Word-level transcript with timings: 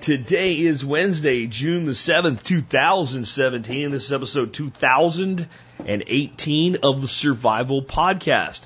Today 0.00 0.54
is 0.54 0.82
Wednesday, 0.82 1.46
June 1.46 1.84
the 1.84 1.92
7th, 1.92 2.42
2017. 2.42 3.90
This 3.90 4.06
is 4.06 4.12
episode 4.14 4.54
2018 4.54 6.76
of 6.82 7.02
the 7.02 7.08
Survival 7.08 7.82
Podcast. 7.82 8.62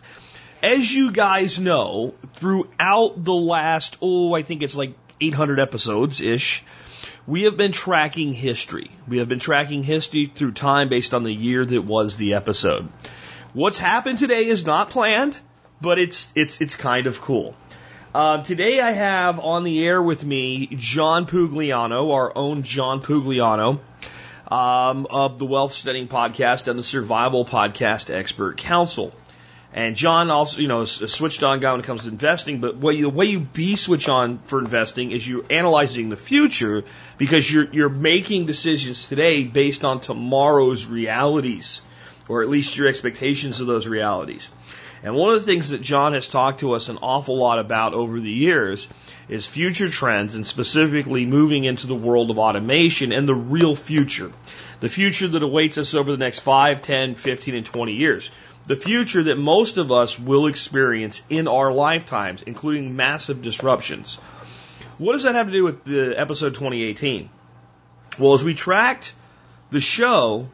As 0.63 0.95
you 0.95 1.11
guys 1.11 1.59
know, 1.59 2.15
throughout 2.35 3.25
the 3.25 3.35
last, 3.35 3.97
oh, 4.01 4.33
I 4.33 4.43
think 4.43 4.63
it's 4.63 4.77
like 4.77 4.95
800 5.21 5.59
episodes 5.59 6.21
ish, 6.21 6.63
we 7.27 7.43
have 7.43 7.57
been 7.57 7.73
tracking 7.73 8.33
history. 8.33 8.93
We 9.09 9.19
have 9.19 9.29
been 9.29 9.41
tracking 9.41 9.83
history 9.83 10.27
through 10.27 10.53
time 10.53 10.89
based 10.89 11.15
on 11.15 11.25
the 11.25 11.35
year 11.35 11.65
that 11.65 11.83
was 11.83 12.17
the 12.17 12.35
episode. 12.35 12.89
What's 13.55 13.79
happened 13.79 14.21
today 14.21 14.45
is 14.45 14.65
not 14.65 14.91
planned, 14.91 15.37
but 15.81 15.99
it's 15.99 16.33
it's 16.37 16.61
it's 16.61 16.77
kind 16.77 17.09
of 17.09 17.21
cool. 17.21 17.57
Uh, 18.15 18.41
today 18.45 18.81
I 18.81 18.93
have 18.93 19.41
on 19.41 19.65
the 19.65 19.85
air 19.85 20.01
with 20.01 20.25
me 20.25 20.69
John 20.69 21.27
Pugliano, 21.27 22.15
our 22.15 22.31
own 22.39 22.63
John 22.63 23.03
Pugliano, 23.03 23.81
um, 24.47 25.09
of 25.11 25.41
the 25.41 25.47
Wealth 25.47 25.73
Standard 25.73 26.11
Podcast 26.11 26.69
and 26.69 26.79
the 26.79 26.85
Survival 26.85 27.45
Podcast 27.45 28.15
Expert 28.15 28.59
Council. 28.59 29.13
And 29.73 29.97
John 29.97 30.31
also, 30.31 30.61
you 30.61 30.69
know, 30.69 30.83
is 30.83 31.03
a 31.03 31.09
switched 31.09 31.43
on 31.43 31.59
guy 31.59 31.73
when 31.73 31.81
it 31.81 31.87
comes 31.87 32.03
to 32.03 32.09
investing, 32.09 32.61
but 32.61 32.81
you, 32.95 33.03
the 33.03 33.11
way 33.11 33.25
you 33.27 33.41
be 33.41 33.75
switch 33.75 34.09
on 34.09 34.39
for 34.45 34.61
investing 34.61 35.11
is 35.11 35.27
you're 35.27 35.45
analyzing 35.51 36.09
the 36.09 36.17
future 36.17 36.85
because 37.19 37.53
you're, 37.53 37.69
you're 37.73 37.89
making 37.89 38.47
decisions 38.47 39.09
today 39.09 39.43
based 39.43 39.85
on 39.85 39.99
tomorrow's 39.99 40.87
realities, 40.87 41.83
or 42.29 42.45
at 42.45 42.49
least 42.49 42.77
your 42.77 42.87
expectations 42.87 43.61
of 43.61 43.67
those 43.67 43.89
realities. 43.89 44.49
And 45.05 45.15
one 45.15 45.35
of 45.35 45.39
the 45.39 45.47
things 45.47 45.69
that 45.69 45.83
John 45.83 46.15
has 46.15 46.29
talked 46.29 46.61
to 46.61 46.73
us 46.73 46.89
an 46.89 46.97
awful 47.03 47.37
lot 47.37 47.59
about 47.59 47.93
over 47.93 48.19
the 48.19 48.31
years 48.31 48.89
is 49.29 49.47
future 49.47 49.91
trends 49.91 50.35
and 50.35 50.47
specifically 50.47 51.27
moving 51.27 51.65
into 51.65 51.87
the 51.87 51.95
world 51.95 52.31
of 52.31 52.39
automation 52.39 53.13
and 53.13 53.29
the 53.29 53.35
real 53.35 53.77
future. 53.77 54.33
The 54.81 54.89
future 54.89 55.29
that 55.29 55.43
awaits 55.43 55.77
us 55.77 55.93
over 55.93 56.11
the 56.11 56.17
next 56.17 56.39
5, 56.39 56.81
10, 56.81 57.17
15, 57.17 57.55
and 57.55 57.67
20 57.67 57.93
years. 57.93 58.31
The 58.67 58.77
future 58.77 59.25
that 59.25 59.37
most 59.37 59.77
of 59.77 59.93
us 59.93 60.19
will 60.19 60.47
experience 60.47 61.21
in 61.29 61.49
our 61.49 61.71
lifetimes, 61.71 62.41
including 62.41 62.97
massive 62.97 63.43
disruptions. 63.43 64.15
What 64.97 65.13
does 65.13 65.25
that 65.25 65.35
have 65.35 65.49
to 65.49 65.53
do 65.53 65.65
with 65.65 65.85
the 65.85 66.19
episode 66.19 66.55
2018? 66.55 67.29
Well, 68.19 68.33
as 68.33 68.43
we 68.43 68.55
tracked 68.55 69.13
the 69.71 69.83
show, 69.83 70.49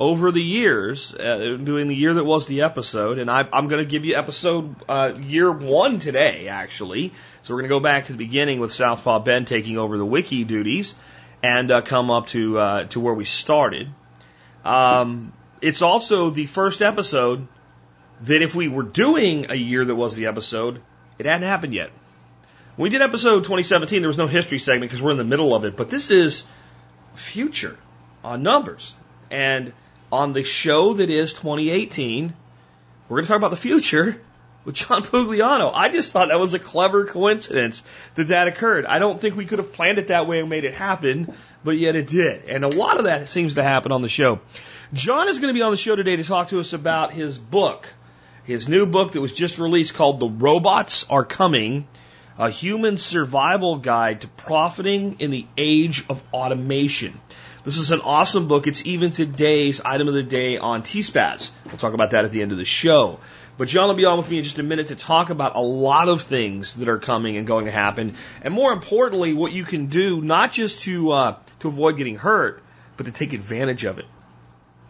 over 0.00 0.30
the 0.30 0.42
years, 0.42 1.12
uh, 1.12 1.58
doing 1.62 1.88
the 1.88 1.96
year 1.96 2.14
that 2.14 2.24
was 2.24 2.46
the 2.46 2.62
episode, 2.62 3.18
and 3.18 3.30
I, 3.30 3.40
am 3.52 3.66
going 3.66 3.84
to 3.84 3.90
give 3.90 4.04
you 4.04 4.14
episode 4.14 4.76
uh, 4.88 5.14
year 5.18 5.50
one 5.50 5.98
today, 5.98 6.48
actually. 6.48 7.12
So 7.42 7.54
we're 7.54 7.62
going 7.62 7.70
to 7.70 7.76
go 7.76 7.80
back 7.80 8.04
to 8.04 8.12
the 8.12 8.18
beginning 8.18 8.60
with 8.60 8.72
Southpaw 8.72 9.20
Ben 9.20 9.44
taking 9.44 9.76
over 9.76 9.98
the 9.98 10.06
wiki 10.06 10.44
duties, 10.44 10.94
and 11.42 11.70
uh, 11.70 11.82
come 11.82 12.10
up 12.10 12.28
to 12.28 12.58
uh, 12.58 12.84
to 12.84 13.00
where 13.00 13.14
we 13.14 13.24
started. 13.24 13.88
Um, 14.64 15.32
it's 15.60 15.82
also 15.82 16.30
the 16.30 16.46
first 16.46 16.80
episode 16.80 17.48
that 18.22 18.42
if 18.42 18.54
we 18.54 18.68
were 18.68 18.82
doing 18.82 19.50
a 19.50 19.54
year 19.54 19.84
that 19.84 19.94
was 19.94 20.14
the 20.14 20.26
episode, 20.26 20.80
it 21.18 21.26
hadn't 21.26 21.48
happened 21.48 21.74
yet. 21.74 21.90
When 22.76 22.84
we 22.84 22.90
did 22.90 23.02
episode 23.02 23.40
2017, 23.40 24.02
there 24.02 24.08
was 24.08 24.18
no 24.18 24.28
history 24.28 24.60
segment 24.60 24.90
because 24.90 25.02
we're 25.02 25.10
in 25.10 25.16
the 25.16 25.24
middle 25.24 25.54
of 25.54 25.64
it, 25.64 25.76
but 25.76 25.90
this 25.90 26.12
is 26.12 26.46
future 27.14 27.76
on 28.22 28.44
numbers. 28.44 28.94
And 29.30 29.72
on 30.12 30.32
the 30.32 30.44
show 30.44 30.94
that 30.94 31.10
is 31.10 31.32
2018, 31.32 32.34
we're 33.08 33.16
going 33.16 33.24
to 33.24 33.28
talk 33.28 33.36
about 33.36 33.50
the 33.50 33.56
future 33.56 34.20
with 34.64 34.74
John 34.74 35.02
Pugliano. 35.02 35.70
I 35.72 35.88
just 35.88 36.12
thought 36.12 36.28
that 36.28 36.38
was 36.38 36.54
a 36.54 36.58
clever 36.58 37.06
coincidence 37.06 37.82
that 38.16 38.28
that 38.28 38.48
occurred. 38.48 38.86
I 38.86 38.98
don't 38.98 39.20
think 39.20 39.36
we 39.36 39.46
could 39.46 39.58
have 39.58 39.72
planned 39.72 39.98
it 39.98 40.08
that 40.08 40.26
way 40.26 40.40
and 40.40 40.48
made 40.48 40.64
it 40.64 40.74
happen, 40.74 41.34
but 41.64 41.78
yet 41.78 41.96
it 41.96 42.06
did. 42.06 42.44
And 42.44 42.64
a 42.64 42.68
lot 42.68 42.98
of 42.98 43.04
that 43.04 43.28
seems 43.28 43.54
to 43.54 43.62
happen 43.62 43.92
on 43.92 44.02
the 44.02 44.08
show. 44.08 44.40
John 44.92 45.28
is 45.28 45.38
going 45.38 45.48
to 45.48 45.54
be 45.54 45.62
on 45.62 45.70
the 45.70 45.76
show 45.76 45.96
today 45.96 46.16
to 46.16 46.24
talk 46.24 46.48
to 46.48 46.60
us 46.60 46.72
about 46.72 47.12
his 47.12 47.38
book, 47.38 47.92
his 48.44 48.68
new 48.68 48.86
book 48.86 49.12
that 49.12 49.20
was 49.20 49.32
just 49.32 49.58
released 49.58 49.94
called 49.94 50.20
The 50.20 50.28
Robots 50.28 51.04
Are 51.08 51.24
Coming, 51.24 51.86
a 52.38 52.50
human 52.50 52.98
survival 52.98 53.76
guide 53.76 54.22
to 54.22 54.28
profiting 54.28 55.16
in 55.18 55.30
the 55.30 55.46
age 55.56 56.04
of 56.08 56.22
automation. 56.32 57.20
This 57.64 57.78
is 57.78 57.90
an 57.90 58.00
awesome 58.02 58.46
book. 58.46 58.68
It's 58.68 58.86
even 58.86 59.10
today's 59.10 59.80
item 59.80 60.06
of 60.06 60.14
the 60.14 60.22
day 60.22 60.58
on 60.58 60.82
TSPaz. 60.82 61.50
We'll 61.66 61.76
talk 61.76 61.92
about 61.92 62.12
that 62.12 62.24
at 62.24 62.30
the 62.30 62.40
end 62.40 62.52
of 62.52 62.58
the 62.58 62.64
show. 62.64 63.18
But 63.56 63.66
John 63.66 63.88
will 63.88 63.96
be 63.96 64.04
on 64.04 64.16
with 64.16 64.30
me 64.30 64.38
in 64.38 64.44
just 64.44 64.60
a 64.60 64.62
minute 64.62 64.88
to 64.88 64.94
talk 64.94 65.30
about 65.30 65.56
a 65.56 65.60
lot 65.60 66.08
of 66.08 66.22
things 66.22 66.76
that 66.76 66.88
are 66.88 66.98
coming 66.98 67.36
and 67.36 67.46
going 67.46 67.64
to 67.64 67.72
happen, 67.72 68.14
and 68.42 68.54
more 68.54 68.72
importantly, 68.72 69.32
what 69.32 69.52
you 69.52 69.64
can 69.64 69.86
do 69.86 70.20
not 70.20 70.52
just 70.52 70.82
to 70.82 71.10
uh, 71.10 71.36
to 71.60 71.68
avoid 71.68 71.96
getting 71.96 72.14
hurt, 72.14 72.62
but 72.96 73.06
to 73.06 73.12
take 73.12 73.32
advantage 73.32 73.82
of 73.82 73.98
it. 73.98 74.04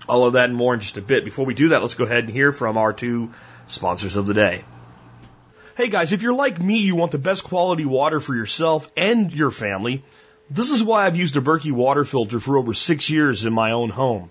All 0.06 0.27
of 0.27 0.35
that 0.35 0.50
and 0.50 0.56
more 0.56 0.75
in 0.75 0.81
just 0.81 0.99
a 0.99 1.03
bit. 1.03 1.25
Before 1.25 1.47
we 1.47 1.55
do 1.55 1.71
that, 1.71 1.81
let's 1.81 1.95
go 1.95 2.05
ahead 2.05 2.25
and 2.25 2.31
hear 2.31 2.53
from 2.53 2.77
our 2.77 2.93
two 2.93 3.33
sponsors 3.67 4.17
of 4.17 4.27
the 4.27 4.35
day. 4.35 4.65
Hey 5.75 5.89
guys, 5.89 6.12
if 6.12 6.21
you're 6.21 6.35
like 6.35 6.61
me, 6.61 6.79
you 6.79 6.97
want 6.97 7.12
the 7.12 7.19
best 7.19 7.45
quality 7.45 7.87
water 7.87 8.21
for 8.21 8.35
yourself 8.35 8.91
and 8.97 9.33
your 9.33 9.50
family. 9.50 10.05
This 10.50 10.70
is 10.70 10.82
why 10.82 11.06
I've 11.06 11.16
used 11.16 11.36
a 11.36 11.42
Berkey 11.42 11.72
water 11.72 12.04
filter 12.04 12.41
for 12.41 12.56
over 12.56 12.72
six 12.72 13.10
years 13.10 13.44
in 13.44 13.53
my 13.53 13.72
own 13.72 13.91
home. 13.91 14.31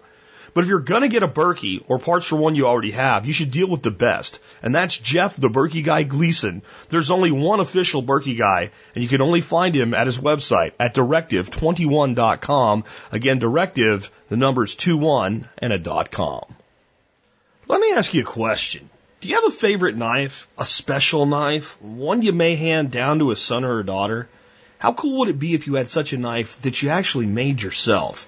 But 0.53 0.63
if 0.63 0.69
you're 0.69 0.79
gonna 0.79 1.07
get 1.07 1.21
a 1.21 1.27
Berkey 1.27 1.83
or 1.87 1.99
parts 1.99 2.25
for 2.25 2.37
one 2.37 2.55
you 2.55 2.65
already 2.65 2.89
have, 2.89 3.27
you 3.27 3.33
should 3.33 3.51
deal 3.51 3.67
with 3.67 3.83
the 3.83 3.91
best. 3.91 4.39
And 4.63 4.73
that's 4.73 4.97
Jeff 4.97 5.35
the 5.35 5.49
Berkey 5.49 5.83
guy 5.83 6.01
Gleason. 6.01 6.63
There's 6.89 7.11
only 7.11 7.29
one 7.29 7.59
official 7.59 8.01
Berkey 8.01 8.35
guy, 8.35 8.71
and 8.95 9.03
you 9.03 9.07
can 9.07 9.21
only 9.21 9.41
find 9.41 9.75
him 9.75 9.93
at 9.93 10.07
his 10.07 10.17
website 10.17 10.71
at 10.79 10.95
directive21.com. 10.95 12.83
Again, 13.11 13.37
directive, 13.37 14.09
the 14.29 14.37
number's 14.37 14.75
21 14.75 15.47
and 15.59 15.73
a 15.73 15.77
dot 15.77 16.09
com. 16.09 16.43
Let 17.67 17.79
me 17.79 17.91
ask 17.93 18.15
you 18.15 18.21
a 18.21 18.25
question. 18.25 18.89
Do 19.21 19.27
you 19.27 19.35
have 19.35 19.45
a 19.45 19.51
favorite 19.51 19.95
knife? 19.95 20.47
A 20.57 20.65
special 20.65 21.27
knife? 21.27 21.79
One 21.81 22.23
you 22.23 22.33
may 22.33 22.55
hand 22.55 22.89
down 22.89 23.19
to 23.19 23.29
a 23.29 23.35
son 23.35 23.63
or 23.63 23.79
a 23.79 23.85
daughter? 23.85 24.27
How 24.79 24.93
cool 24.93 25.19
would 25.19 25.29
it 25.29 25.39
be 25.39 25.53
if 25.53 25.67
you 25.67 25.75
had 25.75 25.89
such 25.89 26.13
a 26.13 26.17
knife 26.17 26.61
that 26.61 26.81
you 26.81 26.89
actually 26.89 27.25
made 27.25 27.61
yourself? 27.61 28.27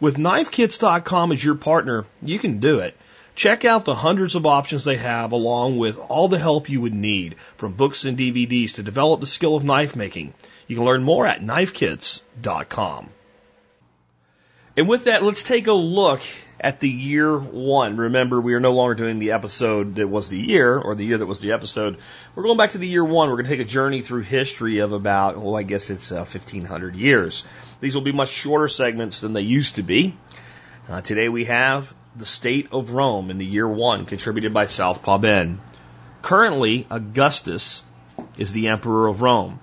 With 0.00 0.16
KnifeKits.com 0.16 1.32
as 1.32 1.44
your 1.44 1.54
partner, 1.54 2.04
you 2.20 2.38
can 2.38 2.58
do 2.58 2.80
it. 2.80 2.96
Check 3.36 3.64
out 3.64 3.84
the 3.84 3.94
hundreds 3.94 4.34
of 4.34 4.46
options 4.46 4.84
they 4.84 4.96
have 4.96 5.32
along 5.32 5.76
with 5.78 5.98
all 5.98 6.28
the 6.28 6.38
help 6.38 6.68
you 6.68 6.80
would 6.80 6.94
need 6.94 7.36
from 7.56 7.72
books 7.72 8.04
and 8.04 8.16
DVDs 8.16 8.74
to 8.74 8.82
develop 8.82 9.20
the 9.20 9.26
skill 9.26 9.56
of 9.56 9.64
knife 9.64 9.96
making. 9.96 10.34
You 10.68 10.76
can 10.76 10.84
learn 10.84 11.02
more 11.02 11.26
at 11.26 11.42
KnifeKits.com. 11.42 13.08
And 14.76 14.88
with 14.88 15.04
that, 15.04 15.22
let's 15.22 15.42
take 15.42 15.66
a 15.66 15.72
look 15.72 16.20
at 16.64 16.80
the 16.80 16.88
year 16.88 17.36
one. 17.38 17.98
Remember, 17.98 18.40
we 18.40 18.54
are 18.54 18.60
no 18.60 18.72
longer 18.72 18.94
doing 18.94 19.18
the 19.18 19.32
episode 19.32 19.96
that 19.96 20.08
was 20.08 20.30
the 20.30 20.40
year 20.40 20.78
or 20.78 20.94
the 20.94 21.04
year 21.04 21.18
that 21.18 21.26
was 21.26 21.40
the 21.40 21.52
episode. 21.52 21.98
We're 22.34 22.44
going 22.44 22.56
back 22.56 22.70
to 22.70 22.78
the 22.78 22.88
year 22.88 23.04
one. 23.04 23.28
We're 23.28 23.36
going 23.36 23.44
to 23.44 23.50
take 23.50 23.60
a 23.60 23.70
journey 23.70 24.00
through 24.00 24.22
history 24.22 24.78
of 24.78 24.94
about, 24.94 25.36
well, 25.36 25.56
I 25.56 25.62
guess 25.62 25.90
it's 25.90 26.10
uh, 26.10 26.24
1500 26.24 26.96
years. 26.96 27.44
These 27.80 27.94
will 27.94 28.00
be 28.00 28.12
much 28.12 28.30
shorter 28.30 28.68
segments 28.68 29.20
than 29.20 29.34
they 29.34 29.42
used 29.42 29.74
to 29.74 29.82
be. 29.82 30.16
Uh, 30.88 31.02
today 31.02 31.28
we 31.28 31.44
have 31.44 31.94
the 32.16 32.24
state 32.24 32.68
of 32.72 32.92
Rome 32.92 33.30
in 33.30 33.36
the 33.36 33.44
year 33.44 33.68
one, 33.68 34.06
contributed 34.06 34.54
by 34.54 34.64
Southpaw 34.64 35.18
Ben. 35.18 35.60
Currently, 36.22 36.86
Augustus 36.88 37.84
is 38.38 38.54
the 38.54 38.68
emperor 38.68 39.08
of 39.08 39.20
Rome, 39.20 39.60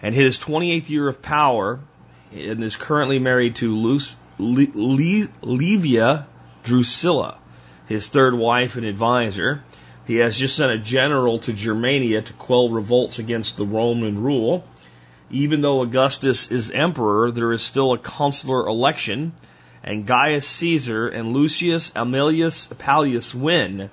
and 0.00 0.14
his 0.14 0.38
28th 0.38 0.90
year 0.90 1.08
of 1.08 1.20
power, 1.20 1.80
and 2.32 2.62
is 2.62 2.76
currently 2.76 3.18
married 3.18 3.56
to 3.56 3.74
Luce, 3.74 4.14
Le, 4.38 4.66
Le, 4.74 5.26
Livia 5.42 6.28
Drusilla, 6.66 7.38
his 7.86 8.08
third 8.08 8.34
wife 8.34 8.74
and 8.74 8.84
advisor. 8.84 9.62
He 10.04 10.16
has 10.16 10.36
just 10.36 10.56
sent 10.56 10.72
a 10.72 10.78
general 10.78 11.38
to 11.40 11.52
Germania 11.52 12.22
to 12.22 12.32
quell 12.32 12.70
revolts 12.70 13.20
against 13.20 13.56
the 13.56 13.64
Roman 13.64 14.20
rule. 14.20 14.64
Even 15.30 15.60
though 15.60 15.82
Augustus 15.82 16.50
is 16.50 16.72
emperor, 16.72 17.30
there 17.30 17.52
is 17.52 17.62
still 17.62 17.92
a 17.92 17.98
consular 17.98 18.66
election, 18.66 19.32
and 19.84 20.06
Gaius 20.06 20.46
Caesar 20.46 21.06
and 21.06 21.32
Lucius 21.32 21.92
Aemilius 21.94 22.66
Paullus 22.78 23.32
win. 23.32 23.88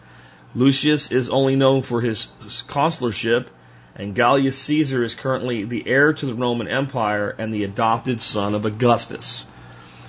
Lucius 0.56 1.12
is 1.12 1.30
only 1.30 1.56
known 1.56 1.84
for 1.84 2.02
his 2.02 2.32
consularship, 2.68 3.48
and 3.96 4.16
Gaius 4.16 4.58
Caesar 4.58 5.04
is 5.04 5.14
currently 5.14 5.64
the 5.64 5.88
heir 5.88 6.14
to 6.14 6.26
the 6.26 6.34
Roman 6.34 6.68
Empire 6.68 7.36
and 7.38 7.54
the 7.54 7.64
adopted 7.64 8.20
son 8.20 8.56
of 8.56 8.66
Augustus. 8.66 9.46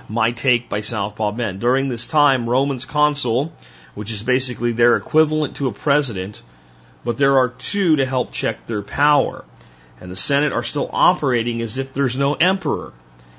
My 0.09 0.33
take 0.33 0.69
by 0.69 0.81
Southpaw 0.81 1.33
Ben. 1.33 1.59
During 1.59 1.89
this 1.89 2.07
time, 2.07 2.49
Roman's 2.49 2.85
consul 2.85 3.53
which 3.95 4.11
is 4.11 4.23
basically 4.23 4.73
their 4.73 4.97
equivalent 4.97 5.57
to 5.57 5.69
a 5.69 5.73
president, 5.73 6.43
but 7.05 7.17
there 7.17 7.39
are 7.39 7.49
two 7.49 7.97
to 7.97 8.05
help 8.05 8.33
check 8.33 8.67
their 8.67 8.83
power. 8.83 9.45
And 10.01 10.11
the 10.11 10.17
Senate 10.17 10.53
are 10.53 10.63
still 10.63 10.91
operating 10.93 11.63
as 11.63 11.79
if 11.79 11.93
there's 11.93 12.19
no 12.19 12.35
emperor. 12.35 12.93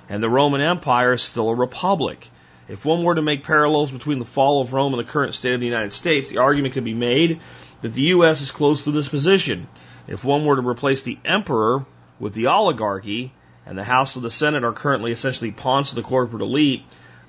And 0.07 0.23
the 0.23 0.29
Roman 0.29 0.61
Empire 0.61 1.13
is 1.13 1.21
still 1.21 1.49
a 1.49 1.55
republic. 1.55 2.29
If 2.67 2.85
one 2.85 3.03
were 3.03 3.15
to 3.15 3.21
make 3.21 3.43
parallels 3.43 3.91
between 3.91 4.19
the 4.19 4.25
fall 4.25 4.61
of 4.61 4.73
Rome 4.73 4.93
and 4.93 4.99
the 4.99 5.11
current 5.11 5.35
state 5.35 5.53
of 5.53 5.59
the 5.59 5.65
United 5.67 5.93
States, 5.93 6.29
the 6.29 6.37
argument 6.37 6.73
could 6.73 6.83
be 6.83 6.93
made 6.93 7.41
that 7.81 7.89
the 7.89 8.01
U.S. 8.01 8.41
is 8.41 8.51
close 8.51 8.85
to 8.85 8.91
this 8.91 9.09
position. 9.09 9.67
If 10.07 10.23
one 10.23 10.45
were 10.45 10.55
to 10.55 10.67
replace 10.67 11.01
the 11.01 11.19
emperor 11.25 11.85
with 12.19 12.33
the 12.33 12.47
oligarchy, 12.47 13.33
and 13.65 13.77
the 13.77 13.83
House 13.83 14.15
of 14.15 14.21
the 14.21 14.31
Senate 14.31 14.63
are 14.63 14.73
currently 14.73 15.11
essentially 15.11 15.51
pawns 15.51 15.89
of 15.89 15.95
the 15.95 16.01
corporate 16.01 16.41
elite, 16.41 16.83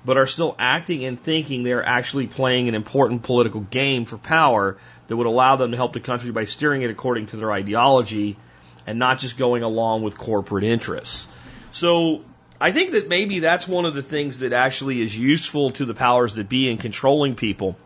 but 0.05 0.17
are 0.17 0.27
still 0.27 0.55
acting 0.59 1.03
and 1.05 1.21
thinking 1.21 1.63
they 1.63 1.73
are 1.73 1.83
actually 1.83 2.27
playing 2.27 2.69
an 2.69 2.75
important 2.75 3.23
political 3.23 3.61
game 3.61 4.05
for 4.05 4.17
power 4.17 4.77
that 5.07 5.15
would 5.15 5.27
allow 5.27 5.55
them 5.55 5.71
to 5.71 5.77
help 5.77 5.93
the 5.93 5.99
country 5.99 6.31
by 6.31 6.45
steering 6.45 6.81
it 6.81 6.89
according 6.89 7.25
to 7.27 7.37
their 7.37 7.51
ideology 7.51 8.37
and 8.85 8.99
not 8.99 9.19
just 9.19 9.37
going 9.37 9.63
along 9.63 10.03
with 10.03 10.17
corporate 10.17 10.63
interests. 10.63 11.27
So 11.71 12.23
I 12.59 12.71
think 12.71 12.93
that 12.93 13.07
maybe 13.07 13.39
that's 13.39 13.67
one 13.67 13.85
of 13.85 13.93
the 13.93 14.01
things 14.01 14.39
that 14.39 14.53
actually 14.53 15.01
is 15.01 15.17
useful 15.17 15.71
to 15.71 15.85
the 15.85 15.93
powers 15.93 16.35
that 16.35 16.49
be 16.49 16.69
in 16.69 16.77
controlling 16.77 17.35
people. 17.35 17.77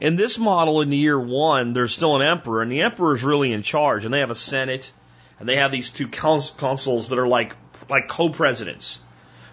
In 0.00 0.16
this 0.16 0.38
model, 0.38 0.80
in 0.80 0.92
year 0.92 1.18
one, 1.18 1.72
there's 1.72 1.94
still 1.94 2.16
an 2.16 2.22
emperor, 2.22 2.60
and 2.60 2.70
the 2.70 2.82
emperor 2.82 3.14
is 3.14 3.24
really 3.24 3.52
in 3.52 3.62
charge, 3.62 4.04
and 4.04 4.12
they 4.12 4.20
have 4.20 4.30
a 4.30 4.36
senate, 4.36 4.92
and 5.40 5.48
they 5.48 5.56
have 5.56 5.72
these 5.72 5.90
two 5.90 6.08
consuls 6.08 7.08
that 7.08 7.18
are 7.18 7.26
like 7.26 7.54
like 7.88 8.08
co-presidents. 8.08 9.00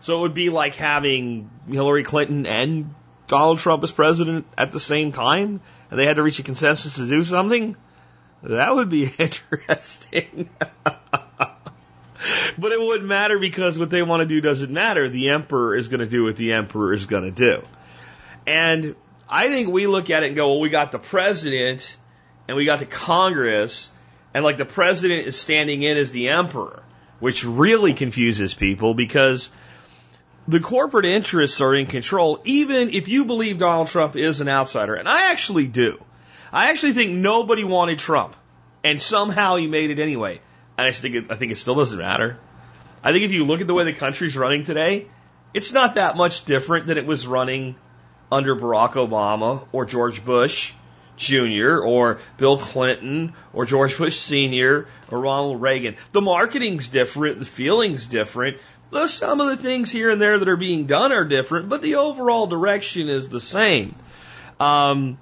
So 0.01 0.19
it 0.19 0.21
would 0.21 0.33
be 0.33 0.49
like 0.49 0.75
having 0.75 1.49
Hillary 1.67 2.03
Clinton 2.03 2.45
and 2.45 2.93
Donald 3.27 3.59
Trump 3.59 3.83
as 3.83 3.91
president 3.91 4.45
at 4.57 4.71
the 4.71 4.79
same 4.79 5.11
time, 5.11 5.61
and 5.89 5.99
they 5.99 6.05
had 6.05 6.17
to 6.17 6.23
reach 6.23 6.39
a 6.39 6.43
consensus 6.43 6.97
to 6.97 7.07
do 7.09 7.23
something. 7.23 7.75
That 8.43 8.75
would 8.75 8.89
be 8.89 9.05
interesting. 9.17 10.49
but 10.83 12.71
it 12.71 12.79
wouldn't 12.79 13.07
matter 13.07 13.39
because 13.39 13.79
what 13.79 13.89
they 13.89 14.03
want 14.03 14.21
to 14.21 14.27
do 14.27 14.41
doesn't 14.41 14.71
matter. 14.71 15.09
The 15.09 15.29
emperor 15.29 15.75
is 15.75 15.87
going 15.87 16.01
to 16.01 16.07
do 16.07 16.23
what 16.23 16.37
the 16.37 16.53
emperor 16.53 16.93
is 16.93 17.07
going 17.07 17.23
to 17.23 17.31
do. 17.31 17.63
And 18.45 18.95
I 19.27 19.49
think 19.49 19.69
we 19.69 19.87
look 19.87 20.11
at 20.11 20.23
it 20.23 20.27
and 20.27 20.35
go, 20.35 20.49
well, 20.49 20.59
we 20.59 20.69
got 20.69 20.91
the 20.91 20.99
president 20.99 21.97
and 22.47 22.55
we 22.55 22.65
got 22.65 22.77
the 22.77 22.85
Congress, 22.85 23.89
and 24.35 24.43
like 24.43 24.57
the 24.57 24.65
president 24.65 25.25
is 25.25 25.35
standing 25.35 25.81
in 25.81 25.97
as 25.97 26.11
the 26.11 26.29
emperor 26.29 26.83
which 27.19 27.43
really 27.43 27.93
confuses 27.93 28.53
people 28.53 28.93
because 28.93 29.49
the 30.47 30.59
corporate 30.59 31.05
interests 31.05 31.61
are 31.61 31.73
in 31.73 31.85
control, 31.85 32.41
even 32.43 32.91
if 32.91 33.07
you 33.07 33.25
believe 33.25 33.57
Donald 33.57 33.87
Trump 33.87 34.15
is 34.15 34.41
an 34.41 34.47
outsider. 34.47 34.95
And 34.95 35.07
I 35.07 35.31
actually 35.31 35.67
do. 35.67 36.03
I 36.51 36.69
actually 36.69 36.93
think 36.93 37.11
nobody 37.11 37.63
wanted 37.63 37.99
Trump, 37.99 38.35
and 38.83 39.01
somehow 39.01 39.55
he 39.55 39.67
made 39.67 39.89
it 39.89 39.99
anyway. 39.99 40.39
And 40.77 40.87
I 40.87 40.91
think 40.91 41.15
it, 41.15 41.25
I 41.29 41.35
think 41.35 41.51
it 41.51 41.57
still 41.57 41.75
doesn't 41.75 41.97
matter. 41.97 42.37
I 43.03 43.11
think 43.11 43.23
if 43.23 43.31
you 43.31 43.45
look 43.45 43.61
at 43.61 43.67
the 43.67 43.73
way 43.73 43.83
the 43.83 43.93
country's 43.93 44.37
running 44.37 44.63
today, 44.63 45.07
it's 45.53 45.71
not 45.71 45.95
that 45.95 46.17
much 46.17 46.45
different 46.45 46.87
than 46.87 46.97
it 46.97 47.05
was 47.05 47.25
running 47.25 47.75
under 48.31 48.55
Barack 48.55 48.93
Obama 48.93 49.67
or 49.71 49.85
George 49.85 50.23
Bush 50.23 50.73
Jr. 51.17 51.79
or 51.79 52.19
Bill 52.37 52.57
Clinton 52.57 53.33
or 53.53 53.65
George 53.65 53.97
Bush 53.97 54.17
Sr. 54.17 54.87
or 55.09 55.19
Ronald 55.19 55.61
Reagan. 55.61 55.95
The 56.11 56.21
marketing's 56.21 56.89
different, 56.89 57.39
the 57.39 57.45
feeling's 57.45 58.07
different. 58.07 58.57
Some 59.07 59.41
of 59.41 59.47
the 59.47 59.57
things 59.57 59.91
here 59.91 60.09
and 60.11 60.21
there 60.21 60.39
that 60.39 60.47
are 60.47 60.57
being 60.57 60.85
done 60.85 61.11
are 61.11 61.25
different, 61.25 61.69
but 61.69 61.81
the 61.81 61.95
overall 61.95 62.47
direction 62.47 63.09
is 63.09 63.29
the 63.29 63.41
same. 63.41 63.95
Um, 64.59 65.17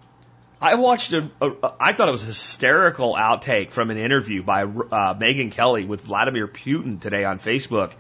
I 0.64 0.76
watched 0.76 1.12
a, 1.12 1.30
a, 1.42 1.74
I 1.78 1.92
thought 1.92 2.08
it 2.08 2.12
was 2.12 2.24
a 2.24 2.28
hysterical 2.28 3.16
outtake 3.16 3.72
from 3.72 3.90
an 3.90 3.98
interview 3.98 4.44
by 4.44 4.64
uh, 4.64 5.14
Megyn 5.14 5.52
Kelly 5.52 5.84
with 5.84 6.02
Vladimir 6.02 6.48
Putin 6.48 7.02
today 7.02 7.26
on 7.26 7.38
Facebook. 7.38 7.92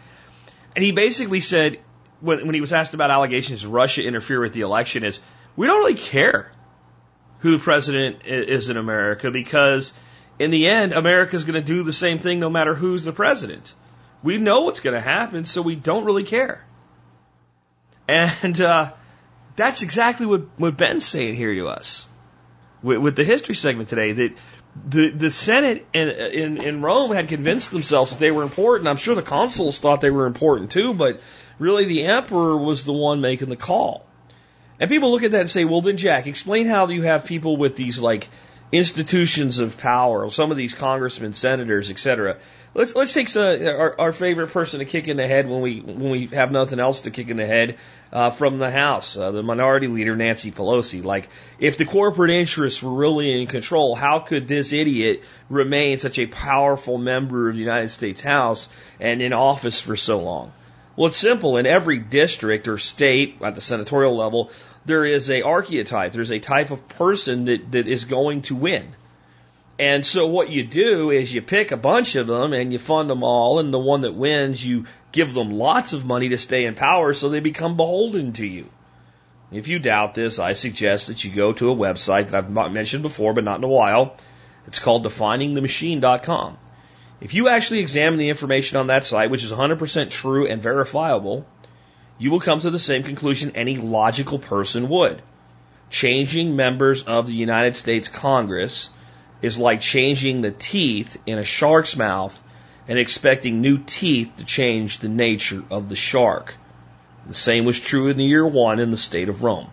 And 0.73 0.81
he 0.81 0.93
basically 0.93 1.41
said, 1.41 1.81
when, 2.21 2.45
when 2.45 2.55
he 2.55 2.61
was 2.61 2.71
asked 2.71 2.93
about 2.93 3.11
allegations 3.11 3.65
Russia 3.65 4.03
interfere 4.03 4.39
with 4.39 4.53
the 4.53 4.61
election, 4.61 5.03
is 5.03 5.19
we 5.57 5.67
don't 5.67 5.79
really 5.79 5.95
care 5.95 6.52
who 7.43 7.51
the 7.51 7.59
president 7.59 8.21
is 8.25 8.69
in 8.69 8.77
America 8.77 9.29
because 9.29 9.93
in 10.39 10.49
the 10.49 10.67
end, 10.67 10.93
America 10.93 11.35
is 11.35 11.43
going 11.43 11.61
to 11.61 11.61
do 11.61 11.83
the 11.83 11.91
same 11.91 12.17
thing 12.17 12.39
no 12.39 12.49
matter 12.49 12.73
who's 12.73 13.03
the 13.03 13.11
president. 13.11 13.73
We 14.23 14.37
know 14.37 14.61
what's 14.61 14.79
going 14.79 14.95
to 14.95 15.01
happen, 15.01 15.43
so 15.43 15.61
we 15.61 15.75
don't 15.75 16.05
really 16.05 16.23
care. 16.23 16.63
And 18.07 18.59
uh, 18.61 18.93
that's 19.57 19.81
exactly 19.81 20.25
what, 20.25 20.57
what 20.57 20.77
Ben's 20.77 21.05
saying 21.05 21.35
here 21.35 21.53
to 21.53 21.67
us 21.67 22.07
with, 22.81 22.99
with 22.99 23.17
the 23.17 23.25
history 23.25 23.55
segment 23.55 23.89
today. 23.89 24.13
That 24.13 24.35
the 24.87 25.09
the 25.11 25.29
Senate 25.29 25.85
in, 25.91 26.09
in 26.09 26.57
in 26.61 26.81
Rome 26.81 27.11
had 27.11 27.27
convinced 27.27 27.71
themselves 27.71 28.11
that 28.11 28.19
they 28.19 28.31
were 28.31 28.43
important. 28.43 28.87
I'm 28.87 28.97
sure 28.97 29.15
the 29.15 29.21
consuls 29.21 29.79
thought 29.79 29.99
they 29.99 30.11
were 30.11 30.27
important 30.27 30.71
too, 30.71 30.93
but 30.93 31.21
really 31.59 31.85
the 31.85 32.05
emperor 32.05 32.57
was 32.57 32.85
the 32.85 32.93
one 32.93 33.19
making 33.19 33.49
the 33.49 33.57
call. 33.57 34.05
And 34.79 34.89
people 34.89 35.11
look 35.11 35.23
at 35.23 35.31
that 35.31 35.41
and 35.41 35.49
say, 35.49 35.65
well, 35.65 35.81
then, 35.81 35.97
Jack, 35.97 36.27
explain 36.27 36.65
how 36.65 36.87
you 36.87 37.03
have 37.03 37.25
people 37.25 37.57
with 37.57 37.75
these 37.75 37.99
like 37.99 38.29
institutions 38.71 39.59
of 39.59 39.77
power, 39.77 40.27
some 40.29 40.49
of 40.49 40.57
these 40.57 40.73
congressmen, 40.73 41.33
senators, 41.33 41.91
etc. 41.91 42.37
Let's 42.73 42.95
let's 42.95 43.13
take 43.13 43.33
uh, 43.35 43.67
our, 43.67 44.01
our 44.01 44.11
favorite 44.11 44.47
person 44.47 44.79
to 44.79 44.85
kick 44.85 45.07
in 45.07 45.17
the 45.17 45.27
head 45.27 45.47
when 45.47 45.61
we 45.61 45.79
when 45.79 46.09
we 46.09 46.25
have 46.27 46.51
nothing 46.51 46.79
else 46.79 47.01
to 47.01 47.11
kick 47.11 47.29
in 47.29 47.37
the 47.37 47.45
head 47.45 47.77
uh, 48.11 48.31
from 48.31 48.57
the 48.57 48.71
House, 48.71 49.15
uh, 49.15 49.31
the 49.31 49.43
Minority 49.43 49.87
Leader 49.87 50.15
Nancy 50.15 50.51
Pelosi. 50.51 51.03
Like, 51.03 51.29
if 51.59 51.77
the 51.77 51.85
corporate 51.85 52.31
interests 52.31 52.81
were 52.81 52.93
really 52.93 53.39
in 53.39 53.47
control, 53.47 53.93
how 53.93 54.19
could 54.19 54.47
this 54.47 54.73
idiot 54.73 55.21
remain 55.49 55.99
such 55.99 56.17
a 56.17 56.25
powerful 56.25 56.97
member 56.97 57.47
of 57.47 57.55
the 57.55 57.61
United 57.61 57.89
States 57.89 58.21
House 58.21 58.69
and 58.99 59.21
in 59.21 59.33
office 59.33 59.79
for 59.79 59.95
so 59.95 60.19
long? 60.19 60.51
Well, 60.95 61.07
it's 61.07 61.17
simple. 61.17 61.57
In 61.57 61.65
every 61.65 61.97
district 61.97 62.67
or 62.67 62.77
state 62.77 63.37
at 63.41 63.55
the 63.55 63.61
senatorial 63.61 64.15
level, 64.15 64.51
there 64.85 65.05
is 65.05 65.29
a 65.29 65.41
archetype. 65.41 66.13
There's 66.13 66.31
a 66.31 66.39
type 66.39 66.71
of 66.71 66.87
person 66.87 67.45
that, 67.45 67.71
that 67.71 67.87
is 67.87 68.05
going 68.05 68.43
to 68.43 68.55
win. 68.55 68.95
And 69.79 70.05
so 70.05 70.27
what 70.27 70.49
you 70.49 70.63
do 70.63 71.09
is 71.09 71.33
you 71.33 71.41
pick 71.41 71.71
a 71.71 71.77
bunch 71.77 72.15
of 72.15 72.27
them 72.27 72.53
and 72.53 72.71
you 72.71 72.77
fund 72.77 73.09
them 73.09 73.23
all, 73.23 73.59
and 73.59 73.73
the 73.73 73.79
one 73.79 74.01
that 74.01 74.13
wins, 74.13 74.63
you 74.63 74.85
give 75.11 75.33
them 75.33 75.51
lots 75.51 75.93
of 75.93 76.05
money 76.05 76.29
to 76.29 76.37
stay 76.37 76.65
in 76.65 76.75
power 76.75 77.13
so 77.13 77.29
they 77.29 77.39
become 77.39 77.75
beholden 77.75 78.33
to 78.33 78.45
you. 78.45 78.69
If 79.51 79.67
you 79.67 79.79
doubt 79.79 80.13
this, 80.13 80.37
I 80.37 80.53
suggest 80.53 81.07
that 81.07 81.23
you 81.23 81.31
go 81.31 81.53
to 81.53 81.71
a 81.71 81.75
website 81.75 82.29
that 82.29 82.35
I've 82.35 82.71
mentioned 82.71 83.03
before, 83.03 83.33
but 83.33 83.43
not 83.43 83.57
in 83.57 83.63
a 83.63 83.67
while. 83.67 84.15
It's 84.67 84.79
called 84.79 85.05
definingthemachine.com. 85.05 86.57
If 87.23 87.33
you 87.33 87.47
actually 87.47 87.79
examine 87.79 88.19
the 88.19 88.27
information 88.27 88.77
on 88.77 88.87
that 88.87 89.05
site, 89.05 89.29
which 89.29 89.45
is 89.45 89.51
100% 89.53 90.09
true 90.09 90.45
and 90.45 90.61
verifiable, 90.61 91.45
you 92.17 92.29
will 92.31 92.41
come 92.41 92.59
to 92.59 92.69
the 92.69 92.77
same 92.77 93.03
conclusion 93.03 93.53
any 93.55 93.77
logical 93.77 94.39
person 94.39 94.89
would. 94.89 95.21
Changing 95.89 96.57
members 96.57 97.03
of 97.03 97.27
the 97.27 97.33
United 97.33 97.77
States 97.77 98.09
Congress 98.09 98.89
is 99.41 99.57
like 99.57 99.79
changing 99.79 100.41
the 100.41 100.51
teeth 100.51 101.15
in 101.25 101.39
a 101.39 101.45
shark's 101.45 101.95
mouth 101.95 102.43
and 102.89 102.99
expecting 102.99 103.61
new 103.61 103.77
teeth 103.77 104.33
to 104.35 104.43
change 104.43 104.97
the 104.97 105.07
nature 105.07 105.63
of 105.71 105.87
the 105.87 105.95
shark. 105.95 106.55
The 107.25 107.33
same 107.33 107.63
was 107.63 107.79
true 107.79 108.09
in 108.09 108.17
the 108.17 108.25
year 108.25 108.45
one 108.45 108.81
in 108.81 108.91
the 108.91 108.97
state 108.97 109.29
of 109.29 109.43
Rome. 109.43 109.69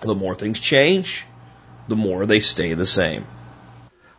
The 0.00 0.16
more 0.16 0.34
things 0.34 0.58
change, 0.58 1.26
the 1.86 1.94
more 1.94 2.26
they 2.26 2.40
stay 2.40 2.74
the 2.74 2.84
same. 2.84 3.24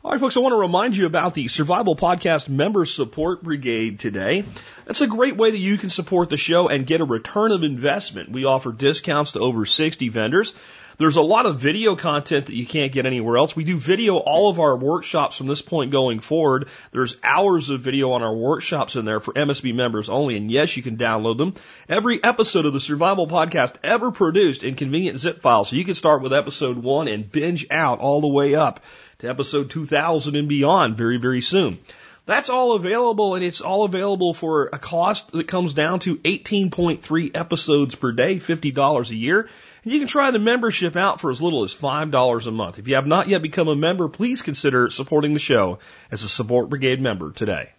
All 0.07 0.13
right, 0.13 0.21
folks, 0.21 0.37
I 0.37 0.39
want 0.39 0.53
to 0.53 0.57
remind 0.57 0.95
you 0.95 1.05
about 1.05 1.33
the 1.33 1.49
Survival 1.49 1.93
Podcast 1.93 2.47
Member 2.47 2.85
Support 2.85 3.43
Brigade 3.43 3.99
today. 3.99 4.45
That's 4.85 5.01
a 5.01 5.07
great 5.07 5.35
way 5.35 5.51
that 5.51 5.57
you 5.57 5.77
can 5.77 5.89
support 5.89 6.29
the 6.29 6.37
show 6.37 6.69
and 6.69 6.87
get 6.87 7.01
a 7.01 7.03
return 7.03 7.51
of 7.51 7.65
investment. 7.65 8.31
We 8.31 8.45
offer 8.45 8.71
discounts 8.71 9.33
to 9.33 9.41
over 9.41 9.65
60 9.65 10.07
vendors. 10.07 10.55
There's 10.97 11.17
a 11.17 11.21
lot 11.21 11.45
of 11.45 11.59
video 11.59 11.97
content 11.97 12.45
that 12.45 12.55
you 12.55 12.65
can't 12.65 12.93
get 12.93 13.05
anywhere 13.05 13.35
else. 13.35 13.53
We 13.53 13.65
do 13.65 13.75
video 13.75 14.15
all 14.15 14.49
of 14.49 14.61
our 14.61 14.77
workshops 14.77 15.35
from 15.35 15.47
this 15.47 15.61
point 15.61 15.91
going 15.91 16.21
forward. 16.21 16.69
There's 16.91 17.17
hours 17.21 17.69
of 17.69 17.81
video 17.81 18.11
on 18.11 18.23
our 18.23 18.33
workshops 18.33 18.95
in 18.95 19.03
there 19.03 19.19
for 19.19 19.33
MSB 19.33 19.75
members 19.75 20.09
only. 20.09 20.37
And 20.37 20.49
yes, 20.49 20.77
you 20.77 20.83
can 20.83 20.95
download 20.95 21.37
them. 21.37 21.53
Every 21.89 22.23
episode 22.23 22.65
of 22.65 22.71
the 22.71 22.79
Survival 22.79 23.27
Podcast 23.27 23.75
ever 23.83 24.11
produced 24.11 24.63
in 24.63 24.75
convenient 24.75 25.19
zip 25.19 25.41
files. 25.41 25.69
So 25.69 25.75
you 25.75 25.83
can 25.83 25.95
start 25.95 26.21
with 26.21 26.33
episode 26.33 26.77
one 26.77 27.09
and 27.09 27.29
binge 27.29 27.67
out 27.69 27.99
all 27.99 28.21
the 28.21 28.27
way 28.29 28.55
up 28.55 28.79
to 29.19 29.27
episode 29.27 29.71
2000 29.71 30.35
and 30.35 30.47
beyond 30.47 30.95
very, 30.95 31.17
very 31.17 31.41
soon. 31.41 31.79
That's 32.27 32.49
all 32.49 32.73
available 32.73 33.35
and 33.35 33.43
it's 33.43 33.61
all 33.61 33.83
available 33.83 34.33
for 34.33 34.69
a 34.71 34.77
cost 34.77 35.31
that 35.31 35.47
comes 35.47 35.73
down 35.73 35.99
to 36.01 36.17
18.3 36.17 37.31
episodes 37.35 37.95
per 37.95 38.11
day, 38.11 38.35
$50 38.35 39.09
a 39.09 39.15
year. 39.15 39.49
And 39.83 39.93
you 39.93 39.99
can 39.99 40.07
try 40.07 40.29
the 40.31 40.39
membership 40.39 40.95
out 40.95 41.19
for 41.19 41.31
as 41.31 41.41
little 41.41 41.63
as 41.63 41.73
$5 41.73 42.47
a 42.47 42.51
month. 42.51 42.77
If 42.77 42.87
you 42.87 42.95
have 42.95 43.07
not 43.07 43.27
yet 43.27 43.41
become 43.41 43.69
a 43.69 43.75
member, 43.75 44.07
please 44.07 44.41
consider 44.41 44.89
supporting 44.89 45.33
the 45.33 45.39
show 45.39 45.79
as 46.11 46.23
a 46.23 46.29
Support 46.29 46.69
Brigade 46.69 47.01
member 47.01 47.31
today. 47.31 47.71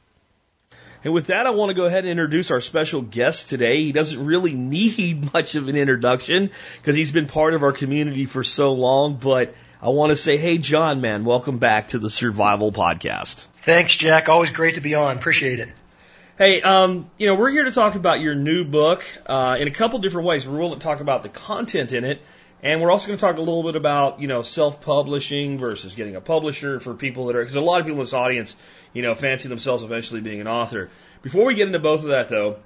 And 1.04 1.12
with 1.14 1.26
that, 1.26 1.46
I 1.46 1.50
want 1.50 1.70
to 1.70 1.74
go 1.74 1.84
ahead 1.84 2.04
and 2.04 2.10
introduce 2.10 2.50
our 2.50 2.60
special 2.60 3.02
guest 3.02 3.50
today. 3.50 3.84
He 3.84 3.92
doesn't 3.92 4.24
really 4.24 4.54
need 4.54 5.32
much 5.32 5.54
of 5.54 5.68
an 5.68 5.76
introduction 5.76 6.50
because 6.78 6.96
he's 6.96 7.12
been 7.12 7.28
part 7.28 7.54
of 7.54 7.62
our 7.62 7.72
community 7.72 8.26
for 8.26 8.42
so 8.42 8.72
long, 8.72 9.16
but 9.16 9.54
I 9.80 9.90
want 9.90 10.10
to 10.10 10.16
say, 10.16 10.38
hey, 10.38 10.58
John, 10.58 11.00
man, 11.00 11.24
welcome 11.24 11.58
back 11.58 11.90
to 11.90 12.00
the 12.00 12.10
Survival 12.10 12.72
Podcast. 12.72 13.46
Thanks, 13.58 13.94
Jack. 13.94 14.28
Always 14.28 14.50
great 14.50 14.74
to 14.74 14.80
be 14.80 14.96
on. 14.96 15.16
Appreciate 15.16 15.60
it. 15.60 15.68
Hey, 16.36 16.60
um, 16.62 17.08
you 17.16 17.28
know, 17.28 17.36
we're 17.36 17.50
here 17.50 17.62
to 17.62 17.70
talk 17.70 17.94
about 17.94 18.18
your 18.18 18.34
new 18.34 18.64
book 18.64 19.04
uh, 19.26 19.56
in 19.60 19.68
a 19.68 19.70
couple 19.70 20.00
different 20.00 20.26
ways. 20.26 20.48
We're 20.48 20.58
going 20.58 20.72
to 20.72 20.80
talk 20.80 20.98
about 20.98 21.22
the 21.22 21.28
content 21.28 21.92
in 21.92 22.02
it, 22.02 22.20
and 22.60 22.82
we're 22.82 22.90
also 22.90 23.06
going 23.06 23.18
to 23.18 23.20
talk 23.20 23.36
a 23.36 23.40
little 23.40 23.62
bit 23.62 23.76
about, 23.76 24.20
you 24.20 24.26
know, 24.26 24.42
self-publishing 24.42 25.58
versus 25.58 25.94
getting 25.94 26.16
a 26.16 26.20
publisher 26.20 26.80
for 26.80 26.94
people 26.94 27.26
that 27.26 27.36
are, 27.36 27.40
because 27.40 27.54
a 27.54 27.60
lot 27.60 27.78
of 27.80 27.86
people 27.86 28.00
in 28.00 28.04
this 28.04 28.14
audience, 28.14 28.56
you 28.92 29.02
know, 29.02 29.14
fancy 29.14 29.48
themselves 29.48 29.84
eventually 29.84 30.20
being 30.20 30.40
an 30.40 30.48
author. 30.48 30.90
Before 31.22 31.44
we 31.44 31.54
get 31.54 31.68
into 31.68 31.78
both 31.78 32.02
of 32.02 32.08
that, 32.08 32.28
though, 32.28 32.56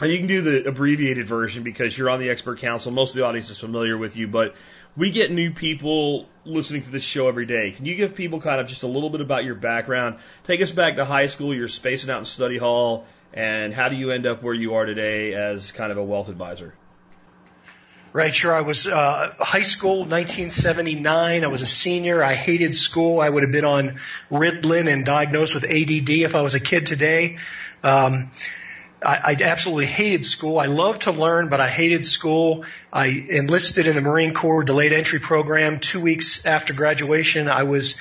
and 0.00 0.12
you 0.12 0.18
can 0.18 0.28
do 0.28 0.42
the 0.42 0.68
abbreviated 0.68 1.26
version 1.26 1.64
because 1.64 1.98
you're 1.98 2.08
on 2.08 2.20
the 2.20 2.30
expert 2.30 2.60
council. 2.60 2.92
Most 2.92 3.10
of 3.10 3.16
the 3.16 3.24
audience 3.24 3.50
is 3.50 3.58
familiar 3.58 3.98
with 3.98 4.16
you, 4.16 4.28
but 4.28 4.54
we 4.96 5.10
get 5.10 5.30
new 5.30 5.52
people 5.52 6.26
listening 6.44 6.82
to 6.82 6.90
this 6.90 7.04
show 7.04 7.28
every 7.28 7.46
day. 7.46 7.70
Can 7.72 7.84
you 7.84 7.94
give 7.94 8.14
people 8.14 8.40
kind 8.40 8.60
of 8.60 8.66
just 8.66 8.82
a 8.82 8.86
little 8.86 9.10
bit 9.10 9.20
about 9.20 9.44
your 9.44 9.54
background? 9.54 10.16
Take 10.44 10.60
us 10.60 10.70
back 10.70 10.96
to 10.96 11.04
high 11.04 11.26
school, 11.26 11.54
you're 11.54 11.68
spacing 11.68 12.10
out 12.10 12.18
in 12.18 12.24
study 12.24 12.58
hall, 12.58 13.06
and 13.32 13.72
how 13.72 13.88
do 13.88 13.96
you 13.96 14.10
end 14.10 14.26
up 14.26 14.42
where 14.42 14.54
you 14.54 14.74
are 14.74 14.86
today 14.86 15.34
as 15.34 15.72
kind 15.72 15.92
of 15.92 15.98
a 15.98 16.04
wealth 16.04 16.28
advisor? 16.28 16.74
Right, 18.12 18.34
sure. 18.34 18.54
I 18.54 18.62
was 18.62 18.86
uh, 18.86 19.34
high 19.38 19.62
school, 19.62 19.98
1979. 19.98 21.44
I 21.44 21.46
was 21.46 21.60
a 21.60 21.66
senior. 21.66 22.24
I 22.24 22.34
hated 22.34 22.74
school. 22.74 23.20
I 23.20 23.28
would 23.28 23.42
have 23.42 23.52
been 23.52 23.66
on 23.66 24.00
Ritalin 24.30 24.90
and 24.90 25.04
diagnosed 25.04 25.54
with 25.54 25.64
ADD 25.64 26.08
if 26.08 26.34
I 26.34 26.40
was 26.40 26.54
a 26.54 26.60
kid 26.60 26.86
today. 26.86 27.36
Um, 27.84 28.30
I, 29.02 29.16
I 29.24 29.36
absolutely 29.42 29.86
hated 29.86 30.24
school. 30.24 30.58
I 30.58 30.66
loved 30.66 31.02
to 31.02 31.12
learn, 31.12 31.48
but 31.48 31.60
I 31.60 31.68
hated 31.68 32.04
school. 32.04 32.64
I 32.92 33.06
enlisted 33.06 33.86
in 33.86 33.94
the 33.94 34.00
Marine 34.00 34.34
Corps 34.34 34.64
delayed 34.64 34.92
entry 34.92 35.20
program. 35.20 35.80
Two 35.80 36.00
weeks 36.00 36.46
after 36.46 36.74
graduation, 36.74 37.48
I 37.48 37.64
was 37.64 38.00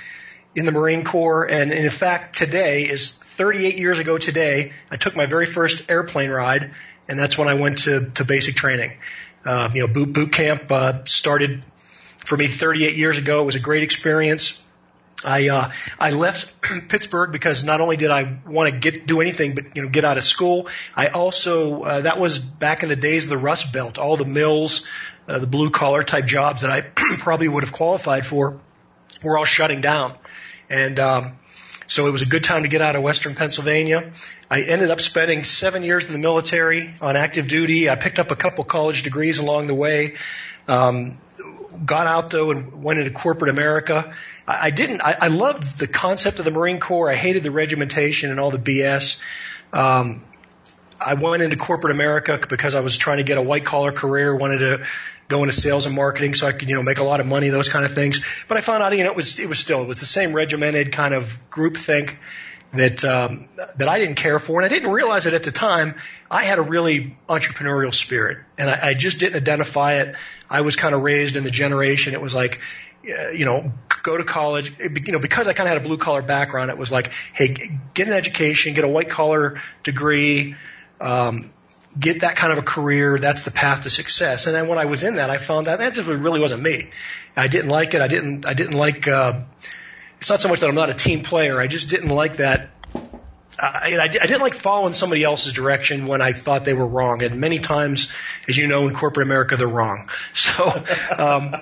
in 0.55 0.65
the 0.65 0.71
Marine 0.71 1.03
Corps, 1.03 1.45
and 1.45 1.71
in 1.71 1.89
fact, 1.89 2.35
today 2.35 2.83
is 2.83 3.15
38 3.15 3.77
years 3.77 3.99
ago 3.99 4.17
today. 4.17 4.73
I 4.89 4.97
took 4.97 5.15
my 5.15 5.27
very 5.27 5.45
first 5.45 5.91
airplane 5.91 6.31
ride, 6.31 6.71
and 7.07 7.19
that's 7.19 7.37
when 7.37 7.47
I 7.47 7.53
went 7.53 7.79
to 7.79 8.09
to 8.15 8.25
basic 8.25 8.55
training. 8.55 8.97
Uh, 9.45 9.69
you 9.73 9.85
know, 9.85 9.93
boot 9.93 10.11
boot 10.11 10.33
camp 10.33 10.71
uh, 10.71 11.05
started 11.05 11.63
for 12.25 12.35
me 12.35 12.47
38 12.47 12.95
years 12.95 13.17
ago. 13.17 13.43
It 13.43 13.45
was 13.45 13.55
a 13.55 13.59
great 13.59 13.83
experience. 13.83 14.63
I 15.25 15.49
uh, 15.49 15.71
I 15.99 16.11
left 16.11 16.61
Pittsburgh 16.89 17.31
because 17.31 17.65
not 17.65 17.81
only 17.81 17.97
did 17.97 18.11
I 18.11 18.37
want 18.45 18.73
to 18.73 18.79
get 18.79 19.07
do 19.07 19.21
anything 19.21 19.55
but 19.55 19.75
you 19.75 19.83
know 19.83 19.89
get 19.89 20.05
out 20.05 20.17
of 20.17 20.23
school, 20.23 20.67
I 20.95 21.07
also 21.07 21.83
uh, 21.83 22.01
that 22.01 22.19
was 22.19 22.39
back 22.39 22.83
in 22.83 22.89
the 22.89 22.95
days 22.95 23.23
of 23.23 23.29
the 23.31 23.37
Rust 23.37 23.73
Belt. 23.73 23.97
All 23.97 24.15
the 24.15 24.25
mills, 24.25 24.87
uh, 25.27 25.39
the 25.39 25.47
blue 25.47 25.71
collar 25.71 26.03
type 26.03 26.25
jobs 26.25 26.61
that 26.61 26.71
I 26.71 26.81
probably 27.17 27.47
would 27.47 27.63
have 27.63 27.73
qualified 27.73 28.25
for, 28.25 28.59
were 29.23 29.37
all 29.37 29.45
shutting 29.45 29.81
down, 29.81 30.13
and 30.69 30.99
um, 30.99 31.37
so 31.87 32.05
it 32.05 32.11
was 32.11 32.21
a 32.21 32.27
good 32.27 32.43
time 32.43 32.63
to 32.63 32.69
get 32.69 32.81
out 32.81 32.95
of 32.95 33.01
Western 33.01 33.33
Pennsylvania. 33.33 34.11
I 34.51 34.61
ended 34.61 34.91
up 34.91 35.01
spending 35.01 35.43
seven 35.43 35.83
years 35.83 36.07
in 36.07 36.13
the 36.13 36.19
military 36.19 36.93
on 37.01 37.15
active 37.15 37.47
duty. 37.47 37.89
I 37.89 37.95
picked 37.95 38.19
up 38.19 38.29
a 38.29 38.35
couple 38.35 38.63
college 38.65 39.03
degrees 39.03 39.39
along 39.39 39.67
the 39.67 39.73
way. 39.73 40.15
Um, 40.67 41.17
got 41.85 42.07
out 42.07 42.29
though 42.29 42.51
and 42.51 42.83
went 42.83 42.99
into 42.99 43.11
corporate 43.11 43.49
America. 43.49 44.13
I, 44.47 44.69
didn't. 44.69 45.01
I, 45.01 45.15
I 45.21 45.27
loved 45.27 45.77
the 45.77 45.87
concept 45.87 46.39
of 46.39 46.45
the 46.45 46.51
Marine 46.51 46.79
Corps. 46.79 47.11
I 47.11 47.15
hated 47.15 47.43
the 47.43 47.51
regimentation 47.51 48.31
and 48.31 48.39
all 48.39 48.49
the 48.49 48.57
BS. 48.57 49.21
Um, 49.73 50.23
I 50.99 51.15
went 51.15 51.43
into 51.43 51.57
corporate 51.57 51.91
America 51.91 52.39
because 52.47 52.73
I 52.73 52.81
was 52.81 52.97
trying 52.97 53.17
to 53.17 53.23
get 53.23 53.37
a 53.37 53.41
white 53.41 53.65
collar 53.65 53.91
career. 53.91 54.35
Wanted 54.35 54.59
to 54.59 54.85
go 55.27 55.43
into 55.43 55.53
sales 55.53 55.85
and 55.85 55.95
marketing 55.95 56.33
so 56.33 56.47
I 56.47 56.53
could 56.53 56.69
you 56.69 56.75
know 56.75 56.83
make 56.83 56.99
a 56.99 57.03
lot 57.03 57.19
of 57.19 57.25
money, 57.25 57.49
those 57.49 57.69
kind 57.69 57.85
of 57.85 57.93
things. 57.93 58.25
But 58.47 58.57
I 58.57 58.61
found 58.61 58.83
out 58.83 58.97
you 58.97 59.03
know 59.03 59.11
it 59.11 59.15
was 59.15 59.39
it 59.39 59.49
was 59.49 59.59
still 59.59 59.81
it 59.81 59.87
was 59.87 59.99
the 59.99 60.05
same 60.05 60.33
regimented 60.33 60.91
kind 60.91 61.13
of 61.13 61.49
group 61.49 61.77
think 61.77 62.19
that 62.73 63.03
um, 63.03 63.47
that 63.77 63.87
I 63.87 63.99
didn't 63.99 64.15
care 64.15 64.39
for, 64.39 64.61
and 64.61 64.65
I 64.65 64.73
didn't 64.73 64.91
realize 64.91 65.25
it 65.25 65.33
at 65.33 65.43
the 65.43 65.51
time. 65.51 65.95
I 66.29 66.43
had 66.43 66.57
a 66.57 66.61
really 66.61 67.17
entrepreneurial 67.29 67.93
spirit, 67.93 68.39
and 68.57 68.69
I, 68.69 68.89
I 68.89 68.93
just 68.93 69.19
didn't 69.19 69.37
identify 69.37 69.95
it. 69.95 70.15
I 70.49 70.61
was 70.61 70.75
kind 70.75 70.95
of 70.95 71.01
raised 71.01 71.35
in 71.35 71.43
the 71.43 71.51
generation. 71.51 72.13
It 72.13 72.21
was 72.21 72.35
like, 72.35 72.59
you 73.07 73.45
know, 73.45 73.71
go 74.03 74.17
to 74.17 74.23
college. 74.23 74.77
You 74.79 75.11
know, 75.11 75.19
because 75.19 75.47
I 75.47 75.53
kind 75.53 75.67
of 75.69 75.75
had 75.75 75.85
a 75.85 75.87
blue 75.87 75.97
collar 75.97 76.21
background, 76.21 76.69
it 76.69 76.77
was 76.77 76.91
like, 76.91 77.11
hey, 77.33 77.79
get 77.93 78.07
an 78.07 78.13
education, 78.13 78.73
get 78.73 78.83
a 78.83 78.87
white 78.87 79.09
collar 79.09 79.61
degree. 79.83 80.55
Um, 80.99 81.51
get 81.99 82.21
that 82.21 82.35
kind 82.35 82.51
of 82.51 82.59
a 82.59 82.63
career. 82.63 83.17
That's 83.17 83.43
the 83.43 83.51
path 83.51 83.81
to 83.83 83.89
success. 83.89 84.47
And 84.47 84.55
then 84.55 84.67
when 84.67 84.77
I 84.77 84.85
was 84.85 85.03
in 85.03 85.15
that, 85.15 85.29
I 85.29 85.37
found 85.37 85.65
that 85.65 85.79
that 85.79 85.93
just 85.93 86.07
really 86.07 86.39
wasn't 86.39 86.61
me. 86.61 86.89
I 87.35 87.47
didn't 87.47 87.69
like 87.69 87.93
it. 87.93 88.01
I 88.01 88.07
didn't. 88.07 88.45
I 88.45 88.53
didn't 88.53 88.77
like. 88.77 89.07
Uh, 89.07 89.41
it's 90.19 90.29
not 90.29 90.41
so 90.41 90.49
much 90.49 90.59
that 90.61 90.69
I'm 90.69 90.75
not 90.75 90.89
a 90.89 90.95
team 90.95 91.21
player. 91.21 91.59
I 91.59 91.67
just 91.67 91.89
didn't 91.89 92.09
like 92.09 92.37
that. 92.37 92.71
I, 93.59 93.97
I 93.99 94.07
didn't 94.07 94.41
like 94.41 94.53
following 94.53 94.93
somebody 94.93 95.23
else's 95.23 95.53
direction 95.53 96.05
when 96.05 96.21
I 96.21 96.31
thought 96.31 96.63
they 96.63 96.75
were 96.75 96.85
wrong. 96.85 97.23
And 97.23 97.39
many 97.41 97.57
times, 97.57 98.13
as 98.47 98.55
you 98.55 98.67
know, 98.67 98.87
in 98.87 98.93
corporate 98.93 99.25
America, 99.25 99.57
they're 99.57 99.67
wrong. 99.67 100.09
So, 100.33 100.71
um, 101.17 101.55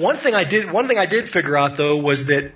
one 0.00 0.16
thing 0.16 0.34
I 0.34 0.44
did, 0.44 0.70
one 0.70 0.88
thing 0.88 0.98
I 0.98 1.06
did 1.06 1.28
figure 1.28 1.56
out 1.56 1.76
though 1.76 1.96
was 1.96 2.26
that 2.28 2.52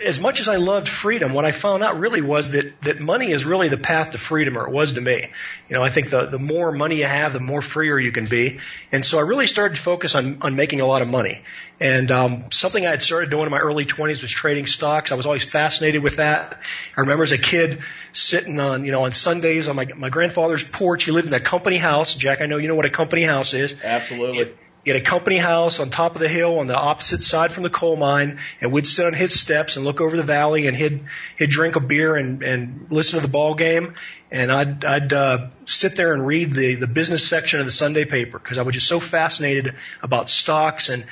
as 0.00 0.20
much 0.20 0.40
as 0.40 0.48
I 0.48 0.56
loved 0.56 0.88
freedom, 0.88 1.32
what 1.32 1.44
I 1.44 1.52
found 1.52 1.82
out 1.82 1.98
really 1.98 2.20
was 2.20 2.52
that 2.52 2.80
that 2.82 3.00
money 3.00 3.30
is 3.30 3.44
really 3.44 3.68
the 3.68 3.76
path 3.76 4.12
to 4.12 4.18
freedom, 4.18 4.56
or 4.56 4.66
it 4.66 4.72
was 4.72 4.92
to 4.92 5.00
me. 5.00 5.28
You 5.68 5.76
know, 5.76 5.82
I 5.82 5.90
think 5.90 6.10
the 6.10 6.26
the 6.26 6.38
more 6.38 6.72
money 6.72 6.96
you 6.96 7.04
have, 7.04 7.32
the 7.32 7.40
more 7.40 7.60
freer 7.60 7.98
you 7.98 8.12
can 8.12 8.26
be. 8.26 8.60
And 8.92 9.04
so 9.04 9.18
I 9.18 9.22
really 9.22 9.46
started 9.46 9.76
to 9.76 9.82
focus 9.82 10.14
on 10.14 10.38
on 10.42 10.56
making 10.56 10.80
a 10.80 10.86
lot 10.86 11.02
of 11.02 11.08
money. 11.08 11.42
And 11.78 12.10
um, 12.10 12.50
something 12.52 12.86
I 12.86 12.90
had 12.90 13.02
started 13.02 13.30
doing 13.30 13.44
in 13.44 13.50
my 13.50 13.58
early 13.58 13.84
20s 13.84 14.22
was 14.22 14.30
trading 14.30 14.66
stocks. 14.66 15.12
I 15.12 15.14
was 15.14 15.26
always 15.26 15.44
fascinated 15.44 16.02
with 16.02 16.16
that. 16.16 16.58
I 16.96 17.00
remember 17.02 17.24
as 17.24 17.32
a 17.32 17.38
kid 17.38 17.80
sitting 18.12 18.58
on 18.60 18.84
you 18.84 18.92
know 18.92 19.04
on 19.04 19.12
Sundays 19.12 19.68
on 19.68 19.76
my 19.76 19.86
my 19.96 20.10
grandfather's 20.10 20.68
porch. 20.68 21.04
He 21.04 21.10
lived 21.10 21.28
in 21.28 21.34
a 21.34 21.40
company 21.40 21.76
house. 21.76 22.14
Jack, 22.14 22.40
I 22.40 22.46
know 22.46 22.56
you 22.56 22.68
know 22.68 22.76
what 22.76 22.86
a 22.86 22.90
company 22.90 23.22
house 23.22 23.54
is. 23.54 23.74
Absolutely. 23.82 24.38
It, 24.38 24.58
had 24.92 25.00
a 25.00 25.04
company 25.04 25.36
house 25.36 25.80
on 25.80 25.90
top 25.90 26.14
of 26.14 26.20
the 26.20 26.28
hill 26.28 26.58
on 26.58 26.66
the 26.66 26.76
opposite 26.76 27.22
side 27.22 27.52
from 27.52 27.62
the 27.62 27.70
coal 27.70 27.96
mine, 27.96 28.38
and 28.60 28.72
we'd 28.72 28.86
sit 28.86 29.06
on 29.06 29.12
his 29.12 29.38
steps 29.38 29.76
and 29.76 29.84
look 29.84 30.00
over 30.00 30.16
the 30.16 30.22
valley, 30.22 30.66
and 30.66 30.76
he'd 30.76 31.04
he'd 31.38 31.50
drink 31.50 31.76
a 31.76 31.80
beer 31.80 32.16
and 32.16 32.42
and 32.42 32.86
listen 32.90 33.20
to 33.20 33.26
the 33.26 33.32
ball 33.32 33.54
game, 33.54 33.94
and 34.30 34.52
I'd 34.52 34.84
I'd 34.84 35.12
uh, 35.12 35.50
sit 35.66 35.96
there 35.96 36.12
and 36.12 36.26
read 36.26 36.52
the 36.52 36.76
the 36.76 36.86
business 36.86 37.26
section 37.26 37.60
of 37.60 37.66
the 37.66 37.72
Sunday 37.72 38.04
paper 38.04 38.38
because 38.38 38.58
I 38.58 38.62
was 38.62 38.74
just 38.74 38.88
so 38.88 39.00
fascinated 39.00 39.74
about 40.02 40.28
stocks 40.28 40.88
and 40.88 41.04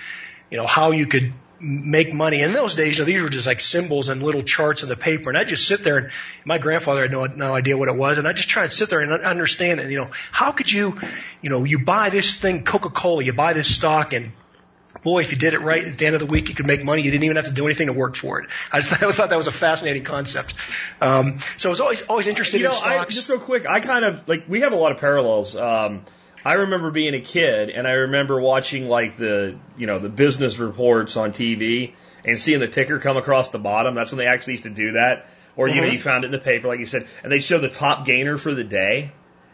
you 0.50 0.58
know 0.58 0.66
how 0.66 0.92
you 0.92 1.06
could 1.06 1.34
make 1.60 2.12
money. 2.12 2.42
In 2.42 2.52
those 2.52 2.74
days, 2.74 2.98
you 2.98 3.04
know, 3.04 3.06
these 3.06 3.22
were 3.22 3.28
just 3.28 3.46
like 3.46 3.60
symbols 3.60 4.08
and 4.08 4.22
little 4.22 4.42
charts 4.42 4.82
in 4.82 4.88
the 4.88 4.96
paper. 4.96 5.30
And 5.30 5.38
I 5.38 5.44
just 5.44 5.66
sit 5.66 5.84
there 5.84 5.98
and 5.98 6.10
my 6.44 6.58
grandfather 6.58 7.02
had 7.02 7.10
no, 7.10 7.24
no 7.26 7.54
idea 7.54 7.76
what 7.76 7.88
it 7.88 7.96
was. 7.96 8.18
And 8.18 8.26
I 8.26 8.32
just 8.32 8.48
try 8.48 8.62
to 8.62 8.68
sit 8.68 8.90
there 8.90 9.00
and 9.00 9.12
understand 9.12 9.80
it. 9.80 9.90
You 9.90 9.98
know, 9.98 10.10
how 10.32 10.52
could 10.52 10.70
you, 10.70 10.98
you 11.42 11.50
know, 11.50 11.64
you 11.64 11.78
buy 11.78 12.10
this 12.10 12.40
thing, 12.40 12.64
Coca-Cola, 12.64 13.24
you 13.24 13.32
buy 13.32 13.52
this 13.52 13.74
stock 13.74 14.12
and 14.12 14.32
boy, 15.02 15.20
if 15.20 15.32
you 15.32 15.38
did 15.38 15.54
it 15.54 15.60
right 15.60 15.84
at 15.84 15.98
the 15.98 16.06
end 16.06 16.14
of 16.14 16.20
the 16.20 16.26
week, 16.26 16.48
you 16.48 16.54
could 16.54 16.66
make 16.66 16.84
money. 16.84 17.02
You 17.02 17.10
didn't 17.10 17.24
even 17.24 17.36
have 17.36 17.46
to 17.46 17.52
do 17.52 17.66
anything 17.66 17.88
to 17.88 17.92
work 17.92 18.16
for 18.16 18.40
it. 18.40 18.48
I 18.72 18.80
just 18.80 18.92
I 19.02 19.12
thought 19.12 19.30
that 19.30 19.36
was 19.36 19.46
a 19.46 19.52
fascinating 19.52 20.04
concept. 20.04 20.54
Um, 21.00 21.38
so 21.38 21.68
I 21.68 21.70
was 21.70 21.80
always 21.80 22.08
always 22.08 22.26
interested 22.26 22.58
you 22.58 22.64
know, 22.64 22.70
in 22.70 22.76
stocks. 22.76 22.94
I, 22.94 23.04
just 23.04 23.28
real 23.28 23.40
quick, 23.40 23.66
I 23.66 23.80
kind 23.80 24.04
of 24.04 24.28
like 24.28 24.44
we 24.48 24.60
have 24.60 24.72
a 24.72 24.76
lot 24.76 24.92
of 24.92 24.98
parallels. 24.98 25.56
Um, 25.56 26.02
I 26.44 26.54
remember 26.54 26.90
being 26.90 27.14
a 27.14 27.20
kid 27.20 27.70
and 27.70 27.86
I 27.86 27.92
remember 27.92 28.38
watching 28.40 28.88
like 28.88 29.16
the, 29.16 29.58
you 29.78 29.86
know, 29.86 29.98
the 29.98 30.10
business 30.10 30.58
reports 30.58 31.16
on 31.16 31.32
TV 31.32 31.94
and 32.24 32.38
seeing 32.38 32.60
the 32.60 32.68
ticker 32.68 32.98
come 32.98 33.16
across 33.16 33.50
the 33.50 33.58
bottom. 33.58 33.94
That's 33.94 34.12
when 34.12 34.18
they 34.18 34.26
actually 34.26 34.54
used 34.54 34.64
to 34.64 34.70
do 34.70 34.92
that. 34.92 35.26
Or, 35.56 35.68
you 35.68 35.76
know, 35.76 35.82
mm-hmm. 35.82 35.92
you 35.92 36.00
found 36.00 36.24
it 36.24 36.26
in 36.26 36.32
the 36.32 36.38
paper, 36.38 36.68
like 36.68 36.80
you 36.80 36.86
said, 36.86 37.06
and 37.22 37.30
they 37.30 37.38
show 37.38 37.58
the 37.58 37.68
top 37.68 38.04
gainer 38.04 38.36
for 38.36 38.54
the 38.54 38.64
day. 38.64 39.12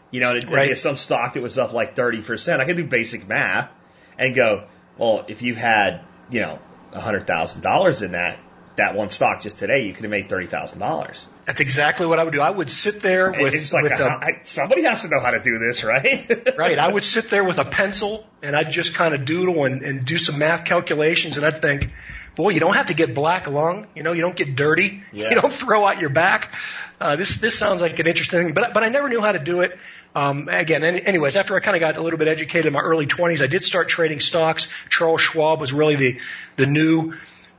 You 0.09 0.19
know, 0.19 0.31
and 0.31 0.43
it, 0.43 0.49
Right. 0.49 0.77
some 0.77 0.97
stock 0.97 1.33
that 1.35 1.43
was 1.43 1.57
up 1.57 1.71
like 1.73 1.95
30%. 1.95 2.59
I 2.59 2.65
could 2.65 2.75
do 2.75 2.85
basic 2.85 3.27
math 3.27 3.71
and 4.17 4.35
go, 4.35 4.65
well, 4.97 5.23
if 5.27 5.41
you 5.41 5.55
had, 5.55 6.01
you 6.29 6.41
know, 6.41 6.59
$100,000 6.91 8.03
in 8.03 8.11
that, 8.11 8.39
that 8.75 8.95
one 8.95 9.09
stock 9.09 9.41
just 9.41 9.59
today, 9.59 9.85
you 9.85 9.93
could 9.93 10.03
have 10.03 10.11
made 10.11 10.27
$30,000. 10.27 11.27
That's 11.45 11.59
exactly 11.59 12.05
what 12.05 12.19
I 12.19 12.23
would 12.23 12.33
do. 12.33 12.41
I 12.41 12.51
would 12.51 12.69
sit 12.69 13.01
there 13.01 13.31
with, 13.31 13.53
it's 13.53 13.73
like, 13.73 13.83
with 13.83 13.93
a, 13.93 14.05
I- 14.05 14.41
somebody 14.43 14.83
has 14.83 15.01
to 15.01 15.09
know 15.09 15.19
how 15.19 15.31
to 15.31 15.39
do 15.39 15.57
this, 15.59 15.83
right? 15.83 16.29
right. 16.57 16.77
I 16.77 16.91
would 16.91 17.03
sit 17.03 17.29
there 17.29 17.43
with 17.43 17.57
a 17.57 17.65
pencil 17.65 18.27
and 18.43 18.55
I'd 18.55 18.71
just 18.71 18.95
kind 18.95 19.13
of 19.13 19.25
doodle 19.25 19.65
and, 19.65 19.81
and 19.81 20.05
do 20.05 20.17
some 20.17 20.39
math 20.39 20.65
calculations 20.65 21.37
and 21.37 21.45
I'd 21.45 21.59
think, 21.59 21.91
boy, 22.35 22.49
you 22.49 22.59
don't 22.59 22.75
have 22.75 22.87
to 22.87 22.93
get 22.93 23.15
black 23.15 23.47
lung. 23.49 23.87
You 23.95 24.03
know, 24.03 24.13
you 24.13 24.21
don't 24.21 24.35
get 24.35 24.55
dirty. 24.55 25.03
Yeah. 25.11 25.29
You 25.29 25.41
don't 25.41 25.53
throw 25.61 25.85
out 25.85 25.99
your 25.99 26.09
back. 26.11 26.53
Uh, 26.99 27.15
this 27.15 27.37
this 27.37 27.57
sounds 27.57 27.81
like 27.81 27.97
an 27.97 28.05
interesting 28.05 28.43
thing, 28.43 28.53
but 28.53 28.75
but 28.75 28.83
I 28.83 28.89
never 28.89 29.09
knew 29.09 29.21
how 29.21 29.31
to 29.31 29.39
do 29.39 29.61
it. 29.61 29.77
Um, 30.13 30.47
again, 30.49 30.83
any, 30.83 31.01
anyways, 31.03 31.35
after 31.35 31.55
I 31.55 31.59
kind 31.59 31.75
of 31.75 31.79
got 31.79 31.97
a 31.97 32.01
little 32.01 32.19
bit 32.19 32.27
educated 32.27 32.67
in 32.67 32.73
my 32.73 32.79
early 32.81 33.07
20s, 33.07 33.41
I 33.41 33.47
did 33.47 33.63
start 33.63 33.89
trading 33.89 34.19
stocks. 34.19 34.71
Charles 34.89 35.21
Schwab 35.21 35.59
was 35.59 35.73
really 35.73 35.95
the 35.95 36.19
the 36.57 36.67
new 36.67 37.15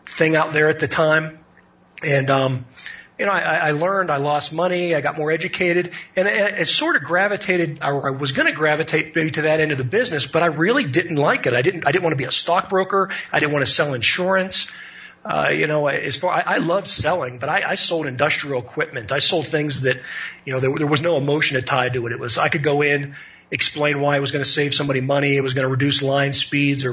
thing 0.07 0.37
out 0.37 0.53
there 0.53 0.69
at 0.69 0.79
the 0.79 0.87
time, 0.87 1.41
and 2.05 2.31
um, 2.31 2.67
you 3.23 3.27
know, 3.27 3.35
I, 3.35 3.69
I 3.69 3.71
learned, 3.71 4.11
I 4.11 4.17
lost 4.17 4.53
money, 4.53 4.97
I 4.97 5.01
got 5.01 5.17
more 5.17 5.31
educated, 5.31 5.93
and 6.17 6.27
it, 6.27 6.67
sort 6.67 6.97
of 6.97 7.05
gravitated. 7.05 7.79
I, 7.81 7.91
I 7.91 8.11
was 8.11 8.33
going 8.33 8.47
to 8.47 8.53
gravitate 8.53 9.15
maybe 9.15 9.31
to 9.31 9.43
that 9.43 9.61
end 9.61 9.71
of 9.71 9.79
the 9.79 9.85
business, 9.85 10.27
but 10.27 10.43
I 10.43 10.47
really 10.47 10.83
didn't 10.83 11.15
like 11.15 11.47
it. 11.47 11.55
I 11.55 11.63
didn't. 11.63 11.87
I 11.87 11.93
didn't 11.93 12.03
want 12.03 12.15
to 12.15 12.19
be 12.19 12.25
a 12.25 12.33
stockbroker. 12.33 13.11
I 13.33 13.39
didn't 13.39 13.53
want 13.53 13.65
to 13.65 13.71
sell 13.71 13.95
insurance. 13.95 14.73
Uh, 15.25 15.51
you 15.55 15.69
know, 15.69 15.87
as 15.87 16.17
far 16.17 16.33
I, 16.33 16.55
I 16.55 16.59
love 16.59 16.89
selling, 16.89 17.39
but 17.39 17.49
I, 17.49 17.63
I 17.65 17.75
sold 17.77 18.07
industrial 18.07 18.61
equipment. 18.61 19.13
I 19.13 19.21
sold 19.21 19.47
things 19.47 19.83
that, 19.83 20.01
you 20.45 20.53
know, 20.53 20.59
there, 20.59 20.75
there 20.75 20.89
was 20.89 21.01
no 21.01 21.17
emotion 21.17 21.63
tied 21.63 21.93
to 21.93 22.05
it. 22.09 22.13
It 22.13 22.19
was 22.19 22.39
I 22.39 22.49
could 22.49 22.65
go 22.65 22.83
in, 22.83 23.15
explain 23.53 24.01
why 24.01 24.17
it 24.17 24.21
was 24.21 24.33
going 24.33 24.45
to 24.45 24.51
save 24.51 24.75
somebody 24.75 25.01
money, 25.01 25.37
it 25.37 25.43
was 25.43 25.55
going 25.55 25.63
to 25.63 25.71
reduce 25.71 26.03
line 26.03 26.33
speeds 26.33 26.85
or 26.85 26.91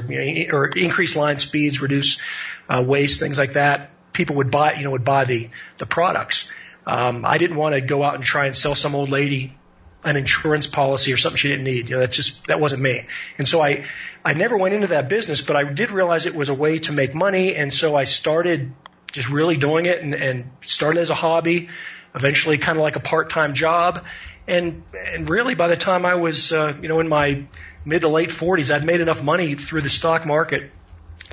or 0.52 0.68
increase 0.68 1.16
line 1.16 1.40
speeds, 1.40 1.82
reduce 1.82 2.22
uh, 2.68 2.84
waste, 2.86 3.18
things 3.18 3.36
like 3.36 3.54
that 3.54 3.90
people 4.12 4.36
would 4.36 4.50
buy, 4.50 4.74
you 4.74 4.84
know, 4.84 4.92
would 4.92 5.04
buy 5.04 5.24
the, 5.24 5.48
the 5.78 5.86
products. 5.86 6.50
Um, 6.86 7.24
I 7.24 7.38
didn't 7.38 7.56
want 7.56 7.74
to 7.74 7.80
go 7.80 8.02
out 8.02 8.14
and 8.14 8.24
try 8.24 8.46
and 8.46 8.56
sell 8.56 8.74
some 8.74 8.94
old 8.94 9.10
lady 9.10 9.56
an 10.02 10.16
insurance 10.16 10.66
policy 10.66 11.12
or 11.12 11.18
something 11.18 11.36
she 11.36 11.48
didn't 11.48 11.64
need. 11.64 11.90
You 11.90 11.96
know, 11.96 12.00
that's 12.00 12.16
just, 12.16 12.46
that 12.46 12.58
wasn't 12.58 12.80
me. 12.80 13.04
And 13.36 13.46
so 13.46 13.62
I, 13.62 13.84
I 14.24 14.32
never 14.32 14.56
went 14.56 14.74
into 14.74 14.88
that 14.88 15.10
business, 15.10 15.46
but 15.46 15.56
I 15.56 15.64
did 15.64 15.90
realize 15.90 16.24
it 16.24 16.34
was 16.34 16.48
a 16.48 16.54
way 16.54 16.78
to 16.78 16.92
make 16.92 17.14
money. 17.14 17.54
And 17.54 17.70
so 17.70 17.96
I 17.96 18.04
started 18.04 18.72
just 19.12 19.28
really 19.28 19.58
doing 19.58 19.86
it 19.86 20.02
and, 20.02 20.14
and 20.14 20.50
started 20.62 21.00
as 21.00 21.10
a 21.10 21.14
hobby, 21.14 21.68
eventually 22.14 22.56
kind 22.56 22.78
of 22.78 22.82
like 22.82 22.96
a 22.96 23.00
part-time 23.00 23.52
job. 23.52 24.06
And, 24.48 24.82
and 24.94 25.28
really 25.28 25.54
by 25.54 25.68
the 25.68 25.76
time 25.76 26.06
I 26.06 26.14
was, 26.14 26.50
uh, 26.50 26.74
you 26.80 26.88
know, 26.88 27.00
in 27.00 27.08
my 27.08 27.44
mid 27.84 28.00
to 28.02 28.08
late 28.08 28.30
forties, 28.30 28.70
I'd 28.70 28.84
made 28.84 29.02
enough 29.02 29.22
money 29.22 29.54
through 29.54 29.82
the 29.82 29.90
stock 29.90 30.24
market 30.24 30.70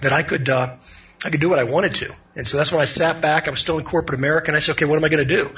that 0.01 0.12
I 0.12 0.24
could, 0.24 0.50
uh, 0.50 0.75
I 1.25 1.29
could 1.29 1.41
do 1.41 1.50
what 1.50 1.59
I 1.59 1.63
wanted 1.63 1.95
to. 1.95 2.13
And 2.36 2.47
so 2.47 2.57
that's 2.57 2.71
when 2.71 2.81
I 2.81 2.86
sat 2.86 3.21
back. 3.21 3.47
I 3.47 3.51
was 3.51 3.59
still 3.59 3.79
in 3.79 3.86
corporate 3.86 4.19
America, 4.19 4.50
and 4.50 4.55
I 4.55 4.59
said, 4.59 4.74
okay, 4.74 4.86
what 4.86 4.97
am 4.97 5.03
I 5.03 5.09
going 5.09 5.27
to 5.27 5.36
do? 5.36 5.55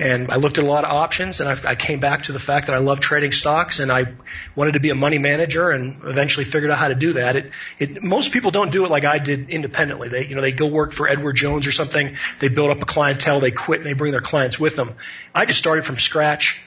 And 0.00 0.30
I 0.30 0.36
looked 0.36 0.58
at 0.58 0.64
a 0.64 0.66
lot 0.66 0.84
of 0.84 0.92
options, 0.92 1.40
and 1.40 1.48
I, 1.48 1.70
I 1.70 1.74
came 1.74 1.98
back 1.98 2.24
to 2.24 2.32
the 2.32 2.38
fact 2.38 2.68
that 2.68 2.74
I 2.74 2.78
love 2.78 3.00
trading 3.00 3.32
stocks, 3.32 3.80
and 3.80 3.90
I 3.90 4.04
wanted 4.54 4.74
to 4.74 4.80
be 4.80 4.90
a 4.90 4.94
money 4.94 5.18
manager, 5.18 5.70
and 5.70 6.02
eventually 6.04 6.44
figured 6.44 6.70
out 6.70 6.78
how 6.78 6.88
to 6.88 6.94
do 6.94 7.14
that. 7.14 7.34
It, 7.34 7.50
it, 7.80 8.02
most 8.02 8.32
people 8.32 8.52
don't 8.52 8.70
do 8.70 8.84
it 8.84 8.90
like 8.92 9.04
I 9.04 9.18
did 9.18 9.50
independently. 9.50 10.08
They, 10.08 10.26
you 10.26 10.36
know, 10.36 10.40
they 10.40 10.52
go 10.52 10.68
work 10.68 10.92
for 10.92 11.08
Edward 11.08 11.34
Jones 11.34 11.66
or 11.66 11.72
something. 11.72 12.16
They 12.38 12.48
build 12.48 12.70
up 12.70 12.80
a 12.80 12.86
clientele. 12.86 13.40
They 13.40 13.50
quit, 13.50 13.80
and 13.80 13.86
they 13.86 13.94
bring 13.94 14.12
their 14.12 14.20
clients 14.20 14.58
with 14.58 14.76
them. 14.76 14.94
I 15.34 15.46
just 15.46 15.58
started 15.58 15.84
from 15.84 15.98
scratch, 15.98 16.62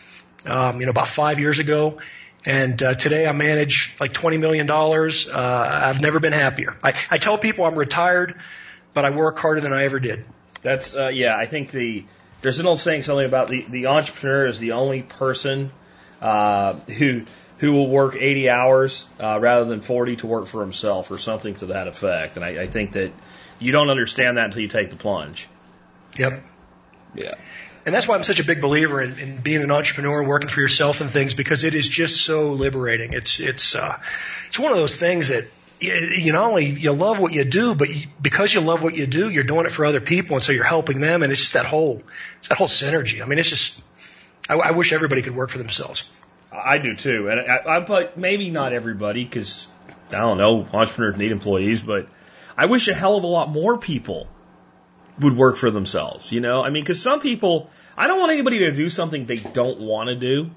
um, 0.45 0.81
you 0.81 0.85
know, 0.85 0.91
about 0.91 1.07
five 1.07 1.39
years 1.39 1.59
ago, 1.59 1.99
and 2.45 2.81
uh, 2.81 2.93
today 2.93 3.27
I 3.27 3.31
manage 3.33 3.95
like 3.99 4.13
$20 4.13 4.39
million. 4.39 4.69
Uh, 4.69 5.81
I've 5.85 6.01
never 6.01 6.19
been 6.19 6.33
happier. 6.33 6.75
I, 6.83 6.93
I 7.09 7.17
tell 7.17 7.37
people 7.37 7.65
I'm 7.65 7.75
retired, 7.75 8.39
but 8.93 9.05
I 9.05 9.11
work 9.11 9.37
harder 9.37 9.61
than 9.61 9.73
I 9.73 9.83
ever 9.83 9.99
did. 9.99 10.25
That's, 10.61 10.95
uh, 10.95 11.09
yeah, 11.09 11.37
I 11.37 11.45
think 11.45 11.71
the, 11.71 12.03
there's 12.41 12.59
an 12.59 12.65
old 12.65 12.79
saying 12.79 13.03
something 13.03 13.25
about 13.25 13.47
the, 13.47 13.61
the 13.63 13.87
entrepreneur 13.87 14.47
is 14.47 14.59
the 14.59 14.73
only 14.73 15.03
person 15.03 15.71
uh, 16.19 16.73
who, 16.73 17.23
who 17.59 17.73
will 17.73 17.89
work 17.89 18.15
80 18.15 18.49
hours 18.49 19.07
uh, 19.19 19.37
rather 19.39 19.65
than 19.65 19.81
40 19.81 20.17
to 20.17 20.27
work 20.27 20.47
for 20.47 20.61
himself 20.61 21.11
or 21.11 21.19
something 21.19 21.53
to 21.55 21.67
that 21.67 21.87
effect. 21.87 22.37
And 22.37 22.45
I, 22.45 22.63
I 22.63 22.67
think 22.67 22.93
that 22.93 23.11
you 23.59 23.71
don't 23.71 23.89
understand 23.89 24.37
that 24.37 24.45
until 24.45 24.61
you 24.61 24.67
take 24.67 24.89
the 24.89 24.95
plunge. 24.95 25.47
Yep. 26.17 26.43
Yeah 27.13 27.33
and 27.85 27.95
that's 27.95 28.07
why 28.07 28.15
I'm 28.15 28.23
such 28.23 28.39
a 28.39 28.45
big 28.45 28.61
believer 28.61 29.01
in, 29.01 29.17
in 29.17 29.37
being 29.41 29.63
an 29.63 29.71
entrepreneur 29.71 30.19
and 30.19 30.27
working 30.27 30.49
for 30.49 30.61
yourself 30.61 31.01
and 31.01 31.09
things 31.09 31.33
because 31.33 31.63
it 31.63 31.73
is 31.73 31.87
just 31.87 32.23
so 32.23 32.53
liberating. 32.53 33.13
It's 33.13 33.39
it's 33.39 33.75
uh, 33.75 33.97
it's 34.47 34.59
one 34.59 34.71
of 34.71 34.77
those 34.77 34.97
things 34.97 35.29
that 35.29 35.47
you, 35.79 35.93
you 35.93 36.31
not 36.31 36.49
only 36.49 36.65
you 36.65 36.91
love 36.91 37.19
what 37.19 37.33
you 37.33 37.43
do, 37.43 37.73
but 37.73 37.89
you, 37.89 38.07
because 38.21 38.53
you 38.53 38.61
love 38.61 38.83
what 38.83 38.95
you 38.95 39.07
do, 39.07 39.29
you're 39.29 39.43
doing 39.43 39.65
it 39.65 39.71
for 39.71 39.85
other 39.85 39.99
people, 39.99 40.35
and 40.35 40.43
so 40.43 40.51
you're 40.51 40.63
helping 40.63 41.01
them, 41.01 41.23
and 41.23 41.31
it's 41.31 41.41
just 41.41 41.53
that 41.53 41.65
whole 41.65 42.03
it's 42.37 42.49
that 42.49 42.57
whole 42.57 42.67
synergy. 42.67 43.21
I 43.21 43.25
mean, 43.25 43.39
it's 43.39 43.49
just 43.49 43.83
I, 44.47 44.55
I 44.55 44.71
wish 44.71 44.93
everybody 44.93 45.23
could 45.23 45.35
work 45.35 45.49
for 45.49 45.57
themselves. 45.57 46.09
I 46.51 46.77
do 46.77 46.95
too, 46.95 47.29
and 47.29 47.39
I, 47.39 47.77
I 47.77 47.79
but 47.79 48.17
maybe 48.17 48.51
not 48.51 48.73
everybody 48.73 49.23
because 49.23 49.67
I 50.09 50.19
don't 50.19 50.37
know 50.37 50.67
entrepreneurs 50.71 51.17
need 51.17 51.31
employees, 51.31 51.81
but 51.81 52.07
I 52.55 52.65
wish 52.67 52.87
a 52.89 52.93
hell 52.93 53.17
of 53.17 53.23
a 53.23 53.27
lot 53.27 53.49
more 53.49 53.77
people 53.77 54.27
would 55.19 55.35
work 55.35 55.57
for 55.57 55.71
themselves. 55.71 56.31
You 56.31 56.41
know, 56.41 56.63
I 56.63 56.69
mean, 56.69 56.83
because 56.83 57.01
some 57.01 57.19
people, 57.19 57.69
I 57.97 58.07
don't 58.07 58.19
want 58.19 58.31
anybody 58.31 58.59
to 58.59 58.71
do 58.71 58.89
something 58.89 59.25
they 59.25 59.37
don't 59.37 59.79
want 59.79 60.09
to 60.09 60.15
do, 60.15 60.51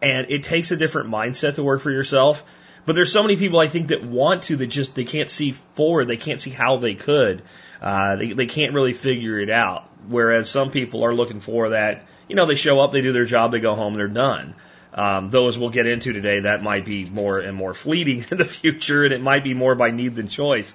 and 0.00 0.30
it 0.30 0.44
takes 0.44 0.70
a 0.70 0.76
different 0.76 1.10
mindset 1.10 1.56
to 1.56 1.62
work 1.62 1.80
for 1.80 1.90
yourself. 1.90 2.44
But 2.84 2.94
there's 2.94 3.12
so 3.12 3.22
many 3.22 3.36
people 3.36 3.60
I 3.60 3.68
think 3.68 3.88
that 3.88 4.04
want 4.04 4.44
to 4.44 4.56
that 4.56 4.66
just 4.66 4.94
they 4.94 5.04
can't 5.04 5.30
see 5.30 5.52
forward. 5.52 6.08
They 6.08 6.16
can't 6.16 6.40
see 6.40 6.50
how 6.50 6.78
they 6.78 6.94
could. 6.94 7.42
Uh, 7.80 8.16
they 8.16 8.32
they 8.32 8.46
can't 8.46 8.74
really 8.74 8.92
figure 8.92 9.38
it 9.38 9.50
out. 9.50 9.88
Whereas 10.08 10.50
some 10.50 10.70
people 10.70 11.04
are 11.04 11.14
looking 11.14 11.40
for 11.40 11.70
that. 11.70 12.06
You 12.28 12.34
know, 12.34 12.46
they 12.46 12.56
show 12.56 12.80
up, 12.80 12.92
they 12.92 13.00
do 13.00 13.12
their 13.12 13.24
job, 13.24 13.52
they 13.52 13.60
go 13.60 13.74
home, 13.74 13.94
they're 13.94 14.08
done. 14.08 14.54
Um, 14.94 15.30
those 15.30 15.58
we'll 15.58 15.70
get 15.70 15.86
into 15.86 16.12
today, 16.12 16.40
that 16.40 16.62
might 16.62 16.84
be 16.84 17.04
more 17.04 17.38
and 17.38 17.56
more 17.56 17.72
fleeting 17.72 18.24
in 18.30 18.38
the 18.38 18.44
future, 18.44 19.04
and 19.04 19.14
it 19.14 19.20
might 19.20 19.44
be 19.44 19.54
more 19.54 19.74
by 19.74 19.90
need 19.90 20.16
than 20.16 20.28
choice. 20.28 20.74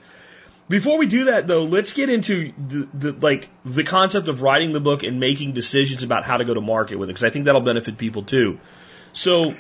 Before 0.70 0.98
we 0.98 1.08
do 1.08 1.26
that, 1.26 1.48
though, 1.48 1.64
let's 1.64 1.94
get 1.94 2.10
into 2.10 2.52
the, 2.58 2.90
the 2.94 3.12
like 3.14 3.50
the 3.64 3.84
concept 3.84 4.28
of 4.28 4.42
writing 4.42 4.74
the 4.74 4.82
book 4.82 5.04
and 5.04 5.20
making 5.20 5.54
decisions 5.54 6.04
about 6.04 6.26
how 6.26 6.38
to 6.38 6.46
go 6.46 6.54
to 6.54 6.62
market 6.62 6.98
with 6.98 7.10
it, 7.10 7.14
because 7.14 7.24
I 7.24 7.30
think 7.30 7.46
that'll 7.46 7.62
benefit 7.62 7.98
people 7.98 8.24
too. 8.24 8.60
So, 9.14 9.56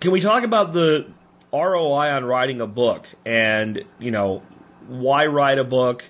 can 0.00 0.12
we 0.12 0.20
talk 0.20 0.44
about 0.44 0.72
the 0.72 1.08
ROI 1.52 2.10
on 2.10 2.24
writing 2.24 2.60
a 2.60 2.68
book 2.68 3.06
and 3.26 3.82
you 3.98 4.12
know 4.12 4.42
why 4.86 5.26
write 5.26 5.58
a 5.58 5.64
book 5.64 6.08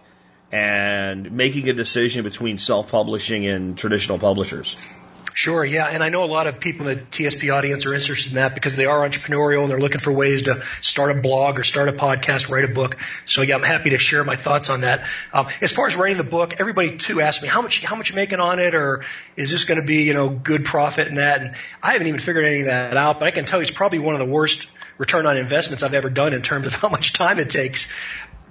and 0.50 1.32
making 1.32 1.68
a 1.70 1.72
decision 1.72 2.22
between 2.22 2.58
self-publishing 2.58 3.46
and 3.46 3.78
traditional 3.78 4.18
publishers? 4.18 4.94
Sure, 5.34 5.64
yeah, 5.64 5.86
and 5.86 6.02
I 6.04 6.10
know 6.10 6.24
a 6.24 6.26
lot 6.26 6.46
of 6.46 6.60
people 6.60 6.86
in 6.88 6.98
the 6.98 7.04
TSP 7.04 7.52
audience 7.52 7.86
are 7.86 7.94
interested 7.94 8.32
in 8.32 8.36
that 8.36 8.54
because 8.54 8.76
they 8.76 8.84
are 8.84 9.08
entrepreneurial 9.08 9.62
and 9.62 9.70
they're 9.70 9.80
looking 9.80 10.00
for 10.00 10.12
ways 10.12 10.42
to 10.42 10.62
start 10.82 11.16
a 11.16 11.20
blog 11.20 11.58
or 11.58 11.64
start 11.64 11.88
a 11.88 11.92
podcast, 11.92 12.50
write 12.50 12.70
a 12.70 12.74
book. 12.74 12.98
So 13.24 13.40
yeah, 13.40 13.56
I'm 13.56 13.62
happy 13.62 13.90
to 13.90 13.98
share 13.98 14.24
my 14.24 14.36
thoughts 14.36 14.68
on 14.68 14.82
that. 14.82 15.06
Um, 15.32 15.46
as 15.62 15.72
far 15.72 15.86
as 15.86 15.96
writing 15.96 16.18
the 16.18 16.24
book, 16.24 16.56
everybody 16.58 16.98
too 16.98 17.22
asks 17.22 17.42
me 17.42 17.48
how 17.48 17.62
much 17.62 17.82
how 17.82 17.96
much 17.96 18.10
you 18.10 18.16
making 18.16 18.40
on 18.40 18.58
it, 18.58 18.74
or 18.74 19.04
is 19.34 19.50
this 19.50 19.64
going 19.64 19.80
to 19.80 19.86
be 19.86 20.02
you 20.02 20.12
know 20.12 20.28
good 20.28 20.66
profit 20.66 21.08
and 21.08 21.16
that? 21.16 21.40
And 21.40 21.54
I 21.82 21.92
haven't 21.92 22.08
even 22.08 22.20
figured 22.20 22.44
any 22.44 22.60
of 22.60 22.66
that 22.66 22.96
out, 22.96 23.18
but 23.18 23.26
I 23.26 23.30
can 23.30 23.46
tell 23.46 23.58
you 23.58 23.62
it's 23.62 23.70
probably 23.70 24.00
one 24.00 24.14
of 24.14 24.26
the 24.26 24.32
worst 24.32 24.76
return 24.98 25.26
on 25.26 25.36
investments 25.36 25.82
I've 25.82 25.94
ever 25.94 26.10
done 26.10 26.34
in 26.34 26.42
terms 26.42 26.66
of 26.66 26.74
how 26.74 26.88
much 26.88 27.12
time 27.12 27.38
it 27.38 27.50
takes. 27.50 27.92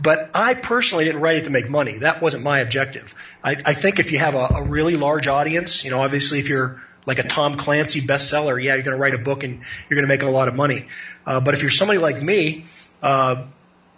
But 0.02 0.32
I 0.34 0.56
personally 0.56 1.06
didn't 1.06 1.22
write 1.22 1.38
it 1.38 1.44
to 1.46 1.52
make 1.52 1.70
money. 1.70 2.00
That 2.00 2.22
wasn't 2.22 2.44
my 2.44 2.60
objective. 2.60 3.14
I, 3.44 3.52
I 3.52 3.74
think 3.74 4.00
if 4.00 4.12
you 4.12 4.20
have 4.20 4.36
a, 4.36 4.48
a 4.56 4.64
really 4.64 4.96
large 4.96 5.28
audience, 5.28 5.86
you 5.86 5.92
know, 5.92 6.02
obviously 6.02 6.40
if 6.40 6.50
you're 6.50 6.82
like 7.06 7.20
a 7.20 7.24
Tom 7.24 7.56
Clancy 7.56 8.02
bestseller, 8.02 8.62
yeah, 8.62 8.76
you're 8.76 8.84
going 8.84 8.96
to 8.96 9.02
write 9.02 9.14
a 9.14 9.20
book 9.20 9.44
and 9.44 9.62
you're 9.90 9.96
going 9.96 10.04
to 10.04 10.08
make 10.08 10.24
a 10.24 10.30
lot 10.30 10.48
of 10.48 10.56
money. 10.56 10.88
Uh, 11.26 11.40
but 11.40 11.54
if 11.54 11.62
you're 11.62 11.72
somebody 11.72 12.00
like 12.00 12.22
me, 12.22 12.66
uh, 13.02 13.46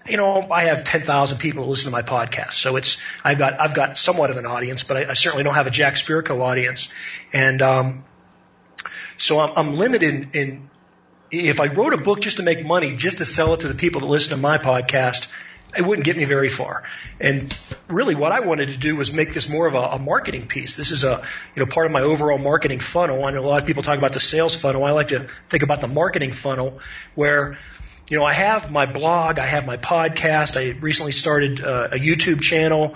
you 0.07 0.17
know, 0.17 0.47
I 0.51 0.65
have 0.65 0.83
10,000 0.83 1.37
people 1.37 1.63
who 1.63 1.69
listen 1.69 1.89
to 1.89 1.95
my 1.95 2.01
podcast. 2.01 2.53
So 2.53 2.75
it's, 2.75 3.03
I've 3.23 3.37
got, 3.37 3.59
I've 3.59 3.73
got 3.73 3.95
somewhat 3.95 4.31
of 4.31 4.37
an 4.37 4.45
audience, 4.45 4.83
but 4.83 4.97
I, 4.97 5.11
I 5.11 5.13
certainly 5.13 5.43
don't 5.43 5.55
have 5.55 5.67
a 5.67 5.71
Jack 5.71 5.93
Spirko 5.95 6.41
audience. 6.41 6.93
And, 7.31 7.61
um, 7.61 8.03
so 9.17 9.39
I'm, 9.39 9.53
I'm 9.55 9.75
limited 9.77 10.13
in, 10.13 10.29
in, 10.33 10.69
if 11.33 11.59
I 11.59 11.67
wrote 11.67 11.93
a 11.93 11.97
book 11.97 12.21
just 12.21 12.37
to 12.37 12.43
make 12.43 12.65
money, 12.65 12.95
just 12.95 13.17
to 13.17 13.25
sell 13.25 13.53
it 13.53 13.61
to 13.61 13.67
the 13.67 13.73
people 13.73 14.01
that 14.01 14.07
listen 14.07 14.35
to 14.35 14.41
my 14.41 14.57
podcast, 14.59 15.31
it 15.75 15.81
wouldn't 15.81 16.05
get 16.05 16.15
me 16.15 16.25
very 16.25 16.49
far. 16.49 16.83
And 17.19 17.57
really 17.87 18.13
what 18.13 18.31
I 18.31 18.41
wanted 18.41 18.69
to 18.69 18.77
do 18.77 18.95
was 18.95 19.15
make 19.15 19.33
this 19.33 19.49
more 19.49 19.65
of 19.65 19.73
a, 19.73 19.79
a, 19.79 19.99
marketing 19.99 20.47
piece. 20.47 20.75
This 20.75 20.91
is 20.91 21.03
a, 21.03 21.23
you 21.55 21.63
know, 21.63 21.65
part 21.65 21.87
of 21.87 21.91
my 21.91 22.01
overall 22.01 22.37
marketing 22.37 22.79
funnel. 22.79 23.25
I 23.25 23.31
know 23.31 23.41
a 23.41 23.47
lot 23.47 23.61
of 23.61 23.67
people 23.67 23.81
talk 23.81 23.97
about 23.97 24.13
the 24.13 24.19
sales 24.19 24.55
funnel. 24.55 24.83
I 24.83 24.91
like 24.91 25.07
to 25.07 25.27
think 25.49 25.63
about 25.63 25.81
the 25.81 25.87
marketing 25.87 26.31
funnel 26.31 26.79
where, 27.15 27.57
you 28.09 28.17
know, 28.17 28.25
I 28.25 28.33
have 28.33 28.71
my 28.71 28.85
blog, 28.85 29.39
I 29.39 29.45
have 29.45 29.65
my 29.65 29.77
podcast, 29.77 30.57
I 30.57 30.77
recently 30.79 31.13
started 31.13 31.61
uh, 31.61 31.89
a 31.93 31.97
YouTube 31.97 32.41
channel, 32.41 32.95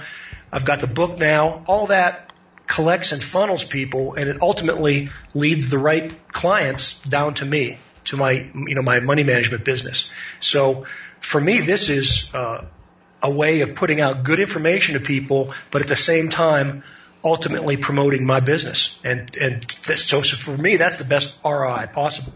I've 0.51 0.65
got 0.65 0.79
the 0.79 0.87
book 0.87 1.17
now. 1.17 1.63
All 1.65 1.87
that 1.87 2.31
collects 2.67 3.13
and 3.13 3.23
funnels 3.23 3.63
people 3.63 4.13
and 4.13 4.29
it 4.29 4.41
ultimately 4.41 5.09
leads 5.33 5.69
the 5.69 5.77
right 5.79 6.13
clients 6.31 7.01
down 7.01 7.33
to 7.35 7.45
me, 7.45 7.79
to 8.07 8.17
my, 8.17 8.31
you 8.31 8.75
know, 8.75 8.81
my 8.81 8.99
money 8.99 9.23
management 9.23 9.63
business. 9.63 10.11
So, 10.39 10.85
for 11.19 11.41
me, 11.41 11.61
this 11.61 11.89
is 11.89 12.33
uh, 12.33 12.65
a 13.21 13.31
way 13.31 13.61
of 13.61 13.75
putting 13.75 14.01
out 14.01 14.23
good 14.23 14.39
information 14.39 14.93
to 14.93 14.99
people, 14.99 15.53
but 15.71 15.81
at 15.81 15.87
the 15.87 15.95
same 15.95 16.29
time, 16.29 16.83
ultimately 17.23 17.77
promoting 17.77 18.25
my 18.25 18.39
business. 18.39 18.99
And 19.03 19.35
and 19.37 19.61
this, 19.63 20.05
so, 20.05 20.21
so 20.21 20.37
for 20.37 20.61
me, 20.61 20.77
that's 20.77 20.97
the 20.97 21.05
best 21.05 21.43
ROI 21.43 21.89
possible. 21.93 22.33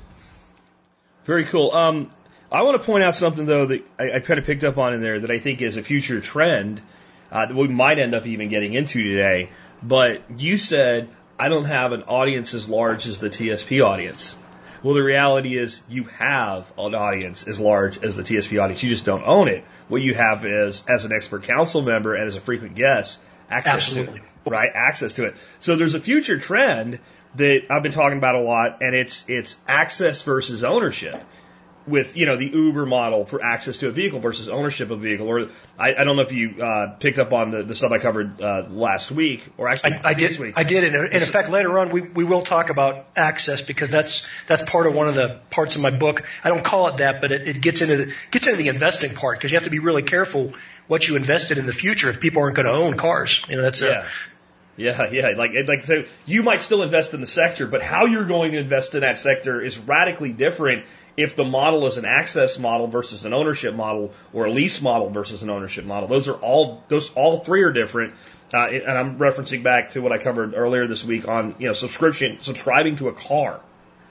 Very 1.26 1.46
cool. 1.46 1.72
Um, 1.72 2.10
I 2.52 2.64
want 2.64 2.82
to 2.82 2.86
point 2.86 3.04
out 3.04 3.16
something 3.16 3.46
though 3.46 3.68
that 3.68 3.84
I, 3.98 4.12
I 4.14 4.20
kind 4.20 4.40
of 4.40 4.46
picked 4.46 4.64
up 4.64 4.78
on 4.78 4.94
in 4.94 5.02
there 5.02 5.20
that 5.20 5.32
I 5.32 5.40
think 5.40 5.62
is 5.62 5.78
a 5.78 5.84
future 5.84 6.20
trend 6.20 6.82
uh, 7.32 7.46
that 7.46 7.56
we 7.56 7.68
might 7.68 8.00
end 8.00 8.14
up 8.14 8.26
even 8.26 8.50
getting 8.50 8.74
into 8.74 9.02
today. 9.02 9.50
But 9.82 10.22
you 10.38 10.58
said 10.58 11.10
I 11.40 11.50
don't 11.50 11.66
have 11.66 11.92
an 11.92 12.04
audience 12.04 12.54
as 12.54 12.70
large 12.70 13.08
as 13.08 13.20
the 13.20 13.30
TSP 13.30 13.86
audience. 13.86 14.36
Well, 14.84 14.96
the 14.96 15.04
reality 15.04 15.58
is 15.58 15.82
you 15.90 16.06
have 16.06 16.72
an 16.78 16.96
audience 16.96 17.48
as 17.48 17.60
large 17.60 18.04
as 18.04 18.16
the 18.16 18.24
TSP 18.24 18.62
audience. 18.62 18.82
You 18.82 18.90
just 18.90 19.06
don't 19.06 19.24
own 19.24 19.48
it. 19.48 19.64
What 19.88 20.02
you 20.02 20.14
have 20.16 20.46
is, 20.46 20.84
as 20.88 21.06
an 21.06 21.12
expert 21.12 21.44
council 21.44 21.82
member 21.82 22.16
and 22.16 22.26
as 22.26 22.36
a 22.36 22.42
frequent 22.42 22.76
guest, 22.76 23.20
access 23.50 23.76
Absolutely. 23.76 24.20
to 24.20 24.26
it, 24.26 24.50
right? 24.50 24.72
Access 24.74 25.14
to 25.16 25.26
it. 25.26 25.36
So 25.60 25.76
there's 25.76 25.94
a 25.94 26.00
future 26.00 26.40
trend 26.40 27.00
that 27.36 27.68
I've 27.70 27.84
been 27.84 27.92
talking 27.92 28.18
about 28.18 28.36
a 28.36 28.42
lot, 28.42 28.82
and 28.82 28.96
it's 28.96 29.26
it's 29.30 29.56
access 29.68 30.24
versus 30.24 30.64
ownership 30.64 31.24
with 31.88 32.16
you 32.16 32.26
know 32.26 32.36
the 32.36 32.48
Uber 32.48 32.86
model 32.86 33.26
for 33.26 33.44
access 33.44 33.78
to 33.78 33.88
a 33.88 33.92
vehicle 33.92 34.20
versus 34.20 34.50
ownership 34.50 34.92
of 34.92 35.00
a 35.00 35.02
vehicle. 35.02 35.28
Or 35.28 35.50
I, 35.78 35.96
I 35.96 36.04
don't 36.04 36.16
know 36.16 36.22
if 36.22 36.32
you 36.32 36.62
uh, 36.62 36.96
picked 37.00 37.20
up 37.20 37.34
on 37.34 37.52
the, 37.52 37.64
the 37.64 37.76
stuff 37.76 37.92
I 37.92 37.98
covered 37.98 38.42
uh, 38.42 38.68
last 38.70 39.12
week, 39.12 39.48
or 39.58 39.68
actually 39.68 39.94
I, 39.94 40.10
I 40.10 40.14
this 40.14 40.32
did. 40.32 40.40
week. 40.40 40.54
I 40.58 40.64
did. 40.64 40.84
And 40.84 41.14
in 41.14 41.22
effect, 41.22 41.50
later 41.50 41.78
on, 41.80 41.90
we, 41.90 42.02
we 42.02 42.24
will 42.24 42.42
talk 42.42 42.70
about 42.70 43.06
access 43.16 43.62
because 43.62 43.90
that's 43.90 44.30
that's 44.48 44.70
part 44.70 44.88
of 44.88 44.96
one 44.96 45.08
of 45.08 45.16
the 45.16 45.40
parts 45.50 45.76
of 45.76 45.82
my 45.82 45.92
book. 45.92 46.24
I 46.44 46.50
don't 46.50 46.64
call 46.64 46.88
it 46.88 46.98
that, 46.98 47.22
but 47.22 47.32
it, 47.32 47.48
it 47.48 47.62
gets 47.62 47.82
into 47.82 47.98
the 47.98 48.14
gets 48.32 48.48
into 48.48 48.58
the 48.58 48.70
investing 48.70 49.16
part 49.16 49.38
because 49.38 49.52
you 49.52 49.58
have 49.58 49.66
to 49.66 49.72
be 49.72 49.80
really 49.80 50.04
careful 50.04 50.54
what 50.88 51.08
you 51.08 51.16
invested 51.16 51.58
in 51.58 51.66
the 51.66 51.74
future 51.74 52.10
if 52.10 52.20
people 52.20 52.42
aren't 52.42 52.56
going 52.56 52.66
to 52.66 52.72
own 52.72 52.98
cars. 52.98 53.46
You 53.50 53.56
know, 53.56 53.62
that's 53.62 53.82
yeah. 53.82 54.08
Yeah, 54.82 55.10
yeah. 55.12 55.30
Like, 55.38 55.52
like, 55.68 55.86
so 55.86 56.06
you 56.26 56.42
might 56.42 56.60
still 56.60 56.82
invest 56.82 57.14
in 57.14 57.22
the 57.22 57.28
sector, 57.28 57.68
but 57.68 57.84
how 57.84 58.06
you're 58.06 58.26
going 58.26 58.54
to 58.54 58.58
invest 58.58 58.96
in 58.96 59.02
that 59.02 59.18
sector 59.18 59.62
is 59.62 59.78
radically 59.78 60.34
different 60.34 60.86
if 61.16 61.36
the 61.36 61.46
model 61.46 61.86
is 61.86 61.98
an 61.98 62.06
access 62.06 62.58
model 62.58 62.88
versus 62.88 63.24
an 63.26 63.34
ownership 63.34 63.76
model 63.76 64.12
or 64.34 64.46
a 64.46 64.52
lease 64.52 64.82
model 64.82 65.10
versus 65.10 65.44
an 65.44 65.50
ownership 65.50 65.86
model. 65.86 66.08
Those 66.08 66.28
are 66.28 66.36
all, 66.36 66.84
those, 66.88 67.12
all 67.14 67.38
three 67.38 67.62
are 67.64 67.72
different. 67.72 68.14
Uh, 68.54 68.68
and 68.68 68.98
I'm 68.98 69.18
referencing 69.20 69.64
back 69.64 69.90
to 69.90 70.02
what 70.02 70.12
I 70.12 70.18
covered 70.18 70.56
earlier 70.56 70.88
this 70.88 71.06
week 71.06 71.28
on, 71.28 71.56
you 71.60 71.68
know, 71.68 71.74
subscription, 71.74 72.40
subscribing 72.42 72.96
to 72.98 73.08
a 73.08 73.14
car. 73.14 73.62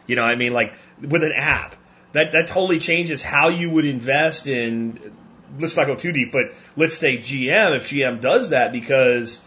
You 0.06 0.16
know, 0.16 0.22
I 0.22 0.36
mean, 0.36 0.52
like 0.52 0.74
with 1.00 1.24
an 1.24 1.32
app, 1.32 1.74
that, 2.12 2.32
that 2.32 2.46
totally 2.46 2.78
changes 2.78 3.22
how 3.22 3.48
you 3.48 3.70
would 3.70 3.84
invest 3.84 4.46
in, 4.46 5.12
let's 5.58 5.76
not 5.76 5.86
go 5.86 5.96
too 5.96 6.12
deep, 6.12 6.32
but 6.32 6.52
let's 6.76 6.96
say 6.96 7.18
GM, 7.18 7.76
if 7.76 7.90
GM 7.90 8.20
does 8.20 8.50
that 8.50 8.72
because 8.72 9.44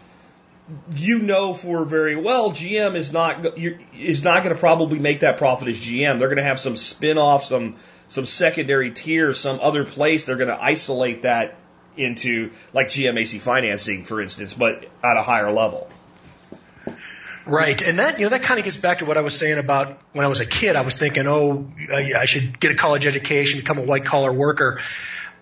you 0.96 1.18
know 1.18 1.52
for 1.52 1.84
very 1.84 2.16
well 2.16 2.50
GM 2.50 2.94
is 2.94 3.12
not 3.12 3.46
is 3.94 4.24
not 4.24 4.42
going 4.42 4.54
to 4.54 4.58
probably 4.58 4.98
make 4.98 5.20
that 5.20 5.36
profit 5.36 5.68
as 5.68 5.76
GM. 5.76 6.18
They're 6.18 6.28
going 6.28 6.38
to 6.38 6.44
have 6.44 6.58
some 6.58 6.76
spin 6.76 7.18
off, 7.18 7.44
some 7.44 7.76
some 8.08 8.24
secondary 8.24 8.90
tier, 8.90 9.32
some 9.34 9.60
other 9.60 9.84
place. 9.84 10.24
They're 10.24 10.36
going 10.36 10.48
to 10.48 10.62
isolate 10.62 11.22
that 11.22 11.56
into 11.96 12.50
like 12.72 12.88
GMAC 12.88 13.40
financing, 13.40 14.04
for 14.04 14.20
instance, 14.20 14.54
but 14.54 14.86
at 15.02 15.16
a 15.16 15.22
higher 15.22 15.52
level. 15.52 15.88
Right, 17.46 17.80
and 17.82 17.98
that 17.98 18.18
you 18.18 18.24
know 18.24 18.30
that 18.30 18.42
kind 18.42 18.58
of 18.58 18.64
gets 18.64 18.78
back 18.78 18.98
to 18.98 19.04
what 19.04 19.18
I 19.18 19.20
was 19.20 19.38
saying 19.38 19.58
about 19.58 19.98
when 20.12 20.24
I 20.24 20.28
was 20.28 20.40
a 20.40 20.46
kid. 20.46 20.76
I 20.76 20.80
was 20.80 20.94
thinking, 20.94 21.26
oh, 21.26 21.70
I 21.92 22.24
should 22.24 22.58
get 22.58 22.72
a 22.72 22.74
college 22.74 23.06
education, 23.06 23.60
become 23.60 23.76
a 23.76 23.82
white 23.82 24.06
collar 24.06 24.32
worker. 24.32 24.80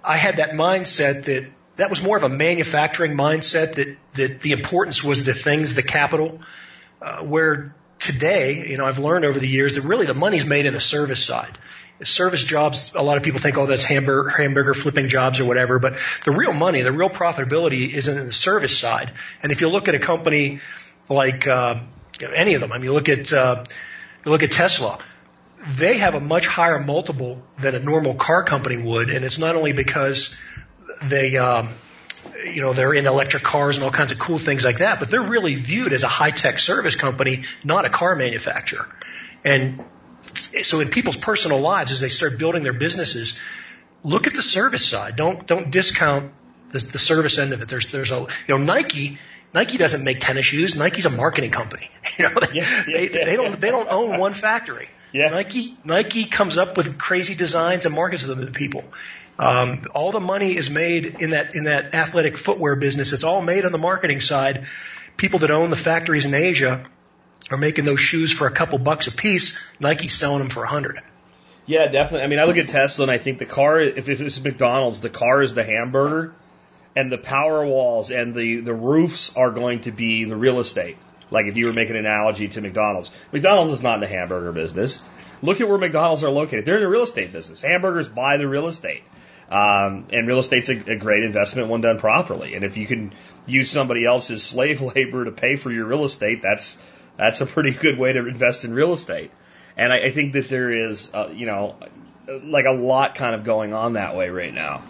I 0.03 0.17
had 0.17 0.37
that 0.37 0.51
mindset 0.51 1.25
that 1.25 1.49
that 1.83 1.91
was 1.91 2.01
more 2.01 2.17
of 2.17 2.23
a 2.23 2.29
manufacturing 2.29 3.13
mindset 3.17 3.75
that 3.75 3.97
that 4.15 4.41
the 4.41 4.53
importance 4.53 5.03
was 5.03 5.27
the 5.27 5.35
things, 5.35 5.75
the 5.75 5.83
capital. 5.83 6.41
Uh, 7.01 7.19
where 7.25 7.75
today, 7.99 8.69
you 8.69 8.77
know, 8.77 8.87
I've 8.87 9.01
learned 9.01 9.25
over 9.25 9.37
the 9.37 9.49
years 9.49 9.75
that 9.75 9.83
really 9.83 10.07
the 10.07 10.15
money's 10.15 10.47
made 10.47 10.67
in 10.67 10.73
the 10.73 10.81
service 10.81 11.25
side. 11.25 11.59
Service 12.05 12.45
jobs, 12.45 12.95
a 12.95 13.03
lot 13.03 13.17
of 13.17 13.25
people 13.25 13.41
think, 13.41 13.59
oh, 13.59 13.67
that's 13.67 13.83
hamburger, 13.83 14.29
hamburger 14.29 14.73
flipping 14.73 15.09
jobs 15.09 15.41
or 15.41 15.45
whatever. 15.45 15.81
But 15.81 15.95
the 16.25 16.31
real 16.31 16.53
money, 16.53 16.83
the 16.83 16.93
real 16.93 17.11
profitability 17.11 17.93
is 17.93 18.07
in 18.07 18.25
the 18.25 18.33
service 18.33 18.79
side. 18.79 19.13
And 19.43 19.51
if 19.51 19.61
you 19.61 19.69
look 19.69 19.89
at 19.89 19.97
a 19.97 19.99
company 19.99 20.61
like 21.09 21.49
uh, 21.49 21.81
any 22.35 22.55
of 22.55 22.61
them. 22.61 22.71
I 22.71 22.77
mean, 22.77 22.85
you 22.85 22.93
look 22.93 23.09
at 23.09 23.33
uh, 23.33 23.65
you 24.25 24.31
look 24.31 24.45
at 24.45 24.53
Tesla. 24.53 24.99
They 25.77 25.99
have 25.99 26.15
a 26.15 26.21
much 26.21 26.47
higher 26.47 26.79
multiple 26.79 27.43
than 27.59 27.75
a 27.75 27.81
normal 27.81 28.15
car 28.15 28.45
company 28.45 28.77
would, 28.77 29.11
and 29.11 29.25
it's 29.25 29.39
not 29.39 29.57
only 29.57 29.73
because 29.73 30.37
they, 31.05 31.37
um, 31.37 31.69
you 32.45 32.61
know, 32.61 32.73
they're 32.73 32.95
in 32.95 33.07
electric 33.07 33.43
cars 33.43 33.77
and 33.77 33.85
all 33.85 33.91
kinds 33.91 34.13
of 34.13 34.19
cool 34.19 34.39
things 34.39 34.65
like 34.65 34.79
that, 34.79 35.01
but 35.01 35.11
they're 35.11 35.23
really 35.23 35.55
viewed 35.55 35.93
as 35.93 36.03
a 36.03 36.09
high 36.09 36.31
tech 36.31 36.59
service 36.59 36.97
company, 36.97 37.45
not 37.65 37.85
a 37.85 37.89
car 37.89 38.15
manufacturer. 38.15 38.87
And 39.45 39.85
so, 40.35 40.81
in 40.81 40.89
people's 40.89 41.17
personal 41.17 41.61
lives, 41.61 41.93
as 41.93 42.01
they 42.01 42.09
start 42.09 42.39
building 42.39 42.63
their 42.63 42.73
businesses, 42.73 43.41
look 44.03 44.27
at 44.27 44.35
the 44.35 44.43
service 44.43 44.85
side. 44.85 45.17
Don't 45.17 45.47
don't 45.47 45.71
discount 45.71 46.33
the, 46.71 46.79
the 46.79 46.99
service 46.99 47.39
end 47.39 47.53
of 47.53 47.63
it. 47.63 47.69
There's 47.69 47.91
there's 47.91 48.13
a 48.13 48.21
you 48.21 48.29
know 48.49 48.59
Nike 48.59 49.19
Nike 49.55 49.79
doesn't 49.79 50.05
make 50.05 50.21
tennis 50.21 50.47
shoes. 50.47 50.79
Nike's 50.79 51.07
a 51.07 51.17
marketing 51.17 51.51
company. 51.51 51.89
You 52.19 52.29
know, 52.29 52.41
they, 52.41 52.61
Yeah, 52.61 52.85
yeah, 52.87 52.97
they, 52.99 53.11
yeah, 53.11 53.25
they 53.25 53.37
don't 53.37 53.59
they 53.59 53.71
don't 53.71 53.91
own 53.91 54.19
one 54.19 54.35
factory. 54.35 54.89
Yeah. 55.13 55.29
Nike 55.29 55.75
Nike 55.85 56.25
comes 56.25 56.59
up 56.59 56.77
with 56.77 56.99
crazy 56.99 57.35
designs 57.35 57.87
and 57.87 57.95
markets 57.95 58.23
them 58.25 58.45
to 58.45 58.51
people. 58.53 58.85
Um, 59.43 59.87
all 59.93 60.13
the 60.13 60.21
money 60.21 60.57
is 60.57 60.71
made 60.71 61.17
in 61.21 61.31
that 61.31 61.57
in 61.57 61.65
that 61.65 61.95
athletic 61.95 62.37
footwear 62.37 62.77
business. 62.77 63.13
It's 63.13 63.25
all 63.25 63.43
made 63.43 63.65
on 63.65 63.73
the 63.73 63.79
marketing 63.79 64.21
side. 64.21 64.67
People 65.17 65.41
that 65.41 65.51
own 65.51 65.71
the 65.71 65.77
factories 65.77 66.27
in 66.27 66.33
Asia 66.33 66.87
are 67.51 67.59
making 67.59 67.85
those 67.85 67.99
shoes 67.99 68.33
for 68.33 68.47
a 68.47 68.53
couple 68.53 68.79
bucks 68.79 69.09
a 69.09 69.13
piece. 69.13 69.61
Nike's 69.81 70.15
selling 70.15 70.39
them 70.39 70.49
for 70.49 70.63
a 70.63 70.69
hundred. 70.69 71.01
Yeah, 71.67 71.89
definitely. 71.89 72.23
I 72.23 72.27
mean, 72.29 72.39
I 72.39 72.45
look 72.45 72.57
at 72.57 72.69
Tesla 72.69 73.03
and 73.03 73.11
I 73.11 73.19
think 73.19 73.39
the 73.39 73.45
car, 73.45 73.81
if 73.81 74.09
it's 74.09 74.43
McDonald's, 74.45 75.01
the 75.01 75.11
car 75.11 75.43
is 75.43 75.55
the 75.55 75.65
hamburger, 75.65 76.35
and 76.95 77.11
the 77.11 77.19
power 77.19 77.67
walls 77.67 78.13
and 78.13 78.37
the 78.37 78.61
the 78.61 78.75
roofs 78.75 79.37
are 79.37 79.51
going 79.51 79.81
to 79.83 79.91
be 79.91 80.23
the 80.23 80.37
real 80.37 80.61
estate. 80.61 80.99
Like 81.33 81.47
if 81.47 81.59
you 81.59 81.67
were 81.67 81.73
making 81.73 81.97
an 81.97 82.07
analogy 82.07 82.47
to 82.47 82.61
McDonald's, 82.61 83.11
McDonald's 83.33 83.73
is 83.73 83.83
not 83.83 83.95
in 83.95 84.01
the 84.03 84.07
hamburger 84.07 84.53
business. 84.53 85.05
Look 85.43 85.61
at 85.61 85.69
where 85.69 85.79
McDonald's 85.79 86.23
are 86.23 86.31
located. 86.31 86.65
They're 86.65 86.77
in 86.77 86.83
the 86.85 86.89
real 86.89 87.03
estate 87.03 87.33
business. 87.33 87.63
Hamburgers 87.63 88.09
buy 88.09 88.37
the 88.37 88.47
real 88.47 88.69
estate. 88.69 89.03
Um, 89.53 90.07
and 90.11 90.27
real 90.27 90.39
estate's 90.39 90.71
a, 90.71 90.93
a 90.93 90.97
great 90.97 91.25
investment 91.25 91.69
when 91.69 91.83
done 91.83 91.99
properly. 91.99 92.55
And 92.55 92.65
if 92.65 92.79
you 92.79 92.87
can 92.87 93.13
use 93.47 93.71
somebody 93.71 94.07
else's 94.07 94.43
slave 94.53 94.81
labor 94.81 95.27
to 95.27 95.33
pay 95.33 95.57
for 95.57 95.71
your 95.71 95.85
real 95.85 96.05
estate, 96.05 96.41
that's 96.41 96.79
that's 97.19 97.43
a 97.43 97.47
pretty 97.47 97.73
good 97.73 97.99
way 97.99 98.15
to 98.15 98.27
invest 98.27 98.65
in 98.65 98.73
real 98.73 98.95
estate. 98.95 99.31
And 99.77 99.93
I, 99.93 100.07
I 100.07 100.11
think 100.11 100.33
that 100.33 100.49
there 100.49 100.71
is, 100.71 101.11
uh, 101.13 101.31
you 101.35 101.45
know, 101.45 101.77
like 102.45 102.65
a 102.65 102.71
lot 102.73 103.15
kind 103.15 103.35
of 103.35 103.45
going 103.45 103.75
on 103.75 103.95
that 103.95 104.17
way 104.17 104.31
right 104.31 104.55
now. 104.55 104.83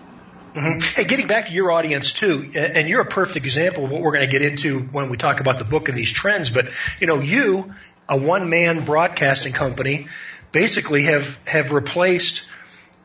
Mhm. 0.54 0.94
Hey, 0.94 1.04
getting 1.04 1.26
back 1.26 1.46
to 1.46 1.52
your 1.52 1.72
audience 1.72 2.12
too, 2.12 2.52
and 2.54 2.86
you're 2.86 3.00
a 3.00 3.06
perfect 3.06 3.44
example 3.44 3.84
of 3.84 3.90
what 3.90 4.02
we're 4.02 4.12
going 4.12 4.28
to 4.28 4.30
get 4.30 4.42
into 4.42 4.80
when 4.80 5.08
we 5.08 5.16
talk 5.16 5.40
about 5.40 5.58
the 5.58 5.64
book 5.64 5.88
and 5.88 5.96
these 5.96 6.12
trends. 6.12 6.50
But 6.50 6.68
you 7.00 7.06
know, 7.06 7.20
you, 7.20 7.74
a 8.08 8.18
one-man 8.18 8.84
broadcasting 8.84 9.54
company, 9.54 10.08
basically 10.52 11.04
have 11.04 11.42
have 11.48 11.72
replaced, 11.72 12.50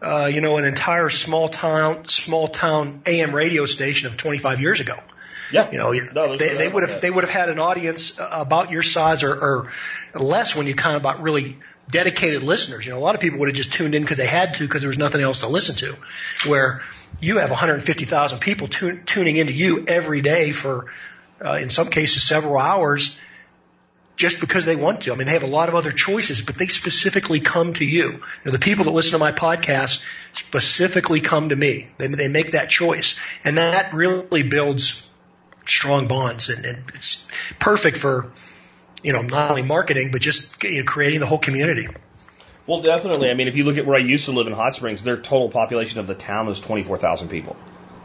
uh, 0.02 0.30
you 0.32 0.42
know, 0.42 0.58
an 0.58 0.66
entire 0.66 1.10
small 1.10 1.48
town 1.48 2.08
small 2.08 2.48
town 2.48 3.02
AM 3.06 3.34
radio 3.34 3.66
station 3.66 4.08
of 4.08 4.18
25 4.18 4.60
years 4.60 4.80
ago. 4.80 4.96
Yeah. 5.52 5.72
You 5.72 5.78
know, 5.78 5.94
No, 6.14 6.36
they, 6.36 6.56
they 6.56 6.68
would 6.68 6.84
have 6.84 6.92
that. 6.92 7.02
they 7.02 7.10
would 7.10 7.24
have 7.24 7.32
had 7.32 7.50
an 7.50 7.60
audience 7.60 8.20
uh, 8.20 8.28
about 8.32 8.70
your 8.70 8.84
size 8.84 9.24
or, 9.24 9.34
or 9.34 9.72
less 10.14 10.56
when 10.56 10.68
you 10.68 10.76
kind 10.76 10.96
of 10.96 11.02
about 11.02 11.22
really 11.22 11.58
dedicated 11.90 12.44
listeners. 12.44 12.86
You 12.86 12.92
know, 12.92 13.00
a 13.00 13.02
lot 13.02 13.16
of 13.16 13.22
people 13.22 13.40
would 13.40 13.48
have 13.48 13.56
just 13.56 13.74
tuned 13.74 13.96
in 13.96 14.02
because 14.02 14.18
they 14.18 14.28
had 14.28 14.56
to 14.56 14.64
because 14.64 14.82
there 14.82 14.90
was 14.90 14.98
nothing 14.98 15.22
else 15.22 15.40
to 15.40 15.48
listen 15.48 15.76
to. 15.78 15.98
Where 16.50 16.84
you 17.22 17.38
have 17.38 17.50
150,000 17.50 18.40
people 18.40 18.68
tune, 18.68 19.04
tuning 19.06 19.38
into 19.38 19.54
you 19.54 19.86
every 19.88 20.22
day 20.22 20.52
for, 20.52 20.88
uh, 21.44 21.54
in 21.54 21.70
some 21.70 21.88
cases, 21.90 22.24
several 22.24 22.58
hours. 22.58 23.20
Just 24.18 24.42
because 24.42 24.66
they 24.66 24.76
want 24.76 25.02
to. 25.04 25.14
I 25.14 25.16
mean, 25.16 25.28
they 25.28 25.34
have 25.34 25.44
a 25.44 25.48
lot 25.48 25.70
of 25.70 25.76
other 25.76 25.92
choices, 25.92 26.46
but 26.46 26.56
they 26.56 26.68
specifically 26.68 27.40
come 27.40 27.76
to 27.76 27.86
you. 27.86 28.12
you 28.12 28.22
know, 28.46 28.52
the 28.52 28.60
people 28.60 28.84
that 28.86 28.92
listen 28.92 29.14
to 29.14 29.20
my 29.20 29.32
podcast 29.32 30.06
specifically 30.34 31.22
come 31.22 31.50
to 31.50 31.56
me. 31.56 31.88
They, 31.98 32.08
they 32.08 32.28
make 32.28 32.52
that 32.52 32.70
choice. 32.70 33.20
And 33.46 33.58
that 33.58 33.94
really 33.94 34.44
builds 34.44 35.08
strong 35.66 36.08
bonds 36.08 36.50
and, 36.50 36.66
and 36.66 36.84
it's 36.96 37.28
perfect 37.60 37.98
for 37.98 38.32
you 39.04 39.12
know 39.14 39.22
not 39.22 39.50
only 39.50 39.62
marketing 39.62 40.12
but 40.12 40.22
just 40.22 40.64
you 40.64 40.80
know, 40.80 40.86
creating 40.86 41.20
the 41.20 41.26
whole 41.26 41.38
community 41.38 41.88
Well, 42.68 42.82
definitely. 42.82 43.30
I 43.30 43.34
mean, 43.34 43.48
if 43.48 43.56
you 43.56 43.64
look 43.64 43.78
at 43.78 43.86
where 43.86 43.96
I 43.96 44.02
used 44.02 44.26
to 44.26 44.34
live 44.34 44.48
in 44.48 44.54
Hot 44.54 44.76
Springs, 44.76 45.02
their 45.02 45.16
total 45.16 45.50
population 45.50 46.00
of 46.02 46.08
the 46.08 46.16
town 46.16 46.48
was 46.48 46.60
24,000 46.60 47.30
people. 47.30 47.56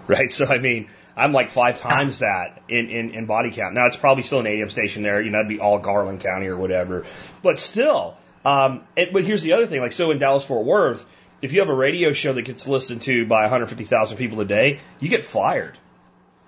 Right? 0.07 0.33
So, 0.33 0.47
I 0.47 0.59
mean, 0.59 0.89
I'm 1.17 1.33
like 1.33 1.51
five 1.51 1.79
times 1.79 2.21
that 2.21 2.63
in, 2.69 2.89
in, 2.89 3.11
in 3.11 3.27
body 3.27 3.51
count. 3.51 3.75
Now, 3.75 3.87
it's 3.87 3.97
probably 3.97 4.23
still 4.23 4.41
an 4.41 4.47
AM 4.47 4.71
station 4.71 5.03
there. 5.03 5.21
You 5.21 5.31
know, 5.31 5.39
that'd 5.39 5.49
be 5.49 5.61
all 5.61 5.79
Garland 5.79 6.21
County 6.21 6.47
or 6.47 6.57
whatever. 6.57 7.05
But 7.43 7.59
still, 7.59 8.17
um, 8.45 8.85
it, 8.97 9.13
but 9.13 9.25
here's 9.25 9.43
the 9.43 9.53
other 9.53 9.67
thing. 9.67 9.81
Like, 9.81 9.93
so 9.93 10.11
in 10.11 10.19
Dallas 10.19 10.45
Fort 10.45 10.65
Worth, 10.65 11.05
if 11.43 11.53
you 11.53 11.61
have 11.61 11.69
a 11.69 11.75
radio 11.75 12.13
show 12.13 12.33
that 12.33 12.43
gets 12.43 12.67
listened 12.67 13.03
to 13.03 13.27
by 13.27 13.43
150,000 13.43 14.17
people 14.17 14.41
a 14.41 14.45
day, 14.45 14.81
you 15.01 15.09
get 15.09 15.23
fired. 15.23 15.79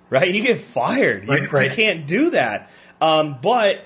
Right? 0.09 0.33
You 0.33 0.43
get 0.43 0.59
fired. 0.59 1.25
You, 1.25 1.29
Right, 1.29 1.53
right. 1.53 1.71
you 1.71 1.77
can't 1.77 2.07
do 2.07 2.31
that. 2.31 2.71
Um, 3.01 3.39
but 3.43 3.85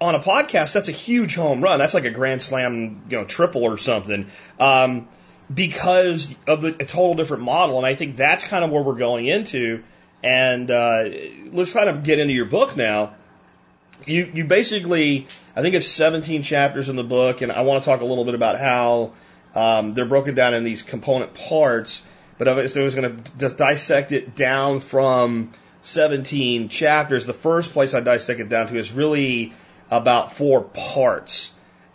on 0.00 0.14
a 0.14 0.20
podcast, 0.20 0.72
that's 0.72 0.88
a 0.88 0.92
huge 0.92 1.34
home 1.34 1.60
run. 1.60 1.78
That's 1.78 1.94
like 1.94 2.04
a 2.04 2.10
grand 2.10 2.42
slam, 2.42 3.02
you 3.08 3.18
know, 3.18 3.24
triple 3.24 3.62
or 3.62 3.78
something. 3.78 4.30
Um, 4.58 5.08
because 5.52 6.34
of 6.46 6.62
the 6.62 6.68
a 6.68 6.84
total 6.84 7.14
different 7.14 7.42
model, 7.42 7.76
and 7.78 7.86
I 7.86 7.94
think 7.94 8.16
that's 8.16 8.44
kind 8.44 8.64
of 8.64 8.70
where 8.70 8.82
we're 8.82 8.94
going 8.94 9.26
into. 9.26 9.82
And 10.22 10.70
uh, 10.70 11.04
let's 11.52 11.72
kind 11.72 11.88
of 11.88 12.04
get 12.04 12.18
into 12.18 12.32
your 12.32 12.44
book 12.44 12.76
now. 12.76 13.14
You 14.06 14.30
you 14.32 14.44
basically, 14.44 15.26
I 15.56 15.62
think 15.62 15.74
it's 15.74 15.86
17 15.88 16.42
chapters 16.42 16.88
in 16.88 16.96
the 16.96 17.04
book, 17.04 17.40
and 17.40 17.52
I 17.52 17.62
want 17.62 17.82
to 17.82 17.88
talk 17.88 18.00
a 18.00 18.04
little 18.04 18.24
bit 18.24 18.34
about 18.34 18.58
how 18.58 19.12
um, 19.54 19.94
they're 19.94 20.06
broken 20.06 20.34
down 20.34 20.54
in 20.54 20.64
these 20.64 20.82
component 20.82 21.34
parts. 21.34 22.02
But 22.38 22.48
I 22.48 22.52
was, 22.54 22.74
was 22.74 22.94
going 22.94 23.16
to 23.16 23.30
just 23.38 23.56
dissect 23.56 24.10
it 24.12 24.34
down 24.34 24.80
from 24.80 25.52
17 25.82 26.68
chapters, 26.68 27.26
the 27.26 27.32
first 27.32 27.72
place 27.72 27.94
I 27.94 28.00
dissect 28.00 28.40
it 28.40 28.48
down 28.48 28.68
to 28.68 28.76
is 28.76 28.92
really 28.92 29.52
about 29.90 30.32
four 30.32 30.62
parts. 30.62 31.52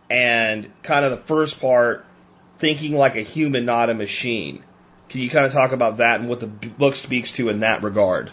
And 0.09 0.71
kind 0.83 1.05
of 1.05 1.11
the 1.11 1.17
first 1.17 1.59
part, 1.59 2.05
thinking 2.57 2.95
like 2.95 3.15
a 3.15 3.21
human, 3.21 3.65
not 3.65 3.89
a 3.89 3.93
machine. 3.93 4.63
Can 5.09 5.21
you 5.21 5.29
kind 5.29 5.45
of 5.45 5.53
talk 5.53 5.71
about 5.71 5.97
that 5.97 6.19
and 6.19 6.29
what 6.29 6.39
the 6.39 6.47
book 6.47 6.95
speaks 6.95 7.31
to 7.33 7.49
in 7.49 7.61
that 7.61 7.83
regard? 7.83 8.31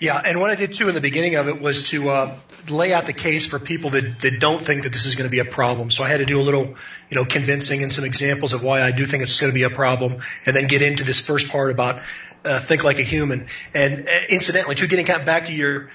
Yeah, 0.00 0.20
and 0.24 0.40
what 0.40 0.50
I 0.50 0.56
did 0.56 0.74
too 0.74 0.88
in 0.88 0.94
the 0.94 1.00
beginning 1.00 1.36
of 1.36 1.48
it 1.48 1.60
was 1.60 1.90
to 1.90 2.08
uh, 2.08 2.34
lay 2.68 2.92
out 2.92 3.04
the 3.04 3.12
case 3.12 3.46
for 3.46 3.58
people 3.58 3.90
that, 3.90 4.20
that 4.22 4.40
don't 4.40 4.60
think 4.60 4.82
that 4.82 4.92
this 4.92 5.06
is 5.06 5.14
going 5.14 5.28
to 5.28 5.30
be 5.30 5.38
a 5.38 5.44
problem. 5.44 5.90
So 5.90 6.02
I 6.02 6.08
had 6.08 6.18
to 6.18 6.24
do 6.24 6.40
a 6.40 6.42
little, 6.42 6.64
you 6.64 7.14
know, 7.14 7.24
convincing 7.24 7.82
and 7.82 7.92
some 7.92 8.04
examples 8.04 8.52
of 8.52 8.64
why 8.64 8.82
I 8.82 8.90
do 8.90 9.06
think 9.06 9.22
it's 9.22 9.40
going 9.40 9.52
to 9.52 9.54
be 9.54 9.62
a 9.62 9.70
problem, 9.70 10.16
and 10.46 10.56
then 10.56 10.66
get 10.66 10.82
into 10.82 11.04
this 11.04 11.24
first 11.24 11.52
part 11.52 11.70
about 11.70 12.02
uh, 12.44 12.58
think 12.58 12.82
like 12.82 12.98
a 12.98 13.04
human. 13.04 13.46
And 13.74 14.08
uh, 14.08 14.10
incidentally, 14.28 14.74
too, 14.74 14.88
getting 14.88 15.06
back 15.06 15.46
to 15.46 15.54
your, 15.54 15.90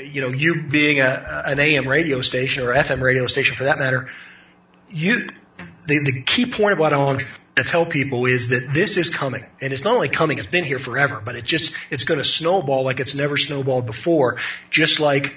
you 0.00 0.22
know, 0.22 0.28
you 0.28 0.62
being 0.62 1.00
a, 1.00 1.42
an 1.46 1.60
AM 1.60 1.86
radio 1.86 2.20
station 2.20 2.66
or 2.66 2.74
FM 2.74 3.00
radio 3.00 3.26
station 3.26 3.54
for 3.54 3.64
that 3.64 3.78
matter, 3.78 4.08
you 4.90 5.28
the 5.86 5.98
the 5.98 6.22
key 6.22 6.46
point 6.46 6.72
about 6.72 6.92
what 6.92 7.22
to 7.56 7.64
tell 7.64 7.84
people 7.84 8.26
is 8.26 8.48
that 8.50 8.68
this 8.72 8.96
is 8.96 9.14
coming, 9.14 9.44
and 9.60 9.72
it's 9.72 9.84
not 9.84 9.94
only 9.94 10.08
coming; 10.08 10.38
it's 10.38 10.46
been 10.46 10.64
here 10.64 10.78
forever. 10.78 11.20
But 11.24 11.36
it 11.36 11.44
just 11.44 11.76
it's 11.90 12.04
going 12.04 12.18
to 12.18 12.24
snowball 12.24 12.84
like 12.84 13.00
it's 13.00 13.14
never 13.14 13.36
snowballed 13.36 13.86
before. 13.86 14.38
Just 14.70 15.00
like 15.00 15.36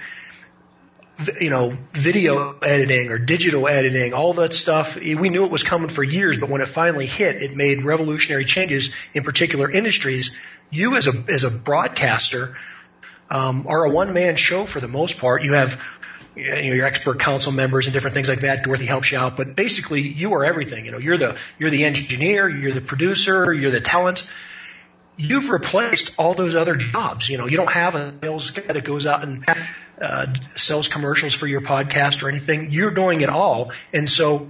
you 1.39 1.49
know, 1.49 1.77
video 1.91 2.57
editing 2.59 3.09
or 3.09 3.17
digital 3.17 3.67
editing, 3.67 4.13
all 4.13 4.33
that 4.33 4.53
stuff. 4.53 4.97
We 4.97 5.29
knew 5.29 5.45
it 5.45 5.51
was 5.51 5.63
coming 5.63 5.89
for 5.89 6.03
years, 6.03 6.37
but 6.37 6.49
when 6.49 6.61
it 6.61 6.67
finally 6.67 7.05
hit, 7.05 7.41
it 7.41 7.55
made 7.55 7.83
revolutionary 7.83 8.45
changes 8.45 8.95
in 9.13 9.23
particular 9.23 9.69
industries. 9.69 10.37
You 10.69 10.95
as 10.95 11.07
a 11.07 11.31
as 11.31 11.43
a 11.43 11.51
broadcaster 11.51 12.57
um, 13.29 13.65
are 13.67 13.85
a 13.85 13.89
one 13.89 14.13
man 14.13 14.35
show 14.35 14.65
for 14.65 14.79
the 14.79 14.87
most 14.87 15.19
part. 15.19 15.43
You 15.43 15.53
have 15.53 15.83
you 16.35 16.51
know, 16.51 16.59
your 16.59 16.85
expert 16.85 17.19
council 17.19 17.51
members 17.51 17.85
and 17.85 17.93
different 17.93 18.13
things 18.13 18.27
like 18.27 18.41
that. 18.41 18.63
Dorothy 18.63 18.85
helps 18.85 19.11
you 19.11 19.17
out, 19.17 19.37
but 19.37 19.55
basically 19.55 20.01
you 20.01 20.33
are 20.33 20.45
everything. 20.45 20.85
You 20.85 20.91
know, 20.91 20.97
you're 20.97 21.17
the 21.17 21.37
you're 21.57 21.69
the 21.69 21.85
engineer, 21.85 22.47
you're 22.49 22.73
the 22.73 22.81
producer, 22.81 23.53
you're 23.53 23.71
the 23.71 23.81
talent. 23.81 24.29
You've 25.17 25.49
replaced 25.49 26.19
all 26.19 26.33
those 26.33 26.55
other 26.55 26.75
jobs. 26.75 27.29
You 27.29 27.37
know, 27.37 27.47
you 27.47 27.55
don't 27.55 27.71
have 27.71 27.95
a 27.95 28.13
sales 28.21 28.51
guy 28.51 28.73
that 28.73 28.83
goes 28.83 29.05
out 29.05 29.23
and 29.23 29.45
uh, 30.01 30.33
sells 30.55 30.89
commercials 30.89 31.33
for 31.33 31.47
your 31.47 31.61
podcast 31.61 32.21
or 32.21 32.29
anything. 32.29 32.71
You're 32.71 32.91
doing 32.91 33.21
it 33.21 33.29
all, 33.29 33.71
and 33.93 34.09
so 34.09 34.49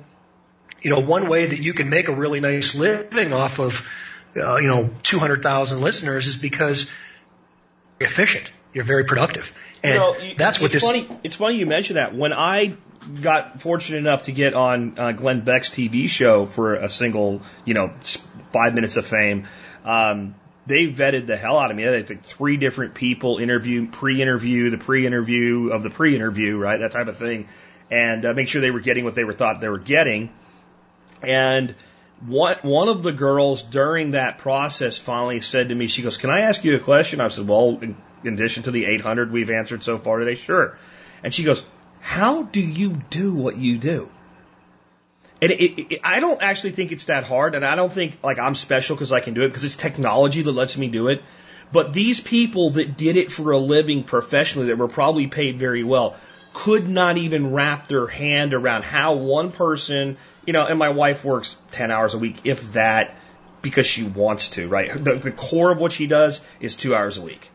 you 0.82 0.90
know 0.90 1.02
one 1.02 1.30
way 1.30 1.46
that 1.46 1.60
you 1.60 1.74
can 1.74 1.90
make 1.90 2.08
a 2.08 2.14
really 2.14 2.40
nice 2.40 2.74
living 2.74 3.32
off 3.32 3.60
of 3.60 3.90
uh, 4.36 4.58
you 4.58 4.68
know 4.68 4.90
200,000 5.04 5.82
listeners 5.82 6.28
is 6.28 6.38
because 6.38 6.92
you're 8.00 8.08
efficient. 8.08 8.52
You're 8.76 8.84
very 8.84 9.06
productive. 9.06 9.58
And 9.84 10.22
You 10.22 10.36
that's 10.36 10.60
what 10.60 10.74
it's 10.74 10.84
this. 10.86 11.08
Funny, 11.08 11.20
it's 11.24 11.36
funny 11.36 11.56
you 11.58 11.66
mention 11.66 11.96
that. 11.96 12.14
When 12.14 12.34
I 12.34 12.76
got 13.22 13.62
fortunate 13.62 14.00
enough 14.00 14.24
to 14.24 14.34
get 14.34 14.54
on 14.54 15.00
uh, 15.00 15.12
Glenn 15.14 15.42
Beck's 15.42 15.70
TV 15.70 16.10
show 16.10 16.46
for 16.46 16.76
a 16.76 16.90
single, 16.90 17.42
you 17.64 17.74
know, 17.74 17.94
five 18.52 18.76
minutes 18.76 18.98
of 18.98 19.06
fame, 19.06 19.48
um, 19.86 20.36
they 20.66 20.88
vetted 20.88 21.26
the 21.26 21.38
hell 21.38 21.58
out 21.58 21.72
of 21.72 21.78
me. 21.78 21.86
They 21.86 22.04
took 22.04 22.22
three 22.24 22.58
different 22.58 22.96
people, 22.96 23.38
interview, 23.38 23.88
pre-interview, 23.88 24.72
the 24.72 24.78
pre-interview 24.78 25.70
of 25.70 25.82
the 25.82 25.90
pre-interview, 25.90 26.58
right? 26.58 26.78
That 26.78 26.92
type 26.92 27.08
of 27.08 27.16
thing, 27.16 27.48
and 27.90 28.26
uh, 28.26 28.34
make 28.34 28.50
sure 28.50 28.60
they 28.60 28.72
were 28.72 28.82
getting 28.82 29.06
what 29.06 29.16
they 29.16 29.24
were 29.24 29.34
thought 29.34 29.62
they 29.62 29.70
were 29.70 29.78
getting. 29.78 30.34
And 31.22 31.74
one 32.28 32.58
one 32.64 32.90
of 32.90 33.04
the 33.04 33.14
girls 33.14 33.64
during 33.64 34.12
that 34.12 34.38
process 34.38 35.00
finally 35.00 35.40
said 35.40 35.70
to 35.70 35.76
me, 35.76 35.88
she 35.88 36.02
goes, 36.02 36.18
"Can 36.18 36.30
I 36.30 36.42
ask 36.42 36.64
you 36.66 36.76
a 36.76 36.80
question?" 36.80 37.22
I 37.22 37.30
said, 37.30 37.48
"Well, 37.48 37.80
in, 38.24 38.34
addition 38.34 38.64
to 38.64 38.72
the 38.72 38.86
800 38.86 39.32
we've 39.32 39.50
answered 39.52 39.84
so 39.84 39.98
far 39.98 40.20
today, 40.20 40.36
sure." 40.36 40.78
And 41.24 41.34
she 41.34 41.44
goes, 41.44 41.64
"How 42.00 42.44
do 42.44 42.60
you 42.60 42.92
do 43.10 43.34
what 43.34 43.58
you 43.58 43.78
do?" 43.78 44.10
And 45.42 45.52
it, 45.52 45.62
it, 45.62 45.92
it- 45.94 46.00
I 46.04 46.20
don't 46.20 46.42
actually 46.42 46.72
think 46.72 46.92
it's 46.92 47.06
that 47.06 47.24
hard, 47.26 47.56
and 47.56 47.66
I 47.66 47.76
don't 47.76 47.92
think 47.92 48.18
like 48.24 48.40
I'm 48.40 48.56
special 48.56 48.96
because 48.96 49.12
I 49.12 49.20
can 49.20 49.34
do 49.34 49.44
it 49.44 49.50
because 49.50 49.64
it's 49.66 49.76
technology 49.78 50.42
that 50.42 50.52
lets 50.52 50.78
me 50.78 50.88
do 50.88 51.08
it. 51.10 51.22
But 51.72 51.94
these 51.94 52.22
people 52.22 52.72
that 52.72 52.96
did 52.96 53.18
it 53.18 53.32
for 53.32 53.52
a 53.52 53.58
living 53.58 54.04
professionally, 54.04 54.68
that 54.68 54.78
were 54.78 54.88
probably 54.88 55.28
paid 55.28 55.58
very 55.58 55.84
well, 55.84 56.16
could 56.54 56.88
not 56.88 57.18
even 57.18 57.52
wrap 57.52 57.88
their 57.88 58.08
hand 58.08 58.54
around 58.54 58.84
how 58.84 59.16
one 59.16 59.52
person, 59.52 60.16
you 60.46 60.54
know, 60.54 60.66
and 60.66 60.80
my 60.80 60.90
wife 60.90 61.26
works 61.26 61.58
10 61.72 61.92
hours 61.92 62.14
a 62.14 62.18
week, 62.18 62.38
if 62.46 62.74
that, 62.74 63.16
because 63.62 63.86
she 63.86 64.04
wants 64.04 64.50
to, 64.52 64.68
right? 64.70 64.94
The, 64.94 65.16
the 65.16 65.32
core 65.32 65.72
of 65.72 65.80
what 65.80 65.92
she 65.92 66.08
does 66.08 66.40
is 66.62 66.76
two 66.76 66.96
hours 66.96 67.18
a 67.18 67.22
week. 67.24 67.50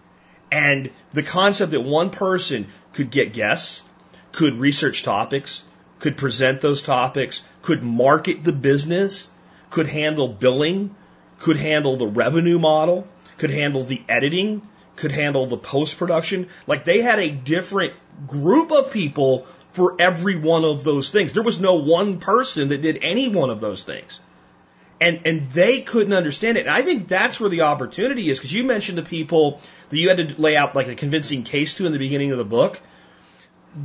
And 0.50 0.90
the 1.12 1.22
concept 1.22 1.72
that 1.72 1.82
one 1.82 2.10
person 2.10 2.66
could 2.92 3.10
get 3.10 3.32
guests, 3.32 3.84
could 4.32 4.54
research 4.54 5.02
topics, 5.02 5.62
could 5.98 6.16
present 6.16 6.60
those 6.60 6.82
topics, 6.82 7.44
could 7.62 7.82
market 7.82 8.42
the 8.42 8.52
business, 8.52 9.30
could 9.68 9.86
handle 9.86 10.28
billing, 10.28 10.94
could 11.38 11.56
handle 11.56 11.96
the 11.96 12.06
revenue 12.06 12.58
model, 12.58 13.06
could 13.38 13.50
handle 13.50 13.84
the 13.84 14.02
editing, 14.08 14.62
could 14.96 15.12
handle 15.12 15.46
the 15.46 15.56
post 15.56 15.98
production. 15.98 16.48
Like 16.66 16.84
they 16.84 17.00
had 17.00 17.18
a 17.18 17.30
different 17.30 17.94
group 18.26 18.72
of 18.72 18.92
people 18.92 19.46
for 19.72 19.96
every 20.00 20.36
one 20.36 20.64
of 20.64 20.84
those 20.84 21.10
things. 21.10 21.32
There 21.32 21.42
was 21.42 21.60
no 21.60 21.76
one 21.76 22.18
person 22.18 22.68
that 22.68 22.82
did 22.82 22.98
any 23.02 23.28
one 23.28 23.50
of 23.50 23.60
those 23.60 23.84
things. 23.84 24.20
And, 25.00 25.22
and 25.24 25.50
they 25.50 25.80
couldn't 25.80 26.12
understand 26.12 26.58
it. 26.58 26.66
And 26.66 26.70
I 26.70 26.82
think 26.82 27.08
that's 27.08 27.40
where 27.40 27.48
the 27.48 27.62
opportunity 27.62 28.28
is 28.28 28.38
because 28.38 28.52
you 28.52 28.64
mentioned 28.64 28.98
the 28.98 29.02
people 29.02 29.60
that 29.88 29.96
you 29.96 30.10
had 30.10 30.18
to 30.18 30.40
lay 30.40 30.56
out 30.56 30.76
like 30.76 30.88
a 30.88 30.94
convincing 30.94 31.42
case 31.42 31.78
to 31.78 31.86
in 31.86 31.92
the 31.92 31.98
beginning 31.98 32.32
of 32.32 32.38
the 32.38 32.44
book 32.44 32.80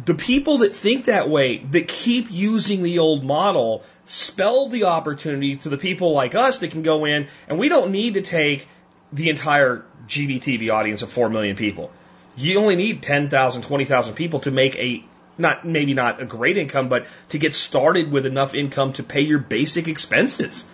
the 0.05 0.15
people 0.15 0.59
that 0.59 0.75
think 0.75 1.05
that 1.05 1.29
way, 1.29 1.57
that 1.57 1.87
keep 1.87 2.31
using 2.31 2.81
the 2.81 2.99
old 2.99 3.23
model, 3.23 3.83
spell 4.05 4.67
the 4.67 4.85
opportunity 4.85 5.57
to 5.57 5.69
the 5.69 5.77
people 5.77 6.11
like 6.11 6.33
us 6.33 6.59
that 6.59 6.71
can 6.71 6.81
go 6.81 7.05
in, 7.05 7.27
and 7.47 7.59
we 7.59 7.69
don't 7.69 7.91
need 7.91 8.15
to 8.15 8.21
take 8.21 8.67
the 9.13 9.29
entire 9.29 9.85
GBTV 10.07 10.71
audience 10.71 11.01
of 11.01 11.11
4 11.11 11.29
million 11.29 11.55
people. 11.55 11.91
You 12.35 12.59
only 12.59 12.75
need 12.75 13.01
10,000, 13.01 13.61
20,000 13.61 14.15
people 14.15 14.39
to 14.41 14.51
make 14.51 14.75
a, 14.75 15.03
not, 15.37 15.65
maybe 15.65 15.93
not 15.93 16.21
a 16.21 16.25
great 16.25 16.57
income, 16.57 16.89
but 16.89 17.05
to 17.29 17.37
get 17.37 17.53
started 17.53 18.11
with 18.11 18.25
enough 18.25 18.55
income 18.55 18.93
to 18.93 19.03
pay 19.03 19.21
your 19.21 19.39
basic 19.39 19.87
expenses. 19.87 20.65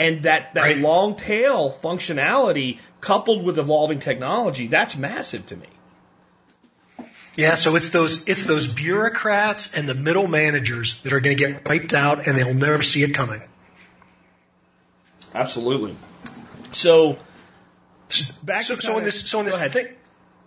And 0.00 0.22
that, 0.22 0.54
that 0.54 0.62
Right. 0.62 0.78
long 0.78 1.14
tail 1.16 1.70
functionality 1.70 2.78
coupled 3.02 3.44
with 3.44 3.58
evolving 3.58 4.00
technology, 4.00 4.66
that's 4.66 4.96
massive 4.96 5.46
to 5.48 5.56
me. 5.56 5.66
Yeah, 7.36 7.54
so 7.54 7.76
it's 7.76 7.90
those 7.90 8.26
it's 8.28 8.46
those 8.46 8.72
bureaucrats 8.72 9.74
and 9.76 9.88
the 9.88 9.94
middle 9.94 10.26
managers 10.26 11.00
that 11.02 11.12
are 11.12 11.20
going 11.20 11.36
to 11.36 11.44
get 11.44 11.64
wiped 11.68 11.92
out, 11.94 12.26
and 12.26 12.36
they'll 12.36 12.54
never 12.54 12.82
see 12.82 13.02
it 13.02 13.14
coming. 13.14 13.40
Absolutely. 15.34 15.96
So, 16.72 17.18
back 18.42 18.62
So, 18.62 18.76
to 18.76 18.82
so 18.82 18.98
in 18.98 19.04
this, 19.04 19.30
so 19.30 19.40
in 19.40 19.46
this 19.46 19.60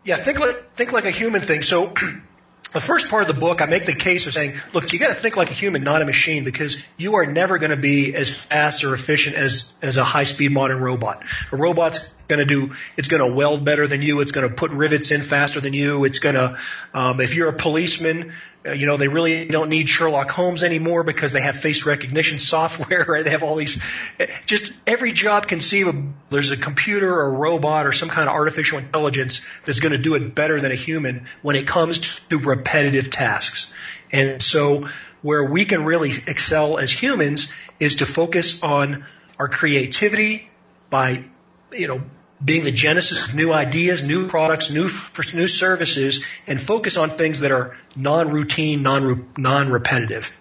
yeah, 0.04 0.18
think 0.18 0.40
like 0.40 0.74
think 0.76 0.92
like 0.92 1.06
a 1.06 1.12
human 1.12 1.42
thing. 1.42 1.62
So, 1.62 1.94
the 2.74 2.82
first 2.82 3.10
part 3.10 3.28
of 3.28 3.34
the 3.34 3.40
book, 3.40 3.62
I 3.62 3.66
make 3.66 3.86
the 3.86 3.96
case 3.96 4.28
of 4.28 4.34
saying, 4.34 4.56
look, 4.74 4.92
you 4.92 5.00
got 5.00 5.08
to 5.08 5.14
think 5.14 5.38
like 5.38 5.50
a 5.50 5.54
human, 5.54 5.84
not 5.84 6.02
a 6.02 6.06
machine, 6.06 6.44
because 6.44 6.86
you 6.98 7.16
are 7.16 7.26
never 7.26 7.58
going 7.60 7.72
to 7.72 7.78
be 7.78 8.14
as 8.16 8.36
fast 8.36 8.84
or 8.84 8.94
efficient 8.94 9.36
as 9.36 9.74
as 9.82 9.98
a 9.98 10.04
high 10.04 10.24
speed 10.24 10.52
modern 10.52 10.82
robot. 10.82 11.24
A 11.52 11.56
robot's 11.56 12.14
going 12.28 12.40
to 12.40 12.46
do, 12.46 12.74
it's 12.98 13.08
going 13.08 13.28
to 13.28 13.36
weld 13.36 13.64
better 13.64 13.88
than 13.88 14.02
you. 14.02 14.22
It's 14.22 14.32
going 14.32 14.50
to 14.50 14.56
put 14.56 14.72
rivets 14.72 15.12
in 15.12 15.22
faster 15.22 15.60
than 15.60 15.74
you. 15.74 16.06
It's 16.06 16.20
going 16.20 16.36
to, 16.36 16.58
um, 16.94 17.22
if 17.22 17.36
you're 17.36 17.50
a 17.50 17.54
policeman, 17.54 18.34
Uh, 18.66 18.72
you 18.72 18.86
know, 18.86 18.96
they 18.96 19.10
really 19.10 19.46
don't 19.46 19.70
need 19.70 19.90
Sherlock 19.90 20.30
Holmes 20.30 20.64
anymore 20.64 21.04
because 21.04 21.34
they 21.34 21.42
have 21.42 21.56
face 21.56 21.86
recognition 21.86 22.40
software, 22.54 23.06
right? 23.08 23.24
They 23.24 23.32
have 23.32 23.44
all 23.44 23.56
these, 23.56 23.84
eh, 24.20 24.28
just 24.46 24.72
every 24.88 25.12
job 25.12 25.48
conceivable. 25.48 26.14
There's 26.30 26.52
a 26.52 26.58
computer 26.58 27.14
or 27.14 27.26
a 27.28 27.32
robot 27.32 27.86
or 27.86 27.92
some 27.92 28.10
kind 28.10 28.30
of 28.30 28.36
artificial 28.36 28.78
intelligence 28.78 29.48
that's 29.66 29.80
going 29.80 29.92
to 29.92 29.98
do 29.98 30.16
it 30.16 30.34
better 30.34 30.62
than 30.62 30.72
a 30.72 30.76
human 30.76 31.26
when 31.42 31.56
it 31.56 31.68
comes 31.68 32.20
to 32.28 32.40
repetitive 32.40 33.10
tasks. 33.12 33.74
And 34.12 34.42
so 34.42 34.88
where 35.22 35.44
we 35.44 35.66
can 35.66 35.86
really 35.86 36.10
excel 36.10 36.78
as 36.78 36.92
humans 36.92 37.54
is 37.80 37.96
to 37.96 38.06
focus 38.06 38.64
on 38.64 39.06
our 39.40 39.48
creativity 39.48 40.50
by, 40.90 41.24
you 41.72 41.88
know, 41.88 42.04
being 42.44 42.64
the 42.64 42.72
genesis 42.72 43.28
of 43.28 43.36
new 43.36 43.52
ideas, 43.54 44.08
new 44.08 44.28
products, 44.28 44.74
new 44.74 44.90
new 45.34 45.48
services, 45.48 46.26
and 46.48 46.60
focus 46.60 46.98
on 46.98 47.10
things 47.10 47.42
that 47.42 47.52
are 47.52 47.76
non-routine, 47.96 48.84
non 48.84 49.32
non-repetitive. 49.38 50.38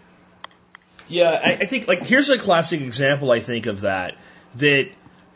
Yeah, 1.08 1.30
I, 1.30 1.52
I 1.52 1.66
think 1.66 1.88
like 1.88 2.04
here's 2.04 2.28
a 2.28 2.38
classic 2.38 2.80
example. 2.80 3.30
I 3.30 3.40
think 3.40 3.66
of 3.66 3.82
that 3.82 4.16
that 4.56 4.90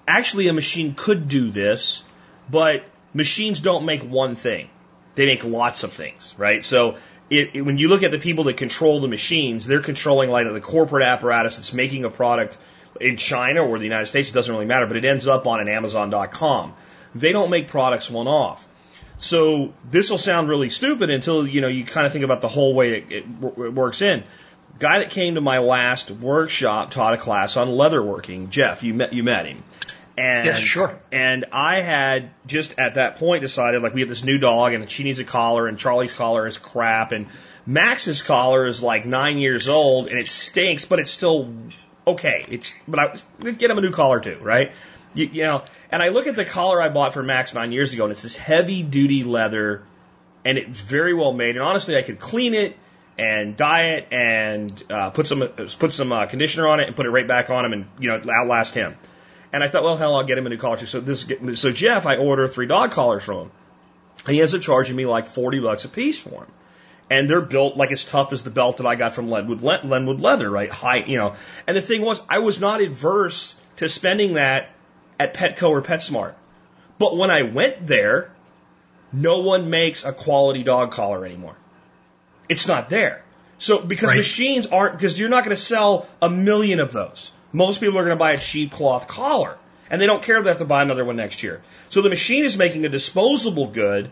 actually 0.06 0.48
a 0.48 0.52
machine 0.52 0.94
could 0.94 1.28
do 1.28 1.50
this, 1.50 2.02
but 2.50 2.84
machines 3.14 3.60
don't 3.60 3.84
make 3.84 4.02
one 4.02 4.34
thing; 4.34 4.68
they 5.14 5.26
make 5.26 5.44
lots 5.44 5.84
of 5.84 5.92
things, 5.92 6.34
right? 6.38 6.64
So. 6.64 6.96
It, 7.28 7.56
it, 7.56 7.62
when 7.62 7.76
you 7.76 7.88
look 7.88 8.04
at 8.04 8.12
the 8.12 8.20
people 8.20 8.44
that 8.44 8.56
control 8.56 9.00
the 9.00 9.08
machines, 9.08 9.66
they're 9.66 9.80
controlling 9.80 10.30
like 10.30 10.46
the 10.46 10.60
corporate 10.60 11.02
apparatus 11.02 11.56
that's 11.56 11.72
making 11.72 12.04
a 12.04 12.08
product 12.08 12.56
in 13.00 13.16
China 13.16 13.62
or 13.62 13.78
the 13.78 13.84
United 13.84 14.06
States. 14.06 14.30
It 14.30 14.32
doesn't 14.32 14.52
really 14.52 14.66
matter, 14.66 14.86
but 14.86 14.96
it 14.96 15.04
ends 15.04 15.26
up 15.26 15.46
on 15.46 15.60
an 15.60 15.68
Amazon.com. 15.68 16.74
They 17.14 17.32
don't 17.32 17.50
make 17.50 17.68
products 17.68 18.10
one 18.10 18.26
off. 18.26 18.66
So 19.18 19.72
this 19.84 20.10
will 20.10 20.18
sound 20.18 20.48
really 20.48 20.70
stupid 20.70 21.10
until 21.10 21.46
you 21.46 21.60
know 21.60 21.68
you 21.68 21.84
kind 21.84 22.06
of 22.06 22.12
think 22.12 22.24
about 22.24 22.40
the 22.40 22.48
whole 22.48 22.74
way 22.74 22.98
it, 22.98 23.06
it, 23.10 23.24
it 23.24 23.72
works 23.72 24.02
in. 24.02 24.24
Guy 24.78 24.98
that 24.98 25.10
came 25.10 25.36
to 25.36 25.40
my 25.40 25.58
last 25.58 26.10
workshop 26.10 26.90
taught 26.90 27.14
a 27.14 27.16
class 27.16 27.56
on 27.56 27.68
leatherworking. 27.68 28.50
Jeff, 28.50 28.82
you 28.82 28.92
met 28.92 29.12
you 29.14 29.22
met 29.22 29.46
him. 29.46 29.62
And, 30.18 30.46
Yes, 30.46 30.60
sure. 30.60 30.98
And 31.12 31.46
I 31.52 31.82
had 31.82 32.30
just 32.46 32.78
at 32.78 32.94
that 32.94 33.16
point 33.16 33.42
decided 33.42 33.82
like 33.82 33.94
we 33.94 34.00
have 34.00 34.08
this 34.08 34.24
new 34.24 34.38
dog 34.38 34.72
and 34.72 34.90
she 34.90 35.02
needs 35.04 35.18
a 35.18 35.24
collar 35.24 35.66
and 35.66 35.78
Charlie's 35.78 36.14
collar 36.14 36.46
is 36.46 36.56
crap 36.56 37.12
and 37.12 37.26
Max's 37.66 38.22
collar 38.22 38.66
is 38.66 38.82
like 38.82 39.04
nine 39.04 39.38
years 39.38 39.68
old 39.68 40.08
and 40.08 40.18
it 40.18 40.28
stinks, 40.28 40.84
but 40.84 41.00
it's 41.00 41.10
still 41.10 41.52
okay. 42.06 42.46
It's 42.48 42.72
but 42.86 42.98
I 43.00 43.50
get 43.52 43.70
him 43.70 43.78
a 43.78 43.80
new 43.80 43.92
collar 43.92 44.20
too, 44.20 44.38
right? 44.40 44.72
You, 45.14 45.26
you 45.26 45.42
know, 45.42 45.64
and 45.90 46.02
I 46.02 46.08
look 46.08 46.26
at 46.26 46.36
the 46.36 46.44
collar 46.44 46.80
I 46.80 46.88
bought 46.88 47.14
for 47.14 47.22
Max 47.22 47.54
nine 47.54 47.72
years 47.72 47.92
ago 47.92 48.04
and 48.04 48.12
it's 48.12 48.22
this 48.22 48.36
heavy 48.36 48.82
duty 48.82 49.24
leather 49.24 49.82
and 50.44 50.58
it's 50.58 50.80
very 50.80 51.14
well 51.14 51.32
made. 51.32 51.56
And 51.56 51.64
honestly, 51.64 51.96
I 51.96 52.02
could 52.02 52.20
clean 52.20 52.54
it 52.54 52.76
and 53.18 53.56
dye 53.56 53.94
it 53.94 54.08
and 54.10 54.84
uh, 54.90 55.10
put 55.10 55.26
some 55.26 55.40
put 55.40 55.92
some 55.92 56.12
uh, 56.12 56.26
conditioner 56.26 56.68
on 56.68 56.80
it 56.80 56.86
and 56.86 56.96
put 56.96 57.06
it 57.06 57.10
right 57.10 57.26
back 57.26 57.50
on 57.50 57.64
him 57.64 57.72
and 57.72 57.86
you 57.98 58.10
know 58.10 58.20
outlast 58.30 58.74
him. 58.74 58.96
And 59.52 59.64
I 59.64 59.68
thought, 59.68 59.84
well, 59.84 59.96
hell, 59.96 60.14
I'll 60.16 60.24
get 60.24 60.36
him 60.36 60.46
a 60.46 60.50
new 60.50 60.58
collar 60.58 60.76
too. 60.76 60.86
So 60.86 61.00
this, 61.00 61.26
so 61.54 61.72
Jeff, 61.72 62.04
I 62.04 62.16
order 62.16 62.46
three 62.46 62.66
dog 62.66 62.90
collars 62.90 63.24
from 63.24 63.36
him. 63.38 63.50
He 64.26 64.40
ends 64.40 64.54
up 64.54 64.60
charging 64.60 64.96
me 64.96 65.06
like 65.06 65.26
forty 65.26 65.60
bucks 65.60 65.84
a 65.84 65.88
piece 65.88 66.20
for 66.20 66.30
them, 66.30 66.52
and 67.10 67.30
they're 67.30 67.40
built 67.40 67.76
like 67.76 67.92
as 67.92 68.04
tough 68.04 68.32
as 68.32 68.42
the 68.42 68.50
belt 68.50 68.78
that 68.78 68.86
I 68.86 68.94
got 68.96 69.14
from 69.14 69.30
Lenwood 69.30 69.62
Lenwood 69.62 70.20
Leather, 70.20 70.50
right? 70.50 70.70
High, 70.70 70.98
you 70.98 71.18
know. 71.18 71.34
And 71.66 71.76
the 71.76 71.82
thing 71.82 72.02
was, 72.02 72.20
I 72.28 72.40
was 72.40 72.60
not 72.60 72.80
adverse 72.80 73.54
to 73.76 73.88
spending 73.88 74.34
that 74.34 74.70
at 75.18 75.34
Petco 75.34 75.70
or 75.70 75.82
PetSmart, 75.82 76.34
but 76.98 77.16
when 77.16 77.30
I 77.30 77.42
went 77.42 77.86
there, 77.86 78.32
no 79.12 79.40
one 79.40 79.70
makes 79.70 80.04
a 80.04 80.12
quality 80.12 80.62
dog 80.62 80.92
collar 80.92 81.24
anymore. 81.24 81.56
It's 82.48 82.66
not 82.66 82.90
there. 82.90 83.22
So 83.58 83.78
because 83.78 84.10
Right. 84.10 84.18
machines 84.18 84.66
aren't 84.66 84.94
because 84.98 85.18
you're 85.18 85.28
not 85.28 85.44
going 85.44 85.56
to 85.56 85.62
sell 85.62 86.06
a 86.20 86.28
million 86.28 86.80
of 86.80 86.92
those. 86.92 87.32
Most 87.52 87.80
people 87.80 87.98
are 87.98 88.02
going 88.02 88.16
to 88.16 88.18
buy 88.18 88.32
a 88.32 88.38
cheap 88.38 88.72
cloth 88.72 89.08
collar, 89.08 89.56
and 89.88 90.00
they 90.00 90.06
don't 90.06 90.22
care 90.22 90.36
if 90.38 90.44
they 90.44 90.50
have 90.50 90.58
to 90.58 90.66
buy 90.66 90.82
another 90.82 91.04
one 91.04 91.16
next 91.16 91.42
year. 91.42 91.62
So 91.88 92.02
the 92.02 92.10
machine 92.10 92.44
is 92.44 92.58
making 92.58 92.84
a 92.84 92.88
disposable 92.90 93.68
good, 93.68 94.10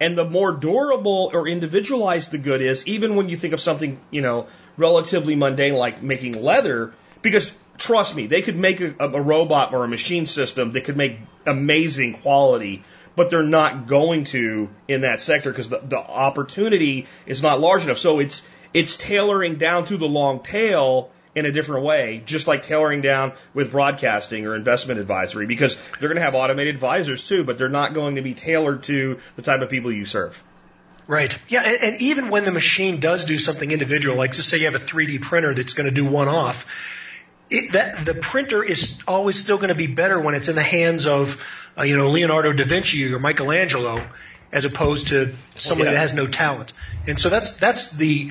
and 0.00 0.16
the 0.16 0.24
more 0.24 0.52
durable 0.52 1.30
or 1.32 1.46
individualized 1.46 2.30
the 2.30 2.38
good 2.38 2.62
is, 2.62 2.86
even 2.86 3.16
when 3.16 3.28
you 3.28 3.36
think 3.36 3.54
of 3.54 3.60
something 3.60 4.00
you 4.10 4.22
know 4.22 4.46
relatively 4.76 5.36
mundane 5.36 5.74
like 5.74 6.02
making 6.02 6.42
leather, 6.42 6.92
because 7.22 7.52
trust 7.76 8.16
me, 8.16 8.26
they 8.26 8.42
could 8.42 8.56
make 8.56 8.80
a, 8.80 8.94
a 8.98 9.20
robot 9.20 9.72
or 9.72 9.84
a 9.84 9.88
machine 9.88 10.26
system 10.26 10.72
that 10.72 10.82
could 10.82 10.96
make 10.96 11.18
amazing 11.46 12.14
quality 12.14 12.82
but 13.16 13.28
they're 13.28 13.42
not 13.42 13.86
going 13.86 14.24
to 14.24 14.68
in 14.88 15.02
that 15.02 15.20
sector 15.20 15.50
because 15.50 15.68
the, 15.68 15.78
the 15.78 15.98
opportunity 15.98 17.06
is 17.26 17.42
not 17.42 17.60
large 17.60 17.84
enough. 17.84 17.98
So 17.98 18.20
it's 18.20 18.46
it's 18.72 18.96
tailoring 18.96 19.56
down 19.56 19.84
to 19.86 19.96
the 19.96 20.06
long 20.06 20.40
tail 20.40 21.10
in 21.34 21.46
a 21.46 21.52
different 21.52 21.84
way, 21.84 22.22
just 22.26 22.46
like 22.46 22.64
tailoring 22.64 23.02
down 23.02 23.32
with 23.54 23.70
broadcasting 23.70 24.46
or 24.46 24.56
investment 24.56 24.98
advisory, 24.98 25.46
because 25.46 25.76
they're 25.98 26.08
going 26.08 26.16
to 26.16 26.22
have 26.22 26.34
automated 26.34 26.74
advisors 26.74 27.26
too, 27.26 27.44
but 27.44 27.56
they're 27.56 27.68
not 27.68 27.94
going 27.94 28.16
to 28.16 28.22
be 28.22 28.34
tailored 28.34 28.82
to 28.84 29.20
the 29.36 29.42
type 29.42 29.60
of 29.60 29.70
people 29.70 29.92
you 29.92 30.04
serve. 30.04 30.42
Right. 31.06 31.36
Yeah, 31.48 31.62
and, 31.64 31.82
and 31.82 32.02
even 32.02 32.30
when 32.30 32.44
the 32.44 32.52
machine 32.52 33.00
does 33.00 33.24
do 33.24 33.38
something 33.38 33.70
individual, 33.70 34.16
like 34.16 34.32
to 34.32 34.42
say 34.42 34.58
you 34.58 34.66
have 34.66 34.74
a 34.74 34.78
3D 34.78 35.20
printer 35.20 35.54
that's 35.54 35.74
going 35.74 35.88
to 35.88 35.94
do 35.94 36.04
one 36.04 36.28
off, 36.28 36.68
it, 37.50 37.72
that 37.72 37.98
the 37.98 38.14
printer 38.14 38.62
is 38.62 39.02
always 39.08 39.42
still 39.42 39.56
going 39.56 39.70
to 39.70 39.74
be 39.74 39.88
better 39.88 40.20
when 40.20 40.34
it's 40.34 40.48
in 40.48 40.54
the 40.54 40.62
hands 40.62 41.06
of, 41.06 41.44
uh, 41.76 41.82
you 41.82 41.96
know, 41.96 42.10
Leonardo 42.10 42.52
da 42.52 42.64
Vinci 42.64 43.12
or 43.12 43.18
Michelangelo, 43.18 44.00
as 44.52 44.64
opposed 44.64 45.08
to 45.08 45.34
somebody 45.56 45.88
yeah. 45.88 45.94
that 45.94 46.00
has 46.00 46.14
no 46.14 46.26
talent. 46.26 46.72
And 47.08 47.18
so 47.18 47.28
that's 47.28 47.56
that's 47.56 47.92
the, 47.92 48.30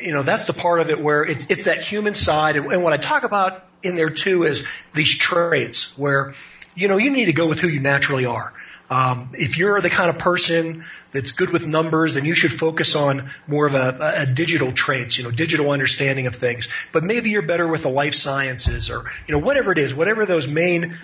you 0.00 0.12
know, 0.12 0.22
that's 0.22 0.46
the 0.46 0.52
part 0.52 0.80
of 0.80 0.90
it 0.90 1.00
where 1.00 1.24
it's 1.24 1.50
it's 1.50 1.64
that 1.64 1.82
human 1.82 2.14
side. 2.14 2.56
And, 2.56 2.72
and 2.72 2.82
what 2.82 2.92
I 2.92 2.96
talk 2.96 3.24
about 3.24 3.64
in 3.82 3.96
there 3.96 4.10
too 4.10 4.44
is 4.44 4.68
these 4.94 5.16
traits 5.16 5.98
where, 5.98 6.34
you 6.74 6.88
know, 6.88 6.98
you 6.98 7.10
need 7.10 7.26
to 7.26 7.32
go 7.32 7.48
with 7.48 7.60
who 7.60 7.68
you 7.68 7.80
naturally 7.80 8.26
are. 8.26 8.52
Um, 8.90 9.30
if 9.32 9.56
you're 9.56 9.80
the 9.80 9.88
kind 9.88 10.10
of 10.10 10.18
person 10.18 10.84
that's 11.12 11.32
good 11.32 11.50
with 11.50 11.66
numbers, 11.66 12.14
then 12.14 12.26
you 12.26 12.34
should 12.34 12.52
focus 12.52 12.94
on 12.94 13.30
more 13.46 13.64
of 13.64 13.74
a, 13.74 14.16
a 14.18 14.26
digital 14.26 14.70
traits, 14.70 15.16
you 15.16 15.24
know, 15.24 15.30
digital 15.30 15.70
understanding 15.70 16.26
of 16.26 16.36
things. 16.36 16.68
But 16.92 17.02
maybe 17.02 17.30
you're 17.30 17.46
better 17.46 17.66
with 17.66 17.84
the 17.84 17.88
life 17.88 18.14
sciences 18.14 18.90
or, 18.90 19.04
you 19.26 19.32
know, 19.32 19.38
whatever 19.38 19.72
it 19.72 19.78
is, 19.78 19.94
whatever 19.94 20.26
those 20.26 20.46
main 20.46 20.98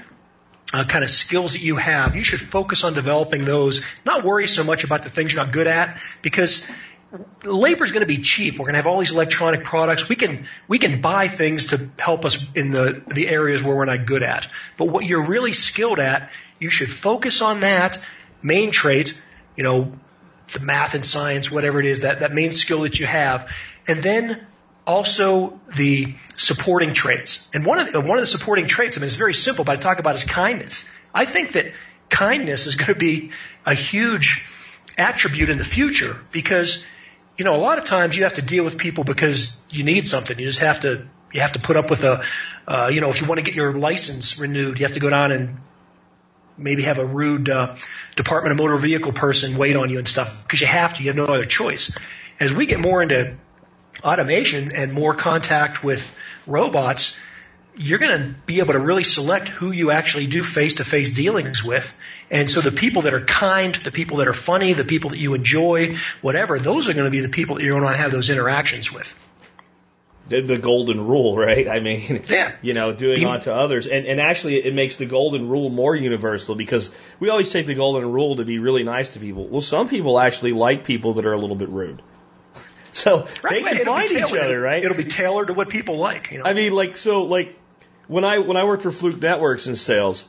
uh, 0.75 0.85
kind 0.85 1.03
of 1.03 1.09
skills 1.09 1.55
that 1.55 1.63
you 1.63 1.77
have, 1.77 2.15
you 2.15 2.25
should 2.25 2.41
focus 2.41 2.85
on 2.85 2.93
developing 2.93 3.47
those. 3.47 3.87
Not 4.05 4.23
worry 4.23 4.49
so 4.49 4.65
much 4.65 4.85
about 4.85 5.03
the 5.03 5.11
things 5.11 5.33
you're 5.33 5.43
not 5.43 5.53
good 5.53 5.67
at 5.67 5.99
because 6.21 6.71
labor 7.45 7.85
is 7.85 7.91
going 7.91 8.07
to 8.07 8.07
be 8.07 8.23
cheap. 8.23 8.55
We're 8.55 8.67
going 8.67 8.75
to 8.75 8.79
have 8.79 8.87
all 8.87 8.99
these 8.99 9.13
electronic 9.13 9.65
products. 9.65 10.09
We 10.09 10.17
can 10.17 10.47
we 10.67 10.79
can 10.79 11.01
buy 11.01 11.29
things 11.29 11.69
to 11.69 11.89
help 11.99 12.25
us 12.25 12.51
in 12.55 12.71
the 12.71 13.03
the 13.07 13.29
areas 13.29 13.63
where 13.63 13.77
we're 13.77 13.87
not 13.87 14.07
good 14.07 14.23
at. 14.23 14.49
But 14.77 14.87
what 14.87 15.05
you're 15.05 15.27
really 15.27 15.53
skilled 15.53 15.99
at, 15.99 16.31
you 16.59 16.71
should 16.71 16.89
focus 16.89 17.43
on 17.43 17.61
that 17.61 18.05
main 18.43 18.71
trait. 18.71 19.23
You 19.57 19.65
know, 19.65 19.93
the 20.53 20.61
math 20.61 20.95
and 20.95 21.05
science, 21.05 21.51
whatever 21.51 21.81
it 21.81 21.87
is, 21.87 22.01
that 22.01 22.21
that 22.21 22.33
main 22.33 22.53
skill 22.53 22.83
that 22.83 22.99
you 22.99 23.07
have, 23.07 23.51
and 23.87 24.01
then 24.01 24.47
also 24.87 25.61
the 25.77 26.15
supporting 26.35 26.95
traits. 26.95 27.51
And 27.53 27.65
one 27.65 27.79
of 27.79 27.93
the, 27.93 28.01
one 28.01 28.17
of 28.17 28.23
the 28.23 28.27
supporting 28.27 28.67
traits, 28.67 28.97
I 28.97 29.01
mean, 29.01 29.07
it's 29.07 29.17
very 29.17 29.35
simple, 29.35 29.65
but 29.65 29.79
I 29.79 29.81
talk 29.81 29.99
about 29.99 30.15
is 30.15 30.25
kindness. 30.25 30.91
I 31.15 31.27
think 31.27 31.53
that 31.53 31.73
kindness 32.09 32.67
is 32.67 32.75
going 32.77 32.95
to 32.95 32.99
be 32.99 33.33
a 33.67 33.75
huge 33.75 34.47
attribute 34.97 35.51
in 35.51 35.59
the 35.59 35.65
future 35.65 36.17
because 36.33 36.87
you 37.39 37.45
know 37.45 37.55
a 37.55 37.63
lot 37.63 37.79
of 37.79 37.85
times 37.85 38.17
you 38.17 38.25
have 38.25 38.35
to 38.35 38.43
deal 38.43 38.65
with 38.65 38.77
people 38.77 39.05
because 39.05 39.63
you 39.71 39.85
need 39.85 40.07
something. 40.07 40.39
You 40.39 40.45
just 40.45 40.61
have 40.61 40.81
to 40.81 41.07
you 41.33 41.41
have 41.41 41.53
to 41.53 41.61
put 41.61 41.77
up 41.77 41.89
with 41.89 42.03
a 42.05 42.23
uh, 42.67 42.89
you 42.89 43.01
know 43.01 43.09
if 43.09 43.21
you 43.21 43.27
want 43.27 43.39
to 43.39 43.45
get 43.45 43.55
your 43.55 43.73
license 43.73 44.39
renewed, 44.39 44.79
you 44.79 44.85
have 44.85 44.95
to 44.95 45.01
go 45.01 45.09
down 45.09 45.33
and 45.33 45.57
maybe 46.59 46.83
have 46.83 46.99
a 46.99 47.07
rude 47.07 47.49
uh, 47.49 47.75
Department 48.17 48.51
of 48.51 48.59
Motor 48.59 48.77
Vehicle 48.77 49.13
person 49.13 49.57
wait 49.57 49.77
on 49.77 49.89
you 49.89 49.99
and 49.99 50.09
stuff 50.09 50.43
because 50.43 50.61
you 50.61 50.67
have 50.67 50.95
to. 50.95 51.03
You 51.03 51.11
have 51.11 51.17
no 51.17 51.27
other 51.27 51.47
choice. 51.47 51.97
As 52.41 52.53
we 52.53 52.67
get 52.67 52.81
more 52.81 53.01
into 53.03 53.37
automation 54.05 54.73
and 54.75 54.93
more 54.93 55.15
contact 55.15 55.85
with 55.85 56.17
robots, 56.47 57.21
you're 57.77 57.99
going 57.99 58.21
to 58.21 58.35
be 58.47 58.59
able 58.59 58.73
to 58.73 58.81
really 58.81 59.05
select 59.05 59.49
who 59.49 59.71
you 59.71 59.93
actually 59.93 60.27
do 60.27 60.43
face 60.43 60.75
to 60.75 60.85
face 60.85 61.15
dealings 61.15 61.65
with. 61.65 61.99
And 62.31 62.49
so 62.49 62.61
the 62.61 62.73
people 62.73 63.03
that 63.03 63.15
are 63.15 63.25
kind, 63.25 63.75
the 63.75 63.91
people 63.91 64.19
that 64.19 64.29
are 64.29 64.35
funny, 64.35 64.75
the 64.75 64.85
people 64.85 65.11
that 65.11 65.19
you 65.19 65.35
enjoy, 65.35 65.97
whatever, 66.21 66.59
those 66.59 66.89
are 66.89 66.93
going 66.93 67.07
to 67.07 67.11
be 67.11 67.21
the 67.21 67.29
people 67.31 67.57
that 67.57 67.63
you're 67.63 67.73
going 67.73 67.83
to 67.83 67.87
want 67.87 67.97
to 67.97 68.03
have 68.03 68.13
those 68.13 68.29
interactions 68.29 68.93
with. 68.93 69.19
The, 70.29 70.43
the 70.43 70.59
golden 70.59 71.07
rule, 71.07 71.39
right? 71.39 71.67
I 71.67 71.81
mean, 71.81 72.23
Yeah. 72.29 72.53
you 72.61 72.75
know, 72.75 72.93
doing 72.93 73.25
unto 73.25 73.51
others. 73.51 73.87
And, 73.87 74.05
and 74.05 74.21
actually, 74.21 74.57
it 74.57 74.75
makes 74.75 74.97
the 74.97 75.07
golden 75.07 75.49
rule 75.49 75.71
more 75.71 75.97
universal 75.97 76.55
because 76.55 76.95
we 77.19 77.31
always 77.31 77.49
take 77.49 77.67
the 77.67 77.75
golden 77.75 78.13
rule 78.13 78.37
to 78.37 78.45
be 78.45 78.59
really 78.59 78.83
nice 78.83 79.11
to 79.11 79.21
people. 79.21 79.47
Well, 79.47 79.63
some 79.63 79.89
people 79.89 80.19
actually 80.21 80.53
like 80.53 80.85
people 80.85 81.15
that 81.15 81.25
are 81.25 81.33
a 81.33 81.39
little 81.39 81.57
bit 81.57 81.71
rude. 81.71 82.03
So 82.93 83.29
they 83.49 83.63
can 83.63 83.77
It'll 83.77 83.95
find 83.95 84.11
each 84.11 84.23
other, 84.23 84.61
right? 84.61 84.83
It'll 84.83 84.97
be 84.97 85.05
tailored 85.05 85.49
to 85.49 85.55
what 85.55 85.69
people 85.69 85.99
like. 85.99 86.33
You 86.33 86.39
know? 86.39 86.45
I 86.45 86.55
mean, 86.55 86.73
like, 86.73 86.97
so, 86.97 87.25
like, 87.25 87.57
when 88.09 88.25
I 88.25 88.39
when 88.39 88.57
I 88.57 88.65
worked 88.65 88.83
for 88.83 88.91
Fluke 88.91 89.21
Networks 89.21 89.67
in 89.69 89.77
sales, 89.77 90.27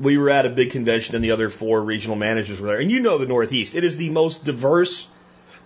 we 0.00 0.16
were 0.16 0.30
at 0.30 0.46
a 0.46 0.48
big 0.48 0.70
convention, 0.70 1.14
and 1.14 1.22
the 1.22 1.32
other 1.32 1.50
four 1.50 1.80
regional 1.80 2.16
managers 2.16 2.60
were 2.60 2.68
there. 2.68 2.80
And 2.80 2.90
you 2.90 3.00
know 3.00 3.18
the 3.18 3.26
Northeast; 3.26 3.74
it 3.74 3.84
is 3.84 3.96
the 3.96 4.10
most 4.10 4.44
diverse 4.44 5.06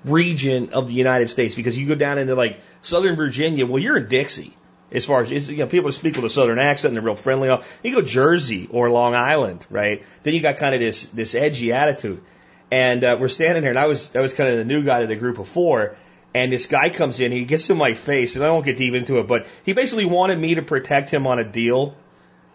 region 0.05 0.71
of 0.73 0.89
the 0.89 0.95
United 0.95 1.29
States 1.29 1.55
because 1.55 1.79
you 1.79 1.87
go 1.87 1.95
down 1.95 2.19
into 2.19 2.35
like 2.35 2.61
Southern 2.83 3.17
Virginia. 3.17 3.67
Well, 3.67 3.81
you're 3.81 3.97
in 3.97 4.09
Dixie. 4.09 4.57
As 4.93 5.07
far 5.07 5.23
as 5.23 5.51
you 5.51 5.57
know, 5.57 5.67
people 5.67 5.91
speak 5.93 6.17
with 6.17 6.25
a 6.25 6.31
southern 6.31 6.59
accent 6.59 6.91
and 6.91 6.97
they're 6.97 7.05
real 7.05 7.17
friendly. 7.17 7.49
You 7.83 7.95
go 7.95 8.03
Jersey 8.03 8.69
or 8.71 8.91
Long 8.91 9.15
Island, 9.15 9.67
right? 9.71 10.05
Then 10.23 10.35
you 10.35 10.41
got 10.41 10.59
kind 10.59 10.75
of 10.75 10.81
this 10.81 11.09
this 11.09 11.35
edgy 11.35 11.73
attitude. 11.73 12.23
And 12.71 13.05
uh, 13.05 13.17
we're 13.21 13.29
standing 13.29 13.63
here, 13.63 13.71
and 13.71 13.79
I 13.79 13.87
was 13.87 14.15
I 14.15 14.21
was 14.21 14.35
kind 14.35 14.51
of 14.51 14.57
the 14.57 14.65
new 14.65 14.85
guy 14.85 15.01
to 15.01 15.07
the 15.07 15.17
group 15.17 15.39
of 15.39 15.49
four, 15.49 15.97
and 16.35 16.53
this 16.53 16.67
guy 16.67 16.91
comes 16.91 17.21
in, 17.21 17.31
he 17.31 17.45
gets 17.45 17.71
in 17.71 17.77
my 17.77 17.95
face, 17.95 18.37
and 18.37 18.45
I 18.45 18.51
won't 18.51 18.65
get 18.65 18.77
deep 18.77 18.95
into 18.95 19.19
it, 19.19 19.29
but 19.29 19.47
he 19.65 19.73
basically 19.73 20.07
wanted 20.07 20.39
me 20.39 20.57
to 20.57 20.63
protect 20.63 21.11
him 21.11 21.27
on 21.27 21.39
a 21.39 21.45
deal 21.45 21.95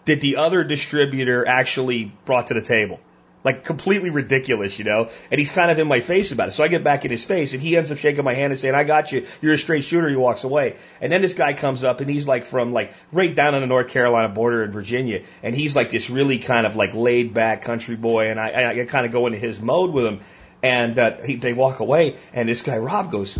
that 0.10 0.22
the 0.22 0.38
other 0.38 0.64
distributor 0.64 1.48
actually 1.48 2.12
brought 2.26 2.48
to 2.48 2.56
the 2.56 2.62
table. 2.62 3.00
Like 3.44 3.64
completely 3.64 4.10
ridiculous, 4.10 4.78
you 4.80 4.86
know? 4.86 5.10
And 5.32 5.40
he's 5.40 5.52
kind 5.52 5.72
of 5.72 5.78
in 5.78 5.88
my 5.88 6.00
face 6.00 6.32
about 6.32 6.50
it. 6.50 6.52
So 6.52 6.64
I 6.64 6.68
get 6.68 6.84
back 6.84 7.06
in 7.06 7.12
his 7.12 7.24
face 7.24 7.54
and 7.54 7.62
he 7.62 7.78
ends 7.78 7.92
up 7.92 8.00
shaking 8.00 8.26
my 8.26 8.34
hand 8.34 8.52
and 8.52 8.60
saying, 8.60 8.76
I 8.76 8.84
got 8.84 9.12
you. 9.12 9.28
You're 9.42 9.54
a 9.54 9.58
straight 9.58 9.84
shooter. 9.84 10.10
He 10.10 10.16
walks 10.16 10.44
away. 10.44 10.78
And 11.00 11.12
then 11.12 11.22
this 11.22 11.36
guy 11.36 11.54
comes 11.54 11.84
up 11.84 12.02
and 12.02 12.10
he's 12.10 12.28
like 12.28 12.44
from 12.44 12.74
like 12.74 12.92
right 13.12 13.34
down 13.34 13.54
on 13.54 13.62
the 13.62 13.68
North 13.68 13.90
Carolina 13.90 14.28
border 14.28 14.64
in 14.64 14.72
Virginia. 14.72 15.22
And 15.42 15.56
he's 15.56 15.76
like 15.76 15.90
this 15.90 16.10
really 16.10 16.40
kind 16.40 16.66
of 16.66 16.76
like 16.76 16.94
laid 16.96 17.34
back 17.34 17.62
country 17.62 17.96
boy. 17.96 18.30
And 18.30 18.40
I, 18.40 18.82
I 18.82 18.86
kind 18.86 19.06
of 19.06 19.12
go 19.12 19.28
into 19.28 19.38
his 19.38 19.62
mode 19.62 19.92
with 19.92 20.06
him. 20.06 20.20
And 20.62 21.00
uh, 21.00 21.22
he, 21.22 21.36
they 21.36 21.54
walk 21.54 21.80
away 21.80 22.18
and 22.34 22.50
this 22.50 22.64
guy, 22.64 22.78
Rob, 22.80 23.12
goes, 23.12 23.40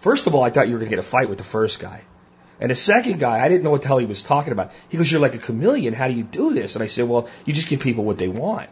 First 0.00 0.26
of 0.28 0.34
all, 0.34 0.44
I 0.44 0.50
thought 0.50 0.68
you 0.68 0.74
were 0.74 0.80
going 0.80 0.90
to 0.90 0.96
get 0.96 1.04
a 1.04 1.08
fight 1.08 1.28
with 1.30 1.38
the 1.38 1.44
first 1.44 1.80
guy. 1.80 2.04
And 2.60 2.70
the 2.70 2.76
second 2.76 3.18
guy, 3.18 3.44
I 3.44 3.48
didn't 3.48 3.64
know 3.64 3.70
what 3.70 3.82
the 3.82 3.88
hell 3.88 3.98
he 3.98 4.06
was 4.06 4.22
talking 4.22 4.52
about. 4.52 4.72
He 4.88 4.96
goes, 4.96 5.10
You're 5.10 5.20
like 5.20 5.34
a 5.34 5.38
chameleon. 5.38 5.92
How 5.92 6.08
do 6.08 6.14
you 6.14 6.22
do 6.22 6.54
this? 6.54 6.76
And 6.76 6.82
I 6.82 6.86
said, 6.86 7.08
Well, 7.08 7.28
you 7.44 7.52
just 7.52 7.68
give 7.68 7.80
people 7.80 8.04
what 8.04 8.18
they 8.18 8.28
want. 8.28 8.70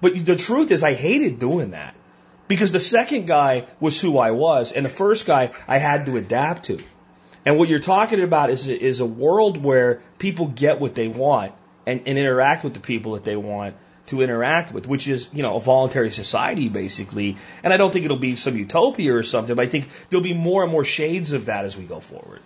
But 0.00 0.24
the 0.24 0.36
truth 0.36 0.70
is, 0.70 0.82
I 0.82 0.94
hated 0.94 1.38
doing 1.38 1.72
that 1.72 1.94
because 2.48 2.72
the 2.72 2.80
second 2.80 3.26
guy 3.26 3.66
was 3.78 4.00
who 4.00 4.18
I 4.18 4.32
was, 4.32 4.72
and 4.72 4.84
the 4.84 4.90
first 4.90 5.26
guy 5.26 5.52
I 5.68 5.78
had 5.78 6.06
to 6.06 6.16
adapt 6.16 6.64
to. 6.64 6.80
And 7.44 7.56
what 7.58 7.68
you're 7.68 7.78
talking 7.78 8.20
about 8.22 8.50
is 8.50 8.66
is 8.66 9.00
a 9.00 9.06
world 9.06 9.62
where 9.62 10.02
people 10.18 10.48
get 10.48 10.80
what 10.80 10.94
they 10.94 11.08
want 11.08 11.52
and, 11.86 12.02
and 12.06 12.18
interact 12.18 12.64
with 12.64 12.74
the 12.74 12.80
people 12.80 13.12
that 13.12 13.24
they 13.24 13.36
want 13.36 13.76
to 14.06 14.22
interact 14.22 14.72
with, 14.72 14.86
which 14.88 15.06
is, 15.08 15.28
you 15.32 15.42
know, 15.42 15.56
a 15.56 15.60
voluntary 15.60 16.10
society 16.10 16.68
basically. 16.68 17.36
And 17.62 17.72
I 17.72 17.76
don't 17.76 17.92
think 17.92 18.04
it'll 18.04 18.16
be 18.16 18.36
some 18.36 18.56
utopia 18.56 19.14
or 19.14 19.22
something, 19.22 19.54
but 19.54 19.64
I 19.64 19.68
think 19.68 19.88
there'll 20.08 20.22
be 20.22 20.34
more 20.34 20.62
and 20.62 20.72
more 20.72 20.84
shades 20.84 21.32
of 21.32 21.46
that 21.46 21.64
as 21.64 21.76
we 21.76 21.84
go 21.84 22.00
forward. 22.00 22.40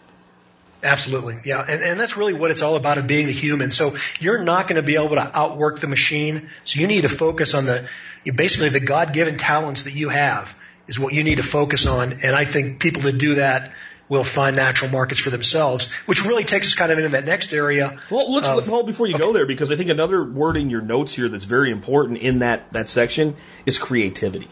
Absolutely. 0.84 1.36
Yeah. 1.44 1.64
And, 1.66 1.82
and 1.82 1.98
that's 2.00 2.16
really 2.16 2.34
what 2.34 2.50
it's 2.50 2.62
all 2.62 2.76
about 2.76 2.98
of 2.98 3.06
being 3.06 3.26
the 3.26 3.32
human. 3.32 3.70
So 3.70 3.96
you're 4.20 4.42
not 4.42 4.68
going 4.68 4.76
to 4.76 4.86
be 4.86 4.96
able 4.96 5.16
to 5.16 5.30
outwork 5.34 5.80
the 5.80 5.86
machine. 5.86 6.48
So 6.64 6.80
you 6.80 6.86
need 6.86 7.02
to 7.02 7.08
focus 7.08 7.54
on 7.54 7.64
the, 7.64 7.88
basically 8.24 8.68
the 8.68 8.84
God 8.84 9.12
given 9.12 9.36
talents 9.36 9.84
that 9.84 9.94
you 9.94 10.10
have 10.10 10.60
is 10.86 11.00
what 11.00 11.14
you 11.14 11.24
need 11.24 11.36
to 11.36 11.42
focus 11.42 11.86
on. 11.86 12.12
And 12.22 12.36
I 12.36 12.44
think 12.44 12.80
people 12.80 13.02
that 13.02 13.18
do 13.18 13.36
that 13.36 13.72
will 14.08 14.24
find 14.24 14.54
natural 14.56 14.90
markets 14.90 15.20
for 15.20 15.30
themselves, 15.30 15.90
which 16.06 16.24
really 16.26 16.44
takes 16.44 16.66
us 16.68 16.74
kind 16.74 16.92
of 16.92 16.98
into 16.98 17.10
that 17.10 17.24
next 17.24 17.54
area. 17.54 17.98
Well, 18.10 18.32
let's 18.34 18.48
of- 18.48 18.66
hold 18.66 18.86
before 18.86 19.06
you 19.06 19.14
okay. 19.14 19.24
go 19.24 19.32
there 19.32 19.46
because 19.46 19.72
I 19.72 19.76
think 19.76 19.88
another 19.90 20.22
word 20.22 20.56
in 20.56 20.68
your 20.68 20.82
notes 20.82 21.14
here 21.14 21.28
that's 21.28 21.46
very 21.46 21.70
important 21.70 22.18
in 22.18 22.40
that 22.40 22.72
that 22.74 22.90
section 22.90 23.36
is 23.64 23.78
creativity, 23.78 24.48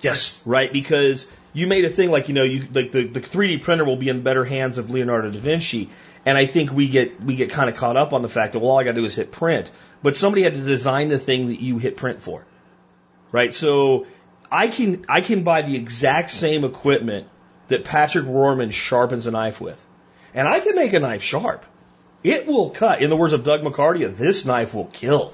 Yes. 0.00 0.40
right? 0.44 0.70
Because 0.70 1.30
you 1.54 1.66
made 1.66 1.84
a 1.84 1.88
thing 1.88 2.10
like 2.10 2.28
you 2.28 2.34
know 2.34 2.42
you 2.42 2.66
like 2.72 2.92
the 2.92 3.06
the 3.06 3.20
3D 3.20 3.62
printer 3.62 3.84
will 3.84 3.96
be 3.96 4.10
in 4.10 4.22
better 4.22 4.44
hands 4.44 4.76
of 4.76 4.90
Leonardo 4.90 5.30
da 5.30 5.38
Vinci, 5.38 5.88
and 6.26 6.36
I 6.36 6.44
think 6.44 6.72
we 6.72 6.88
get 6.88 7.22
we 7.22 7.36
get 7.36 7.50
kind 7.50 7.70
of 7.70 7.76
caught 7.76 7.96
up 7.96 8.12
on 8.12 8.20
the 8.20 8.28
fact 8.28 8.52
that 8.52 8.58
well 8.58 8.72
all 8.72 8.78
I 8.78 8.84
got 8.84 8.92
to 8.92 9.00
do 9.00 9.06
is 9.06 9.14
hit 9.14 9.32
print, 9.32 9.70
but 10.02 10.16
somebody 10.16 10.42
had 10.42 10.54
to 10.54 10.62
design 10.62 11.08
the 11.08 11.18
thing 11.18 11.46
that 11.46 11.60
you 11.60 11.78
hit 11.78 11.96
print 11.96 12.20
for, 12.20 12.44
right? 13.32 13.54
So 13.54 14.06
I 14.50 14.68
can 14.68 15.06
I 15.08 15.20
can 15.20 15.44
buy 15.44 15.62
the 15.62 15.76
exact 15.76 16.32
same 16.32 16.64
equipment 16.64 17.28
that 17.68 17.84
Patrick 17.84 18.26
Rorman 18.26 18.72
sharpens 18.72 19.26
a 19.26 19.30
knife 19.30 19.60
with, 19.60 19.84
and 20.34 20.46
I 20.46 20.60
can 20.60 20.74
make 20.74 20.92
a 20.92 21.00
knife 21.00 21.22
sharp. 21.22 21.64
It 22.24 22.46
will 22.46 22.70
cut. 22.70 23.02
In 23.02 23.10
the 23.10 23.16
words 23.16 23.34
of 23.34 23.44
Doug 23.44 23.62
McCarty, 23.62 24.12
this 24.14 24.44
knife 24.44 24.74
will 24.74 24.86
kill. 24.86 25.32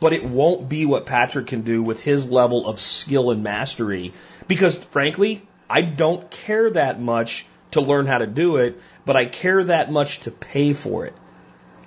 But 0.00 0.12
it 0.12 0.24
won't 0.24 0.68
be 0.68 0.84
what 0.84 1.06
Patrick 1.06 1.46
can 1.46 1.62
do 1.62 1.82
with 1.82 2.02
his 2.02 2.28
level 2.28 2.66
of 2.66 2.78
skill 2.78 3.30
and 3.30 3.42
mastery. 3.42 4.12
Because 4.48 4.76
frankly, 4.76 5.42
I 5.68 5.82
don't 5.82 6.30
care 6.30 6.70
that 6.70 7.00
much 7.00 7.46
to 7.72 7.80
learn 7.80 8.06
how 8.06 8.18
to 8.18 8.26
do 8.26 8.56
it, 8.56 8.80
but 9.04 9.16
I 9.16 9.26
care 9.26 9.64
that 9.64 9.90
much 9.90 10.20
to 10.20 10.30
pay 10.30 10.72
for 10.72 11.06
it. 11.06 11.14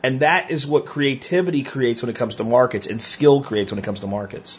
And 0.04 0.22
that 0.22 0.52
is 0.52 0.66
what 0.66 0.86
creativity 0.86 1.64
creates 1.64 2.02
when 2.02 2.10
it 2.10 2.16
comes 2.16 2.36
to 2.36 2.44
markets 2.44 2.88
and 2.88 3.02
skill 3.02 3.42
creates 3.42 3.72
when 3.72 3.80
it 3.80 3.84
comes 3.84 4.00
to 4.00 4.08
markets. 4.08 4.58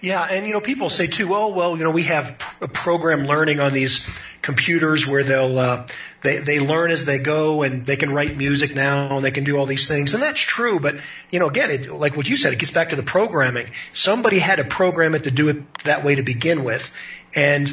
Yeah, 0.00 0.22
and 0.22 0.46
you 0.46 0.52
know, 0.52 0.60
people 0.60 0.88
say 0.90 1.06
too, 1.06 1.34
oh 1.34 1.48
well, 1.48 1.76
you 1.76 1.82
know, 1.82 1.90
we 1.90 2.04
have 2.04 2.38
program 2.72 3.26
learning 3.26 3.60
on 3.60 3.72
these 3.72 4.06
computers 4.42 5.06
where 5.06 5.24
they'll 5.24 5.58
uh, 5.58 5.86
they 6.22 6.38
they 6.38 6.60
learn 6.60 6.90
as 6.90 7.04
they 7.04 7.18
go, 7.18 7.62
and 7.62 7.84
they 7.86 7.96
can 7.96 8.12
write 8.12 8.36
music 8.36 8.74
now, 8.74 9.16
and 9.16 9.24
they 9.24 9.30
can 9.30 9.44
do 9.44 9.56
all 9.56 9.66
these 9.66 9.88
things, 9.88 10.14
and 10.14 10.22
that's 10.22 10.40
true. 10.40 10.80
But 10.80 10.96
you 11.30 11.38
know, 11.38 11.48
again, 11.48 11.70
it, 11.70 11.90
like 11.92 12.16
what 12.16 12.28
you 12.28 12.36
said, 12.36 12.52
it 12.52 12.58
gets 12.58 12.72
back 12.72 12.90
to 12.90 12.96
the 12.96 13.02
programming. 13.02 13.66
Somebody 13.92 14.38
had 14.38 14.56
to 14.56 14.64
program 14.64 15.14
it 15.14 15.24
to 15.24 15.30
do 15.30 15.48
it 15.48 15.78
that 15.84 16.04
way 16.04 16.16
to 16.16 16.22
begin 16.22 16.64
with, 16.64 16.94
and 17.34 17.68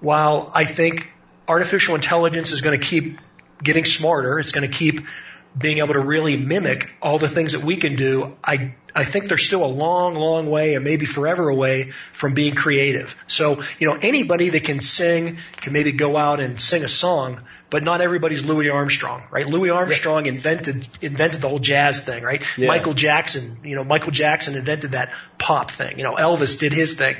while 0.00 0.50
I 0.54 0.64
think 0.64 1.12
artificial 1.46 1.94
intelligence 1.94 2.50
is 2.50 2.60
going 2.60 2.78
to 2.78 2.84
keep 2.84 3.18
getting 3.62 3.84
smarter, 3.84 4.38
it's 4.38 4.52
going 4.52 4.68
to 4.68 4.76
keep 4.76 5.06
being 5.56 5.78
able 5.78 5.94
to 5.94 6.00
really 6.00 6.36
mimic 6.36 6.94
all 7.02 7.18
the 7.18 7.28
things 7.28 7.52
that 7.52 7.62
we 7.62 7.76
can 7.76 7.94
do, 7.94 8.36
I 8.42 8.74
I 8.94 9.04
think 9.04 9.28
they're 9.28 9.38
still 9.38 9.64
a 9.64 9.66
long, 9.66 10.14
long 10.14 10.50
way 10.50 10.74
and 10.74 10.84
maybe 10.84 11.06
forever 11.06 11.48
away 11.48 11.92
from 12.12 12.34
being 12.34 12.54
creative. 12.54 13.22
So, 13.26 13.62
you 13.78 13.88
know, 13.88 13.98
anybody 14.00 14.50
that 14.50 14.64
can 14.64 14.80
sing 14.80 15.38
can 15.56 15.72
maybe 15.72 15.92
go 15.92 16.16
out 16.16 16.40
and 16.40 16.60
sing 16.60 16.84
a 16.84 16.88
song, 16.88 17.40
but 17.70 17.82
not 17.82 18.02
everybody's 18.02 18.46
Louis 18.46 18.68
Armstrong, 18.68 19.22
right? 19.30 19.48
Louis 19.48 19.70
Armstrong 19.70 20.26
invented 20.26 20.86
invented 21.00 21.40
the 21.40 21.48
whole 21.48 21.58
jazz 21.58 22.04
thing, 22.04 22.22
right? 22.22 22.42
Yeah. 22.58 22.68
Michael 22.68 22.92
Jackson, 22.92 23.56
you 23.64 23.76
know, 23.76 23.84
Michael 23.84 24.12
Jackson 24.12 24.56
invented 24.56 24.90
that 24.90 25.10
pop 25.38 25.70
thing. 25.70 25.96
You 25.96 26.04
know, 26.04 26.14
Elvis 26.16 26.60
did 26.60 26.74
his 26.74 26.98
thing. 26.98 27.16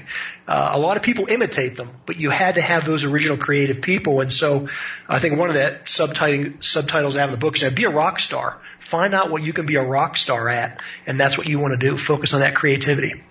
Uh, 0.47 0.73
a 0.75 0.79
lot 0.79 0.99
of 0.99 1.03
people 1.03 1.27
imitate 1.29 1.77
them, 1.77 1.89
but 2.05 2.19
you 2.19 2.29
had 2.29 2.57
to 2.57 2.61
have 2.61 2.85
those 2.85 3.05
original 3.05 3.39
creative 3.39 3.81
people. 3.81 4.21
And 4.21 4.31
so 4.31 4.69
I 5.09 5.19
think 5.19 5.39
one 5.39 5.49
of 5.49 5.55
the 5.55 5.81
subtitling, 5.85 6.63
subtitles 6.63 7.17
I 7.17 7.21
have 7.21 7.31
in 7.31 7.35
the 7.35 7.41
book 7.41 7.57
is 7.57 7.73
be 7.73 7.85
a 7.85 7.91
rock 7.91 8.21
star. 8.21 8.59
Find 8.79 9.15
out 9.15 9.31
what 9.31 9.43
you 9.43 9.55
can 9.55 9.65
be 9.65 9.77
a 9.77 9.83
rock 9.83 10.19
star 10.19 10.51
at, 10.51 10.83
and 11.07 11.19
that's 11.19 11.39
what 11.39 11.49
you 11.49 11.62
want 11.63 11.81
to 11.81 11.91
do. 11.91 11.97
Focus 11.97 12.35
on 12.35 12.41
that 12.41 12.55
creativity. 12.55 13.23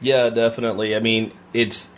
Yeah, 0.00 0.30
definitely. 0.30 0.96
I 0.96 1.00
mean, 1.00 1.32
it's 1.52 1.88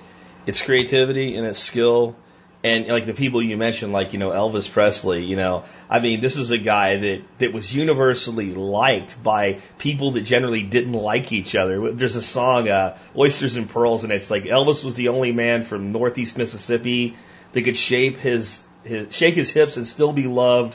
it's 0.47 0.63
creativity 0.63 1.37
and 1.37 1.47
it's 1.47 1.61
skill 1.61 2.17
and 2.65 2.89
like 2.89 3.05
the 3.05 3.13
people 3.13 3.43
you 3.43 3.59
mentioned, 3.59 3.93
like 3.93 4.15
you 4.15 4.19
know 4.19 4.31
Elvis 4.31 4.71
Presley. 4.71 5.25
You 5.25 5.37
know, 5.37 5.65
I 5.91 6.01
mean, 6.01 6.21
this 6.21 6.39
is 6.39 6.51
a 6.51 6.57
guy 6.57 6.97
that 6.97 7.23
that 7.39 7.53
was 7.53 7.73
universally 7.75 8.55
liked 8.55 9.23
by 9.23 9.61
people 9.77 10.13
that 10.13 10.23
generally 10.23 10.63
didn't 10.63 10.95
like 10.95 11.31
each 11.31 11.55
other. 11.55 11.93
There's 11.93 12.17
a 12.17 12.23
song, 12.23 12.71
uh, 12.71 12.97
"Oysters 13.17 13.57
and 13.57 13.69
Pearls," 13.69 14.03
and 14.03 14.13
it's 14.13 14.31
like 14.31 14.45
Elvis 14.45 14.83
was 14.83 14.95
the 14.95 15.09
only 15.09 15.31
man 15.31 15.63
from 15.63 15.93
Northeast 15.93 16.39
Mississippi 16.39 17.17
that 17.53 17.63
could 17.63 17.77
shape 17.77 18.17
his, 18.17 18.63
his 18.83 19.15
shake 19.15 19.35
his 19.35 19.51
hips 19.51 19.77
and 19.77 19.87
still 19.87 20.15
be 20.15 20.27
loved 20.27 20.75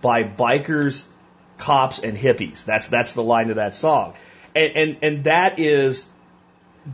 by 0.00 0.24
bikers, 0.24 1.04
cops, 1.58 1.98
and 1.98 2.16
hippies. 2.16 2.64
That's 2.64 2.88
that's 2.88 3.12
the 3.12 3.22
line 3.22 3.50
of 3.50 3.56
that 3.56 3.76
song, 3.76 4.14
and 4.54 4.76
and 4.76 4.96
and 5.02 5.24
that 5.24 5.58
is 5.58 6.12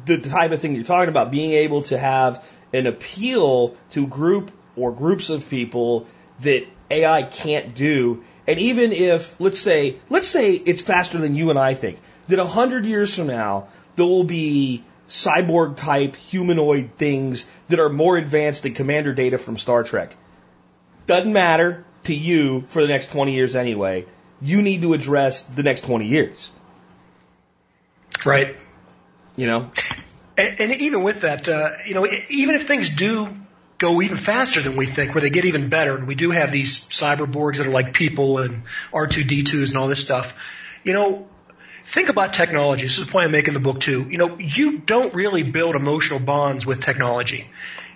the 0.04 0.18
type 0.18 0.52
of 0.52 0.60
thing 0.60 0.74
you're 0.74 0.84
talking 0.84 1.08
about, 1.08 1.30
being 1.30 1.52
able 1.52 1.82
to 1.82 1.98
have 1.98 2.46
an 2.72 2.86
appeal 2.86 3.76
to 3.90 4.06
group 4.06 4.50
or 4.76 4.92
groups 4.92 5.30
of 5.30 5.48
people 5.48 6.06
that 6.40 6.66
AI 6.90 7.22
can't 7.22 7.74
do. 7.74 8.24
And 8.46 8.58
even 8.58 8.92
if, 8.92 9.40
let's 9.40 9.58
say, 9.58 9.96
let's 10.08 10.28
say 10.28 10.52
it's 10.52 10.82
faster 10.82 11.18
than 11.18 11.34
you 11.34 11.50
and 11.50 11.58
I 11.58 11.74
think, 11.74 11.98
that 12.28 12.38
a 12.38 12.46
hundred 12.46 12.86
years 12.86 13.14
from 13.14 13.28
now, 13.28 13.68
there 13.96 14.06
will 14.06 14.24
be 14.24 14.84
cyborg 15.08 15.76
type 15.76 16.16
humanoid 16.16 16.90
things 16.96 17.46
that 17.68 17.80
are 17.80 17.88
more 17.88 18.16
advanced 18.16 18.64
than 18.64 18.74
commander 18.74 19.14
data 19.14 19.38
from 19.38 19.56
Star 19.56 19.82
Trek. 19.84 20.14
Doesn't 21.06 21.32
matter 21.32 21.84
to 22.04 22.14
you 22.14 22.64
for 22.68 22.82
the 22.82 22.88
next 22.88 23.10
20 23.12 23.32
years 23.32 23.56
anyway. 23.56 24.06
You 24.42 24.62
need 24.62 24.82
to 24.82 24.92
address 24.92 25.42
the 25.42 25.62
next 25.62 25.82
20 25.82 26.06
years. 26.06 26.50
Right. 28.26 28.56
You 29.36 29.46
know? 29.46 29.70
And, 30.38 30.60
and 30.60 30.76
even 30.80 31.02
with 31.02 31.22
that, 31.22 31.48
uh, 31.48 31.70
you 31.86 31.94
know, 31.94 32.06
even 32.28 32.54
if 32.54 32.66
things 32.66 32.94
do 32.96 33.28
go 33.78 34.00
even 34.00 34.16
faster 34.16 34.60
than 34.60 34.76
we 34.76 34.86
think, 34.86 35.14
where 35.14 35.22
they 35.22 35.30
get 35.30 35.44
even 35.44 35.68
better, 35.68 35.96
and 35.96 36.06
we 36.06 36.14
do 36.14 36.30
have 36.30 36.50
these 36.50 36.84
cyberborgs 36.84 37.58
that 37.58 37.66
are 37.66 37.70
like 37.70 37.92
people 37.92 38.38
and 38.38 38.64
R2D2s 38.92 39.70
and 39.70 39.78
all 39.78 39.88
this 39.88 40.02
stuff, 40.04 40.40
you 40.82 40.92
know, 40.92 41.26
think 41.84 42.08
about 42.08 42.32
technology. 42.32 42.84
This 42.84 42.98
is 42.98 43.06
the 43.06 43.12
point 43.12 43.28
I 43.28 43.30
make 43.30 43.48
in 43.48 43.54
the 43.54 43.60
book 43.60 43.80
too. 43.80 44.08
You 44.08 44.18
know, 44.18 44.38
you 44.38 44.78
don't 44.78 45.14
really 45.14 45.42
build 45.42 45.76
emotional 45.76 46.20
bonds 46.20 46.66
with 46.66 46.80
technology. 46.80 47.50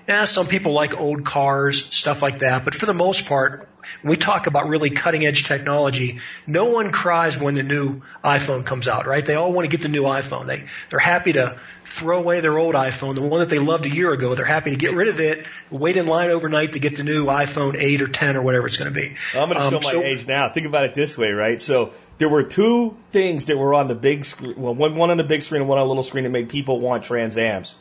Yeah, 0.09 0.24
some 0.24 0.47
people 0.47 0.72
like 0.72 0.99
old 0.99 1.24
cars, 1.24 1.85
stuff 1.85 2.22
like 2.22 2.41
that, 2.41 2.64
but 2.64 2.74
for 2.74 2.87
the 2.87 2.95
most 2.95 3.28
part, 3.28 3.68
we 4.05 4.17
talk 4.17 4.47
about 4.47 4.69
really 4.69 4.91
cutting 4.91 5.25
edge 5.27 5.45
technology, 5.45 6.21
no 6.47 6.67
one 6.67 6.91
cries 6.93 7.41
when 7.41 7.55
the 7.55 7.63
new 7.63 8.03
iPhone 8.25 8.65
comes 8.65 8.89
out, 8.89 9.07
right? 9.07 9.25
They 9.25 9.35
all 9.35 9.53
want 9.53 9.71
to 9.71 9.77
get 9.77 9.83
the 9.83 9.89
new 9.89 10.03
iPhone. 10.03 10.47
They, 10.47 10.65
they're 10.91 10.99
happy 11.01 11.33
to 11.35 11.59
throw 11.85 12.19
away 12.19 12.41
their 12.41 12.57
old 12.57 12.75
iPhone, 12.77 13.17
the 13.17 13.23
one 13.23 13.41
that 13.41 13.49
they 13.49 13.59
loved 13.59 13.85
a 13.85 13.91
year 13.91 14.13
ago. 14.13 14.35
They're 14.35 14.45
happy 14.45 14.71
to 14.71 14.77
get 14.77 14.95
rid 14.95 15.09
of 15.09 15.19
it, 15.21 15.45
wait 15.71 15.97
in 15.97 16.07
line 16.07 16.31
overnight 16.31 16.75
to 16.75 16.79
get 16.79 16.97
the 16.97 17.03
new 17.03 17.27
iPhone 17.27 17.75
8 17.77 18.03
or 18.03 18.07
10 18.09 18.37
or 18.37 18.43
whatever 18.43 18.67
it's 18.67 18.77
going 18.79 18.93
to 18.93 18.99
be. 18.99 19.17
I'm 19.35 19.49
going 19.49 19.61
to 19.61 19.77
Um, 19.77 19.83
show 19.83 20.01
my 20.01 20.07
age 20.07 20.27
now. 20.27 20.51
Think 20.51 20.67
about 20.67 20.85
it 20.85 20.95
this 20.95 21.19
way, 21.19 21.33
right? 21.33 21.61
So 21.61 21.93
there 22.19 22.29
were 22.29 22.45
two 22.45 22.97
things 23.11 23.47
that 23.47 23.59
were 23.59 23.75
on 23.75 23.89
the 23.89 23.95
big 23.97 24.25
screen. 24.25 24.55
Well, 24.57 24.75
one, 24.75 24.95
one 24.95 25.11
on 25.11 25.17
the 25.17 25.25
big 25.25 25.43
screen 25.43 25.63
and 25.63 25.69
one 25.69 25.79
on 25.79 25.85
a 25.85 25.89
little 25.89 26.05
screen 26.05 26.25
that 26.25 26.31
made 26.31 26.49
people 26.49 26.79
want 26.79 27.03
Trans 27.05 27.37
Ams. 27.37 27.75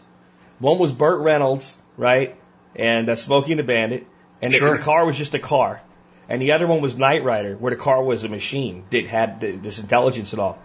One 0.58 0.80
was 0.80 0.92
Burt 0.92 1.22
Reynolds, 1.22 1.78
right? 1.96 2.36
And 2.76 3.08
uh, 3.10 3.16
Smokey 3.16 3.52
and 3.52 3.60
the 3.60 3.64
Bandit. 3.64 4.08
And 4.42 4.54
Sure. 4.54 4.76
the 4.78 4.82
car 4.84 5.06
was 5.06 5.18
just 5.18 5.34
a 5.36 5.40
car. 5.40 5.82
And 6.30 6.40
the 6.42 6.52
other 6.52 6.68
one 6.68 6.80
was 6.80 6.96
Knight 6.96 7.24
Rider, 7.24 7.56
where 7.56 7.72
the 7.72 7.76
car 7.76 8.04
was 8.04 8.24
a 8.24 8.30
machine 8.30 8.86
that 8.92 9.08
had 9.08 9.42
th- 9.42 9.62
this 9.62 9.80
intelligence 9.80 10.32
and 10.32 10.40
all. 10.40 10.60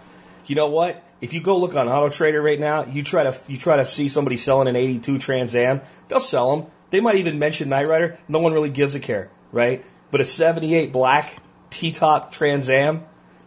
You 0.47 0.57
know 0.57 0.69
what? 0.69 1.03
If 1.23 1.33
you 1.33 1.41
go 1.41 1.57
look 1.57 1.75
on 1.75 1.89
Auto 1.89 2.11
Trader 2.11 2.43
right 2.43 2.61
now, 2.61 2.85
you 2.85 3.03
try 3.03 3.23
to 3.25 3.35
you 3.49 3.57
try 3.57 3.77
to 3.77 3.87
see 3.87 4.11
somebody 4.11 4.37
selling 4.37 4.69
an 4.69 4.77
82 4.77 5.19
Trans 5.19 5.57
Am, 5.57 5.81
they'll 6.09 6.21
sell 6.21 6.55
them. 6.55 6.67
They 6.91 7.01
might 7.01 7.17
even 7.17 7.39
mention 7.39 7.71
Knight 7.71 7.89
Rider. 7.89 8.19
No 8.29 8.41
one 8.41 8.53
really 8.53 8.69
gives 8.69 8.95
a 8.95 9.01
care, 9.01 9.31
right? 9.53 9.85
But 10.11 10.21
a 10.21 10.25
78 10.27 10.93
black 10.93 11.35
T-top 11.71 12.31
Trans 12.31 12.69
Am, 12.69 13.05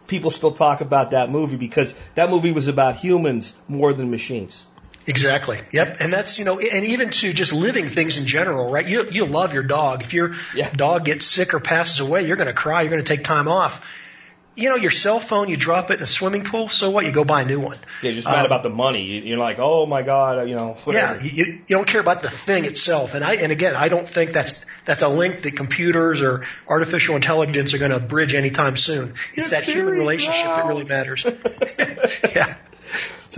people 0.08 0.32
still 0.32 0.50
talk 0.50 0.80
about 0.80 1.12
that 1.12 1.30
movie 1.30 1.56
because 1.56 1.98
that 2.16 2.30
movie 2.30 2.50
was 2.50 2.66
about 2.66 2.96
humans 2.96 3.56
more 3.68 3.94
than 3.94 4.10
machines. 4.10 4.66
Exactly. 5.08 5.58
Yep. 5.72 5.96
And 6.00 6.12
that's, 6.12 6.38
you 6.38 6.44
know, 6.44 6.60
and 6.60 6.84
even 6.84 7.10
to 7.10 7.32
just 7.32 7.52
living 7.52 7.86
things 7.86 8.20
in 8.20 8.26
general, 8.26 8.70
right? 8.70 8.86
You, 8.86 9.06
you 9.10 9.24
love 9.24 9.54
your 9.54 9.62
dog. 9.64 10.02
If 10.02 10.12
your 10.14 10.34
Yeah. 10.54 10.70
dog 10.70 11.04
gets 11.06 11.24
sick 11.24 11.54
or 11.54 11.60
passes 11.60 12.00
away, 12.00 12.26
you're 12.26 12.36
going 12.36 12.46
to 12.48 12.52
cry. 12.54 12.82
You're 12.82 12.90
going 12.90 13.02
to 13.02 13.16
take 13.16 13.24
time 13.24 13.48
off. 13.48 13.84
you 14.54 14.68
know, 14.68 14.74
your 14.74 14.90
cell 14.90 15.20
phone, 15.20 15.48
you 15.48 15.56
drop 15.56 15.88
it 15.92 15.98
in 15.98 16.02
a 16.02 16.06
swimming 16.06 16.42
pool, 16.42 16.68
so 16.68 16.90
what? 16.90 17.04
You 17.06 17.12
go 17.12 17.24
buy 17.24 17.42
a 17.42 17.44
new 17.44 17.60
one. 17.60 17.78
Yeah, 18.02 18.10
just 18.10 18.26
mad 18.26 18.40
Um, 18.40 18.46
about 18.46 18.64
the 18.64 18.70
money. 18.70 19.04
You- 19.04 19.22
You're 19.22 19.38
like, 19.38 19.58
oh 19.60 19.86
my 19.86 20.02
god, 20.02 20.48
you 20.48 20.56
know. 20.56 20.76
Whatever. 20.82 21.24
Yeah, 21.24 21.30
you, 21.32 21.44
you 21.44 21.76
don't 21.76 21.86
care 21.86 22.00
about 22.00 22.22
the 22.22 22.28
thing 22.30 22.64
itself, 22.64 23.14
and 23.14 23.24
I 23.24 23.34
and 23.36 23.52
again, 23.52 23.76
I 23.76 23.88
don't 23.88 24.08
think 24.08 24.32
that's 24.32 24.66
that's 24.84 25.02
a 25.02 25.08
link 25.08 25.42
that 25.42 25.54
computers 25.54 26.22
or 26.22 26.42
artificial 26.66 27.14
intelligence 27.14 27.72
are 27.72 27.78
going 27.78 27.92
to 27.92 28.00
bridge 28.00 28.34
anytime 28.34 28.76
soon. 28.76 29.14
It's 29.34 29.50
that 29.50 29.62
human 29.62 29.94
relationship 29.96 30.46
that 30.56 30.66
really 30.66 30.84
matters. 30.86 31.24
yeah, 32.34 32.56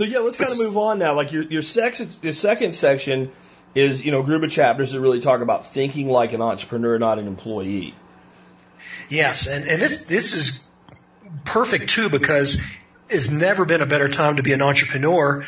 So 0.01 0.07
yeah, 0.07 0.17
let's 0.17 0.35
kind 0.35 0.49
of 0.49 0.57
move 0.57 0.77
on 0.77 0.97
now. 0.97 1.13
Like 1.13 1.31
your 1.31 1.43
your 1.43 1.61
section, 1.61 2.09
your 2.23 2.33
second 2.33 2.73
section 2.73 3.31
is 3.75 4.03
you 4.03 4.11
know 4.11 4.21
a 4.21 4.23
group 4.23 4.41
of 4.41 4.49
chapters 4.49 4.93
that 4.93 4.99
really 4.99 5.21
talk 5.21 5.41
about 5.41 5.67
thinking 5.67 6.09
like 6.09 6.33
an 6.33 6.41
entrepreneur, 6.41 6.97
not 6.97 7.19
an 7.19 7.27
employee. 7.27 7.93
yes, 9.09 9.47
and 9.47 9.69
and 9.69 9.79
this 9.79 10.05
this 10.05 10.33
is 10.33 10.67
perfect 11.45 11.91
too 11.91 12.09
because 12.09 12.63
it's 13.09 13.31
never 13.31 13.63
been 13.63 13.81
a 13.81 13.85
better 13.85 14.09
time 14.09 14.37
to 14.37 14.41
be 14.41 14.53
an 14.53 14.63
entrepreneur 14.63 15.45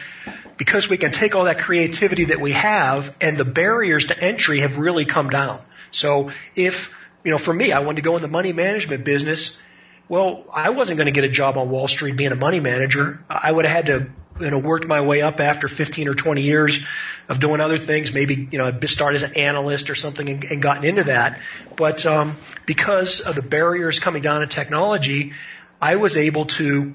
because 0.57 0.87
we 0.87 0.97
can 0.97 1.11
take 1.11 1.33
all 1.33 1.45
that 1.45 1.57
creativity 1.57 2.25
that 2.25 2.39
we 2.39 2.51
have 2.51 3.17
and 3.21 3.39
the 3.39 3.45
barriers 3.45 4.05
to 4.05 4.23
entry 4.23 4.59
have 4.59 4.77
really 4.77 5.05
come 5.05 5.31
down. 5.31 5.59
So 5.89 6.29
if, 6.55 6.95
you 7.23 7.31
know, 7.31 7.39
for 7.39 7.51
me, 7.51 7.71
I 7.71 7.79
wanted 7.79 7.95
to 7.95 8.01
go 8.03 8.17
in 8.17 8.21
the 8.21 8.27
money 8.27 8.53
management 8.53 9.03
business. 9.03 9.59
Well, 10.07 10.43
I 10.53 10.69
wasn't 10.69 10.99
going 10.99 11.07
to 11.07 11.11
get 11.11 11.23
a 11.23 11.33
job 11.33 11.57
on 11.57 11.71
Wall 11.71 11.87
Street 11.87 12.15
being 12.15 12.31
a 12.31 12.35
money 12.35 12.59
manager. 12.59 13.23
I 13.27 13.51
would 13.51 13.65
have 13.65 13.75
had 13.75 13.85
to, 13.87 14.11
you 14.39 14.51
know, 14.51 14.59
worked 14.59 14.87
my 14.87 15.01
way 15.01 15.21
up 15.21 15.39
after 15.39 15.67
15 15.67 16.07
or 16.07 16.15
20 16.15 16.41
years 16.41 16.85
of 17.29 17.39
doing 17.39 17.61
other 17.61 17.77
things. 17.77 18.13
Maybe, 18.13 18.47
you 18.51 18.57
know, 18.57 18.65
I'd 18.65 18.89
start 18.89 19.15
as 19.15 19.23
an 19.23 19.37
analyst 19.37 19.89
or 19.89 19.95
something 19.95 20.29
and, 20.29 20.43
and 20.43 20.61
gotten 20.61 20.83
into 20.83 21.05
that. 21.05 21.39
But, 21.75 22.05
um, 22.05 22.35
because 22.65 23.21
of 23.21 23.35
the 23.35 23.41
barriers 23.41 23.99
coming 23.99 24.21
down 24.21 24.41
in 24.41 24.49
technology, 24.49 25.33
I 25.81 25.97
was 25.97 26.17
able 26.17 26.45
to 26.45 26.93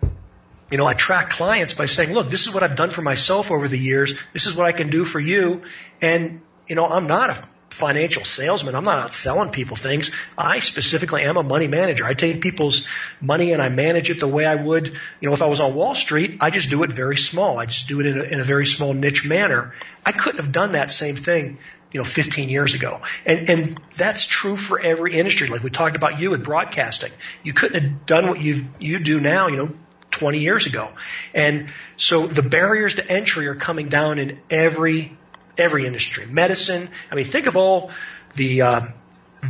you 0.70 0.76
know, 0.76 0.89
attract 0.89 1.30
clients 1.30 1.72
by 1.72 1.86
saying, 1.86 2.12
look, 2.12 2.28
this 2.28 2.47
is 2.47 2.55
what 2.55 2.62
I've 2.62 2.76
done 2.76 2.91
for 2.91 3.03
myself 3.03 3.51
over 3.51 3.68
the 3.68 3.78
years. 3.78 4.22
This 4.32 4.47
is 4.47 4.55
what 4.55 4.66
I 4.66 4.72
can 4.72 4.91
do 4.91 5.05
for 5.05 5.18
you. 5.18 5.62
And, 6.03 6.43
you 6.66 6.74
know, 6.74 6.86
I'm 6.86 7.07
not 7.07 7.30
a 7.30 7.49
financial 7.70 8.24
salesman. 8.24 8.74
I'm 8.74 8.84
not 8.84 8.98
out 8.98 9.12
selling 9.12 9.50
people 9.50 9.76
things. 9.76 10.14
I 10.36 10.60
specifically 10.60 11.22
am 11.22 11.36
a 11.36 11.42
money 11.42 11.68
manager. 11.68 12.04
I 12.04 12.14
take 12.14 12.40
people's 12.40 12.88
money 13.20 13.52
and 13.52 13.60
I 13.60 13.68
manage 13.68 14.10
it 14.10 14.20
the 14.20 14.28
way 14.28 14.46
I 14.46 14.54
would, 14.54 14.88
you 14.88 15.28
know, 15.28 15.32
if 15.32 15.42
I 15.42 15.46
was 15.46 15.60
on 15.60 15.74
Wall 15.74 15.94
Street, 15.94 16.38
I 16.40 16.50
just 16.50 16.70
do 16.70 16.82
it 16.82 16.90
very 16.90 17.16
small. 17.16 17.58
I 17.58 17.66
just 17.66 17.88
do 17.88 18.00
it 18.00 18.06
in 18.06 18.20
a, 18.20 18.24
in 18.24 18.40
a 18.40 18.44
very 18.44 18.66
small 18.66 18.94
niche 18.94 19.28
manner. 19.28 19.74
I 20.04 20.12
couldn't 20.12 20.42
have 20.42 20.52
done 20.52 20.72
that 20.72 20.90
same 20.90 21.16
thing 21.16 21.58
you 21.92 21.98
know, 21.98 22.04
15 22.04 22.48
years 22.48 22.74
ago. 22.74 23.00
And, 23.24 23.48
and 23.48 23.78
that's 23.96 24.26
true 24.26 24.56
for 24.56 24.78
every 24.80 25.14
industry. 25.14 25.48
Like 25.48 25.62
we 25.62 25.70
talked 25.70 25.96
about 25.96 26.20
you 26.20 26.30
with 26.30 26.44
broadcasting. 26.44 27.12
You 27.42 27.54
couldn't 27.54 27.82
have 27.82 28.06
done 28.06 28.26
what 28.28 28.40
you 28.40 28.64
you 28.78 28.98
do 28.98 29.20
now, 29.20 29.48
you 29.48 29.56
know, 29.56 29.74
20 30.10 30.38
years 30.38 30.66
ago. 30.66 30.90
And 31.34 31.70
so 31.96 32.26
the 32.26 32.46
barriers 32.46 32.96
to 32.96 33.10
entry 33.10 33.46
are 33.46 33.54
coming 33.54 33.88
down 33.88 34.18
in 34.18 34.38
every 34.50 35.16
every 35.59 35.86
industry. 35.86 36.26
Medicine. 36.26 36.88
I 37.11 37.14
mean, 37.14 37.24
think 37.24 37.46
of 37.46 37.56
all 37.56 37.90
the 38.34 38.62
uh, 38.62 38.80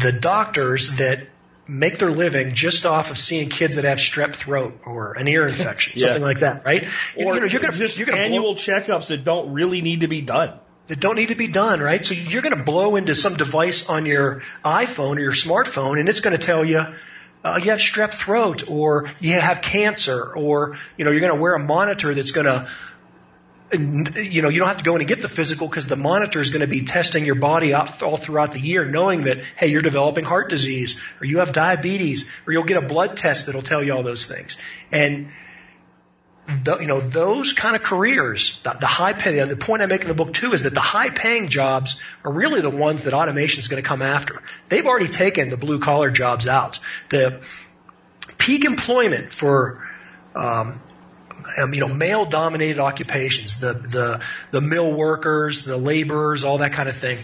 the 0.01 0.13
doctors 0.13 0.97
that 0.97 1.27
make 1.67 1.99
their 1.99 2.11
living 2.11 2.55
just 2.55 2.87
off 2.87 3.11
of 3.11 3.19
seeing 3.19 3.51
kids 3.51 3.77
that 3.77 3.85
have 3.85 3.99
strep 3.99 4.35
throat 4.35 4.81
or 4.87 5.13
an 5.15 5.29
ear 5.29 5.47
infection, 5.49 5.95
Yeah. 6.01 6.07
something 6.09 6.23
like 6.23 6.41
that, 6.41 6.65
right? 6.65 6.85
Or 7.17 7.35
you 7.35 7.41
know, 7.41 7.47
you're 7.47 7.61
gonna, 7.61 7.77
just 7.77 7.99
you're 7.99 8.07
gonna 8.07 8.19
blow- 8.19 8.25
annual 8.27 8.55
checkups 8.55 9.09
that 9.09 9.25
don't 9.25 9.53
really 9.53 9.81
need 9.83 10.01
to 10.01 10.09
be 10.09 10.23
done. 10.23 10.53
that 10.87 11.01
don't 11.01 11.17
need 11.17 11.29
to 11.29 11.35
be 11.35 11.49
done, 11.49 11.81
right? 11.81 12.03
So 12.05 12.15
you're 12.15 12.41
going 12.41 12.57
to 12.57 12.63
blow 12.65 12.97
into 12.97 13.15
some 13.15 13.37
device 13.37 13.91
on 13.91 14.07
your 14.07 14.41
iPhone 14.65 15.17
or 15.17 15.21
your 15.21 15.33
smartphone, 15.33 16.01
and 16.01 16.09
it's 16.09 16.21
going 16.21 16.35
to 16.35 16.43
tell 16.43 16.65
you 16.65 16.83
uh, 17.45 17.61
you 17.63 17.71
have 17.71 17.79
strep 17.79 18.13
throat, 18.15 18.71
or 18.71 19.11
you 19.21 19.39
have 19.39 19.61
cancer, 19.61 20.33
or 20.35 20.77
you 20.97 21.05
know 21.05 21.11
you're 21.11 21.21
going 21.21 21.35
to 21.35 21.41
wear 21.41 21.55
a 21.55 21.59
monitor 21.59 22.15
that's 22.15 22.33
going 22.33 22.47
to 22.47 22.67
you 23.73 24.43
know, 24.43 24.49
you 24.49 24.59
don't 24.59 24.69
have 24.69 24.79
to 24.79 24.85
go 24.85 24.95
in 24.95 25.03
and 25.03 25.09
get 25.09 25.21
the 25.21 25.29
physical 25.29 25.69
because 25.69 25.87
the 25.87 25.97
monitor 25.97 26.41
is 26.41 26.51
going 26.51 26.63
to 26.63 26.67
be 26.67 26.85
testing 26.85 27.25
your 27.25 27.35
body 27.35 27.75
all 27.75 27.87
throughout 27.87 28.53
the 28.53 28.61
year, 28.61 28.85
knowing 28.85 29.23
that, 29.23 29.39
hey, 29.57 29.69
you're 29.69 29.83
developing 29.83 30.25
heart 30.25 30.49
disease 30.49 31.03
or 31.21 31.27
you 31.27 31.39
have 31.39 31.53
diabetes 31.53 32.33
or 32.47 32.53
you'll 32.53 32.65
get 32.65 32.83
a 32.83 32.87
blood 32.87 33.17
test 33.17 33.47
that'll 33.47 33.63
tell 33.63 33.83
you 33.83 33.95
all 33.95 34.03
those 34.03 34.27
things. 34.27 34.57
And, 34.91 35.29
the, 36.65 36.79
you 36.79 36.87
know, 36.87 37.01
those 37.01 37.53
kind 37.53 37.77
of 37.77 37.83
careers, 37.83 38.63
the, 38.63 38.71
the 38.71 38.87
high 38.87 39.13
pay, 39.13 39.39
the 39.45 39.57
point 39.57 39.83
I 39.83 39.87
make 39.87 40.01
in 40.01 40.09
the 40.09 40.15
book 40.15 40.33
too 40.33 40.53
is 40.55 40.63
that 40.63 40.73
the 40.73 40.81
high 40.81 41.11
paying 41.11 41.49
jobs 41.49 42.03
are 42.25 42.33
really 42.33 42.63
the 42.63 42.71
ones 42.71 43.05
that 43.05 43.13
automation 43.13 43.61
is 43.61 43.69
going 43.69 43.83
to 43.83 43.87
come 43.87 44.01
after. 44.01 44.43
They've 44.71 44.87
already 44.87 45.09
taken 45.09 45.51
the 45.51 45.59
blue 45.59 45.79
collar 45.79 46.11
jobs 46.11 46.49
out. 46.49 46.79
The 47.11 47.47
peak 48.39 48.65
employment 48.65 49.31
for, 49.31 49.87
um, 50.35 50.81
um, 51.61 51.75
you 51.75 51.81
know, 51.81 51.89
male 51.89 52.25
dominated 52.25 52.79
occupations, 52.79 53.61
the, 53.61 53.73
the, 53.73 54.25
the 54.51 54.61
mill 54.61 54.93
workers, 54.93 55.65
the 55.65 55.77
laborers, 55.77 56.45
all 56.45 56.59
that 56.59 56.73
kind 56.73 56.89
of 56.89 56.97
thing. 56.97 57.19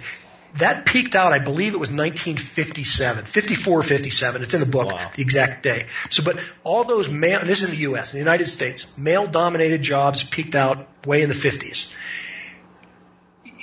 That 0.59 0.87
peaked 0.87 1.17
out, 1.17 1.33
I 1.33 1.41
believe 1.41 1.75
it 1.75 1.81
was 1.81 1.91
1957, 1.91 3.25
54, 3.25 3.83
57. 3.83 4.43
It's 4.43 4.55
in 4.55 4.61
the 4.61 4.67
book, 4.67 4.87
Wow. 4.87 5.11
the 5.13 5.23
exact 5.23 5.65
day. 5.65 5.87
So, 6.11 6.23
but 6.23 6.39
all 6.63 6.85
those 6.85 7.13
male, 7.13 7.41
this 7.43 7.63
is 7.63 7.71
in 7.71 7.75
the 7.75 7.81
U.S., 7.83 8.15
in 8.15 8.19
the 8.19 8.25
United 8.25 8.47
States, 8.47 8.97
male 8.97 9.27
dominated 9.27 9.83
jobs 9.83 10.29
peaked 10.29 10.55
out 10.55 10.87
way 11.07 11.23
in 11.23 11.29
the 11.29 11.35
50s. 11.35 11.97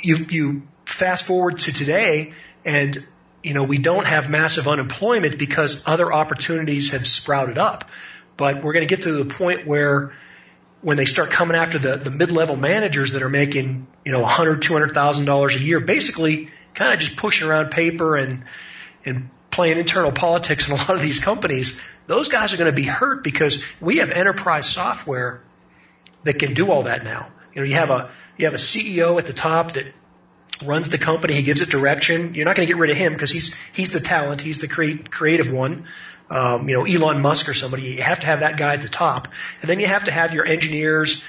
You, 0.04 0.18
you 0.30 0.62
fast 0.86 1.26
forward 1.26 1.60
to 1.60 1.74
today 1.74 2.34
and, 2.66 3.06
you 3.41 3.54
know, 3.54 3.64
we 3.64 3.78
don't 3.78 4.06
have 4.06 4.30
massive 4.30 4.68
unemployment 4.68 5.38
because 5.38 5.88
other 5.88 6.12
opportunities 6.12 6.91
have 6.91 7.08
sprouted 7.08 7.58
up. 7.58 7.89
But 8.36 8.64
we're 8.64 8.74
going 8.74 8.88
to 8.88 8.93
get 8.93 9.04
to 9.04 9.24
the 9.24 9.34
point 9.34 9.66
where 9.66 10.14
when 10.82 10.97
they 10.97 11.05
start 11.05 11.29
coming 11.29 11.55
after 11.55 11.77
the, 11.77 11.95
the 11.95 12.11
mid-level 12.11 12.55
managers 12.55 13.13
that 13.13 13.21
are 13.21 13.29
making, 13.29 13.88
you 14.03 14.11
know, 14.11 14.23
$100,000, 14.23 14.61
$200,000 14.61 15.55
a 15.55 15.59
year, 15.59 15.79
basically 15.79 16.49
kind 16.73 16.93
of 16.93 16.99
just 16.99 17.17
pushing 17.17 17.47
around 17.47 17.69
paper 17.71 18.15
and, 18.15 18.43
and 19.05 19.29
playing 19.51 19.77
internal 19.77 20.11
politics 20.11 20.67
in 20.67 20.73
a 20.73 20.77
lot 20.77 20.91
of 20.91 21.01
these 21.01 21.19
companies, 21.19 21.82
those 22.07 22.29
guys 22.29 22.53
are 22.53 22.57
going 22.57 22.71
to 22.71 22.75
be 22.75 22.84
hurt 22.84 23.23
because 23.23 23.65
we 23.79 23.97
have 23.97 24.09
enterprise 24.09 24.67
software 24.67 25.41
that 26.23 26.39
can 26.39 26.53
do 26.53 26.71
all 26.71 26.84
that 26.84 27.03
now. 27.03 27.27
You 27.53 27.61
know, 27.61 27.67
you 27.67 27.75
have 27.75 27.89
a, 27.89 28.09
you 28.38 28.45
have 28.45 28.53
a 28.53 28.57
CEO 28.57 29.19
at 29.19 29.27
the 29.27 29.34
top 29.34 29.73
that 29.73 29.91
runs 30.65 30.89
the 30.89 30.97
company. 30.97 31.34
He 31.34 31.43
gives 31.43 31.61
it 31.61 31.69
direction. 31.69 32.34
You're 32.34 32.45
not 32.45 32.55
going 32.55 32.67
to 32.67 32.73
get 32.73 32.79
rid 32.79 32.91
of 32.91 32.97
him 32.97 33.13
because 33.13 33.32
he's, 33.32 33.55
he's 33.73 33.89
the 33.89 33.99
talent. 33.99 34.41
He's 34.41 34.59
the 34.59 34.67
crea- 34.67 34.97
creative 34.97 35.51
one. 35.51 35.86
Um, 36.32 36.69
you 36.69 36.75
know, 36.75 36.86
Elon 36.86 37.21
Musk 37.21 37.49
or 37.49 37.53
somebody. 37.53 37.84
You 37.84 38.01
have 38.01 38.21
to 38.21 38.25
have 38.25 38.39
that 38.39 38.57
guy 38.57 38.73
at 38.73 38.82
the 38.82 38.88
top. 38.89 39.27
And 39.61 39.69
then 39.69 39.79
you 39.82 39.88
have 39.88 40.05
to 40.05 40.11
have 40.11 40.34
your 40.34 40.45
engineers, 40.45 41.25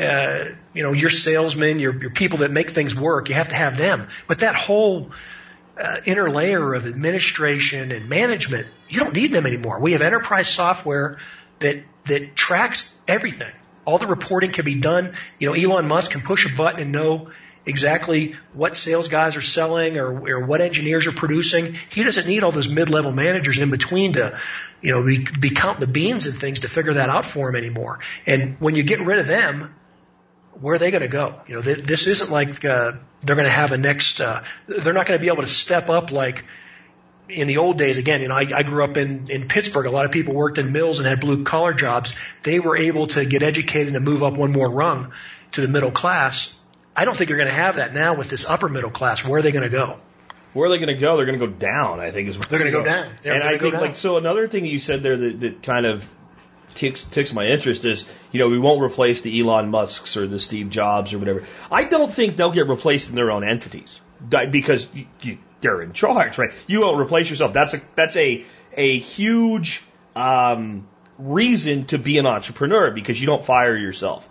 uh, 0.00 0.44
you 0.72 0.84
know, 0.84 0.92
your 0.92 1.10
salesmen, 1.10 1.80
your, 1.80 1.92
your 2.00 2.10
people 2.10 2.38
that 2.38 2.52
make 2.52 2.70
things 2.70 2.98
work. 2.98 3.28
You 3.28 3.34
have 3.34 3.48
to 3.48 3.56
have 3.56 3.76
them. 3.76 4.06
But 4.28 4.38
that 4.38 4.54
whole 4.54 5.10
uh, 5.76 5.96
inner 6.06 6.30
layer 6.30 6.72
of 6.72 6.86
administration 6.86 7.90
and 7.90 8.08
management, 8.08 8.68
you 8.88 9.00
don't 9.00 9.12
need 9.12 9.32
them 9.32 9.44
anymore. 9.44 9.80
We 9.80 9.92
have 9.92 10.02
enterprise 10.02 10.48
software 10.48 11.18
that 11.58 11.82
that 12.04 12.36
tracks 12.36 12.96
everything. 13.08 13.52
All 13.84 13.98
the 13.98 14.06
reporting 14.06 14.52
can 14.52 14.64
be 14.64 14.78
done. 14.78 15.14
You 15.38 15.48
know, 15.48 15.54
Elon 15.54 15.88
Musk 15.88 16.12
can 16.12 16.20
push 16.20 16.50
a 16.50 16.56
button 16.56 16.80
and 16.80 16.92
know 16.92 17.30
exactly 17.66 18.36
what 18.52 18.76
sales 18.76 19.08
guys 19.08 19.36
are 19.36 19.42
selling 19.42 19.96
or, 19.96 20.28
or 20.28 20.46
what 20.46 20.60
engineers 20.60 21.06
are 21.06 21.12
producing. 21.12 21.74
He 21.90 22.02
doesn't 22.02 22.26
need 22.26 22.42
all 22.42 22.52
those 22.52 22.72
mid-level 22.72 23.12
managers 23.12 23.58
in 23.58 23.70
between 23.70 24.14
to, 24.14 24.38
you 24.80 24.92
know, 24.92 25.04
be, 25.04 25.26
be 25.40 25.50
counting 25.50 25.80
the 25.80 25.92
beans 25.92 26.26
and 26.26 26.38
things 26.38 26.60
to 26.60 26.68
figure 26.68 26.94
that 26.94 27.08
out 27.08 27.24
for 27.24 27.48
him 27.48 27.56
anymore. 27.56 28.00
And 28.26 28.56
when 28.60 28.74
you 28.74 28.82
get 28.82 29.00
rid 29.00 29.18
of 29.18 29.26
them, 29.26 29.74
where 30.60 30.74
are 30.74 30.78
they 30.78 30.90
going 30.90 31.02
to 31.02 31.08
go? 31.08 31.40
You 31.48 31.56
know, 31.56 31.62
th- 31.62 31.78
this 31.78 32.06
isn't 32.06 32.30
like 32.30 32.64
uh, 32.64 32.92
they're 33.22 33.36
going 33.36 33.46
to 33.46 33.50
have 33.50 33.72
a 33.72 33.78
next. 33.78 34.20
Uh, 34.20 34.42
they're 34.66 34.92
not 34.92 35.06
going 35.06 35.18
to 35.18 35.22
be 35.22 35.28
able 35.28 35.42
to 35.42 35.48
step 35.48 35.90
up 35.90 36.12
like 36.12 36.44
in 37.28 37.48
the 37.48 37.56
old 37.56 37.78
days. 37.78 37.98
Again, 37.98 38.20
you 38.20 38.28
know, 38.28 38.36
I, 38.36 38.46
I 38.54 38.62
grew 38.62 38.84
up 38.84 38.96
in 38.96 39.30
in 39.30 39.48
Pittsburgh. 39.48 39.86
A 39.86 39.90
lot 39.90 40.04
of 40.04 40.12
people 40.12 40.34
worked 40.34 40.58
in 40.58 40.70
mills 40.70 41.00
and 41.00 41.08
had 41.08 41.20
blue 41.20 41.42
collar 41.42 41.72
jobs. 41.72 42.20
They 42.42 42.60
were 42.60 42.76
able 42.76 43.08
to 43.08 43.24
get 43.24 43.42
educated 43.42 43.94
and 43.96 44.04
move 44.04 44.22
up 44.22 44.34
one 44.34 44.52
more 44.52 44.70
rung 44.70 45.12
to 45.52 45.60
the 45.60 45.68
middle 45.68 45.90
class. 45.90 46.60
I 46.96 47.04
don't 47.04 47.16
think 47.16 47.30
you're 47.30 47.38
going 47.38 47.48
to 47.50 47.54
have 47.54 47.76
that 47.76 47.92
now 47.92 48.14
with 48.14 48.30
this 48.30 48.48
upper 48.48 48.68
middle 48.68 48.90
class. 48.90 49.26
Where 49.26 49.38
are 49.38 49.42
they 49.42 49.52
going 49.52 49.64
to 49.64 49.76
go? 49.76 49.98
Where 50.52 50.66
are 50.66 50.70
they 50.70 50.78
going 50.78 50.94
to 50.94 51.00
go? 51.00 51.16
They're 51.16 51.26
going 51.26 51.38
to 51.38 51.46
go 51.46 51.52
down. 51.52 51.98
I 52.00 52.12
think 52.12 52.28
is 52.28 52.38
They're 52.38 52.60
gonna 52.60 52.70
go 52.70 52.84
down. 52.84 53.12
They're 53.22 53.34
and 53.34 53.42
I 53.42 53.58
think 53.58 53.74
down. 53.74 53.82
like 53.82 53.96
so. 53.96 54.16
Another 54.16 54.46
thing 54.46 54.62
that 54.62 54.68
you 54.68 54.78
said 54.78 55.02
there 55.02 55.16
that, 55.16 55.40
that 55.40 55.62
kind 55.62 55.84
of 55.84 56.08
ticks 56.74 57.04
ticks 57.04 57.32
my 57.32 57.44
interest 57.44 57.84
is 57.84 58.08
you 58.30 58.38
know 58.38 58.48
we 58.48 58.58
won't 58.58 58.82
replace 58.82 59.20
the 59.22 59.40
Elon 59.40 59.70
Musk's 59.70 60.16
or 60.16 60.26
the 60.26 60.38
Steve 60.38 60.70
Jobs 60.70 61.12
or 61.12 61.18
whatever. 61.18 61.44
I 61.72 61.84
don't 61.84 62.12
think 62.12 62.36
they'll 62.36 62.52
get 62.52 62.68
replaced 62.68 63.10
in 63.10 63.16
their 63.16 63.30
own 63.32 63.42
entities 63.42 64.00
because 64.28 64.88
you, 64.94 65.06
you, 65.22 65.38
they're 65.60 65.82
in 65.82 65.92
charge, 65.92 66.38
right? 66.38 66.52
You 66.66 66.82
won't 66.82 67.00
replace 67.00 67.30
yourself. 67.30 67.52
That's 67.52 67.74
a 67.74 67.80
that's 67.96 68.16
a 68.16 68.44
a 68.76 68.98
huge 68.98 69.82
um, 70.14 70.86
reason 71.18 71.86
to 71.86 71.98
be 71.98 72.18
an 72.18 72.26
entrepreneur 72.26 72.90
because 72.90 73.20
you 73.20 73.26
don't 73.26 73.44
fire 73.44 73.76
yourself. 73.76 74.28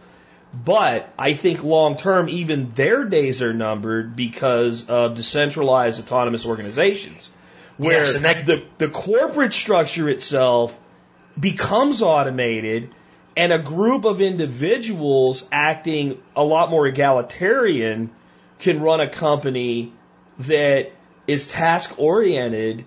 But 0.53 1.11
I 1.17 1.33
think 1.33 1.63
long 1.63 1.97
term, 1.97 2.29
even 2.29 2.69
their 2.71 3.05
days 3.05 3.41
are 3.41 3.53
numbered 3.53 4.15
because 4.15 4.87
of 4.87 5.15
decentralized 5.15 5.99
autonomous 5.99 6.45
organizations. 6.45 7.29
Where 7.77 7.99
Yes, 7.99 8.21
that- 8.21 8.45
the, 8.45 8.63
the 8.77 8.89
corporate 8.89 9.53
structure 9.53 10.07
itself 10.09 10.79
becomes 11.39 12.03
automated 12.03 12.89
and 13.35 13.51
a 13.51 13.57
group 13.57 14.05
of 14.05 14.21
individuals 14.21 15.43
acting 15.51 16.21
a 16.35 16.43
lot 16.43 16.69
more 16.69 16.85
egalitarian 16.85 18.11
can 18.59 18.79
run 18.79 19.01
a 19.01 19.09
company 19.09 19.91
that 20.39 20.91
is 21.25 21.47
task 21.47 21.97
oriented 21.97 22.85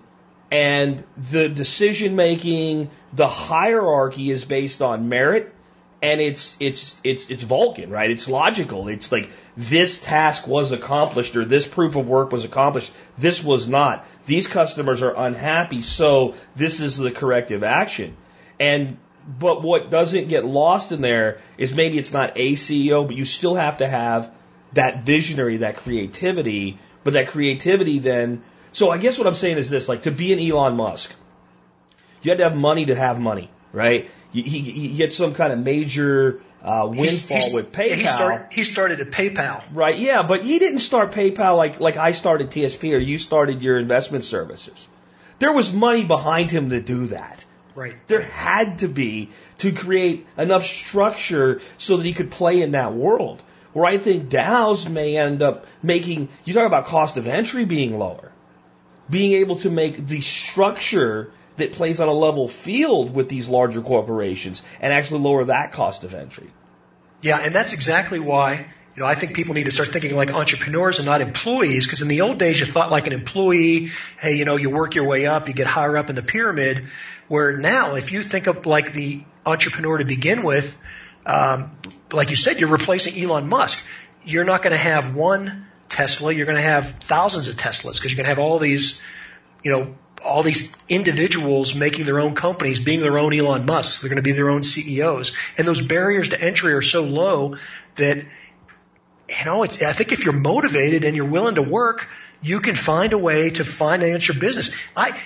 and 0.49 1.03
the 1.31 1.49
decision 1.49 2.15
making, 2.15 2.89
the 3.11 3.27
hierarchy 3.27 4.31
is 4.31 4.45
based 4.45 4.81
on 4.81 5.09
merit 5.09 5.53
and 6.01 6.21
it's 6.21 6.55
it's 6.59 6.99
it's 7.03 7.29
it's 7.29 7.43
Vulcan, 7.43 7.89
right? 7.89 8.09
It's 8.09 8.29
logical. 8.29 8.87
It's 8.87 9.11
like 9.11 9.31
this 9.55 9.99
task 9.99 10.47
was 10.47 10.71
accomplished 10.71 11.35
or 11.35 11.45
this 11.45 11.67
proof 11.67 11.95
of 11.95 12.07
work 12.07 12.31
was 12.31 12.45
accomplished. 12.45 12.93
This 13.17 13.43
was 13.43 13.67
not. 13.67 14.05
These 14.25 14.47
customers 14.47 15.01
are 15.01 15.15
unhappy, 15.15 15.81
so 15.81 16.35
this 16.55 16.79
is 16.81 16.97
the 16.97 17.11
corrective 17.11 17.63
action. 17.63 18.15
And 18.59 18.97
but 19.39 19.63
what 19.63 19.89
doesn't 19.89 20.29
get 20.29 20.45
lost 20.45 20.91
in 20.91 21.01
there 21.01 21.41
is 21.57 21.73
maybe 21.73 21.97
it's 21.97 22.13
not 22.13 22.33
a 22.35 22.53
CEO, 22.53 23.05
but 23.05 23.15
you 23.15 23.25
still 23.25 23.55
have 23.55 23.77
to 23.79 23.87
have 23.87 24.31
that 24.73 25.03
visionary, 25.03 25.57
that 25.57 25.77
creativity. 25.77 26.77
But 27.03 27.13
that 27.13 27.29
creativity 27.29 27.99
then. 27.99 28.43
So 28.73 28.91
I 28.91 28.97
guess 28.97 29.17
what 29.17 29.27
I'm 29.27 29.33
saying 29.33 29.57
is 29.57 29.69
this: 29.69 29.89
like 29.89 30.03
to 30.03 30.11
be 30.11 30.33
an 30.33 30.39
Elon 30.39 30.75
Musk, 30.75 31.13
you 32.21 32.29
had 32.29 32.37
to 32.37 32.43
have 32.43 32.55
money 32.55 32.85
to 32.85 32.95
have 32.95 33.19
money, 33.19 33.49
right? 33.71 34.09
He, 34.33 34.41
he, 34.41 34.59
he 34.61 34.87
gets 34.89 35.15
some 35.15 35.33
kind 35.33 35.53
of 35.53 35.59
major 35.59 36.39
uh, 36.61 36.85
windfall 36.89 36.97
He's- 37.03 37.27
he's- 37.29 37.53
with 37.53 37.71
PayPal. 37.71 37.93
He 37.95 38.07
started, 38.07 38.47
he 38.51 38.63
started 38.63 38.99
at 38.99 39.07
PayPal. 39.07 39.63
Right, 39.73 39.97
yeah, 39.97 40.23
but 40.23 40.43
he 40.43 40.59
didn't 40.59 40.79
start 40.79 41.11
PayPal 41.11 41.55
like 41.57 41.79
like 41.79 41.97
I 41.97 42.11
started 42.11 42.49
TSP 42.49 42.93
or 42.93 42.97
you 42.99 43.19
started 43.19 43.61
your 43.61 43.77
investment 43.79 44.25
services. 44.25 44.87
There 45.39 45.53
was 45.53 45.71
money 45.71 46.03
behind 46.03 46.49
him 46.51 46.71
to 46.71 46.81
do 46.81 47.07
that. 47.07 47.45
Right. 47.75 47.95
There 48.07 48.21
had 48.21 48.79
to 48.79 48.87
be 48.87 49.29
to 49.59 49.71
create 49.71 50.25
enough 50.35 50.65
structure 50.65 51.61
so 51.77 51.97
that 51.97 52.05
he 52.07 52.13
could 52.13 52.31
play 52.31 52.61
in 52.63 52.71
that 52.71 52.93
world. 52.93 53.41
Where 53.73 53.85
I 53.85 53.99
think 53.99 54.29
DAOs 54.29 54.89
may 54.89 55.15
end 55.15 55.43
up 55.43 55.67
making 55.83 56.29
you 56.43 56.55
talk 56.55 56.65
about 56.65 56.85
cost 56.85 57.17
of 57.17 57.27
entry 57.27 57.65
being 57.65 57.99
lower. 57.99 58.31
Being 59.09 59.33
able 59.33 59.57
to 59.57 59.69
make 59.69 60.07
the 60.07 60.21
structure 60.21 61.29
that 61.57 61.73
plays 61.73 61.99
on 61.99 62.07
a 62.07 62.13
level 62.13 62.47
field 62.47 63.13
with 63.13 63.29
these 63.29 63.49
larger 63.49 63.81
corporations 63.81 64.63
and 64.79 64.93
actually 64.93 65.21
lower 65.21 65.45
that 65.45 65.71
cost 65.71 66.03
of 66.03 66.13
entry. 66.13 66.49
Yeah, 67.21 67.39
and 67.39 67.53
that's 67.53 67.73
exactly 67.73 68.19
why 68.19 68.53
you 68.95 69.01
know 69.01 69.05
I 69.05 69.15
think 69.15 69.35
people 69.35 69.53
need 69.53 69.65
to 69.65 69.71
start 69.71 69.89
thinking 69.89 70.15
like 70.15 70.31
entrepreneurs 70.31 70.99
and 70.99 71.05
not 71.05 71.21
employees. 71.21 71.85
Because 71.85 72.01
in 72.01 72.07
the 72.07 72.21
old 72.21 72.37
days, 72.37 72.59
you 72.59 72.65
thought 72.65 72.91
like 72.91 73.07
an 73.07 73.13
employee. 73.13 73.89
Hey, 74.19 74.35
you 74.37 74.45
know, 74.45 74.55
you 74.55 74.69
work 74.69 74.95
your 74.95 75.07
way 75.07 75.25
up, 75.25 75.47
you 75.47 75.53
get 75.53 75.67
higher 75.67 75.97
up 75.97 76.09
in 76.09 76.15
the 76.15 76.23
pyramid. 76.23 76.85
Where 77.27 77.57
now, 77.57 77.95
if 77.95 78.11
you 78.11 78.23
think 78.23 78.47
of 78.47 78.65
like 78.65 78.93
the 78.93 79.21
entrepreneur 79.45 79.97
to 79.97 80.05
begin 80.05 80.43
with, 80.43 80.81
um, 81.25 81.71
like 82.13 82.29
you 82.29 82.35
said, 82.35 82.59
you're 82.59 82.69
replacing 82.69 83.21
Elon 83.21 83.49
Musk. 83.49 83.87
You're 84.23 84.45
not 84.45 84.61
going 84.61 84.71
to 84.71 84.77
have 84.77 85.15
one 85.15 85.67
Tesla. 85.89 86.31
You're 86.31 86.45
going 86.45 86.57
to 86.57 86.61
have 86.61 86.89
thousands 86.89 87.47
of 87.47 87.55
Teslas 87.55 87.97
because 87.97 88.11
you're 88.11 88.17
going 88.17 88.25
to 88.25 88.29
have 88.29 88.39
all 88.39 88.59
these, 88.59 89.01
you 89.63 89.71
know, 89.71 89.95
all 90.23 90.43
these 90.43 90.75
individuals 90.89 91.75
making 91.79 92.05
their 92.05 92.19
own 92.19 92.35
companies, 92.35 92.83
being 92.83 93.01
their 93.01 93.17
own 93.17 93.33
Elon 93.33 93.65
Musk. 93.65 94.01
They're 94.01 94.09
going 94.09 94.17
to 94.17 94.21
be 94.23 94.31
their 94.31 94.49
own 94.49 94.63
CEOs. 94.63 95.37
And 95.57 95.67
those 95.67 95.85
barriers 95.85 96.29
to 96.29 96.41
entry 96.41 96.73
are 96.73 96.81
so 96.81 97.03
low 97.03 97.55
that, 97.95 98.17
you 98.17 99.45
know, 99.45 99.63
it's, 99.63 99.81
I 99.81 99.93
think 99.93 100.11
if 100.11 100.25
you're 100.25 100.33
motivated 100.33 101.03
and 101.03 101.15
you're 101.15 101.29
willing 101.29 101.55
to 101.55 101.61
work, 101.61 102.07
you 102.41 102.59
can 102.59 102.75
find 102.75 103.13
a 103.13 103.17
way 103.17 103.49
to 103.51 103.63
finance 103.63 104.27
your 104.27 104.39
business. 104.39 104.75
I, 104.95 105.19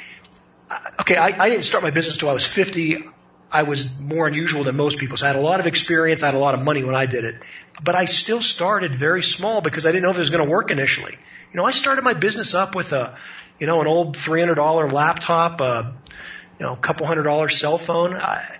I- 0.70 0.92
okay, 1.02 1.16
I, 1.18 1.28
I 1.28 1.50
didn't 1.50 1.64
start 1.64 1.84
my 1.84 1.92
business 1.92 2.16
until 2.16 2.30
I 2.30 2.34
was 2.34 2.46
50. 2.46 3.04
I 3.52 3.64
was 3.64 4.00
more 4.00 4.28
unusual 4.28 4.64
than 4.64 4.78
most 4.78 4.98
people. 4.98 5.18
So 5.18 5.26
I 5.26 5.28
had 5.30 5.36
a 5.36 5.42
lot 5.42 5.60
of 5.60 5.68
experience. 5.68 6.24
I 6.24 6.28
had 6.28 6.36
a 6.36 6.40
lot 6.40 6.54
of 6.54 6.62
money 6.62 6.84
when 6.84 6.96
I 6.96 7.06
did 7.06 7.26
it. 7.26 7.36
But 7.84 7.96
I 7.96 8.06
still 8.06 8.42
started 8.42 8.96
very 8.96 9.22
small 9.22 9.60
because 9.62 9.86
I 9.86 9.90
didn't 9.92 10.04
know 10.04 10.10
if 10.12 10.16
it 10.16 10.20
was 10.20 10.30
going 10.30 10.46
to 10.46 10.50
work 10.50 10.72
initially. 10.72 11.12
You 11.12 11.58
know, 11.58 11.66
I 11.66 11.72
started 11.72 12.04
my 12.04 12.14
business 12.14 12.56
up 12.56 12.76
with 12.76 12.94
a, 12.94 13.18
you 13.62 13.68
know, 13.68 13.80
an 13.80 13.86
old 13.86 14.16
$300 14.18 14.92
laptop, 14.92 15.62
a, 15.62 15.94
you 16.60 16.66
know, 16.66 16.74
a 16.74 16.78
couple 16.78 17.06
hundred 17.06 17.24
dollar 17.24 17.48
cell 17.48 17.78
phone, 17.78 18.16
I, 18.16 18.58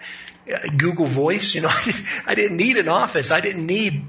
Google 0.78 1.08
Voice. 1.08 1.56
You 1.56 1.62
know, 1.62 1.72
I 2.28 2.36
didn't 2.36 2.56
need 2.56 2.78
an 2.78 2.88
office. 2.88 3.32
I 3.32 3.42
didn't 3.42 3.66
need 3.66 4.06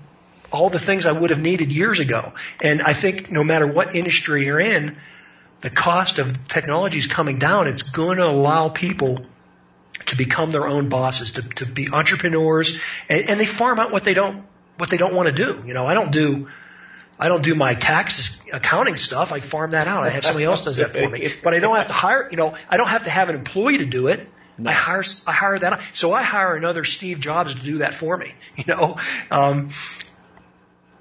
all 0.52 0.68
the 0.68 0.78
things 0.78 1.06
I 1.06 1.12
would 1.12 1.30
have 1.30 1.40
needed 1.40 1.72
years 1.72 1.98
ago. 1.98 2.34
And 2.62 2.82
I 2.82 2.92
think 2.92 3.30
no 3.30 3.42
matter 3.42 3.66
what 3.66 3.96
industry 3.96 4.44
you're 4.44 4.60
in, 4.60 4.98
the 5.62 5.70
cost 5.70 6.18
of 6.18 6.46
technology 6.46 6.98
is 6.98 7.06
coming 7.06 7.38
down. 7.38 7.68
It's 7.68 7.88
going 7.88 8.18
to 8.18 8.26
allow 8.26 8.68
people 8.68 9.24
to 10.06 10.16
become 10.16 10.52
their 10.52 10.68
own 10.68 10.90
bosses, 10.90 11.32
to, 11.32 11.42
to 11.64 11.64
be 11.64 11.88
entrepreneurs, 11.90 12.82
and, 13.08 13.30
and 13.30 13.40
they 13.40 13.46
farm 13.46 13.80
out 13.80 13.92
what 13.92 14.04
they 14.04 14.12
don't 14.12 14.44
what 14.76 14.90
they 14.90 14.98
don't 14.98 15.14
want 15.14 15.28
to 15.28 15.34
do. 15.34 15.62
You 15.66 15.72
know, 15.72 15.86
I 15.86 15.94
don't 15.94 16.12
do 16.12 16.48
I 17.22 17.28
don't 17.28 17.44
do 17.44 17.54
my 17.54 17.74
taxes 17.74 18.42
accounting 18.52 18.96
stuff. 18.96 19.32
I 19.32 19.38
farm 19.38 19.70
that 19.70 19.86
out. 19.86 20.02
I 20.02 20.08
have 20.08 20.24
somebody 20.24 20.44
else 20.44 20.64
does 20.64 20.78
that 20.78 20.90
for 20.90 21.08
me. 21.08 21.28
But 21.40 21.54
I 21.54 21.60
don't 21.60 21.76
have 21.76 21.86
to 21.86 21.92
hire. 21.92 22.28
You 22.28 22.36
know, 22.36 22.56
I 22.68 22.76
don't 22.76 22.88
have 22.88 23.04
to 23.04 23.10
have 23.10 23.28
an 23.28 23.36
employee 23.36 23.78
to 23.78 23.86
do 23.86 24.08
it. 24.08 24.28
I 24.66 24.72
hire 24.72 25.04
I 25.28 25.32
hire 25.32 25.56
that. 25.56 25.72
out. 25.74 25.80
So 25.92 26.12
I 26.12 26.24
hire 26.24 26.56
another 26.56 26.82
Steve 26.82 27.20
Jobs 27.20 27.54
to 27.54 27.62
do 27.62 27.78
that 27.78 27.94
for 27.94 28.16
me. 28.16 28.34
You 28.56 28.64
know. 28.66 28.98
Um, 29.30 29.68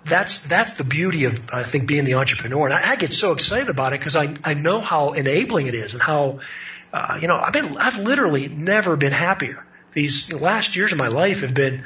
that's 0.05 0.43
that's 0.43 0.73
the 0.73 0.83
beauty 0.83 1.25
of 1.25 1.49
I 1.51 1.63
think 1.63 1.87
being 1.87 2.05
the 2.05 2.13
entrepreneur, 2.13 2.65
and 2.65 2.73
I, 2.73 2.91
I 2.91 2.95
get 2.97 3.13
so 3.13 3.31
excited 3.33 3.69
about 3.69 3.93
it 3.93 3.99
because 3.99 4.15
I 4.15 4.35
I 4.43 4.53
know 4.53 4.79
how 4.79 5.13
enabling 5.13 5.65
it 5.65 5.73
is 5.73 5.93
and 5.93 6.03
how 6.03 6.39
uh, 6.93 7.17
you 7.19 7.27
know 7.27 7.37
I've 7.37 7.53
been 7.53 7.77
I've 7.77 7.97
literally 7.97 8.47
never 8.47 8.95
been 8.95 9.11
happier. 9.11 9.65
These 9.93 10.31
last 10.33 10.75
years 10.75 10.91
of 10.91 10.99
my 10.99 11.07
life 11.07 11.41
have 11.41 11.55
been. 11.55 11.83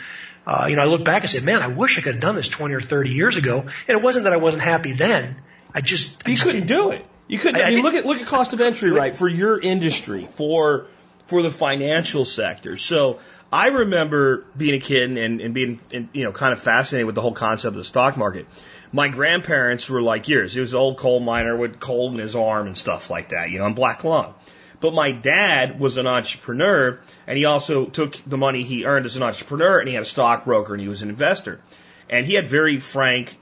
Uh, 0.48 0.68
you 0.70 0.76
know, 0.76 0.84
I 0.84 0.86
look 0.86 1.04
back 1.04 1.22
and 1.24 1.30
say, 1.30 1.44
man, 1.44 1.62
I 1.62 1.68
wish 1.68 1.98
I 1.98 2.02
could 2.02 2.14
have 2.16 2.22
done 2.22 2.36
this 2.36 2.48
20 2.48 2.74
or 2.76 2.82
30 2.82 3.10
years 3.12 3.36
ago. 3.38 3.62
And 3.62 3.98
it 3.98 4.02
wasn't 4.02 4.26
that 4.26 4.34
I 4.34 4.38
wasn't 4.38 4.64
happy 4.64 4.92
then. 4.92 5.36
I 5.74 5.82
just, 5.82 6.26
I 6.26 6.30
You 6.30 6.36
just 6.36 6.48
couldn't 6.48 6.68
do 6.68 6.92
it. 6.92 7.06
You 7.28 7.40
couldn't. 7.40 7.60
I, 7.60 7.64
I- 7.66 7.68
I 7.68 7.70
mean, 7.72 7.84
look 7.84 7.96
at 7.96 8.06
look 8.06 8.20
at 8.20 8.28
cost 8.28 8.54
of 8.54 8.62
entry, 8.62 8.92
right, 8.92 9.16
for 9.18 9.28
your 9.28 9.60
industry, 9.60 10.28
for 10.32 10.88
for 11.28 11.42
the 11.42 11.50
financial 11.50 12.24
sector. 12.26 12.78
So 12.78 13.20
I 13.52 13.68
remember 13.68 14.46
being 14.56 14.76
a 14.76 14.80
kid 14.80 15.18
and, 15.18 15.42
and 15.42 15.54
being, 15.56 15.80
and, 15.92 16.10
you 16.14 16.24
know, 16.24 16.32
kind 16.32 16.54
of 16.54 16.60
fascinated 16.60 17.08
with 17.08 17.16
the 17.16 17.22
whole 17.22 17.32
concept 17.34 17.70
of 17.70 17.76
the 17.78 17.84
stock 17.84 18.16
market. 18.16 18.46
My 18.92 19.08
grandparents 19.08 19.90
were 19.90 20.04
like 20.04 20.28
yours. 20.30 20.54
He 20.54 20.60
was 20.60 20.74
an 20.74 20.80
old 20.80 20.98
coal 20.98 21.20
miner 21.20 21.56
with 21.58 21.80
coal 21.80 22.12
in 22.12 22.20
his 22.20 22.36
arm 22.36 22.68
and 22.68 22.78
stuff 22.78 23.10
like 23.10 23.30
that, 23.30 23.50
you 23.50 23.58
know, 23.58 23.66
in 23.66 23.74
Black 23.74 24.04
Lung. 24.04 24.36
But 24.80 24.94
my 24.94 25.12
dad 25.12 25.80
was 25.80 25.98
an 25.98 26.08
entrepreneur, 26.08 27.00
and 27.28 27.38
he 27.38 27.46
also 27.46 27.86
took 27.86 28.16
the 28.28 28.38
money 28.38 28.64
he 28.64 28.86
earned 28.86 29.06
as 29.06 29.16
an 29.16 29.24
entrepreneur, 29.24 29.80
and 29.80 29.88
he 29.88 29.94
had 29.94 30.04
a 30.04 30.08
stockbroker, 30.08 30.74
and 30.74 30.82
he 30.82 30.88
was 30.88 31.02
an 31.02 31.10
investor. 31.10 31.62
And 32.10 32.26
he 32.26 32.34
had 32.34 32.48
very 32.48 32.80
frank 32.80 33.38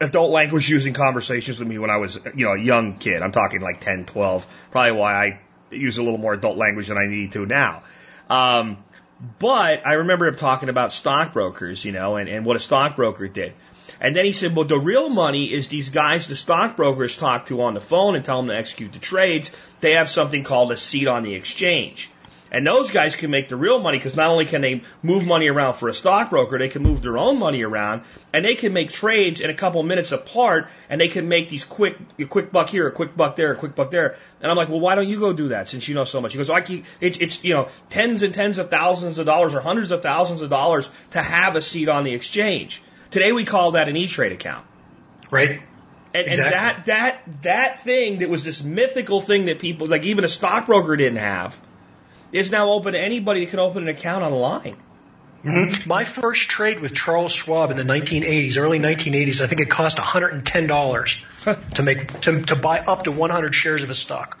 adult 0.00 0.30
language 0.30 0.68
using 0.68 0.94
conversations 0.94 1.58
with 1.58 1.68
me 1.68 1.78
when 1.78 1.90
I 1.90 1.98
was, 1.98 2.18
you 2.34 2.46
know, 2.46 2.52
a 2.52 2.58
young 2.58 2.96
kid. 2.96 3.22
I'm 3.22 3.32
talking 3.32 3.60
like 3.60 3.80
10, 3.80 4.06
12. 4.06 4.46
Probably 4.70 4.92
why 4.92 5.14
I 5.14 5.40
use 5.70 5.98
a 5.98 6.02
little 6.02 6.18
more 6.18 6.32
adult 6.32 6.56
language 6.56 6.88
than 6.88 6.98
I 6.98 7.06
need 7.06 7.32
to 7.32 7.46
now. 7.46 7.82
Um, 8.28 8.78
but 9.38 9.86
I 9.86 9.94
remember 9.94 10.26
him 10.26 10.36
talking 10.36 10.68
about 10.68 10.92
stockbrokers, 10.92 11.84
you 11.84 11.92
know, 11.92 12.16
and, 12.16 12.28
and 12.28 12.46
what 12.46 12.56
a 12.56 12.60
stockbroker 12.60 13.28
did. 13.28 13.52
And 14.00 14.16
then 14.16 14.24
he 14.24 14.32
said, 14.32 14.56
well, 14.56 14.64
the 14.64 14.78
real 14.78 15.10
money 15.10 15.52
is 15.52 15.68
these 15.68 15.90
guys 15.90 16.26
the 16.26 16.34
stockbrokers 16.34 17.16
talk 17.16 17.46
to 17.46 17.60
on 17.62 17.74
the 17.74 17.80
phone 17.80 18.16
and 18.16 18.24
tell 18.24 18.38
them 18.38 18.48
to 18.48 18.56
execute 18.56 18.92
the 18.92 18.98
trades. 18.98 19.50
They 19.80 19.92
have 19.92 20.08
something 20.08 20.42
called 20.42 20.72
a 20.72 20.76
seat 20.76 21.06
on 21.06 21.22
the 21.22 21.34
exchange. 21.34 22.10
And 22.52 22.66
those 22.66 22.90
guys 22.90 23.14
can 23.14 23.30
make 23.30 23.48
the 23.48 23.56
real 23.56 23.78
money 23.78 23.98
because 23.98 24.16
not 24.16 24.30
only 24.30 24.44
can 24.44 24.60
they 24.60 24.82
move 25.02 25.24
money 25.24 25.48
around 25.48 25.74
for 25.74 25.88
a 25.88 25.94
stockbroker, 25.94 26.58
they 26.58 26.68
can 26.68 26.82
move 26.82 27.00
their 27.00 27.16
own 27.16 27.38
money 27.38 27.62
around 27.62 28.02
and 28.32 28.44
they 28.44 28.56
can 28.56 28.72
make 28.72 28.90
trades 28.90 29.40
in 29.40 29.50
a 29.50 29.54
couple 29.54 29.82
minutes 29.84 30.10
apart 30.10 30.68
and 30.88 31.00
they 31.00 31.06
can 31.06 31.28
make 31.28 31.48
these 31.48 31.64
quick, 31.64 31.96
a 32.18 32.24
quick 32.24 32.50
buck 32.50 32.68
here, 32.68 32.88
a 32.88 32.90
quick 32.90 33.16
buck 33.16 33.36
there, 33.36 33.52
a 33.52 33.56
quick 33.56 33.76
buck 33.76 33.92
there. 33.92 34.16
And 34.40 34.50
I'm 34.50 34.56
like, 34.56 34.68
well, 34.68 34.80
why 34.80 34.96
don't 34.96 35.06
you 35.06 35.20
go 35.20 35.32
do 35.32 35.48
that 35.48 35.68
since 35.68 35.86
you 35.86 35.94
know 35.94 36.04
so 36.04 36.20
much? 36.20 36.32
He 36.32 36.38
goes, 36.38 36.50
I 36.50 36.60
keep, 36.60 36.86
it's, 37.00 37.18
it's, 37.18 37.44
you 37.44 37.54
know, 37.54 37.68
tens 37.88 38.24
and 38.24 38.34
tens 38.34 38.58
of 38.58 38.68
thousands 38.68 39.18
of 39.18 39.26
dollars 39.26 39.54
or 39.54 39.60
hundreds 39.60 39.92
of 39.92 40.02
thousands 40.02 40.40
of 40.40 40.50
dollars 40.50 40.88
to 41.12 41.22
have 41.22 41.54
a 41.54 41.62
seat 41.62 41.88
on 41.88 42.02
the 42.02 42.14
exchange. 42.14 42.82
Today 43.10 43.32
we 43.32 43.44
call 43.44 43.72
that 43.72 43.88
an 43.88 43.96
E-Trade 43.96 44.32
account. 44.32 44.64
right. 45.30 45.62
And, 46.12 46.26
Exactly. 46.26 46.44
and 46.44 46.52
that, 46.54 46.86
that, 46.86 47.42
that 47.42 47.80
thing 47.84 48.18
that 48.18 48.28
was 48.28 48.42
this 48.44 48.64
mythical 48.64 49.20
thing 49.20 49.46
that 49.46 49.60
people, 49.60 49.86
like 49.86 50.02
even 50.02 50.24
a 50.24 50.28
stockbroker 50.28 50.96
didn't 50.96 51.18
have, 51.20 51.60
is 52.32 52.50
now 52.50 52.70
open 52.72 52.94
to 52.94 52.98
anybody 53.00 53.44
that 53.44 53.50
can 53.52 53.60
open 53.60 53.84
an 53.84 53.88
account 53.88 54.24
online. 54.24 54.76
Mhm. 55.44 55.86
My 55.86 56.02
first 56.02 56.50
trade 56.50 56.80
with 56.80 56.94
Charles 56.96 57.30
Schwab 57.32 57.70
in 57.70 57.76
the 57.76 57.84
1980s, 57.84 58.58
early 58.58 58.80
1980s, 58.80 59.40
I 59.40 59.46
think 59.46 59.60
it 59.60 59.70
cost 59.70 59.98
$110 59.98 61.70
to 61.76 61.82
make 61.84 62.20
to, 62.22 62.42
to 62.42 62.56
buy 62.56 62.80
up 62.80 63.04
to 63.04 63.12
100 63.12 63.54
shares 63.54 63.82
of 63.84 63.90
a 63.90 63.94
stock. 63.94 64.36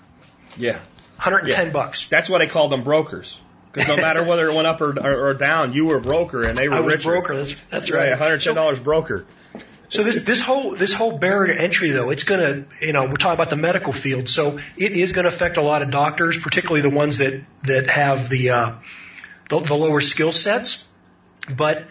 Yeah. 0.56 0.72
110 1.16 1.66
Yeah. 1.66 1.72
bucks. 1.72 2.08
That's 2.08 2.28
why 2.28 2.38
they 2.38 2.48
called 2.48 2.72
them 2.72 2.82
brokers. 2.82 3.38
Because 3.72 3.88
no 3.88 3.96
matter 3.96 4.22
whether 4.24 4.48
it 4.48 4.54
went 4.54 4.66
up 4.66 4.80
or, 4.80 4.98
or, 4.98 5.28
or 5.28 5.34
down, 5.34 5.72
you 5.72 5.86
were 5.86 5.98
a 5.98 6.00
broker 6.00 6.46
and 6.46 6.58
they 6.58 6.68
were 6.68 6.74
I 6.76 6.80
was 6.80 6.94
richer. 6.94 7.10
broker. 7.10 7.36
That's 7.36 7.58
that's 7.70 7.90
Right, 7.92 8.10
right. 8.18 8.40
$110 8.40 8.82
broker. 8.82 9.24
So 9.90 10.04
this 10.04 10.24
this 10.24 10.40
whole 10.40 10.72
this 10.76 10.92
whole 10.94 11.18
barrier 11.18 11.52
to 11.54 11.60
entry 11.60 11.90
though, 11.90 12.10
it's 12.10 12.22
gonna 12.22 12.64
you 12.80 12.92
know 12.92 13.06
we're 13.06 13.14
talking 13.14 13.34
about 13.34 13.50
the 13.50 13.56
medical 13.56 13.92
field, 13.92 14.28
so 14.28 14.58
it 14.76 14.92
is 14.92 15.10
going 15.10 15.24
to 15.24 15.28
affect 15.28 15.56
a 15.56 15.62
lot 15.62 15.82
of 15.82 15.90
doctors, 15.90 16.40
particularly 16.40 16.80
the 16.80 16.94
ones 16.94 17.18
that 17.18 17.42
that 17.64 17.88
have 17.88 18.28
the 18.28 18.50
uh, 18.50 18.72
the, 19.48 19.58
the 19.58 19.74
lower 19.74 20.00
skill 20.00 20.30
sets, 20.30 20.88
but 21.56 21.88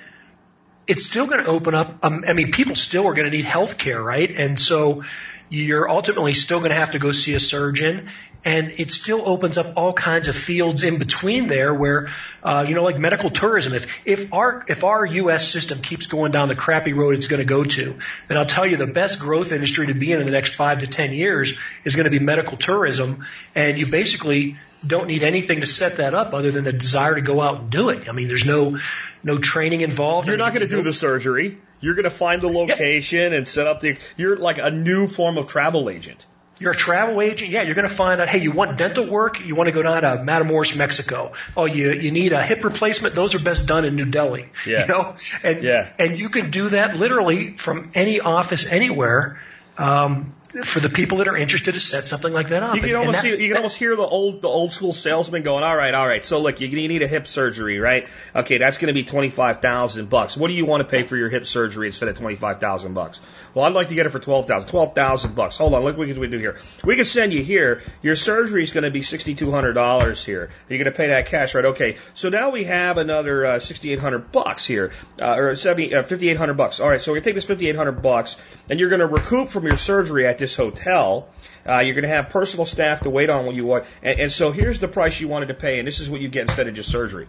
it's 0.88 1.06
still 1.06 1.28
going 1.28 1.44
to 1.44 1.50
open 1.50 1.76
up. 1.76 2.04
Um, 2.06 2.24
I 2.26 2.32
mean, 2.32 2.52
people 2.52 2.76
still 2.76 3.06
are 3.06 3.14
going 3.14 3.30
to 3.30 3.36
need 3.36 3.44
health 3.46 3.78
care, 3.78 4.02
right? 4.02 4.32
And 4.32 4.58
so 4.58 5.04
you're 5.50 5.90
ultimately 5.90 6.34
still 6.34 6.60
going 6.60 6.70
to 6.70 6.76
have 6.76 6.92
to 6.92 7.00
go 7.00 7.12
see 7.12 7.34
a 7.34 7.40
surgeon 7.40 8.10
and 8.46 8.72
it 8.78 8.90
still 8.90 9.28
opens 9.28 9.58
up 9.58 9.76
all 9.76 9.92
kinds 9.92 10.30
of 10.30 10.36
fields 10.36 10.84
in 10.84 10.98
between 10.98 11.48
there 11.48 11.74
where 11.74 12.10
uh, 12.42 12.66
you 12.68 12.76
know 12.76 12.84
like 12.84 12.98
medical 12.98 13.30
tourism 13.30 13.74
if 13.74 14.08
if 14.08 14.34
our 14.34 14.64
if 14.68 14.84
our 14.84 15.06
US 15.06 15.52
system 15.52 15.80
keeps 15.80 16.08
going 16.08 16.32
down 16.32 16.48
the 16.48 16.56
crappy 16.56 16.94
road 16.94 17.16
it's 17.16 17.28
going 17.28 17.42
to 17.42 17.46
go 17.46 17.64
to 17.64 17.98
then 18.28 18.38
I'll 18.38 18.46
tell 18.46 18.66
you 18.66 18.78
the 18.78 18.88
best 18.88 19.20
growth 19.20 19.52
industry 19.52 19.88
to 19.88 19.94
be 19.94 20.12
in 20.12 20.20
in 20.20 20.26
the 20.26 20.32
next 20.32 20.56
5 20.56 20.80
to 20.80 20.88
10 20.88 21.14
years 21.14 21.60
is 21.84 21.96
going 21.96 22.06
to 22.06 22.12
be 22.12 22.20
medical 22.20 22.58
tourism 22.58 23.26
and 23.56 23.78
you 23.78 23.88
basically 23.88 24.58
don't 24.86 25.08
need 25.08 25.24
anything 25.24 25.62
to 25.62 25.68
set 25.68 25.98
that 25.98 26.14
up 26.14 26.34
other 26.34 26.52
than 26.52 26.64
the 26.64 26.74
desire 26.74 27.16
to 27.16 27.22
go 27.22 27.42
out 27.42 27.60
and 27.60 27.70
do 27.70 27.90
it. 27.90 28.08
I 28.08 28.14
mean, 28.14 28.28
there's 28.28 28.46
no 28.46 28.78
no 29.24 29.38
training 29.38 29.82
involved. 29.82 30.28
You're 30.28 30.38
not 30.38 30.54
going 30.54 30.68
to 30.68 30.74
do 30.74 30.82
the 30.82 30.94
surgery. 30.94 31.58
You're 31.82 31.96
going 31.96 32.06
to 32.06 32.10
find 32.10 32.42
the 32.42 32.50
location 32.50 33.32
yeah. 33.32 33.38
and 33.38 33.48
set 33.48 33.68
up 33.68 33.82
the. 33.82 33.98
You're 34.18 34.38
like 34.38 34.58
a 34.58 34.72
new 34.72 35.08
form 35.08 35.38
of 35.38 35.48
travel 35.48 35.90
agent. 35.90 36.26
You're 36.60 36.72
a 36.72 36.76
travel 36.76 37.22
agent. 37.22 37.52
Yeah, 37.52 37.62
you're 37.62 37.76
going 37.76 37.88
to 37.88 37.94
find 37.94 38.20
out, 38.20 38.28
hey, 38.28 38.40
you 38.40 38.52
want 38.52 38.78
dental 38.78 39.08
work? 39.08 39.46
You 39.46 39.56
want 39.56 39.68
to 39.68 39.72
go 39.72 39.82
down 39.82 40.02
to 40.02 40.24
Matamoros, 40.26 40.78
Mexico. 40.78 41.32
Oh, 41.56 41.66
you, 41.66 41.92
you 41.92 42.12
need 42.12 42.34
a 42.34 42.44
hip 42.44 42.66
replacement? 42.66 43.16
Those 43.16 43.34
are 43.34 43.40
best 43.40 43.70
done 43.70 43.86
in 43.86 43.96
New 43.96 44.06
Delhi. 44.06 44.50
Yeah. 44.68 44.82
You 44.82 44.88
know? 44.88 45.16
And, 45.42 45.64
yeah. 45.64 45.90
and 45.98 46.20
you 46.20 46.28
can 46.28 46.52
do 46.52 46.70
that 46.70 46.98
literally 46.98 47.56
from 47.56 47.92
any 47.96 48.20
office 48.20 48.74
anywhere. 48.74 49.40
Um, 49.78 50.36
for 50.52 50.80
the 50.80 50.90
people 50.90 51.20
that 51.20 51.28
are 51.28 51.38
interested 51.38 51.74
to 51.74 51.80
set 51.80 52.08
something 52.08 52.34
like 52.34 52.50
that 52.50 52.64
up. 52.64 52.76
You 52.76 52.82
can 52.82 52.90
and, 52.90 52.98
almost 52.98 53.24
and 53.24 53.34
that, 53.34 53.38
see, 53.38 53.44
you 53.44 53.50
can 53.50 53.58
almost 53.58 53.78
hear 53.78 53.96
the 53.96 54.04
old 54.04 54.42
the 54.42 54.48
old 54.48 54.74
school 54.74 54.94
salesman 54.94 55.44
going, 55.44 55.64
"All 55.64 55.76
right, 55.76 55.94
all 55.94 56.08
right. 56.08 56.26
So 56.26 56.42
look, 56.42 56.60
you, 56.60 56.68
you 56.68 56.88
need 56.88 57.02
a 57.02 57.08
hip 57.08 57.28
surgery, 57.28 57.80
right? 57.80 58.08
Okay, 58.36 58.58
that's 58.58 58.78
going 58.78 58.88
to 58.88 58.94
be 58.94 59.04
twenty 59.04 59.30
five 59.30 59.62
thousand 59.62 60.10
bucks. 60.10 60.36
What 60.36 60.48
do 60.48 60.54
you 60.54 60.66
want 60.66 60.82
to 60.82 60.90
pay 60.90 61.04
for 61.04 61.16
your 61.18 61.30
hip 61.30 61.46
surgery 61.46 61.88
instead 61.88 62.10
of 62.10 62.18
twenty 62.18 62.36
five 62.36 62.60
thousand 62.60 62.94
bucks? 62.94 63.22
Well, 63.54 63.66
I'd 63.66 63.74
like 63.74 63.90
to 63.90 63.96
get 63.96 64.06
it 64.06 64.10
for 64.10 64.20
twelve 64.20 64.48
thousand. 64.48 64.70
Twelve 64.70 64.96
thousand 64.96 65.36
bucks. 65.36 65.58
Hold 65.58 65.74
on, 65.74 65.84
look 65.84 65.98
what 65.98 66.08
we 66.08 66.14
can 66.14 66.32
do 66.32 66.38
here. 66.38 66.58
We 66.84 66.96
can 66.96 67.06
send 67.06 67.34
you 67.34 67.44
here. 67.44 67.82
Your 68.02 68.16
surgery 68.16 68.64
is 68.64 68.72
going 68.72 68.86
to 68.86 68.92
be 68.92 69.02
sixty 69.02 69.36
two 69.36 69.52
hundred 69.52 69.74
dollars 69.74 70.26
here. 70.26 70.50
You're 70.68 70.80
going 70.80 70.92
to 70.92 70.98
pay 70.98 71.08
that 71.08 71.28
cash, 71.28 71.54
right? 71.54 71.66
Okay. 71.66 71.98
So 72.16 72.30
now 72.30 72.50
we 72.50 72.64
have 72.64 72.98
another 72.98 73.46
uh, 73.46 73.60
sixty 73.60 73.92
eight 73.92 74.00
hundred 74.00 74.32
bucks 74.32 74.66
here, 74.66 74.92
uh, 75.22 75.36
or 75.36 75.56
seventy 75.56 75.94
uh, 75.94 76.04
fifty 76.04 76.30
eight 76.30 76.38
hundred 76.38 76.56
bucks. 76.56 76.80
All 76.80 76.90
right. 76.90 77.02
So 77.02 77.14
we 77.14 77.22
take 77.22 77.36
this 77.36 77.46
fifty 77.46 77.68
eight 77.70 77.76
hundred 77.76 78.02
bucks, 78.02 78.38
and 78.70 78.80
you're 78.80 78.90
going 78.90 79.02
to 79.02 79.08
recoup 79.08 79.50
from 79.50 79.66
your 79.66 79.78
surgery 79.78 80.26
at 80.26 80.39
this 80.40 80.56
hotel 80.56 81.30
uh, 81.70 81.80
you're 81.80 81.94
going 81.94 82.04
to 82.04 82.10
have 82.10 82.30
personal 82.30 82.66
staff 82.66 83.02
to 83.02 83.10
wait 83.10 83.30
on 83.30 83.46
when 83.46 83.56
you 83.56 83.66
want. 83.66 83.86
And, 84.02 84.20
and 84.20 84.32
so 84.32 84.52
here's 84.52 84.80
the 84.80 84.88
price 84.88 85.20
you 85.20 85.28
wanted 85.28 85.48
to 85.48 85.54
pay, 85.54 85.80
and 85.80 85.88
this 85.88 86.00
is 86.00 86.10
what 86.10 86.22
you 86.22 86.30
get 86.30 86.44
instead 86.44 86.68
of 86.68 86.74
just 86.74 86.92
surgery. 86.92 87.28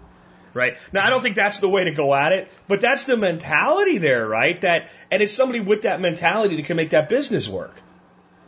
Right? 0.52 0.76
Now, 0.92 1.04
I 1.04 1.10
don't 1.10 1.22
think 1.22 1.36
that's 1.36 1.60
the 1.60 1.68
way 1.68 1.84
to 1.84 1.92
go 1.92 2.12
at 2.14 2.32
it, 2.32 2.50
but 2.66 2.80
that's 2.80 3.04
the 3.04 3.16
mentality 3.16 3.98
there, 3.98 4.26
right? 4.26 4.60
That, 4.62 4.88
and 5.10 5.22
it's 5.22 5.32
somebody 5.32 5.60
with 5.60 5.82
that 5.82 6.00
mentality 6.00 6.56
that 6.56 6.64
can 6.64 6.76
make 6.76 6.90
that 6.90 7.08
business 7.08 7.48
work. 7.48 7.74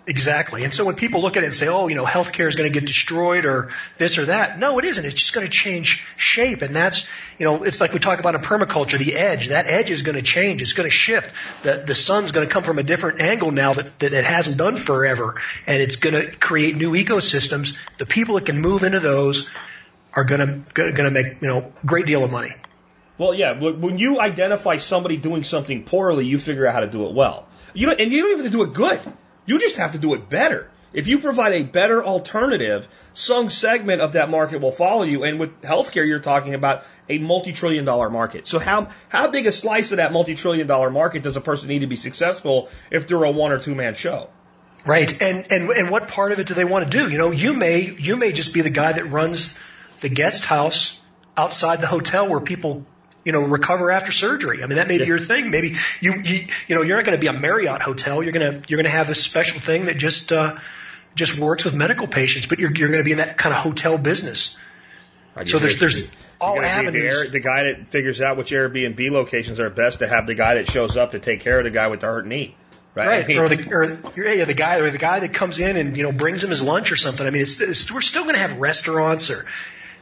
Exactly. 0.05 0.65
And 0.65 0.75
so 0.75 0.85
when 0.85 0.97
people 0.97 1.23
look 1.23 1.37
at 1.37 1.45
it 1.45 1.47
and 1.47 1.55
say, 1.55 1.69
oh, 1.69 1.87
you 1.87 1.95
know, 1.95 2.05
healthcare 2.05 2.49
is 2.49 2.57
going 2.57 2.71
to 2.71 2.77
get 2.77 2.87
destroyed 2.87 3.45
or 3.45 3.71
this 3.99 4.19
or 4.19 4.25
that, 4.25 4.59
no, 4.59 4.81
it 4.81 4.85
isn't. 4.85 5.05
It's 5.05 5.15
just 5.15 5.33
going 5.33 5.47
to 5.47 5.53
change 5.53 6.05
shape. 6.17 6.63
And 6.63 6.75
that's, 6.75 7.09
you 7.39 7.45
know, 7.45 7.63
it's 7.63 7.81
like 7.81 7.93
we 7.93 8.01
talk 8.01 8.19
about 8.19 8.35
in 8.35 8.41
permaculture, 8.41 8.99
the 8.99 9.15
edge. 9.15 9.49
That 9.49 9.67
edge 9.69 9.91
is 9.91 10.03
going 10.03 10.17
to 10.17 10.23
change. 10.23 10.61
It's 10.61 10.73
going 10.73 10.89
to 10.89 10.95
shift. 10.95 11.63
The, 11.63 11.85
the 11.87 11.95
sun's 11.95 12.33
going 12.33 12.49
to 12.49 12.53
come 12.53 12.65
from 12.65 12.81
a 12.81 12.83
different 12.83 13.21
angle 13.21 13.53
now 13.53 13.75
that, 13.75 13.97
that 14.01 14.13
it 14.13 14.25
hasn't 14.25 14.59
done 14.59 14.77
forever. 14.77 15.41
And 15.69 15.81
it's 15.81 15.97
going 15.97 16.15
to 16.15 16.37
create 16.37 16.75
new 16.75 16.93
ecosystems. 16.93 17.79
The 17.99 18.07
people 18.07 18.35
that 18.35 18.47
can 18.47 18.61
move 18.61 18.83
into 18.83 18.99
those 18.99 19.51
are 20.15 20.25
going 20.25 20.65
to, 20.65 20.73
going 20.75 20.97
to 20.97 21.11
make, 21.13 21.41
you 21.41 21.49
know, 21.49 21.73
a 21.81 21.87
great 21.87 22.07
deal 22.07 22.25
of 22.25 22.33
money. 22.33 22.53
Well, 23.19 23.35
yeah. 23.35 23.53
When 23.53 23.99
you 23.99 24.19
identify 24.19 24.79
somebody 24.79 25.17
doing 25.17 25.45
something 25.45 25.85
poorly, 25.85 26.27
you 26.27 26.39
figure 26.39 26.67
out 26.67 26.75
how 26.75 26.81
to 26.81 26.89
do 26.89 27.07
it 27.07 27.15
well. 27.15 27.47
You 27.73 27.87
know, 27.87 27.93
and 27.93 28.11
you 28.11 28.23
don't 28.23 28.33
even 28.33 28.45
have 28.45 28.53
to 28.53 28.59
do 28.59 28.65
it 28.65 28.75
good. 28.75 29.01
You 29.47 29.59
just 29.59 29.77
have 29.77 29.93
to 29.93 29.99
do 29.99 30.15
it 30.15 30.29
better. 30.29 30.71
If 30.93 31.09
you 31.09 31.19
provide 31.21 31.55
a 31.55 31.63
better 31.63 32.05
alternative, 32.05 32.87
some 33.15 33.49
segment 33.49 34.03
of 34.03 34.13
that 34.13 34.29
market 34.29 34.61
will 34.61 34.73
follow 34.73 35.05
you. 35.05 35.25
And 35.25 35.41
with 35.41 35.63
healthcare, 35.63 36.07
you're 36.07 36.21
talking 36.21 36.55
about 36.55 36.85
a 37.09 37.19
multi-trillion 37.19 37.85
dollar 37.85 38.11
market. 38.11 38.47
So 38.47 38.59
how, 38.59 38.89
how 39.09 39.31
big 39.31 39.47
a 39.47 39.53
slice 39.53 39.93
of 39.93 39.97
that 39.97 40.13
multi-trillion 40.13 40.67
dollar 40.67 40.91
market 40.91 41.23
does 41.23 41.37
a 41.37 41.41
person 41.41 41.69
need 41.69 41.81
to 41.81 41.87
be 41.87 41.97
successful 41.97 42.69
if 42.91 43.07
they're 43.07 43.25
a 43.25 43.31
one 43.31 43.53
or 43.53 43.59
two 43.59 43.75
man 43.75 43.95
show? 43.95 44.29
Right. 44.85 45.23
And, 45.23 45.51
and, 45.51 45.71
and 45.71 45.91
what 45.91 46.09
part 46.09 46.33
of 46.33 46.41
it 46.41 46.49
do 46.49 46.55
they 46.55 46.65
want 46.65 46.91
to 46.91 46.91
do? 46.91 47.09
You 47.09 47.17
know, 47.17 47.31
you 47.31 47.55
may, 47.55 47.91
you 47.99 48.17
may 48.17 48.33
just 48.33 48.53
be 48.53 48.61
the 48.61 48.71
guy 48.71 48.93
that 48.93 49.05
runs 49.07 49.61
the 50.01 50.09
guest 50.09 50.45
house 50.45 51.01
outside 51.37 51.81
the 51.81 51.87
hotel 51.87 52.29
where 52.29 52.41
people 52.41 52.85
you 53.25 53.33
know, 53.33 53.43
recover 53.43 53.91
after 53.91 54.13
surgery. 54.13 54.63
I 54.63 54.67
mean, 54.67 54.77
that 54.77 54.89
may 54.89 54.99
be 54.99 55.05
your 55.05 55.19
thing. 55.19 55.51
Maybe 55.51 55.77
you, 56.01 56.15
you, 56.25 56.47
you 56.67 56.75
know, 56.75 56.83
you're 56.83 56.97
not 56.97 57.05
going 57.05 57.17
to 57.17 57.21
be 57.21 57.29
a 57.29 57.33
Marriott 57.33 57.83
hotel. 57.83 58.23
You're 58.23 58.33
going 58.33 58.53
to, 58.53 58.69
you're 58.69 58.79
going 58.79 58.91
to 58.91 58.97
have 58.97 59.09
a 59.11 59.15
special 59.15 59.61
thing 59.61 59.87
that 59.87 59.97
just, 59.97 60.33
uh, 60.33 60.57
just 61.15 61.39
works 61.39 61.65
with 61.65 61.75
medical 61.75 62.07
patients, 62.07 62.47
but 62.47 62.59
you're, 62.59 62.73
you're 62.73 62.89
going 62.89 63.01
to 63.01 63.05
be 63.05 63.13
in 63.13 63.19
that 63.19 63.37
kind 63.37 63.55
of 63.55 63.61
hotel 63.61 63.99
business. 63.99 64.59
So 65.47 65.59
there's, 65.59 65.79
there's 65.79 66.15
all 66.41 66.61
avenues. 66.61 67.27
The, 67.27 67.39
the 67.39 67.41
guy 67.41 67.65
that 67.65 67.87
figures 67.87 68.21
out 68.21 68.37
which 68.37 68.51
Airbnb 68.51 69.11
locations 69.11 69.61
are 69.61 69.71
best 69.71 70.01
to 70.01 70.09
have 70.09 70.27
the 70.27 70.35
guy 70.35 70.55
that 70.55 70.71
shows 70.71 70.97
up 70.97 71.13
to 71.13 71.19
take 71.19 71.41
care 71.41 71.59
of 71.59 71.65
the 71.65 71.71
guy 71.71 71.89
with 71.89 72.01
the 72.01 72.07
hurt 72.07 72.27
knee. 72.27 72.55
Right. 72.95 73.07
right. 73.07 73.25
I 73.25 73.27
mean, 73.27 73.39
or 73.39 73.49
the 73.49 73.73
or 73.73 74.23
yeah, 74.27 74.45
the 74.45 74.53
guy 74.53 74.81
or 74.81 74.91
the 74.91 74.99
guy 74.99 75.21
that 75.21 75.33
comes 75.33 75.61
in 75.61 75.79
and 75.79 75.97
you 75.97 76.03
know 76.03 76.13
brings 76.13 76.45
him 76.45 76.51
his 76.51 76.63
lunch 76.63 76.93
or 76.93 76.97
something. 76.97 77.27
I 77.27 77.31
mean, 77.31 77.41
it's, 77.41 77.63
it's 77.63 77.91
we're 77.91 78.03
still 78.03 78.25
going 78.25 78.35
to 78.35 78.41
have 78.41 78.61
restaurants 78.61 79.31
or 79.31 79.47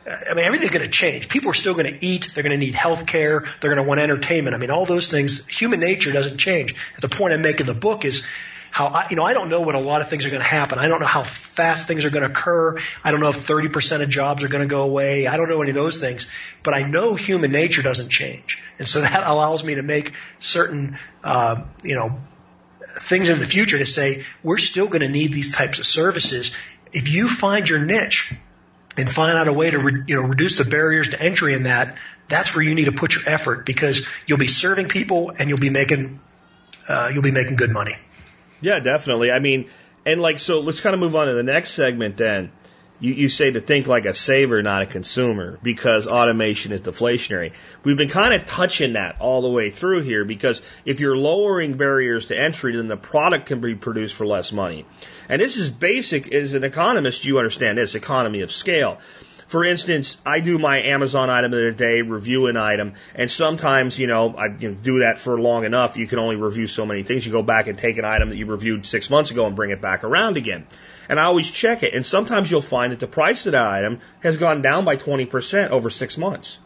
I 0.07 0.35
mean, 0.35 0.45
everything's 0.45 0.71
going 0.71 0.85
to 0.85 0.91
change. 0.91 1.29
People 1.29 1.51
are 1.51 1.55
still 1.55 1.75
going 1.75 1.93
to 1.93 2.05
eat. 2.05 2.31
They're 2.35 2.43
going 2.43 2.59
to 2.59 2.65
need 2.65 2.75
health 2.75 3.07
care. 3.07 3.45
They're 3.61 3.75
going 3.75 3.83
to 3.83 3.89
want 3.89 4.01
entertainment. 4.01 4.55
I 4.55 4.59
mean, 4.59 4.71
all 4.71 4.87
those 4.87 5.09
things, 5.09 5.47
human 5.47 5.81
nature 5.81 6.11
doesn't 6.11 6.39
change. 6.39 6.75
The 7.01 7.09
point 7.09 7.35
I'm 7.35 7.43
making 7.43 7.67
in 7.67 7.67
the 7.67 7.79
book 7.79 8.05
is 8.05 8.29
how 8.71 8.87
I, 8.87 9.09
you 9.11 9.17
know, 9.17 9.25
I 9.25 9.35
don't 9.35 9.51
know 9.51 9.61
when 9.63 9.75
a 9.75 9.81
lot 9.81 10.01
of 10.01 10.09
things 10.09 10.25
are 10.25 10.31
going 10.31 10.41
to 10.43 10.49
happen. 10.49 10.79
I 10.79 10.89
don't 10.89 11.01
know 11.01 11.07
how 11.07 11.25
fast 11.25 11.87
things 11.87 12.05
are 12.05 12.11
going 12.11 12.23
to 12.23 12.31
occur. 12.31 12.79
I 13.05 13.11
don't 13.11 13.21
know 13.21 13.29
if 13.29 13.37
30% 13.37 14.03
of 14.03 14.09
jobs 14.09 14.45
are 14.45 14.49
going 14.49 14.63
to 14.63 14.69
go 14.69 14.83
away. 14.83 15.27
I 15.27 15.37
don't 15.37 15.49
know 15.49 15.61
any 15.61 15.71
of 15.71 15.77
those 15.77 16.01
things, 16.01 16.31
but 16.63 16.73
I 16.73 16.83
know 16.83 17.15
human 17.15 17.51
nature 17.51 17.83
doesn't 17.83 18.09
change. 18.09 18.63
And 18.79 18.87
so 18.87 19.01
that 19.03 19.27
allows 19.27 19.65
me 19.65 19.75
to 19.75 19.83
make 19.83 20.13
certain, 20.39 20.99
uh, 21.25 21.63
you 21.83 21.95
know, 21.95 22.21
things 22.97 23.29
in 23.29 23.39
the 23.39 23.47
future 23.47 23.79
to 23.79 23.87
say, 23.87 24.25
we're 24.43 24.59
still 24.59 24.87
going 24.87 25.03
to 25.03 25.09
need 25.09 25.33
these 25.33 25.55
types 25.55 25.79
of 25.79 25.87
services. 25.87 26.57
If 26.93 27.09
you 27.09 27.29
find 27.29 27.69
your 27.69 27.81
niche, 27.81 28.35
and 28.97 29.11
find 29.11 29.37
out 29.37 29.49
a 29.49 29.53
way 29.53 29.71
to 29.71 29.79
re, 29.79 30.03
you 30.07 30.17
know 30.17 30.29
reduce 30.29 30.59
the 30.59 30.65
barriers 30.65 31.11
to 31.11 31.21
entry 31.21 31.55
in 31.55 31.65
that, 31.65 31.97
that's 32.29 32.55
where 32.55 32.65
you 32.65 32.75
need 32.75 32.87
to 32.87 32.93
put 32.93 33.15
your 33.15 33.29
effort 33.29 33.67
because 33.67 34.09
you'll 34.27 34.39
be 34.39 34.49
serving 34.49 34.89
people 34.89 35.33
and 35.37 35.49
you'll 35.49 35.59
be 35.59 35.71
making 35.71 36.21
uh, 36.89 37.11
you'll 37.13 37.23
be 37.23 37.31
making 37.31 37.57
good 37.57 37.71
money. 37.71 37.97
Yeah, 38.61 38.81
definitely. 38.81 39.31
I 39.31 39.39
mean, 39.39 39.69
and 40.05 40.21
like 40.21 40.39
so, 40.39 40.61
let's 40.61 40.81
kind 40.81 40.95
of 40.95 41.01
move 41.01 41.15
on 41.17 41.27
to 41.27 41.35
the 41.35 41.43
next 41.43 41.71
segment 41.71 42.17
then. 42.17 42.51
You, 43.01 43.15
you 43.15 43.29
say 43.29 43.51
to 43.51 43.61
think 43.61 43.87
like 43.87 44.05
a 44.05 44.15
saver, 44.15 44.63
not 44.63 44.83
a 44.83 44.87
consumer, 44.87 45.59
because 45.63 46.07
automation 46.07 46.73
is 46.73 46.83
deflationary. 46.83 47.53
We've 47.83 47.97
been 47.97 48.11
kind 48.11 48.35
of 48.35 48.47
touching 48.47 48.93
that 48.93 49.17
all 49.21 49.43
the 49.43 49.51
way 49.51 49.71
through 49.71 50.03
here 50.03 50.25
because 50.25 50.61
if 50.85 51.01
you're 51.01 51.17
lowering 51.17 51.77
barriers 51.77 52.27
to 52.27 52.39
entry, 52.39 52.77
then 52.77 52.89
the 52.89 52.97
product 52.97 53.47
can 53.47 53.61
be 53.61 53.75
produced 53.75 54.15
for 54.15 54.27
less 54.27 54.53
money. 54.53 54.85
And 55.29 55.41
this 55.41 55.57
is 55.57 55.71
basic. 55.71 56.33
As 56.33 56.55
an 56.55 56.65
economist, 56.65 57.25
you 57.25 57.39
understand 57.39 57.79
this 57.79 57.95
economy 57.95 58.43
of 58.43 58.53
scale. 58.53 58.99
For 59.51 59.65
instance, 59.65 60.17
I 60.25 60.39
do 60.39 60.59
my 60.61 60.81
Amazon 60.81 61.29
item 61.29 61.53
of 61.53 61.61
the 61.61 61.73
day, 61.73 62.03
review 62.03 62.47
an 62.47 62.57
item, 62.57 62.93
and 63.17 63.29
sometimes, 63.29 63.99
you 63.99 64.07
know, 64.07 64.33
I 64.37 64.47
you 64.47 64.69
know, 64.69 64.77
do 64.81 64.99
that 65.01 65.19
for 65.19 65.41
long 65.41 65.65
enough, 65.65 65.97
you 65.97 66.07
can 66.07 66.21
only 66.21 66.37
review 66.37 66.69
so 66.69 66.87
many 66.87 67.03
things. 67.03 67.27
You 67.27 67.33
go 67.33 67.43
back 67.43 67.67
and 67.67 67.77
take 67.77 67.99
an 67.99 68.05
item 68.05 68.29
that 68.29 68.37
you 68.37 68.47
reviewed 68.47 68.87
six 68.87 69.11
months 69.11 69.33
ago 69.33 69.47
and 69.47 69.57
bring 69.57 69.71
it 69.71 69.81
back 69.81 70.05
around 70.05 70.37
again. 70.37 70.69
And 71.09 71.19
I 71.19 71.25
always 71.25 71.51
check 71.51 71.83
it. 71.83 71.95
And 71.95 72.05
sometimes 72.05 72.51
you'll 72.51 72.63
find 72.63 72.93
that 72.93 73.01
the 73.01 73.07
price 73.07 73.47
of 73.47 73.53
that 73.53 73.67
item 73.67 74.01
has 74.23 74.37
gone 74.37 74.63
down 74.63 74.85
by 74.85 74.97
20% 74.97 75.71
over 75.71 75.91
six 75.91 76.17
months. 76.17 76.59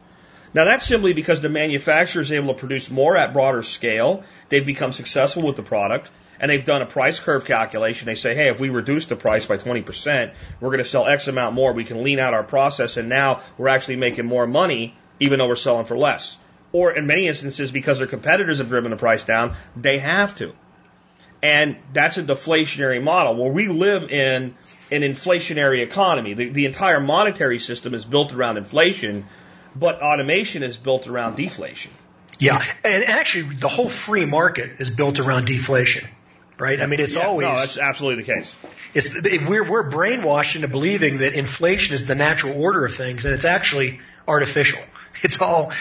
Now 0.53 0.65
that's 0.65 0.87
simply 0.87 1.13
because 1.13 1.41
the 1.41 1.49
manufacturer 1.49 2.23
is 2.23 2.31
able 2.31 2.55
to 2.55 2.59
produce 2.61 2.91
more 2.91 3.17
at 3.17 3.33
broader 3.33 3.63
scale. 3.63 4.23
They've 4.49 4.65
become 4.65 4.93
successful 4.93 5.43
with 5.43 5.57
the 5.57 5.63
product 5.63 6.11
and 6.41 6.51
they've 6.51 6.65
done 6.65 6.83
a 6.83 6.87
price 6.87 7.21
curve 7.21 7.45
calculation. 7.45 8.07
They 8.07 8.15
say, 8.15 8.35
hey, 8.35 8.49
if 8.49 8.61
we 8.61 8.69
reduce 8.69 9.07
the 9.07 9.17
price 9.17 9.47
by 9.47 9.57
20%, 9.57 10.33
we're 10.61 10.69
going 10.69 10.79
to 10.79 10.85
sell 10.85 11.07
X 11.07 11.29
amount 11.29 11.55
more. 11.55 11.73
We 11.73 11.85
can 11.85 12.03
lean 12.03 12.19
out 12.19 12.35
our 12.35 12.43
process, 12.43 12.97
and 12.97 13.09
now 13.09 13.41
we're 13.57 13.69
actually 13.69 13.97
making 13.97 14.27
more 14.27 14.47
money, 14.47 14.97
even 15.21 15.39
though 15.39 15.49
we're 15.49 15.57
selling 15.57 15.87
for 15.87 15.97
less. 15.97 16.37
Or 16.73 16.93
in 16.93 17.07
many 17.07 17.29
instances, 17.29 17.71
because 17.71 17.99
their 17.99 18.09
competitors 18.09 18.59
have 18.59 18.69
driven 18.69 18.91
the 18.91 18.97
price 18.97 19.25
down, 19.25 19.55
they 19.77 19.99
have 19.99 20.35
to. 20.37 20.55
And 21.45 21.77
that's 21.93 22.17
a 22.17 22.23
deflationary 22.23 23.03
model 23.03 23.37
Well, 23.37 23.51
we 23.51 23.69
live 23.69 24.11
in 24.11 24.55
an 24.91 25.03
inflationary 25.03 25.83
economy. 25.83 26.33
The, 26.33 26.49
the 26.49 26.67
entire 26.67 27.01
monetary 27.01 27.59
system 27.59 27.93
is 27.95 28.05
built 28.05 28.33
around 28.33 28.57
inflation, 28.57 29.27
but 29.77 30.01
automation 30.01 30.63
is 30.63 30.77
built 30.77 31.07
around 31.07 31.37
deflation. 31.37 31.93
Yeah, 32.39 32.65
and 32.83 33.05
actually, 33.05 33.55
the 33.55 33.69
whole 33.69 33.89
free 33.89 34.25
market 34.25 34.81
is 34.81 34.97
built 34.97 35.21
around 35.21 35.45
deflation 35.47 36.09
right? 36.59 36.81
I 36.81 36.87
mean, 36.87 37.01
it's 37.01 37.17
yeah, 37.17 37.27
always 37.27 37.47
no, 37.47 37.57
that's 37.57 37.79
absolutely 37.79 38.23
the 38.23 38.33
case. 38.33 38.57
It's 38.95 39.23
we're 39.47 39.69
we're 39.69 39.91
brainwashed 39.91 40.57
into 40.57 40.69
believing 40.69 41.19
that 41.19 41.35
inflation 41.35 41.95
is 41.95 42.07
the 42.07 42.15
natural 42.15 42.61
order 42.61 42.85
of 42.85 42.95
things, 42.95 43.25
and 43.25 43.35
it's 43.35 43.45
actually 43.45 44.01
artificial. 44.27 44.81
it's 45.23 45.43
all 45.43 45.73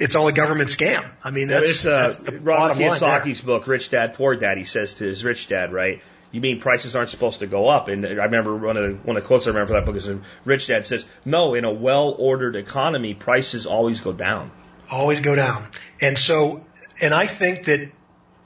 it's 0.00 0.16
all 0.16 0.26
a 0.26 0.32
government 0.32 0.70
scam. 0.70 1.08
I 1.22 1.30
mean, 1.30 1.48
that's, 1.48 1.84
it's, 1.84 1.86
uh, 1.86 2.12
Robert 2.40 2.44
bottom 2.44 2.78
line 2.78 2.98
there. 2.98 3.20
Kiyosaki's 3.20 3.40
book, 3.40 3.66
Rich 3.68 3.90
Dad 3.90 4.14
Poor 4.14 4.34
Dad. 4.34 4.58
He 4.58 4.64
says 4.64 4.94
to 4.94 5.04
his 5.04 5.24
rich 5.24 5.46
dad, 5.46 5.72
right? 5.72 6.00
You 6.32 6.40
mean 6.40 6.60
prices 6.60 6.96
aren't 6.96 7.10
supposed 7.10 7.40
to 7.40 7.46
go 7.46 7.68
up? 7.68 7.88
And 7.88 8.06
I 8.06 8.24
remember 8.24 8.56
one 8.56 8.76
of 8.76 8.82
the, 8.84 8.94
one 8.94 9.16
of 9.16 9.22
the 9.22 9.26
quotes 9.26 9.46
I 9.46 9.50
remember 9.50 9.68
for 9.68 9.72
that 9.74 9.84
book 9.84 9.96
is 9.96 10.08
Rich 10.44 10.68
Dad 10.68 10.86
says, 10.86 11.06
"No, 11.24 11.54
in 11.54 11.64
a 11.64 11.72
well-ordered 11.72 12.56
economy, 12.56 13.14
prices 13.14 13.66
always 13.66 14.00
go 14.00 14.12
down." 14.12 14.50
always 14.90 15.20
go 15.20 15.34
down. 15.34 15.66
And 16.00 16.18
so, 16.18 16.64
and 17.00 17.14
I 17.14 17.26
think 17.26 17.64
that 17.66 17.90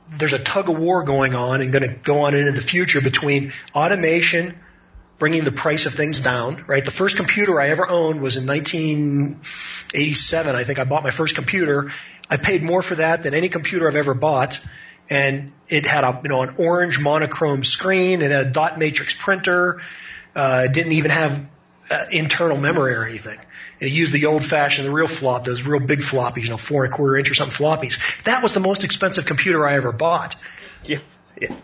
there's 0.09 0.33
a 0.33 0.39
tug 0.39 0.69
of 0.69 0.79
war 0.79 1.03
going 1.05 1.35
on 1.35 1.61
and 1.61 1.73
going 1.73 1.89
to 1.89 1.97
go 1.97 2.21
on 2.21 2.35
into 2.35 2.53
the 2.53 2.61
future 2.61 3.01
between 3.01 3.53
automation 3.75 4.59
bringing 5.19 5.45
the 5.45 5.53
price 5.53 5.87
of 5.87 5.95
things 5.95 6.21
down, 6.21 6.65
right? 6.67 6.85
The 6.85 6.91
first 6.91 7.17
computer 7.17 7.61
I 7.61 7.69
ever 7.69 7.89
owned 7.89 8.21
was 8.21 8.37
in 8.37 8.49
1987. 8.49 10.57
I 10.57 10.65
think 10.65 10.79
I 10.79 10.85
bought 10.85 11.03
my 11.03 11.11
first 11.11 11.35
computer. 11.35 11.93
I 12.29 12.37
paid 12.37 12.63
more 12.63 12.83
for 12.83 12.97
that 12.97 13.23
than 13.23 13.35
any 13.35 13.49
computer 13.49 13.89
I've 13.89 13.97
ever 13.97 14.15
bought. 14.15 14.65
And 15.09 15.53
it 15.69 15.87
had 15.87 16.05
a, 16.05 16.21
you 16.23 16.29
know, 16.29 16.43
an 16.43 16.57
orange 16.59 17.01
monochrome 17.01 17.63
screen. 17.63 18.23
It 18.23 18.31
had 18.31 18.47
a 18.47 18.51
dot 18.51 18.79
matrix 18.79 19.15
printer. 19.15 19.81
Uh, 20.35 20.67
it 20.69 20.75
didn't 20.75 20.93
even 20.93 21.11
have 21.11 21.49
uh, 21.91 22.07
internal 22.11 22.57
memory 22.57 22.95
or 22.95 23.05
anything. 23.05 23.39
And 23.81 23.91
it 23.91 23.93
used 23.93 24.13
the 24.13 24.27
old 24.27 24.45
fashioned, 24.45 24.89
the 24.89 24.93
real 24.93 25.09
flop, 25.09 25.45
those 25.45 25.67
real 25.67 25.81
big 25.81 26.01
floppies, 26.01 26.45
you 26.45 26.51
know, 26.51 26.57
four 26.57 26.85
and 26.85 26.93
a 26.93 26.97
quarter 26.97 27.17
inch 27.17 27.31
or 27.31 27.35
something 27.35 27.67
floppies. 27.67 28.23
That 28.25 28.43
was 28.43 28.55
the 28.55 28.61
most 28.61 28.85
expensive 28.85 29.27
computer 29.27 29.67
I 29.67 29.75
ever 29.75 29.93
bought. 29.93 30.37
Yeah, 30.85 30.99
yeah. 31.41 31.55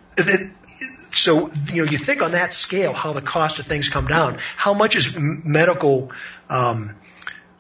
So 1.13 1.51
you 1.73 1.85
know 1.85 1.91
you 1.91 1.99
think 1.99 2.23
on 2.23 2.33
that 2.33 2.53
scale 2.53 2.93
how 2.93 3.13
the 3.13 3.21
cost 3.21 3.59
of 3.59 3.67
things 3.67 3.89
come 3.89 4.07
down. 4.07 4.39
How 4.57 4.75
much 4.75 4.97
is 4.97 5.17
medical 5.19 6.13
um, 6.49 6.97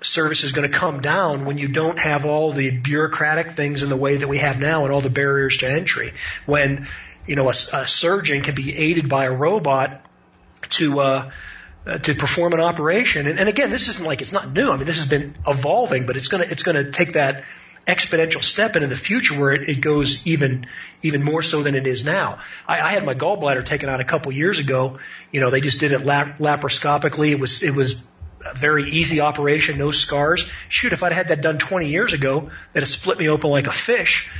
services 0.00 0.52
going 0.52 0.70
to 0.70 0.76
come 0.76 1.00
down 1.00 1.44
when 1.44 1.58
you 1.58 1.68
don't 1.68 1.98
have 1.98 2.26
all 2.26 2.52
the 2.52 2.78
bureaucratic 2.78 3.48
things 3.48 3.82
in 3.82 3.88
the 3.88 3.96
way 3.96 4.16
that 4.16 4.28
we 4.28 4.38
have 4.38 4.60
now 4.60 4.84
and 4.84 4.92
all 4.92 5.00
the 5.00 5.10
barriers 5.10 5.58
to 5.58 5.70
entry? 5.70 6.12
When 6.46 6.86
you 7.26 7.36
know 7.36 7.46
a, 7.46 7.50
a 7.50 7.86
surgeon 7.86 8.42
can 8.42 8.54
be 8.54 8.76
aided 8.76 9.08
by 9.08 9.24
a 9.24 9.32
robot 9.32 10.04
to 10.70 11.00
uh, 11.00 11.30
uh, 11.86 11.98
to 11.98 12.14
perform 12.14 12.52
an 12.52 12.60
operation. 12.60 13.26
And, 13.26 13.38
and 13.38 13.48
again 13.48 13.70
this 13.70 13.88
isn't 13.88 14.06
like 14.06 14.20
it's 14.20 14.32
not 14.32 14.52
new. 14.52 14.70
I 14.70 14.76
mean 14.76 14.86
this 14.86 14.98
has 14.98 15.10
been 15.10 15.34
evolving 15.46 16.06
but 16.06 16.16
it's 16.16 16.28
gonna 16.28 16.44
it's 16.48 16.62
gonna 16.62 16.90
take 16.90 17.14
that 17.14 17.44
exponential 17.86 18.42
step 18.42 18.76
into 18.76 18.88
the 18.88 18.96
future 18.96 19.38
where 19.38 19.52
it, 19.52 19.68
it 19.68 19.80
goes 19.80 20.26
even 20.26 20.66
even 21.02 21.22
more 21.22 21.42
so 21.42 21.62
than 21.62 21.74
it 21.74 21.86
is 21.86 22.04
now. 22.04 22.40
I, 22.66 22.80
I 22.80 22.90
had 22.92 23.04
my 23.04 23.14
gallbladder 23.14 23.64
taken 23.64 23.88
out 23.88 24.00
a 24.00 24.04
couple 24.04 24.32
years 24.32 24.58
ago. 24.58 24.98
You 25.32 25.40
know, 25.40 25.50
they 25.50 25.60
just 25.60 25.80
did 25.80 25.92
it 25.92 26.04
lap, 26.04 26.38
laparoscopically. 26.38 27.30
It 27.30 27.40
was 27.40 27.62
it 27.62 27.74
was 27.74 28.06
a 28.44 28.54
very 28.54 28.84
easy 28.84 29.20
operation, 29.20 29.78
no 29.78 29.90
scars. 29.90 30.50
Shoot, 30.68 30.92
if 30.92 31.02
I'd 31.02 31.12
had 31.12 31.28
that 31.28 31.42
done 31.42 31.58
20 31.58 31.88
years 31.88 32.12
ago, 32.12 32.40
that'd 32.40 32.82
have 32.82 32.88
split 32.88 33.18
me 33.18 33.28
open 33.28 33.50
like 33.50 33.66
a 33.66 33.72
fish, 33.72 34.30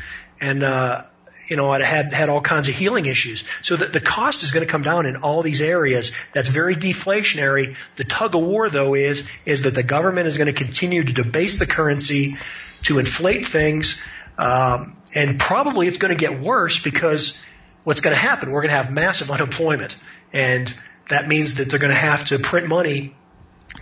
and 0.41 0.63
uh, 0.63 1.05
you 1.51 1.57
know, 1.57 1.71
I'd 1.73 1.83
had 1.83 2.15
had 2.15 2.29
all 2.29 2.41
kinds 2.41 2.69
of 2.69 2.75
healing 2.77 3.07
issues. 3.07 3.43
So 3.65 3.75
the, 3.75 3.87
the 3.87 4.01
cost 4.01 4.45
is 4.45 4.53
going 4.53 4.65
to 4.65 4.71
come 4.71 4.83
down 4.83 5.05
in 5.05 5.17
all 5.17 5.43
these 5.43 5.61
areas. 5.61 6.17
That's 6.33 6.49
very 6.49 6.77
deflationary. 6.77 7.75
The 7.97 8.05
tug 8.05 8.37
of 8.37 8.43
war, 8.43 8.71
though, 8.71 8.95
is 8.95 9.29
is 9.45 9.63
that 9.63 9.75
the 9.75 9.83
government 9.83 10.29
is 10.29 10.39
going 10.39 10.47
to 10.47 10.53
continue 10.53 11.03
to 11.03 11.13
debase 11.13 11.59
the 11.59 11.67
currency, 11.67 12.37
to 12.85 13.01
inflate 13.01 13.49
things, 13.49 14.01
um, 14.39 14.97
and 15.13 15.41
probably 15.41 15.89
it's 15.89 15.99
going 15.99 16.17
to 16.17 16.21
get 16.21 16.41
worse 16.41 16.83
because 16.83 17.45
what's 17.83 18.01
going 18.01 18.15
to 18.15 18.23
happen? 18.23 18.53
We're 18.53 18.63
going 18.63 18.71
to 18.71 18.77
have 18.77 18.93
massive 18.93 19.29
unemployment, 19.37 19.97
and 20.33 20.73
that 21.09 21.27
means 21.27 21.57
that 21.57 21.69
they're 21.69 21.81
going 21.81 21.93
to 21.93 21.99
have 21.99 22.27
to 22.27 22.39
print 22.39 22.69
money 22.69 23.17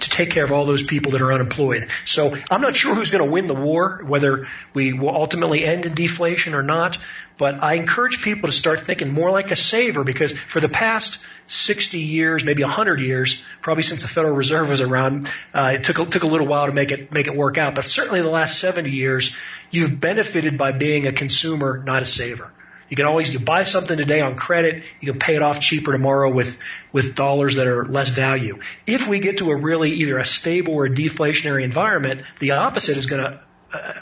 to 0.00 0.10
take 0.10 0.30
care 0.30 0.44
of 0.44 0.52
all 0.52 0.64
those 0.64 0.82
people 0.82 1.12
that 1.12 1.22
are 1.22 1.32
unemployed. 1.32 1.88
So 2.04 2.36
I'm 2.50 2.60
not 2.60 2.76
sure 2.76 2.94
who's 2.94 3.10
going 3.10 3.24
to 3.24 3.30
win 3.30 3.46
the 3.46 3.54
war, 3.54 4.02
whether 4.04 4.46
we 4.74 4.92
will 4.92 5.14
ultimately 5.14 5.64
end 5.64 5.86
in 5.86 5.94
deflation 5.94 6.54
or 6.54 6.62
not. 6.62 6.98
But 7.36 7.62
I 7.62 7.74
encourage 7.74 8.22
people 8.22 8.48
to 8.48 8.52
start 8.52 8.80
thinking 8.80 9.12
more 9.12 9.30
like 9.30 9.52
a 9.52 9.56
saver 9.56 10.02
because 10.02 10.32
for 10.32 10.58
the 10.58 10.68
past 10.68 11.24
60 11.46 11.98
years, 11.98 12.44
maybe 12.44 12.64
100 12.64 13.00
years, 13.00 13.44
probably 13.60 13.84
since 13.84 14.02
the 14.02 14.08
Federal 14.08 14.34
Reserve 14.34 14.68
was 14.68 14.80
around, 14.80 15.30
uh, 15.54 15.72
it 15.74 15.84
took 15.84 16.00
a, 16.00 16.04
took 16.04 16.24
a 16.24 16.26
little 16.26 16.48
while 16.48 16.66
to 16.66 16.72
make 16.72 16.90
it 16.90 17.12
make 17.12 17.28
it 17.28 17.36
work 17.36 17.56
out. 17.56 17.76
But 17.76 17.84
certainly 17.84 18.22
the 18.22 18.28
last 18.28 18.58
70 18.58 18.90
years, 18.90 19.36
you've 19.70 20.00
benefited 20.00 20.58
by 20.58 20.72
being 20.72 21.06
a 21.06 21.12
consumer, 21.12 21.80
not 21.84 22.02
a 22.02 22.06
saver. 22.06 22.50
You 22.88 22.96
can 22.96 23.06
always 23.06 23.32
you 23.32 23.40
buy 23.40 23.64
something 23.64 23.96
today 23.96 24.20
on 24.20 24.34
credit, 24.34 24.82
you 25.00 25.12
can 25.12 25.20
pay 25.20 25.36
it 25.36 25.42
off 25.42 25.60
cheaper 25.60 25.92
tomorrow 25.92 26.32
with 26.32 26.60
with 26.92 27.14
dollars 27.14 27.56
that 27.56 27.66
are 27.66 27.84
less 27.84 28.10
value. 28.10 28.58
If 28.86 29.08
we 29.08 29.20
get 29.20 29.38
to 29.38 29.50
a 29.50 29.56
really 29.56 29.90
either 29.90 30.18
a 30.18 30.24
stable 30.24 30.74
or 30.74 30.86
a 30.86 30.90
deflationary 30.90 31.64
environment, 31.64 32.22
the 32.38 32.52
opposite 32.52 32.96
is 32.96 33.06
going 33.06 33.24
to 33.24 33.40
uh, 33.74 33.92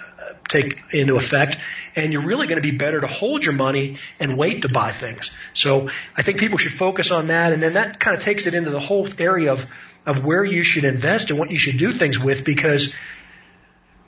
take 0.48 0.82
into 0.92 1.16
effect, 1.16 1.58
and 1.96 2.12
you're 2.12 2.22
really 2.22 2.46
going 2.46 2.62
to 2.62 2.68
be 2.68 2.76
better 2.76 3.00
to 3.00 3.06
hold 3.06 3.44
your 3.44 3.54
money 3.54 3.98
and 4.20 4.38
wait 4.38 4.62
to 4.62 4.68
buy 4.68 4.92
things. 4.92 5.36
So 5.52 5.90
I 6.16 6.22
think 6.22 6.38
people 6.38 6.58
should 6.58 6.72
focus 6.72 7.10
on 7.10 7.28
that, 7.28 7.52
and 7.52 7.62
then 7.62 7.74
that 7.74 7.98
kind 7.98 8.16
of 8.16 8.22
takes 8.22 8.46
it 8.46 8.54
into 8.54 8.70
the 8.70 8.80
whole 8.80 9.08
area 9.18 9.52
of 9.52 9.72
of 10.04 10.24
where 10.24 10.44
you 10.44 10.62
should 10.62 10.84
invest 10.84 11.30
and 11.30 11.38
what 11.38 11.50
you 11.50 11.58
should 11.58 11.78
do 11.78 11.92
things 11.92 12.22
with 12.22 12.44
because 12.44 12.94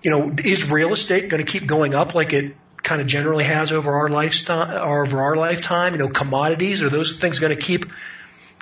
you 0.03 0.11
know 0.11 0.33
is 0.45 0.71
real 0.71 0.93
estate 0.93 1.29
going 1.29 1.45
to 1.45 1.51
keep 1.51 1.67
going 1.67 1.95
up 1.95 2.15
like 2.15 2.33
it 2.33 2.55
kind 2.89 3.01
of 3.03 3.07
generally 3.07 3.45
has 3.45 3.71
over 3.71 3.93
our 4.01 4.09
lifestyle 4.09 4.89
over 5.05 5.23
our 5.23 5.37
lifetime 5.37 5.93
you 5.93 5.99
know 5.99 6.09
commodities 6.09 6.83
are 6.83 6.89
those 6.89 7.19
things 7.19 7.39
going 7.39 7.55
to 7.55 7.63
keep 7.63 7.85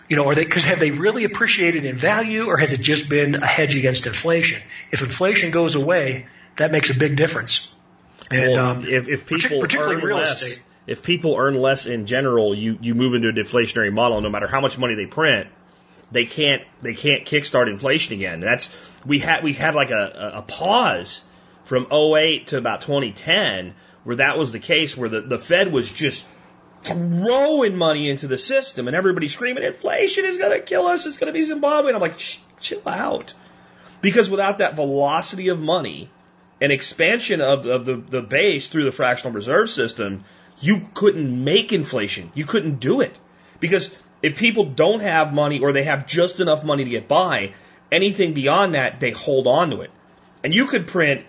you 0.09 0.17
know 0.17 0.27
are 0.29 0.35
they 0.35 0.45
because 0.45 0.65
have 0.65 0.81
they 0.81 0.91
really 0.91 1.25
appreciated 1.25 1.85
in 1.85 1.97
value 1.97 2.47
or 2.47 2.57
has 2.57 2.73
it 2.73 2.83
just 2.83 3.09
been 3.09 3.37
a 3.37 3.47
hedge 3.47 3.77
against 3.77 4.07
inflation 4.07 4.61
if 4.91 5.01
inflation 5.01 5.51
goes 5.53 5.77
away 5.77 6.27
that 6.57 6.73
makes 6.73 6.91
a 6.95 6.99
big 6.99 7.17
difference 7.17 7.73
and 8.31 8.53
Well, 8.53 8.71
um, 8.79 8.85
if, 8.87 9.09
if 9.09 9.27
people 9.29 9.61
particularly 9.61 9.97
earn 9.97 10.03
real 10.03 10.17
less, 10.17 10.43
estate. 10.43 10.63
if 10.89 11.03
people 11.05 11.37
earn 11.39 11.55
less 11.55 11.87
in 11.87 12.07
general, 12.07 12.55
you 12.57 12.77
you 12.81 12.95
move 12.97 13.15
into 13.15 13.29
a 13.29 13.33
deflationary 13.33 13.93
model. 13.93 14.21
No 14.21 14.31
matter 14.31 14.49
how 14.49 14.61
much 14.61 14.77
money 14.79 14.97
they 14.97 15.07
print, 15.07 15.47
they 16.11 16.25
can't 16.27 16.63
they 16.83 16.95
can't 16.95 17.25
kickstart 17.25 17.69
inflation 17.69 18.15
again. 18.15 18.41
That's 18.41 18.69
we 19.05 19.21
had 19.21 19.45
we 19.45 19.53
had 19.53 19.77
like 19.77 19.91
a, 19.91 20.33
a 20.37 20.43
pause 20.43 21.25
from 21.65 21.87
08 21.93 22.49
to 22.49 22.59
about 22.59 22.81
2010 22.81 23.75
where 24.07 24.17
that 24.17 24.39
was 24.39 24.53
the 24.53 24.59
case 24.59 24.97
where 24.97 25.09
the, 25.09 25.21
the 25.21 25.39
Fed 25.39 25.73
was 25.73 25.91
just 25.91 26.25
throwing 26.83 27.77
money 27.77 28.09
into 28.09 28.29
the 28.29 28.39
system 28.39 28.87
and 28.87 28.97
everybody 28.97 29.29
screaming 29.29 29.65
inflation 29.65 30.25
is 30.25 30.39
going 30.39 30.53
to 30.53 30.65
kill 30.65 30.87
us 30.87 31.05
it's 31.05 31.19
going 31.19 31.27
to 31.27 31.33
be 31.39 31.45
Zimbabwe 31.45 31.89
and 31.89 31.97
I'm 31.97 32.03
like 32.03 32.17
chill 32.61 32.89
out 32.89 33.35
because 34.01 34.31
without 34.31 34.59
that 34.59 34.77
velocity 34.77 35.49
of 35.49 35.61
money 35.61 36.09
and 36.61 36.73
expansion 36.73 37.41
of, 37.41 37.67
of 37.67 37.85
the, 37.85 37.97
the 37.97 38.23
base 38.23 38.69
through 38.69 38.85
the 38.85 38.93
fractional 38.93 39.35
reserve 39.35 39.69
system, 39.69 40.25
you 40.61 40.89
couldn't 40.95 41.45
make 41.45 41.73
inflation. 41.73 42.31
You 42.35 42.45
couldn't 42.45 42.81
do 42.81 43.01
it. 43.01 43.17
Because 43.61 43.95
if 44.23 44.39
people 44.39 44.65
don't 44.65 45.01
have 45.01 45.35
money 45.35 45.61
or 45.61 45.73
they 45.73 45.85
have 45.85 46.07
just 46.07 46.41
enough 46.41 46.65
money 46.65 46.85
to 46.85 46.91
get 46.91 47.09
by, 47.09 47.53
anything 47.93 48.33
beyond 48.33 48.75
that, 48.75 49.01
they 49.01 49.11
hold 49.11 49.47
on 49.47 49.71
to 49.71 49.81
it. 49.83 49.91
And 50.43 50.55
you 50.55 50.67
could 50.67 50.87
print, 50.87 51.27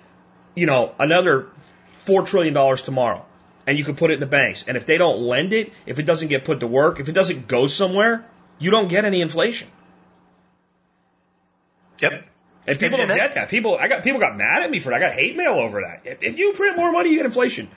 you 0.55 0.65
know, 0.65 0.93
another 0.99 1.47
$4 2.07 2.25
trillion 2.25 2.53
tomorrow 2.77 3.25
and 3.67 3.77
you 3.77 3.83
could 3.83 3.97
put 3.97 4.11
it 4.11 4.15
in 4.15 4.19
the 4.21 4.25
banks. 4.25 4.63
And 4.67 4.77
if 4.77 4.85
they 4.85 4.97
don't 4.97 5.19
lend 5.19 5.51
it, 5.53 5.73
if 5.85 5.99
it 5.99 6.03
doesn't 6.03 6.29
get 6.29 6.45
put 6.45 6.61
to 6.61 6.67
work, 6.67 6.99
if 6.99 7.09
it 7.09 7.11
doesn't 7.11 7.47
go 7.47 7.67
somewhere, 7.67 8.25
you 8.59 8.71
don't 8.71 8.87
get 8.87 9.03
any 9.05 9.21
inflation. 9.21 9.67
yep 12.01 12.25
And 12.65 12.79
people 12.79 12.99
And 12.99 13.07
don't 13.09 13.17
that- 13.17 13.17
get 13.17 13.33
that. 13.35 13.49
People, 13.49 13.77
I 13.77 13.87
got 13.87 14.03
people 14.03 14.19
got 14.19 14.37
mad 14.37 14.63
at 14.63 14.71
me 14.71 14.79
for 14.79 14.89
that. 14.89 14.95
I 14.97 14.99
got 14.99 15.11
hate 15.13 15.35
mail 15.35 15.53
over 15.55 15.81
that. 15.81 16.01
If, 16.05 16.23
if 16.23 16.37
you 16.37 16.53
print 16.53 16.77
more 16.77 16.91
money, 16.91 17.09
you 17.09 17.17
get 17.17 17.25
inflation. 17.25 17.69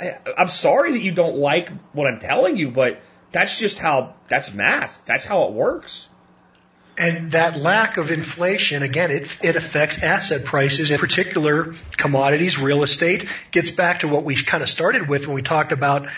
I, 0.00 0.16
I'm 0.36 0.48
sorry 0.48 0.92
that 0.92 1.00
you 1.00 1.12
don't 1.12 1.36
like 1.36 1.70
what 1.92 2.06
I'm 2.06 2.18
telling 2.20 2.56
you, 2.56 2.70
but 2.70 3.00
that's 3.32 3.58
just 3.58 3.78
how 3.78 4.14
that's 4.28 4.52
math. 4.54 5.04
That's 5.06 5.24
how 5.24 5.44
it 5.48 5.52
works. 5.52 6.08
And 6.98 7.32
that 7.32 7.58
lack 7.58 7.98
of 7.98 8.10
inflation, 8.10 8.82
again, 8.82 9.10
it, 9.10 9.44
it 9.44 9.56
affects 9.56 10.02
asset 10.02 10.44
prices, 10.46 10.90
in 10.90 10.98
particular 10.98 11.74
commodities, 11.96 12.58
real 12.58 12.82
estate. 12.82 13.30
Gets 13.50 13.72
back 13.72 14.00
to 14.00 14.08
what 14.08 14.24
we 14.24 14.34
kind 14.34 14.62
of 14.62 14.68
started 14.68 15.06
with 15.06 15.26
when 15.26 15.34
we 15.34 15.42
talked 15.42 15.72
about 15.72 16.08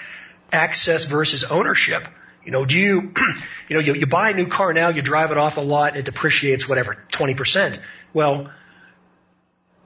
access 0.52 1.06
versus 1.06 1.50
ownership. 1.50 2.06
You 2.44 2.52
know, 2.52 2.64
do 2.64 2.78
you, 2.78 3.12
you 3.68 3.74
know, 3.74 3.80
you, 3.80 3.94
you 3.94 4.06
buy 4.06 4.30
a 4.30 4.34
new 4.34 4.46
car 4.46 4.72
now, 4.72 4.90
you 4.90 5.02
drive 5.02 5.32
it 5.32 5.36
off 5.36 5.56
a 5.56 5.62
lot, 5.62 5.90
and 5.90 5.98
it 5.98 6.04
depreciates 6.04 6.68
whatever, 6.68 6.96
20%. 7.10 7.80
Well, 8.12 8.50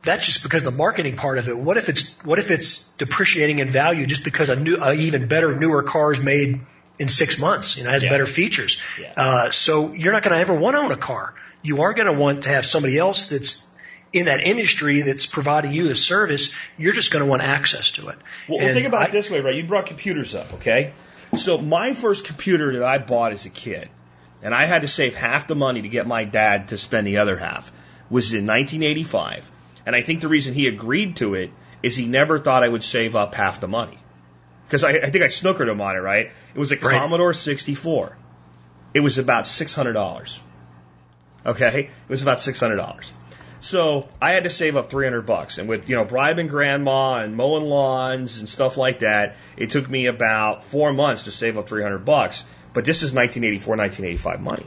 that's 0.02 0.26
just 0.26 0.42
because 0.42 0.62
the 0.62 0.70
marketing 0.70 1.16
part 1.16 1.38
of 1.38 1.48
it. 1.48 1.56
What 1.56 1.78
if 1.78 1.88
it's, 1.88 2.22
what 2.22 2.38
if 2.38 2.50
it's 2.50 2.88
depreciating 2.92 3.60
in 3.60 3.68
value 3.68 4.04
just 4.04 4.24
because 4.24 4.50
a 4.50 4.60
new, 4.60 4.76
a 4.76 4.92
even 4.92 5.26
better, 5.26 5.58
newer 5.58 5.82
car 5.82 6.12
is 6.12 6.22
made 6.22 6.60
in 6.98 7.08
six 7.08 7.40
months, 7.40 7.76
you 7.78 7.84
know, 7.84 7.90
has 7.90 8.02
Yeah. 8.02 8.10
better 8.10 8.26
features. 8.26 8.82
Yeah. 9.00 9.12
Uh, 9.16 9.50
so 9.50 9.92
you're 9.92 10.12
not 10.12 10.22
going 10.22 10.34
to 10.34 10.40
ever 10.40 10.54
want 10.54 10.76
to 10.76 10.82
own 10.82 10.92
a 10.92 10.96
car. 10.96 11.34
You 11.62 11.82
are 11.82 11.92
going 11.94 12.06
to 12.06 12.12
want 12.12 12.44
to 12.44 12.48
have 12.50 12.66
somebody 12.66 12.98
else 12.98 13.28
that's 13.28 13.66
in 14.12 14.26
that 14.26 14.40
industry 14.40 15.00
that's 15.02 15.26
providing 15.26 15.72
you 15.72 15.88
the 15.88 15.94
service. 15.94 16.54
You're 16.76 16.92
just 16.92 17.12
going 17.12 17.24
to 17.24 17.30
want 17.30 17.42
access 17.42 17.92
to 17.92 18.08
it. 18.08 18.18
Well, 18.48 18.58
well 18.58 18.72
think 18.74 18.86
about 18.86 19.02
I- 19.02 19.04
it 19.06 19.12
this 19.12 19.30
way, 19.30 19.40
right? 19.40 19.54
You 19.54 19.64
brought 19.64 19.86
computers 19.86 20.34
up, 20.34 20.52
okay? 20.54 20.92
So 21.38 21.56
my 21.58 21.94
first 21.94 22.26
computer 22.26 22.74
that 22.74 22.84
I 22.84 22.98
bought 22.98 23.32
as 23.32 23.46
a 23.46 23.50
kid, 23.50 23.88
and 24.42 24.54
I 24.54 24.66
had 24.66 24.82
to 24.82 24.88
save 24.88 25.14
half 25.14 25.46
the 25.48 25.54
money 25.54 25.82
to 25.82 25.88
get 25.88 26.06
my 26.06 26.24
dad 26.24 26.68
to 26.68 26.78
spend 26.78 27.06
the 27.06 27.18
other 27.18 27.36
half, 27.38 27.72
was 28.10 28.34
in 28.34 28.44
1985. 28.46 29.50
And 29.86 29.96
I 29.96 30.02
think 30.02 30.20
the 30.20 30.28
reason 30.28 30.52
he 30.52 30.66
agreed 30.66 31.16
to 31.16 31.34
it 31.34 31.50
is 31.82 31.96
he 31.96 32.06
never 32.06 32.38
thought 32.38 32.62
I 32.62 32.68
would 32.68 32.82
save 32.84 33.16
up 33.16 33.34
half 33.34 33.60
the 33.60 33.68
money. 33.68 33.98
Because 34.72 34.84
I, 34.84 34.92
I 34.92 35.10
think 35.10 35.22
I 35.22 35.26
snookered 35.26 35.68
him 35.68 35.82
on 35.82 35.96
it, 35.96 35.98
right? 35.98 36.30
It 36.54 36.58
was 36.58 36.72
a 36.72 36.76
Right. 36.76 36.96
Commodore 36.96 37.34
64. 37.34 38.16
It 38.94 39.00
was 39.00 39.18
about 39.18 39.44
$600. 39.44 40.40
Okay? 41.44 41.80
It 41.80 42.08
was 42.08 42.22
about 42.22 42.38
$600. 42.38 43.12
So 43.60 44.08
I 44.22 44.30
had 44.30 44.44
to 44.44 44.50
save 44.50 44.76
up 44.76 44.88
300 44.88 45.26
bucks. 45.26 45.58
And 45.58 45.68
with, 45.68 45.90
you 45.90 45.96
know, 45.96 46.06
bribing 46.06 46.46
grandma 46.46 47.16
and 47.16 47.36
mowing 47.36 47.64
lawns 47.64 48.38
and 48.38 48.48
stuff 48.48 48.78
like 48.78 49.00
that, 49.00 49.36
it 49.58 49.68
took 49.68 49.90
me 49.90 50.06
about 50.06 50.64
four 50.64 50.94
months 50.94 51.24
to 51.24 51.32
save 51.32 51.58
up 51.58 51.68
300 51.68 52.06
bucks. 52.06 52.42
But 52.72 52.86
this 52.86 53.02
is 53.02 53.12
1984, 53.12 53.76
1985 53.76 54.40
money. 54.40 54.66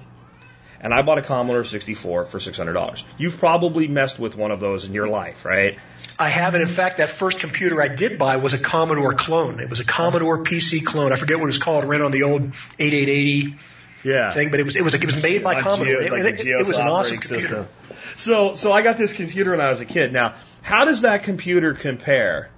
And 0.85 0.93
I 0.93 1.01
bought 1.01 1.17
a 1.17 1.23
Commodore 1.23 1.63
64 1.63 2.25
for 2.25 2.37
$600. 2.37 3.03
You've 3.17 3.39
probably 3.39 3.87
messed 3.87 4.19
with 4.19 4.37
one 4.37 4.51
of 4.51 4.59
those 4.59 4.85
in 4.85 4.93
your 4.93 5.07
life, 5.07 5.43
right? 5.43 5.79
I 6.19 6.29
have, 6.29 6.53
and 6.53 6.61
in 6.61 6.67
fact, 6.69 6.97
that 6.97 7.09
first 7.09 7.39
computer 7.39 7.81
I 7.81 7.87
did 7.87 8.19
buy 8.19 8.37
was 8.37 8.53
a 8.53 8.61
Commodore 8.63 9.13
clone. 9.15 9.59
It 9.59 9.67
was 9.67 9.79
a 9.79 9.83
Commodore 9.85 10.43
PC 10.43 10.85
clone. 10.85 11.11
I 11.11 11.15
forget 11.15 11.37
what 11.37 11.45
it 11.45 11.47
was 11.47 11.57
called. 11.57 11.85
It 11.85 11.87
ran 11.87 12.03
on 12.03 12.11
the 12.11 12.21
old 12.21 12.43
8880 12.77 13.55
Yeah. 14.03 14.29
thing, 14.29 14.51
but 14.51 14.59
it 14.59 14.63
was 14.63 14.75
it 14.75 14.83
was 14.83 14.93
it 14.93 15.03
was 15.03 15.23
made 15.23 15.43
by 15.43 15.55
On 15.55 15.61
Commodore. 15.63 16.03
Geo- 16.03 16.23
like 16.23 16.39
it, 16.39 16.45
it- 16.45 16.67
was 16.67 16.77
an 16.77 16.87
awesome 16.87 17.17
computer. 17.17 17.67
So, 18.15 18.53
so 18.53 18.71
I 18.71 18.83
got 18.83 18.95
this 18.97 19.11
computer 19.11 19.51
when 19.51 19.61
I 19.61 19.71
was 19.71 19.81
a 19.81 19.85
kid. 19.85 20.13
Now, 20.13 20.35
how 20.61 20.85
does 20.85 21.01
that 21.01 21.23
computer 21.23 21.73
compare 21.73 22.51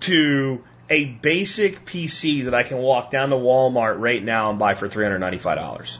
to 0.00 0.64
a 0.88 1.04
basic 1.04 1.84
PC 1.84 2.44
that 2.44 2.54
I 2.54 2.62
can 2.62 2.78
walk 2.78 3.10
down 3.10 3.28
to 3.30 3.36
Walmart 3.36 4.00
right 4.00 4.24
now 4.24 4.48
and 4.48 4.58
buy 4.58 4.72
for 4.72 4.88
three 4.88 5.04
hundred 5.04 5.18
ninety-five 5.18 5.58
dollars? 5.58 5.98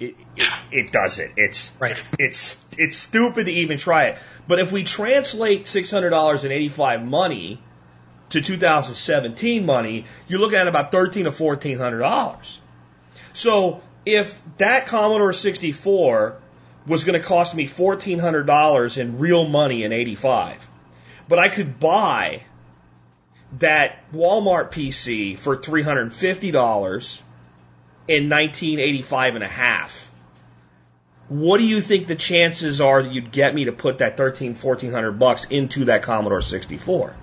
It, 0.00 0.14
it, 0.36 0.52
it 0.70 0.92
doesn't. 0.92 1.32
It's 1.36 1.76
Right. 1.80 2.00
it's 2.18 2.64
it's 2.76 2.96
stupid 2.96 3.46
to 3.46 3.52
even 3.52 3.78
try 3.78 4.06
it. 4.06 4.18
But 4.46 4.60
if 4.60 4.70
we 4.72 4.84
translate 4.84 5.66
six 5.66 5.90
hundred 5.90 6.10
dollars 6.10 6.44
and 6.44 6.52
eighty-five 6.52 7.04
money 7.04 7.60
to 8.30 8.40
2017 8.42 9.64
money, 9.66 10.04
you're 10.28 10.38
looking 10.40 10.58
at 10.58 10.68
about 10.68 10.92
thirteen 10.92 11.24
to 11.24 11.32
fourteen 11.32 11.78
hundred 11.78 12.00
dollars. 12.00 12.60
So 13.32 13.82
if 14.06 14.40
that 14.58 14.86
Commodore 14.86 15.32
64 15.32 16.36
was 16.86 17.04
going 17.04 17.20
to 17.20 17.26
cost 17.26 17.54
me 17.54 17.66
$1,400 17.66 18.98
in 18.98 19.18
real 19.18 19.46
money 19.46 19.84
in 19.84 19.92
85, 19.92 20.68
but 21.28 21.38
I 21.38 21.48
could 21.48 21.78
buy 21.78 22.44
that 23.58 24.10
Walmart 24.12 24.70
PC 24.70 25.38
for 25.38 25.56
$350 25.56 27.22
in 28.08 28.30
1985 28.30 29.34
and 29.36 29.44
a 29.44 29.48
half, 29.48 30.10
what 31.28 31.58
do 31.58 31.66
you 31.66 31.82
think 31.82 32.06
the 32.06 32.16
chances 32.16 32.80
are 32.80 33.02
that 33.02 33.12
you'd 33.12 33.30
get 33.30 33.54
me 33.54 33.66
to 33.66 33.72
put 33.72 33.98
that 33.98 34.16
13, 34.16 34.54
1400 34.54 35.12
bucks 35.12 35.44
into 35.44 35.86
that 35.86 36.02
Commodore 36.02 36.40
64? 36.40 37.14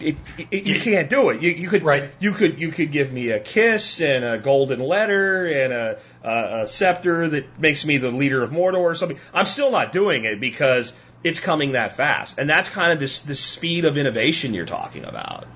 It, 0.00 0.16
it, 0.52 0.64
you 0.64 0.80
can't 0.80 1.10
do 1.10 1.30
it. 1.30 1.42
You, 1.42 1.50
you 1.50 1.68
could 1.68 1.82
Right. 1.82 2.08
you 2.20 2.30
could 2.30 2.60
you 2.60 2.70
could 2.70 2.92
give 2.92 3.12
me 3.12 3.30
a 3.30 3.40
kiss 3.40 4.00
and 4.00 4.24
a 4.24 4.38
golden 4.38 4.78
letter 4.78 5.44
and 5.46 5.72
a, 5.72 5.98
a, 6.22 6.62
a 6.62 6.66
scepter 6.68 7.28
that 7.28 7.58
makes 7.58 7.84
me 7.84 7.98
the 7.98 8.12
leader 8.12 8.40
of 8.40 8.50
Mordor 8.50 8.78
or 8.78 8.94
something. 8.94 9.18
I'm 9.34 9.46
still 9.46 9.72
not 9.72 9.92
doing 9.92 10.24
it 10.24 10.38
because 10.38 10.92
it's 11.24 11.40
coming 11.40 11.72
that 11.72 11.96
fast, 11.96 12.38
and 12.38 12.48
that's 12.48 12.68
kind 12.68 12.92
of 12.92 13.00
this 13.00 13.18
the 13.20 13.34
speed 13.34 13.86
of 13.86 13.98
innovation 13.98 14.54
you're 14.54 14.66
talking 14.66 15.04
about. 15.04 15.46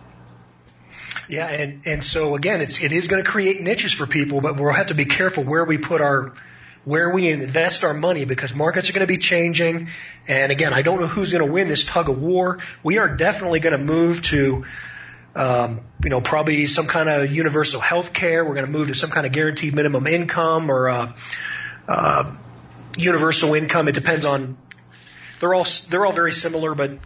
Yeah, 1.28 1.46
and 1.46 1.86
and 1.86 2.04
so 2.04 2.34
again, 2.34 2.60
it's 2.60 2.82
it 2.82 2.92
is 2.92 3.08
going 3.08 3.22
to 3.22 3.28
create 3.28 3.60
niches 3.60 3.92
for 3.92 4.06
people, 4.06 4.40
but 4.40 4.56
we'll 4.56 4.72
have 4.72 4.88
to 4.88 4.94
be 4.94 5.04
careful 5.04 5.44
where 5.44 5.64
we 5.64 5.78
put 5.78 6.00
our 6.00 6.32
where 6.84 7.10
we 7.10 7.28
invest 7.30 7.84
our 7.84 7.94
money 7.94 8.24
because 8.24 8.54
markets 8.54 8.90
are 8.90 8.92
going 8.92 9.06
to 9.06 9.12
be 9.12 9.18
changing. 9.18 9.88
And 10.26 10.50
again, 10.50 10.72
I 10.72 10.82
don't 10.82 11.00
know 11.00 11.06
who's 11.06 11.32
going 11.32 11.46
to 11.46 11.52
win 11.52 11.68
this 11.68 11.86
tug 11.86 12.08
of 12.08 12.20
war. 12.20 12.58
We 12.82 12.98
are 12.98 13.08
definitely 13.08 13.60
going 13.60 13.78
to 13.78 13.84
move 13.84 14.22
to, 14.24 14.64
um, 15.36 15.80
you 16.02 16.10
know, 16.10 16.20
probably 16.20 16.66
some 16.66 16.86
kind 16.86 17.08
of 17.08 17.32
universal 17.32 17.80
health 17.80 18.12
care. 18.12 18.44
We're 18.44 18.54
going 18.54 18.66
to 18.66 18.72
move 18.72 18.88
to 18.88 18.94
some 18.94 19.10
kind 19.10 19.26
of 19.26 19.32
guaranteed 19.32 19.74
minimum 19.74 20.06
income 20.06 20.70
or 20.70 20.88
uh, 20.88 21.12
uh, 21.86 22.34
universal 22.96 23.54
income. 23.54 23.88
It 23.88 23.94
depends 23.94 24.24
on. 24.24 24.56
They're 25.40 25.54
all 25.54 25.66
they're 25.90 26.06
all 26.06 26.12
very 26.12 26.30
similar, 26.30 26.74
but 26.76 26.98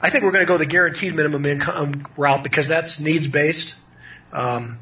I 0.00 0.10
think 0.10 0.24
we're 0.24 0.32
going 0.32 0.44
to 0.44 0.48
go 0.48 0.58
the 0.58 0.66
guaranteed 0.66 1.14
minimum 1.14 1.44
income 1.46 2.06
route 2.16 2.42
because 2.42 2.68
that's 2.68 3.00
needs 3.00 3.26
based. 3.26 3.82
Um, 4.32 4.78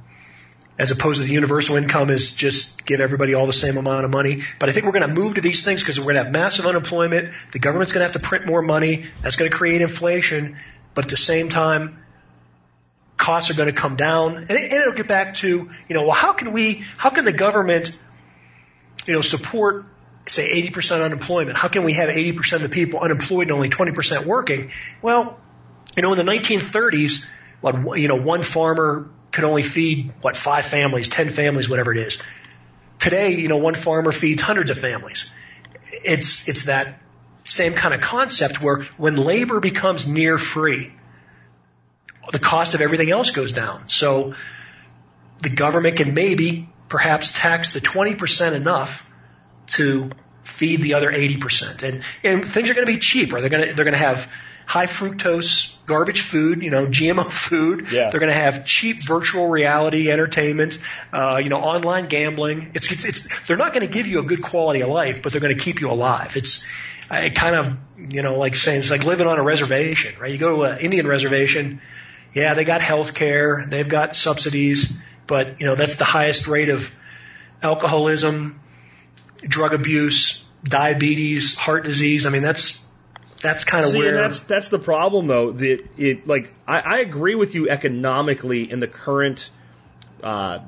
as 0.81 0.91
opposed 0.91 1.21
to 1.21 1.27
the 1.27 1.33
universal 1.35 1.77
income 1.77 2.09
is 2.09 2.37
just 2.37 2.87
give 2.87 3.01
everybody 3.01 3.35
all 3.35 3.47
the 3.47 3.53
same 3.53 3.77
amount 3.77 4.07
of 4.07 4.11
money. 4.11 4.43
But 4.59 4.71
I 4.71 4.73
think 4.73 4.87
we're 4.87 4.93
going 4.93 5.07
to 5.07 5.15
move 5.15 5.35
to 5.35 5.43
these 5.43 5.63
things 5.63 5.83
because 5.83 5.99
we're 5.99 6.05
going 6.05 6.15
to 6.15 6.25
have 6.25 6.33
massive 6.33 6.65
unemployment. 6.65 7.35
The 7.53 7.59
government's 7.59 7.93
going 7.93 8.01
to 8.01 8.11
have 8.11 8.21
to 8.21 8.27
print 8.27 8.47
more 8.47 8.63
money. 8.63 9.05
That's 9.21 9.37
going 9.37 9.51
to 9.51 9.57
create 9.57 9.83
inflation. 9.83 10.57
But 10.95 11.05
at 11.05 11.11
the 11.11 11.19
same 11.19 11.51
time, 11.51 12.03
costs 13.19 13.51
are 13.51 13.55
going 13.55 13.69
to 13.69 13.75
come 13.75 13.97
down. 13.97 14.37
And, 14.37 14.51
it, 14.53 14.73
and 14.73 14.73
it'll 14.73 14.95
get 14.95 15.07
back 15.07 15.35
to, 15.35 15.49
you 15.49 15.95
know, 15.95 16.05
well, 16.05 16.13
how 16.13 16.33
can 16.33 16.53
we, 16.53 16.83
how 16.97 17.11
can 17.11 17.27
the 17.27 17.33
government, 17.33 17.99
you 19.07 19.13
know, 19.13 19.21
support, 19.21 19.85
say, 20.27 20.63
80% 20.71 21.05
unemployment? 21.05 21.57
How 21.57 21.69
can 21.69 21.85
we 21.85 21.95
have 21.95 22.09
80% 22.09 22.55
of 22.55 22.63
the 22.63 22.69
people 22.69 23.01
unemployed 23.01 23.49
and 23.49 23.53
only 23.53 23.71
20% 23.71 24.27
working? 24.27 24.71
Well, 25.03 25.39
you 25.97 26.03
know, 26.03 26.13
in 26.13 26.25
the 26.25 26.31
1930s, 26.31 27.29
what, 27.61 27.99
you 27.99 28.09
know, 28.09 28.17
one 28.17 28.43
farmer 28.43 29.11
could 29.33 29.45
only 29.45 29.63
feed 29.63 30.13
what 30.21 30.37
five 30.37 30.65
families, 30.65 31.09
ten 31.09 31.29
families, 31.29 31.69
whatever 31.69 31.93
it 31.93 31.99
is. 31.99 32.23
Today, 32.99 33.35
you 33.35 33.49
know, 33.49 33.59
one 33.59 33.75
farmer 33.75 34.13
feeds 34.13 34.43
hundreds 34.43 34.71
of 34.71 34.79
families. 34.79 35.33
It's 35.93 36.49
it's 36.49 36.67
that 36.67 37.01
same 37.45 37.73
kind 37.73 37.95
of 37.95 38.01
concept 38.01 38.63
where 38.63 38.83
when 38.97 39.17
labor 39.17 39.61
becomes 39.61 40.11
near 40.11 40.39
free, 40.39 40.93
the 42.33 42.39
cost 42.39 42.75
of 42.75 42.81
everything 42.81 43.11
else 43.11 43.31
goes 43.31 43.53
down. 43.53 43.89
So 43.89 44.35
the 45.39 45.49
government 45.49 45.97
can 45.97 46.15
maybe 46.15 46.69
perhaps 46.89 47.39
tax 47.39 47.73
the 47.73 47.81
20% 47.81 48.53
enough 48.53 49.10
to 49.71 50.11
feed 50.43 50.81
the 50.81 50.95
other 50.95 51.11
80%. 51.11 51.83
And, 51.83 52.03
and 52.25 52.45
things 52.45 52.71
are 52.71 52.75
going 52.75 52.87
to 52.87 52.93
be 52.93 52.99
cheaper. 52.99 53.41
They're 53.41 53.51
going 53.51 53.69
to, 53.69 53.75
they're 53.75 53.85
going 53.85 53.93
to 53.93 53.99
have 53.99 54.33
high 54.67 54.87
fructose 54.87 55.77
garbage 55.87 56.21
food, 56.21 56.63
you 56.63 56.71
know, 56.71 56.87
GMO 56.87 57.25
food. 57.31 57.91
Yeah. 57.91 58.11
They're 58.11 58.21
going 58.21 58.33
to 58.33 58.39
have 58.39 58.65
cheap 58.65 59.03
virtual 59.03 59.49
reality 59.49 60.11
entertainment, 60.11 60.79
uh, 61.13 61.41
you 61.43 61.49
know, 61.49 61.59
online 61.59 62.07
gambling. 62.07 62.71
It's, 62.75 62.93
it's, 62.93 63.05
it's, 63.05 63.47
they're 63.47 63.57
not 63.57 63.73
going 63.73 63.87
to 63.87 63.93
give 63.93 64.07
you 64.07 64.21
a 64.21 64.23
good 64.23 64.43
quality 64.43 64.83
of 64.83 64.89
life, 64.89 65.23
but 65.23 65.33
they're 65.33 65.41
going 65.41 65.57
to 65.57 65.63
keep 65.63 65.81
you 65.81 65.91
alive. 65.91 66.37
It's, 66.37 66.67
I 67.11 67.31
kind 67.31 67.57
of, 67.57 67.77
you 68.15 68.23
know, 68.23 68.39
like 68.39 68.55
saying 68.55 68.79
it's 68.79 68.91
like 68.91 69.03
living 69.03 69.27
on 69.27 69.39
a 69.39 69.43
reservation, 69.43 70.15
right? 70.21 70.31
You 70.31 70.39
go 70.39 70.57
to 70.57 70.63
an 70.63 70.79
Indian 70.79 71.07
reservation, 71.07 71.81
yeah, 72.33 72.55
they 72.55 72.65
got 72.65 72.81
health 72.81 73.15
care, 73.17 73.67
they've 73.69 73.89
got 73.89 74.15
subsidies, 74.15 74.97
but, 75.27 75.61
you 75.61 75.67
know, 75.67 75.75
that's 75.75 75.97
the 75.97 76.05
highest 76.05 76.47
rate 76.47 76.69
of 76.69 76.97
alcoholism, 77.61 78.61
drug 79.43 79.75
abuse, 79.75 80.47
diabetes, 80.65 81.57
heart 81.57 81.85
disease. 81.85 82.27
I 82.27 82.31
mean, 82.31 82.43
that's, 82.43 82.87
that's 83.41 83.65
kind 83.65 83.85
of 83.85 83.93
See, 83.93 83.99
where. 83.99 84.09
and 84.09 84.17
that's 84.19 84.41
that's 84.41 84.69
the 84.69 84.79
problem 84.79 85.27
though. 85.27 85.53
That 85.53 85.83
it 85.97 86.27
like 86.27 86.53
I, 86.67 86.81
I 86.81 86.99
agree 86.99 87.35
with 87.35 87.55
you 87.55 87.71
economically 87.71 88.71
in 88.71 88.81
the 88.81 88.87
current 88.87 89.51
uh, 90.23 90.59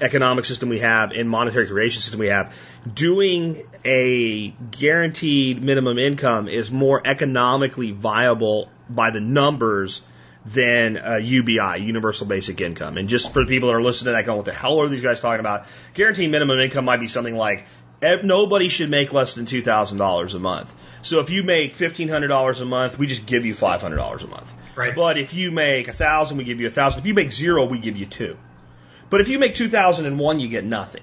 economic 0.00 0.44
system 0.44 0.68
we 0.68 0.80
have 0.80 1.12
and 1.12 1.28
monetary 1.28 1.66
creation 1.66 2.02
system 2.02 2.20
we 2.20 2.28
have. 2.28 2.54
Doing 2.92 3.62
a 3.84 4.48
guaranteed 4.48 5.62
minimum 5.62 5.98
income 5.98 6.48
is 6.48 6.70
more 6.70 7.02
economically 7.04 7.90
viable 7.90 8.70
by 8.88 9.10
the 9.10 9.20
numbers 9.20 10.02
than 10.44 10.96
uh, 10.96 11.16
UBI, 11.16 11.78
Universal 11.78 12.28
Basic 12.28 12.60
Income. 12.60 12.98
And 12.98 13.08
just 13.08 13.32
for 13.32 13.40
the 13.40 13.46
people 13.46 13.68
that 13.68 13.74
are 13.74 13.82
listening, 13.82 14.14
I 14.14 14.22
go, 14.22 14.36
what 14.36 14.44
the 14.44 14.52
hell 14.52 14.78
are 14.78 14.88
these 14.88 15.02
guys 15.02 15.20
talking 15.20 15.40
about? 15.40 15.66
Guaranteed 15.94 16.30
minimum 16.30 16.60
income 16.60 16.84
might 16.84 17.00
be 17.00 17.08
something 17.08 17.34
like 17.36 17.66
nobody 18.02 18.68
should 18.68 18.90
make 18.90 19.12
less 19.12 19.34
than 19.34 19.46
two 19.46 19.62
thousand 19.62 19.98
dollars 19.98 20.34
a 20.34 20.38
month. 20.38 20.74
So 21.02 21.20
if 21.20 21.30
you 21.30 21.42
make 21.42 21.74
fifteen 21.74 22.08
hundred 22.08 22.28
dollars 22.28 22.60
a 22.60 22.64
month, 22.66 22.98
we 22.98 23.06
just 23.06 23.26
give 23.26 23.44
you 23.46 23.54
five 23.54 23.80
hundred 23.82 23.96
dollars 23.96 24.22
a 24.22 24.28
month. 24.28 24.52
Right. 24.76 24.94
But 24.94 25.18
if 25.18 25.32
you 25.34 25.50
make 25.52 25.88
a 25.88 25.92
thousand, 25.92 26.36
we 26.38 26.44
give 26.44 26.60
you 26.60 26.66
a 26.66 26.70
thousand. 26.70 27.00
If 27.00 27.06
you 27.06 27.14
make 27.14 27.32
zero, 27.32 27.64
we 27.64 27.78
give 27.78 27.96
you 27.96 28.06
two. 28.06 28.36
But 29.08 29.20
if 29.20 29.28
you 29.28 29.38
make 29.38 29.54
two 29.54 29.68
thousand 29.68 30.06
and 30.06 30.18
one, 30.18 30.40
you 30.40 30.48
get 30.48 30.64
nothing. 30.64 31.02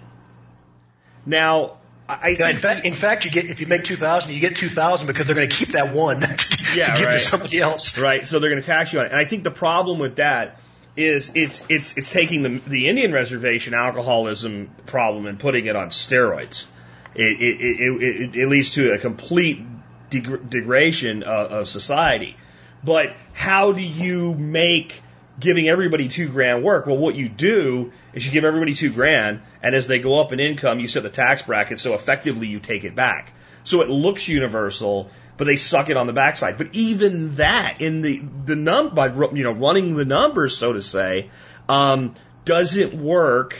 Now, 1.25 1.77
I 2.07 2.35
I 2.39 2.49
in 2.49 2.57
fact, 2.57 2.85
in 2.85 2.93
fact, 2.93 3.25
you 3.25 3.31
get 3.31 3.45
if 3.45 3.61
you 3.61 3.67
make 3.67 3.83
two 3.85 3.95
thousand, 3.95 4.33
you 4.33 4.41
get 4.41 4.57
two 4.57 4.69
thousand 4.69 5.07
because 5.07 5.25
they're 5.25 5.35
going 5.35 5.49
to 5.49 5.55
keep 5.55 5.69
that 5.69 5.93
one 5.93 6.19
to, 6.21 6.57
Yeah, 6.75 6.97
give 6.97 7.07
right. 7.07 7.13
to 7.13 7.19
somebody 7.19 7.59
else. 7.59 7.97
Right. 7.97 8.27
So 8.27 8.39
they're 8.39 8.49
going 8.49 8.61
to 8.61 8.65
tax 8.67 8.91
you 8.93 8.99
on 8.99 9.05
it. 9.05 9.11
And 9.11 9.19
I 9.19 9.25
think 9.25 9.43
the 9.43 9.51
problem 9.51 9.99
with 9.99 10.17
that 10.17 10.59
is 10.95 11.31
it's 11.33 11.63
it's 11.69 11.97
it's 11.97 12.11
taking 12.11 12.43
the 12.43 12.49
the 12.67 12.87
Indian 12.89 13.13
reservation 13.13 13.73
alcoholism 13.73 14.69
problem 14.85 15.25
and 15.25 15.39
putting 15.39 15.65
it 15.65 15.75
on 15.75 15.89
steroids. 15.89 16.67
It 17.15 17.41
it 17.41 17.61
it, 17.61 18.35
it, 18.35 18.47
leads 18.47 18.71
to 18.71 18.93
a 18.93 18.97
complete 18.97 19.61
deg- 20.09 20.49
degradation 20.49 21.23
of, 21.23 21.51
of 21.51 21.67
society. 21.67 22.35
But 22.83 23.15
how 23.33 23.71
do 23.71 23.81
you 23.81 24.33
make 24.33 25.01
giving 25.39 25.69
everybody 25.69 26.07
two 26.09 26.27
grand 26.29 26.63
work? 26.63 26.85
Well, 26.85 26.97
what 26.97 27.15
you 27.15 27.29
do 27.29 27.91
is 28.13 28.25
you 28.25 28.31
give 28.31 28.45
everybody 28.45 28.73
two 28.73 28.91
grand, 28.91 29.41
and 29.61 29.75
as 29.75 29.87
they 29.87 29.99
go 29.99 30.19
up 30.19 30.31
in 30.33 30.39
income, 30.39 30.79
you 30.79 30.87
set 30.87 31.03
the 31.03 31.09
tax 31.09 31.41
bracket 31.43 31.79
so 31.79 31.93
effectively 31.93 32.47
you 32.47 32.59
take 32.59 32.83
it 32.83 32.95
back. 32.95 33.31
so 33.63 33.81
it 33.81 33.89
looks 33.89 34.27
universal, 34.27 35.09
but 35.37 35.45
they 35.45 35.55
suck 35.55 35.89
it 35.89 35.97
on 35.97 36.07
the 36.07 36.13
backside. 36.13 36.57
But 36.57 36.69
even 36.73 37.35
that, 37.35 37.79
in 37.79 38.01
the 38.01 38.21
the 38.45 38.55
num 38.55 38.93
by 38.93 39.13
you 39.13 39.43
know 39.43 39.51
running 39.51 39.95
the 39.95 40.05
numbers, 40.05 40.57
so 40.57 40.73
to 40.73 40.81
say, 40.81 41.29
um, 41.69 42.13
doesn't 42.45 42.93
work 42.93 43.57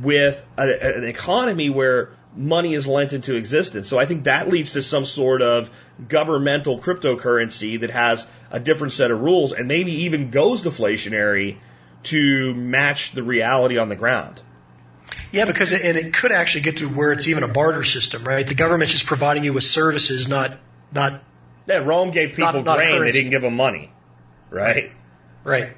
with 0.00 0.46
a, 0.56 0.96
an 0.96 1.04
economy 1.04 1.70
where 1.70 2.10
money 2.36 2.74
is 2.74 2.86
lent 2.86 3.12
into 3.12 3.34
existence. 3.36 3.88
So 3.88 3.98
I 3.98 4.06
think 4.06 4.24
that 4.24 4.48
leads 4.48 4.72
to 4.72 4.82
some 4.82 5.04
sort 5.04 5.42
of 5.42 5.70
governmental 6.08 6.78
cryptocurrency 6.78 7.80
that 7.80 7.90
has 7.90 8.26
a 8.50 8.60
different 8.60 8.92
set 8.92 9.10
of 9.10 9.20
rules 9.20 9.52
and 9.52 9.66
maybe 9.68 10.04
even 10.04 10.30
goes 10.30 10.62
deflationary 10.62 11.58
to 12.04 12.54
match 12.54 13.12
the 13.12 13.22
reality 13.22 13.78
on 13.78 13.88
the 13.88 13.96
ground. 13.96 14.40
Yeah, 15.32 15.44
because 15.44 15.72
it, 15.72 15.84
and 15.84 15.96
it 15.96 16.14
could 16.14 16.32
actually 16.32 16.62
get 16.62 16.78
to 16.78 16.88
where 16.88 17.12
it's 17.12 17.28
even 17.28 17.42
a 17.42 17.48
barter 17.48 17.84
system, 17.84 18.24
right? 18.24 18.46
The 18.46 18.54
government's 18.54 18.92
just 18.92 19.06
providing 19.06 19.44
you 19.44 19.52
with 19.52 19.64
services, 19.64 20.28
not 20.28 20.56
not. 20.92 21.20
Yeah, 21.66 21.78
Rome 21.78 22.10
gave 22.10 22.30
people 22.30 22.52
Not- 22.52 22.64
not 22.64 22.76
grain; 22.78 23.00
they 23.02 23.12
didn't 23.12 23.30
give 23.30 23.42
them 23.42 23.54
money, 23.54 23.92
right? 24.50 24.92
Right. 25.44 25.74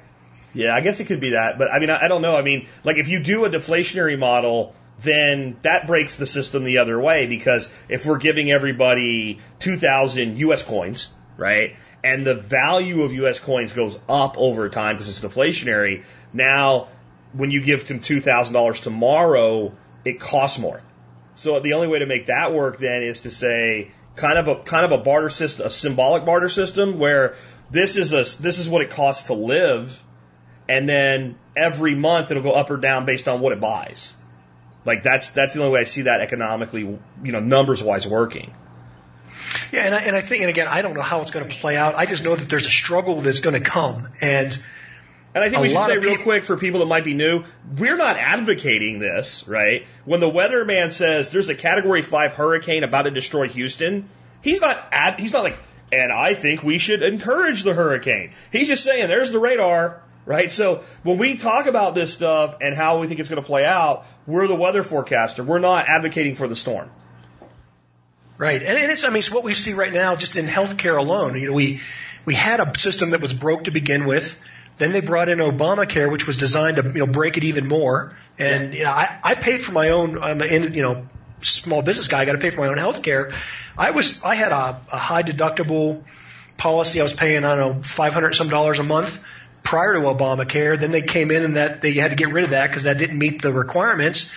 Yeah, 0.53 0.75
I 0.75 0.81
guess 0.81 0.99
it 0.99 1.05
could 1.05 1.19
be 1.19 1.31
that, 1.31 1.57
but 1.57 1.71
I 1.71 1.79
mean, 1.79 1.89
I, 1.89 2.05
I 2.05 2.07
don't 2.07 2.21
know. 2.21 2.35
I 2.35 2.41
mean, 2.43 2.67
like 2.83 2.97
if 2.97 3.07
you 3.07 3.19
do 3.21 3.45
a 3.45 3.49
deflationary 3.49 4.17
model, 4.17 4.75
then 4.99 5.57
that 5.63 5.87
breaks 5.87 6.15
the 6.15 6.25
system 6.25 6.63
the 6.63 6.77
other 6.79 6.99
way 6.99 7.25
because 7.27 7.69
if 7.89 8.05
we're 8.05 8.17
giving 8.17 8.51
everybody 8.51 9.39
2,000 9.59 10.37
U.S. 10.39 10.63
coins, 10.63 11.11
right, 11.37 11.75
and 12.03 12.25
the 12.25 12.35
value 12.35 13.03
of 13.03 13.13
U.S. 13.13 13.39
coins 13.39 13.71
goes 13.71 13.97
up 14.07 14.37
over 14.37 14.69
time 14.69 14.95
because 14.95 15.09
it's 15.09 15.21
deflationary, 15.21 16.03
now 16.31 16.89
when 17.33 17.49
you 17.49 17.61
give 17.61 17.87
them 17.87 17.99
$2,000 17.99 18.81
tomorrow, 18.81 19.73
it 20.05 20.19
costs 20.19 20.59
more. 20.59 20.81
So 21.35 21.59
the 21.59 21.73
only 21.73 21.87
way 21.87 21.99
to 21.99 22.05
make 22.05 22.27
that 22.27 22.53
work 22.53 22.77
then 22.77 23.01
is 23.01 23.21
to 23.21 23.31
say 23.31 23.91
kind 24.15 24.37
of 24.37 24.47
a 24.47 24.63
kind 24.63 24.85
of 24.85 24.91
a 24.91 25.03
barter 25.03 25.29
system, 25.29 25.65
a 25.65 25.69
symbolic 25.69 26.25
barter 26.25 26.49
system 26.49 26.99
where 26.99 27.35
this 27.71 27.97
is 27.97 28.13
a 28.13 28.41
this 28.41 28.59
is 28.59 28.69
what 28.69 28.83
it 28.83 28.91
costs 28.91 29.27
to 29.27 29.33
live, 29.33 30.03
and 30.69 30.87
then 30.87 31.35
every 31.55 31.95
month 31.95 32.29
it'll 32.29 32.43
go 32.43 32.51
up 32.51 32.69
or 32.69 32.77
down 32.77 33.05
based 33.05 33.27
on 33.27 33.39
what 33.39 33.51
it 33.53 33.59
buys. 33.59 34.15
Like 34.85 35.03
that's 35.03 35.31
that's 35.31 35.53
the 35.53 35.61
only 35.61 35.73
way 35.73 35.81
I 35.81 35.85
see 35.85 36.03
that 36.03 36.21
economically, 36.21 36.81
you 36.81 37.31
know, 37.31 37.39
numbers 37.39 37.81
wise 37.81 38.05
working. 38.05 38.53
Yeah, 39.71 39.85
and 39.85 39.95
I, 39.95 39.99
and 40.01 40.15
I 40.15 40.21
think, 40.21 40.41
and 40.41 40.49
again, 40.49 40.67
I 40.67 40.81
don't 40.81 40.93
know 40.93 41.01
how 41.01 41.21
it's 41.21 41.31
going 41.31 41.47
to 41.47 41.55
play 41.55 41.75
out. 41.75 41.95
I 41.95 42.05
just 42.05 42.23
know 42.23 42.35
that 42.35 42.47
there's 42.47 42.65
a 42.65 42.71
struggle 42.71 43.21
that's 43.21 43.39
going 43.39 43.61
to 43.61 43.69
come, 43.69 44.07
and 44.21 44.65
And 45.35 45.43
I 45.43 45.49
think 45.49 45.61
we 45.61 45.69
should 45.69 45.83
say 45.83 45.97
real 45.97 46.17
quick 46.17 46.45
for 46.45 46.57
people 46.57 46.81
that 46.81 46.85
might 46.85 47.03
be 47.03 47.15
new, 47.15 47.43
we're 47.77 47.97
not 47.97 48.17
advocating 48.17 48.99
this, 48.99 49.47
right? 49.47 49.87
When 50.05 50.19
the 50.19 50.29
weatherman 50.29 50.91
says 50.91 51.31
there's 51.31 51.49
a 51.49 51.55
category 51.55 52.03
5 52.03 52.33
hurricane 52.33 52.83
about 52.83 53.03
to 53.03 53.11
destroy 53.11 53.47
Houston, 53.49 54.09
he's 54.41 54.61
not 54.61 54.89
ad, 54.91 55.19
he's 55.19 55.33
not 55.33 55.43
like 55.43 55.57
and 55.91 56.11
I 56.11 56.33
think 56.33 56.63
we 56.63 56.79
should 56.79 57.03
encourage 57.03 57.63
the 57.63 57.73
hurricane. 57.73 58.31
He's 58.51 58.67
just 58.67 58.83
saying 58.83 59.07
there's 59.07 59.31
the 59.31 59.39
radar, 59.39 60.01
right? 60.25 60.51
So 60.51 60.83
when 61.03 61.17
we 61.17 61.37
talk 61.37 61.65
about 61.65 61.95
this 61.95 62.13
stuff 62.13 62.57
and 62.61 62.75
how 62.75 62.99
we 62.99 63.07
think 63.07 63.19
it's 63.19 63.29
going 63.29 63.41
to 63.41 63.45
play 63.45 63.65
out, 63.65 64.05
we're 64.25 64.47
the 64.47 64.55
weather 64.55 64.83
forecaster. 64.83 65.43
We're 65.43 65.59
not 65.59 65.85
advocating 65.87 66.35
for 66.35 66.47
the 66.47 66.55
storm. 66.55 66.89
Right, 68.37 68.63
and, 68.63 68.91
it's 68.91 69.03
I 69.05 69.09
mean 69.09 69.17
it's 69.17 69.31
what 69.31 69.43
we 69.43 69.53
see 69.53 69.73
right 69.73 69.93
now 69.93 70.15
just 70.15 70.37
in 70.37 70.45
healthcare 70.45 70.97
alone. 70.97 71.39
You 71.39 71.49
know, 71.49 71.53
we 71.53 71.81
we 72.25 72.33
had 72.33 72.59
a 72.59 72.77
system 72.77 73.11
that 73.11 73.21
was 73.21 73.31
broke 73.31 73.65
to 73.65 73.71
begin 73.71 74.05
with. 74.05 74.43
Then 74.79 74.91
they 74.91 75.01
brought 75.01 75.29
in 75.29 75.37
Obamacare, 75.37 76.11
which 76.11 76.25
was 76.25 76.37
designed 76.37 76.77
to 76.77 76.83
you 76.83 77.05
know 77.05 77.07
break 77.07 77.37
it 77.37 77.43
even 77.43 77.67
more. 77.67 78.17
And 78.39 78.73
you 78.73 78.83
know, 78.83 78.89
I, 78.89 79.19
I 79.23 79.35
paid 79.35 79.61
for 79.61 79.71
my 79.71 79.89
own. 79.89 80.21
I'm 80.21 80.41
a 80.41 80.45
you 80.47 80.81
know 80.81 81.07
small 81.41 81.83
business 81.83 82.07
guy. 82.07 82.21
I 82.21 82.25
got 82.25 82.31
to 82.31 82.39
pay 82.39 82.49
for 82.49 82.61
my 82.61 82.67
own 82.67 82.79
health 82.79 83.03
care. 83.03 83.31
I 83.77 83.91
was 83.91 84.23
I 84.23 84.33
had 84.33 84.51
a, 84.51 84.81
a 84.91 84.97
high 84.97 85.21
deductible 85.21 86.03
policy. 86.57 87.01
I 87.01 87.03
was 87.03 87.13
paying 87.13 87.45
I 87.45 87.55
don't 87.55 87.75
know 87.75 87.83
five 87.83 88.13
hundred 88.13 88.33
some 88.33 88.49
dollars 88.49 88.79
a 88.79 88.83
month 88.83 89.23
prior 89.63 89.93
to 89.93 89.99
Obamacare. 89.99 90.79
Then 90.79 90.91
they 90.91 91.01
came 91.01 91.31
in 91.31 91.43
and 91.43 91.55
that 91.55 91.81
they 91.81 91.93
had 91.93 92.11
to 92.11 92.15
get 92.15 92.29
rid 92.29 92.43
of 92.43 92.49
that 92.51 92.67
because 92.67 92.83
that 92.83 92.97
didn't 92.97 93.17
meet 93.17 93.41
the 93.41 93.51
requirements. 93.51 94.33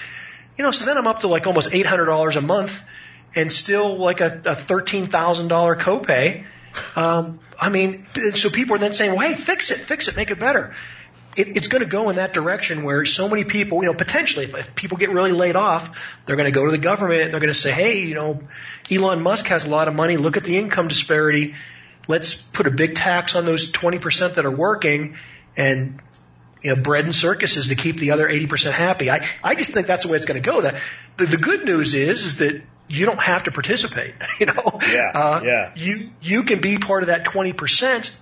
You 0.57 0.64
know, 0.64 0.70
so 0.70 0.87
then 0.87 0.97
I'm 0.97 1.07
up 1.07 1.20
to 1.20 1.29
like 1.29 1.47
almost 1.47 1.74
eight 1.74 1.87
hundred 1.87 2.07
dollars 2.07 2.37
a 2.37 2.41
month 2.41 2.89
and 3.35 3.53
still 3.53 3.99
like 3.99 4.20
a, 4.20 4.41
a 4.47 4.55
thirteen 4.55 5.07
thousand 5.07 5.49
dollar 5.49 5.77
copay. 5.77 6.45
Um, 6.95 7.41
I 7.59 7.68
mean, 7.68 8.05
so 8.35 8.51
people 8.51 8.77
are 8.77 8.79
then 8.79 8.93
saying, 8.95 9.14
"Well, 9.16 9.29
hey, 9.29 9.35
fix 9.35 9.70
it, 9.70 9.79
fix 9.79 10.09
it, 10.09 10.16
make 10.16 10.31
it 10.31 10.39
better." 10.39 10.74
It, 11.37 11.55
it's 11.57 11.68
going 11.68 11.83
to 11.83 11.89
go 11.89 12.09
in 12.09 12.16
that 12.16 12.33
direction 12.33 12.83
where 12.83 13.05
so 13.05 13.29
many 13.29 13.45
people, 13.45 13.83
you 13.83 13.91
know, 13.91 13.95
potentially, 13.95 14.47
if, 14.47 14.55
if 14.55 14.74
people 14.74 14.97
get 14.97 15.11
really 15.11 15.33
laid 15.33 15.55
off, 15.55 16.18
they're 16.24 16.37
going 16.37 16.51
to 16.51 16.55
go 16.55 16.64
to 16.64 16.70
the 16.70 16.79
government. 16.79 17.24
and 17.24 17.33
They're 17.33 17.41
going 17.41 17.53
to 17.53 17.59
say, 17.59 17.72
"Hey, 17.72 18.01
you 18.01 18.14
know, 18.14 18.43
Elon 18.91 19.22
Musk 19.22 19.47
has 19.47 19.64
a 19.64 19.68
lot 19.68 19.89
of 19.89 19.95
money. 19.95 20.16
Look 20.16 20.39
at 20.39 20.45
the 20.45 20.57
income 20.57 20.89
disparity. 20.89 21.55
Let's 22.09 22.42
put 22.42 22.66
a 22.66 22.70
big 22.70 22.94
tax 22.94 23.34
on 23.34 23.46
those 23.46 23.72
twenty 23.72 23.98
percent 23.98 24.36
that 24.36 24.44
are 24.44 24.50
working, 24.50 25.16
and 25.57 26.00
you 26.62 26.74
know, 26.74 26.82
bread 26.82 27.04
and 27.04 27.14
circuses 27.14 27.68
to 27.68 27.76
keep 27.76 27.96
the 27.96 28.11
other 28.11 28.28
80% 28.28 28.72
happy. 28.72 29.09
I, 29.09 29.24
I 29.44 29.54
just 29.54 29.72
think 29.72 29.86
that's 29.86 30.04
the 30.04 30.11
way 30.11 30.16
it's 30.16 30.26
going 30.26 30.42
to 30.42 30.50
go. 30.50 30.62
That 30.62 30.74
the, 31.16 31.26
the 31.26 31.36
good 31.36 31.64
news 31.64 31.94
is, 31.94 32.24
is 32.24 32.38
that 32.38 32.61
you 32.88 33.07
don't 33.07 33.20
have 33.20 33.44
to 33.44 33.52
participate. 33.52 34.14
You 34.40 34.46
know, 34.46 34.80
Yeah, 34.92 35.12
uh, 35.14 35.40
yeah. 35.44 35.72
You 35.76 36.11
you 36.20 36.42
can 36.42 36.61
be 36.61 36.76
part 36.76 37.02
of 37.02 37.07
that 37.07 37.24
20%, 37.24 38.18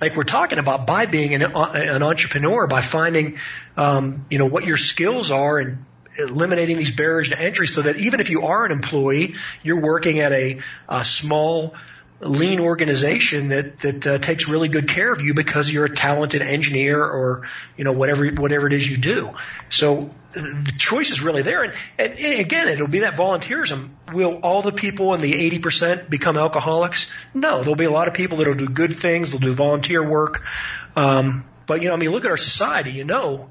like 0.00 0.16
we're 0.16 0.24
talking 0.24 0.58
about, 0.58 0.86
by 0.86 1.06
being 1.06 1.32
an, 1.34 1.42
an 1.42 2.02
entrepreneur, 2.02 2.66
by 2.66 2.82
finding, 2.82 3.38
um, 3.76 4.26
you 4.30 4.38
know, 4.38 4.46
what 4.46 4.66
your 4.66 4.76
skills 4.76 5.30
are 5.30 5.58
and 5.58 5.84
eliminating 6.18 6.76
these 6.76 6.94
barriers 6.94 7.30
to 7.30 7.40
entry, 7.40 7.66
so 7.68 7.82
that 7.82 7.96
even 7.96 8.20
if 8.20 8.28
you 8.28 8.46
are 8.46 8.66
an 8.66 8.72
employee, 8.72 9.34
you're 9.62 9.80
working 9.80 10.20
at 10.20 10.32
a, 10.32 10.60
a 10.88 11.04
small 11.04 11.74
lean 12.20 12.60
organization 12.60 13.48
that 13.48 13.78
that 13.80 14.06
uh, 14.06 14.18
takes 14.18 14.48
really 14.48 14.68
good 14.68 14.88
care 14.88 15.12
of 15.12 15.20
you 15.20 15.34
because 15.34 15.70
you're 15.70 15.84
a 15.84 15.94
talented 15.94 16.40
engineer 16.40 17.02
or 17.02 17.46
you 17.76 17.84
know 17.84 17.92
whatever 17.92 18.26
whatever 18.28 18.66
it 18.66 18.72
is 18.72 18.90
you 18.90 18.96
do. 18.96 19.34
So 19.68 20.10
the 20.32 20.74
choice 20.78 21.10
is 21.10 21.22
really 21.22 21.42
there, 21.42 21.62
and, 21.62 21.74
and 21.98 22.40
again, 22.40 22.68
it'll 22.68 22.88
be 22.88 23.00
that 23.00 23.14
volunteerism. 23.14 23.90
Will 24.12 24.40
all 24.42 24.62
the 24.62 24.72
people 24.72 25.14
in 25.14 25.20
the 25.20 25.50
80% 25.58 26.08
become 26.08 26.36
alcoholics? 26.36 27.12
No, 27.34 27.60
there'll 27.60 27.74
be 27.74 27.84
a 27.84 27.90
lot 27.90 28.08
of 28.08 28.14
people 28.14 28.38
that'll 28.38 28.54
do 28.54 28.68
good 28.68 28.94
things. 28.94 29.30
They'll 29.30 29.40
do 29.40 29.54
volunteer 29.54 30.06
work. 30.06 30.46
Um, 30.94 31.44
but 31.66 31.82
you 31.82 31.88
know, 31.88 31.94
I 31.94 31.96
mean, 31.96 32.10
look 32.10 32.24
at 32.24 32.30
our 32.30 32.36
society. 32.36 32.92
You 32.92 33.04
know, 33.04 33.50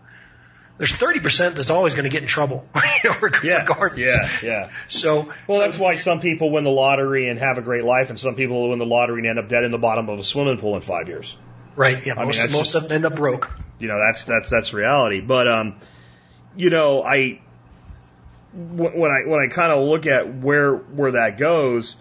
there's 0.78 0.92
30% 0.92 1.54
that's 1.56 1.70
always 1.70 1.94
going 1.94 2.04
to 2.04 2.10
get 2.10 2.22
in 2.22 2.28
trouble, 2.28 2.68
you 3.04 3.10
know, 3.10 3.16
reg- 3.22 3.38
Yeah, 3.44 3.66
yeah, 3.96 4.30
yeah. 4.44 4.70
So 4.90 5.32
Well, 5.48 5.60
that's 5.60 5.80
why 5.80 5.96
some 5.96 6.20
people 6.20 6.52
win 6.52 6.64
the 6.66 6.70
lottery 6.72 7.30
and 7.30 7.40
have 7.40 7.58
a 7.58 7.62
great 7.62 7.84
life, 7.86 8.10
and 8.10 8.20
some 8.20 8.36
people 8.36 8.70
win 8.70 8.80
the 8.80 8.86
lottery 8.86 9.20
and 9.20 9.28
end 9.28 9.40
up 9.40 9.48
dead 9.48 9.64
in 9.64 9.72
the 9.72 9.78
bottom 9.78 10.10
of 10.10 10.20
a 10.20 10.24
swimming 10.24 10.58
pool 10.58 10.76
in 10.76 10.82
five 10.82 11.08
years. 11.08 11.38
right, 11.78 12.06
yeah, 12.06 12.14
I 12.16 12.18
mean, 12.20 12.26
most 12.28 12.38
that's 12.40 12.52
most 12.54 12.74
just- 12.74 12.76
of 12.76 12.84
them 12.90 12.92
end 12.92 13.06
up 13.06 13.16
broke. 13.16 13.58
You 13.80 13.88
know, 13.90 13.98
that's 13.98 14.24
that's 14.26 14.50
that's 14.50 14.74
reality. 14.74 15.20
But 15.22 15.48
um, 15.50 15.76
you 16.56 16.70
know, 16.70 17.04
I 17.04 17.42
when 18.54 19.12
I 19.12 19.28
when 19.28 19.40
I 19.42 19.48
kind 19.48 19.72
of 19.72 19.86
look 19.86 20.08
at 20.08 20.34
where 20.34 20.76
where 20.76 21.12
that 21.12 21.38
goes, 21.38 21.96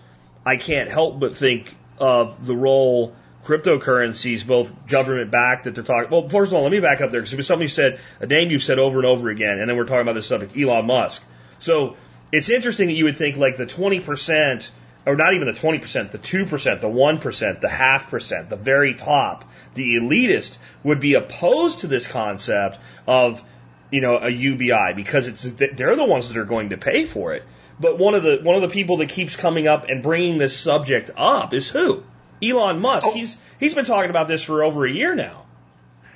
I 0.47 0.57
can't 0.57 0.91
help 0.91 1.19
but 1.19 1.37
think 1.37 1.75
of 1.99 2.45
the 2.47 2.55
role 2.55 3.15
cryptocurrencies, 3.45 4.47
both 4.47 4.89
government 4.89 5.31
backed 5.31 5.65
that 5.65 5.75
they're 5.75 5.85
talking. 5.85 6.11
Well, 6.11 6.29
first 6.29 6.51
of 6.51 6.57
all, 6.57 6.63
let 6.63 6.73
me 6.73 6.81
back 6.81 7.01
up 7.01 7.11
there 7.11 7.21
because 7.21 7.33
it 7.33 7.37
was 7.37 7.47
something 7.47 7.65
you 7.65 7.69
said, 7.69 8.01
a 8.21 8.27
name 8.27 8.51
you've 8.51 8.63
said 8.63 8.79
over 8.79 8.99
and 8.99 9.07
over 9.07 9.29
again, 9.29 9.61
and 9.61 9.69
then 9.69 9.77
we're 9.77 9.85
talking 9.85 10.03
about 10.03 10.15
this 10.15 10.27
subject, 10.27 10.57
Elon 10.57 10.87
Musk. 10.87 11.23
So 11.59 11.97
it's 12.33 12.49
interesting 12.49 12.89
that 12.89 12.95
you 12.95 13.05
would 13.05 13.19
think 13.19 13.37
like 13.37 13.57
the 13.57 13.67
twenty 13.67 14.01
percent, 14.01 14.71
or 15.07 15.15
not 15.15 15.35
even 15.35 15.47
the 15.47 15.55
twenty 15.55 15.79
percent, 15.79 16.13
the 16.13 16.19
two 16.19 16.47
percent, 16.47 16.81
the 16.81 16.89
one 16.89 17.19
percent, 17.19 17.61
the 17.61 17.69
half 17.69 18.11
percent, 18.11 18.51
the 18.51 18.57
very 18.57 18.95
top, 18.95 19.45
the 19.75 19.97
elitist 19.97 20.57
would 20.83 21.01
be 21.01 21.15
opposed 21.15 21.81
to 21.81 21.87
this 21.87 22.07
concept 22.07 22.79
of 23.07 23.45
you 23.91 24.01
know 24.01 24.19
a 24.19 24.31
UBI 24.31 24.95
because 24.97 25.29
it's 25.29 25.43
they're 25.53 25.97
the 25.97 26.05
ones 26.05 26.29
that 26.29 26.39
are 26.39 26.45
going 26.45 26.71
to 26.71 26.79
pay 26.79 27.05
for 27.05 27.35
it. 27.35 27.45
But 27.79 27.99
one 27.99 28.15
of 28.15 28.23
the 28.23 28.41
one 28.43 28.57
of 28.57 28.63
the 28.63 28.69
people 28.69 28.99
that 28.99 29.09
keeps 29.11 29.37
coming 29.37 29.67
up 29.67 29.89
and 29.89 30.03
bringing 30.03 30.39
this 30.39 30.57
subject 30.59 31.11
up 31.17 31.53
is 31.53 31.69
who? 31.69 32.03
Elon 32.51 32.81
Musk. 32.81 33.07
Oh. 33.07 33.13
He's 33.13 33.37
he's 33.59 33.75
been 33.75 33.85
talking 33.85 34.11
about 34.11 34.29
this 34.29 34.43
for 34.43 34.63
over 34.65 34.85
a 34.85 34.91
year 34.91 35.15
now. 35.15 35.45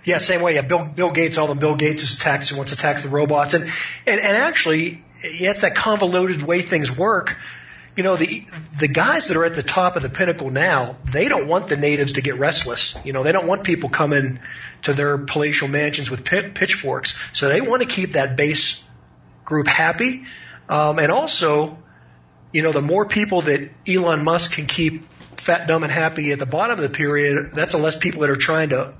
Yeah, 0.05 0.19
same 0.19 0.41
way. 0.41 0.55
Yeah, 0.55 0.63
Bill 0.63 0.87
Bill 0.87 1.11
Gates, 1.11 1.39
all 1.39 1.49
them 1.49 1.59
Bill 1.59 1.77
Gates 1.77 2.03
is 2.03 2.19
tax 2.19 2.57
wants 2.57 2.73
to 2.73 2.79
tax 2.79 3.03
the 3.03 3.11
robots, 3.11 3.55
and 3.55 3.65
and 4.07 4.21
and 4.21 4.37
actually, 4.37 5.03
yeah, 5.23 5.51
it's 5.51 5.63
that 5.63 5.75
convoluted 5.75 6.43
way 6.43 6.63
things 6.63 6.97
work. 6.97 7.39
You 7.97 8.05
know, 8.05 8.17
the 8.17 8.43
the 8.79 8.89
guys 8.89 9.29
that 9.29 9.37
are 9.37 9.45
at 9.45 9.55
the 9.55 9.63
top 9.63 9.97
of 9.97 10.03
the 10.03 10.09
pinnacle 10.09 10.51
now, 10.51 10.97
they 11.05 11.29
don't 11.29 11.49
want 11.49 11.69
the 11.69 11.77
natives 11.77 12.15
to 12.15 12.23
get 12.23 12.37
restless. 12.37 12.99
You 13.05 13.13
know, 13.13 13.23
they 13.23 13.33
don't 13.33 13.47
want 13.47 13.65
people 13.65 13.91
coming 13.91 14.39
to 14.83 14.95
their 14.95 15.19
palatial 15.19 15.69
mansions 15.69 16.11
with 16.11 16.25
pit, 16.25 16.55
pitchforks. 16.55 17.21
So 17.33 17.49
they 17.49 17.61
want 17.61 17.83
to 17.83 17.89
keep 17.89 18.13
that 18.13 18.37
base 18.37 18.85
group 19.45 19.67
happy, 19.67 20.25
um, 20.69 20.99
and 20.99 21.11
also, 21.11 21.77
you 22.53 22.63
know, 22.63 22.73
the 22.73 22.83
more 22.83 23.05
people 23.05 23.43
that 23.43 23.71
Elon 23.87 24.25
Musk 24.25 24.55
can 24.55 24.67
keep 24.67 25.03
fat, 25.49 25.66
dumb, 25.66 25.83
and 25.83 25.91
happy 25.93 26.31
at 26.33 26.39
the 26.39 26.47
bottom 26.47 26.79
of 26.79 26.83
the 26.83 26.89
pyramid, 26.91 27.53
that's 27.53 27.73
the 27.73 27.79
less 27.83 27.97
people 27.99 28.20
that 28.23 28.31
are 28.31 28.37
trying 28.37 28.69
to 28.69 28.95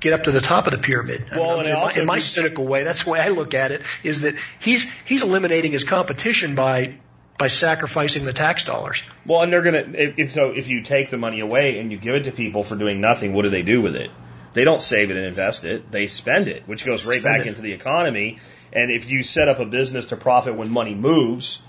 get 0.00 0.12
up 0.12 0.24
to 0.24 0.30
the 0.30 0.40
top 0.40 0.66
of 0.66 0.72
the 0.72 0.78
pyramid. 0.78 1.24
I 1.32 1.38
Well, 1.38 1.56
mean, 1.58 1.66
in, 1.70 1.72
my, 1.74 1.92
in 1.94 2.06
my 2.06 2.18
cynical 2.20 2.66
way, 2.66 2.84
that's 2.84 3.04
the 3.04 3.10
way 3.10 3.20
I 3.20 3.28
look 3.28 3.54
at 3.54 3.72
it. 3.72 3.82
Is 4.04 4.20
that 4.22 4.34
he's 4.60 4.92
he's 5.04 5.22
eliminating 5.22 5.72
his 5.72 5.84
competition 5.84 6.54
by 6.54 6.94
by 7.38 7.48
sacrificing 7.48 8.24
the 8.24 8.32
tax 8.32 8.64
dollars. 8.64 9.02
Well, 9.26 9.42
and 9.42 9.52
they're 9.52 9.62
gonna 9.62 9.84
if, 9.94 10.18
if 10.18 10.30
so 10.32 10.52
if 10.52 10.68
you 10.68 10.82
take 10.82 11.10
the 11.10 11.18
money 11.18 11.40
away 11.40 11.78
and 11.78 11.90
you 11.92 11.98
give 11.98 12.14
it 12.14 12.24
to 12.24 12.32
people 12.32 12.62
for 12.62 12.76
doing 12.76 13.00
nothing, 13.00 13.32
what 13.32 13.42
do 13.42 13.50
they 13.50 13.62
do 13.62 13.80
with 13.82 13.96
it? 13.96 14.10
They 14.54 14.64
don't 14.64 14.82
save 14.82 15.10
it 15.10 15.16
and 15.16 15.26
invest 15.26 15.64
it; 15.64 15.90
they 15.90 16.06
spend 16.08 16.48
it, 16.48 16.62
which 16.66 16.84
goes 16.84 17.04
right 17.04 17.20
Spend 17.20 17.38
back 17.38 17.46
it. 17.46 17.48
into 17.48 17.62
the 17.62 17.72
economy. 17.72 18.38
And 18.72 18.90
if 18.90 19.10
you 19.10 19.22
set 19.22 19.48
up 19.48 19.60
a 19.60 19.64
business 19.64 20.06
to 20.06 20.16
profit 20.16 20.54
when 20.54 20.70
money 20.70 20.94
moves, 20.94 21.60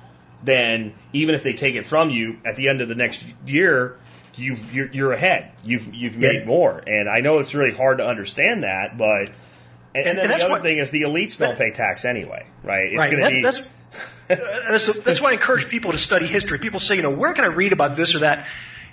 then 0.43 0.93
even 1.13 1.35
if 1.35 1.43
they 1.43 1.53
take 1.53 1.75
it 1.75 1.85
from 1.85 2.09
you 2.09 2.37
at 2.45 2.55
the 2.55 2.69
end 2.69 2.81
of 2.81 2.87
the 2.87 2.95
next 2.95 3.25
year, 3.45 3.97
you've, 4.35 4.73
you're, 4.73 4.87
you're 4.91 5.11
ahead. 5.11 5.51
You've 5.63 5.93
you've 5.93 6.17
made 6.17 6.41
Yeah. 6.41 6.45
more. 6.45 6.77
And 6.85 7.09
I 7.09 7.19
know 7.21 7.39
it's 7.39 7.53
really 7.53 7.75
hard 7.75 7.97
to 7.99 8.07
understand 8.07 8.63
that, 8.63 8.97
but. 8.97 9.29
And, 9.95 10.05
and, 10.05 10.07
And- 10.07 10.17
then 10.17 10.23
the 10.23 10.27
that's 10.29 10.43
other 10.43 10.53
what- 10.53 10.61
thing 10.61 10.77
is 10.77 10.91
the 10.91 11.01
elites 11.01 11.37
don't 11.39 11.57
pay 11.57 11.71
tax 11.71 12.05
anyway, 12.05 12.45
right? 12.63 12.87
It's 12.91 12.97
right. 12.97 13.17
That's, 13.17 13.33
be, 13.33 13.41
that's, 13.41 13.73
that's, 14.27 14.99
that's 15.03 15.21
why 15.21 15.31
I 15.31 15.33
encourage 15.33 15.67
people 15.67 15.91
to 15.91 15.97
study 15.97 16.27
history. 16.27 16.59
People 16.59 16.79
say, 16.79 16.95
you 16.97 17.01
know, 17.01 17.09
where 17.15 17.33
can 17.33 17.43
I 17.43 17.47
read 17.47 17.73
about 17.73 17.95
this 17.95 18.15
or 18.15 18.19
that? 18.19 18.45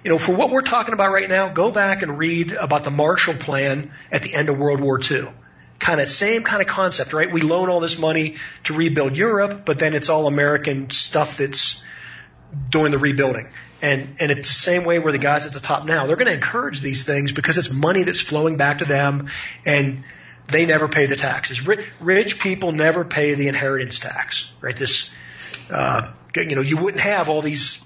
You 0.05 0.11
know, 0.11 0.19
for 0.19 0.35
what 0.37 0.51
we're 0.51 0.63
talking 0.63 0.95
about 0.95 1.13
right 1.13 1.29
now, 1.29 1.49
go 1.53 1.71
back 1.71 2.03
and 2.03 2.17
read 2.17 2.53
about 2.53 2.85
the 2.85 2.91
Marshall 2.91 3.35
Plan 3.35 3.93
at 4.11 4.23
the 4.23 4.33
end 4.35 4.49
of 4.49 4.59
World 4.59 4.81
War 4.81 4.99
II. 5.01 5.27
Kind 5.79 6.01
of 6.01 6.09
same 6.09 6.43
kind 6.43 6.63
of 6.63 6.69
concept, 6.69 7.13
right? 7.13 7.31
We 7.31 7.43
loan 7.43 7.69
all 7.69 7.81
this 7.81 8.01
money 8.01 8.37
to 8.65 8.75
rebuild 8.75 9.17
Europe, 9.17 9.63
but 9.65 9.79
then 9.79 9.95
it's 9.95 10.09
all 10.09 10.27
American 10.27 10.91
stuff 10.91 11.37
that's 11.37 11.85
doing 12.71 12.93
the 12.93 12.99
rebuilding. 12.99 13.49
And 13.83 14.17
and 14.21 14.31
it's 14.31 14.49
the 14.49 14.55
same 14.55 14.85
way 14.85 14.99
where 14.99 15.13
the 15.13 15.19
guys 15.19 15.47
at 15.47 15.53
the 15.53 15.61
top 15.61 15.85
now, 15.85 16.07
they're 16.07 16.17
going 16.17 16.29
to 16.29 16.35
encourage 16.35 16.81
these 16.81 17.07
things 17.07 17.33
because 17.33 17.59
it's 17.59 17.73
money 17.73 18.05
that's 18.05 18.23
flowing 18.23 18.57
back 18.57 18.79
to 18.79 18.87
them 18.87 19.29
and 19.67 20.05
they 20.49 20.67
never 20.67 20.89
pay 20.89 21.07
the 21.07 21.17
taxes. 21.17 21.67
Rich, 21.67 21.87
rich 22.01 22.41
people 22.41 22.73
never 22.73 23.05
pay 23.05 23.35
the 23.35 23.49
inheritance 23.49 23.99
tax, 23.99 24.53
right? 24.61 24.77
This, 24.77 25.15
uh, 25.71 26.13
you 26.35 26.55
know, 26.55 26.63
you 26.63 26.77
wouldn't 26.77 27.03
have 27.03 27.29
all 27.29 27.43
these 27.43 27.86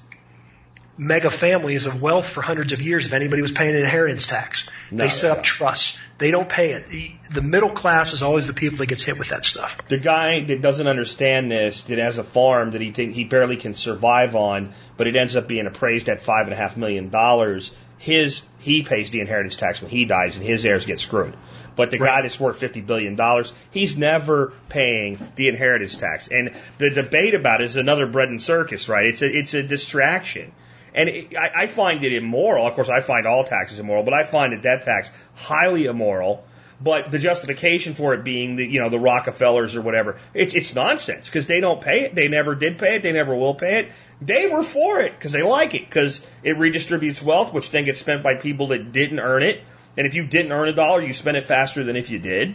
mega 1.01 1.31
families 1.31 1.87
of 1.87 2.03
wealth 2.03 2.29
for 2.29 2.43
hundreds 2.43 2.75
of 2.75 2.83
years 2.83 3.07
if 3.07 3.15
anybody 3.15 3.41
was 3.41 3.51
paying 3.51 3.75
an 3.75 3.81
inheritance 3.81 4.27
tax. 4.27 4.69
No, 4.91 5.03
they 5.03 5.09
set 5.09 5.29
no. 5.29 5.39
up 5.39 5.43
trusts. 5.43 5.99
They 6.19 6.31
don't 6.31 6.49
pay 6.49 6.73
it. 6.73 6.91
The, 7.33 7.41
middle 7.41 7.71
class 7.71 8.13
is 8.13 8.23
always 8.23 8.47
the 8.47 8.53
people 8.53 8.77
that 8.79 8.87
gets 8.87 9.03
hit 9.03 9.19
with 9.19 9.31
that 9.31 9.47
stuff. 9.47 9.89
the 9.89 9.97
guy 9.97 10.43
that 10.45 10.61
doesn't 10.61 10.87
understand 10.87 11.51
this, 11.51 11.85
that 11.85 11.97
has 11.97 12.19
a 12.19 12.23
farm 12.23 12.73
that 12.73 12.83
he 12.83 12.91
think 12.91 13.15
he 13.15 13.25
barely 13.25 13.57
can 13.57 13.73
survive 13.73 14.37
on, 14.37 14.75
but 14.99 15.07
it 15.07 15.17
ends 15.17 15.37
up 15.37 15.49
being 15.49 15.67
appraised 15.67 16.11
at 16.11 16.21
five 16.21 16.45
and 16.45 16.53
a 16.53 16.57
half 16.57 16.77
million 16.77 17.09
dollars. 17.09 17.75
His 17.97 18.43
he 18.59 18.83
pays 18.83 19.11
the 19.11 19.21
inheritance 19.21 19.57
tax 19.57 19.81
when 19.81 19.91
he 19.91 20.05
dies, 20.05 20.37
and 20.37 20.45
his 20.45 20.67
heirs 20.67 20.85
get 20.85 21.01
screwed. 21.01 21.35
But 21.77 21.91
the 21.91 21.99
guy 21.99 22.21
that's 22.21 22.39
worth 22.39 22.59
fifty 22.59 22.83
billion 22.83 23.17
dollars, 23.17 23.55
he's 23.71 23.97
never 23.97 24.53
paying 24.69 25.19
the 25.37 25.49
inheritance 25.49 25.97
tax. 25.97 26.29
And 26.29 26.53
the 26.77 26.91
debate 26.91 27.33
about 27.33 27.63
it 27.63 27.65
is 27.65 27.77
another 27.77 28.07
bread 28.07 28.29
and 28.29 28.43
circus, 28.43 28.87
right? 28.91 29.07
It's 29.07 29.23
a 29.23 29.35
it's 29.35 29.55
a 29.55 29.63
distraction. 29.63 30.53
And 30.95 31.09
it, 31.09 31.37
I, 31.37 31.51
I 31.55 31.67
find 31.67 32.03
it 32.05 32.13
immoral. 32.13 32.67
Of 32.67 32.75
course, 32.75 32.89
I 32.89 33.01
find 33.01 33.27
all 33.27 33.45
taxes 33.45 33.79
immoral, 33.79 34.03
but 34.03 34.15
I 34.15 34.25
find 34.25 34.53
the 34.53 34.57
death 34.57 34.85
tax 34.85 35.11
highly 35.35 35.87
immoral. 35.87 36.45
But 36.83 37.11
the 37.11 37.19
justification 37.19 37.93
for 37.93 38.15
it 38.15 38.25
being 38.25 38.57
the 38.57 38.65
you 38.67 38.81
know 38.81 38.89
the 38.89 38.99
Rockefellers 38.99 39.77
or 39.77 39.83
whatever, 39.83 40.17
it's 40.33 40.55
it's 40.55 40.75
nonsense 40.75 41.27
because 41.27 41.45
they 41.47 41.61
don't 41.61 41.81
pay 41.81 42.05
it. 42.05 42.15
They 42.15 42.29
never 42.29 42.55
did 42.55 42.79
pay 42.79 42.97
it. 42.97 43.03
They 43.03 43.13
never 43.13 43.35
will 43.35 43.55
pay 43.55 43.81
it. 43.81 43.93
They 44.23 44.47
were 44.47 44.63
for 44.63 45.01
it 45.01 45.13
because 45.13 45.33
they 45.33 45.43
like 45.43 45.75
it 45.75 45.85
because 45.85 46.27
it 46.43 46.57
redistributes 46.57 47.23
wealth, 47.23 47.53
which 47.53 47.71
then 47.71 47.85
gets 47.85 48.01
spent 48.01 48.23
by 48.23 48.35
people 48.35 48.69
that 48.69 48.93
didn't 48.93 49.21
earn 49.21 49.43
it. 49.43 49.61
And 49.97 50.07
if 50.07 50.15
you 50.15 50.27
didn't 50.27 50.53
earn 50.53 50.69
a 50.69 50.73
dollar, 50.73 51.03
you 51.03 51.13
spend 51.13 51.37
it 51.37 51.45
faster 51.45 51.85
than 51.85 51.97
if 51.97 52.11
you 52.11 52.19
did. 52.19 52.55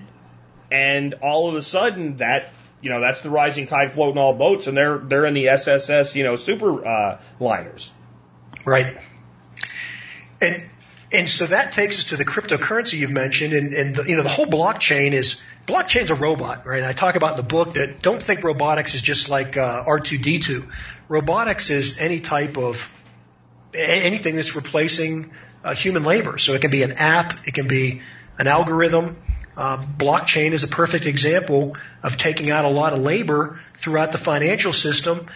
And 0.71 1.13
all 1.21 1.47
of 1.47 1.53
a 1.53 1.61
sudden, 1.61 2.17
that 2.17 2.51
you 2.81 2.89
know 2.89 3.01
that's 3.01 3.21
the 3.21 3.29
rising 3.29 3.67
tide 3.67 3.91
floating 3.91 4.17
all 4.17 4.33
boats, 4.33 4.65
and 4.65 4.75
they're 4.75 4.97
they're 4.97 5.25
in 5.25 5.35
the 5.35 5.49
SSS 5.49 6.15
you 6.15 6.23
know 6.23 6.35
super 6.35 6.85
uh, 6.85 7.21
liners. 7.39 7.91
Right. 8.65 8.97
And 10.41 10.65
and 11.11 11.29
so 11.29 11.45
that 11.45 11.71
takes 11.71 11.99
us 11.99 12.05
to 12.05 12.17
the 12.17 12.25
cryptocurrency 12.25 12.99
you've 12.99 13.11
mentioned, 13.11 13.53
and, 13.53 13.73
and 13.73 13.95
the, 13.95 14.03
you 14.03 14.17
know 14.17 14.23
the 14.23 14.29
whole 14.29 14.47
blockchain 14.47 15.11
is 15.11 15.43
blockchain's 15.65 16.11
a 16.11 16.15
robot, 16.15 16.65
right? 16.65 16.83
I 16.83 16.91
talk 16.91 17.15
about 17.15 17.31
in 17.31 17.37
the 17.37 17.43
book 17.43 17.73
that 17.73 18.01
don't 18.01 18.21
think 18.21 18.43
robotics 18.43 18.95
is 18.95 19.01
just 19.01 19.29
like 19.29 19.55
uh, 19.55 19.85
R2D2. 19.85 20.67
Robotics 21.07 21.69
is 21.69 22.01
any 22.01 22.19
type 22.19 22.57
of 22.57 22.91
anything 23.73 24.35
that's 24.35 24.55
replacing 24.55 25.31
uh, 25.63 25.73
human 25.73 26.03
labor. 26.03 26.37
So 26.37 26.53
it 26.53 26.61
can 26.61 26.71
be 26.71 26.83
an 26.83 26.93
app, 26.93 27.47
it 27.47 27.53
can 27.53 27.67
be 27.67 28.01
an 28.37 28.47
algorithm. 28.47 29.17
Um, 29.57 29.85
blockchain 29.97 30.51
is 30.51 30.63
a 30.63 30.67
perfect 30.67 31.05
example 31.05 31.77
of 32.03 32.17
taking 32.17 32.49
out 32.49 32.65
a 32.65 32.69
lot 32.69 32.93
of 32.93 32.99
labor 32.99 33.59
throughout 33.75 34.11
the 34.11 34.17
financial 34.17 34.73
system. 34.73 35.27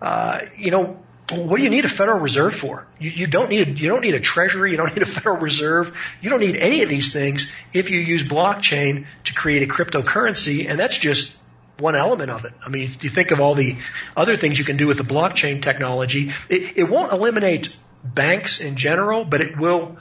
Uh, 0.00 0.40
you 0.56 0.70
know, 0.70 1.02
what 1.30 1.56
do 1.56 1.62
you 1.62 1.70
need 1.70 1.84
a 1.84 1.88
Federal 1.88 2.20
Reserve 2.20 2.54
for? 2.54 2.86
You, 2.98 3.10
you 3.10 3.26
don't 3.26 3.48
need 3.48 3.66
a, 3.66 3.70
you 3.70 3.88
don't 3.88 4.02
need 4.02 4.14
a 4.14 4.20
Treasury. 4.20 4.72
You 4.72 4.76
don't 4.76 4.94
need 4.94 5.02
a 5.02 5.06
Federal 5.06 5.38
Reserve. 5.38 5.96
You 6.20 6.28
don't 6.28 6.40
need 6.40 6.56
any 6.56 6.82
of 6.82 6.88
these 6.88 7.12
things 7.12 7.54
if 7.72 7.90
you 7.90 7.98
use 7.98 8.22
blockchain 8.22 9.06
to 9.24 9.34
create 9.34 9.62
a 9.62 9.72
cryptocurrency, 9.72 10.68
and 10.68 10.78
that's 10.78 10.98
just 10.98 11.38
one 11.78 11.96
element 11.96 12.30
of 12.30 12.44
it. 12.44 12.52
I 12.64 12.68
mean, 12.68 12.90
you 13.00 13.08
think 13.08 13.30
of 13.30 13.40
all 13.40 13.54
the 13.54 13.76
other 14.16 14.36
things 14.36 14.58
you 14.58 14.64
can 14.64 14.76
do 14.76 14.86
with 14.86 14.98
the 14.98 15.04
blockchain 15.04 15.62
technology. 15.62 16.30
It, 16.48 16.76
it 16.76 16.84
won't 16.84 17.12
eliminate 17.12 17.74
banks 18.04 18.60
in 18.60 18.76
general, 18.76 19.24
but 19.24 19.40
it 19.40 19.58
will, 19.58 19.96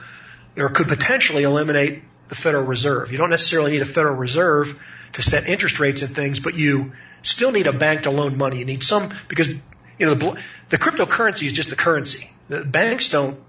or 0.58 0.70
could 0.70 0.88
potentially 0.88 1.44
eliminate 1.44 2.04
the 2.28 2.36
Federal 2.36 2.66
Reserve. 2.66 3.12
You 3.12 3.18
don't 3.18 3.30
necessarily 3.30 3.72
need 3.72 3.82
a 3.82 3.86
Federal 3.86 4.16
Reserve 4.16 4.82
to 5.14 5.22
set 5.22 5.48
interest 5.48 5.80
rates 5.80 6.02
and 6.02 6.14
things, 6.14 6.40
but 6.42 6.56
you 6.56 6.92
still 7.22 7.52
need 7.52 7.68
a 7.68 7.74
bank 7.74 8.04
to 8.04 8.12
loan 8.12 8.38
money. 8.38 8.60
You 8.60 8.66
need 8.66 8.84
some 8.84 9.14
because 9.30 9.56
you 9.98 10.06
know 10.06 10.14
the, 10.14 10.42
the 10.70 10.78
cryptocurrency 10.78 11.48
is 11.48 11.54
just 11.54 11.72
a 11.72 11.76
currency. 11.76 12.30
The 12.48 12.64
banks 12.66 13.10
don't 13.10 13.40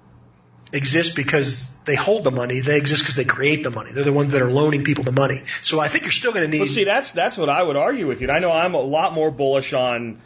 exist 0.73 1.16
because 1.16 1.77
they 1.85 1.95
hold 1.95 2.25
the 2.25 2.31
money. 2.31 2.61
They 2.61 2.77
exist 2.77 3.03
because 3.03 3.16
they 3.16 3.25
create 3.25 3.62
the 3.62 3.71
money. 3.71 3.93
They're 3.93 4.05
the 4.05 4.12
ones 4.12 4.33
that 4.33 4.43
are 4.43 4.51
loaning 4.51 4.85
people 4.85 5.05
the 5.05 5.12
money. 5.12 5.43
So 5.62 5.81
I 5.81 5.89
think 5.89 6.05
you're 6.05 6.11
still 6.11 6.33
going 6.33 6.45
to 6.45 6.51
need. 6.51 6.61
Well, 6.61 6.69
see, 6.69 6.85
that's 6.85 7.12
that's 7.12 7.39
what 7.39 7.49
I 7.49 7.62
would 7.62 7.77
argue 7.77 8.07
with 8.07 8.21
you. 8.21 8.31
I 8.31 8.41
know 8.41 8.53
I'm 8.53 8.75
a 8.75 8.81
lot 8.81 9.15
more 9.15 9.31
bullish 9.31 9.73
on 9.73 10.21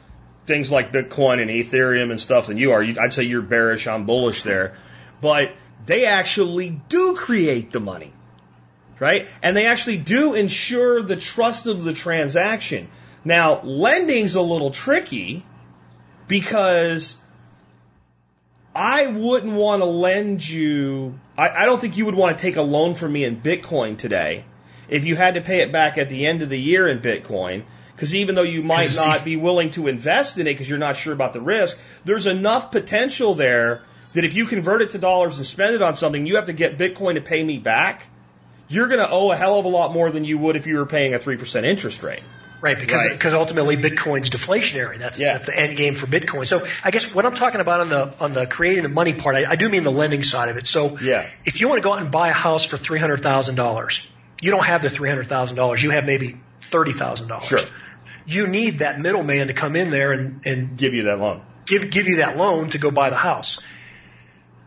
things 0.46 0.70
like 0.70 0.92
Bitcoin 0.92 1.40
and 1.42 1.50
Ethereum 1.50 2.10
and 2.10 2.20
stuff 2.20 2.46
than 2.46 2.56
you 2.56 2.72
are. 2.72 2.82
I'd 2.82 3.12
say 3.12 3.24
you're 3.24 3.42
bearish. 3.42 3.86
I'm 3.86 4.06
bullish 4.06 4.42
there, 4.42 4.74
but 5.20 5.52
they 5.86 6.06
actually 6.06 6.80
do 6.88 7.14
create 7.14 7.72
the 7.72 7.80
money, 7.80 8.12
right? 8.98 9.28
And 9.42 9.56
they 9.56 9.66
actually 9.66 9.98
do 9.98 10.34
ensure 10.34 11.02
the 11.02 11.16
trust 11.16 11.66
of 11.66 11.84
the 11.84 11.92
transaction. 11.92 12.88
Now, 13.24 13.60
lending's 13.62 14.36
a 14.36 14.42
little 14.42 14.70
tricky 14.70 15.44
because 16.28 17.16
I 18.74 19.08
wouldn't 19.08 19.54
want 19.54 19.82
to 19.82 19.86
lend 19.86 20.48
you. 20.48 21.18
I, 21.36 21.48
I 21.48 21.64
don't 21.64 21.80
think 21.80 21.96
you 21.96 22.04
would 22.04 22.14
want 22.14 22.38
to 22.38 22.40
take 22.40 22.56
a 22.56 22.62
loan 22.62 22.94
from 22.94 23.12
me 23.12 23.24
in 23.24 23.40
Bitcoin 23.40 23.96
today 23.96 24.44
if 24.88 25.04
you 25.04 25.16
had 25.16 25.34
to 25.34 25.40
pay 25.40 25.60
it 25.60 25.72
back 25.72 25.98
at 25.98 26.08
the 26.08 26.26
end 26.26 26.42
of 26.42 26.48
the 26.48 26.58
year 26.58 26.86
in 26.88 27.00
Bitcoin. 27.00 27.64
Because 27.94 28.14
even 28.14 28.36
though 28.36 28.42
you 28.42 28.62
might 28.62 28.94
not 28.96 29.24
be 29.24 29.36
willing 29.36 29.70
to 29.70 29.88
invest 29.88 30.38
in 30.38 30.46
it 30.46 30.52
because 30.52 30.68
you're 30.68 30.78
not 30.78 30.96
sure 30.96 31.12
about 31.12 31.32
the 31.32 31.40
risk, 31.40 31.80
there's 32.04 32.26
enough 32.26 32.70
potential 32.70 33.34
there 33.34 33.82
that 34.12 34.24
if 34.24 34.34
you 34.34 34.46
convert 34.46 34.82
it 34.82 34.90
to 34.90 34.98
dollars 34.98 35.38
and 35.38 35.46
spend 35.46 35.74
it 35.74 35.82
on 35.82 35.96
something, 35.96 36.24
you 36.24 36.36
have 36.36 36.46
to 36.46 36.52
get 36.52 36.78
Bitcoin 36.78 37.14
to 37.14 37.20
pay 37.20 37.42
me 37.42 37.58
back. 37.58 38.06
You're 38.68 38.86
going 38.86 39.00
to 39.00 39.10
owe 39.10 39.32
a 39.32 39.36
hell 39.36 39.58
of 39.58 39.64
a 39.64 39.68
lot 39.68 39.92
more 39.92 40.10
than 40.10 40.24
you 40.24 40.38
would 40.38 40.56
if 40.56 40.66
you 40.66 40.76
were 40.76 40.86
paying 40.86 41.14
a 41.14 41.18
3% 41.18 41.64
interest 41.64 42.02
rate. 42.02 42.22
Right, 42.60 42.78
because 42.78 43.04
Right. 43.04 43.12
because 43.12 43.34
ultimately 43.34 43.76
Bitcoin's 43.76 44.30
deflationary. 44.30 44.98
That's, 44.98 45.20
Yeah. 45.20 45.34
that's 45.34 45.46
the 45.46 45.56
end 45.58 45.76
game 45.76 45.94
for 45.94 46.06
Bitcoin. 46.06 46.46
So 46.46 46.66
I 46.82 46.90
guess 46.90 47.14
what 47.14 47.24
I'm 47.24 47.34
talking 47.36 47.60
about 47.60 47.80
on 47.80 47.88
the 47.88 48.12
on 48.20 48.34
the 48.34 48.46
creating 48.46 48.82
the 48.82 48.88
money 48.88 49.12
part, 49.12 49.36
I, 49.36 49.50
I 49.52 49.56
do 49.56 49.68
mean 49.68 49.84
the 49.84 49.92
lending 49.92 50.24
side 50.24 50.48
of 50.48 50.56
it. 50.56 50.66
So 50.66 50.98
Yeah. 51.00 51.24
if 51.44 51.60
you 51.60 51.68
want 51.68 51.78
to 51.78 51.82
go 51.84 51.92
out 51.92 52.00
and 52.02 52.10
buy 52.10 52.30
a 52.30 52.32
house 52.32 52.64
for 52.64 52.76
three 52.76 52.98
hundred 52.98 53.22
thousand 53.22 53.54
dollars, 53.54 54.08
you 54.42 54.50
don't 54.50 54.64
have 54.64 54.82
the 54.82 54.90
three 54.90 55.08
hundred 55.08 55.28
thousand 55.28 55.56
dollars. 55.56 55.82
You 55.82 55.90
have 55.90 56.04
maybe 56.04 56.36
thirty 56.62 56.92
thousand 56.92 57.28
dollars. 57.28 57.46
Sure. 57.46 57.60
You 58.26 58.46
need 58.46 58.80
that 58.80 59.00
middleman 59.00 59.46
to 59.46 59.54
come 59.54 59.74
in 59.76 59.90
there 59.90 60.12
and, 60.12 60.40
and 60.44 60.76
Give 60.76 60.94
you 60.94 61.04
that 61.04 61.18
loan. 61.20 61.40
give 61.66 61.90
give 61.90 62.08
you 62.08 62.16
that 62.16 62.36
loan 62.36 62.70
to 62.70 62.78
go 62.78 62.90
buy 62.90 63.08
the 63.10 63.16
house. 63.16 63.62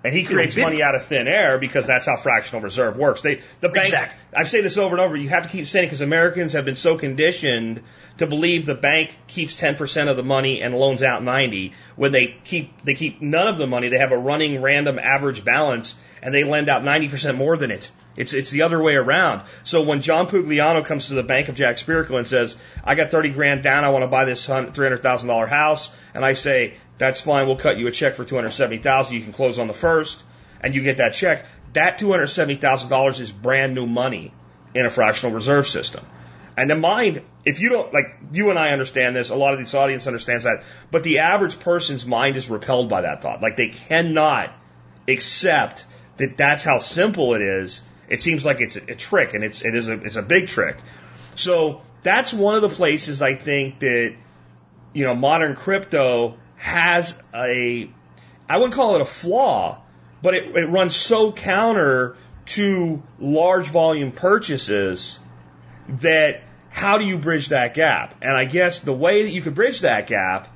And 0.04 0.14
he 0.16 0.26
creates 0.26 0.58
money 0.58 0.82
out 0.82 0.96
of 0.96 1.06
thin 1.06 1.28
air 1.28 1.60
because 1.60 1.86
that's 1.86 2.08
how 2.08 2.16
fractional 2.16 2.62
reserve 2.62 2.98
works. 2.98 3.22
They, 3.22 3.42
the 3.60 3.70
bank, 3.70 3.86
Exactly. 3.86 4.18
I've 4.36 4.50
said 4.50 4.64
this 4.64 4.78
over 4.80 4.96
and 4.96 5.02
over. 5.02 5.16
You 5.16 5.30
have 5.30 5.44
to 5.44 5.50
keep 5.50 5.68
saying 5.68 5.84
it 5.84 5.88
because 5.88 6.02
Americans 6.02 6.54
have 6.54 6.66
been 6.66 6.76
so 6.76 6.98
conditioned 6.98 7.84
to 8.18 8.26
believe 8.26 8.66
the 8.66 8.74
bank 8.74 9.16
keeps 9.28 9.56
10% 9.60 10.10
of 10.10 10.18
the 10.18 10.24
money 10.24 10.64
and 10.64 10.74
loans 10.74 11.04
out 11.04 11.24
90 11.24 11.74
when 11.96 12.12
they 12.12 12.36
keep, 12.44 12.84
they 12.84 12.96
keep 12.96 13.22
none 13.22 13.48
of 13.48 13.60
the 13.60 13.68
money. 13.68 13.90
They 13.90 14.00
have 14.00 14.12
a 14.12 14.18
running 14.18 14.60
random 14.62 14.98
average 14.98 15.46
balance 15.46 16.00
and 16.24 16.34
they 16.34 16.44
lend 16.44 16.68
out 16.68 16.82
90% 16.82 17.38
more 17.38 17.56
than 17.56 17.70
it. 17.70 17.92
It's, 18.16 18.34
it's 18.34 18.50
the 18.50 18.64
other 18.64 18.82
way 18.82 18.96
around. 18.96 19.44
So 19.64 19.84
when 19.84 20.02
John 20.02 20.28
Pugliano 20.28 20.86
comes 20.86 21.08
to 21.08 21.14
the 21.14 21.24
bank 21.24 21.48
of 21.48 21.56
Jack 21.56 21.78
Spirko 21.78 22.18
and 22.18 22.28
says, 22.28 22.58
I 22.84 22.96
got 22.96 23.12
30 23.12 23.30
grand 23.30 23.64
down, 23.64 23.84
I 23.84 23.90
want 23.90 24.04
to 24.04 24.08
buy 24.08 24.26
this 24.26 24.48
$300,000 24.48 25.48
house, 25.48 25.94
and 26.14 26.26
I 26.26 26.34
say, 26.34 26.74
that's 26.98 27.22
fine, 27.22 27.48
we'll 27.48 27.56
cut 27.56 27.78
you 27.78 27.88
a 27.88 27.92
check 27.92 28.16
for 28.16 28.26
270,000, 28.26 29.16
you 29.16 29.22
can 29.22 29.34
close 29.34 29.60
on 29.60 29.68
the 29.68 29.74
first, 29.74 30.24
and 30.60 30.76
you 30.76 30.84
get 30.84 30.98
that 30.98 31.14
check. 31.14 31.46
That 31.74 32.00
$270,000 32.00 33.20
is 33.20 33.32
brand 33.32 33.76
new 33.76 33.86
money 33.86 34.34
in 34.74 34.86
a 34.86 34.90
fractional 34.90 35.34
reserve 35.34 35.68
system. 35.68 36.06
And 36.58 36.70
the 36.70 36.76
mind, 36.76 37.22
if 37.46 37.60
you 37.60 37.70
don't, 37.70 37.94
like, 37.94 38.18
you 38.34 38.50
and 38.50 38.60
I 38.60 38.72
understand 38.72 39.16
this, 39.16 39.30
a 39.30 39.36
lot 39.36 39.54
of 39.54 39.60
this 39.60 39.74
audience 39.74 40.06
understands 40.06 40.44
that, 40.44 40.64
but 40.92 41.04
the 41.04 41.20
average 41.20 41.60
person's 41.60 42.06
mind 42.06 42.36
is 42.36 42.50
repelled 42.50 42.90
by 42.90 43.02
that 43.02 43.22
thought. 43.22 43.42
Like, 43.42 43.56
they 43.56 43.70
cannot 43.70 44.54
accept 45.08 45.86
that 46.18 46.38
that's 46.38 46.64
how 46.64 46.80
simple 46.80 47.34
it 47.34 47.42
is. 47.42 47.84
It 48.12 48.22
seems 48.22 48.46
like 48.46 48.60
it's 48.60 48.76
a, 48.76 48.92
a 48.92 48.96
trick, 48.96 49.34
and 49.34 49.44
it's, 49.44 49.64
it 49.64 49.74
is 49.74 49.88
a, 49.88 49.94
it's 49.94 50.18
a 50.18 50.22
big 50.22 50.48
trick. 50.48 50.78
So, 51.36 51.82
that's 52.04 52.34
one 52.34 52.56
of 52.56 52.62
the 52.62 52.70
places 52.70 53.22
I 53.22 53.36
think 53.36 53.80
that, 53.80 54.14
you 54.94 55.06
know, 55.06 55.16
modern 55.16 55.56
crypto 55.56 56.38
has 56.58 57.22
a, 57.34 57.90
I 58.50 58.58
wouldn't 58.58 58.74
call 58.74 58.96
it 58.96 59.02
a 59.02 59.06
flaw, 59.06 59.82
but 60.22 60.34
it, 60.34 60.56
it 60.56 60.66
runs 60.66 60.96
so 60.96 61.32
counter 61.32 62.16
to 62.48 63.02
large 63.20 63.68
volume 63.68 64.12
purchases 64.12 65.20
that 65.88 66.44
how 66.70 66.98
do 66.98 67.06
you 67.06 67.18
bridge 67.18 67.50
that 67.50 67.74
gap? 67.74 68.16
And 68.22 68.36
I 68.36 68.46
guess 68.46 68.80
the 68.80 68.94
way 68.94 69.24
that 69.24 69.32
you 69.32 69.42
could 69.42 69.56
bridge 69.56 69.82
that 69.82 70.08
gap, 70.08 70.48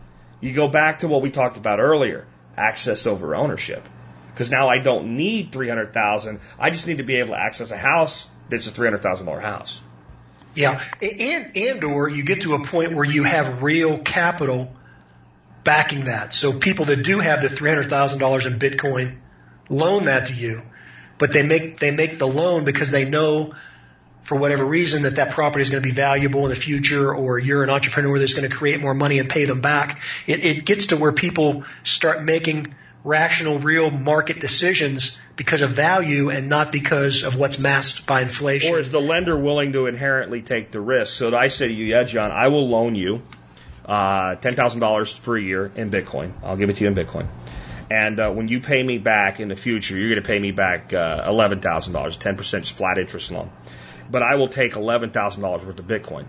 you 0.42 0.54
go 0.54 0.68
back 0.68 1.00
to 1.00 1.08
what 1.08 1.22
we 1.22 1.30
talked 1.30 1.58
about 1.58 1.80
earlier, 1.80 2.26
access 2.58 3.06
over 3.06 3.36
ownership. 3.36 3.88
Because 4.36 4.52
now 4.52 4.68
I 4.68 4.80
don't 4.80 5.16
need 5.16 5.54
300,000. 5.54 6.42
I 6.60 6.70
just 6.70 6.88
need 6.88 6.98
to 6.98 7.04
be 7.04 7.16
able 7.16 7.30
to 7.30 7.40
access 7.40 7.72
a 7.72 7.78
house 7.78 8.28
that's 8.50 8.68
a 8.68 8.72
$300,000 8.72 9.42
house. 9.42 9.82
Yeah, 10.56 10.82
and 11.02 11.58
and 11.58 11.84
or 11.84 12.08
you 12.08 12.24
get 12.24 12.44
to 12.44 12.56
a 12.56 12.64
point 12.64 12.94
where 12.94 13.06
you 13.06 13.24
have 13.24 13.62
real 13.62 14.00
capital 14.00 14.74
backing 15.66 16.06
that. 16.06 16.34
So 16.34 16.58
people 16.58 16.86
that 16.86 17.04
do 17.04 17.20
have 17.20 17.42
the 17.42 17.50
three 17.50 17.70
hundred 17.70 17.90
thousand 17.90 18.20
dollars 18.20 18.46
in 18.46 18.58
Bitcoin 18.58 19.18
loan 19.68 20.06
that 20.06 20.28
to 20.28 20.34
you, 20.34 20.62
but 21.18 21.34
they 21.34 21.46
make 21.46 21.80
they 21.80 21.92
make 21.92 22.18
the 22.18 22.28
loan 22.28 22.64
because 22.64 22.90
they 22.90 23.04
know 23.04 23.54
for 24.22 24.40
whatever 24.40 24.64
reason 24.66 25.04
that 25.04 25.18
that 25.18 25.32
property 25.32 25.62
is 25.62 25.70
going 25.70 25.84
to 25.84 25.88
be 25.88 25.94
valuable 25.94 26.44
in 26.46 26.50
the 26.50 26.56
future, 26.56 27.14
or 27.14 27.38
you're 27.38 27.64
an 27.64 27.70
entrepreneur 27.70 28.18
that's 28.18 28.34
going 28.34 28.50
to 28.50 28.56
create 28.56 28.80
more 28.80 28.94
money 28.94 29.20
and 29.20 29.30
pay 29.30 29.46
them 29.46 29.62
back. 29.62 30.02
It, 30.26 30.44
it 30.44 30.66
gets 30.66 30.88
to 30.88 30.98
where 30.98 31.12
people 31.12 31.64
start 31.84 32.24
making 32.24 32.74
rational, 33.06 33.60
real 33.60 33.92
market 33.92 34.40
decisions 34.40 35.22
because 35.36 35.62
of 35.62 35.70
value 35.70 36.32
and 36.32 36.50
not 36.50 36.72
because 36.72 37.24
of 37.24 37.38
what's 37.38 37.60
masked 37.60 38.08
by 38.08 38.22
inflation. 38.22 38.74
Or 38.74 38.80
is 38.80 38.90
the 38.90 39.00
lender 39.00 39.38
willing 39.38 39.74
to 39.74 39.86
inherently 39.86 40.42
take 40.42 40.72
the 40.72 40.82
risk? 40.82 41.16
So 41.16 41.34
I 41.36 41.48
say 41.50 41.68
to 41.68 41.74
you, 41.74 41.86
yeah, 41.86 42.04
John, 42.04 42.32
I 42.32 42.48
will 42.48 42.68
loan 42.68 42.96
you 42.96 43.22
uh, 43.86 44.36
$10,000 44.36 45.20
for 45.20 45.38
a 45.38 45.42
year 45.42 45.72
in 45.76 45.92
Bitcoin. 45.92 46.34
I'll 46.44 46.58
give 46.58 46.72
it 46.72 46.78
to 46.78 46.84
you 46.84 46.90
in 46.90 46.96
Bitcoin. 46.96 47.28
And 47.92 48.20
uh, 48.20 48.32
when 48.32 48.48
you 48.48 48.60
pay 48.60 48.82
me 48.82 48.98
back 48.98 49.40
in 49.40 49.50
the 49.50 49.56
future, 49.56 49.96
you're 49.96 50.10
going 50.10 50.24
to 50.24 50.28
pay 50.28 50.40
me 50.40 50.52
back 50.52 50.92
uh, 50.92 51.30
$11,000, 51.30 51.62
10% 51.62 52.62
just 52.62 52.76
flat 52.76 52.98
interest 52.98 53.30
loan. 53.32 53.52
But 54.10 54.24
I 54.24 54.36
will 54.36 54.48
take 54.48 54.74
$11,000 54.74 55.42
worth 55.42 55.80
of 55.80 55.86
Bitcoin. 55.86 56.26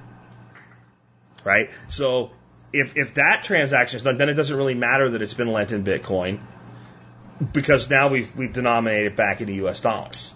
Right? 1.42 1.70
So 1.88 2.32
if, 2.74 2.98
if 2.98 3.14
that 3.14 3.44
transaction 3.44 3.96
is 3.96 4.02
done, 4.02 4.18
then 4.18 4.28
it 4.28 4.34
doesn't 4.34 4.54
really 4.54 4.74
matter 4.74 5.08
that 5.10 5.22
it's 5.22 5.32
been 5.32 5.48
lent 5.48 5.72
in 5.72 5.82
Bitcoin 5.82 6.40
because 7.52 7.88
now 7.90 8.08
we've 8.08 8.34
we've 8.36 8.52
denominated 8.52 9.12
it 9.12 9.16
back 9.16 9.40
into 9.40 9.52
U.S. 9.54 9.80
dollars. 9.80 10.32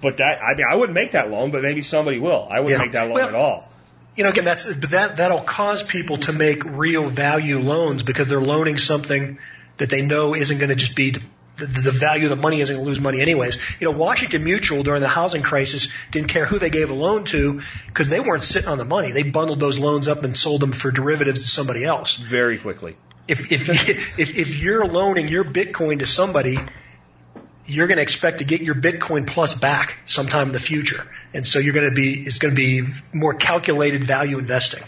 But 0.00 0.16
that 0.18 0.42
I 0.42 0.54
mean 0.54 0.66
I 0.68 0.74
wouldn't 0.76 0.94
make 0.94 1.12
that 1.12 1.30
loan, 1.30 1.50
but 1.50 1.62
maybe 1.62 1.82
somebody 1.82 2.18
will. 2.18 2.46
I 2.50 2.60
wouldn't 2.60 2.78
Yeah. 2.78 2.84
make 2.84 2.92
that 2.92 3.04
loan 3.04 3.14
Well- 3.14 3.28
at 3.28 3.34
all. 3.34 3.68
you 4.16 4.24
know, 4.24 4.30
again, 4.30 4.44
that's 4.44 4.64
that 4.88 5.16
that'll 5.18 5.40
cause 5.40 5.82
people 5.86 6.16
to 6.18 6.32
make 6.32 6.64
real 6.64 7.04
value 7.06 7.58
loans 7.58 8.02
because 8.02 8.28
they're 8.28 8.40
loaning 8.40 8.76
something 8.76 9.38
that 9.76 9.88
they 9.90 10.02
know 10.02 10.34
isn't 10.34 10.58
going 10.58 10.68
to 10.70 10.74
just 10.76 10.96
be 10.96 11.10
the, 11.12 11.66
the 11.66 11.90
value 11.90 12.24
of 12.24 12.30
the 12.30 12.36
money 12.42 12.60
isn't 12.60 12.74
going 12.74 12.84
to 12.84 12.88
lose 12.88 13.00
money 13.00 13.20
anyways. 13.20 13.80
You 13.80 13.90
know, 13.90 13.96
Washington 13.98 14.44
Mutual 14.44 14.82
during 14.82 15.02
the 15.02 15.08
housing 15.08 15.42
crisis 15.42 15.92
didn't 16.10 16.28
care 16.28 16.46
who 16.46 16.58
they 16.58 16.70
gave 16.70 16.88
a 16.90 16.94
loan 16.94 17.24
to 17.26 17.60
because 17.86 18.08
they 18.08 18.18
weren't 18.20 18.42
sitting 18.42 18.68
on 18.68 18.78
the 18.78 18.84
money. 18.84 19.12
They 19.12 19.22
bundled 19.24 19.60
those 19.60 19.78
loans 19.78 20.08
up 20.08 20.22
and 20.24 20.34
sold 20.34 20.60
them 20.62 20.72
for 20.72 20.90
derivatives 20.90 21.40
to 21.42 21.48
somebody 21.48 21.84
else. 21.84 22.16
Very 22.16 22.56
quickly. 22.58 22.96
If 23.30 23.52
if 23.52 23.68
if, 24.18 24.36
if 24.36 24.62
you're 24.62 24.86
loaning 24.86 25.28
your 25.28 25.44
Bitcoin 25.44 26.00
to 26.00 26.06
somebody, 26.06 26.58
you're 27.64 27.86
going 27.86 27.96
to 27.96 28.02
expect 28.02 28.38
to 28.38 28.44
get 28.44 28.60
your 28.60 28.74
Bitcoin 28.74 29.26
plus 29.26 29.58
back 29.60 29.96
sometime 30.06 30.48
in 30.48 30.52
the 30.52 30.60
future, 30.60 31.06
and 31.32 31.46
so 31.46 31.58
you're 31.58 31.74
going 31.74 31.88
to 31.88 31.94
be 31.94 32.14
it's 32.14 32.38
going 32.38 32.54
to 32.54 32.60
be 32.60 32.82
more 33.12 33.34
calculated 33.34 34.02
value 34.02 34.38
investing. 34.38 34.82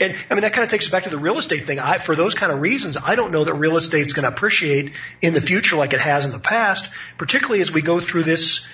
And 0.00 0.16
I 0.30 0.34
mean 0.34 0.42
that 0.42 0.52
kind 0.52 0.64
of 0.64 0.70
takes 0.70 0.86
us 0.86 0.92
back 0.92 1.04
to 1.04 1.10
the 1.10 1.18
real 1.18 1.38
estate 1.38 1.64
thing. 1.64 1.78
I, 1.78 1.98
for 1.98 2.14
those 2.14 2.34
kind 2.34 2.52
of 2.52 2.60
reasons, 2.60 2.96
I 3.04 3.16
don't 3.16 3.32
know 3.32 3.44
that 3.44 3.54
real 3.54 3.76
estate's 3.76 4.12
going 4.12 4.22
to 4.24 4.28
appreciate 4.28 4.92
in 5.20 5.34
the 5.34 5.40
future 5.40 5.76
like 5.76 5.92
it 5.92 6.00
has 6.00 6.24
in 6.24 6.32
the 6.32 6.38
past, 6.38 6.92
particularly 7.18 7.60
as 7.60 7.72
we 7.72 7.82
go 7.82 8.00
through 8.00 8.22
this, 8.22 8.66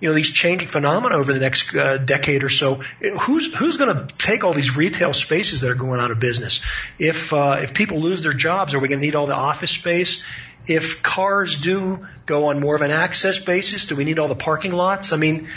you 0.00 0.08
know, 0.08 0.14
these 0.14 0.30
changing 0.30 0.68
phenomena 0.68 1.16
over 1.16 1.32
the 1.32 1.40
next 1.40 1.74
uh, 1.74 1.98
decade 1.98 2.44
or 2.44 2.48
so. 2.48 2.74
Who's 2.74 3.54
who's 3.54 3.76
going 3.76 3.96
to 3.96 4.14
take 4.14 4.44
all 4.44 4.52
these 4.52 4.76
retail 4.76 5.12
spaces 5.12 5.62
that 5.62 5.70
are 5.70 5.74
going 5.76 6.00
out 6.00 6.10
of 6.10 6.20
business? 6.20 6.64
If 6.98 7.32
uh, 7.32 7.58
if 7.60 7.74
people 7.74 8.00
lose 8.00 8.22
their 8.22 8.34
jobs, 8.34 8.74
are 8.74 8.78
we 8.78 8.88
going 8.88 9.00
to 9.00 9.06
need 9.06 9.14
all 9.14 9.26
the 9.26 9.34
office 9.34 9.70
space? 9.70 10.26
If 10.66 11.02
cars 11.02 11.60
do 11.62 12.06
go 12.26 12.46
on 12.46 12.60
more 12.60 12.74
of 12.74 12.82
an 12.82 12.90
access 12.90 13.42
basis, 13.42 13.86
do 13.86 13.96
we 13.96 14.04
need 14.04 14.18
all 14.18 14.28
the 14.28 14.34
parking 14.34 14.72
lots? 14.72 15.12
I 15.12 15.16
mean, 15.16 15.48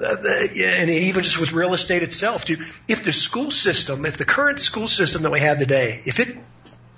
and 0.00 0.90
even 0.90 1.22
just 1.22 1.38
with 1.38 1.52
real 1.52 1.74
estate 1.74 2.02
itself, 2.02 2.46
do, 2.46 2.56
if 2.88 3.04
the 3.04 3.12
school 3.12 3.50
system, 3.50 4.06
if 4.06 4.16
the 4.16 4.24
current 4.24 4.58
school 4.58 4.88
system 4.88 5.22
that 5.22 5.30
we 5.30 5.40
have 5.40 5.58
today, 5.58 6.02
if 6.06 6.18
it 6.18 6.36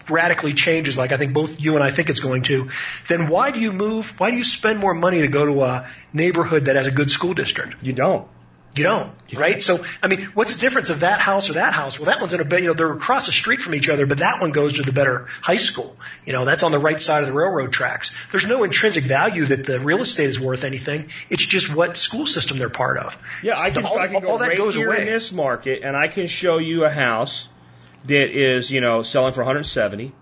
radically 0.09 0.55
changes, 0.55 0.97
like 0.97 1.12
I 1.12 1.16
think 1.16 1.32
both 1.32 1.60
you 1.60 1.74
and 1.74 1.85
I 1.85 1.90
think 1.90 2.10
it's 2.10 2.20
going 2.20 2.43
to, 2.44 2.68
then 3.09 3.28
why 3.28 3.51
do 3.51 3.60
you 3.60 3.72
move? 3.72 4.18
Why 4.18 4.31
do 4.31 4.36
you 4.36 4.44
spend 4.44 4.78
more 4.78 4.94
money 4.94 5.20
to 5.20 5.28
go 5.28 5.47
to 5.47 5.62
a 5.64 5.89
neighborhood 6.12 6.66
that 6.66 6.76
has 6.76 6.86
a 6.86 6.93
good 6.93 7.10
school 7.10 7.35
district? 7.35 7.76
You 7.82 7.93
don't. 7.93 8.28
You 8.76 8.82
don't, 8.82 9.14
right? 9.36 9.62
So, 9.62 9.85
I 10.02 10.09
mean, 10.09 10.22
what's 10.35 10.56
the 10.56 10.60
difference 10.60 10.90
of 10.90 11.01
that 11.01 11.20
house 11.20 11.48
or 11.48 11.52
that 11.52 11.72
house? 11.72 12.01
Well, 12.01 12.06
that 12.06 12.18
one's 12.18 12.32
in 12.32 12.40
a, 12.40 12.60
you 12.60 12.66
know, 12.66 12.74
they're 12.74 12.93
across 12.93 13.26
the 13.26 13.32
street 13.32 13.60
from 13.60 13.72
each 13.76 13.89
other, 13.89 14.05
but 14.05 14.18
that 14.18 14.40
one 14.40 14.51
goes 14.51 14.74
to 14.74 14.82
the 14.82 14.90
better 14.90 15.26
high 15.43 15.59
school. 15.59 15.97
You 16.26 16.32
know, 16.32 16.44
that's 16.44 16.64
on 16.64 16.72
the 16.72 16.81
right 16.81 17.01
side 17.01 17.22
of 17.22 17.28
the 17.28 17.32
railroad 17.32 17.72
tracks. 17.72 18.18
There's 18.32 18.48
no 18.48 18.64
intrinsic 18.64 19.05
value 19.05 19.44
that 19.44 19.64
the 19.64 19.78
real 19.78 20.01
estate 20.01 20.28
is 20.28 20.40
worth 20.40 20.64
anything. 20.64 21.09
It's 21.31 21.44
just 21.44 21.74
what 21.74 21.97
school 21.97 22.26
system 22.26 22.59
they're 22.59 22.68
part 22.68 22.98
of. 22.98 23.22
Yeah, 23.44 23.55
I 23.56 23.70
can, 23.70 23.85
all, 23.85 23.97
I 23.97 24.09
can 24.09 24.20
go 24.20 24.31
all 24.31 24.39
that 24.39 24.48
right 24.48 24.59
goes 24.59 24.74
here 24.74 24.89
away. 24.89 25.02
in 25.02 25.06
this 25.06 25.31
market, 25.31 25.82
and 25.85 25.97
I 25.97 26.09
can 26.09 26.26
show 26.26 26.59
you 26.59 26.85
a 26.85 26.90
house 26.90 27.48
that 28.05 28.31
is, 28.31 28.70
you 28.70 28.81
know, 28.81 29.02
selling 29.02 29.32
for 29.32 29.40
170, 29.40 30.12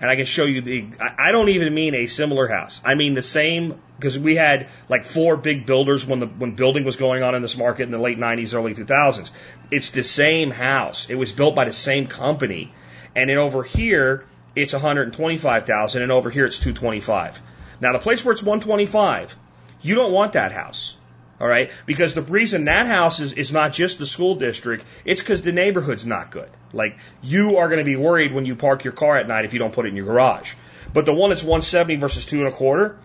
and 0.00 0.10
I 0.10 0.16
can 0.16 0.24
show 0.24 0.44
you 0.44 0.60
the. 0.60 0.88
I 1.00 1.30
don't 1.32 1.48
even 1.48 1.72
mean 1.72 1.94
a 1.94 2.06
similar 2.06 2.48
house. 2.48 2.80
I 2.84 2.96
mean 2.96 3.14
the 3.14 3.22
same 3.22 3.80
because 3.96 4.18
we 4.18 4.34
had 4.34 4.68
like 4.88 5.04
four 5.04 5.36
big 5.36 5.64
builders 5.64 6.04
when 6.04 6.18
the 6.18 6.26
when 6.26 6.56
building 6.56 6.84
was 6.84 6.96
going 6.96 7.22
on 7.22 7.36
in 7.36 7.42
this 7.42 7.56
market 7.56 7.84
in 7.84 7.92
the 7.92 8.00
late 8.00 8.18
90s, 8.18 8.54
early 8.54 8.74
2000s. 8.74 9.30
It's 9.70 9.92
the 9.92 10.02
same 10.02 10.50
house. 10.50 11.08
It 11.08 11.14
was 11.14 11.30
built 11.32 11.54
by 11.54 11.64
the 11.64 11.72
same 11.72 12.08
company, 12.08 12.72
and 13.14 13.30
then 13.30 13.38
over 13.38 13.62
here 13.62 14.26
it's 14.54 14.72
125,000, 14.72 16.02
and 16.02 16.12
over 16.12 16.30
here 16.30 16.46
it's 16.46 16.58
225. 16.58 17.40
Now 17.80 17.92
the 17.92 17.98
place 18.00 18.24
where 18.24 18.32
it's 18.32 18.42
125, 18.42 19.36
you 19.82 19.94
don't 19.94 20.12
want 20.12 20.32
that 20.32 20.52
house. 20.52 20.96
All 21.42 21.48
right. 21.48 21.72
Because 21.86 22.14
the 22.14 22.22
reason 22.22 22.66
that 22.66 22.86
house 22.86 23.18
is, 23.18 23.32
is 23.32 23.52
not 23.52 23.72
just 23.72 23.98
the 23.98 24.06
school 24.06 24.36
district, 24.36 24.84
it's 25.04 25.20
because 25.20 25.42
the 25.42 25.50
neighborhood's 25.50 26.06
not 26.06 26.30
good. 26.30 26.48
Like, 26.72 26.96
you 27.20 27.56
are 27.56 27.66
going 27.66 27.80
to 27.80 27.84
be 27.84 27.96
worried 27.96 28.32
when 28.32 28.44
you 28.44 28.54
park 28.54 28.84
your 28.84 28.92
car 28.92 29.16
at 29.16 29.26
night 29.26 29.44
if 29.44 29.52
you 29.52 29.58
don't 29.58 29.72
put 29.72 29.84
it 29.84 29.88
in 29.88 29.96
your 29.96 30.06
garage. 30.06 30.54
But 30.94 31.04
the 31.04 31.12
one 31.12 31.30
that's 31.30 31.42
170 31.42 31.96
versus 31.96 32.26
two 32.26 32.38
and 32.38 32.46
a 32.46 32.52
quarter 32.52 32.96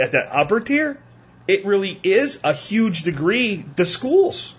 at 0.00 0.10
the 0.10 0.18
upper 0.18 0.58
tier, 0.58 0.98
it 1.46 1.64
really 1.64 2.00
is 2.02 2.40
a 2.42 2.52
huge 2.52 3.04
degree 3.04 3.64
the 3.76 3.86
schools. 3.86 4.52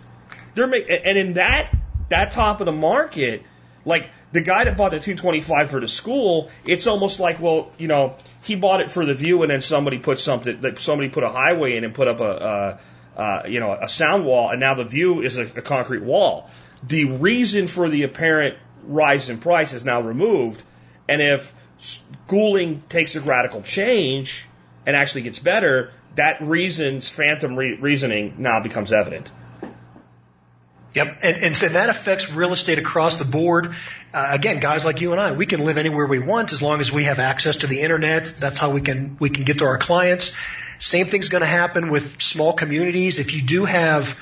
They're 0.56 0.68
make, 0.68 0.90
and 0.90 1.18
in 1.18 1.34
that, 1.34 1.76
that 2.08 2.32
top 2.32 2.62
of 2.62 2.66
the 2.66 2.72
market, 2.72 3.44
like 3.84 4.10
the 4.32 4.40
guy 4.40 4.64
that 4.64 4.78
bought 4.78 4.92
the 4.92 5.02
225 5.02 5.70
for 5.70 5.82
the 5.82 5.90
school, 5.90 6.50
it's 6.64 6.88
almost 6.88 7.20
like, 7.20 7.42
well, 7.42 7.74
you 7.78 7.90
know, 7.90 8.16
he 8.44 8.56
bought 8.56 8.80
it 8.80 8.90
for 8.90 9.06
the 9.06 9.14
view 9.14 9.42
and 9.42 9.52
then 9.52 9.62
somebody 9.62 10.00
put 10.00 10.22
something, 10.22 10.62
that 10.62 10.80
somebody 10.80 11.10
put 11.10 11.26
a 11.26 11.30
highway 11.30 11.76
in 11.76 11.84
and 11.84 11.94
put 11.94 12.08
up 12.08 12.22
a, 12.22 12.80
uh, 13.16 13.44
you 13.48 13.60
know, 13.60 13.74
a 13.74 13.90
sound 13.90 14.26
wall, 14.26 14.50
and 14.50 14.60
now 14.60 14.76
the 14.76 14.84
view 14.84 15.22
is 15.22 15.38
a, 15.38 15.44
a 15.44 15.62
concrete 15.62 16.02
wall. 16.02 16.50
The 16.88 17.06
reason 17.06 17.68
for 17.68 17.90
the 17.90 18.04
apparent 18.04 18.58
rise 18.86 19.30
in 19.30 19.40
price 19.40 19.74
is 19.74 19.86
now 19.86 20.02
removed, 20.02 20.64
and 21.08 21.22
if 21.22 21.54
schooling 21.78 22.84
takes 22.90 23.16
a 23.16 23.22
radical 23.22 23.62
change 23.62 24.46
and 24.86 24.96
actually 24.96 25.24
gets 25.24 25.40
better, 25.40 25.92
that 26.16 26.42
reason's 26.42 27.10
phantom 27.10 27.56
re- 27.56 27.76
reasoning 27.76 28.36
now 28.38 28.60
becomes 28.60 28.92
evident. 28.92 29.32
Yep, 30.94 31.20
and, 31.24 31.44
and 31.44 31.56
so 31.56 31.70
that 31.70 31.90
affects 31.90 32.34
real 32.34 32.52
estate 32.52 32.78
across 32.78 33.16
the 33.24 33.32
board. 33.32 33.76
Uh, 34.14 34.30
again, 34.32 34.60
guys 34.60 34.84
like 34.84 35.00
you 35.00 35.14
and 35.14 35.22
I, 35.22 35.32
we 35.32 35.46
can 35.46 35.64
live 35.64 35.78
anywhere 35.78 36.06
we 36.06 36.20
want 36.20 36.52
as 36.52 36.62
long 36.62 36.82
as 36.82 36.92
we 36.92 37.06
have 37.06 37.20
access 37.20 37.58
to 37.58 37.68
the 37.68 37.80
internet. 37.80 38.26
That's 38.26 38.58
how 38.58 38.72
we 38.72 38.82
can 38.82 39.16
we 39.20 39.30
can 39.30 39.46
get 39.46 39.60
to 39.60 39.66
our 39.66 39.78
clients. 39.78 40.36
Same 40.82 41.06
thing's 41.06 41.30
going 41.30 41.42
to 41.42 41.48
happen 41.48 41.92
with 41.92 42.20
small 42.20 42.54
communities. 42.54 43.20
If 43.20 43.36
you 43.36 43.44
do 43.44 43.66
have 43.66 44.20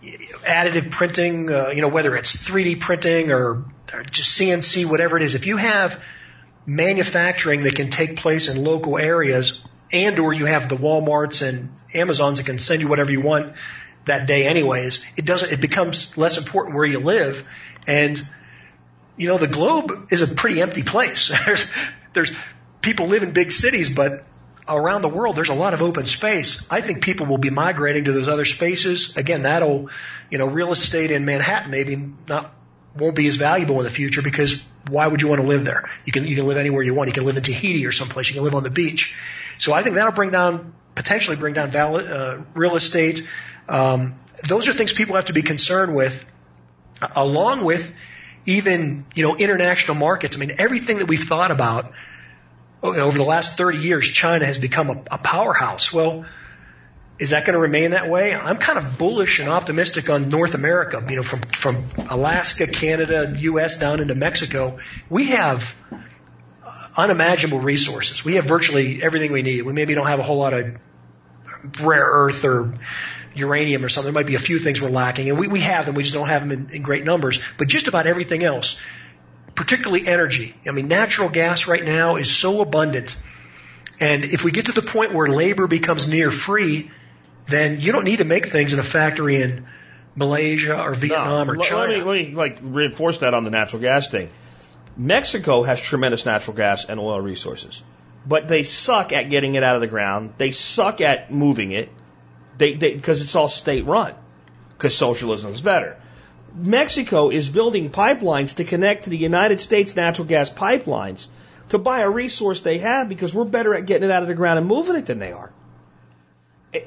additive 0.00 0.92
printing, 0.92 1.50
uh, 1.50 1.72
you 1.74 1.80
know, 1.80 1.88
whether 1.88 2.14
it's 2.14 2.48
3D 2.48 2.78
printing 2.78 3.32
or, 3.32 3.64
or 3.92 4.02
just 4.08 4.40
CNC, 4.40 4.86
whatever 4.86 5.16
it 5.16 5.24
is, 5.24 5.34
if 5.34 5.48
you 5.48 5.56
have 5.56 6.02
manufacturing 6.66 7.64
that 7.64 7.74
can 7.74 7.90
take 7.90 8.14
place 8.14 8.54
in 8.54 8.62
local 8.62 8.96
areas 8.96 9.66
and 9.92 10.20
or 10.20 10.32
you 10.32 10.46
have 10.46 10.68
the 10.68 10.76
Walmarts 10.76 11.46
and 11.46 11.72
Amazons 11.92 12.38
that 12.38 12.46
can 12.46 12.60
send 12.60 12.80
you 12.80 12.86
whatever 12.86 13.10
you 13.10 13.20
want 13.20 13.56
that 14.04 14.28
day 14.28 14.46
anyways. 14.46 15.04
It 15.16 15.26
doesn't, 15.26 15.52
it 15.52 15.60
becomes 15.60 16.16
less 16.16 16.38
important 16.38 16.76
where 16.76 16.84
you 16.84 17.00
live. 17.00 17.48
And, 17.88 18.22
you 19.16 19.26
know, 19.26 19.36
the 19.36 19.48
globe 19.48 20.12
is 20.12 20.30
a 20.30 20.32
pretty 20.32 20.62
empty 20.62 20.84
place. 20.84 21.34
there's, 21.44 21.72
there's 22.12 22.32
people 22.82 23.08
live 23.08 23.24
in 23.24 23.32
big 23.32 23.50
cities, 23.50 23.92
but 23.92 24.24
around 24.68 25.02
the 25.02 25.08
world, 25.08 25.36
there's 25.36 25.48
a 25.48 25.54
lot 25.54 25.74
of 25.74 25.82
open 25.82 26.06
space. 26.06 26.70
I 26.70 26.80
think 26.80 27.02
people 27.02 27.26
will 27.26 27.38
be 27.38 27.50
migrating 27.50 28.04
to 28.04 28.12
those 28.12 28.28
other 28.28 28.44
spaces. 28.44 29.16
Again, 29.16 29.42
that'll, 29.42 29.90
you 30.30 30.38
know, 30.38 30.46
real 30.46 30.72
estate 30.72 31.10
in 31.10 31.24
Manhattan 31.24 31.70
maybe 31.70 31.96
not 32.28 32.52
won't 32.96 33.16
be 33.16 33.26
as 33.26 33.36
valuable 33.36 33.78
in 33.78 33.84
the 33.84 33.90
future 33.90 34.20
because 34.22 34.68
why 34.90 35.06
would 35.06 35.22
you 35.22 35.28
want 35.28 35.40
to 35.40 35.46
live 35.46 35.64
there? 35.64 35.88
You 36.04 36.12
can 36.12 36.26
you 36.26 36.36
can 36.36 36.46
live 36.46 36.58
anywhere 36.58 36.82
you 36.82 36.94
want. 36.94 37.08
You 37.08 37.14
can 37.14 37.24
live 37.24 37.36
in 37.36 37.42
Tahiti 37.42 37.86
or 37.86 37.92
someplace. 37.92 38.28
You 38.28 38.34
can 38.34 38.44
live 38.44 38.54
on 38.54 38.62
the 38.62 38.70
beach. 38.70 39.18
So 39.58 39.72
I 39.72 39.82
think 39.82 39.94
that'll 39.94 40.12
bring 40.12 40.30
down 40.30 40.74
potentially 40.94 41.36
bring 41.36 41.54
down 41.54 41.68
valid, 41.68 42.06
uh, 42.06 42.42
real 42.54 42.76
estate. 42.76 43.28
Um, 43.68 44.18
those 44.46 44.68
are 44.68 44.72
things 44.72 44.92
people 44.92 45.16
have 45.16 45.26
to 45.26 45.32
be 45.32 45.42
concerned 45.42 45.94
with, 45.94 46.30
along 47.16 47.64
with 47.64 47.96
even 48.44 49.04
you 49.14 49.22
know 49.22 49.36
international 49.36 49.96
markets. 49.96 50.36
I 50.36 50.40
mean, 50.40 50.52
everything 50.58 50.98
that 50.98 51.08
we've 51.08 51.22
thought 51.22 51.50
about 51.50 51.92
over 52.82 53.16
the 53.16 53.24
last 53.24 53.56
30 53.56 53.78
years, 53.78 54.08
China 54.08 54.44
has 54.44 54.58
become 54.58 54.90
a, 54.90 55.02
a 55.12 55.18
powerhouse. 55.18 55.92
Well, 55.92 56.24
is 57.18 57.30
that 57.30 57.46
going 57.46 57.54
to 57.54 57.60
remain 57.60 57.92
that 57.92 58.08
way? 58.08 58.34
I'm 58.34 58.56
kind 58.56 58.78
of 58.78 58.98
bullish 58.98 59.38
and 59.38 59.48
optimistic 59.48 60.10
on 60.10 60.28
North 60.28 60.54
America. 60.54 61.04
You 61.08 61.16
know, 61.16 61.22
from 61.22 61.40
from 61.40 61.84
Alaska, 62.10 62.66
Canada, 62.66 63.34
U.S. 63.38 63.78
down 63.78 64.00
into 64.00 64.14
Mexico, 64.14 64.78
we 65.08 65.26
have 65.26 65.80
uh, 66.66 66.88
unimaginable 66.96 67.60
resources. 67.60 68.24
We 68.24 68.34
have 68.34 68.46
virtually 68.46 69.02
everything 69.02 69.30
we 69.30 69.42
need. 69.42 69.62
We 69.62 69.72
maybe 69.72 69.94
don't 69.94 70.08
have 70.08 70.18
a 70.18 70.24
whole 70.24 70.38
lot 70.38 70.52
of 70.52 70.78
rare 71.80 72.04
earth 72.04 72.44
or 72.44 72.72
uranium 73.34 73.84
or 73.84 73.88
something. 73.88 74.12
There 74.12 74.20
might 74.20 74.26
be 74.26 74.34
a 74.34 74.40
few 74.40 74.58
things 74.58 74.82
we're 74.82 74.90
lacking, 74.90 75.30
and 75.30 75.38
we, 75.38 75.48
we 75.48 75.60
have 75.60 75.86
them. 75.86 75.94
We 75.94 76.02
just 76.02 76.14
don't 76.14 76.28
have 76.28 76.46
them 76.46 76.50
in, 76.50 76.74
in 76.74 76.82
great 76.82 77.04
numbers. 77.04 77.40
But 77.56 77.68
just 77.68 77.88
about 77.88 78.06
everything 78.06 78.42
else, 78.42 78.82
particularly 79.54 80.06
energy. 80.06 80.54
I 80.66 80.70
mean, 80.70 80.88
natural 80.88 81.28
gas 81.28 81.68
right 81.68 81.84
now 81.84 82.16
is 82.16 82.34
so 82.34 82.60
abundant. 82.60 83.22
And 84.00 84.24
if 84.24 84.44
we 84.44 84.50
get 84.50 84.66
to 84.66 84.72
the 84.72 84.82
point 84.82 85.12
where 85.12 85.28
labor 85.28 85.66
becomes 85.66 86.10
near 86.10 86.30
free, 86.30 86.90
then 87.46 87.80
you 87.80 87.92
don't 87.92 88.04
need 88.04 88.18
to 88.18 88.24
make 88.24 88.46
things 88.46 88.72
in 88.72 88.78
a 88.78 88.84
factory 88.84 89.40
in 89.40 89.66
Malaysia 90.14 90.80
or 90.80 90.94
Vietnam 90.94 91.46
no, 91.46 91.52
or 91.54 91.56
China. 91.56 91.92
Let 91.92 91.98
me, 91.98 92.04
let 92.04 92.28
me 92.28 92.34
like 92.34 92.58
reinforce 92.62 93.18
that 93.18 93.34
on 93.34 93.44
the 93.44 93.50
natural 93.50 93.80
gas 93.82 94.08
thing. 94.08 94.30
Mexico 94.96 95.62
has 95.62 95.80
tremendous 95.80 96.26
natural 96.26 96.56
gas 96.56 96.84
and 96.84 97.00
oil 97.00 97.20
resources, 97.20 97.82
but 98.26 98.48
they 98.48 98.62
suck 98.62 99.12
at 99.12 99.30
getting 99.30 99.54
it 99.54 99.62
out 99.62 99.74
of 99.74 99.80
the 99.80 99.86
ground. 99.86 100.34
They 100.36 100.50
suck 100.50 101.00
at 101.00 101.32
moving 101.32 101.72
it. 101.72 101.90
They 102.58 102.74
because 102.74 103.22
it's 103.22 103.34
all 103.34 103.48
state 103.48 103.86
run 103.86 104.14
because 104.76 104.96
socialism 104.96 105.52
is 105.52 105.60
better. 105.60 105.96
Mexico 106.54 107.30
is 107.30 107.48
building 107.48 107.90
pipelines 107.90 108.56
to 108.56 108.64
connect 108.64 109.04
to 109.04 109.10
the 109.10 109.16
United 109.16 109.60
States 109.60 109.96
natural 109.96 110.26
gas 110.26 110.50
pipelines 110.50 111.26
to 111.70 111.78
buy 111.78 112.00
a 112.00 112.10
resource 112.10 112.60
they 112.60 112.78
have 112.78 113.08
because 113.08 113.34
we're 113.34 113.44
better 113.44 113.74
at 113.74 113.86
getting 113.86 114.08
it 114.08 114.12
out 114.12 114.22
of 114.22 114.28
the 114.28 114.34
ground 114.34 114.58
and 114.58 114.68
moving 114.68 114.96
it 114.96 115.06
than 115.06 115.18
they 115.18 115.32
are. 115.32 115.50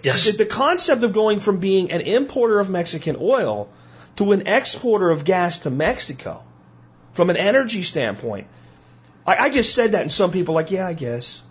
Yes. 0.02 0.26
The, 0.26 0.38
the 0.38 0.46
concept 0.46 1.04
of 1.04 1.14
going 1.14 1.40
from 1.40 1.60
being 1.60 1.92
an 1.92 2.02
importer 2.02 2.60
of 2.60 2.70
Mexican 2.70 3.18
oil 3.20 3.70
to 4.18 4.32
an 4.32 4.48
exporter 4.48 5.10
of 5.10 5.24
gas 5.24 5.60
to 5.60 5.70
Mexico 5.70 6.44
from 7.14 7.30
an 7.30 7.38
energy 7.38 7.82
standpoint. 7.82 8.48
I, 9.26 9.36
I 9.36 9.50
just 9.50 9.74
said 9.74 9.94
that, 9.94 10.02
and 10.02 10.12
some 10.12 10.32
people 10.32 10.54
are 10.54 10.62
like, 10.62 10.72
yeah, 10.72 10.88
I 10.88 10.94
guess. 10.94 11.44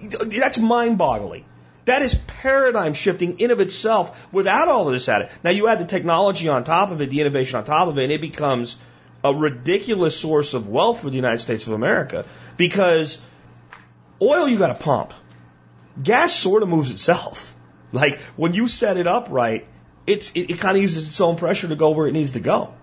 That's 0.00 0.58
mind 0.58 0.98
boggling. 0.98 1.44
That 1.84 2.02
is 2.02 2.14
paradigm 2.14 2.94
shifting 2.94 3.38
in 3.38 3.50
of 3.50 3.60
itself 3.60 4.32
without 4.32 4.68
all 4.68 4.88
of 4.88 4.94
this 4.94 5.08
added. 5.08 5.28
Now 5.42 5.50
you 5.50 5.68
add 5.68 5.80
the 5.80 5.84
technology 5.84 6.48
on 6.48 6.64
top 6.64 6.90
of 6.90 7.00
it, 7.00 7.10
the 7.10 7.20
innovation 7.20 7.58
on 7.58 7.64
top 7.64 7.88
of 7.88 7.98
it, 7.98 8.04
and 8.04 8.12
it 8.12 8.20
becomes 8.20 8.76
a 9.22 9.34
ridiculous 9.34 10.18
source 10.18 10.54
of 10.54 10.68
wealth 10.68 11.00
for 11.00 11.10
the 11.10 11.16
United 11.16 11.40
States 11.40 11.66
of 11.66 11.72
America 11.72 12.24
because 12.56 13.20
oil 14.20 14.48
you 14.48 14.58
got 14.58 14.68
to 14.68 14.74
pump. 14.74 15.12
Gas 16.02 16.32
sort 16.34 16.62
of 16.62 16.68
moves 16.68 16.90
itself. 16.90 17.52
Like 17.92 18.20
when 18.34 18.54
you 18.54 18.66
set 18.66 18.96
it 18.96 19.06
up 19.06 19.28
right, 19.30 19.68
it's, 20.04 20.32
it, 20.32 20.50
it 20.50 20.58
kind 20.58 20.76
of 20.76 20.82
uses 20.82 21.06
its 21.06 21.20
own 21.20 21.36
pressure 21.36 21.68
to 21.68 21.76
go 21.76 21.90
where 21.90 22.08
it 22.08 22.12
needs 22.12 22.32
to 22.32 22.40
go. 22.40 22.74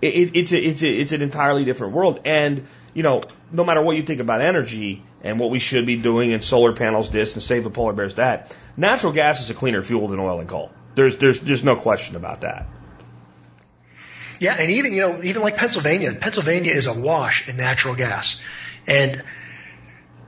It, 0.00 0.34
it's, 0.34 0.52
a, 0.52 0.58
it's, 0.58 0.82
a, 0.82 0.88
it's 0.88 1.12
an 1.12 1.20
entirely 1.20 1.66
different 1.66 1.92
world. 1.92 2.20
And, 2.24 2.66
you 2.94 3.02
know, 3.02 3.22
no 3.52 3.64
matter 3.64 3.82
what 3.82 3.96
you 3.96 4.02
think 4.02 4.20
about 4.20 4.40
energy 4.40 5.02
and 5.22 5.38
what 5.38 5.50
we 5.50 5.58
should 5.58 5.86
be 5.86 5.96
doing 5.96 6.32
and 6.32 6.42
solar 6.42 6.72
panels 6.72 7.10
this 7.10 7.34
and 7.34 7.42
save 7.42 7.64
the 7.64 7.70
polar 7.70 7.92
bears 7.92 8.14
that, 8.16 8.56
natural 8.76 9.12
gas 9.12 9.40
is 9.40 9.50
a 9.50 9.54
cleaner 9.54 9.82
fuel 9.82 10.08
than 10.08 10.18
oil 10.18 10.40
and 10.40 10.48
coal. 10.48 10.70
There's, 10.94 11.16
there's, 11.18 11.40
there's 11.40 11.64
no 11.64 11.76
question 11.76 12.16
about 12.16 12.40
that. 12.42 12.66
Yeah, 14.40 14.56
and 14.58 14.70
even 14.70 14.94
you 14.94 15.00
know, 15.02 15.22
even 15.22 15.42
like 15.42 15.58
Pennsylvania, 15.58 16.14
Pennsylvania 16.14 16.72
is 16.72 16.86
awash 16.86 17.46
in 17.48 17.58
natural 17.58 17.94
gas, 17.94 18.42
and 18.86 19.22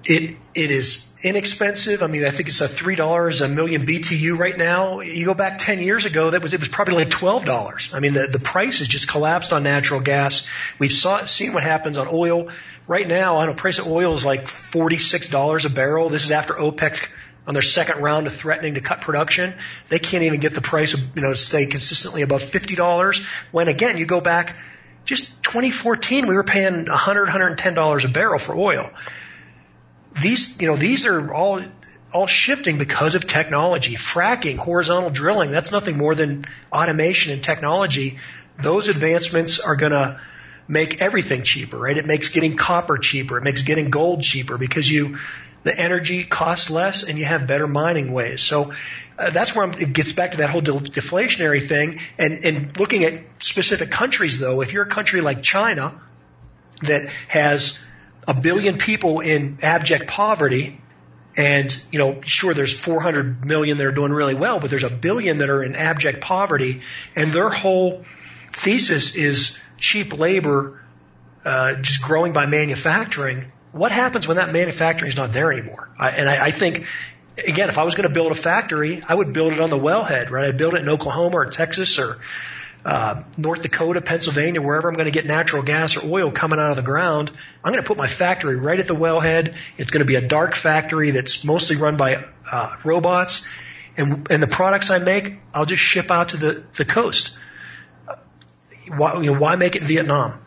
it 0.05 0.37
it 0.55 0.71
is 0.71 1.12
inexpensive. 1.23 2.03
I 2.03 2.07
mean, 2.07 2.25
I 2.25 2.31
think 2.31 2.49
it's 2.49 2.61
a 2.61 2.69
three 2.69 2.97
dollars 2.97 3.41
a 3.41 3.49
million 3.49 3.87
BTU 3.87 4.37
right 4.37 4.57
now. 4.57 5.01
You 5.01 5.25
go 5.25 5.35
back 5.35 5.59
ten 5.59 5.81
years 5.81 6.05
ago, 6.05 6.31
that 6.31 6.43
was 6.43 6.53
it 6.53 6.61
was 6.61 6.69
probably 6.69 6.95
like 6.95 7.11
twelve 7.11 7.45
dollars. 7.45 7.95
I 7.95 8.01
mean, 8.01 8.15
the 8.15 8.27
the 8.27 8.41
price 8.41 8.81
has 8.81 8.89
just 8.89 9.09
collapsed 9.09 9.53
on 9.53 9.63
natural 9.63 10.01
gas. 10.01 10.49
We've 10.79 10.93
saw 10.93 11.25
seen 11.25 11.53
what 11.53 11.63
happens 11.63 11.99
on 11.99 12.09
oil. 12.11 12.49
Right 12.87 13.07
now, 13.07 13.37
I 13.37 13.47
know 13.47 13.55
price 13.55 13.79
of 13.79 13.87
oil 13.87 14.15
is 14.15 14.25
like 14.25 14.49
forty 14.49 14.99
six 14.99 15.29
dollars 15.29 15.65
a 15.65 15.71
barrel. 15.71 16.09
This 16.09 16.25
is 16.25 16.31
after 16.31 16.55
OPEC 16.55 17.13
on 17.47 17.55
their 17.55 17.63
second 17.63 18.03
round 18.03 18.27
of 18.27 18.33
threatening 18.33 18.75
to 18.75 18.81
cut 18.81 19.01
production. 19.01 19.55
They 19.89 19.99
can't 19.99 20.25
even 20.25 20.41
get 20.41 20.55
the 20.55 20.61
price 20.61 20.95
of 20.95 21.17
you 21.17 21.23
know 21.23 21.31
to 21.31 21.37
stay 21.37 21.67
consistently 21.67 22.23
above 22.23 22.43
fifty 22.43 22.75
dollars. 22.75 23.25
When 23.53 23.69
again, 23.69 23.97
you 23.97 24.07
go 24.07 24.21
back 24.21 24.57
just 25.05 25.43
2014, 25.43 26.29
we 26.29 26.37
were 26.37 26.45
paying 26.45 26.87
100, 26.87 27.23
110 27.25 27.75
dollars 27.75 28.05
a 28.05 28.09
barrel 28.09 28.39
for 28.39 28.55
oil 28.55 28.89
these, 30.21 30.61
you 30.61 30.69
know, 30.69 30.77
these 30.77 31.07
are 31.07 31.33
all 31.33 31.61
all 32.13 32.27
shifting 32.27 32.79
because 32.79 33.15
of 33.15 33.27
technology. 33.27 33.95
Fracking, 33.95 34.57
horizontal 34.57 35.11
drilling, 35.11 35.51
that's 35.51 35.73
nothing 35.73 35.97
more 35.97 36.15
than 36.15 36.45
automation 36.71 37.33
and 37.33 37.43
technology. 37.43 38.19
Those 38.59 38.89
advancements 38.89 39.61
are 39.61 39.77
going 39.77 39.93
to 39.93 40.21
make 40.69 41.01
everything 41.01 41.43
cheaper, 41.43 41.79
right? 41.79 41.97
It 41.97 42.07
makes 42.07 42.29
getting 42.29 42.57
copper 42.57 42.99
cheaper. 42.99 43.39
It 43.39 43.45
makes 43.45 43.63
getting 43.63 43.91
gold 43.91 44.23
cheaper 44.23 44.59
because 44.59 44.91
you, 44.91 45.19
the 45.63 45.77
energy 45.77 46.25
costs 46.25 46.71
less 46.71 47.09
and 47.09 47.19
you 47.19 47.25
have 47.25 47.47
better 47.47 47.67
mining 47.67 48.13
ways. 48.13 48.43
So 48.43 48.73
uh, 49.19 49.31
that's 49.31 49.55
where 49.55 49.65
I'm, 49.65 49.73
it 49.73 49.93
gets 49.93 50.13
back 50.13 50.33
to 50.33 50.39
that 50.39 50.51
whole 50.51 50.61
de- 50.61 50.73
deflationary 50.73 51.67
thing. 51.67 52.01
And, 52.19 52.45
and 52.45 52.79
looking 52.79 53.05
at 53.05 53.23
specific 53.39 53.91
countries 53.91 54.39
though, 54.39 54.61
if 54.61 54.73
you're 54.73 54.85
a 54.85 54.89
country 54.89 55.21
like 55.21 55.43
China 55.43 56.01
that 56.83 57.11
has 57.29 57.85
a 58.27 58.35
billion 58.35 58.79
people 58.79 59.21
in 59.21 59.59
abject 59.63 60.07
poverty, 60.07 60.81
and 61.37 61.77
you 61.91 61.99
know, 61.99 62.21
sure, 62.25 62.55
there's 62.55 62.79
400 62.79 63.45
million 63.45 63.79
that 63.79 63.87
are 63.87 63.93
doing 63.93 64.13
really 64.13 64.35
well, 64.35 64.61
but 64.61 64.71
there's 64.71 64.85
a 64.85 64.91
billion 64.91 65.39
that 65.39 65.51
are 65.51 65.63
in 65.63 65.75
abject 65.75 66.21
poverty, 66.21 66.83
and 67.17 67.33
their 67.33 67.49
whole 67.49 68.05
thesis 68.53 69.17
is 69.17 69.61
cheap 69.79 70.17
labor, 70.19 70.81
uh, 71.45 71.75
just 71.77 72.03
growing 72.03 72.33
by 72.33 72.47
manufacturing. 72.47 73.51
What 73.73 73.91
happens 73.91 74.29
when 74.29 74.37
that 74.37 74.53
manufacturing 74.53 75.09
is 75.09 75.17
not 75.17 75.33
there 75.33 75.51
anymore? 75.51 75.89
I, 75.99 76.11
and 76.11 76.29
I, 76.29 76.47
I 76.47 76.51
think, 76.51 76.87
again, 77.39 77.71
if 77.71 77.79
I 77.79 77.85
was 77.85 77.95
going 77.95 78.07
to 78.07 78.15
build 78.15 78.31
a 78.31 78.37
factory, 78.37 79.03
I 79.07 79.15
would 79.15 79.33
build 79.33 79.55
it 79.55 79.61
on 79.61 79.71
the 79.71 79.79
wellhead, 79.79 80.31
right? 80.31 80.47
I'd 80.47 80.59
build 80.59 80.75
it 80.75 80.83
in 80.83 80.89
Oklahoma 80.89 81.39
or 81.39 81.47
Texas 81.47 81.99
or 81.99 82.19
uh, 82.85 83.23
North 83.39 83.63
Dakota, 83.63 84.01
Pennsylvania, 84.01 84.61
wherever 84.61 84.89
I'm 84.89 84.95
going 84.95 85.07
to 85.07 85.13
get 85.13 85.25
natural 85.25 85.63
gas 85.63 85.97
or 85.97 86.11
oil 86.11 86.33
coming 86.33 86.59
out 86.59 86.71
of 86.71 86.77
the 86.77 86.83
ground, 86.83 87.31
I'm 87.63 87.73
going 87.73 87.83
to 87.83 87.87
put 87.87 87.97
my 87.97 88.09
factory 88.09 88.57
right 88.57 88.79
at 88.79 88.87
the 88.87 88.95
wellhead. 88.95 89.55
It's 89.79 89.91
going 89.91 90.01
to 90.01 90.07
be 90.07 90.17
a 90.17 90.27
dark 90.27 90.55
factory 90.55 91.13
that's 91.13 91.45
mostly 91.45 91.77
run 91.77 91.97
by 91.97 92.25
uh, 92.51 92.77
robots, 92.85 93.49
and 93.97 94.29
and 94.31 94.43
the 94.43 94.49
products 94.49 94.91
I 94.91 94.99
make, 94.99 95.39
I'll 95.55 95.67
just 95.67 95.83
ship 95.83 96.11
out 96.11 96.31
to 96.31 96.37
the 96.37 96.65
the 96.75 96.85
coast. 96.85 97.39
Why 98.89 99.21
you 99.21 99.33
know 99.33 99.39
why 99.39 99.57
make 99.57 99.77
it 99.77 99.83
in 99.83 99.89
Vietnam? 99.89 100.45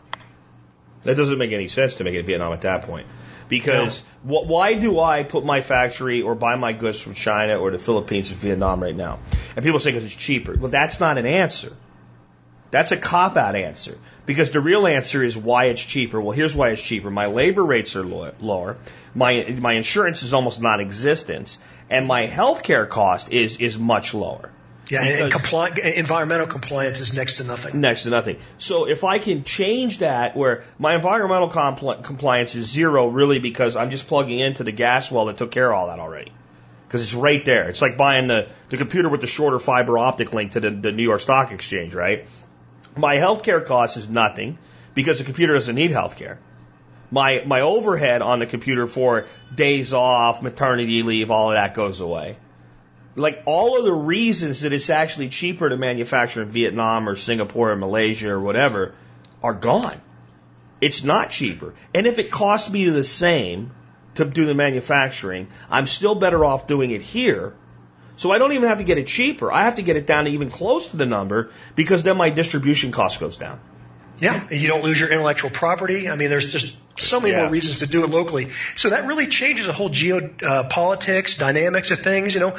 That 1.02 1.16
doesn't 1.16 1.38
make 1.38 1.52
any 1.52 1.68
sense 1.68 1.96
to 1.96 2.04
make 2.04 2.14
it 2.14 2.20
in 2.20 2.26
Vietnam 2.26 2.52
at 2.52 2.62
that 2.62 2.82
point. 2.82 3.06
Because 3.48 4.02
no. 4.24 4.40
wh- 4.40 4.48
why 4.48 4.74
do 4.74 4.98
I 4.98 5.22
put 5.22 5.44
my 5.44 5.60
factory 5.60 6.22
or 6.22 6.34
buy 6.34 6.56
my 6.56 6.72
goods 6.72 7.00
from 7.00 7.14
China 7.14 7.58
or 7.58 7.70
the 7.70 7.78
Philippines 7.78 8.32
or 8.32 8.34
Vietnam 8.34 8.82
right 8.82 8.94
now? 8.94 9.20
And 9.54 9.64
people 9.64 9.78
say 9.78 9.92
because 9.92 10.04
it's 10.04 10.14
cheaper. 10.14 10.56
Well, 10.58 10.70
that's 10.70 10.98
not 10.98 11.16
an 11.16 11.26
answer. 11.26 11.72
That's 12.76 12.92
a 12.92 12.96
cop 12.98 13.38
out 13.38 13.54
answer 13.56 13.96
because 14.26 14.50
the 14.50 14.60
real 14.60 14.86
answer 14.86 15.24
is 15.24 15.34
why 15.34 15.66
it's 15.66 15.82
cheaper. 15.82 16.20
Well, 16.20 16.36
here's 16.40 16.54
why 16.54 16.68
it's 16.72 16.82
cheaper. 16.82 17.10
My 17.10 17.26
labor 17.26 17.64
rates 17.64 17.96
are 17.96 18.04
lower. 18.04 18.76
My, 19.14 19.56
my 19.60 19.72
insurance 19.72 20.22
is 20.22 20.34
almost 20.34 20.60
non-existent 20.60 21.56
and 21.88 22.06
my 22.06 22.26
health 22.26 22.62
care 22.62 22.84
cost 22.84 23.32
is, 23.32 23.56
is 23.68 23.78
much 23.78 24.12
lower. 24.12 24.50
Yeah, 24.90 25.04
and 25.04 25.32
compli- 25.32 25.94
environmental 25.94 26.46
compliance 26.48 27.00
is 27.00 27.16
next 27.16 27.38
to 27.38 27.44
nothing. 27.44 27.80
Next 27.80 28.02
to 28.02 28.10
nothing. 28.10 28.36
So 28.58 28.86
if 28.86 29.04
I 29.04 29.20
can 29.20 29.42
change 29.44 29.98
that 29.98 30.36
where 30.36 30.62
my 30.78 30.94
environmental 30.96 31.48
compl- 31.48 32.04
compliance 32.04 32.54
is 32.54 32.70
zero 32.70 33.08
really 33.08 33.38
because 33.38 33.74
I'm 33.74 33.90
just 33.90 34.06
plugging 34.06 34.38
into 34.38 34.64
the 34.64 34.72
gas 34.72 35.10
well 35.10 35.24
that 35.26 35.38
took 35.38 35.50
care 35.50 35.72
of 35.72 35.78
all 35.78 35.86
that 35.88 35.98
already. 35.98 36.30
because 36.86 37.02
it's 37.02 37.14
right 37.14 37.44
there. 37.44 37.68
It's 37.70 37.82
like 37.82 37.96
buying 37.96 38.28
the, 38.28 38.48
the 38.68 38.76
computer 38.76 39.08
with 39.08 39.22
the 39.22 39.26
shorter 39.26 39.58
fiber 39.58 39.98
optic 39.98 40.32
link 40.32 40.52
to 40.52 40.60
the, 40.60 40.70
the 40.70 40.92
New 40.92 41.02
York 41.02 41.20
Stock 41.20 41.50
Exchange, 41.52 41.94
right? 41.94 42.28
My 42.96 43.16
healthcare 43.16 43.64
cost 43.64 43.96
is 43.96 44.08
nothing 44.08 44.58
because 44.94 45.18
the 45.18 45.24
computer 45.24 45.54
doesn't 45.54 45.74
need 45.74 45.90
healthcare. 45.90 46.38
My, 47.10 47.42
my 47.46 47.60
overhead 47.60 48.22
on 48.22 48.40
the 48.40 48.46
computer 48.46 48.86
for 48.86 49.26
days 49.54 49.92
off, 49.92 50.42
maternity 50.42 51.02
leave, 51.02 51.30
all 51.30 51.50
of 51.50 51.56
that 51.56 51.74
goes 51.74 52.00
away. 52.00 52.36
Like 53.14 53.42
all 53.46 53.78
of 53.78 53.84
the 53.84 53.92
reasons 53.92 54.62
that 54.62 54.72
it's 54.72 54.90
actually 54.90 55.28
cheaper 55.28 55.68
to 55.68 55.76
manufacture 55.76 56.42
in 56.42 56.48
Vietnam 56.48 57.08
or 57.08 57.16
Singapore 57.16 57.72
or 57.72 57.76
Malaysia 57.76 58.30
or 58.30 58.40
whatever 58.40 58.94
are 59.42 59.54
gone. 59.54 60.00
It's 60.80 61.04
not 61.04 61.30
cheaper. 61.30 61.74
And 61.94 62.06
if 62.06 62.18
it 62.18 62.30
costs 62.30 62.70
me 62.70 62.88
the 62.88 63.04
same 63.04 63.70
to 64.14 64.24
do 64.24 64.46
the 64.46 64.54
manufacturing, 64.54 65.48
I'm 65.70 65.86
still 65.86 66.14
better 66.14 66.44
off 66.44 66.66
doing 66.66 66.90
it 66.90 67.02
here. 67.02 67.54
So 68.16 68.30
I 68.30 68.38
don't 68.38 68.52
even 68.52 68.68
have 68.68 68.78
to 68.78 68.84
get 68.84 68.98
it 68.98 69.06
cheaper. 69.06 69.52
I 69.52 69.64
have 69.64 69.76
to 69.76 69.82
get 69.82 69.96
it 69.96 70.06
down 70.06 70.24
to 70.24 70.30
even 70.30 70.50
close 70.50 70.88
to 70.88 70.96
the 70.96 71.06
number 71.06 71.50
because 71.74 72.02
then 72.02 72.16
my 72.16 72.30
distribution 72.30 72.90
cost 72.92 73.20
goes 73.20 73.36
down. 73.36 73.60
Yeah, 74.18 74.48
you 74.50 74.66
don't 74.68 74.82
lose 74.82 74.98
your 74.98 75.10
intellectual 75.10 75.50
property. 75.50 76.08
I 76.08 76.16
mean, 76.16 76.30
there's 76.30 76.50
just 76.50 76.78
so 76.98 77.20
many 77.20 77.34
Yeah. 77.34 77.42
more 77.42 77.50
reasons 77.50 77.80
to 77.80 77.86
do 77.86 78.02
it 78.02 78.08
locally. 78.08 78.48
So 78.74 78.88
that 78.88 79.06
really 79.06 79.26
changes 79.26 79.66
the 79.66 79.74
whole 79.74 79.90
geopolitics, 79.90 81.36
uh, 81.38 81.44
dynamics 81.44 81.90
of 81.90 81.98
things. 81.98 82.34
You 82.34 82.40
know, 82.40 82.56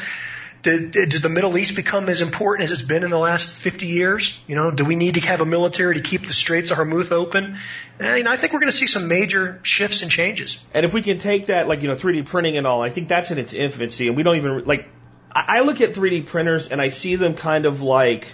Did, 0.63 0.91
does 0.91 1.21
the 1.21 1.29
Middle 1.29 1.57
East 1.57 1.75
become 1.75 2.09
as 2.09 2.21
important 2.21 2.65
as 2.65 2.71
it's 2.71 2.81
been 2.81 3.03
in 3.03 3.09
the 3.09 3.17
last 3.17 3.55
50 3.55 3.85
years? 3.87 4.39
You 4.47 4.55
know, 4.55 4.69
do 4.71 4.85
we 4.85 4.95
need 4.95 5.13
to 5.13 5.21
have 5.21 5.39
a 5.39 5.45
military 5.45 5.93
to 5.95 6.01
keep 6.01 6.21
the 6.27 6.33
Straits 6.33 6.71
of 6.71 6.77
Hormuz 6.77 7.11
open? 7.11 7.57
And, 7.99 8.17
you 8.17 8.23
know, 8.23 8.31
I 8.31 8.37
think 8.37 8.53
we're 8.53 8.59
going 8.59 8.71
to 8.71 8.77
see 8.77 8.87
some 8.87 9.07
major 9.07 9.59
shifts 9.63 10.01
and 10.01 10.11
changes. 10.11 10.63
And 10.73 10.85
if 10.85 10.93
we 10.93 11.03
can 11.03 11.19
take 11.19 11.45
that, 11.47 11.67
like, 11.67 11.83
you 11.83 11.87
know, 11.87 11.95
3D 11.95 12.25
printing 12.25 12.57
and 12.57 12.65
all, 12.67 12.81
I 12.81 12.89
think 12.89 13.07
that's 13.07 13.31
in 13.31 13.37
its 13.37 13.53
infancy. 13.53 14.07
And 14.07 14.17
we 14.17 14.23
don't 14.23 14.35
even, 14.35 14.65
like, 14.65 14.89
I 15.31 15.61
look 15.61 15.81
at 15.81 15.93
3D 15.93 16.25
printers 16.25 16.69
and 16.69 16.81
I 16.81 16.89
see 16.89 17.15
them 17.15 17.35
kind 17.35 17.65
of 17.65 17.81
like, 17.81 18.27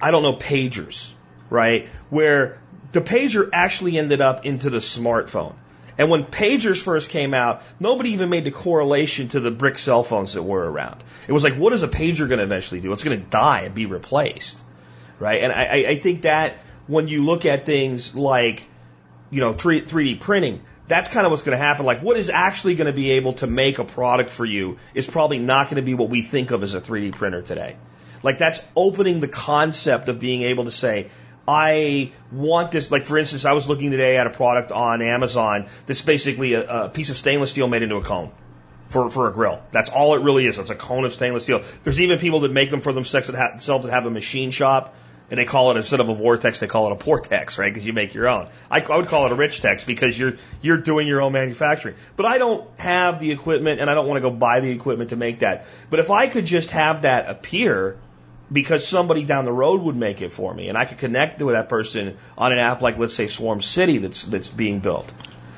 I 0.00 0.10
don't 0.10 0.22
know, 0.22 0.34
pagers, 0.36 1.12
right? 1.50 1.88
Where 2.10 2.60
the 2.92 3.00
pager 3.00 3.50
actually 3.52 3.98
ended 3.98 4.20
up 4.20 4.46
into 4.46 4.70
the 4.70 4.78
smartphone. 4.78 5.54
And 5.96 6.10
when 6.10 6.24
pagers 6.24 6.82
first 6.82 7.10
came 7.10 7.34
out, 7.34 7.62
nobody 7.78 8.10
even 8.10 8.28
made 8.28 8.44
the 8.44 8.50
correlation 8.50 9.28
to 9.28 9.40
the 9.40 9.50
brick 9.50 9.78
cell 9.78 10.02
phones 10.02 10.32
that 10.32 10.42
were 10.42 10.68
around. 10.68 11.02
It 11.28 11.32
was 11.32 11.44
like, 11.44 11.54
what 11.54 11.72
is 11.72 11.82
a 11.82 11.88
pager 11.88 12.26
going 12.28 12.38
to 12.38 12.44
eventually 12.44 12.80
do? 12.80 12.92
It's 12.92 13.04
going 13.04 13.18
to 13.20 13.24
die 13.26 13.60
and 13.62 13.74
be 13.74 13.86
replaced, 13.86 14.62
right? 15.20 15.40
And 15.42 15.52
I, 15.52 15.64
I- 15.64 15.88
I 15.90 15.98
think 15.98 16.22
that 16.22 16.56
when 16.86 17.06
you 17.08 17.24
look 17.24 17.46
at 17.46 17.64
things 17.64 18.14
like, 18.14 18.66
you 19.30 19.40
know, 19.40 19.52
3, 19.52 19.82
3D 19.82 20.20
printing, 20.20 20.62
that's 20.86 21.08
kind 21.08 21.26
of 21.26 21.30
what's 21.30 21.42
going 21.42 21.56
to 21.56 21.64
happen. 21.64 21.86
Like, 21.86 22.02
what 22.02 22.16
is 22.16 22.30
actually 22.30 22.74
going 22.74 22.86
to 22.86 22.92
be 22.92 23.12
able 23.12 23.34
to 23.34 23.46
make 23.46 23.78
a 23.78 23.84
product 23.84 24.30
for 24.30 24.44
you 24.44 24.78
is 24.94 25.06
probably 25.06 25.38
not 25.38 25.66
going 25.66 25.76
to 25.76 25.82
be 25.82 25.94
what 25.94 26.10
we 26.10 26.22
think 26.22 26.50
of 26.50 26.62
as 26.62 26.74
a 26.74 26.80
3D 26.80 27.12
printer 27.12 27.42
today. 27.42 27.76
Like, 28.22 28.38
that's 28.38 28.60
opening 28.76 29.20
the 29.20 29.28
concept 29.28 30.08
of 30.08 30.18
being 30.18 30.42
able 30.42 30.64
to 30.64 30.70
say, 30.70 31.10
I 31.46 32.12
want 32.32 32.70
this. 32.70 32.90
Like, 32.90 33.06
for 33.06 33.18
instance, 33.18 33.44
I 33.44 33.52
was 33.52 33.68
looking 33.68 33.90
today 33.90 34.16
at 34.16 34.26
a 34.26 34.30
product 34.30 34.72
on 34.72 35.02
Amazon 35.02 35.66
that's 35.86 36.02
basically 36.02 36.54
a, 36.54 36.84
a 36.84 36.88
piece 36.88 37.10
of 37.10 37.16
stainless 37.16 37.50
steel 37.50 37.68
made 37.68 37.82
into 37.82 37.96
a 37.96 38.02
cone 38.02 38.30
for, 38.88 39.10
for 39.10 39.28
a 39.28 39.32
grill. 39.32 39.62
That's 39.70 39.90
all 39.90 40.14
it 40.14 40.22
really 40.22 40.46
is. 40.46 40.58
It's 40.58 40.70
a 40.70 40.74
cone 40.74 41.04
of 41.04 41.12
stainless 41.12 41.44
steel. 41.44 41.62
There's 41.82 42.00
even 42.00 42.18
people 42.18 42.40
that 42.40 42.52
make 42.52 42.70
them 42.70 42.80
for 42.80 42.92
themselves 42.92 43.28
that 43.28 43.36
have, 43.36 43.50
themselves 43.52 43.84
that 43.84 43.92
have 43.92 44.06
a 44.06 44.10
machine 44.10 44.50
shop, 44.50 44.94
and 45.30 45.38
they 45.38 45.44
call 45.44 45.70
it 45.70 45.76
instead 45.76 46.00
of 46.00 46.08
a 46.08 46.14
vortex, 46.14 46.60
they 46.60 46.66
call 46.66 46.90
it 46.90 46.92
a 46.92 47.04
portex, 47.04 47.58
right? 47.58 47.72
Because 47.72 47.86
you 47.86 47.92
make 47.92 48.14
your 48.14 48.28
own. 48.28 48.48
I, 48.70 48.80
I 48.80 48.96
would 48.96 49.06
call 49.06 49.26
it 49.26 49.32
a 49.32 49.34
rich 49.34 49.60
tex 49.60 49.84
because 49.84 50.18
you're 50.18 50.34
you're 50.60 50.78
doing 50.78 51.08
your 51.08 51.22
own 51.22 51.32
manufacturing. 51.32 51.96
But 52.16 52.26
I 52.26 52.38
don't 52.38 52.68
have 52.78 53.20
the 53.20 53.32
equipment, 53.32 53.80
and 53.80 53.88
I 53.88 53.94
don't 53.94 54.06
want 54.06 54.22
to 54.22 54.28
go 54.28 54.34
buy 54.34 54.60
the 54.60 54.70
equipment 54.70 55.10
to 55.10 55.16
make 55.16 55.40
that. 55.40 55.66
But 55.90 56.00
if 56.00 56.10
I 56.10 56.28
could 56.28 56.44
just 56.44 56.70
have 56.72 57.02
that 57.02 57.28
appear 57.28 57.96
because 58.52 58.86
somebody 58.86 59.24
down 59.24 59.46
the 59.46 59.52
road 59.52 59.80
would 59.82 59.96
make 59.96 60.20
it 60.20 60.32
for 60.32 60.52
me, 60.52 60.68
and 60.68 60.76
I 60.76 60.84
could 60.84 60.98
connect 60.98 61.40
with 61.40 61.54
that 61.54 61.68
person 61.68 62.18
on 62.36 62.52
an 62.52 62.58
app 62.58 62.82
like, 62.82 62.98
let's 62.98 63.14
say, 63.14 63.26
Swarm 63.26 63.62
City 63.62 63.98
that's 63.98 64.22
that's 64.24 64.48
being 64.48 64.80
built. 64.80 65.12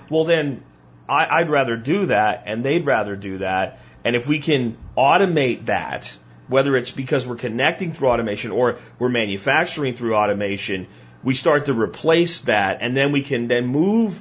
Well, 0.09 0.25
then 0.25 0.63
I, 1.09 1.27
I'd 1.41 1.51
rather 1.51 1.77
do 1.77 2.07
that, 2.07 2.45
and 2.47 2.65
they'd 2.65 2.87
rather 2.87 3.17
do 3.17 3.39
that. 3.39 3.81
And 4.05 4.15
if 4.15 4.29
we 4.29 4.39
can 4.39 4.77
automate 4.97 5.67
that, 5.67 6.17
whether 6.49 6.77
it's 6.77 6.91
because 6.91 7.27
we're 7.27 7.37
connecting 7.37 7.93
through 7.93 8.09
automation 8.09 8.51
or 8.51 8.79
we're 8.99 9.09
manufacturing 9.09 9.95
through 9.95 10.15
automation, 10.15 10.87
we 11.23 11.35
start 11.35 11.67
to 11.67 11.75
replace 11.75 12.43
that, 12.43 12.79
and 12.83 12.97
then 12.97 13.13
we 13.13 13.23
can 13.23 13.49
then 13.49 13.67
move 13.67 14.21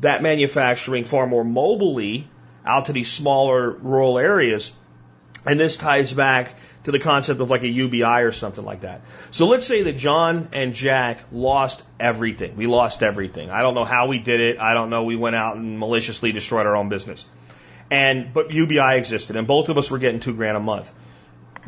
that 0.00 0.22
manufacturing 0.22 1.04
far 1.04 1.26
more 1.26 1.44
mobily 1.44 2.24
out 2.64 2.86
to 2.86 2.92
these 2.92 3.10
smaller 3.10 3.70
rural 3.70 4.18
areas. 4.18 4.72
And 5.46 5.58
this 5.58 5.76
ties 5.76 6.12
back 6.12 6.54
to 6.84 6.90
the 6.90 6.98
concept 6.98 7.40
of 7.40 7.50
like 7.50 7.62
a 7.62 7.68
UBI 7.68 8.22
or 8.22 8.32
something 8.32 8.64
like 8.64 8.82
that. 8.82 9.02
So 9.30 9.46
let's 9.46 9.66
say 9.66 9.82
that 9.82 9.96
John 9.96 10.48
and 10.52 10.74
Jack 10.74 11.20
lost 11.32 11.82
everything. 11.98 12.56
We 12.56 12.66
lost 12.66 13.02
everything. 13.02 13.50
I 13.50 13.62
don't 13.62 13.74
know 13.74 13.84
how 13.84 14.08
we 14.08 14.18
did 14.18 14.40
it. 14.40 14.58
I 14.58 14.74
don't 14.74 14.90
know. 14.90 15.04
We 15.04 15.16
went 15.16 15.36
out 15.36 15.56
and 15.56 15.78
maliciously 15.78 16.32
destroyed 16.32 16.66
our 16.66 16.76
own 16.76 16.88
business. 16.88 17.26
And, 17.90 18.32
but 18.32 18.50
UBI 18.50 18.96
existed 18.96 19.36
and 19.36 19.46
both 19.46 19.68
of 19.68 19.78
us 19.78 19.90
were 19.90 19.98
getting 19.98 20.20
two 20.20 20.34
grand 20.34 20.56
a 20.56 20.60
month. 20.60 20.92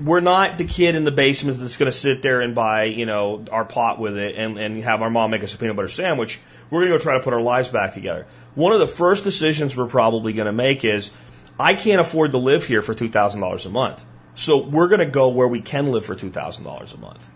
We're 0.03 0.21
not 0.21 0.59
the 0.59 0.65
kid 0.65 0.95
in 0.95 1.05
the 1.05 1.11
basement 1.11 1.59
that's 1.59 1.77
going 1.77 1.91
to 1.91 1.97
sit 1.97 2.23
there 2.23 2.41
and 2.41 2.55
buy, 2.55 2.85
you 2.85 3.07
know, 3.07 3.45
our 3.51 3.65
pot 3.65 3.99
with 3.99 4.17
it 4.17 4.35
and, 4.35 4.59
and 4.59 4.83
have 4.83 5.03
our 5.03 5.11
mom 5.11 5.31
make 5.31 5.45
us 5.45 5.55
a 5.55 5.59
peanut 5.59 5.77
butter 5.77 5.89
sandwich. 5.89 6.41
We're 6.71 6.81
going 6.81 6.93
to 6.93 6.99
go 6.99 7.03
try 7.03 7.15
to 7.15 7.21
put 7.21 7.35
our 7.35 7.41
lives 7.41 7.71
back 7.71 7.93
together. 7.93 8.27
One 8.55 8.73
of 8.73 8.81
the 8.81 8.87
first 8.87 9.23
decisions 9.25 9.77
we're 9.77 9.87
probably 9.87 10.33
going 10.33 10.47
to 10.47 10.53
make 10.53 10.85
is, 10.85 11.11
I 11.59 11.75
can't 11.75 12.01
afford 12.01 12.33
to 12.33 12.39
live 12.39 12.67
here 12.67 12.83
for 12.83 12.95
$2,000 12.95 13.67
a 13.67 13.69
month. 13.69 14.05
So 14.35 14.65
we're 14.65 14.89
going 14.89 15.01
to 15.01 15.07
go 15.07 15.29
where 15.29 15.49
we 15.49 15.61
can 15.61 15.93
live 15.93 16.05
for 16.05 16.17
$2,000 16.17 16.95
a 16.95 16.99
month. 16.99 17.31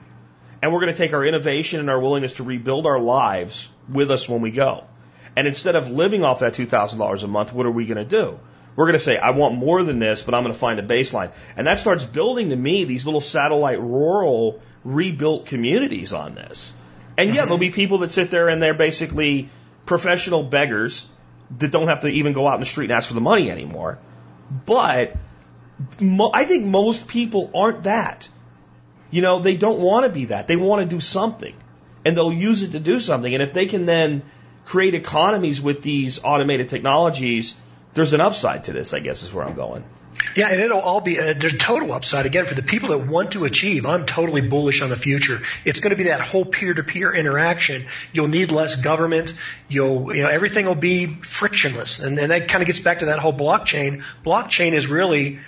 And 0.62 0.72
we're 0.72 0.80
going 0.80 0.92
to 0.92 0.98
take 0.98 1.12
our 1.12 1.24
innovation 1.24 1.80
and 1.80 1.90
our 1.90 2.00
willingness 2.00 2.34
to 2.34 2.42
rebuild 2.42 2.86
our 2.86 2.98
lives 2.98 3.68
with 3.88 4.10
us 4.10 4.28
when 4.28 4.40
we 4.40 4.50
go. 4.50 4.84
And 5.36 5.46
instead 5.46 5.76
of 5.76 5.90
living 5.90 6.24
off 6.24 6.40
that 6.40 6.54
$2,000 6.54 7.22
a 7.22 7.26
month, 7.26 7.52
what 7.52 7.66
are 7.66 7.70
we 7.70 7.84
going 7.84 7.98
to 7.98 8.04
do? 8.04 8.40
We're 8.76 8.84
going 8.84 8.98
to 8.98 9.04
say, 9.04 9.16
I 9.16 9.30
want 9.30 9.56
more 9.56 9.82
than 9.82 9.98
this, 9.98 10.22
but 10.22 10.34
I'm 10.34 10.42
going 10.42 10.52
to 10.52 10.58
find 10.58 10.78
a 10.78 10.82
baseline. 10.82 11.32
And 11.56 11.66
that 11.66 11.78
starts 11.78 12.04
building 12.04 12.50
to 12.50 12.56
me 12.56 12.84
these 12.84 13.06
little 13.06 13.22
satellite 13.22 13.80
rural 13.80 14.60
rebuilt 14.84 15.46
communities 15.46 16.12
on 16.12 16.34
this. 16.34 16.74
And 17.16 17.34
yeah, 17.34 17.44
there'll 17.44 17.58
be 17.58 17.68
mm-hmm. 17.68 17.74
people 17.74 17.98
that 17.98 18.12
sit 18.12 18.30
there 18.30 18.48
and 18.48 18.62
they're 18.62 18.74
basically 18.74 19.48
professional 19.86 20.42
beggars 20.42 21.06
that 21.58 21.72
don't 21.72 21.88
have 21.88 22.02
to 22.02 22.08
even 22.08 22.34
go 22.34 22.46
out 22.46 22.54
in 22.54 22.60
the 22.60 22.66
street 22.66 22.86
and 22.86 22.92
ask 22.92 23.08
for 23.08 23.14
the 23.14 23.20
money 23.20 23.50
anymore. 23.50 23.98
But 24.66 25.16
mo- 25.98 26.30
I 26.34 26.44
think 26.44 26.66
most 26.66 27.08
people 27.08 27.50
aren't 27.54 27.84
that. 27.84 28.28
You 29.10 29.22
know, 29.22 29.38
they 29.38 29.56
don't 29.56 29.80
want 29.80 30.04
to 30.04 30.12
be 30.12 30.26
that. 30.26 30.48
They 30.48 30.56
want 30.56 30.82
to 30.82 30.94
do 30.94 31.00
something. 31.00 31.54
And 32.04 32.16
they'll 32.16 32.32
use 32.32 32.62
it 32.62 32.72
to 32.72 32.80
do 32.80 33.00
something. 33.00 33.32
And 33.32 33.42
if 33.42 33.52
they 33.52 33.66
can 33.66 33.86
then 33.86 34.22
create 34.64 34.94
economies 34.94 35.62
with 35.62 35.82
these 35.82 36.22
automated 36.22 36.68
technologies, 36.68 37.54
there's 37.96 38.12
an 38.12 38.20
upside 38.20 38.64
to 38.64 38.72
this, 38.72 38.94
I 38.94 39.00
guess 39.00 39.22
is 39.22 39.32
where 39.32 39.44
I'm 39.44 39.56
going. 39.56 39.84
Yeah, 40.34 40.48
and 40.48 40.60
it'll 40.60 40.80
all 40.80 41.00
be 41.00 41.16
a, 41.16 41.34
there's 41.34 41.56
total 41.58 41.92
upside 41.92 42.26
again 42.26 42.44
for 42.44 42.54
the 42.54 42.62
people 42.62 42.90
that 42.90 43.06
want 43.06 43.32
to 43.32 43.44
achieve. 43.44 43.86
I'm 43.86 44.06
totally 44.06 44.46
bullish 44.46 44.82
on 44.82 44.90
the 44.90 44.96
future. 44.96 45.40
It's 45.64 45.80
going 45.80 45.90
to 45.90 45.96
be 45.96 46.04
that 46.04 46.20
whole 46.20 46.44
peer-to-peer 46.44 47.12
interaction. 47.12 47.86
You'll 48.12 48.28
need 48.28 48.52
less 48.52 48.80
government. 48.80 49.32
You'll, 49.68 50.14
you 50.14 50.22
know, 50.22 50.28
everything 50.28 50.66
will 50.66 50.74
be 50.74 51.06
frictionless, 51.06 52.02
and, 52.02 52.18
and 52.18 52.30
that 52.30 52.48
kind 52.48 52.62
of 52.62 52.66
gets 52.66 52.80
back 52.80 53.00
to 53.00 53.06
that 53.06 53.18
whole 53.18 53.32
blockchain. 53.32 54.04
Blockchain 54.24 54.72
is 54.72 54.86
really 54.88 55.40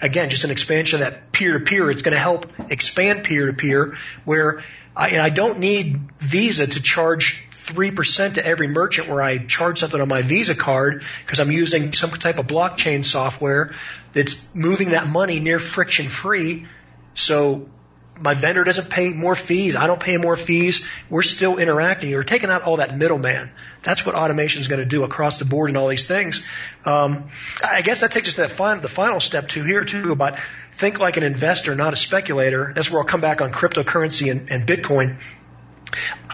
again, 0.00 0.30
just 0.30 0.44
an 0.44 0.50
expansion 0.50 1.02
of 1.02 1.10
that 1.10 1.32
peer 1.32 1.58
to 1.58 1.64
peer. 1.64 1.90
It's 1.90 2.02
going 2.02 2.14
to 2.14 2.20
help 2.20 2.46
expand 2.70 3.24
peer 3.24 3.46
to 3.46 3.52
peer 3.52 3.96
where 4.24 4.62
I, 4.96 5.18
I 5.18 5.28
don't 5.30 5.58
need 5.58 5.98
Visa 6.18 6.66
to 6.66 6.82
charge 6.82 7.47
3% 7.68 8.34
to 8.34 8.46
every 8.46 8.68
merchant 8.68 9.08
where 9.08 9.22
I 9.22 9.38
charge 9.38 9.78
something 9.78 10.00
on 10.00 10.08
my 10.08 10.22
Visa 10.22 10.56
card 10.56 11.04
because 11.24 11.38
I'm 11.38 11.52
using 11.52 11.92
some 11.92 12.10
type 12.10 12.38
of 12.38 12.46
blockchain 12.46 13.04
software 13.04 13.74
that's 14.12 14.54
moving 14.54 14.90
that 14.90 15.08
money 15.08 15.38
near 15.38 15.58
friction 15.58 16.06
free. 16.06 16.66
So 17.14 17.68
my 18.20 18.34
vendor 18.34 18.64
doesn't 18.64 18.90
pay 18.90 19.12
more 19.12 19.34
fees. 19.34 19.76
I 19.76 19.86
don't 19.86 20.00
pay 20.00 20.16
more 20.16 20.34
fees. 20.34 20.88
We're 21.10 21.22
still 21.22 21.58
interacting. 21.58 22.10
You're 22.10 22.24
taking 22.24 22.50
out 22.50 22.62
all 22.62 22.78
that 22.78 22.96
middleman. 22.96 23.50
That's 23.82 24.04
what 24.06 24.14
automation 24.14 24.60
is 24.60 24.68
going 24.68 24.80
to 24.80 24.88
do 24.88 25.04
across 25.04 25.38
the 25.38 25.44
board 25.44 25.70
and 25.70 25.76
all 25.76 25.88
these 25.88 26.08
things. 26.08 26.46
Um, 26.84 27.28
I 27.62 27.82
guess 27.82 28.00
that 28.00 28.12
takes 28.12 28.28
us 28.28 28.34
to 28.36 28.40
that 28.42 28.50
final, 28.50 28.80
the 28.80 28.88
final 28.88 29.20
step 29.20 29.48
too 29.48 29.62
here 29.62 29.84
too 29.84 30.12
about 30.12 30.38
think 30.72 30.98
like 30.98 31.16
an 31.16 31.22
investor, 31.22 31.74
not 31.74 31.92
a 31.92 31.96
speculator. 31.96 32.72
That's 32.74 32.90
where 32.90 33.00
I'll 33.00 33.06
come 33.06 33.20
back 33.20 33.40
on 33.40 33.52
cryptocurrency 33.52 34.30
and, 34.30 34.50
and 34.50 34.66
Bitcoin. 34.66 35.18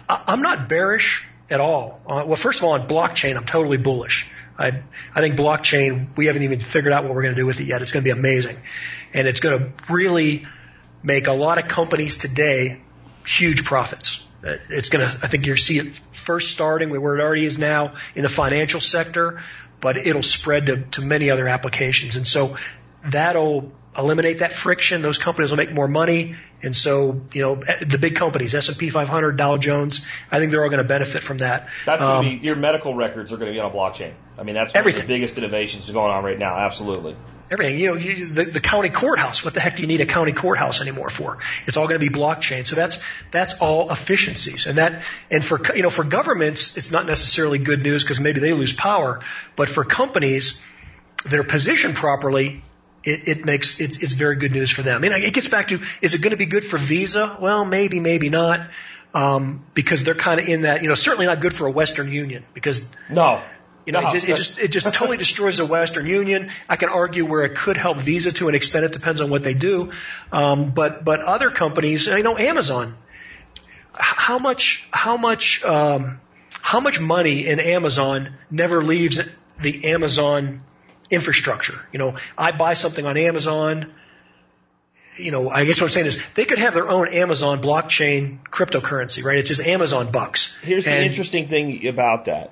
I, 0.09 0.25
I'm 0.29 0.43
not 0.43 0.69
bearish 0.69 1.29
at 1.51 1.61
all. 1.61 2.01
Uh, 2.07 2.25
well, 2.27 2.37
first 2.37 2.61
of 2.61 2.65
all, 2.65 2.73
on 2.73 2.89
blockchain, 2.89 3.37
I'm 3.37 3.45
totally 3.45 3.79
bullish. 3.79 4.31
I, 4.59 4.83
I 5.15 5.21
think 5.21 5.35
blockchain, 5.37 6.17
we 6.17 6.27
haven't 6.27 6.43
even 6.43 6.61
figured 6.61 6.93
out 6.93 7.05
what 7.05 7.15
we're 7.15 7.23
going 7.23 7.35
to 7.35 7.41
do 7.41 7.47
with 7.47 7.61
it 7.61 7.65
yet. 7.65 7.83
It's 7.83 7.93
going 7.93 8.05
to 8.05 8.15
be 8.15 8.19
amazing. 8.19 8.57
And 9.13 9.27
it's 9.27 9.41
going 9.41 9.59
to 9.59 9.93
really 9.93 10.47
make 11.03 11.27
a 11.27 11.33
lot 11.33 11.59
of 11.59 11.69
companies 11.69 12.17
today 12.17 12.81
huge 13.27 13.65
profits. 13.65 14.27
It's 14.43 14.91
going 14.91 15.07
to, 15.07 15.11
I 15.25 15.29
think 15.29 15.47
you'll 15.47 15.57
see 15.57 15.79
it 15.79 15.97
first 16.13 16.53
starting 16.53 16.91
where 16.91 17.17
it 17.17 17.21
already 17.21 17.45
is 17.45 17.59
now 17.59 17.95
in 18.15 18.23
the 18.23 18.29
financial 18.29 18.81
sector. 18.81 19.41
but 19.85 19.99
it'll 19.99 20.23
spread 20.23 20.65
to, 20.65 20.81
to 20.93 21.03
many 21.03 21.29
other 21.29 21.47
applications. 21.47 22.17
And 22.17 22.27
so 22.27 22.57
that'll 23.05 23.71
eliminate 23.95 24.39
that 24.39 24.51
friction. 24.51 25.03
Those 25.03 25.19
companies 25.19 25.51
will 25.51 25.59
make 25.59 25.75
more 25.75 25.87
money. 25.87 26.37
And 26.65 26.75
so, 26.75 27.21
you 27.33 27.43
know, 27.43 27.55
the 27.57 27.99
big 28.01 28.17
companies, 28.17 28.55
S&P 28.55 28.91
500, 28.91 29.37
Dow 29.37 29.57
Jones, 29.59 30.09
I 30.31 30.39
think 30.39 30.51
they're 30.51 30.63
all 30.63 30.71
going 30.71 30.83
to 30.83 30.89
benefit 30.89 31.23
from 31.23 31.39
that. 31.39 31.69
That's 31.85 32.03
going 32.03 32.17
Um, 32.17 32.25
to 32.35 32.41
be 32.41 32.47
your 32.47 32.57
medical 32.57 32.95
records 32.95 33.33
are 33.33 33.37
going 33.37 33.49
to 33.49 33.53
be 33.53 33.61
on 33.61 33.71
a 33.71 33.75
blockchain. 33.75 34.13
I 34.39 34.43
mean, 34.43 34.55
that's 34.55 34.73
one 34.75 34.81
of 34.81 34.87
Everything. 34.87 35.03
the 35.03 35.09
biggest 35.09 35.39
innovations 35.39 35.91
going 35.91 36.11
on 36.11 36.25
right 36.25 36.39
now. 36.39 36.57
Absolutely. 36.57 37.15
everything. 37.51 37.79
You 37.79 37.87
know, 37.89 37.95
you, 37.95 38.27
the, 38.27 38.45
the 38.45 38.61
county 38.61 38.89
courthouse. 38.89 39.45
What 39.45 39.55
the 39.55 39.61
heck 39.61 39.77
do 39.77 39.83
you 39.83 39.89
need 39.89 40.01
a 40.01 40.07
county 40.07 40.33
courthouse 40.33 40.81
anymore 40.81 41.09
for? 41.11 41.39
It's 41.67 41.77
all 41.77 41.87
going 41.87 42.01
to 42.01 42.05
be 42.05 42.13
blockchain. 42.13 42.67
So 42.67 42.75
that's 42.75 43.05
that's 43.31 43.61
all 43.61 43.91
efficiencies. 43.93 44.67
And 44.67 44.79
that 44.79 45.03
and 45.31 45.45
for 45.45 45.61
you 45.77 45.83
know 45.83 45.91
for 45.91 46.03
governments, 46.05 46.77
it's 46.77 46.91
not 46.91 47.07
necessarily 47.07 47.59
good 47.59 47.83
news 47.83 48.03
because 48.03 48.19
maybe 48.21 48.41
they 48.41 48.53
lose 48.55 48.73
power. 48.73 49.21
But 49.55 49.69
for 49.69 49.85
companies 49.85 50.65
that 51.25 51.39
are 51.39 51.45
positioned 51.45 51.95
properly. 51.95 52.63
It, 53.05 53.29
it 53.29 53.45
makes 53.45 53.81
it, 53.81 54.03
it's 54.03 54.13
very 54.15 54.37
good 54.37 54.53
news 54.53 54.71
for 54.71 54.83
them. 54.83 54.97
I 54.97 54.99
mean, 55.01 55.13
it 55.13 55.35
gets 55.35 55.49
back 55.49 55.69
to 55.69 55.81
is 56.01 56.15
it 56.15 56.23
going 56.23 56.31
to 56.31 56.37
be 56.39 56.47
good 56.47 56.65
for 56.65 56.79
Visa? 56.79 57.37
Well, 57.39 57.65
maybe, 57.65 58.01
maybe 58.01 58.31
not, 58.31 58.69
um, 59.13 59.65
because 59.75 60.05
they're 60.05 60.15
kind 60.15 60.41
of 60.41 60.49
in 60.49 60.63
that. 60.63 60.83
You 60.83 60.89
know, 60.89 60.95
certainly 60.95 61.27
not 61.27 61.41
good 61.41 61.53
for 61.53 61.67
a 61.67 61.71
Western 61.71 62.11
Union 62.11 62.45
because 62.55 62.91
No. 63.11 63.43
you 63.85 63.93
know, 63.93 64.01
No. 64.01 64.09
it, 64.09 64.13
just, 64.13 64.29
it 64.29 64.37
just 64.37 64.59
it 64.59 64.69
just 64.73 64.95
totally 64.95 65.19
destroys 65.19 65.59
the 65.59 65.67
Western 65.67 66.07
Union. 66.07 66.51
I 66.69 66.77
can 66.77 66.89
argue 66.89 67.27
where 67.27 67.43
it 67.45 67.57
could 67.57 67.77
help 67.77 67.99
Visa 67.99 68.33
to 68.33 68.49
an 68.49 68.55
extent. 68.55 68.87
It 68.87 68.93
depends 68.93 69.21
on 69.21 69.29
what 69.29 69.43
they 69.45 69.55
do. 69.55 69.93
Um, 70.33 70.71
but 70.71 71.05
but 71.05 71.21
other 71.21 71.51
companies, 71.51 72.07
you 72.07 72.23
know, 72.23 72.39
Amazon. 72.39 72.95
How 73.93 74.39
much 74.39 74.89
how 74.93 75.17
much 75.19 75.63
um, 75.65 76.21
how 76.61 76.81
much 76.81 77.01
money 77.01 77.47
in 77.47 77.61
Amazon 77.61 78.35
never 78.51 78.83
leaves 78.83 79.29
the 79.61 79.85
Amazon 79.85 80.63
infrastructure? 81.15 81.79
You 81.93 81.99
know, 81.99 82.17
I 82.37 82.53
buy 82.53 82.75
something 82.75 83.07
on 83.07 83.17
Amazon. 83.17 83.93
You 85.17 85.31
know, 85.31 85.49
I 85.49 85.65
guess 85.65 85.81
what 85.81 85.87
I'm 85.87 85.91
saying 85.91 86.07
is 86.07 86.33
they 86.35 86.45
could 86.45 86.59
have 86.59 86.75
their 86.75 86.89
own 86.89 87.09
Amazon 87.09 87.63
blockchain 87.63 88.41
cryptocurrency, 88.51 89.25
right? 89.25 89.39
It's 89.39 89.49
just 89.49 89.65
Amazon 89.67 90.11
bucks. 90.11 90.59
Here's 90.61 90.85
the 90.85 91.05
interesting 91.05 91.49
thing 91.49 91.87
about 91.87 92.25
that. 92.25 92.51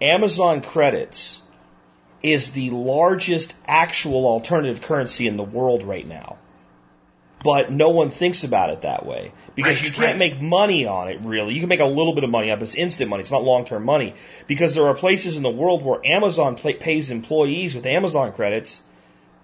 Amazon 0.00 0.60
credits 0.62 1.40
is 2.22 2.50
the 2.52 2.70
largest 2.70 3.54
actual 3.66 4.26
alternative 4.26 4.82
currency 4.82 5.26
in 5.26 5.36
the 5.36 5.44
world 5.44 5.82
right 5.82 6.06
now. 6.06 6.38
But 7.42 7.72
no 7.72 7.88
one 7.88 8.10
thinks 8.10 8.44
about 8.44 8.68
it 8.70 8.82
that 8.82 9.06
way 9.06 9.32
because 9.54 9.78
Right, 9.78 9.86
you 9.86 9.92
can't 9.92 10.06
right. 10.08 10.18
make 10.18 10.40
money 10.42 10.84
on 10.86 11.08
it 11.08 11.20
really. 11.22 11.54
You 11.54 11.60
can 11.60 11.70
make 11.70 11.80
a 11.80 11.86
little 11.86 12.14
bit 12.14 12.22
of 12.22 12.28
money 12.30 12.50
but 12.50 12.62
it's 12.62 12.74
instant 12.74 13.08
money. 13.08 13.22
It's 13.22 13.30
not 13.30 13.42
long-term 13.42 13.82
money 13.84 14.14
because 14.46 14.74
there 14.74 14.86
are 14.86 14.94
places 14.94 15.38
in 15.38 15.42
the 15.42 15.50
world 15.50 15.82
where 15.82 16.00
Amazon 16.04 16.56
pla- 16.56 16.72
pays 16.78 17.10
employees 17.10 17.74
with 17.74 17.86
Amazon 17.86 18.32
credits, 18.32 18.82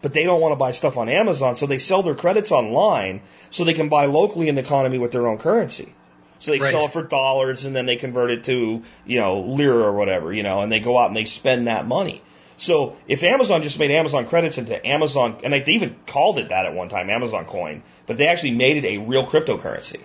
but 0.03 0.13
they 0.13 0.25
don't 0.25 0.43
want 0.43 0.53
to 0.53 0.57
buy 0.57 0.73
stuff 0.73 0.99
on 0.99 1.09
Amazon, 1.09 1.57
so 1.57 1.65
they 1.67 1.79
sell 1.79 2.03
their 2.03 2.15
credits 2.15 2.53
online 2.53 3.23
so 3.51 3.65
they 3.65 3.73
can 3.73 3.89
buy 3.89 4.05
locally 4.05 4.49
in 4.49 4.57
the 4.57 4.61
economy 4.61 4.99
with 4.99 5.13
their 5.13 5.27
own 5.27 5.39
currency. 5.39 5.95
So 6.39 6.51
they 6.51 6.59
Right. 6.59 6.71
sell 6.73 6.85
it 6.85 6.91
for 6.91 7.03
dollars 7.03 7.65
and 7.65 7.75
then 7.75 7.87
they 7.87 7.97
convert 7.97 8.31
it 8.31 8.45
to, 8.45 8.83
you 9.07 9.19
know, 9.19 9.41
lira 9.41 9.85
or 9.85 9.93
whatever, 9.95 10.35
you 10.35 10.43
know, 10.43 10.61
and 10.61 10.71
they 10.71 10.81
go 10.81 10.99
out 10.99 11.07
and 11.07 11.17
they 11.17 11.25
spend 11.25 11.67
that 11.67 11.87
money. 11.87 12.21
So 12.59 12.97
if 13.07 13.23
Amazon 13.23 13.63
just 13.63 13.79
made 13.79 13.91
Amazon 13.91 14.27
credits 14.27 14.59
into 14.59 14.85
Amazon, 14.87 15.39
and 15.45 15.53
they 15.53 15.65
even 15.67 15.97
called 16.07 16.39
it 16.39 16.49
that 16.49 16.67
at 16.67 16.75
one 16.75 16.89
time, 16.89 17.11
Amazon 17.11 17.45
coin, 17.45 17.83
but 18.07 18.17
they 18.17 18.29
actually 18.29 18.53
made 18.53 18.83
it 18.83 18.89
a 18.89 18.99
real 18.99 19.27
cryptocurrency. 19.27 20.01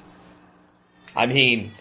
I 1.16 1.26
mean, 1.28 1.72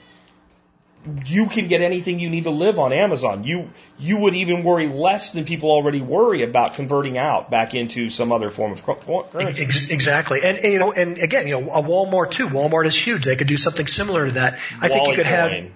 you 1.26 1.46
can 1.46 1.68
get 1.68 1.80
anything 1.80 2.20
you 2.20 2.28
need 2.28 2.44
to 2.44 2.50
live 2.50 2.78
on 2.78 2.92
Amazon. 2.92 3.44
You 3.44 3.70
you 3.98 4.18
would 4.18 4.34
even 4.34 4.64
worry 4.64 4.86
less 4.86 5.32
than 5.32 5.44
people 5.44 5.70
already 5.70 6.00
worry 6.00 6.42
about 6.42 6.74
converting 6.74 7.16
out 7.16 7.50
back 7.50 7.74
into 7.74 8.10
some 8.10 8.32
other 8.32 8.50
form 8.50 8.72
of 8.72 8.84
currency. 8.84 9.62
Exactly, 9.92 10.40
and, 10.44 10.58
and 10.58 10.72
you 10.72 10.78
know, 10.78 10.92
and 10.92 11.18
again, 11.18 11.46
you 11.48 11.60
know, 11.60 11.70
a 11.70 11.82
Walmart 11.82 12.32
too. 12.32 12.48
Walmart 12.48 12.86
is 12.86 12.96
huge. 12.96 13.24
They 13.24 13.36
could 13.36 13.46
do 13.48 13.56
something 13.56 13.86
similar 13.86 14.26
to 14.26 14.32
that. 14.34 14.58
I 14.80 14.88
think 14.88 15.08
you 15.08 15.14
could 15.14 15.26
have. 15.26 15.70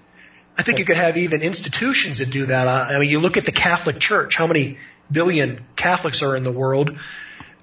I 0.56 0.62
think 0.62 0.78
you 0.78 0.84
could 0.84 0.96
have 0.96 1.16
even 1.16 1.42
institutions 1.42 2.18
that 2.18 2.30
do 2.30 2.46
that. 2.46 2.68
I 2.68 2.98
mean, 2.98 3.10
you 3.10 3.18
look 3.18 3.36
at 3.36 3.44
the 3.44 3.52
Catholic 3.52 3.98
Church. 3.98 4.36
How 4.36 4.46
many 4.46 4.78
billion 5.10 5.64
Catholics 5.74 6.22
are 6.22 6.36
in 6.36 6.44
the 6.44 6.52
world? 6.52 6.96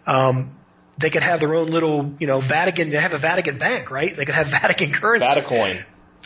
Um, 0.06 0.56
they 0.98 1.10
could 1.10 1.24
have 1.24 1.40
their 1.40 1.56
own 1.56 1.72
little, 1.72 2.14
you 2.20 2.28
know, 2.28 2.40
Vatican. 2.40 2.90
They 2.90 2.98
have 2.98 3.14
a 3.14 3.18
Vatican 3.18 3.58
bank, 3.58 3.92
right? 3.92 4.16
They 4.16 4.26
could 4.26 4.36
have 4.36 4.48
Vatican 4.62 4.92
currency. 4.92 5.26
Vaticoin. 5.26 5.84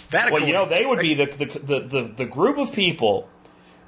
Vatican. 0.09 0.33
Well, 0.33 0.47
you 0.47 0.53
know, 0.53 0.65
they 0.65 0.85
would 0.85 0.99
be 0.99 1.13
the, 1.15 1.25
the, 1.25 1.45
the, 1.45 1.79
the, 1.79 2.11
the 2.17 2.25
group 2.25 2.57
of 2.57 2.73
people 2.73 3.29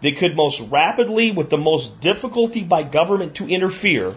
that 0.01 0.17
could 0.17 0.35
most 0.35 0.61
rapidly, 0.61 1.31
with 1.31 1.49
the 1.49 1.57
most 1.57 1.99
difficulty 1.99 2.63
by 2.63 2.83
government 2.83 3.35
to 3.35 3.47
interfere, 3.47 4.13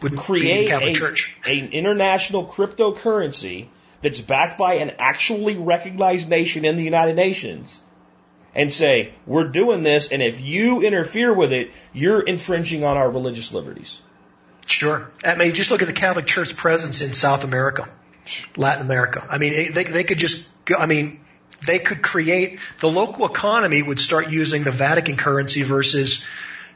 would 0.00 0.16
create 0.16 0.70
a, 0.70 1.50
an 1.50 1.72
international 1.72 2.46
cryptocurrency 2.46 3.68
that's 4.02 4.20
backed 4.20 4.58
by 4.58 4.74
an 4.74 4.92
actually 4.98 5.56
recognized 5.56 6.28
nation 6.28 6.64
in 6.64 6.76
the 6.76 6.82
United 6.82 7.16
Nations 7.16 7.80
and 8.54 8.72
say, 8.72 9.14
we're 9.26 9.48
doing 9.48 9.82
this, 9.82 10.10
and 10.10 10.22
if 10.22 10.40
you 10.40 10.82
interfere 10.82 11.32
with 11.32 11.52
it, 11.52 11.70
you're 11.92 12.20
infringing 12.20 12.82
on 12.82 12.96
our 12.96 13.10
religious 13.10 13.52
liberties. 13.52 14.00
Sure. 14.66 15.10
I 15.24 15.36
mean, 15.36 15.54
just 15.54 15.70
look 15.70 15.82
at 15.82 15.88
the 15.88 15.94
Catholic 15.94 16.26
Church 16.26 16.56
presence 16.56 17.00
in 17.00 17.12
South 17.12 17.44
America, 17.44 17.88
Latin 18.56 18.84
America. 18.84 19.26
I 19.28 19.38
mean, 19.38 19.72
they, 19.72 19.84
they 19.84 20.04
could 20.04 20.18
just, 20.18 20.50
go, 20.64 20.76
I 20.76 20.86
mean, 20.86 21.20
they 21.66 21.78
could 21.78 22.02
create, 22.02 22.58
the 22.80 22.90
local 22.90 23.26
economy 23.26 23.82
would 23.82 24.00
start 24.00 24.30
using 24.30 24.64
the 24.64 24.70
Vatican 24.70 25.16
currency 25.16 25.62
versus, 25.62 26.26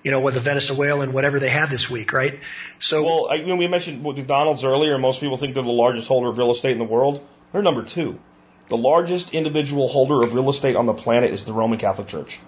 you 0.04 0.10
know, 0.10 0.20
what 0.20 0.34
the 0.34 0.40
Venezuelan, 0.40 1.12
whatever 1.12 1.40
they 1.40 1.48
have 1.48 1.70
this 1.70 1.90
week, 1.90 2.12
right? 2.12 2.38
So, 2.78 3.04
Well, 3.04 3.28
I, 3.30 3.42
when 3.42 3.56
we 3.56 3.66
mentioned 3.66 4.02
McDonald's 4.02 4.62
earlier, 4.62 4.98
most 4.98 5.20
people 5.20 5.38
think 5.38 5.54
they're 5.54 5.64
the 5.64 5.70
largest 5.70 6.06
holder 6.06 6.28
of 6.28 6.38
real 6.38 6.50
estate 6.50 6.72
in 6.72 6.78
the 6.78 6.84
world. 6.84 7.26
They're 7.52 7.62
number 7.62 7.82
two. 7.82 8.20
The 8.68 8.76
largest 8.76 9.32
individual 9.32 9.88
holder 9.88 10.22
of 10.22 10.34
real 10.34 10.50
estate 10.50 10.76
on 10.76 10.86
the 10.86 10.94
planet 10.94 11.32
is 11.32 11.44
the 11.44 11.52
Roman 11.54 11.78
Catholic 11.78 12.08
Church. 12.08 12.38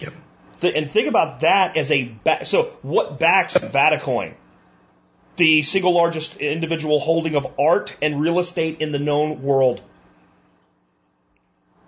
Yep. 0.00 0.12
Th- 0.60 0.74
and 0.76 0.90
think 0.90 1.08
about 1.08 1.40
that 1.40 1.76
as 1.76 1.90
a 1.92 2.04
ba- 2.24 2.44
so 2.44 2.64
what 2.82 3.18
backs 3.18 3.56
Vaticoin? 3.56 4.34
The 5.36 5.62
single 5.62 5.94
largest 5.94 6.36
individual 6.36 6.98
holding 6.98 7.36
of 7.36 7.46
art 7.58 7.96
and 8.02 8.20
real 8.20 8.40
estate 8.40 8.80
in 8.80 8.92
the 8.92 8.98
known 8.98 9.42
world. 9.42 9.80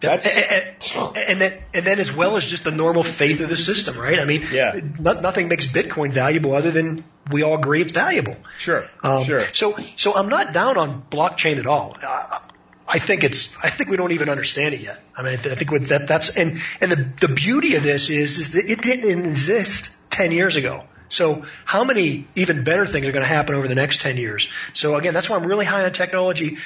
That's 0.03 0.27
and, 0.27 0.67
and, 1.15 1.17
and 1.17 1.41
then, 1.41 1.53
and 1.75 1.85
then 1.85 1.99
as 1.99 2.15
well 2.15 2.37
as 2.37 2.45
just 2.45 2.65
the 2.65 2.71
normal 2.71 3.03
faith 3.03 3.41
of 3.41 3.49
the 3.49 3.57
system, 3.57 3.97
right? 3.99 4.19
I 4.19 4.25
mean, 4.27 4.43
Yeah. 4.53 4.79
no, 5.01 5.21
nothing 5.21 5.49
makes 5.49 5.67
Bitcoin 5.73 6.11
valuable 6.11 6.53
other 6.55 6.71
than 6.71 7.05
we 7.31 7.43
all 7.43 7.55
agree 7.55 7.81
it's 7.81 7.93
valuable. 7.93 8.37
sure, 8.59 8.85
Um, 9.03 9.25
sure. 9.25 9.41
So, 9.41 9.77
so 9.97 10.15
I'm 10.15 10.29
not 10.29 10.53
down 10.53 10.77
on 10.77 11.03
blockchain 11.11 11.59
at 11.59 11.67
all. 11.67 11.97
Uh, 12.03 12.41
I 12.87 12.99
think 12.99 13.25
it's. 13.25 13.57
I 13.63 13.71
think 13.71 13.89
we 13.89 13.97
don't 13.97 14.13
even 14.13 14.29
understand 14.29 14.75
it 14.75 14.81
yet. 14.81 15.01
I 15.17 15.23
mean, 15.23 15.33
I, 15.33 15.37
th- 15.37 15.53
I 15.53 15.57
think 15.57 15.71
with 15.71 15.89
that, 15.89 16.09
that's 16.09 16.37
and 16.37 16.61
and 16.81 16.91
the 16.91 17.27
the 17.27 17.33
beauty 17.33 17.77
of 17.77 17.83
this 17.83 18.11
is 18.11 18.39
is 18.39 18.53
that 18.53 18.65
it 18.69 18.83
didn't 18.83 19.09
exist 19.31 19.97
ten 20.11 20.33
years 20.33 20.57
ago. 20.57 20.85
So 21.09 21.45
how 21.65 21.85
many 21.85 22.27
even 22.35 22.65
better 22.65 22.85
things 22.85 23.07
are 23.07 23.13
going 23.13 23.23
to 23.23 23.29
happen 23.29 23.55
over 23.55 23.69
the 23.69 23.75
next 23.77 24.01
ten 24.03 24.17
years? 24.17 24.53
So 24.75 24.97
again, 24.97 25.15
that's 25.15 25.31
why 25.31 25.37
I'm 25.37 25.47
really 25.47 25.65
high 25.65 25.85
on 25.85 25.93
technology. 25.93 26.59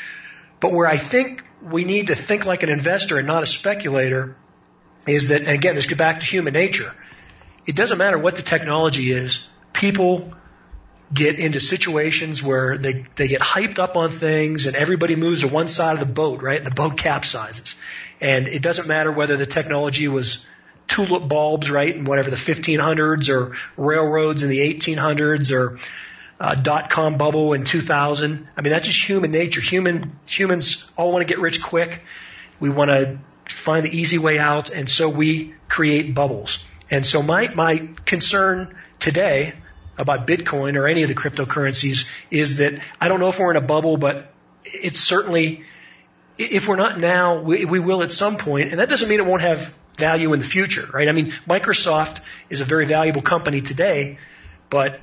But 0.60 0.72
where 0.72 0.86
I 0.86 0.96
think 0.96 1.44
we 1.62 1.84
need 1.84 2.08
to 2.08 2.14
think 2.14 2.44
like 2.44 2.62
an 2.62 2.68
investor 2.68 3.18
and 3.18 3.26
not 3.26 3.42
a 3.42 3.46
speculator 3.46 4.36
is 5.06 5.28
that, 5.28 5.42
and 5.42 5.50
again, 5.50 5.74
this 5.74 5.86
goes 5.86 5.98
back 5.98 6.20
to 6.20 6.26
human 6.26 6.52
nature. 6.52 6.92
It 7.66 7.76
doesn't 7.76 7.98
matter 7.98 8.18
what 8.18 8.36
the 8.36 8.42
technology 8.42 9.10
is. 9.10 9.48
People 9.72 10.32
get 11.12 11.38
into 11.38 11.60
situations 11.60 12.42
where 12.42 12.78
they, 12.78 13.06
they 13.14 13.28
get 13.28 13.40
hyped 13.40 13.78
up 13.78 13.96
on 13.96 14.10
things 14.10 14.66
and 14.66 14.74
everybody 14.74 15.14
moves 15.14 15.42
to 15.42 15.48
one 15.48 15.68
side 15.68 15.94
of 15.94 16.00
the 16.00 16.12
boat, 16.12 16.42
right? 16.42 16.58
And 16.58 16.66
the 16.66 16.74
boat 16.74 16.96
capsizes. 16.96 17.76
And 18.20 18.48
it 18.48 18.62
doesn't 18.62 18.88
matter 18.88 19.12
whether 19.12 19.36
the 19.36 19.46
technology 19.46 20.08
was 20.08 20.46
tulip 20.88 21.28
bulbs, 21.28 21.70
right? 21.70 21.94
And 21.94 22.06
whatever 22.06 22.30
the 22.30 22.36
1500s 22.36 23.28
or 23.28 23.56
railroads 23.76 24.42
in 24.42 24.48
the 24.48 24.58
1800s 24.58 25.52
or 25.52 25.78
uh, 26.38 26.54
dot 26.54 26.90
com 26.90 27.16
bubble 27.16 27.52
in 27.52 27.64
2000. 27.64 28.48
I 28.56 28.62
mean, 28.62 28.70
that's 28.70 28.86
just 28.86 29.08
human 29.08 29.30
nature. 29.30 29.60
Human, 29.60 30.18
humans 30.26 30.90
all 30.96 31.12
want 31.12 31.26
to 31.26 31.32
get 31.32 31.40
rich 31.40 31.62
quick. 31.62 32.04
We 32.60 32.70
want 32.70 32.90
to 32.90 33.18
find 33.46 33.84
the 33.84 33.96
easy 33.96 34.18
way 34.18 34.38
out. 34.38 34.70
And 34.70 34.88
so 34.88 35.08
we 35.08 35.54
create 35.68 36.14
bubbles. 36.14 36.66
And 36.90 37.04
so 37.04 37.22
my, 37.22 37.48
my 37.54 37.88
concern 38.04 38.76
today 38.98 39.54
about 39.98 40.26
Bitcoin 40.26 40.76
or 40.76 40.86
any 40.86 41.02
of 41.02 41.08
the 41.08 41.14
cryptocurrencies 41.14 42.12
is 42.30 42.58
that 42.58 42.80
I 43.00 43.08
don't 43.08 43.20
know 43.20 43.28
if 43.28 43.38
we're 43.38 43.50
in 43.50 43.56
a 43.56 43.66
bubble, 43.66 43.96
but 43.96 44.32
it's 44.64 45.00
certainly, 45.00 45.64
if 46.38 46.68
we're 46.68 46.76
not 46.76 46.98
now, 46.98 47.40
we, 47.40 47.64
we 47.64 47.80
will 47.80 48.02
at 48.02 48.12
some 48.12 48.34
point. 48.34 48.46
point, 48.46 48.70
and 48.70 48.80
that 48.80 48.88
doesn't 48.88 49.08
mean 49.08 49.20
it 49.20 49.26
won't 49.26 49.42
have 49.42 49.76
value 49.96 50.32
in 50.34 50.38
the 50.38 50.44
future, 50.44 50.86
right? 50.92 51.08
I 51.08 51.12
mean, 51.12 51.32
Microsoft 51.48 52.22
is 52.50 52.60
a 52.60 52.64
very 52.64 52.84
valuable 52.84 53.22
company 53.22 53.62
today, 53.62 54.18
but 54.68 55.00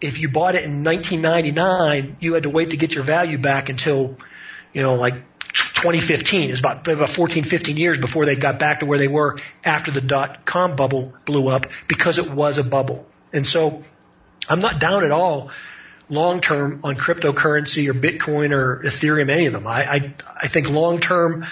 if 0.00 0.20
you 0.20 0.28
bought 0.28 0.54
it 0.54 0.64
in 0.64 0.84
1999, 0.84 2.16
you 2.20 2.34
had 2.34 2.42
to 2.42 2.50
wait 2.50 2.70
to 2.70 2.76
get 2.76 2.94
your 2.94 3.04
value 3.04 3.38
back 3.38 3.68
until, 3.68 4.16
you 4.72 4.82
know, 4.82 4.94
like 4.94 5.14
2015. 5.52 6.48
It 6.48 6.50
was 6.50 6.60
about, 6.60 6.86
about 6.86 7.08
14, 7.08 7.44
15 7.44 7.76
years 7.76 7.98
before 7.98 8.26
they 8.26 8.36
got 8.36 8.58
back 8.58 8.80
to 8.80 8.86
where 8.86 8.98
they 8.98 9.08
were 9.08 9.38
after 9.64 9.90
the 9.90 10.00
dot 10.00 10.44
com 10.44 10.76
bubble 10.76 11.14
blew 11.24 11.48
up 11.48 11.66
because 11.88 12.18
it 12.18 12.30
was 12.30 12.58
a 12.58 12.64
bubble. 12.64 13.06
And 13.32 13.46
so 13.46 13.82
I'm 14.48 14.60
not 14.60 14.80
down 14.80 15.04
at 15.04 15.10
all 15.10 15.50
long 16.08 16.40
term 16.40 16.80
on 16.84 16.94
cryptocurrency 16.94 17.88
or 17.88 17.94
Bitcoin 17.94 18.52
or 18.52 18.82
Ethereum, 18.84 19.28
any 19.28 19.46
of 19.46 19.52
them. 19.52 19.66
I, 19.66 19.84
I, 19.84 20.14
I 20.42 20.46
think 20.46 20.70
long 20.70 20.98
term, 20.98 21.46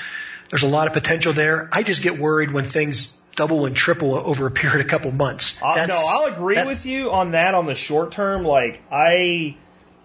there's 0.51 0.63
a 0.63 0.69
lot 0.69 0.87
of 0.87 0.93
potential 0.93 1.33
there. 1.33 1.69
I 1.73 1.83
just 1.83 2.03
get 2.03 2.19
worried 2.19 2.53
when 2.53 2.65
things 2.65 3.21
double 3.35 3.67
and 3.67 3.75
triple 3.75 4.15
over 4.15 4.47
a 4.47 4.51
period 4.51 4.81
of 4.81 4.87
a 4.87 4.89
couple 4.89 5.11
months. 5.13 5.61
Uh, 5.63 5.87
no, 5.87 6.05
I'll 6.09 6.33
agree 6.33 6.57
that- 6.57 6.67
with 6.67 6.87
you 6.87 7.11
on 7.11 7.33
that 7.33 7.55
on 7.55 7.67
the 7.67 7.75
short 7.75 8.13
term. 8.13 8.45
Like 8.45 8.83
I, 8.91 9.57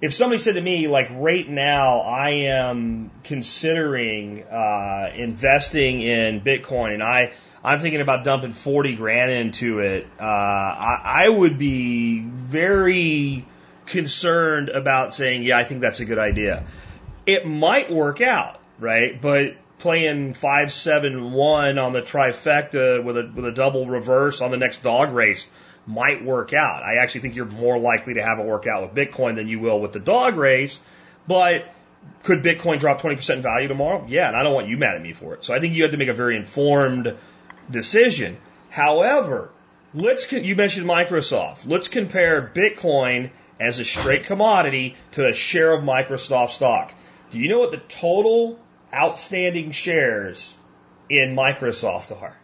if 0.01 0.13
somebody 0.13 0.39
said 0.39 0.55
to 0.55 0.61
me 0.61 0.87
like 0.87 1.09
right 1.11 1.47
now 1.47 1.99
I 2.01 2.29
am 2.47 3.11
considering 3.23 4.43
uh, 4.43 5.11
investing 5.15 6.01
in 6.01 6.41
Bitcoin 6.41 6.93
and 6.93 7.03
I 7.03 7.33
I'm 7.63 7.79
thinking 7.79 8.01
about 8.01 8.23
dumping 8.23 8.53
forty 8.53 8.95
grand 8.95 9.31
into 9.31 9.79
it, 9.79 10.07
uh, 10.19 10.23
I, 10.23 11.25
I 11.25 11.29
would 11.29 11.57
be 11.57 12.19
very 12.21 13.45
concerned 13.85 14.69
about 14.69 15.13
saying 15.13 15.43
yeah 15.43 15.57
I 15.57 15.63
think 15.63 15.81
that's 15.81 15.99
a 15.99 16.05
good 16.05 16.19
idea. 16.19 16.65
It 17.25 17.45
might 17.45 17.91
work 17.91 18.21
out, 18.21 18.59
right? 18.79 19.21
But 19.21 19.55
playing 19.79 20.33
five 20.33 20.71
seven 20.71 21.31
one 21.31 21.77
on 21.77 21.93
the 21.93 22.01
trifecta 22.01 23.03
with 23.03 23.17
a 23.17 23.31
with 23.33 23.45
a 23.45 23.51
double 23.51 23.87
reverse 23.87 24.41
on 24.41 24.51
the 24.51 24.57
next 24.57 24.83
dog 24.83 25.13
race 25.13 25.49
might 25.87 26.23
work 26.23 26.53
out. 26.53 26.83
I 26.83 26.97
actually 26.97 27.21
think 27.21 27.35
you're 27.35 27.45
more 27.45 27.79
likely 27.79 28.15
to 28.15 28.21
have 28.21 28.39
it 28.39 28.45
work 28.45 28.67
out 28.67 28.83
with 28.83 28.93
Bitcoin 28.93 29.35
than 29.35 29.47
you 29.47 29.59
will 29.59 29.79
with 29.79 29.91
the 29.91 29.99
dog 29.99 30.35
race. 30.35 30.79
But 31.27 31.65
could 32.23 32.43
Bitcoin 32.43 32.79
drop 32.79 33.01
20% 33.01 33.35
in 33.35 33.41
value 33.41 33.67
tomorrow? 33.67 34.05
Yeah, 34.07 34.27
and 34.27 34.37
I 34.37 34.43
don't 34.43 34.53
want 34.53 34.67
you 34.67 34.77
mad 34.77 34.95
at 34.95 35.01
me 35.01 35.13
for 35.13 35.33
it. 35.33 35.43
So 35.43 35.53
I 35.53 35.59
think 35.59 35.73
you 35.73 35.83
have 35.83 35.91
to 35.91 35.97
make 35.97 36.07
a 36.07 36.13
very 36.13 36.35
informed 36.35 37.15
decision. 37.69 38.37
However, 38.69 39.49
let's 39.93 40.31
you 40.31 40.55
mentioned 40.55 40.87
Microsoft. 40.87 41.67
Let's 41.67 41.87
compare 41.87 42.51
Bitcoin 42.53 43.31
as 43.59 43.79
a 43.79 43.85
straight 43.85 44.23
commodity 44.23 44.95
to 45.11 45.27
a 45.27 45.33
share 45.33 45.73
of 45.73 45.83
Microsoft 45.83 46.51
stock. 46.51 46.93
Do 47.31 47.39
you 47.39 47.49
know 47.49 47.59
what 47.59 47.71
the 47.71 47.77
total 47.77 48.59
outstanding 48.93 49.71
shares 49.71 50.57
in 51.09 51.35
Microsoft 51.35 52.11
are? 52.21 52.37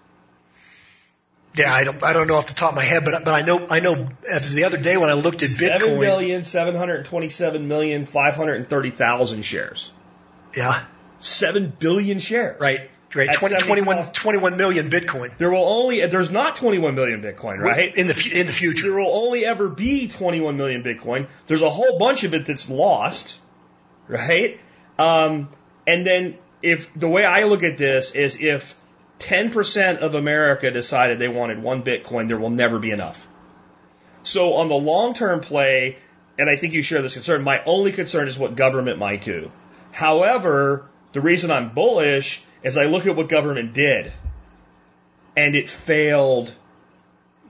Yeah, 1.55 1.73
I 1.73 1.85
don't, 1.85 2.03
I 2.03 2.11
don't 2.11 2.27
know 2.27 2.35
off 2.35 2.47
the 2.47 2.53
top 2.53 2.71
of 2.71 2.75
my 2.75 2.83
head, 2.83 3.05
but, 3.05 3.23
but 3.23 3.33
I 3.33 3.41
know, 3.41 3.65
I 3.69 3.79
know 3.79 4.09
as 4.29 4.53
the 4.53 4.65
other 4.65 4.77
day 4.77 4.97
when 4.97 5.09
I 5.09 5.13
looked 5.13 5.41
at 5.41 5.49
Seven 5.49 5.87
Bitcoin. 5.87 5.99
million 6.01 6.43
seven 6.43 6.75
hundred 6.75 7.05
twenty-seven 7.05 7.67
million 7.69 8.05
five 8.05 8.35
hundred 8.35 8.67
thirty 8.67 8.89
thousand 8.89 9.43
shares. 9.43 9.93
Yeah, 10.55 10.85
Seven 11.19 11.73
billion 11.79 12.19
shares. 12.19 12.59
right, 12.59 12.89
right. 13.13 13.33
20, 13.33 13.55
21, 13.55 14.11
21 14.11 14.57
million 14.57 14.89
Bitcoin. 14.89 15.35
There 15.37 15.49
will 15.49 15.65
only 15.65 16.05
there's 16.07 16.29
not 16.29 16.55
21 16.55 16.93
million 16.93 17.21
Bitcoin, 17.21 17.59
right? 17.59 17.95
In 17.95 18.07
the, 18.07 18.31
in 18.35 18.47
the 18.47 18.53
future. 18.53 18.87
There 18.87 18.99
will 18.99 19.15
only 19.15 19.45
ever 19.45 19.69
be 19.69 20.09
21 20.09 20.57
million 20.57 20.83
Bitcoin. 20.83 21.27
There's 21.47 21.61
a 21.61 21.69
whole 21.69 21.97
bunch 21.97 22.25
of 22.25 22.33
it 22.33 22.45
that's 22.45 22.69
lost, 22.69 23.39
right? 24.09 24.59
Um, 24.99 25.49
and 25.87 26.05
then 26.05 26.37
if 26.61 26.93
the 26.93 27.07
way 27.07 27.23
I 27.25 27.43
look 27.43 27.63
at 27.63 27.77
this 27.77 28.11
is 28.11 28.41
if 28.41 28.79
10% 29.19 29.97
of 29.97 30.15
America 30.15 30.71
decided 30.71 31.19
they 31.19 31.27
wanted 31.27 31.61
one 31.61 31.83
Bitcoin, 31.83 32.27
there 32.27 32.37
will 32.37 32.49
never 32.49 32.79
be 32.79 32.91
enough. 32.91 33.27
So 34.23 34.55
on 34.55 34.67
the 34.67 34.75
long 34.75 35.13
term 35.13 35.41
play, 35.41 35.97
and 36.37 36.49
I 36.49 36.55
think 36.55 36.73
you 36.73 36.81
share 36.81 37.01
this 37.01 37.13
concern, 37.13 37.43
my 37.43 37.63
only 37.65 37.91
concern 37.91 38.27
is 38.27 38.37
what 38.37 38.55
government 38.55 38.99
might 38.99 39.21
do. 39.21 39.51
However, 39.91 40.89
the 41.13 41.21
reason 41.21 41.51
I'm 41.51 41.73
bullish 41.73 42.43
is 42.63 42.77
I 42.77 42.85
look 42.85 43.05
at 43.05 43.15
what 43.15 43.29
government 43.29 43.73
did 43.73 44.11
and 45.37 45.55
it 45.55 45.69
failed 45.69 46.53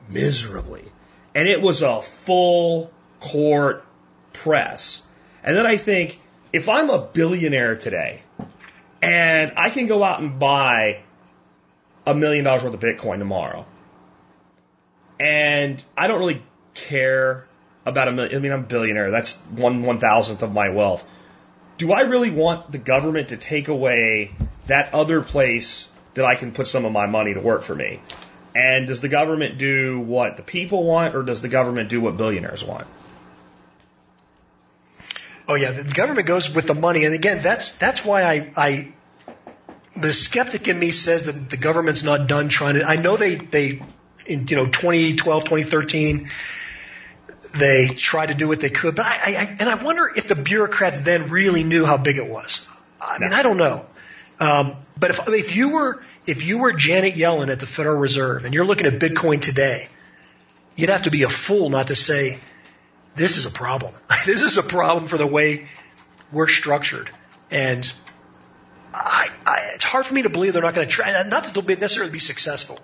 miserably. 0.09 0.83
And 1.33 1.47
it 1.47 1.61
was 1.61 1.81
a 1.81 2.01
full 2.01 2.91
court 3.19 3.85
press. 4.33 5.03
And 5.43 5.55
then 5.55 5.65
I 5.65 5.77
think, 5.77 6.19
if 6.53 6.69
I'm 6.69 6.89
a 6.89 6.99
billionaire 6.99 7.75
today 7.75 8.21
and 9.05 9.53
I 9.55 9.69
can 9.69 9.85
go 9.85 10.03
out 10.03 10.19
and 10.19 10.39
buy 10.39 11.03
a 12.07 12.15
million 12.15 12.43
dollars 12.43 12.63
worth 12.63 12.73
of 12.73 12.79
Bitcoin 12.79 13.19
tomorrow, 13.19 13.65
and 15.19 15.83
I 15.95 16.07
don't 16.07 16.19
really 16.19 16.41
care 16.73 17.47
about 17.85 18.07
a 18.07 18.11
million, 18.11 18.35
I 18.35 18.39
mean, 18.39 18.51
I'm 18.51 18.61
a 18.61 18.63
billionaire. 18.63 19.11
That's 19.11 19.39
one 19.43 19.83
one 19.83 19.99
thousandth 19.99 20.41
of 20.41 20.51
my 20.51 20.69
wealth. 20.69 21.07
Do 21.77 21.91
I 21.91 22.01
really 22.01 22.31
want 22.31 22.71
the 22.71 22.77
government 22.77 23.29
to 23.29 23.37
take 23.37 23.67
away 23.67 24.31
that 24.67 24.93
other 24.93 25.21
place 25.21 25.87
that 26.15 26.25
I 26.25 26.35
can 26.35 26.51
put 26.51 26.67
some 26.67 26.85
of 26.85 26.91
my 26.91 27.05
money 27.05 27.33
to 27.33 27.41
work 27.41 27.61
for 27.61 27.75
me? 27.75 28.01
And 28.55 28.87
does 28.87 29.01
the 29.01 29.09
government 29.09 29.57
do 29.57 29.99
what 29.99 30.37
the 30.37 30.43
people 30.43 30.83
want, 30.83 31.15
or 31.15 31.23
does 31.23 31.41
the 31.41 31.49
government 31.49 31.89
do 31.89 32.01
what 32.01 32.17
billionaires 32.17 32.63
want? 32.63 32.87
Oh 35.47 35.55
yeah, 35.55 35.71
the 35.71 35.83
government 35.93 36.27
goes 36.27 36.55
with 36.55 36.67
the 36.67 36.73
money, 36.73 37.05
and 37.05 37.13
again, 37.13 37.39
that's 37.41 37.77
that's 37.77 38.03
why 38.03 38.23
I, 38.23 38.51
I 38.55 38.93
the 39.95 40.13
skeptic 40.13 40.67
in 40.67 40.77
me 40.77 40.91
says 40.91 41.23
that 41.23 41.49
the 41.49 41.57
government's 41.57 42.03
not 42.03 42.27
done 42.27 42.49
trying 42.49 42.75
to. 42.75 42.83
I 42.83 42.95
know 42.95 43.15
they 43.15 43.35
they 43.35 43.81
in 44.25 44.47
you 44.47 44.55
know 44.55 44.65
2012, 44.65 45.43
2013, 45.43 46.29
they 47.55 47.87
tried 47.87 48.27
to 48.27 48.33
do 48.33 48.47
what 48.47 48.59
they 48.59 48.69
could, 48.69 48.95
but 48.95 49.05
I, 49.05 49.11
I 49.11 49.35
I- 49.41 49.55
and 49.59 49.69
I 49.69 49.75
wonder 49.83 50.11
if 50.15 50.27
the 50.27 50.35
bureaucrats 50.35 50.99
then 51.03 51.29
really 51.29 51.63
knew 51.63 51.85
how 51.85 51.97
big 51.97 52.17
it 52.17 52.27
was. 52.27 52.67
I 52.99 53.19
mean, 53.19 53.33
I 53.33 53.43
don't 53.43 53.57
know. 53.57 53.85
Um, 54.39 54.75
but 54.99 55.11
if 55.11 55.27
if 55.29 55.55
you 55.55 55.69
were 55.69 56.03
if 56.25 56.43
you 56.45 56.57
were 56.57 56.73
Janet 56.73 57.13
Yellen 57.13 57.49
at 57.49 57.59
the 57.59 57.65
Federal 57.67 57.97
Reserve 57.97 58.45
and 58.45 58.53
you're 58.53 58.65
looking 58.65 58.87
at 58.87 58.93
Bitcoin 58.93 59.41
today, 59.41 59.87
you'd 60.75 60.89
have 60.89 61.03
to 61.03 61.11
be 61.11 61.23
a 61.23 61.29
fool 61.29 61.69
not 61.69 61.87
to 61.89 61.95
say 61.95 62.39
this 63.15 63.37
is 63.37 63.45
a 63.45 63.51
problem. 63.51 63.93
this 64.25 64.41
is 64.41 64.57
a 64.57 64.63
problem 64.63 65.07
for 65.07 65.17
the 65.17 65.27
way 65.27 65.67
we're 66.31 66.47
structured. 66.47 67.09
And 67.51 67.91
I, 68.93 69.29
I, 69.45 69.71
it's 69.75 69.83
hard 69.83 70.05
for 70.05 70.13
me 70.13 70.23
to 70.23 70.29
believe 70.29 70.53
they're 70.53 70.61
not 70.61 70.73
going 70.73 70.87
to 70.87 70.93
try. 70.93 71.11
Not 71.23 71.43
that 71.43 71.53
they'll 71.53 71.63
be 71.63 71.75
necessarily 71.75 72.11
be 72.11 72.19
successful, 72.19 72.79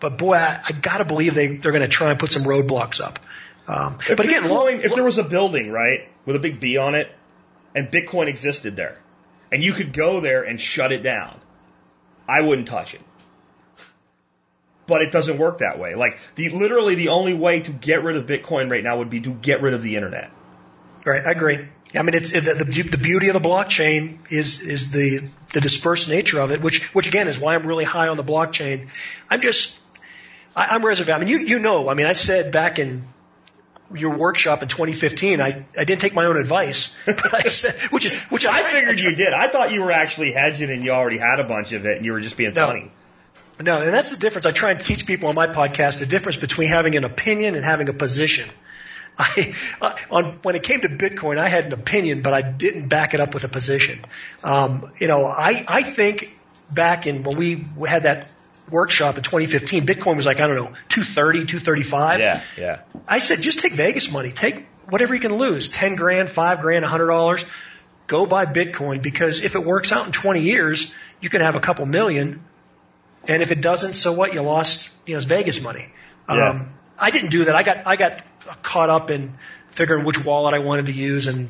but 0.00 0.18
boy, 0.18 0.34
I, 0.34 0.60
I 0.68 0.72
got 0.72 0.98
to 0.98 1.04
believe 1.04 1.34
they 1.34 1.56
they're 1.56 1.72
going 1.72 1.82
to 1.82 1.88
try 1.88 2.10
and 2.10 2.18
put 2.18 2.32
some 2.32 2.42
roadblocks 2.42 3.00
up. 3.00 3.18
Um, 3.68 3.98
but 4.08 4.20
again, 4.20 4.44
Bitcoin, 4.44 4.48
lo- 4.48 4.66
if 4.66 4.94
there 4.94 5.04
was 5.04 5.18
a 5.18 5.24
building, 5.24 5.70
right, 5.70 6.08
with 6.24 6.36
a 6.36 6.38
big 6.38 6.60
B 6.60 6.76
on 6.76 6.94
it, 6.94 7.10
and 7.74 7.88
Bitcoin 7.90 8.28
existed 8.28 8.76
there, 8.76 8.98
and 9.50 9.62
you 9.62 9.72
could 9.72 9.92
go 9.92 10.20
there 10.20 10.44
and 10.44 10.60
shut 10.60 10.92
it 10.92 11.02
down, 11.02 11.36
I 12.28 12.42
wouldn't 12.42 12.68
touch 12.68 12.94
it. 12.94 13.00
But 14.86 15.02
it 15.02 15.10
doesn't 15.12 15.38
work 15.38 15.58
that 15.58 15.78
way. 15.78 15.94
Like 15.94 16.18
the 16.36 16.50
literally 16.50 16.94
the 16.94 17.08
only 17.08 17.34
way 17.34 17.60
to 17.60 17.72
get 17.72 18.04
rid 18.04 18.16
of 18.16 18.26
Bitcoin 18.26 18.70
right 18.70 18.84
now 18.84 18.98
would 18.98 19.10
be 19.10 19.20
to 19.20 19.32
get 19.32 19.60
rid 19.62 19.74
of 19.74 19.82
the 19.82 19.96
internet. 19.96 20.30
right, 21.04 21.24
I 21.26 21.32
agree. 21.32 21.58
I 21.94 22.02
mean, 22.02 22.14
it's 22.14 22.30
the, 22.32 22.40
the, 22.40 22.82
the 22.82 22.98
beauty 22.98 23.28
of 23.28 23.34
the 23.34 23.48
blockchain 23.48 24.18
is 24.30 24.62
is 24.62 24.92
the 24.92 25.28
the 25.52 25.60
dispersed 25.60 26.08
nature 26.10 26.40
of 26.40 26.50
it, 26.52 26.60
which 26.60 26.94
which 26.94 27.06
again 27.08 27.26
is 27.26 27.38
why 27.38 27.54
I'm 27.54 27.66
really 27.66 27.84
high 27.84 28.08
on 28.08 28.16
the 28.16 28.24
blockchain. 28.24 28.88
I'm 29.30 29.40
just 29.40 29.80
I, 30.54 30.66
I'm 30.66 30.84
reserved. 30.84 31.08
I 31.10 31.18
mean, 31.18 31.28
you 31.28 31.38
you 31.38 31.58
know, 31.58 31.88
I 31.88 31.94
mean, 31.94 32.06
I 32.06 32.12
said 32.12 32.52
back 32.52 32.78
in 32.78 33.04
your 33.94 34.16
workshop 34.18 34.62
in 34.62 34.68
2015, 34.68 35.40
I, 35.40 35.64
I 35.78 35.84
didn't 35.84 36.00
take 36.00 36.12
my 36.12 36.26
own 36.26 36.36
advice, 36.36 36.96
but 37.06 37.32
I 37.32 37.44
said, 37.44 37.74
which 37.92 38.04
is 38.04 38.12
which 38.24 38.44
I, 38.44 38.50
I 38.58 38.72
figured 38.72 38.98
you 39.00 39.14
did. 39.14 39.32
I 39.32 39.46
thought 39.48 39.72
you 39.72 39.82
were 39.82 39.92
actually 39.92 40.32
hedging 40.32 40.70
and 40.70 40.84
you 40.84 40.90
already 40.90 41.18
had 41.18 41.38
a 41.40 41.44
bunch 41.44 41.72
of 41.72 41.86
it 41.86 41.96
and 41.96 42.04
you 42.04 42.12
were 42.12 42.20
just 42.20 42.36
being 42.36 42.52
No. 42.52 42.66
funny. 42.66 42.90
No, 43.60 43.80
and 43.80 43.92
that's 43.92 44.10
the 44.10 44.18
difference. 44.18 44.46
I 44.46 44.52
try 44.52 44.72
and 44.72 44.80
teach 44.80 45.06
people 45.06 45.28
on 45.28 45.34
my 45.34 45.46
podcast 45.46 46.00
the 46.00 46.06
difference 46.06 46.36
between 46.36 46.68
having 46.68 46.94
an 46.96 47.04
opinion 47.04 47.54
and 47.54 47.64
having 47.64 47.88
a 47.88 47.92
position. 47.92 48.48
I, 49.18 49.54
uh, 49.80 49.94
on 50.10 50.24
when 50.42 50.56
it 50.56 50.62
came 50.62 50.82
to 50.82 50.88
Bitcoin, 50.90 51.38
I 51.38 51.48
had 51.48 51.66
an 51.66 51.72
opinion, 51.72 52.20
but 52.20 52.34
I 52.34 52.42
didn't 52.42 52.88
back 52.88 53.14
it 53.14 53.20
up 53.20 53.32
with 53.32 53.44
a 53.44 53.48
position. 53.48 54.04
Um, 54.44 54.92
you 54.98 55.08
know, 55.08 55.24
I 55.24 55.64
I 55.66 55.82
think 55.82 56.36
back 56.70 57.06
in 57.06 57.22
when 57.22 57.36
we 57.38 57.64
had 57.86 58.02
that 58.02 58.30
workshop 58.70 59.16
in 59.16 59.22
2015, 59.22 59.86
Bitcoin 59.86 60.16
was 60.16 60.26
like 60.26 60.40
I 60.40 60.46
don't 60.46 60.56
know 60.56 60.72
230, 60.90 61.46
235. 61.46 62.20
Yeah, 62.20 62.42
yeah. 62.58 62.80
I 63.08 63.18
said, 63.20 63.40
just 63.40 63.60
take 63.60 63.72
Vegas 63.72 64.12
money. 64.12 64.32
Take 64.32 64.66
whatever 64.88 65.14
you 65.14 65.20
can 65.20 65.36
lose. 65.36 65.68
10 65.68 65.96
grand, 65.96 66.28
5 66.28 66.60
grand, 66.60 66.84
$100. 66.84 67.50
Go 68.06 68.26
buy 68.26 68.46
Bitcoin 68.46 69.02
because 69.02 69.44
if 69.44 69.54
it 69.54 69.64
works 69.64 69.92
out 69.92 70.06
in 70.06 70.12
20 70.12 70.40
years, 70.40 70.94
you 71.20 71.28
can 71.28 71.40
have 71.40 71.56
a 71.56 71.60
couple 71.60 71.86
million. 71.86 72.44
And 73.28 73.42
if 73.42 73.50
it 73.52 73.60
doesn't, 73.60 73.94
so 73.94 74.12
what? 74.12 74.34
You 74.34 74.42
lost, 74.42 74.94
you 75.06 75.14
know, 75.14 75.18
it's 75.18 75.26
Vegas 75.26 75.62
money. 75.62 75.88
Yeah. 76.28 76.50
Um, 76.50 76.72
I 76.98 77.10
didn't 77.10 77.30
do 77.30 77.44
that. 77.44 77.54
I 77.54 77.62
got, 77.62 77.86
I 77.86 77.96
got 77.96 78.22
caught 78.62 78.90
up 78.90 79.10
in 79.10 79.32
figuring 79.68 80.04
which 80.04 80.24
wallet 80.24 80.54
I 80.54 80.60
wanted 80.60 80.86
to 80.86 80.92
use 80.92 81.26
and 81.26 81.48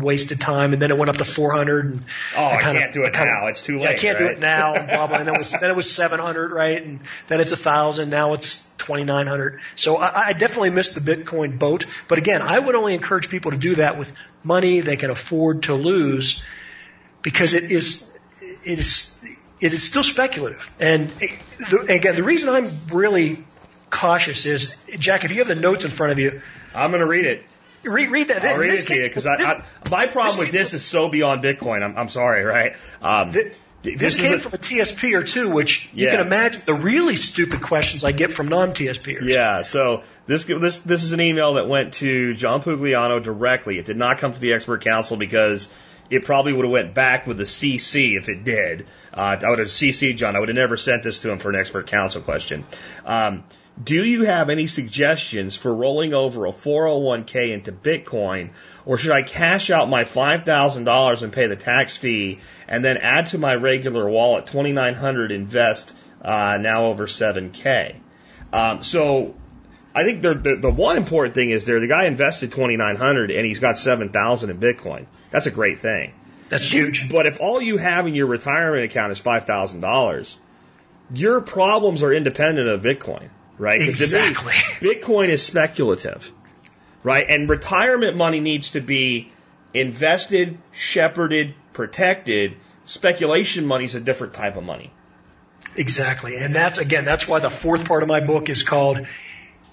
wasted 0.00 0.40
time. 0.40 0.72
And 0.72 0.80
then 0.80 0.90
it 0.90 0.96
went 0.96 1.10
up 1.10 1.16
to 1.16 1.24
400. 1.24 1.84
And 1.86 2.04
Oh, 2.36 2.44
I 2.46 2.60
kinda- 2.62 2.80
can't 2.80 2.92
do 2.94 3.02
it 3.04 3.12
kinda- 3.12 3.26
now. 3.26 3.46
It's 3.48 3.62
too 3.62 3.76
yeah, 3.78 3.90
I 3.90 3.94
can't 3.94 4.16
do 4.18 4.26
it 4.26 4.38
now. 4.38 4.74
And 4.74 4.88
blah 4.90 5.06
blah. 5.06 5.18
And 5.18 5.28
then 5.28 5.34
it 5.34 5.38
was 5.38 5.52
then 5.60 5.70
it 5.70 5.76
was 5.76 5.90
seven 5.92 6.18
hundred, 6.18 6.50
right? 6.52 6.82
And 6.82 7.00
then 7.28 7.40
it's 7.40 7.52
a 7.52 7.56
thousand. 7.56 8.08
Now 8.08 8.32
it's 8.32 8.70
twenty 8.78 9.04
nine 9.04 9.26
hundred. 9.26 9.60
So 9.74 9.98
I, 9.98 10.28
I 10.28 10.32
definitely 10.32 10.70
missed 10.70 10.94
the 10.94 11.14
Bitcoin 11.14 11.58
boat. 11.58 11.84
But 12.08 12.16
again, 12.18 12.40
I 12.40 12.58
would 12.58 12.74
only 12.74 12.94
encourage 12.94 13.28
people 13.28 13.50
to 13.50 13.58
do 13.58 13.74
that 13.76 13.98
with 13.98 14.16
money 14.42 14.80
they 14.80 14.96
can 14.96 15.10
afford 15.10 15.64
to 15.64 15.74
lose, 15.74 16.42
because 17.22 17.52
it 17.52 17.70
is 17.70 18.10
it 18.64 18.78
is 18.78 19.20
it 19.60 19.72
is 19.72 19.82
still 19.82 20.02
speculative. 20.04 20.74
And 20.80 21.08
the, 21.08 21.86
again, 21.88 22.16
the 22.16 22.22
reason 22.22 22.48
I'm 22.54 22.70
really 22.92 23.44
cautious 23.90 24.46
is, 24.46 24.76
Jack, 24.98 25.24
if 25.24 25.32
you 25.32 25.38
have 25.38 25.48
the 25.48 25.54
notes 25.54 25.84
in 25.84 25.90
front 25.90 26.12
of 26.12 26.18
you, 26.18 26.40
I'm 26.74 26.90
going 26.90 27.00
to 27.00 27.06
read 27.06 27.24
it. 27.26 27.44
read, 27.84 28.10
read 28.10 28.28
that. 28.28 28.44
I'll 28.44 28.54
In 28.54 28.60
read 28.60 28.70
this 28.72 28.84
it 28.90 28.94
to 28.94 29.00
you 29.00 29.08
because 29.08 29.26
my 29.90 30.06
problem 30.06 30.38
with 30.40 30.50
came 30.50 30.52
this 30.52 30.74
is 30.74 30.84
so 30.84 31.08
beyond 31.08 31.42
Bitcoin. 31.42 31.82
I'm, 31.82 31.96
I'm 31.96 32.08
sorry, 32.08 32.44
right? 32.44 32.76
Um, 33.00 33.32
Th- 33.32 33.52
this 33.82 34.00
This 34.00 34.20
came 34.20 34.34
a- 34.34 34.38
from 34.40 34.54
a 34.54 34.58
TSP 34.58 35.14
or 35.16 35.22
two, 35.22 35.50
which 35.50 35.88
you 35.94 36.08
can 36.08 36.18
imagine 36.26 36.60
the 36.66 36.74
really 36.74 37.14
stupid 37.14 37.62
questions 37.62 38.02
I 38.02 38.10
get 38.10 38.32
from 38.32 38.48
non-TSPers. 38.48 39.22
Yeah, 39.22 39.62
so 39.62 40.02
this 40.26 40.44
this 40.44 40.80
this 40.80 41.04
is 41.04 41.12
an 41.12 41.20
email 41.20 41.54
that 41.54 41.68
went 41.68 41.92
to 41.94 42.34
John 42.34 42.62
Pugliano 42.62 43.22
directly. 43.22 43.78
It 43.78 43.84
did 43.86 43.96
not 43.96 44.18
come 44.18 44.32
to 44.32 44.40
the 44.40 44.54
expert 44.54 44.82
council 44.82 45.16
because 45.16 45.68
it 46.10 46.24
probably 46.24 46.52
would 46.52 46.64
have 46.64 46.72
went 46.72 46.94
back 46.94 47.26
with 47.26 47.36
the 47.36 47.44
CC 47.44 48.16
if 48.16 48.28
it 48.28 48.44
did. 48.44 48.86
Uh, 49.12 49.36
I 49.42 49.50
would 49.50 49.58
have 49.58 49.68
CC 49.68 50.16
John. 50.16 50.36
I 50.36 50.40
would 50.40 50.48
have 50.48 50.56
never 50.56 50.76
sent 50.76 51.02
this 51.02 51.20
to 51.20 51.30
him 51.30 51.38
for 51.38 51.50
an 51.50 51.56
expert 51.56 51.86
council 51.86 52.22
question. 52.22 52.64
Um, 53.04 53.44
do 53.82 54.02
you 54.02 54.22
have 54.22 54.48
any 54.48 54.66
suggestions 54.66 55.54
for 55.54 55.74
rolling 55.74 56.14
over 56.14 56.46
a 56.46 56.50
401k 56.50 57.52
into 57.52 57.72
Bitcoin, 57.72 58.50
or 58.86 58.96
should 58.96 59.12
I 59.12 59.20
cash 59.20 59.68
out 59.68 59.90
my 59.90 60.04
$5,000 60.04 61.22
and 61.22 61.32
pay 61.32 61.46
the 61.46 61.56
tax 61.56 61.96
fee, 61.96 62.38
and 62.68 62.82
then 62.82 62.96
add 62.96 63.26
to 63.28 63.38
my 63.38 63.54
regular 63.54 64.08
wallet 64.08 64.46
2,900 64.46 65.30
invest 65.30 65.94
uh, 66.22 66.56
now 66.58 66.86
over 66.86 67.06
7k? 67.06 67.96
Um, 68.50 68.82
so 68.82 69.34
I 69.96 70.04
think 70.04 70.20
the, 70.20 70.34
the 70.34 70.56
the 70.56 70.70
one 70.70 70.98
important 70.98 71.34
thing 71.34 71.48
is 71.48 71.64
there 71.64 71.80
the 71.80 71.86
guy 71.86 72.04
invested 72.04 72.52
2,900 72.52 73.30
and 73.30 73.46
he's 73.46 73.60
got 73.60 73.78
7,000 73.78 74.50
in 74.50 74.58
Bitcoin. 74.58 75.06
That's 75.30 75.46
a 75.46 75.50
great 75.50 75.80
thing. 75.80 76.12
That's 76.50 76.70
huge. 76.70 77.10
But 77.10 77.24
if 77.24 77.40
all 77.40 77.62
you 77.62 77.78
have 77.78 78.06
in 78.06 78.14
your 78.14 78.26
retirement 78.26 78.84
account 78.84 79.12
is 79.12 79.18
five 79.18 79.44
thousand 79.44 79.80
dollars, 79.80 80.38
your 81.12 81.40
problems 81.40 82.02
are 82.02 82.12
independent 82.12 82.68
of 82.68 82.82
Bitcoin, 82.82 83.30
right? 83.56 83.80
Exactly. 83.80 84.52
Bitcoin 84.80 85.28
is 85.28 85.42
speculative, 85.42 86.30
right? 87.02 87.26
And 87.26 87.48
retirement 87.48 88.18
money 88.18 88.40
needs 88.40 88.72
to 88.72 88.82
be 88.82 89.32
invested, 89.72 90.58
shepherded, 90.72 91.54
protected. 91.72 92.56
Speculation 92.84 93.64
money 93.64 93.86
is 93.86 93.94
a 93.94 94.00
different 94.00 94.34
type 94.34 94.56
of 94.56 94.62
money. 94.62 94.92
Exactly. 95.74 96.36
And 96.36 96.54
that's, 96.54 96.78
again, 96.78 97.04
that's 97.04 97.28
why 97.28 97.40
the 97.40 97.50
fourth 97.50 97.86
part 97.88 98.02
of 98.02 98.08
my 98.08 98.20
book 98.20 98.48
is 98.48 98.62
called, 98.62 99.06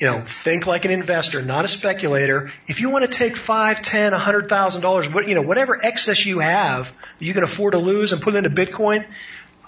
you 0.04 0.10
know, 0.10 0.20
think 0.20 0.68
like 0.68 0.84
an 0.84 0.92
investor, 0.92 1.42
not 1.42 1.64
a 1.64 1.68
speculator. 1.70 2.52
If 2.68 2.82
you 2.82 2.90
want 2.90 3.06
to 3.06 3.10
take 3.10 3.38
five, 3.38 3.82
ten, 3.82 4.12
a 4.12 4.18
hundred 4.18 4.50
thousand 4.50 4.82
dollars, 4.82 5.08
what, 5.08 5.30
you 5.30 5.34
know, 5.34 5.44
whatever 5.44 5.80
excess 5.82 6.26
you 6.26 6.40
have 6.40 6.92
that 7.20 7.24
you 7.24 7.34
can 7.34 7.46
afford 7.46 7.72
to 7.72 7.78
lose 7.78 8.12
and 8.12 8.22
put 8.22 8.36
into 8.36 8.50
Bitcoin, 8.50 9.06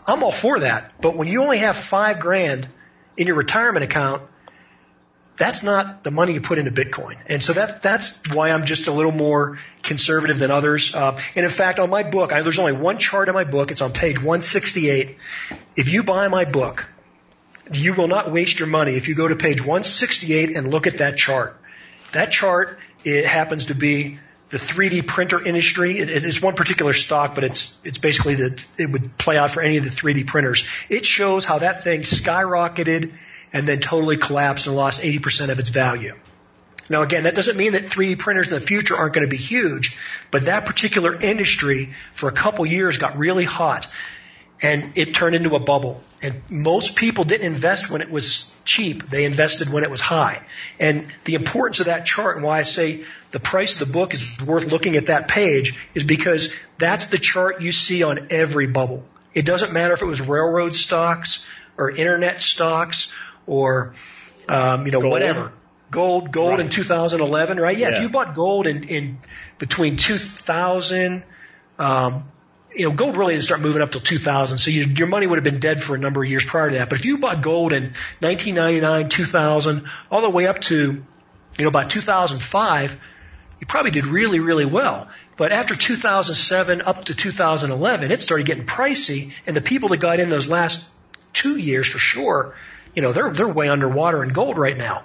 I'm 0.05 0.23
all 0.23 0.33
for 0.33 0.59
that. 0.59 0.91
But 0.99 1.15
when 1.15 1.29
you 1.29 1.41
only 1.41 1.59
have 1.59 1.77
five 1.77 2.19
grand 2.19 2.67
in 3.15 3.27
your 3.27 3.37
retirement 3.37 3.85
account, 3.85 4.23
that's 5.37 5.63
not 5.63 6.03
the 6.03 6.11
money 6.11 6.33
you 6.33 6.41
put 6.41 6.57
into 6.57 6.71
Bitcoin. 6.71 7.15
And 7.27 7.41
so 7.41 7.53
that, 7.53 7.81
that's 7.81 8.21
why 8.29 8.51
I'm 8.51 8.65
just 8.65 8.89
a 8.89 8.91
little 8.91 9.13
more 9.13 9.57
conservative 9.83 10.37
than 10.37 10.51
others. 10.51 10.93
Uh, 10.93 11.17
and 11.37 11.45
in 11.45 11.51
fact, 11.51 11.79
on 11.79 11.89
my 11.89 12.03
book, 12.03 12.33
I, 12.33 12.41
there's 12.41 12.59
only 12.59 12.73
one 12.73 12.97
chart 12.97 13.29
in 13.29 13.33
my 13.35 13.45
book. 13.45 13.71
It's 13.71 13.81
on 13.81 13.93
page 13.93 14.17
168. 14.17 15.15
If 15.77 15.93
you 15.93 16.03
buy 16.03 16.27
my 16.27 16.43
book, 16.43 16.85
you 17.73 17.93
will 17.93 18.07
not 18.07 18.31
waste 18.31 18.59
your 18.59 18.67
money 18.67 18.95
if 18.95 19.07
you 19.07 19.15
go 19.15 19.27
to 19.27 19.35
page 19.35 19.59
168 19.59 20.55
and 20.55 20.69
look 20.69 20.87
at 20.87 20.99
that 20.99 21.17
chart. 21.17 21.57
That 22.11 22.31
chart, 22.31 22.79
it 23.03 23.25
happens 23.25 23.65
to 23.65 23.75
be 23.75 24.19
the 24.49 24.57
3D 24.57 25.07
printer 25.07 25.45
industry. 25.45 25.97
It, 25.97 26.09
it 26.09 26.23
is 26.23 26.41
one 26.41 26.53
particular 26.53 26.93
stock, 26.93 27.35
but 27.35 27.43
it's 27.43 27.81
it's 27.83 27.97
basically 27.97 28.35
that 28.35 28.65
it 28.77 28.91
would 28.91 29.17
play 29.17 29.37
out 29.37 29.51
for 29.51 29.61
any 29.61 29.77
of 29.77 29.83
the 29.83 29.89
3D 29.89 30.27
printers. 30.27 30.69
It 30.89 31.05
shows 31.05 31.45
how 31.45 31.59
that 31.59 31.83
thing 31.83 32.01
skyrocketed 32.01 33.13
and 33.51 33.67
then 33.67 33.79
totally 33.79 34.17
collapsed 34.17 34.67
and 34.67 34.75
lost 34.75 35.03
80% 35.03 35.49
of 35.49 35.59
its 35.59 35.69
value. 35.69 36.15
Now 36.89 37.01
again, 37.01 37.23
that 37.23 37.33
doesn't 37.33 37.57
mean 37.57 37.73
that 37.73 37.81
3D 37.81 38.19
printers 38.19 38.47
in 38.49 38.53
the 38.53 38.59
future 38.59 38.95
aren't 38.95 39.13
going 39.13 39.25
to 39.25 39.31
be 39.31 39.37
huge, 39.37 39.97
but 40.29 40.45
that 40.45 40.65
particular 40.65 41.15
industry 41.15 41.93
for 42.13 42.29
a 42.29 42.33
couple 42.33 42.65
years 42.65 42.97
got 42.97 43.17
really 43.17 43.45
hot 43.45 43.87
and 44.61 44.97
it 44.97 45.13
turned 45.13 45.35
into 45.35 45.55
a 45.55 45.59
bubble. 45.59 46.01
And 46.21 46.41
most 46.49 46.97
people 46.97 47.23
didn't 47.23 47.45
invest 47.45 47.91
when 47.91 48.01
it 48.01 48.09
was 48.09 48.55
cheap. 48.65 49.03
They 49.03 49.25
invested 49.25 49.71
when 49.71 49.83
it 49.83 49.91
was 49.91 50.01
high. 50.01 50.41
And 50.79 51.07
the 51.25 51.35
importance 51.35 51.81
of 51.81 51.85
that 51.87 52.05
chart 52.05 52.37
and 52.37 52.45
why 52.45 52.59
I 52.59 52.63
say 52.63 53.03
the 53.31 53.39
price 53.39 53.79
of 53.79 53.87
the 53.87 53.93
book 53.93 54.13
is 54.13 54.41
worth 54.41 54.65
looking 54.65 54.95
at 54.95 55.07
that 55.07 55.27
page 55.27 55.77
is 55.93 56.03
because 56.03 56.55
that's 56.77 57.09
the 57.09 57.17
chart 57.17 57.61
you 57.61 57.71
see 57.71 58.01
on 58.01 58.27
every 58.29 58.65
bubble. 58.65 59.03
It 59.33 59.45
doesn't 59.45 59.73
matter 59.73 59.93
if 59.93 60.01
it 60.01 60.05
was 60.05 60.21
railroad 60.21 60.75
stocks 60.75 61.47
or 61.77 61.91
internet 61.91 62.41
stocks 62.41 63.13
or, 63.45 63.93
um, 64.47 64.85
you 64.85 64.91
know, 64.91 65.01
Gold. 65.01 65.11
whatever. 65.11 65.51
Gold, 65.91 66.31
gold 66.31 66.59
in 66.59 66.69
2011, 66.69 67.59
right? 67.59 67.77
Yeah, 67.77 67.89
if 67.89 68.01
you 68.01 68.09
bought 68.09 68.33
gold 68.33 68.65
in, 68.65 68.85
in 68.85 69.19
between 69.59 69.97
2000, 69.97 71.23
um, 71.77 72.23
you 72.75 72.89
know, 72.89 72.95
gold 72.95 73.17
really 73.17 73.33
didn't 73.33 73.45
start 73.45 73.61
moving 73.61 73.81
up 73.81 73.91
till 73.91 74.01
2000, 74.01 74.57
so 74.57 74.69
you, 74.71 74.83
your 74.83 75.07
money 75.07 75.27
would 75.27 75.37
have 75.37 75.43
been 75.43 75.59
dead 75.59 75.81
for 75.81 75.95
a 75.95 75.99
number 75.99 76.23
of 76.23 76.29
years 76.29 76.45
prior 76.45 76.69
to 76.69 76.75
that. 76.75 76.89
But 76.89 76.99
if 76.99 77.05
you 77.05 77.17
bought 77.17 77.41
gold 77.41 77.73
in 77.73 77.93
1999, 78.19 79.09
2000, 79.09 79.85
all 80.11 80.21
the 80.21 80.29
way 80.29 80.47
up 80.47 80.59
to, 80.61 80.91
you 81.57 81.63
know, 81.63 81.67
about 81.69 81.89
2005, 81.89 83.01
you 83.59 83.67
probably 83.67 83.91
did 83.91 84.05
really, 84.05 84.39
really 84.39 84.65
well. 84.65 85.07
But 85.37 85.51
after 85.51 85.75
2007 85.75 86.81
up 86.81 87.05
to 87.05 87.13
2011, 87.13 88.11
it 88.11 88.21
started 88.21 88.45
getting 88.45 88.65
pricey, 88.65 89.31
and 89.47 89.55
the 89.55 89.61
people 89.61 89.89
that 89.89 89.97
got 89.97 90.19
in 90.19 90.29
those 90.29 90.49
last 90.49 90.89
two 91.33 91.57
years 91.57 91.87
for 91.87 91.97
sure, 91.97 92.55
you 92.93 93.01
know, 93.01 93.11
they're 93.11 93.31
they're 93.31 93.47
way 93.47 93.67
underwater 93.69 94.23
in 94.23 94.29
gold 94.29 94.57
right 94.57 94.77
now. 94.77 95.03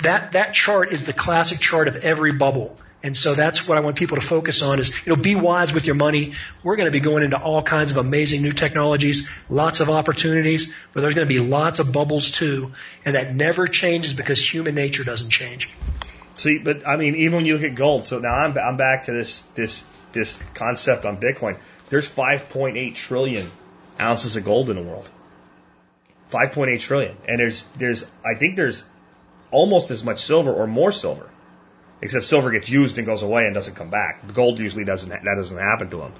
That 0.00 0.32
that 0.32 0.52
chart 0.52 0.92
is 0.92 1.04
the 1.04 1.14
classic 1.14 1.60
chart 1.60 1.88
of 1.88 1.96
every 1.96 2.32
bubble. 2.32 2.78
And 3.06 3.16
so 3.16 3.34
that's 3.34 3.68
what 3.68 3.78
I 3.78 3.82
want 3.82 3.94
people 3.94 4.16
to 4.16 4.26
focus 4.26 4.64
on 4.64 4.80
is, 4.80 5.06
you 5.06 5.14
know, 5.14 5.22
be 5.22 5.36
wise 5.36 5.72
with 5.72 5.86
your 5.86 5.94
money. 5.94 6.32
We're 6.64 6.74
going 6.74 6.88
to 6.88 6.92
be 6.92 6.98
going 6.98 7.22
into 7.22 7.40
all 7.40 7.62
kinds 7.62 7.92
of 7.92 7.98
amazing 7.98 8.42
new 8.42 8.50
technologies, 8.50 9.30
lots 9.48 9.78
of 9.78 9.88
opportunities, 9.88 10.74
but 10.92 11.02
there's 11.02 11.14
going 11.14 11.28
to 11.28 11.32
be 11.32 11.38
lots 11.38 11.78
of 11.78 11.92
bubbles 11.92 12.32
too. 12.32 12.72
And 13.04 13.14
that 13.14 13.32
never 13.32 13.68
changes 13.68 14.14
because 14.14 14.44
human 14.44 14.74
nature 14.74 15.04
doesn't 15.04 15.30
change. 15.30 15.72
See, 16.34 16.58
but 16.58 16.84
I 16.84 16.96
mean, 16.96 17.14
even 17.14 17.36
when 17.36 17.46
you 17.46 17.54
look 17.54 17.62
at 17.62 17.76
gold, 17.76 18.04
so 18.04 18.18
now 18.18 18.34
I'm 18.34 18.58
I'm 18.58 18.76
back 18.76 19.04
to 19.04 19.12
this 19.12 19.42
this 19.54 19.86
this 20.10 20.42
concept 20.54 21.06
on 21.06 21.16
Bitcoin. 21.16 21.58
There's 21.90 22.10
5.8 22.12 22.92
trillion 22.96 23.48
ounces 24.00 24.36
of 24.36 24.44
gold 24.44 24.68
in 24.68 24.74
the 24.74 24.82
world. 24.82 25.08
5.8 26.32 26.80
trillion, 26.80 27.16
and 27.28 27.38
there's 27.38 27.62
there's 27.78 28.04
I 28.24 28.34
think 28.34 28.56
there's 28.56 28.84
almost 29.52 29.92
as 29.92 30.02
much 30.02 30.18
silver 30.18 30.52
or 30.52 30.66
more 30.66 30.90
silver, 30.90 31.30
except 32.02 32.24
silver 32.24 32.50
gets 32.50 32.68
used 32.68 32.98
and 32.98 33.06
goes 33.06 33.22
away 33.22 33.46
and 33.46 33.54
doesn't 33.54 33.74
come 33.74 33.90
back. 33.90 34.32
Gold 34.34 34.58
usually 34.58 34.84
doesn't 34.84 35.10
that 35.10 35.24
doesn't 35.24 35.58
happen 35.58 35.90
to 35.90 35.98
them, 35.98 36.12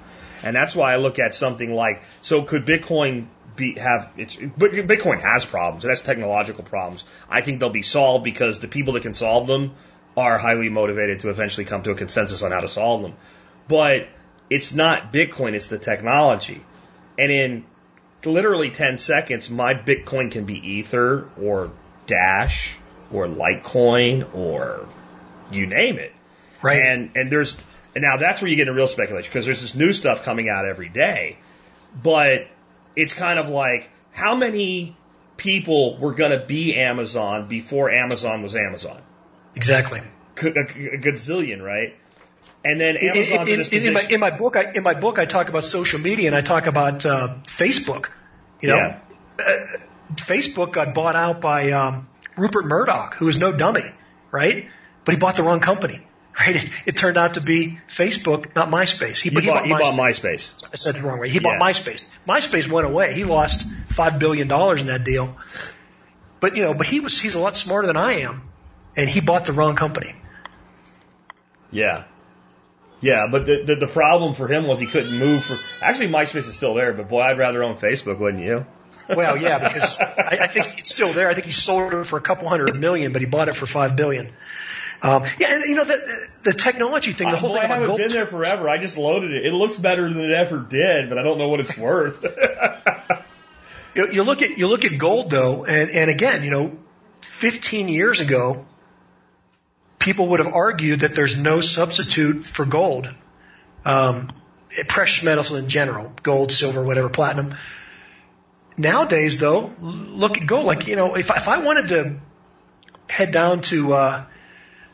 and 0.43 0.55
that's 0.55 0.75
why 0.75 0.93
I 0.93 0.97
look 0.97 1.19
at 1.19 1.33
something 1.33 1.73
like 1.73 2.01
so 2.21 2.43
could 2.43 2.65
Bitcoin 2.65 3.27
be 3.55 3.77
have 3.79 4.11
it's 4.17 4.35
Bitcoin 4.35 5.21
has 5.21 5.45
problems. 5.45 5.85
It 5.85 5.89
has 5.89 6.01
technological 6.01 6.63
problems. 6.63 7.03
I 7.29 7.41
think 7.41 7.59
they'll 7.59 7.69
be 7.69 7.81
solved 7.81 8.23
because 8.23 8.59
the 8.59 8.67
people 8.67 8.93
that 8.93 9.03
can 9.03 9.13
solve 9.13 9.47
them 9.47 9.73
are 10.15 10.37
highly 10.37 10.69
motivated 10.69 11.19
to 11.19 11.29
eventually 11.29 11.65
come 11.65 11.83
to 11.83 11.91
a 11.91 11.95
consensus 11.95 12.41
on 12.41 12.51
how 12.51 12.61
to 12.61 12.67
solve 12.67 13.01
them. 13.01 13.13
But 13.67 14.07
it's 14.49 14.73
not 14.73 15.13
Bitcoin, 15.13 15.53
it's 15.53 15.67
the 15.67 15.77
technology. 15.77 16.63
And 17.19 17.31
in 17.31 17.65
literally 18.25 18.71
10 18.71 18.97
seconds, 18.97 19.49
my 19.49 19.73
Bitcoin 19.73 20.31
can 20.31 20.45
be 20.45 20.55
Ether 20.55 21.29
or 21.39 21.71
Dash 22.05 22.77
or 23.11 23.27
Litecoin 23.27 24.33
or 24.35 24.87
you 25.51 25.65
name 25.65 25.97
it. 25.97 26.13
Right. 26.61 26.81
And 26.81 27.11
and 27.15 27.31
there's 27.31 27.57
and 27.95 28.03
now 28.03 28.17
that's 28.17 28.41
where 28.41 28.49
you 28.49 28.55
get 28.55 28.67
into 28.67 28.73
real 28.73 28.87
speculation 28.87 29.29
because 29.29 29.45
there's 29.45 29.61
this 29.61 29.75
new 29.75 29.93
stuff 29.93 30.23
coming 30.23 30.49
out 30.49 30.65
every 30.65 30.89
day. 30.89 31.37
But 32.01 32.47
it's 32.95 33.13
kind 33.13 33.39
of 33.39 33.49
like 33.49 33.89
how 34.11 34.35
many 34.35 34.95
people 35.37 35.97
were 35.97 36.13
going 36.13 36.31
to 36.31 36.45
be 36.45 36.75
Amazon 36.75 37.47
before 37.47 37.91
Amazon 37.91 38.41
was 38.41 38.55
Amazon? 38.55 39.01
exactly. 39.55 40.01
A, 40.43 40.47
a, 40.47 40.97
gazillion, 40.97 41.61
right? 41.63 41.95
And 42.65 42.79
then 42.81 42.97
Amazon's 42.97 43.49
in, 43.49 43.59
in, 43.61 43.81
in, 43.81 43.87
in, 43.87 43.93
my, 43.93 44.07
in 44.11 44.19
my 44.19 44.35
book, 44.37 44.55
I, 44.57 44.71
in 44.73 44.83
my 44.83 44.93
book, 44.93 45.19
I 45.19 45.25
talk 45.25 45.49
about 45.49 45.63
social 45.63 45.99
media 45.99 46.27
and 46.27 46.35
I 46.35 46.41
talk 46.41 46.67
about 46.67 47.05
uh, 47.05 47.37
Facebook. 47.43 48.09
You 48.61 48.69
know, 48.69 48.77
Yeah. 48.77 48.99
uh, 49.39 49.65
Facebook 50.15 50.73
got 50.73 50.93
bought 50.93 51.15
out 51.15 51.41
by 51.41 51.71
um, 51.71 52.07
Rupert 52.35 52.65
Murdoch, 52.65 53.15
who 53.15 53.27
is 53.27 53.39
no 53.39 53.51
dummy, 53.51 53.89
right? 54.31 54.67
But 55.07 55.13
he 55.15 55.19
bought 55.21 55.37
the 55.37 55.43
wrong 55.43 55.61
company, 55.61 56.01
right? 56.37 56.57
It, 56.57 56.69
it 56.85 56.97
turned 56.97 57.15
out 57.15 57.35
to 57.35 57.41
be 57.41 57.79
Facebook, 57.87 58.53
not 58.55 58.67
MySpace. 58.67 59.21
he, 59.21 59.29
bought, 59.29 59.65
he 59.65 59.71
bought 59.71 59.93
MySpace. 59.93 60.65
I 60.69 60.75
said 60.75 60.95
it 60.95 61.01
the 61.01 61.07
wrong 61.07 61.19
way. 61.19 61.29
He 61.29 61.39
bought 61.39 61.61
MySpace. 61.61 62.17
MySpace 62.27 62.69
went 62.69 62.85
away. 62.85 63.13
He 63.13 63.23
lost 63.23 63.73
five 63.87 64.19
billion 64.19 64.49
dollars 64.49 64.81
in 64.81 64.87
that 64.87 65.05
deal. 65.05 65.37
But 66.41 66.57
you 66.57 66.63
know, 66.63 66.73
but 66.73 66.87
he 66.87 66.99
was 66.99 67.21
he's 67.21 67.35
a 67.35 67.39
lot 67.39 67.55
smarter 67.55 67.87
than 67.87 67.95
I 67.95 68.19
am, 68.23 68.41
and 68.97 69.09
he 69.09 69.21
bought 69.21 69.45
the 69.45 69.53
wrong 69.53 69.77
company. 69.77 70.13
Yeah. 71.71 72.03
Yeah, 72.99 73.27
but 73.31 73.45
the, 73.45 73.63
the 73.63 73.75
the 73.75 73.87
problem 73.87 74.33
for 74.33 74.49
him 74.49 74.67
was 74.67 74.77
he 74.77 74.87
couldn't 74.87 75.17
move. 75.17 75.41
For 75.41 75.57
actually, 75.81 76.09
MySpace 76.09 76.49
is 76.49 76.57
still 76.57 76.73
there, 76.73 76.91
but 76.91 77.07
boy, 77.07 77.21
I'd 77.21 77.37
rather 77.37 77.63
own 77.63 77.77
Facebook, 77.77 78.17
wouldn't 78.19 78.43
you? 78.43 78.65
Well, 79.07 79.37
yeah, 79.37 79.69
because 79.69 80.01
I, 80.01 80.39
I 80.41 80.47
think 80.47 80.79
it's 80.79 80.93
still 80.93 81.13
there. 81.13 81.29
I 81.29 81.33
think 81.33 81.45
he 81.45 81.53
sold 81.53 81.93
it 81.93 82.03
for 82.05 82.17
a 82.17 82.21
couple 82.21 82.49
hundred 82.49 82.75
million, 82.77 83.13
but 83.13 83.21
he 83.21 83.25
bought 83.25 83.47
it 83.47 83.55
for 83.55 83.65
five 83.65 83.95
billion. 83.95 84.33
Um, 85.01 85.23
yeah, 85.39 85.53
and 85.55 85.63
you 85.65 85.75
know 85.75 85.83
the 85.83 85.99
the 86.43 86.53
technology 86.53 87.11
thing, 87.11 87.29
the 87.29 87.37
whole 87.37 87.49
Boy, 87.49 87.61
thing 87.61 87.63
I 87.65 87.73
haven't 87.73 87.87
gold. 87.87 87.99
been 87.99 88.09
there 88.09 88.25
forever. 88.25 88.67
I 88.67 88.77
just 88.77 88.97
loaded 88.97 89.31
it. 89.31 89.45
It 89.45 89.53
looks 89.53 89.75
better 89.75 90.11
than 90.11 90.23
it 90.23 90.31
ever 90.31 90.59
did, 90.59 91.09
but 91.09 91.17
I 91.17 91.23
don't 91.23 91.37
know 91.37 91.49
what 91.49 91.59
it's 91.59 91.77
worth. 91.77 92.25
You, 93.95 94.11
you 94.11 94.23
look 94.23 94.43
at 94.43 94.59
you 94.59 94.67
look 94.67 94.85
at 94.85 94.95
gold 94.99 95.31
though, 95.31 95.65
and 95.65 95.89
and 95.89 96.09
again, 96.11 96.43
you 96.43 96.51
know, 96.51 96.77
15 97.21 97.87
years 97.87 98.19
ago, 98.19 98.63
people 99.97 100.27
would 100.27 100.39
have 100.39 100.53
argued 100.53 100.99
that 100.99 101.15
there's 101.15 101.41
no 101.41 101.61
substitute 101.61 102.43
for 102.43 102.63
gold, 102.63 103.09
um, 103.85 104.29
precious 104.87 105.25
metals 105.25 105.51
in 105.55 105.67
general, 105.67 106.11
gold, 106.21 106.51
silver, 106.51 106.83
whatever, 106.83 107.09
platinum. 107.09 107.55
Nowadays, 108.77 109.39
though, 109.39 109.73
look 109.81 110.37
at 110.39 110.45
gold. 110.45 110.67
Like 110.67 110.85
you 110.85 110.95
know, 110.95 111.15
if 111.15 111.31
if 111.31 111.47
I 111.47 111.57
wanted 111.63 111.87
to 111.89 112.19
head 113.09 113.31
down 113.31 113.61
to 113.61 113.93
uh, 113.93 114.25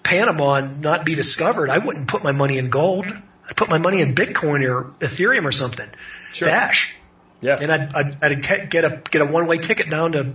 Panama 0.03 0.55
and 0.55 0.81
not 0.81 1.05
be 1.05 1.15
discovered, 1.15 1.69
I 1.69 1.79
wouldn't 1.79 2.07
put 2.07 2.23
my 2.23 2.33
money 2.33 2.57
in 2.57 2.69
gold. 2.69 3.05
Mm-hmm. 3.05 3.27
I'd 3.49 3.55
put 3.55 3.69
my 3.69 3.77
money 3.77 4.01
in 4.01 4.15
Bitcoin 4.15 4.67
or 4.69 4.91
Ethereum 4.99 5.45
or 5.45 5.51
something. 5.51 5.89
Sure. 6.31 6.47
Dash 6.47 6.97
yeah. 7.43 7.57
and 7.59 7.71
I'd, 7.71 7.93
I'd, 7.93 8.23
I'd 8.23 8.69
get 8.69 8.85
a 8.85 9.01
get 9.09 9.21
a 9.21 9.25
one 9.25 9.47
way 9.47 9.57
ticket 9.57 9.89
down 9.89 10.13
to, 10.13 10.33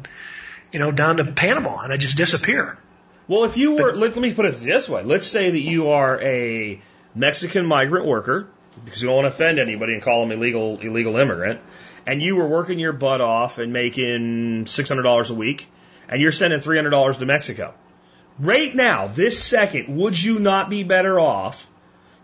you 0.72 0.78
know, 0.78 0.92
down 0.92 1.16
to 1.16 1.24
Panama, 1.24 1.80
and 1.80 1.92
I 1.92 1.96
just 1.96 2.16
disappear. 2.16 2.78
Well, 3.26 3.44
if 3.44 3.56
you 3.56 3.74
were, 3.74 3.92
let, 3.92 4.14
let 4.14 4.16
me 4.16 4.32
put 4.32 4.46
it 4.46 4.60
this 4.60 4.88
way. 4.88 5.02
Let's 5.02 5.26
say 5.26 5.50
that 5.50 5.60
you 5.60 5.88
are 5.88 6.20
a 6.20 6.80
Mexican 7.14 7.66
migrant 7.66 8.06
worker, 8.06 8.48
because 8.84 9.02
you 9.02 9.08
don't 9.08 9.16
want 9.16 9.24
to 9.24 9.34
offend 9.34 9.58
anybody 9.58 9.94
and 9.94 10.02
call 10.02 10.20
them 10.20 10.32
illegal 10.32 10.78
illegal 10.80 11.16
immigrant, 11.16 11.60
and 12.06 12.20
you 12.20 12.36
were 12.36 12.46
working 12.46 12.78
your 12.78 12.92
butt 12.92 13.20
off 13.20 13.58
and 13.58 13.72
making 13.72 14.66
six 14.66 14.88
hundred 14.88 15.02
dollars 15.02 15.30
a 15.30 15.34
week, 15.34 15.66
and 16.08 16.20
you're 16.20 16.32
sending 16.32 16.60
three 16.60 16.76
hundred 16.76 16.90
dollars 16.90 17.18
to 17.18 17.26
Mexico. 17.26 17.74
Right 18.38 18.74
now, 18.74 19.08
this 19.08 19.42
second, 19.42 19.96
would 19.96 20.20
you 20.20 20.38
not 20.38 20.70
be 20.70 20.84
better 20.84 21.18
off 21.18 21.68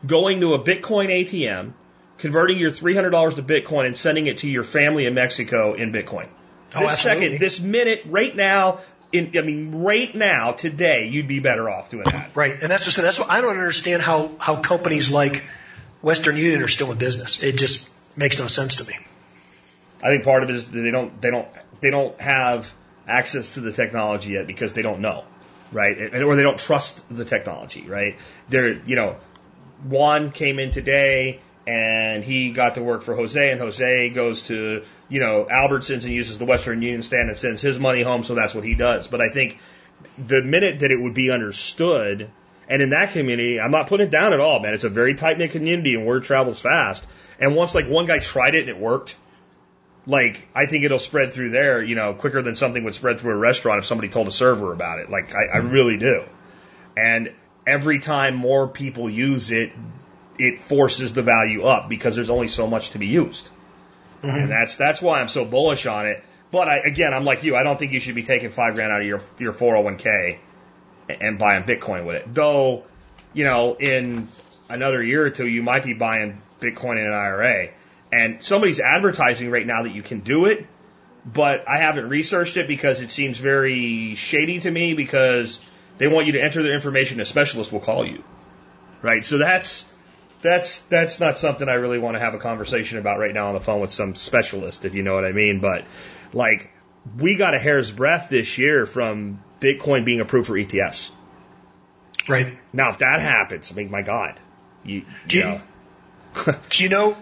going 0.06 0.40
to 0.40 0.54
a 0.54 0.58
Bitcoin 0.58 1.08
ATM, 1.08 1.72
converting 2.18 2.58
your 2.58 2.70
three 2.70 2.94
hundred 2.94 3.10
dollars 3.10 3.34
to 3.34 3.42
Bitcoin, 3.42 3.86
and 3.86 3.96
sending 3.96 4.26
it 4.26 4.38
to 4.38 4.48
your 4.48 4.64
family 4.64 5.06
in 5.06 5.14
Mexico 5.14 5.74
in 5.74 5.92
Bitcoin? 5.92 6.28
Oh, 6.76 6.80
This 6.80 7.00
second, 7.00 7.38
this 7.38 7.60
minute, 7.60 8.02
right 8.06 8.34
now, 8.34 8.80
in, 9.12 9.32
I 9.36 9.42
mean, 9.42 9.82
right 9.82 10.12
now, 10.14 10.52
today, 10.52 11.08
you'd 11.08 11.28
be 11.28 11.38
better 11.40 11.70
off 11.70 11.90
doing 11.90 12.04
that. 12.04 12.34
Right, 12.34 12.52
and 12.52 12.70
that's 12.70 12.84
just 12.84 12.96
that's 12.96 13.18
what 13.18 13.30
I 13.30 13.40
don't 13.40 13.56
understand 13.56 14.02
how 14.02 14.32
how 14.38 14.60
companies 14.60 15.12
like 15.12 15.48
Western 16.02 16.36
Union 16.36 16.62
are 16.62 16.68
still 16.68 16.92
in 16.92 16.98
business. 16.98 17.42
It 17.42 17.56
just 17.56 17.92
makes 18.16 18.38
no 18.38 18.46
sense 18.46 18.76
to 18.76 18.90
me. 18.90 18.96
I 20.02 20.08
think 20.08 20.24
part 20.24 20.42
of 20.42 20.50
it 20.50 20.56
is 20.56 20.70
that 20.70 20.78
they 20.78 20.90
don't, 20.90 21.20
they 21.20 21.30
don't, 21.30 21.48
they 21.80 21.90
don't 21.90 22.20
have 22.20 22.72
access 23.06 23.54
to 23.54 23.60
the 23.60 23.72
technology 23.72 24.32
yet 24.32 24.46
because 24.46 24.74
they 24.74 24.82
don't 24.82 25.00
know, 25.00 25.24
right? 25.74 26.14
Or 26.14 26.36
they 26.36 26.42
don't 26.42 26.58
trust 26.58 27.04
the 27.14 27.24
technology, 27.24 27.88
right? 27.88 28.16
They're, 28.48 28.74
you 28.84 28.96
know, 28.96 29.16
Juan 29.84 30.30
came 30.30 30.58
in 30.58 30.70
today 30.70 31.40
and 31.66 32.22
he 32.22 32.50
got 32.50 32.74
to 32.74 32.82
work 32.82 33.02
for 33.02 33.14
Jose, 33.14 33.50
and 33.50 33.60
Jose 33.60 34.10
goes 34.10 34.48
to, 34.48 34.84
you 35.08 35.20
know, 35.20 35.46
Albertsons 35.50 36.04
and 36.04 36.12
uses 36.12 36.38
the 36.38 36.44
Western 36.44 36.82
Union 36.82 37.02
stand 37.02 37.28
and 37.28 37.38
sends 37.38 37.62
his 37.62 37.78
money 37.78 38.02
home, 38.02 38.22
so 38.22 38.34
that's 38.34 38.54
what 38.54 38.64
he 38.64 38.74
does. 38.74 39.06
But 39.06 39.20
I 39.20 39.30
think 39.30 39.58
the 40.18 40.42
minute 40.42 40.80
that 40.80 40.90
it 40.90 41.00
would 41.00 41.14
be 41.14 41.30
understood, 41.30 42.30
and 42.68 42.82
in 42.82 42.90
that 42.90 43.12
community, 43.12 43.60
I'm 43.60 43.70
not 43.70 43.88
putting 43.88 44.08
it 44.08 44.10
down 44.10 44.32
at 44.32 44.40
all, 44.40 44.60
man. 44.60 44.74
It's 44.74 44.84
a 44.84 44.90
very 44.90 45.14
tight 45.14 45.38
knit 45.38 45.52
community, 45.52 45.94
and 45.94 46.06
word 46.06 46.24
travels 46.24 46.60
fast. 46.60 47.06
And 47.38 47.56
once 47.56 47.74
like 47.74 47.86
one 47.86 48.06
guy 48.06 48.18
tried 48.18 48.54
it 48.54 48.60
and 48.60 48.68
it 48.68 48.78
worked, 48.78 49.16
like 50.06 50.48
I 50.54 50.66
think 50.66 50.84
it'll 50.84 50.98
spread 50.98 51.32
through 51.32 51.50
there, 51.50 51.82
you 51.82 51.94
know, 51.94 52.14
quicker 52.14 52.42
than 52.42 52.56
something 52.56 52.84
would 52.84 52.94
spread 52.94 53.20
through 53.20 53.32
a 53.32 53.36
restaurant 53.36 53.78
if 53.78 53.84
somebody 53.84 54.08
told 54.08 54.28
a 54.28 54.32
server 54.32 54.72
about 54.72 54.98
it. 54.98 55.10
Like 55.10 55.34
I, 55.34 55.44
I 55.46 55.56
really 55.58 55.96
do. 55.96 56.24
And 56.96 57.32
every 57.66 57.98
time 58.00 58.36
more 58.36 58.68
people 58.68 59.08
use 59.08 59.50
it, 59.50 59.72
it 60.38 60.58
forces 60.60 61.14
the 61.14 61.22
value 61.22 61.64
up 61.64 61.88
because 61.88 62.16
there's 62.16 62.30
only 62.30 62.48
so 62.48 62.66
much 62.66 62.90
to 62.90 62.98
be 62.98 63.06
used. 63.06 63.48
Mm-hmm. 64.22 64.28
And 64.36 64.50
that's 64.50 64.76
that's 64.76 65.00
why 65.00 65.20
I'm 65.20 65.28
so 65.28 65.44
bullish 65.44 65.86
on 65.86 66.06
it. 66.06 66.22
But 66.50 66.68
I, 66.68 66.78
again, 66.78 67.12
I'm 67.12 67.24
like 67.24 67.42
you. 67.42 67.56
I 67.56 67.62
don't 67.62 67.78
think 67.78 67.92
you 67.92 68.00
should 68.00 68.14
be 68.14 68.22
taking 68.22 68.50
five 68.50 68.74
grand 68.74 68.92
out 68.92 69.00
of 69.00 69.06
your 69.06 69.20
your 69.38 69.52
401k 69.52 70.38
and- 71.08 71.22
and 71.22 71.38
buying 71.38 71.64
Bitcoin 71.64 72.06
with 72.06 72.16
it. 72.16 72.32
Though, 72.32 72.84
you 73.32 73.44
know, 73.44 73.74
in 73.74 74.28
another 74.68 75.02
year 75.02 75.24
or 75.26 75.30
two, 75.30 75.46
you 75.46 75.62
might 75.62 75.84
be 75.84 75.92
buying 75.94 76.40
Bitcoin 76.60 76.98
in 76.98 77.06
an 77.06 77.12
IRA. 77.12 77.68
And 78.14 78.40
somebody's 78.40 78.78
advertising 78.78 79.50
right 79.50 79.66
now 79.66 79.82
that 79.82 79.92
you 79.92 80.00
can 80.00 80.20
do 80.20 80.44
it, 80.46 80.68
but 81.26 81.68
I 81.68 81.78
haven't 81.78 82.08
researched 82.08 82.56
it 82.56 82.68
because 82.68 83.00
it 83.00 83.10
seems 83.10 83.38
very 83.38 84.14
shady 84.14 84.60
to 84.60 84.70
me 84.70 84.94
because 84.94 85.58
they 85.98 86.06
want 86.06 86.26
you 86.26 86.34
to 86.34 86.40
enter 86.40 86.62
their 86.62 86.74
information. 86.74 87.20
A 87.20 87.24
specialist 87.24 87.72
will 87.72 87.80
call 87.80 88.06
you, 88.06 88.22
right? 89.02 89.24
So 89.24 89.38
that's 89.38 89.90
that's 90.42 90.80
that's 90.80 91.18
not 91.18 91.40
something 91.40 91.68
I 91.68 91.74
really 91.74 91.98
want 91.98 92.14
to 92.14 92.20
have 92.20 92.34
a 92.34 92.38
conversation 92.38 92.98
about 92.98 93.18
right 93.18 93.34
now 93.34 93.48
on 93.48 93.54
the 93.54 93.60
phone 93.60 93.80
with 93.80 93.90
some 93.90 94.14
specialist, 94.14 94.84
if 94.84 94.94
you 94.94 95.02
know 95.02 95.14
what 95.14 95.24
I 95.24 95.32
mean. 95.32 95.58
But 95.58 95.84
like, 96.32 96.70
we 97.18 97.34
got 97.34 97.54
a 97.54 97.58
hair's 97.58 97.90
breadth 97.90 98.30
this 98.30 98.58
year 98.58 98.86
from 98.86 99.42
Bitcoin 99.58 100.04
being 100.04 100.20
approved 100.20 100.46
for 100.46 100.54
ETFs. 100.54 101.10
Right? 102.28 102.56
Now, 102.72 102.90
if 102.90 102.98
that 102.98 103.20
happens, 103.20 103.72
I 103.72 103.74
mean, 103.74 103.90
my 103.90 104.02
God, 104.02 104.38
you, 104.84 105.04
Do 105.26 105.36
you 105.36 105.44
know, 105.44 105.60
Do 106.70 106.84
you 106.84 106.90
know 106.90 107.16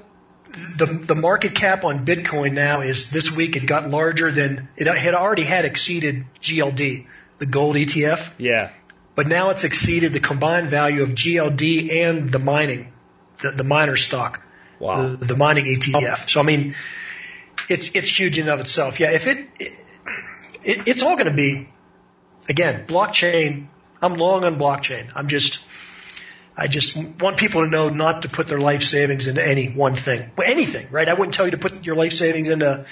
the 0.52 0.86
the 0.86 1.14
market 1.14 1.54
cap 1.54 1.84
on 1.84 2.04
Bitcoin 2.04 2.52
now 2.52 2.82
is 2.82 3.10
this 3.10 3.34
week 3.36 3.56
it 3.56 3.66
got 3.66 3.88
larger 3.88 4.30
than 4.30 4.68
it 4.76 4.86
had 4.86 5.14
already 5.14 5.44
had 5.44 5.64
exceeded 5.64 6.24
GLD, 6.40 7.06
the 7.38 7.46
gold 7.46 7.76
ETF, 7.76 8.34
yeah, 8.38 8.70
but 9.14 9.26
now 9.26 9.50
it's 9.50 9.64
exceeded 9.64 10.12
the 10.12 10.20
combined 10.20 10.68
value 10.68 11.02
of 11.02 11.10
GLD 11.10 11.92
and 11.92 12.28
the 12.28 12.38
mining, 12.38 12.92
the, 13.38 13.50
the 13.50 13.64
miner 13.64 13.96
stock. 13.96 14.42
wow, 14.78 15.08
the, 15.08 15.24
the 15.24 15.36
mining 15.36 15.64
ETF. 15.64 16.28
So 16.28 16.40
I 16.40 16.44
mean, 16.44 16.74
it's 17.68 17.94
it's 17.94 18.18
huge 18.18 18.38
in 18.38 18.44
and 18.44 18.52
of 18.52 18.60
itself. 18.60 19.00
Yeah, 19.00 19.12
if 19.12 19.26
it, 19.26 19.38
it 19.58 20.88
it's 20.88 21.02
all 21.02 21.16
going 21.16 21.30
to 21.30 21.34
be 21.34 21.68
again 22.48 22.86
blockchain. 22.86 23.68
I'm 24.02 24.14
long 24.14 24.44
on 24.44 24.56
blockchain. 24.56 25.10
I'm 25.14 25.28
just 25.28 25.66
I 26.56 26.66
just 26.66 26.96
want 27.20 27.38
people 27.38 27.64
to 27.64 27.70
know 27.70 27.88
not 27.88 28.22
to 28.22 28.28
put 28.28 28.46
their 28.48 28.60
life 28.60 28.82
savings 28.82 29.26
into 29.26 29.46
any 29.46 29.68
one 29.68 29.96
thing, 29.96 30.30
well, 30.36 30.50
anything, 30.50 30.86
right? 30.90 31.08
I 31.08 31.14
wouldn't 31.14 31.34
tell 31.34 31.46
you 31.46 31.52
to 31.52 31.58
put 31.58 31.86
your 31.86 31.96
life 31.96 32.12
savings 32.12 32.48
into. 32.50 32.84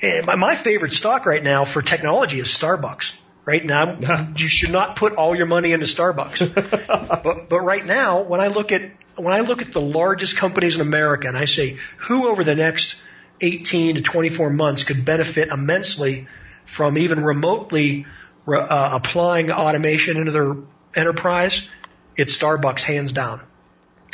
eh, 0.00 0.22
My, 0.24 0.36
my 0.36 0.54
favorite 0.54 0.92
stock 0.92 1.26
right 1.26 1.42
now 1.42 1.64
for 1.64 1.82
technology 1.82 2.38
is 2.40 2.46
Starbucks. 2.48 3.20
Right 3.44 3.64
now, 3.64 3.96
you 4.36 4.46
should 4.46 4.72
not 4.72 4.96
put 4.96 5.14
all 5.14 5.34
your 5.34 5.46
money 5.46 5.72
into 5.72 5.86
Starbucks. 5.86 7.22
but 7.22 7.48
but 7.48 7.60
right 7.60 7.84
now, 7.84 8.22
when 8.22 8.40
I 8.42 8.48
look 8.48 8.72
at 8.72 8.90
when 9.16 9.32
I 9.32 9.40
look 9.40 9.62
at 9.62 9.72
the 9.72 9.80
largest 9.80 10.36
companies 10.36 10.74
in 10.74 10.82
America, 10.82 11.28
and 11.28 11.36
I 11.36 11.46
say 11.46 11.78
who 11.96 12.28
over 12.28 12.44
the 12.44 12.54
next 12.54 13.02
18 13.40 13.94
to 13.96 14.02
24 14.02 14.50
months 14.50 14.84
could 14.84 15.04
benefit 15.04 15.48
immensely 15.48 16.26
from 16.66 16.98
even 16.98 17.22
remotely 17.24 18.04
re- 18.44 18.60
uh, 18.60 18.96
applying 18.96 19.50
automation 19.50 20.18
into 20.18 20.32
their 20.32 20.54
enterprise, 20.94 21.70
it's 22.18 22.36
Starbucks 22.36 22.82
hands 22.82 23.12
down. 23.12 23.40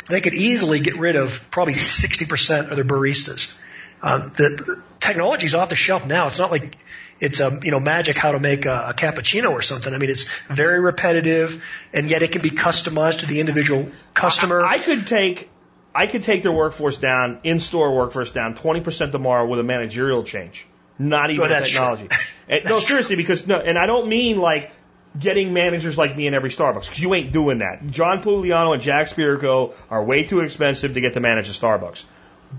They 0.09 0.21
could 0.21 0.35
easily 0.35 0.79
get 0.79 0.97
rid 0.97 1.15
of 1.15 1.49
probably 1.51 1.73
60% 1.73 2.69
of 2.69 2.75
their 2.75 2.85
baristas. 2.85 3.57
Uh, 4.01 4.19
the, 4.19 4.63
the 4.65 4.83
technology's 4.99 5.55
off 5.55 5.69
the 5.69 5.75
shelf 5.75 6.05
now. 6.05 6.27
It's 6.27 6.37
not 6.37 6.51
like 6.51 6.77
it's 7.19 7.39
a 7.39 7.59
you 7.63 7.71
know 7.71 7.79
magic 7.79 8.17
how 8.17 8.33
to 8.33 8.39
make 8.39 8.65
a, 8.65 8.89
a 8.89 8.93
cappuccino 8.93 9.51
or 9.51 9.61
something. 9.61 9.93
I 9.93 9.97
mean, 9.97 10.09
it's 10.09 10.29
very 10.47 10.79
repetitive, 10.79 11.65
and 11.91 12.09
yet 12.09 12.21
it 12.21 12.31
can 12.31 12.41
be 12.41 12.51
customized 12.51 13.19
to 13.19 13.25
the 13.25 13.39
individual 13.39 13.87
customer. 14.13 14.63
I 14.63 14.77
could 14.77 15.07
take 15.07 15.49
I 15.95 16.07
could 16.07 16.23
take 16.23 16.43
their 16.43 16.51
workforce 16.51 16.97
down, 16.97 17.39
in 17.43 17.61
store 17.61 17.95
workforce 17.95 18.31
down 18.31 18.53
20% 18.55 19.13
tomorrow 19.13 19.47
with 19.47 19.61
a 19.61 19.63
managerial 19.63 20.23
change. 20.23 20.67
Not 20.99 21.31
even 21.31 21.45
Oh, 21.45 21.47
that's 21.47 21.69
technology. 21.69 22.09
And- 22.47 22.65
no, 22.65 22.79
seriously, 22.79 23.15
because 23.15 23.47
no, 23.47 23.57
and 23.57 23.79
I 23.79 23.87
don't 23.87 24.07
mean 24.07 24.39
like 24.39 24.71
getting 25.19 25.53
managers 25.53 25.97
like 25.97 26.15
me 26.15 26.27
in 26.27 26.33
every 26.33 26.49
Starbucks, 26.49 26.85
because 26.85 27.01
you 27.01 27.13
ain't 27.13 27.31
doing 27.31 27.59
that. 27.59 27.87
John 27.87 28.21
Pugliano 28.21 28.73
and 28.73 28.81
Jack 28.81 29.07
Spirko 29.07 29.73
are 29.89 30.03
way 30.03 30.23
too 30.23 30.41
expensive 30.41 30.93
to 30.95 31.01
get 31.01 31.13
to 31.13 31.19
manage 31.19 31.49
a 31.49 31.53
Starbucks. 31.53 32.03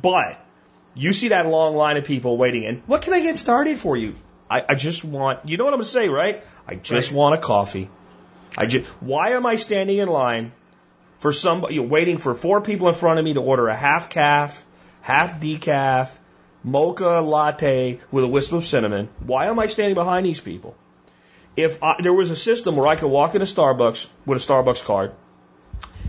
But 0.01 0.41
you 0.95 1.13
see 1.13 1.29
that 1.29 1.47
long 1.47 1.77
line 1.77 1.97
of 1.97 2.05
people 2.05 2.37
waiting, 2.39 2.65
and 2.65 2.83
what 2.87 3.03
can 3.03 3.13
I 3.13 3.21
get 3.21 3.39
started 3.39 3.79
for 3.79 3.97
you? 3.97 4.15
I, 4.51 4.65
I 4.69 4.75
just 4.75 5.05
want, 5.05 5.49
you 5.49 5.57
know 5.57 5.65
what 5.65 5.75
I'm 5.75 5.79
gonna 5.79 5.85
say, 5.85 6.09
right? 6.09 6.43
I 6.67 6.77
just 6.77 7.11
Right. 7.11 7.17
want 7.19 7.35
a 7.35 7.39
coffee. 7.39 7.91
I 8.57 8.67
just, 8.67 8.87
why 9.01 9.31
am 9.31 9.45
I 9.45 9.57
standing 9.57 9.99
in 9.99 10.09
line 10.09 10.53
for 11.19 11.33
somebody, 11.33 11.75
you're 11.75 11.85
waiting 11.85 12.19
for 12.19 12.35
four 12.35 12.61
people 12.61 12.89
in 12.89 12.95
front 12.95 13.19
of 13.19 13.25
me 13.25 13.35
to 13.35 13.41
order 13.41 13.69
a 13.69 13.77
half 13.77 14.09
caf, 14.09 14.65
half 15.03 15.41
decaf, 15.41 16.17
mocha 16.65 17.21
latte 17.21 18.01
with 18.11 18.25
a 18.25 18.29
wisp 18.29 18.53
of 18.53 18.65
cinnamon? 18.65 19.09
Why 19.21 19.47
am 19.47 19.59
I 19.59 19.67
standing 19.67 19.95
behind 19.95 20.25
these 20.25 20.41
people? 20.41 20.75
If 21.57 21.83
I, 21.83 21.97
there 22.01 22.13
was 22.13 22.31
a 22.31 22.37
system 22.37 22.77
where 22.77 22.87
I 22.87 22.97
could 22.97 23.09
walk 23.11 23.35
into 23.35 23.47
Starbucks 23.47 24.09
with 24.27 24.39
a 24.39 24.47
Starbucks 24.47 24.85
card, 24.85 25.13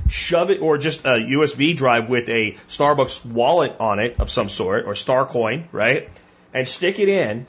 shove 0.10 0.52
it, 0.52 0.62
or 0.62 0.78
just 0.78 1.06
a 1.06 1.20
USB 1.20 1.76
drive 1.76 2.10
with 2.10 2.30
a 2.30 2.58
Starbucks 2.68 3.26
wallet 3.26 3.76
on 3.80 4.00
it 4.00 4.20
of 4.20 4.30
some 4.30 4.50
sort, 4.50 4.86
or 4.86 4.94
Starcoin, 4.94 5.66
right? 5.72 6.10
And 6.54 6.68
stick 6.68 7.00
it 7.00 7.10
in 7.10 7.46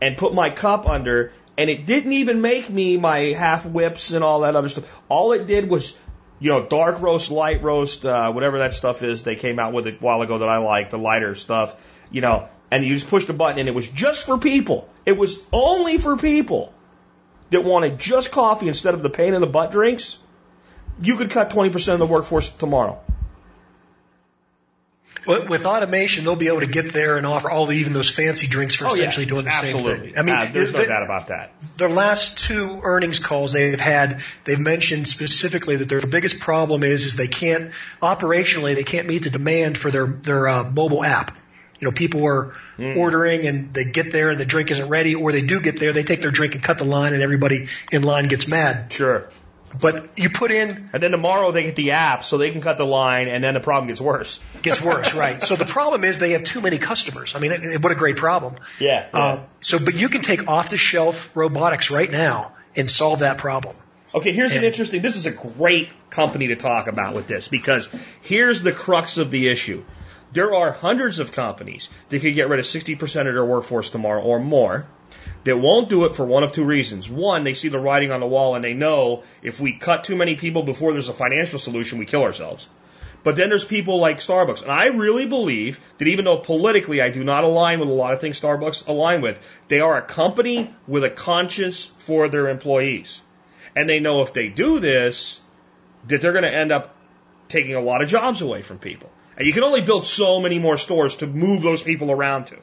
and 0.00 0.16
put 0.16 0.34
my 0.34 0.50
cup 0.50 0.88
under, 0.88 1.32
and 1.56 1.70
it 1.70 1.86
didn't 1.86 2.12
even 2.12 2.40
make 2.40 2.68
me 2.70 2.96
my 2.96 3.18
half 3.18 3.66
whips 3.66 4.12
and 4.12 4.24
all 4.24 4.40
that 4.40 4.56
other 4.56 4.68
stuff. 4.68 4.90
All 5.08 5.32
it 5.32 5.46
did 5.46 5.68
was, 5.68 5.96
you 6.40 6.50
know, 6.50 6.64
dark 6.66 7.00
roast, 7.00 7.30
light 7.30 7.62
roast, 7.62 8.04
uh, 8.04 8.32
whatever 8.32 8.58
that 8.58 8.74
stuff 8.74 9.02
is 9.02 9.22
they 9.22 9.36
came 9.36 9.58
out 9.58 9.72
with 9.72 9.86
a 9.86 9.92
while 9.92 10.22
ago 10.22 10.38
that 10.38 10.48
I 10.48 10.58
like, 10.58 10.90
the 10.90 10.98
lighter 10.98 11.34
stuff, 11.34 11.74
you 12.10 12.20
know, 12.20 12.48
and 12.70 12.84
you 12.84 12.94
just 12.94 13.08
pushed 13.08 13.28
a 13.28 13.32
button 13.32 13.58
and 13.58 13.68
it 13.68 13.74
was 13.74 13.88
just 13.88 14.26
for 14.26 14.38
people. 14.38 14.88
It 15.06 15.16
was 15.16 15.38
only 15.52 15.98
for 15.98 16.16
people 16.16 16.72
that 17.54 17.64
wanted 17.64 17.98
just 17.98 18.30
coffee 18.32 18.68
instead 18.68 18.94
of 18.94 19.02
the 19.02 19.10
pain 19.10 19.34
in 19.34 19.40
the 19.40 19.46
butt 19.46 19.70
drinks. 19.72 20.18
You 21.02 21.16
could 21.16 21.30
cut 21.30 21.50
20% 21.50 21.92
of 21.94 21.98
the 21.98 22.06
workforce 22.06 22.48
tomorrow. 22.50 23.00
With, 25.26 25.48
with 25.48 25.64
automation, 25.64 26.24
they'll 26.24 26.36
be 26.36 26.48
able 26.48 26.60
to 26.60 26.66
get 26.66 26.92
there 26.92 27.16
and 27.16 27.26
offer 27.26 27.50
all 27.50 27.64
the, 27.66 27.74
even 27.76 27.94
those 27.94 28.10
fancy 28.14 28.46
drinks 28.46 28.74
for 28.74 28.86
essentially 28.88 29.24
doing 29.24 29.44
the 29.44 29.50
absolutely. 29.50 29.92
same 29.94 30.02
thing. 30.02 30.18
I 30.18 30.22
mean, 30.22 30.34
Uh, 30.36 30.48
there's 30.52 30.72
no 30.72 30.80
the- 30.80 30.86
doubt 30.86 31.02
about 31.04 31.28
that. 31.28 31.52
their 31.78 31.88
last 31.88 32.40
two 32.40 32.80
earnings 32.82 33.20
calls 33.20 33.54
they've 33.54 33.80
had, 33.80 34.20
they've 34.44 34.58
mentioned 34.60 35.08
specifically 35.08 35.76
that 35.76 35.88
their 35.88 36.02
biggest 36.02 36.40
problem 36.40 36.82
is 36.82 37.06
is 37.06 37.16
they 37.16 37.26
can't 37.28 37.70
operationally 38.02 38.74
they 38.74 38.84
can't 38.84 39.06
meet 39.08 39.22
the 39.22 39.30
demand 39.30 39.78
for 39.78 39.90
their 39.90 40.06
their 40.06 40.46
uh, 40.46 40.70
mobile 40.70 41.02
app. 41.02 41.36
You 41.80 41.86
know, 41.88 41.92
people 41.92 42.24
are 42.26 42.54
ordering 42.78 43.46
and 43.46 43.74
they 43.74 43.84
get 43.84 44.12
there 44.12 44.30
and 44.30 44.38
the 44.38 44.44
drink 44.44 44.70
isn't 44.70 44.88
ready, 44.88 45.14
or 45.14 45.32
they 45.32 45.42
do 45.42 45.60
get 45.60 45.78
there, 45.78 45.92
they 45.92 46.02
take 46.04 46.20
their 46.20 46.30
drink 46.30 46.54
and 46.54 46.62
cut 46.62 46.78
the 46.78 46.84
line, 46.84 47.12
and 47.14 47.22
everybody 47.22 47.66
in 47.92 48.02
line 48.02 48.28
gets 48.28 48.48
mad. 48.48 48.92
Sure. 48.92 49.28
But 49.80 50.16
you 50.18 50.30
put 50.30 50.52
in 50.52 50.88
And 50.92 51.02
then 51.02 51.10
tomorrow 51.10 51.50
they 51.50 51.64
get 51.64 51.74
the 51.74 51.90
app 51.92 52.22
so 52.22 52.38
they 52.38 52.52
can 52.52 52.60
cut 52.60 52.78
the 52.78 52.86
line 52.86 53.26
and 53.26 53.42
then 53.42 53.54
the 53.54 53.60
problem 53.60 53.88
gets 53.88 54.00
worse. 54.00 54.40
gets 54.62 54.84
worse, 54.84 55.16
right? 55.16 55.42
So 55.42 55.56
the 55.56 55.64
problem 55.64 56.04
is 56.04 56.18
they 56.18 56.30
have 56.30 56.44
too 56.44 56.60
many 56.60 56.78
customers. 56.78 57.34
I 57.34 57.40
mean, 57.40 57.50
it- 57.50 57.82
what 57.82 57.90
a 57.90 57.96
great 57.96 58.16
problem. 58.16 58.54
Yeah. 58.78 59.06
Uh, 59.12 59.44
so, 59.60 59.78
but 59.84 59.94
you 59.98 60.08
can 60.08 60.22
take 60.22 60.46
off 60.48 60.70
the 60.70 60.76
shelf 60.76 61.36
robotics 61.36 61.90
right 61.90 62.10
now 62.10 62.52
and 62.76 62.88
solve 62.88 63.18
that 63.20 63.38
problem. 63.38 63.74
Okay, 64.14 64.30
here's 64.30 64.54
an 64.54 64.62
interesting. 64.62 65.02
This 65.02 65.16
is 65.16 65.26
a 65.26 65.32
great 65.32 65.88
company 66.08 66.46
to 66.48 66.56
talk 66.56 66.86
about 66.86 67.14
with 67.16 67.26
this 67.26 67.48
because 67.48 67.90
here's 68.22 68.62
the 68.62 68.70
crux 68.70 69.18
of 69.18 69.32
the 69.32 69.48
issue. 69.48 69.82
There 70.34 70.52
are 70.52 70.72
hundreds 70.72 71.20
of 71.20 71.30
companies 71.30 71.88
that 72.08 72.20
could 72.20 72.34
get 72.34 72.48
rid 72.48 72.58
of 72.58 72.66
60% 72.66 73.02
of 73.28 73.34
their 73.34 73.44
workforce 73.44 73.90
tomorrow 73.90 74.20
or 74.20 74.40
more 74.40 74.84
that 75.44 75.56
won't 75.56 75.88
do 75.88 76.06
it 76.06 76.16
for 76.16 76.26
one 76.26 76.42
of 76.42 76.50
two 76.50 76.64
reasons. 76.64 77.08
One, 77.08 77.44
they 77.44 77.54
see 77.54 77.68
the 77.68 77.78
writing 77.78 78.10
on 78.10 78.18
the 78.18 78.26
wall 78.26 78.56
and 78.56 78.64
they 78.64 78.74
know 78.74 79.22
if 79.42 79.60
we 79.60 79.74
cut 79.74 80.02
too 80.02 80.16
many 80.16 80.34
people 80.34 80.64
before 80.64 80.92
there's 80.92 81.08
a 81.08 81.14
financial 81.14 81.60
solution, 81.60 82.00
we 82.00 82.04
kill 82.04 82.24
ourselves. 82.24 82.68
But 83.22 83.36
then 83.36 83.48
there's 83.48 83.64
people 83.64 84.00
like 84.00 84.18
Starbucks. 84.18 84.62
And 84.62 84.72
I 84.72 84.86
really 84.86 85.26
believe 85.26 85.80
that 85.98 86.08
even 86.08 86.24
though 86.24 86.38
politically 86.38 87.00
I 87.00 87.10
do 87.10 87.22
not 87.22 87.44
align 87.44 87.78
with 87.78 87.88
a 87.88 87.92
lot 87.92 88.12
of 88.12 88.20
things 88.20 88.40
Starbucks 88.40 88.88
align 88.88 89.20
with, 89.20 89.40
they 89.68 89.78
are 89.78 89.96
a 89.96 90.02
company 90.02 90.74
with 90.88 91.04
a 91.04 91.10
conscience 91.10 91.84
for 91.98 92.28
their 92.28 92.48
employees. 92.48 93.22
And 93.76 93.88
they 93.88 94.00
know 94.00 94.22
if 94.22 94.32
they 94.32 94.48
do 94.48 94.80
this, 94.80 95.40
that 96.08 96.20
they're 96.20 96.32
going 96.32 96.42
to 96.42 96.52
end 96.52 96.72
up 96.72 96.92
taking 97.48 97.76
a 97.76 97.80
lot 97.80 98.02
of 98.02 98.08
jobs 98.08 98.42
away 98.42 98.62
from 98.62 98.78
people. 98.78 99.10
And 99.36 99.46
you 99.46 99.52
can 99.52 99.64
only 99.64 99.80
build 99.80 100.04
so 100.04 100.40
many 100.40 100.58
more 100.58 100.78
stores 100.78 101.16
to 101.16 101.26
move 101.26 101.62
those 101.62 101.82
people 101.82 102.10
around 102.10 102.46
to. 102.46 102.58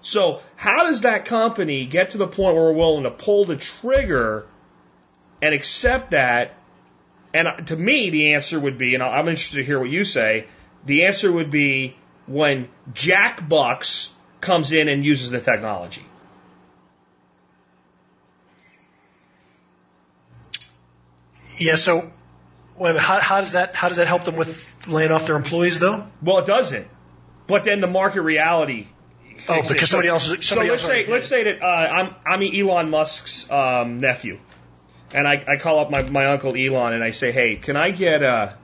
So 0.00 0.40
how 0.56 0.84
does 0.84 1.02
that 1.02 1.24
company 1.24 1.86
get 1.86 2.10
to 2.10 2.18
the 2.18 2.26
point 2.26 2.54
where 2.56 2.64
we're 2.64 2.72
willing 2.72 3.04
to 3.04 3.10
pull 3.10 3.46
the 3.46 3.56
trigger 3.56 4.46
and 5.40 5.54
accept 5.54 6.10
that? 6.10 6.54
And 7.32 7.48
uh, 7.48 7.56
to 7.56 7.76
me, 7.76 8.10
the 8.10 8.34
answer 8.34 8.60
would 8.60 8.76
be, 8.76 8.94
and 8.94 9.02
I'm 9.02 9.28
interested 9.28 9.56
to 9.56 9.64
hear 9.64 9.80
what 9.80 9.88
you 9.88 10.04
say, 10.04 10.46
the 10.84 11.06
answer 11.06 11.32
would 11.32 11.50
be 11.50 11.96
when 12.26 12.68
Jack 12.92 13.48
Bucks 13.48 14.12
comes 14.40 14.72
in 14.72 14.88
and 14.88 15.04
uses 15.04 15.30
the 15.30 15.40
technology. 15.40 16.04
Yeah. 21.56 21.76
So, 21.76 22.12
well, 22.76 22.98
how, 22.98 23.20
how 23.20 23.40
does 23.40 23.52
that 23.52 23.74
how 23.74 23.88
does 23.88 23.98
that 23.98 24.06
help 24.06 24.24
them 24.24 24.36
with 24.36 24.86
laying 24.88 25.12
off 25.12 25.26
their 25.26 25.36
employees 25.36 25.80
though? 25.80 26.06
Well, 26.22 26.38
it 26.38 26.46
doesn't. 26.46 26.88
But 27.46 27.64
then 27.64 27.80
the 27.80 27.86
market 27.86 28.22
reality. 28.22 28.86
Oh, 29.48 29.60
in. 29.60 29.68
because 29.68 29.90
somebody 29.90 30.08
else. 30.08 30.26
So 30.26 30.34
Somebody 30.36 30.70
let's 30.70 30.82
else 30.82 30.92
say 30.92 31.06
let's 31.06 31.26
say 31.26 31.44
that 31.44 31.62
uh, 31.62 31.66
I'm 31.66 32.14
I'm 32.26 32.42
Elon 32.42 32.90
Musk's 32.90 33.50
um, 33.50 34.00
nephew, 34.00 34.38
and 35.12 35.28
I, 35.28 35.42
I 35.46 35.56
call 35.56 35.78
up 35.78 35.90
my, 35.90 36.02
my 36.02 36.26
uncle 36.26 36.56
Elon 36.56 36.92
and 36.92 37.04
I 37.04 37.10
say, 37.10 37.32
hey, 37.32 37.56
can 37.56 37.76
I 37.76 37.90
get 37.90 38.22
a 38.22 38.56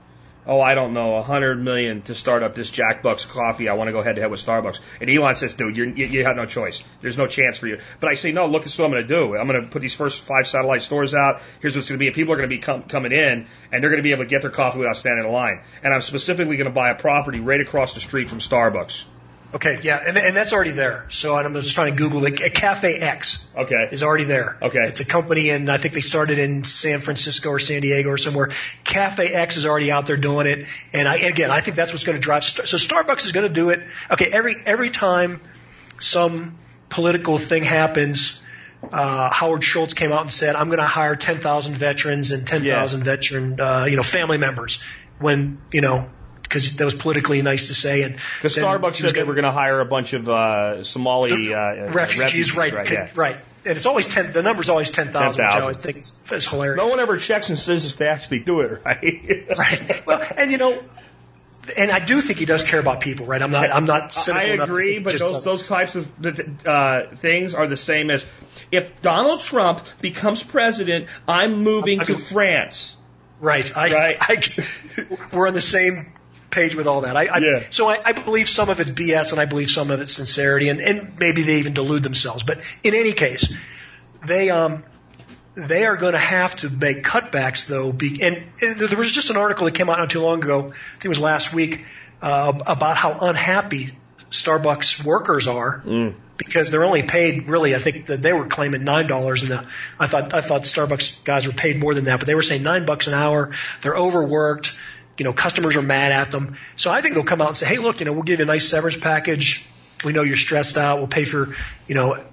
oh 0.45 0.59
I 0.59 0.75
don't 0.75 0.93
know 0.93 1.15
a 1.15 1.21
hundred 1.21 1.61
million 1.63 2.01
to 2.03 2.15
start 2.15 2.43
up 2.43 2.55
this 2.55 2.69
Jack 2.69 3.03
Bucks 3.03 3.25
coffee? 3.25 3.69
I 3.69 3.73
want 3.73 3.87
to 3.87 3.91
go 3.91 4.01
head 4.01 4.15
to 4.15 4.21
head 4.21 4.31
with 4.31 4.43
Starbucks. 4.43 4.79
And 4.99 5.09
Elon 5.09 5.35
says, 5.35 5.53
dude, 5.53 5.77
you 5.77 5.85
you 5.85 6.23
have 6.25 6.35
no 6.35 6.45
choice. 6.45 6.83
There's 7.01 7.17
no 7.17 7.27
chance 7.27 7.57
for 7.57 7.67
you. 7.67 7.79
But 7.99 8.09
I 8.09 8.15
say, 8.15 8.31
no, 8.31 8.47
look, 8.47 8.63
this 8.63 8.73
is 8.73 8.79
what 8.79 8.85
I'm 8.85 8.91
going 8.91 9.07
to 9.07 9.07
do. 9.07 9.35
I'm 9.37 9.47
going 9.47 9.61
to 9.61 9.67
put 9.67 9.81
these 9.81 9.95
first 9.95 10.23
five 10.23 10.47
satellite 10.47 10.81
stores 10.81 11.13
out. 11.13 11.41
Here's 11.61 11.75
what's 11.75 11.89
going 11.89 11.99
to 11.99 12.05
be. 12.05 12.11
People 12.11 12.33
are 12.33 12.37
going 12.37 12.49
to 12.49 12.55
be 12.55 12.61
com- 12.61 12.83
coming 12.83 13.11
in 13.11 13.47
and 13.71 13.83
they're 13.83 13.89
going 13.89 13.97
to 13.97 14.03
be 14.03 14.11
able 14.11 14.23
to 14.23 14.29
get 14.29 14.41
their 14.41 14.51
coffee 14.51 14.79
without 14.79 14.97
standing 14.97 15.25
in 15.25 15.31
line. 15.31 15.61
And 15.83 15.93
I'm 15.93 16.01
specifically 16.01 16.57
going 16.57 16.69
to 16.69 16.73
buy 16.73 16.89
a 16.89 16.95
property 16.95 17.39
right 17.39 17.61
across 17.61 17.93
the 17.93 18.01
street 18.01 18.29
from 18.29 18.39
Starbucks. 18.39 19.05
Okay, 19.53 19.79
yeah, 19.83 20.01
and, 20.07 20.17
and 20.17 20.33
that's 20.35 20.53
already 20.53 20.71
there. 20.71 21.05
So 21.09 21.35
I'm 21.35 21.53
just 21.55 21.75
trying 21.75 21.91
to 21.91 21.97
Google 21.97 22.25
it. 22.25 22.37
Cafe 22.53 22.95
X 22.99 23.49
Okay. 23.55 23.89
is 23.91 24.01
already 24.01 24.23
there. 24.23 24.57
Okay. 24.61 24.83
It's 24.83 25.01
a 25.01 25.05
company, 25.05 25.49
and 25.49 25.69
I 25.69 25.77
think 25.77 25.93
they 25.93 25.99
started 26.01 26.39
in 26.39 26.63
San 26.63 26.99
Francisco 26.99 27.49
or 27.49 27.59
San 27.59 27.81
Diego 27.81 28.09
or 28.09 28.17
somewhere. 28.17 28.51
Cafe 28.85 29.27
X 29.27 29.57
is 29.57 29.65
already 29.65 29.91
out 29.91 30.05
there 30.05 30.15
doing 30.15 30.47
it, 30.47 30.67
and 30.93 31.05
I, 31.05 31.17
again, 31.17 31.51
I 31.51 31.59
think 31.59 31.75
that's 31.75 31.91
what's 31.91 32.05
going 32.05 32.17
to 32.17 32.21
drive. 32.21 32.45
So 32.45 32.77
Starbucks 32.77 33.25
is 33.25 33.33
going 33.33 33.47
to 33.47 33.53
do 33.53 33.71
it. 33.71 33.81
Okay, 34.09 34.29
every 34.31 34.55
every 34.65 34.89
time 34.89 35.41
some 35.99 36.57
political 36.87 37.37
thing 37.37 37.63
happens, 37.63 38.43
uh, 38.91 39.29
Howard 39.31 39.65
Schultz 39.65 39.93
came 39.93 40.13
out 40.13 40.21
and 40.21 40.31
said, 40.31 40.55
"I'm 40.55 40.67
going 40.67 40.79
to 40.79 40.85
hire 40.85 41.17
10,000 41.17 41.75
veterans 41.75 42.31
and 42.31 42.47
10,000 42.47 43.03
veteran, 43.03 43.59
uh, 43.59 43.85
you 43.89 43.97
know, 43.97 44.03
family 44.03 44.37
members." 44.37 44.81
When 45.19 45.61
you 45.71 45.81
know, 45.81 46.09
because 46.51 46.75
that 46.75 46.83
was 46.83 46.95
politically 46.95 47.41
nice 47.41 47.69
to 47.69 47.73
say, 47.73 48.01
and 48.01 48.13
Because 48.13 48.57
Starbucks 48.57 48.95
said 48.95 49.15
they 49.15 49.23
were 49.23 49.35
going 49.35 49.45
to 49.45 49.51
hire 49.51 49.79
a 49.79 49.85
bunch 49.85 50.11
of 50.11 50.27
uh, 50.27 50.83
Somali 50.83 51.53
uh, 51.53 51.91
refugees, 51.91 52.57
right? 52.57 52.73
right, 52.73 53.15
Right, 53.15 53.35
yeah. 53.35 53.41
And 53.63 53.77
it's 53.77 53.85
always 53.85 54.07
ten. 54.07 54.33
The 54.33 54.41
number's 54.41 54.67
always 54.67 54.89
ten 54.89 55.07
thousand, 55.07 55.45
which 55.45 55.53
I 55.53 55.59
10,000. 55.59 55.61
always 55.61 55.77
think 55.77 55.97
is, 55.97 56.23
is 56.29 56.47
hilarious. 56.47 56.77
No 56.77 56.87
one 56.87 56.99
ever 56.99 57.17
checks 57.17 57.49
and 57.49 57.57
says 57.57 57.85
if 57.85 57.95
they 57.95 58.07
actually 58.07 58.39
do 58.39 58.61
it 58.61 58.81
right. 58.83 59.45
right. 59.57 60.03
Well, 60.05 60.27
and 60.35 60.51
you 60.51 60.57
know, 60.57 60.81
and 61.77 61.91
I 61.91 62.03
do 62.03 62.19
think 62.21 62.39
he 62.39 62.45
does 62.45 62.63
care 62.63 62.79
about 62.79 62.99
people, 62.99 63.27
right? 63.27 63.41
I'm 63.41 63.51
not. 63.51 63.69
I'm 63.69 63.85
not. 63.85 64.17
I 64.27 64.43
agree, 64.43 64.99
but 64.99 65.17
those 65.17 65.45
those 65.45 65.67
types 65.67 65.95
of 65.95 66.67
uh, 66.67 67.03
things 67.15 67.55
are 67.55 67.67
the 67.67 67.77
same 67.77 68.09
as 68.09 68.25
if 68.71 69.01
Donald 69.01 69.39
Trump 69.39 69.85
becomes 70.01 70.43
president, 70.43 71.07
I'm 71.27 71.63
moving 71.63 71.99
to 71.99 72.15
France. 72.17 72.97
Right. 73.39 73.75
I, 73.75 73.93
Right. 73.93 74.17
I, 74.19 75.25
we're 75.33 75.47
on 75.47 75.53
the 75.55 75.61
same 75.61 76.13
page 76.51 76.75
with 76.75 76.87
all 76.87 77.01
that. 77.01 77.15
I, 77.15 77.25
I 77.25 77.37
Yeah. 77.39 77.63
So 77.69 77.89
I, 77.89 77.99
I 78.03 78.11
believe 78.13 78.49
some 78.49 78.69
of 78.69 78.79
it's 78.79 78.91
BS 78.91 79.31
and 79.31 79.41
I 79.41 79.45
believe 79.45 79.69
some 79.69 79.91
of 79.91 80.01
it's 80.01 80.13
sincerity 80.13 80.69
and, 80.69 80.79
and 80.79 81.19
maybe 81.19 81.41
they 81.41 81.57
even 81.57 81.73
delude 81.73 82.03
themselves. 82.03 82.43
But 82.43 82.59
in 82.83 82.93
any 82.93 83.13
case, 83.13 83.55
they 84.25 84.49
um 84.49 84.83
they 85.53 85.85
are 85.85 85.97
going 85.97 86.13
to 86.13 86.19
have 86.19 86.55
to 86.57 86.69
make 86.69 87.03
cutbacks 87.03 87.67
though. 87.67 87.91
Be, 87.91 88.21
and, 88.23 88.41
and 88.61 88.75
there 88.79 88.97
was 88.97 89.11
just 89.11 89.29
an 89.29 89.37
article 89.37 89.65
that 89.65 89.75
came 89.75 89.89
out 89.89 89.99
not 89.99 90.09
too 90.09 90.21
long 90.21 90.43
ago. 90.43 90.59
I 90.59 90.71
think 90.71 91.05
it 91.05 91.09
was 91.09 91.19
last 91.19 91.53
week 91.53 91.85
uh, 92.21 92.53
about 92.65 92.97
how 92.97 93.17
unhappy 93.19 93.89
Starbucks 94.29 95.03
workers 95.03 95.47
are 95.47 95.81
because 96.37 96.71
they're 96.71 96.85
only 96.85 97.03
paid 97.03 97.49
really. 97.49 97.75
I 97.75 97.79
think 97.79 98.05
that 98.05 98.21
they 98.21 98.31
were 98.31 98.47
claiming 98.47 98.83
nine 98.83 99.07
dollars, 99.07 99.43
and 99.43 99.51
the, 99.51 99.67
I 99.99 100.07
thought 100.07 100.33
I 100.33 100.41
thought 100.41 100.61
Starbucks 100.61 101.25
guys 101.25 101.47
were 101.47 101.53
paid 101.53 101.77
more 101.79 101.93
than 101.93 102.05
that, 102.05 102.19
but 102.19 102.27
they 102.27 102.35
were 102.35 102.41
saying 102.41 102.63
nine 102.63 102.85
bucks 102.85 103.07
an 103.07 103.13
hour. 103.13 103.51
They're 103.81 103.95
overworked. 103.95 104.79
You 105.21 105.25
know, 105.25 105.33
customers 105.33 105.75
are 105.75 105.83
mad 105.83 106.11
at 106.11 106.31
them. 106.31 106.55
So 106.77 106.89
I 106.89 107.01
think 107.03 107.13
they'll 107.13 107.23
come 107.23 107.41
out 107.43 107.49
and 107.49 107.55
say, 107.57 107.67
"Hey, 107.67 107.77
look, 107.77 107.99
you 107.99 108.07
know, 108.07 108.13
we'll 108.13 108.23
give 108.23 108.39
you 108.39 108.45
a 108.45 108.47
nice 108.47 108.67
severance 108.67 108.97
package. 108.97 109.67
We 110.03 110.13
know 110.13 110.23
you're 110.23 110.35
stressed 110.35 110.77
out. 110.79 110.97
We'll 110.97 111.13
pay 111.19 111.25
for, 111.25 111.53
you 111.87 111.93
know." 111.93 112.23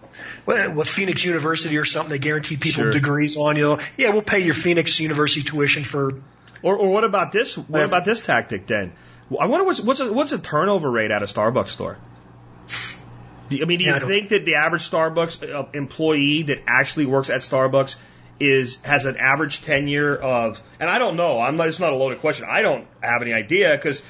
What, 0.47 0.75
what 0.75 0.87
Phoenix 0.89 1.23
University 1.23 1.77
or 1.77 1.85
something? 1.85 2.09
They 2.11 2.19
guarantee 2.19 2.57
people 2.57 2.85
Sure. 2.85 2.91
degrees 2.91 3.37
on 3.37 3.57
you. 3.57 3.79
Yeah, 3.99 4.13
we'll 4.13 4.23
pay 4.23 4.39
your 4.39 4.55
Phoenix 4.55 4.99
University 5.01 5.43
tuition 5.43 5.85
for 5.85 6.15
Or, 6.63 6.77
or 6.79 6.91
what 6.91 7.05
about 7.05 7.31
this? 7.31 7.59
What 7.59 7.85
about 7.85 8.07
this 8.07 8.23
tactic 8.23 8.67
then? 8.67 8.93
I 9.39 9.45
wonder 9.49 9.67
what's 9.67 9.83
what's 9.83 10.01
a, 10.01 10.11
what's 10.11 10.33
a 10.33 10.39
turnover 10.39 10.91
rate 10.91 11.11
at 11.11 11.23
a 11.23 11.27
Starbucks 11.27 11.69
store? 11.69 11.99
Do 13.51 13.59
I 13.63 13.65
mean, 13.67 13.81
do 13.81 13.85
you 13.85 13.91
Yeah, 13.91 13.97
I 13.97 13.99
don't- 13.99 14.09
think 14.09 14.31
that 14.31 14.45
the 14.47 14.55
average 14.55 14.91
Starbucks 14.91 15.43
uh, 15.55 15.67
employee 15.75 16.45
that 16.45 16.63
actually 16.67 17.05
works 17.05 17.29
at 17.29 17.43
Starbucks 17.43 17.97
is 18.41 18.81
has 18.83 19.05
an 19.07 19.17
average 19.17 19.63
tenure 19.63 20.17
of? 20.17 20.63
And 20.81 20.89
I 20.89 20.99
don't 20.99 21.17
know. 21.17 21.41
I'm 21.41 21.57
not. 21.57 21.69
It's 21.69 21.81
not 21.81 21.93
a 21.93 21.97
loaded 21.97 22.19
question. 22.21 22.47
I 22.49 22.63
don't 22.63 22.87
have 23.03 23.23
any 23.23 23.33
idea 23.33 23.73
because 23.77 24.03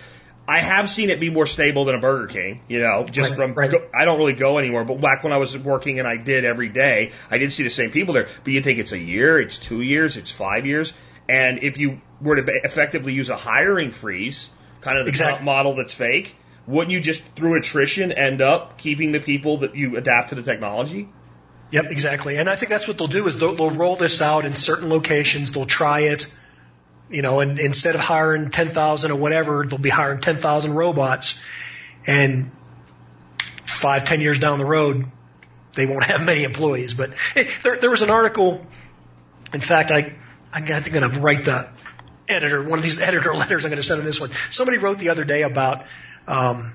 I 0.47 0.61
have 0.61 0.89
seen 0.89 1.11
it 1.11 1.21
be 1.21 1.31
more 1.31 1.47
stable 1.47 1.85
than 1.85 1.95
a 1.95 2.01
Burger 2.01 2.27
King. 2.27 2.61
You 2.69 2.81
know, 2.81 3.07
just 3.11 3.31
Right, 3.33 3.37
from 3.37 3.55
right. 3.55 3.71
go, 3.71 3.87
I 3.95 4.05
don't 4.05 4.19
really 4.19 4.33
go 4.33 4.59
anymore. 4.59 4.85
But 4.85 5.01
back 5.01 5.25
when 5.25 5.33
I 5.33 5.37
was 5.39 5.57
working 5.57 5.99
and 5.99 6.09
I 6.09 6.17
did 6.17 6.45
every 6.45 6.69
day, 6.69 7.13
I 7.31 7.39
did 7.39 7.53
see 7.53 7.65
the 7.65 7.71
same 7.71 7.91
people 7.91 8.15
there. 8.15 8.29
But 8.45 8.53
you 8.53 8.63
think 8.63 8.79
it's 8.79 8.93
a 8.93 8.99
year, 8.99 9.39
it's 9.39 9.59
two 9.59 9.83
years, 9.83 10.17
it's 10.17 10.31
five 10.31 10.65
years. 10.67 10.95
And 11.29 11.63
if 11.63 11.77
you 11.77 12.01
were 12.23 12.37
to 12.41 12.61
effectively 12.65 13.13
use 13.13 13.29
a 13.29 13.37
hiring 13.37 13.91
freeze, 13.91 14.49
kind 14.81 14.99
of 14.99 15.05
the 15.05 15.11
Exactly. 15.11 15.45
Model 15.45 15.75
that's 15.75 15.93
fake, 15.93 16.35
wouldn't 16.67 16.91
you 16.93 17.01
just 17.01 17.23
through 17.35 17.59
attrition 17.59 18.13
end 18.13 18.41
up 18.41 18.79
keeping 18.79 19.13
the 19.13 19.21
people 19.21 19.59
that 19.59 19.75
you 19.75 19.97
adapt 19.99 20.31
to 20.31 20.35
the 20.35 20.43
technology? 20.43 21.09
Yep, 21.71 21.87
exactly. 21.91 22.37
And 22.39 22.49
I 22.49 22.57
think 22.57 22.71
that's 22.71 22.89
what 22.89 22.97
they'll 22.97 23.09
do 23.09 23.27
is 23.27 23.39
they'll, 23.39 23.55
they'll 23.55 23.71
roll 23.71 23.97
this 23.97 24.23
out 24.23 24.45
in 24.47 24.55
certain 24.55 24.89
locations. 24.89 25.53
They'll 25.53 25.67
try 25.67 26.01
it, 26.01 26.35
you 27.11 27.21
know, 27.21 27.41
and 27.41 27.59
instead 27.59 27.95
of 27.95 28.01
hiring 28.01 28.51
10,000 28.51 29.11
or 29.11 29.17
whatever, 29.17 29.67
they'll 29.67 29.79
be 29.79 29.91
hiring 29.91 30.21
10,000 30.21 30.75
robots. 30.75 31.43
And 32.07 32.51
five, 33.67 34.05
ten 34.05 34.21
years 34.21 34.39
down 34.39 34.59
the 34.59 34.65
road, 34.65 35.05
they 35.75 35.87
won't 35.87 36.05
have 36.05 36.25
many 36.25 36.45
employees. 36.45 36.95
But 36.95 37.11
there, 37.63 37.77
there 37.77 37.91
was 37.91 38.03
an 38.03 38.11
article. 38.11 38.67
In 39.53 39.61
fact, 39.61 39.91
I, 39.91 40.15
I'm 40.53 40.65
going 40.65 40.83
to 40.83 41.21
write 41.21 41.45
the 41.45 41.69
editor, 42.29 42.63
one 42.63 42.79
of 42.79 42.85
these 42.85 43.01
editor 43.09 43.35
letters 43.35 43.65
I'm 43.65 43.71
going 43.71 43.81
to 43.81 43.87
send 43.87 44.01
in 44.01 44.07
this 44.07 44.21
one. 44.21 44.31
Somebody 44.51 44.79
wrote 44.79 44.99
the 44.99 45.11
other 45.11 45.25
day 45.25 45.43
about, 45.43 45.85
um, 46.27 46.75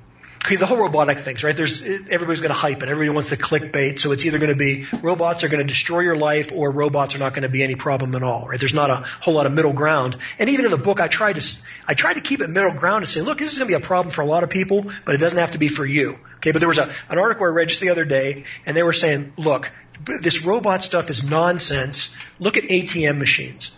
the 0.49 0.65
whole 0.65 0.78
robotic 0.78 1.20
things, 1.20 1.44
right? 1.44 1.56
There's 1.56 1.88
everybody's 1.88 2.41
going 2.41 2.53
to 2.53 2.60
hype 2.60 2.84
it. 2.84 2.90
Everybody 2.90 3.10
wants 3.10 3.30
the 3.30 3.38
clickbait. 3.38 3.98
So 3.99 4.11
it's 4.11 4.26
either 4.26 4.40
going 4.40 4.52
to 4.52 4.56
be 4.56 4.86
robots 5.02 5.44
are 5.44 5.48
going 5.48 5.65
to 5.65 5.68
destroy 5.68 6.02
your 6.02 6.15
life, 6.15 6.52
or 6.53 6.72
robots 6.72 7.15
are 7.15 7.20
not 7.20 7.34
going 7.34 7.44
to 7.44 7.49
be 7.49 7.64
any 7.64 7.76
problem 7.76 8.14
at 8.15 8.24
all, 8.24 8.48
right? 8.48 8.60
There's 8.60 8.74
not 8.74 8.90
a 8.90 8.95
whole 8.95 9.34
lot 9.34 9.45
of 9.45 9.53
middle 9.53 9.74
ground. 9.74 10.18
And 10.40 10.49
even 10.49 10.65
in 10.65 10.72
the 10.72 10.78
book, 10.78 10.99
I 10.99 11.07
tried 11.07 11.40
to 11.40 11.65
I 11.88 11.94
tried 11.94 12.15
to 12.15 12.22
keep 12.22 12.41
it 12.41 12.49
middle 12.49 12.74
ground 12.74 13.03
and 13.03 13.07
say, 13.07 13.22
look, 13.22 13.38
this 13.38 13.52
is 13.52 13.57
going 13.57 13.72
to 13.72 13.78
be 13.78 13.82
a 13.82 13.86
problem 13.86 14.11
for 14.11 14.22
a 14.22 14.26
lot 14.26 14.44
of 14.44 14.49
people, 14.49 14.86
but 15.06 15.15
it 15.15 15.20
doesn't 15.20 15.40
have 15.40 15.52
to 15.52 15.57
be 15.60 15.68
for 15.68 15.86
you. 15.86 16.18
Okay, 16.38 16.52
but 16.52 16.60
there 16.60 16.68
was 16.68 16.80
a, 16.80 16.90
an 17.10 17.18
article 17.18 17.45
I 17.45 17.49
read 17.49 17.70
just 17.70 17.82
the 17.82 17.90
other 17.90 18.06
day, 18.06 18.44
and 18.65 18.76
they 18.76 18.84
were 18.84 18.94
saying, 18.94 19.34
look, 19.38 19.72
this 20.06 20.45
robot 20.45 20.84
stuff 20.84 21.10
is 21.10 21.30
nonsense. 21.30 22.18
Look 22.40 22.57
at 22.57 22.64
ATM 22.64 23.18
machines. 23.18 23.78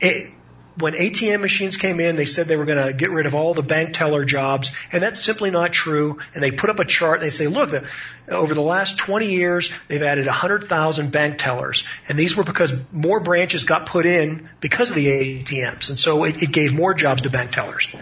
It, 0.00 0.30
when 0.78 0.92
ATM 0.92 1.40
machines 1.40 1.76
came 1.76 2.00
in, 2.00 2.16
they 2.16 2.26
said 2.26 2.46
they 2.46 2.56
were 2.56 2.66
going 2.66 2.86
to 2.86 2.92
get 2.92 3.10
rid 3.10 3.26
of 3.26 3.34
all 3.34 3.54
the 3.54 3.62
bank 3.62 3.94
teller 3.94 4.24
jobs, 4.24 4.76
and 4.92 5.02
that's 5.02 5.20
simply 5.20 5.50
not 5.50 5.72
true. 5.72 6.18
And 6.34 6.42
they 6.42 6.50
put 6.50 6.68
up 6.68 6.78
a 6.78 6.84
chart 6.84 7.18
and 7.18 7.24
they 7.24 7.30
say, 7.30 7.46
look, 7.46 7.70
the, 7.70 7.88
over 8.28 8.54
the 8.54 8.62
last 8.62 8.98
20 8.98 9.26
years, 9.26 9.76
they've 9.88 10.02
added 10.02 10.26
100,000 10.26 11.12
bank 11.12 11.38
tellers, 11.38 11.88
and 12.08 12.18
these 12.18 12.36
were 12.36 12.44
because 12.44 12.84
more 12.92 13.20
branches 13.20 13.64
got 13.64 13.86
put 13.86 14.06
in 14.06 14.48
because 14.60 14.90
of 14.90 14.96
the 14.96 15.06
ATMs, 15.06 15.88
and 15.88 15.98
so 15.98 16.24
it, 16.24 16.42
it 16.42 16.52
gave 16.52 16.74
more 16.74 16.94
jobs 16.94 17.22
to 17.22 17.30
bank 17.30 17.52
tellers. 17.52 17.94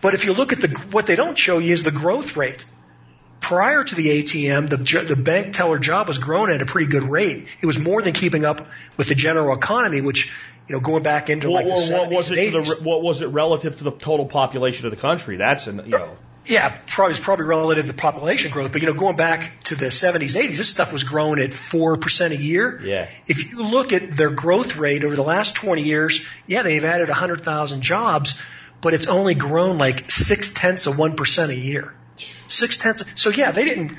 But 0.00 0.14
if 0.14 0.24
you 0.24 0.32
look 0.32 0.52
at 0.52 0.60
the 0.60 0.68
what 0.90 1.06
they 1.06 1.16
don't 1.16 1.38
show 1.38 1.58
you 1.58 1.72
is 1.72 1.82
the 1.82 1.90
growth 1.90 2.36
rate. 2.36 2.64
Prior 3.40 3.82
to 3.82 3.94
the 3.94 4.22
ATM, 4.22 4.68
the, 4.68 4.76
the 4.76 5.20
bank 5.20 5.54
teller 5.54 5.78
job 5.78 6.08
was 6.08 6.18
growing 6.18 6.52
at 6.52 6.62
a 6.62 6.66
pretty 6.66 6.90
good 6.90 7.02
rate. 7.02 7.48
It 7.60 7.66
was 7.66 7.82
more 7.82 8.00
than 8.00 8.12
keeping 8.12 8.44
up 8.44 8.66
with 8.96 9.08
the 9.08 9.14
general 9.14 9.56
economy, 9.56 10.02
which 10.02 10.32
you 10.70 10.76
know, 10.76 10.80
going 10.80 11.02
back 11.02 11.30
into 11.30 11.50
What, 11.50 11.64
like 11.64 11.74
the 11.74 11.92
what, 11.92 12.10
what 12.10 12.10
70s 12.10 12.16
was 12.16 12.30
it? 12.30 12.52
To 12.52 12.58
80s. 12.58 12.78
the, 12.78 12.88
what 12.88 13.02
was 13.02 13.22
it 13.22 13.26
relative 13.26 13.78
to 13.78 13.82
the 13.82 13.90
total 13.90 14.24
population 14.24 14.86
of 14.86 14.92
the 14.92 14.96
country? 14.96 15.36
That's 15.36 15.66
an 15.66 15.82
you 15.84 15.90
know. 15.90 16.16
Yeah, 16.46 16.78
probably 16.86 17.10
it's 17.10 17.20
probably 17.20 17.46
relative 17.46 17.88
to 17.88 17.92
population 17.92 18.52
growth, 18.52 18.70
but 18.70 18.80
you 18.80 18.86
know, 18.86 18.94
going 18.94 19.16
back 19.16 19.64
to 19.64 19.74
the 19.74 19.86
70s, 19.86 20.40
80s, 20.40 20.56
this 20.56 20.68
stuff 20.68 20.92
was 20.92 21.02
growing 21.02 21.40
at 21.40 21.52
four 21.52 21.96
percent 21.96 22.34
a 22.34 22.36
year. 22.36 22.80
Yeah. 22.84 23.08
If 23.26 23.50
you 23.50 23.68
look 23.68 23.92
at 23.92 24.12
their 24.12 24.30
growth 24.30 24.76
rate 24.76 25.02
over 25.02 25.16
the 25.16 25.24
last 25.24 25.56
20 25.56 25.82
years, 25.82 26.24
yeah, 26.46 26.62
they've 26.62 26.84
added 26.84 27.08
100,000 27.08 27.82
jobs, 27.82 28.40
but 28.80 28.94
it's 28.94 29.08
only 29.08 29.34
grown 29.34 29.76
like 29.76 30.08
six 30.08 30.54
tenths 30.54 30.86
of 30.86 30.96
one 30.96 31.16
percent 31.16 31.50
a 31.50 31.56
year. 31.56 31.92
Six 32.16 32.76
tenths. 32.76 33.20
So 33.20 33.30
yeah, 33.30 33.50
they 33.50 33.64
didn't. 33.64 33.96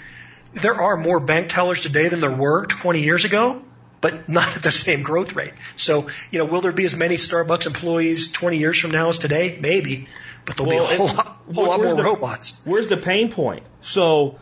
There 0.54 0.82
are 0.82 0.96
more 0.96 1.20
bank 1.20 1.50
tellers 1.50 1.82
today 1.82 2.08
than 2.08 2.22
there 2.22 2.36
were 2.36 2.66
20 2.66 3.02
years 3.02 3.26
ago, 3.26 3.62
but 4.02 4.28
not 4.28 4.56
at 4.58 4.64
the 4.64 4.72
same 4.72 5.04
growth 5.04 5.36
rate. 5.36 5.54
So 5.78 6.08
you 6.32 6.40
know, 6.40 6.46
will 6.46 6.62
there 6.62 6.72
be 6.72 6.86
as 6.86 6.98
many 6.98 7.16
Starbucks 7.16 7.68
employees 7.68 8.32
20 8.32 8.58
years 8.58 8.78
from 8.80 8.92
now 8.92 9.10
as 9.10 9.20
today? 9.20 9.58
Maybe, 9.62 10.08
but 10.46 10.58
there'll 10.58 10.72
Well, 10.72 10.88
be 10.88 10.94
a 10.94 10.98
whole 10.98 11.08
it- 11.10 11.16
lot, 11.18 11.38
whole 11.54 11.66
lot 11.68 11.80
more 11.82 11.96
the- 11.96 12.04
robots. 12.04 12.60
Where's 12.66 12.88
the 12.88 12.98
pain 12.98 13.32
point? 13.32 13.64
So, 13.82 14.40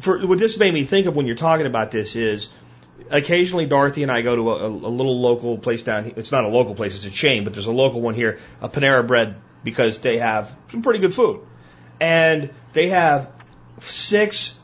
for 0.00 0.26
what 0.26 0.38
this 0.38 0.58
made 0.58 0.74
me 0.74 0.84
think 0.84 1.06
of 1.06 1.16
when 1.16 1.26
you're 1.26 1.36
talking 1.36 1.66
about 1.66 1.90
this 1.90 2.16
is, 2.16 2.50
occasionally 3.10 3.66
Dorothy 3.66 4.02
and 4.02 4.10
I 4.10 4.22
go 4.22 4.34
to 4.36 4.50
a, 4.50 4.66
a 4.66 4.68
little 4.68 5.20
local 5.20 5.56
place 5.58 5.82
down 5.82 6.04
here. 6.04 6.12
It's 6.16 6.32
not 6.32 6.44
a 6.44 6.48
local 6.48 6.74
place; 6.74 6.94
it's 6.94 7.04
a 7.04 7.10
chain, 7.10 7.44
but 7.44 7.52
there's 7.52 7.66
a 7.66 7.72
local 7.72 8.00
one 8.00 8.14
here, 8.14 8.38
a 8.60 8.68
Panera 8.68 9.06
Bread, 9.06 9.36
because 9.62 9.98
they 10.00 10.18
have 10.18 10.54
some 10.70 10.82
pretty 10.82 10.98
good 10.98 11.14
food, 11.14 11.40
and 12.00 12.50
they 12.72 12.88
have 12.88 13.30
six 13.80 14.54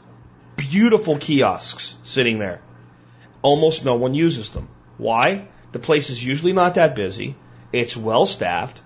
beautiful 0.57 1.17
kiosks 1.19 1.95
sitting 2.03 2.39
there. 2.39 2.61
Almost 3.43 3.85
no 3.85 3.97
one 3.97 4.15
uses 4.15 4.51
them. 4.51 4.69
Why? 4.99 5.49
The 5.73 5.79
place 5.79 6.11
is 6.11 6.25
usually 6.25 6.53
not 6.53 6.75
that 6.75 6.95
busy. 6.95 7.35
It's 7.73 7.97
well 7.97 8.27
staffed. 8.27 8.81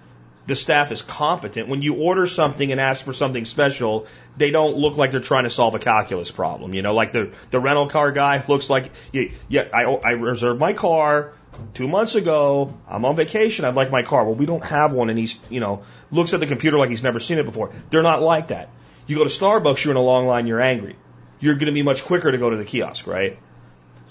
The 0.47 0.55
staff 0.55 0.93
is 0.93 1.03
competent. 1.03 1.69
When 1.69 1.83
you 1.83 1.95
order 1.95 2.27
something 2.27 2.71
and 2.71 2.81
ask 2.81 3.05
for 3.05 3.13
something 3.13 3.45
special, 3.45 4.07
they 4.37 4.53
don't 4.53 4.77
look 4.77 4.97
like 4.97 5.11
they're 5.11 5.21
trying 5.21 5.43
to 5.45 5.51
solve 5.51 5.75
a 5.75 5.81
calculus 5.81 6.31
problem. 6.31 6.73
You 6.73 6.83
know, 6.83 6.95
like 6.95 7.13
the 7.13 7.33
the 7.51 7.59
rental 7.59 7.89
car 7.89 8.13
guy 8.13 8.43
looks 8.49 8.71
like, 8.71 8.93
yeah, 9.13 9.25
yeah 9.49 9.65
I, 9.75 9.83
I 9.83 10.11
reserved 10.13 10.61
my 10.61 10.73
car 10.73 11.33
two 11.75 11.89
months 11.89 12.15
ago. 12.15 12.73
I'm 12.89 13.05
on 13.05 13.17
vacation. 13.17 13.65
I'd 13.65 13.75
like 13.75 13.91
my 13.91 14.03
car. 14.03 14.25
Well, 14.25 14.35
we 14.35 14.47
don't 14.47 14.65
have 14.65 14.93
one, 14.93 15.11
and 15.11 15.19
he's 15.19 15.37
you 15.51 15.59
know 15.59 15.83
looks 16.13 16.33
at 16.33 16.39
the 16.39 16.47
computer 16.47 16.79
like 16.79 16.91
he's 16.91 17.03
never 17.03 17.19
seen 17.19 17.39
it 17.39 17.45
before. 17.45 17.73
They're 17.91 18.05
not 18.05 18.23
like 18.23 18.49
that. 18.49 18.69
You 19.09 19.17
go 19.17 19.25
to 19.25 19.31
Starbucks, 19.31 19.85
you're 19.85 19.93
in 19.93 19.97
a 19.97 20.03
long 20.03 20.27
line, 20.27 20.47
you're 20.47 20.61
angry. 20.61 20.97
You're 21.39 21.55
going 21.55 21.67
to 21.67 21.73
be 21.73 21.83
much 21.83 22.05
quicker 22.05 22.31
to 22.31 22.39
go 22.39 22.51
to 22.51 22.57
the 22.57 22.65
kiosk, 22.65 23.07
right? 23.07 23.39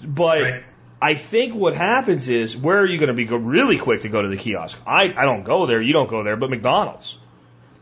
But 0.02 0.42
Right. 0.42 0.62
I 1.00 1.14
think 1.14 1.54
what 1.54 1.74
happens 1.74 2.28
is, 2.28 2.56
where 2.56 2.78
are 2.78 2.86
you 2.86 2.98
going 2.98 3.08
to 3.08 3.14
be 3.14 3.26
go 3.26 3.36
really 3.36 3.76
quick 3.76 4.02
to 4.02 4.08
go 4.08 4.22
to 4.22 4.28
the 4.28 4.36
kiosk? 4.36 4.80
I, 4.86 5.14
I 5.14 5.24
don't 5.24 5.44
go 5.44 5.66
there, 5.66 5.80
you 5.80 5.92
don't 5.92 6.08
go 6.08 6.22
there, 6.22 6.36
but 6.36 6.48
McDonald's. 6.48 7.18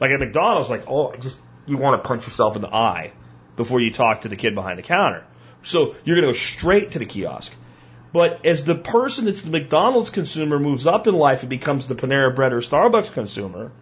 Like 0.00 0.10
at 0.10 0.18
McDonald's, 0.18 0.68
like, 0.68 0.84
oh, 0.88 1.12
I 1.12 1.16
just, 1.16 1.38
you 1.66 1.76
want 1.76 2.02
to 2.02 2.06
punch 2.06 2.24
yourself 2.24 2.56
in 2.56 2.62
the 2.62 2.74
eye 2.74 3.12
before 3.56 3.80
you 3.80 3.92
talk 3.92 4.22
to 4.22 4.28
the 4.28 4.36
kid 4.36 4.54
behind 4.54 4.78
the 4.78 4.82
counter. 4.82 5.24
So 5.62 5.94
you're 6.04 6.16
going 6.16 6.26
to 6.26 6.32
go 6.32 6.38
straight 6.38 6.92
to 6.92 6.98
the 6.98 7.06
kiosk. 7.06 7.52
But 8.12 8.44
as 8.44 8.64
the 8.64 8.74
person 8.74 9.26
that's 9.26 9.42
the 9.42 9.50
McDonald's 9.50 10.10
consumer 10.10 10.58
moves 10.58 10.86
up 10.86 11.06
in 11.06 11.14
life 11.14 11.42
and 11.42 11.50
becomes 11.50 11.86
the 11.86 11.94
Panera 11.94 12.34
Bread 12.34 12.52
or 12.52 12.60
Starbucks 12.60 13.12
consumer, 13.12 13.72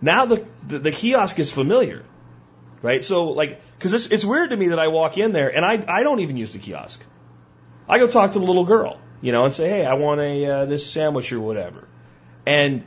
now 0.00 0.26
the, 0.26 0.46
the, 0.66 0.78
the 0.78 0.92
kiosk 0.92 1.38
is 1.38 1.50
familiar. 1.50 2.04
Right? 2.82 3.04
So, 3.04 3.30
like, 3.30 3.60
because 3.78 3.94
it's, 3.94 4.06
it's 4.08 4.24
weird 4.24 4.50
to 4.50 4.56
me 4.56 4.68
that 4.68 4.78
I 4.78 4.88
walk 4.88 5.16
in 5.16 5.32
there 5.32 5.54
and 5.54 5.64
I, 5.64 5.84
I 5.88 6.02
don't 6.02 6.20
even 6.20 6.36
use 6.36 6.52
the 6.52 6.58
kiosk. 6.58 7.02
I 7.92 7.98
go 7.98 8.06
talk 8.06 8.32
to 8.32 8.38
the 8.38 8.44
little 8.46 8.64
girl, 8.64 8.98
you 9.20 9.32
know, 9.32 9.44
and 9.44 9.52
say, 9.52 9.68
hey, 9.68 9.84
I 9.84 9.94
want 9.94 10.20
a 10.20 10.46
uh, 10.46 10.64
this 10.64 10.90
sandwich 10.90 11.30
or 11.30 11.40
whatever. 11.40 11.86
And 12.46 12.84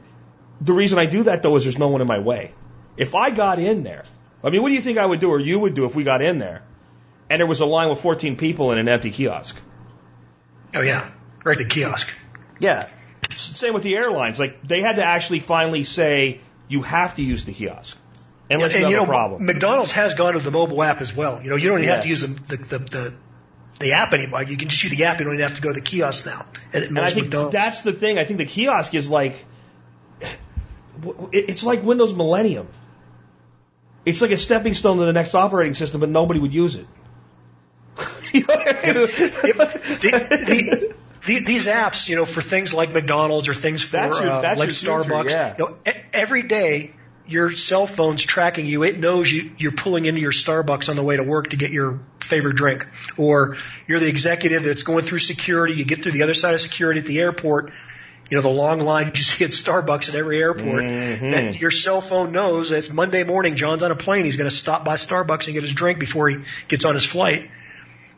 the 0.60 0.74
reason 0.74 0.98
I 0.98 1.06
do 1.06 1.24
that 1.24 1.44
though 1.44 1.56
is 1.58 1.64
there's 1.64 1.78
no 1.78 1.90
one 1.90 2.02
in 2.02 2.08
my 2.08 2.18
way. 2.20 2.54
If 2.98 3.14
I 3.14 3.30
got 3.30 3.60
in 3.60 3.84
there, 3.84 4.04
I 4.44 4.50
mean, 4.50 4.64
what 4.64 4.70
do 4.70 4.76
you 4.76 4.82
think 4.82 4.98
I 4.98 5.06
would 5.06 5.20
do 5.20 5.30
or 5.30 5.40
you 5.40 5.60
would 5.60 5.76
do 5.76 5.86
if 5.86 5.96
we 5.96 6.04
got 6.04 6.24
in 6.24 6.40
there 6.40 6.64
and 7.30 7.40
there 7.40 7.46
was 7.46 7.60
a 7.60 7.68
line 7.68 7.90
with 7.90 8.00
14 8.00 8.36
people 8.36 8.72
in 8.72 8.80
an 8.80 8.88
empty 8.88 9.12
kiosk? 9.12 9.62
Oh 10.74 10.82
yeah, 10.82 11.12
right. 11.44 11.58
The 11.58 11.66
kiosk. 11.66 12.18
Yeah. 12.60 12.88
Same 13.30 13.76
with 13.76 13.84
the 13.84 13.96
airlines. 13.96 14.40
Like 14.40 14.68
they 14.68 14.82
had 14.82 14.96
to 14.96 15.04
actually 15.06 15.40
finally 15.40 15.84
say 15.84 16.42
you 16.68 16.82
have 16.82 17.16
to 17.18 17.22
use 17.22 17.46
the 17.46 17.54
kiosk 17.54 17.98
unless 18.50 18.74
and 18.74 18.80
you 18.80 18.86
have 18.86 18.92
you 18.92 18.98
know, 18.98 19.04
a 19.04 19.08
problem. 19.08 19.46
McDonald's 19.46 19.92
has 19.92 20.16
gone 20.16 20.34
to 20.34 20.40
the 20.40 20.52
mobile 20.52 20.82
app 20.82 21.00
as 21.02 21.16
well. 21.16 21.44
You 21.44 21.52
know, 21.52 21.58
you 21.58 21.70
don't 21.70 21.78
even 21.80 21.90
Yeah. 21.90 21.96
have 21.96 22.04
to 22.04 22.10
use 22.10 22.22
the, 22.22 22.56
the, 22.56 22.58
the, 22.58 22.78
the, 22.80 23.14
the 23.80 23.94
app 23.94 24.14
anymore. 24.14 24.44
You 24.44 24.58
can 24.58 24.70
just 24.70 24.84
use 24.84 24.92
the 24.96 25.06
app. 25.06 25.20
You 25.20 25.26
don't 25.26 25.34
even 25.36 25.46
have 25.48 25.56
to 25.56 25.62
go 25.62 25.70
to 25.70 25.80
the 25.80 25.86
kiosk 25.86 26.26
now. 26.28 26.46
At 26.74 26.84
And 26.84 26.98
I 27.00 27.10
think 27.10 27.28
McDonald's. 27.28 27.54
that's 27.54 27.82
the 27.82 27.94
thing. 27.94 28.18
I 28.18 28.24
think 28.24 28.38
the 28.40 28.46
kiosk 28.46 28.94
is 28.94 29.10
like, 29.10 29.44
it's 31.32 31.64
like 31.64 31.84
Windows 31.84 32.14
Millennium. 32.14 32.68
It's 34.06 34.22
like 34.22 34.32
a 34.32 34.38
stepping 34.38 34.76
stone 34.76 34.98
to 35.00 35.06
the 35.06 35.14
next 35.14 35.34
operating 35.36 35.74
system, 35.74 36.00
but 36.00 36.10
nobody 36.10 36.40
would 36.40 36.54
use 36.54 36.76
it. 36.76 36.86
You 38.34 38.42
know 38.42 38.54
I 38.54 38.66
mean? 38.84 38.94
the, 38.94 40.38
the, 40.46 40.96
the, 41.26 41.40
these 41.40 41.68
apps, 41.68 42.10
you 42.10 42.18
know, 42.18 42.26
for 42.26 42.42
things 42.42 42.74
like 42.74 42.92
McDonald's 42.92 43.48
or 43.48 43.54
things 43.54 43.82
for 43.82 43.96
your- 43.98 44.28
uh, 44.30 44.42
like 44.42 44.58
your 44.58 44.68
future, 44.68 44.92
Starbucks, 45.10 45.30
yeah. 45.30 45.56
you 45.58 45.66
know, 45.70 45.78
every 46.14 46.44
day 46.44 46.94
your 47.28 47.50
cell 47.50 47.88
phone's 47.88 48.24
tracking 48.24 48.66
you. 48.66 48.84
It 48.84 49.00
knows 49.00 49.32
you, 49.32 49.52
you're 49.58 49.72
pulling 49.72 50.06
into 50.06 50.22
your 50.22 50.32
Starbucks 50.32 50.90
on 50.90 50.96
the 50.96 51.04
way 51.04 51.18
to 51.18 51.24
work 51.24 51.50
to 51.50 51.58
get 51.58 51.72
your 51.72 52.00
favorite 52.20 52.56
drink, 52.56 52.86
or 53.18 53.58
you're 53.88 54.00
the 54.00 54.08
executive 54.08 54.64
that's 54.64 54.84
going 54.84 55.04
through 55.04 55.20
security. 55.20 55.74
You 55.74 55.86
get 55.86 56.04
through 56.04 56.12
the 56.12 56.24
other 56.24 56.34
side 56.34 56.54
of 56.54 56.62
security 56.62 57.00
at 57.00 57.06
the 57.06 57.20
airport. 57.20 57.74
You 58.30 58.38
know, 58.38 58.42
the 58.42 58.50
long 58.50 58.80
line 58.80 59.12
you 59.14 59.24
see 59.24 59.44
at 59.46 59.52
Starbucks 59.52 60.10
at 60.10 60.16
every 60.16 60.40
airport. 60.40 60.84
Mm-hmm. 60.84 61.32
That 61.32 61.60
your 61.60 61.72
cell 61.72 62.02
phone 62.02 62.32
knows 62.32 62.70
that 62.70 62.78
it's 62.78 62.94
Monday 62.94 63.24
morning. 63.24 63.56
John's 63.56 63.84
on 63.84 63.92
a 63.92 63.96
plane. 63.96 64.26
He's 64.26 64.36
going 64.36 64.50
to 64.50 64.56
stop 64.56 64.86
by 64.86 64.96
Starbucks 64.96 65.46
and 65.46 65.54
get 65.54 65.64
his 65.64 65.74
drink 65.74 66.00
before 66.00 66.30
he 66.30 66.40
gets 66.68 66.86
on 66.86 66.94
his 66.94 67.06
flight 67.06 67.50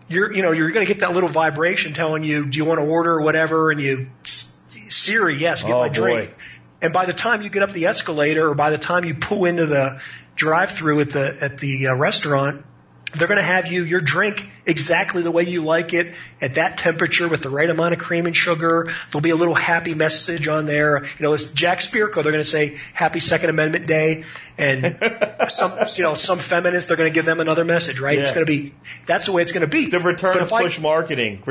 you're 0.09 0.33
you 0.33 0.41
know 0.41 0.51
you're 0.51 0.71
going 0.71 0.85
to 0.85 0.93
get 0.93 1.01
that 1.01 1.13
little 1.13 1.29
vibration 1.29 1.93
telling 1.93 2.23
you 2.23 2.45
do 2.45 2.57
you 2.57 2.65
want 2.65 2.79
to 2.79 2.85
order 2.85 3.11
or 3.11 3.21
whatever 3.21 3.71
and 3.71 3.81
you 3.81 4.07
Siri 4.23 5.35
yes 5.35 5.63
get 5.63 5.73
Oh, 5.73 5.79
my 5.79 5.89
drink 5.89 6.29
boy. 6.29 6.35
And 6.81 6.93
by 6.93 7.05
the 7.05 7.13
time 7.13 7.41
you 7.41 7.49
get 7.49 7.63
up 7.63 7.71
the 7.71 7.85
escalator 7.85 8.49
or 8.49 8.55
by 8.55 8.69
the 8.69 8.77
time 8.77 9.05
you 9.05 9.13
pull 9.13 9.45
into 9.45 9.65
the 9.65 10.01
drive 10.35 10.71
through 10.71 10.99
at 10.99 11.11
the 11.11 11.37
at 11.41 11.57
the 11.57 11.87
uh, 11.87 11.95
restaurant 11.95 12.63
They're 13.13 13.27
going 13.27 13.39
to 13.39 13.43
have 13.43 13.71
you 13.71 13.83
your 13.83 14.01
drink 14.01 14.51
exactly 14.65 15.21
the 15.21 15.31
way 15.31 15.43
you 15.43 15.63
like 15.63 15.93
it 15.93 16.13
at 16.41 16.55
that 16.55 16.77
temperature 16.77 17.29
with 17.29 17.41
the 17.41 17.49
right 17.49 17.69
amount 17.69 17.93
of 17.93 17.99
cream 17.99 18.25
and 18.25 18.35
sugar. 18.35 18.89
There'll 19.11 19.21
be 19.21 19.29
a 19.29 19.35
little 19.35 19.55
happy 19.55 19.93
message 19.93 20.47
on 20.47 20.65
there. 20.65 21.03
You 21.03 21.21
know, 21.21 21.33
it's 21.33 21.53
Jack 21.53 21.79
Spirko. 21.79 22.15
They're 22.15 22.33
going 22.33 22.35
to 22.39 22.43
say 22.43 22.77
Happy 22.93 23.21
Second 23.21 23.49
Amendment 23.49 23.87
Day, 23.87 24.25
and 24.57 24.99
some 25.47 25.71
you 25.95 26.03
know 26.03 26.15
some 26.15 26.37
feminists 26.37 26.89
they're 26.89 26.97
going 26.97 27.09
to 27.09 27.13
give 27.13 27.25
them 27.25 27.39
another 27.39 27.63
message. 27.63 27.99
Right? 27.99 28.19
It's 28.19 28.31
going 28.31 28.45
to 28.45 28.51
be 28.51 28.73
that's 29.05 29.25
the 29.25 29.31
way 29.31 29.41
it's 29.41 29.53
going 29.53 29.65
to 29.65 29.71
be. 29.71 29.89
The 29.89 29.99
return 29.99 30.33
But 30.33 30.41
of 30.41 30.47
if 30.47 30.53
I- 30.53 30.63
push 30.63 30.79
marketing. 30.79 31.43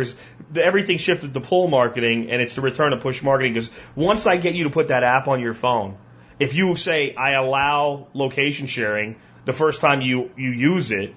Everything 0.55 0.99
shifted 0.99 1.35
to 1.35 1.41
pull 1.41 1.69
marketing, 1.69 2.31
and 2.31 2.41
it's 2.41 2.55
the 2.55 2.61
return 2.61 2.93
of 2.93 3.01
push 3.01 3.23
marketing. 3.23 3.55
Because 3.55 3.71
once 3.95 4.27
I 4.27 4.37
get 4.37 4.55
you 4.55 4.65
to 4.65 4.71
put 4.71 4.89
that 4.89 5.03
app 5.03 5.27
on 5.27 5.41
your 5.41 5.55
phone, 5.55 5.97
if 6.39 6.55
you 6.55 6.77
say 6.77 7.15
I 7.15 7.33
allow 7.33 8.09
location 8.15 8.67
sharing 8.67 9.17
the 9.47 9.53
first 9.53 9.81
time 9.81 10.03
you 10.03 10.31
you 10.37 10.51
use 10.51 10.91
it, 10.91 11.15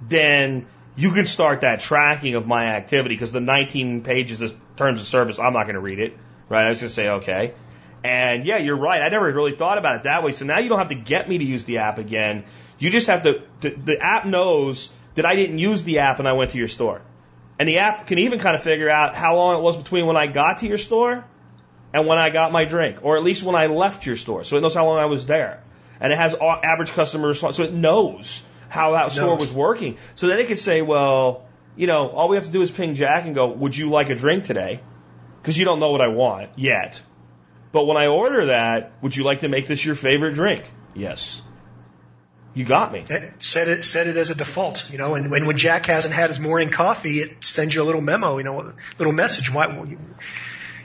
then 0.00 0.66
you 0.96 1.12
can 1.12 1.26
start 1.26 1.60
that 1.60 1.80
tracking 1.80 2.34
of 2.34 2.46
my 2.46 2.66
activity. 2.66 3.14
Because 3.14 3.32
the 3.32 3.40
19 3.40 4.02
pages 4.02 4.40
of 4.40 4.54
terms 4.76 5.00
of 5.00 5.06
service, 5.06 5.38
I'm 5.38 5.52
not 5.52 5.64
going 5.64 5.74
to 5.74 5.80
read 5.80 6.00
it. 6.00 6.16
Right? 6.48 6.66
I 6.66 6.68
was 6.68 6.80
going 6.80 6.88
to 6.88 6.94
say 6.94 7.08
okay. 7.08 7.54
And 8.04 8.44
yeah, 8.44 8.58
you're 8.58 8.76
right. 8.76 9.02
I 9.02 9.08
never 9.08 9.30
really 9.32 9.56
thought 9.56 9.78
about 9.78 9.96
it 9.96 10.02
that 10.04 10.22
way. 10.22 10.32
So 10.32 10.44
now 10.44 10.58
you 10.58 10.68
don't 10.68 10.78
have 10.78 10.90
to 10.90 10.94
get 10.94 11.28
me 11.28 11.38
to 11.38 11.44
use 11.44 11.64
the 11.64 11.78
app 11.78 11.98
again. 11.98 12.44
You 12.78 12.90
just 12.90 13.08
have 13.08 13.24
to, 13.24 13.42
to 13.62 13.70
the 13.70 14.00
app 14.00 14.26
knows 14.26 14.90
that 15.14 15.26
I 15.26 15.34
didn't 15.34 15.58
use 15.58 15.82
the 15.82 16.00
app 16.00 16.18
and 16.18 16.28
I 16.28 16.34
went 16.34 16.52
to 16.52 16.58
your 16.58 16.68
store. 16.68 17.02
And 17.58 17.68
the 17.68 17.78
app 17.78 18.06
can 18.06 18.18
even 18.18 18.38
kind 18.38 18.54
of 18.54 18.62
figure 18.62 18.90
out 18.90 19.14
how 19.14 19.36
long 19.36 19.58
it 19.58 19.62
was 19.62 19.76
between 19.76 20.06
when 20.06 20.16
I 20.16 20.26
got 20.26 20.58
to 20.58 20.66
your 20.66 20.78
store 20.78 21.24
and 21.92 22.06
when 22.06 22.18
I 22.18 22.30
got 22.30 22.52
my 22.52 22.66
drink, 22.66 22.98
or 23.02 23.16
at 23.16 23.24
least 23.24 23.42
when 23.42 23.56
I 23.56 23.66
left 23.66 24.04
your 24.04 24.16
store. 24.16 24.44
So 24.44 24.56
it 24.56 24.60
knows 24.60 24.74
how 24.74 24.84
long 24.84 24.98
I 24.98 25.06
was 25.06 25.24
there. 25.26 25.62
And 25.98 26.12
it 26.12 26.16
has 26.16 26.34
average 26.34 26.92
customer 26.92 27.28
response. 27.28 27.56
So 27.56 27.62
it 27.62 27.72
knows 27.72 28.42
how 28.68 28.92
that 28.92 29.12
store 29.12 29.36
was 29.36 29.52
working. 29.52 29.96
So 30.14 30.28
then 30.28 30.38
it 30.38 30.46
could 30.48 30.58
say, 30.58 30.82
well, 30.82 31.44
you 31.76 31.86
know, 31.86 32.08
all 32.08 32.28
we 32.28 32.36
have 32.36 32.46
to 32.46 32.52
do 32.52 32.62
is 32.62 32.70
ping 32.70 32.94
Jack 32.94 33.24
and 33.26 33.34
go, 33.34 33.46
would 33.48 33.76
you 33.76 33.90
like 33.90 34.10
a 34.10 34.14
drink 34.14 34.44
today? 34.44 34.80
Because 35.42 35.58
you 35.58 35.64
don't 35.64 35.78
know 35.80 35.92
what 35.92 36.00
I 36.00 36.08
want 36.08 36.50
yet. 36.56 37.00
But 37.72 37.86
when 37.86 37.96
I 37.96 38.06
order 38.06 38.46
that, 38.46 38.92
would 39.02 39.14
you 39.14 39.24
like 39.24 39.40
to 39.40 39.48
make 39.48 39.66
this 39.66 39.84
your 39.84 39.94
favorite 39.94 40.34
drink? 40.34 40.64
Yes. 40.94 41.42
You 42.54 42.64
got 42.64 42.90
me. 42.90 43.04
Eh, 43.10 43.28
Set 43.38 43.68
it 43.68 43.84
set 43.84 44.06
it 44.06 44.16
as 44.16 44.30
a 44.30 44.34
default, 44.34 44.90
you 44.90 44.96
know. 44.96 45.14
And 45.14 45.30
when 45.30 45.44
when 45.44 45.58
Jack 45.58 45.84
hasn't 45.86 46.14
had 46.14 46.30
his 46.30 46.40
morning 46.40 46.70
coffee, 46.70 47.18
it 47.18 47.44
sends 47.44 47.74
you 47.74 47.82
a 47.82 47.84
little 47.84 48.00
memo, 48.00 48.38
you 48.38 48.44
know, 48.44 48.60
a 48.60 48.72
little 48.98 49.12
message. 49.12 49.52
Why? 49.52 49.66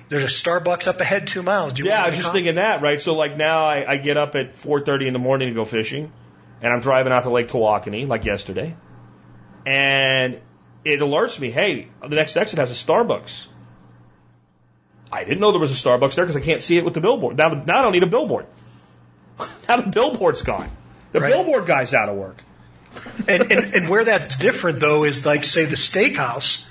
There's 0.10 0.24
a 0.24 0.28
Starbucks 0.28 0.90
up 0.90 1.00
ahead 1.00 1.28
two 1.28 1.42
miles. 1.44 1.72
Do 1.72 1.84
you 1.84 1.90
Yeah, 1.90 2.04
I 2.04 2.08
was 2.08 2.18
just 2.18 2.28
coffee? 2.28 2.40
thinking 2.40 2.56
that, 2.56 2.82
right? 2.82 3.00
So 3.02 3.16
like 3.16 3.38
now 3.38 3.66
I, 3.66 3.94
I 3.94 3.98
get 3.98 4.18
up 4.18 4.36
at 4.36 4.52
4:30 4.56 5.08
in 5.08 5.14
the 5.14 5.20
morning 5.20 5.48
to 5.48 5.56
go 5.56 5.64
fishing, 5.64 6.12
and 6.62 6.72
I'm 6.74 6.80
driving 6.80 7.12
out 7.14 7.24
to 7.24 7.30
Lake 7.30 7.48
Tawakoni 7.48 8.08
like 8.08 8.26
yesterday, 8.26 8.76
and 9.66 10.40
it 10.86 11.00
alerts 11.00 11.40
me, 11.40 11.52
hey, 11.52 11.88
the 12.02 12.10
next 12.10 12.36
exit 12.38 12.60
has 12.60 12.72
a 12.72 12.74
Starbucks. 12.74 13.48
I 15.12 15.24
didn't 15.24 15.40
know 15.40 15.52
there 15.52 15.60
was 15.60 15.72
a 15.72 15.90
Starbucks 15.90 16.16
there 16.16 16.26
because 16.26 16.38
I 16.42 16.46
can't 16.46 16.62
see 16.62 16.78
it 16.78 16.86
with 16.86 16.94
the 16.94 17.02
billboard. 17.02 17.38
Now, 17.38 17.50
now 17.50 17.80
I 17.80 17.82
don't 17.82 17.92
need 17.92 18.04
a 18.04 18.08
billboard. 18.08 18.46
now 19.70 19.78
the 19.78 19.90
billboard's 19.90 20.42
gone. 20.42 20.70
The 21.12 21.20
Right. 21.20 21.34
billboard 21.34 21.66
guy's 21.66 21.94
out 21.94 22.08
of 22.10 22.16
work. 22.16 22.42
and, 23.28 23.52
and, 23.52 23.76
and 23.76 23.90
where 23.90 24.04
that's 24.04 24.38
different 24.40 24.80
though 24.82 25.04
is 25.06 25.26
like 25.26 25.46
say 25.46 25.64
the 25.64 25.76
steakhouse 25.78 26.68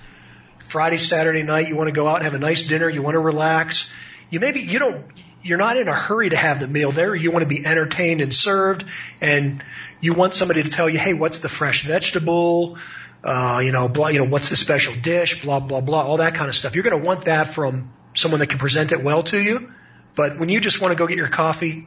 friday 0.59 0.99
saturday 0.99 1.43
night 1.43 1.67
you 1.67 1.77
want 1.77 1.89
to 1.89 1.95
go 1.95 2.07
out 2.07 2.17
and 2.17 2.25
have 2.25 2.35
a 2.35 2.39
nice 2.39 2.69
dinner 2.69 2.91
you 2.91 3.01
want 3.01 3.15
to 3.15 3.19
relax 3.19 3.91
you 4.29 4.39
maybe 4.39 4.61
you 4.61 4.79
don't 4.79 5.03
you're 5.43 5.59
not 5.59 5.77
in 5.77 5.89
a 5.89 5.95
hurry 5.95 6.29
to 6.29 6.37
have 6.37 6.61
the 6.61 6.69
meal 6.69 6.91
there. 6.91 7.15
You 7.15 7.31
want 7.31 7.43
to 7.43 7.49
be 7.49 7.65
entertained 7.65 8.21
and 8.21 8.33
served 8.33 8.85
and 9.21 9.65
you 10.01 10.15
want 10.15 10.35
somebody 10.35 10.63
to 10.63 10.71
tell 10.71 10.89
you 10.89 10.99
hey 10.99 11.15
what's 11.15 11.41
the 11.41 11.49
fresh 11.49 11.85
vegetable? 11.85 12.79
Uh, 13.23 13.61
you 13.63 13.73
know 13.73 13.89
blah 13.89 14.09
you 14.09 14.19
know 14.19 14.31
what's 14.31 14.51
the 14.51 14.57
special 14.57 14.95
dish? 15.01 15.43
Blah 15.43 15.61
blah 15.61 15.81
blah 15.81 16.03
all 16.03 16.19
that 16.19 16.35
kind 16.35 16.49
of 16.49 16.55
stuff. 16.55 16.75
You're 16.75 16.85
going 16.85 16.99
to 16.99 17.05
want 17.05 17.27
that 17.27 17.49
from 17.49 17.93
someone 18.15 18.41
that 18.41 18.49
can 18.49 18.59
present 18.59 18.93
it 18.93 19.03
well 19.03 19.23
to 19.23 19.41
you 19.41 19.73
but 20.17 20.39
when 20.39 20.49
you 20.49 20.61
just 20.61 20.83
want 20.83 20.93
to 20.93 20.99
go 20.99 21.07
get 21.07 21.17
your 21.17 21.29
coffee 21.29 21.87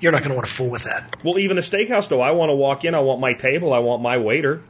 you're 0.00 0.12
not 0.12 0.22
going 0.22 0.30
to 0.30 0.34
want 0.36 0.46
to 0.46 0.52
fool 0.52 0.70
with 0.70 0.84
that. 0.84 1.22
Well, 1.22 1.38
even 1.38 1.58
a 1.58 1.60
steakhouse 1.60 2.08
though, 2.08 2.20
I 2.20 2.32
want 2.32 2.50
to 2.50 2.54
walk 2.54 2.84
in, 2.84 2.94
I 2.94 3.00
want 3.00 3.20
my 3.20 3.34
table, 3.34 3.72
I 3.72 3.80
want 3.80 4.02
my 4.02 4.18
waiter. 4.18 4.62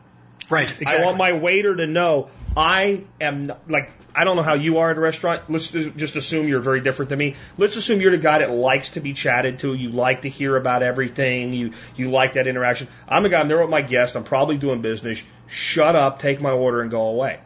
Right 0.51 0.71
exactly 0.71 1.03
I 1.03 1.07
want 1.07 1.17
my 1.17 1.33
waiter 1.33 1.75
to 1.77 1.87
know 1.87 2.29
I 2.57 3.05
am 3.21 3.47
not, 3.47 3.71
like 3.71 3.91
I 4.15 4.25
don't 4.25 4.37
know 4.37 4.43
how 4.43 4.55
you 4.55 4.79
are 4.79 4.91
at 4.91 4.97
a 4.97 5.01
restaurant. 5.01 5.43
Let's 5.49 5.71
just 5.71 6.17
assume 6.17 6.49
you're 6.49 6.61
very 6.61 6.81
different 6.81 7.11
than 7.11 7.19
me. 7.19 7.37
Let's 7.59 7.77
assume 7.77 8.01
you're 8.01 8.11
the 8.11 8.19
guy 8.19 8.41
that 8.41 8.51
likes 8.51 8.91
to 8.91 9.01
be 9.01 9.13
chatted 9.13 9.61
to. 9.61 9.73
You 9.75 9.91
like 9.91 10.23
to 10.23 10.29
hear 10.29 10.57
about 10.57 10.83
everything. 10.83 11.53
You 11.53 11.73
you 11.97 12.11
like 12.11 12.33
that 12.35 12.47
interaction. 12.47 12.89
I'm 13.09 13.23
the 13.23 13.29
guy. 13.29 13.41
I'm 13.41 13.49
there 13.49 13.61
with 13.61 13.71
my 13.71 13.83
guest. 13.83 14.17
I'm 14.17 14.25
probably 14.25 14.59
doing 14.59 14.83
business. 14.83 15.23
Shut 15.47 15.95
up. 15.95 16.19
Take 16.19 16.41
my 16.41 16.51
order 16.51 16.81
and 16.81 16.91
go 16.91 17.07
away. 17.09 17.39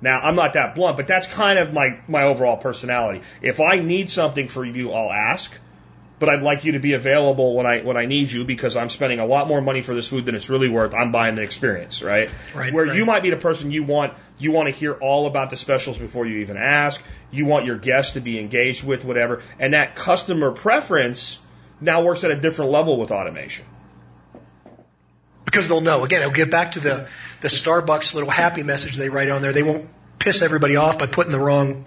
Now 0.00 0.20
I'm 0.20 0.36
not 0.36 0.52
that 0.52 0.74
blunt, 0.74 0.96
but 0.96 1.06
that's 1.06 1.26
kind 1.26 1.58
of 1.58 1.72
my 1.72 1.98
my 2.06 2.24
overall 2.24 2.56
personality. 2.56 3.22
If 3.42 3.60
I 3.60 3.80
need 3.80 4.10
something 4.10 4.48
for 4.48 4.64
you, 4.64 4.92
I'll 4.92 5.10
ask. 5.10 5.58
But 6.24 6.32
I'd 6.32 6.42
like 6.42 6.64
you 6.64 6.72
to 6.72 6.78
be 6.78 6.94
available 6.94 7.54
when 7.54 7.66
I 7.66 7.82
when 7.82 7.98
I 7.98 8.06
need 8.06 8.30
you 8.30 8.46
because 8.46 8.76
I'm 8.76 8.88
spending 8.88 9.20
a 9.20 9.26
lot 9.26 9.46
more 9.46 9.60
money 9.60 9.82
for 9.82 9.94
this 9.94 10.08
food 10.08 10.24
than 10.24 10.34
it's 10.34 10.48
really 10.48 10.70
worth. 10.70 10.94
I'm 10.94 11.12
buying 11.12 11.34
the 11.34 11.42
experience, 11.42 12.02
right? 12.02 12.30
Right, 12.54 12.72
Where 12.72 12.86
right. 12.86 12.96
you 12.96 13.04
might 13.04 13.22
be 13.22 13.28
the 13.28 13.36
person 13.36 13.70
you 13.70 13.82
want 13.82 14.14
you 14.38 14.50
want 14.50 14.68
to 14.68 14.70
hear 14.70 14.94
all 14.94 15.26
about 15.26 15.50
the 15.50 15.56
specials 15.58 15.98
before 15.98 16.24
you 16.24 16.38
even 16.38 16.56
ask. 16.56 17.02
You 17.30 17.44
want 17.44 17.66
your 17.66 17.76
guests 17.76 18.12
to 18.12 18.20
be 18.20 18.38
engaged 18.38 18.84
with 18.84 19.04
whatever, 19.04 19.42
and 19.58 19.74
that 19.74 19.96
customer 19.96 20.50
preference 20.52 21.40
now 21.78 22.02
works 22.02 22.24
at 22.24 22.30
a 22.30 22.36
different 22.36 22.70
level 22.70 22.96
with 22.96 23.10
automation. 23.10 23.66
because 25.44 25.68
they'll 25.68 25.82
know. 25.82 26.04
Again, 26.04 26.22
it'll 26.22 26.32
get 26.32 26.50
back 26.50 26.72
to 26.72 26.80
the 26.80 27.06
the 27.42 27.48
Starbucks 27.48 28.14
little 28.14 28.30
happy 28.30 28.62
message 28.62 28.96
they 28.96 29.10
write 29.10 29.28
on 29.28 29.42
there. 29.42 29.52
They 29.52 29.62
won't 29.62 29.88
piss 30.18 30.40
everybody 30.40 30.76
off 30.76 30.98
by 30.98 31.06
putting 31.06 31.32
the 31.32 31.38
wrong. 31.38 31.84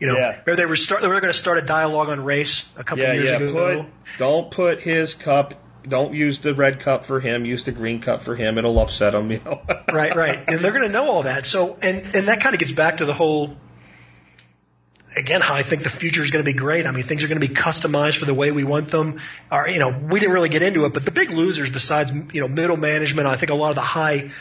You 0.00 0.08
know, 0.08 0.16
Yeah. 0.16 0.36
maybe 0.46 0.56
they 0.56 0.66
were 0.66 0.76
start, 0.76 1.02
they 1.02 1.08
were 1.08 1.20
going 1.20 1.32
to 1.32 1.38
start 1.38 1.58
a 1.58 1.62
dialogue 1.62 2.08
on 2.08 2.24
race 2.24 2.70
a 2.76 2.84
couple 2.84 3.04
Yeah, 3.04 3.10
of 3.10 3.14
years 3.16 3.30
yeah. 3.30 3.36
ago. 3.36 3.82
Put 3.82 4.18
don't 4.18 4.50
put 4.50 4.80
his 4.80 5.14
cup. 5.14 5.54
Don't 5.86 6.14
use 6.14 6.38
the 6.38 6.54
red 6.54 6.80
cup 6.80 7.04
for 7.04 7.20
him. 7.20 7.44
Use 7.44 7.64
the 7.64 7.72
green 7.72 8.00
cup 8.00 8.22
for 8.22 8.34
him. 8.34 8.56
It'll 8.56 8.78
upset 8.78 9.14
him. 9.14 9.30
You 9.30 9.40
know. 9.44 9.60
right, 9.92 10.14
right, 10.16 10.38
and 10.48 10.58
they're 10.60 10.72
going 10.72 10.86
to 10.86 10.92
know 10.92 11.10
all 11.10 11.22
that. 11.24 11.44
So, 11.46 11.76
and 11.82 11.98
and 12.14 12.28
that 12.28 12.40
kind 12.40 12.54
of 12.54 12.58
gets 12.58 12.72
back 12.72 12.98
to 12.98 13.04
the 13.04 13.12
whole. 13.14 13.56
Again, 15.16 15.40
how 15.40 15.54
I 15.54 15.62
think 15.62 15.84
the 15.84 15.90
future 15.90 16.22
is 16.22 16.32
going 16.32 16.44
to 16.44 16.50
be 16.52 16.58
great. 16.58 16.86
I 16.86 16.90
mean, 16.90 17.04
things 17.04 17.22
are 17.22 17.28
going 17.28 17.40
to 17.40 17.46
be 17.46 17.54
customized 17.54 18.16
for 18.16 18.24
the 18.24 18.34
way 18.34 18.50
we 18.50 18.64
want 18.64 18.88
them. 18.88 19.20
Or, 19.48 19.68
you 19.68 19.78
know, 19.78 19.96
we 19.96 20.18
didn't 20.18 20.34
really 20.34 20.48
get 20.48 20.62
into 20.62 20.86
it, 20.86 20.92
but 20.92 21.04
the 21.04 21.12
big 21.12 21.30
losers, 21.30 21.70
besides 21.70 22.10
you 22.34 22.40
know 22.40 22.48
middle 22.48 22.76
management, 22.76 23.28
I 23.28 23.36
think 23.36 23.50
a 23.50 23.54
lot 23.54 23.68
of 23.68 23.76
the 23.76 23.80
high 23.82 24.32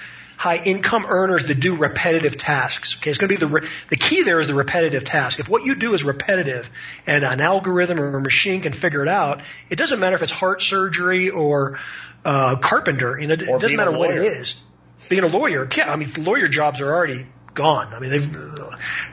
high 0.44 0.58
income 0.58 1.06
earners 1.08 1.46
that 1.46 1.58
do 1.62 1.78
repetitive 1.78 2.38
tasks. 2.38 2.98
Okay, 2.98 3.10
it's 3.10 3.18
going 3.18 3.30
to 3.30 3.36
be 3.36 3.40
the 3.40 3.48
re- 3.48 3.68
the 3.88 3.96
key 3.96 4.24
there 4.24 4.42
is 4.42 4.48
the 4.48 4.54
repetitive 4.54 5.06
task. 5.06 5.40
If 5.40 5.48
what 5.48 5.64
you 5.64 5.74
do 5.74 5.94
is 5.94 6.04
repetitive 6.04 6.70
and 7.08 7.24
an 7.24 7.40
algorithm 7.40 7.98
or 7.98 8.18
a 8.18 8.20
machine 8.20 8.60
can 8.60 8.74
figure 8.74 9.02
it 9.02 9.08
out, 9.08 9.42
it 9.70 9.78
doesn't 9.78 10.02
matter 10.02 10.18
if 10.18 10.22
it's 10.22 10.34
heart 10.34 10.62
surgery 10.62 11.30
or 11.30 11.80
uh, 12.26 12.58
carpenter. 12.58 13.18
You 13.18 13.28
know, 13.28 13.36
it 13.36 13.48
Or 13.48 13.58
doesn't 13.58 13.78
matter 13.78 13.94
what 13.94 14.12
it 14.12 14.18
is. 14.18 14.62
Being 15.08 15.24
a 15.24 15.28
lawyer, 15.28 15.66
yeah, 15.78 15.90
I 15.90 15.96
mean, 15.96 16.10
lawyer 16.18 16.50
jobs 16.50 16.82
are 16.82 16.94
already 16.94 17.26
gone. 17.54 17.94
I 17.94 18.00
mean, 18.02 18.10
they've, 18.10 18.38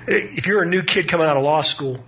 if 0.08 0.48
you're 0.48 0.64
a 0.64 0.66
new 0.66 0.82
kid 0.82 1.06
coming 1.06 1.28
out 1.28 1.36
of 1.36 1.44
law 1.44 1.60
school, 1.60 2.04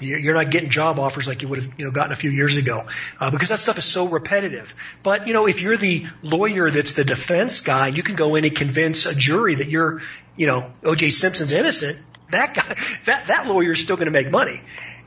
you're 0.00 0.34
not 0.34 0.50
getting 0.50 0.70
job 0.70 0.98
offers 0.98 1.26
like 1.26 1.42
you 1.42 1.48
would 1.48 1.58
have, 1.60 1.74
you 1.78 1.84
know, 1.84 1.90
gotten 1.90 2.12
a 2.12 2.16
few 2.16 2.30
years 2.30 2.56
ago, 2.56 2.86
uh, 3.20 3.30
because 3.30 3.48
that 3.48 3.58
stuff 3.58 3.78
is 3.78 3.84
so 3.84 4.08
repetitive. 4.08 4.74
But 5.02 5.26
you 5.26 5.32
know, 5.32 5.46
if 5.46 5.62
you're 5.62 5.76
the 5.76 6.06
lawyer 6.22 6.70
that's 6.70 6.92
the 6.92 7.04
defense 7.04 7.60
guy, 7.60 7.88
you 7.88 8.02
can 8.02 8.14
go 8.14 8.34
in 8.36 8.44
and 8.44 8.54
convince 8.54 9.06
a 9.06 9.14
jury 9.14 9.56
that 9.56 9.68
you're, 9.68 10.00
you 10.36 10.46
know, 10.46 10.72
O.J. 10.84 11.10
Simpson's 11.10 11.52
innocent. 11.52 12.00
That 12.30 12.54
guy, 12.54 12.76
that 13.06 13.28
that 13.28 13.46
lawyer 13.46 13.72
is 13.72 13.80
still 13.80 13.96
going 13.96 14.06
to 14.06 14.12
make 14.12 14.30
money. 14.30 14.60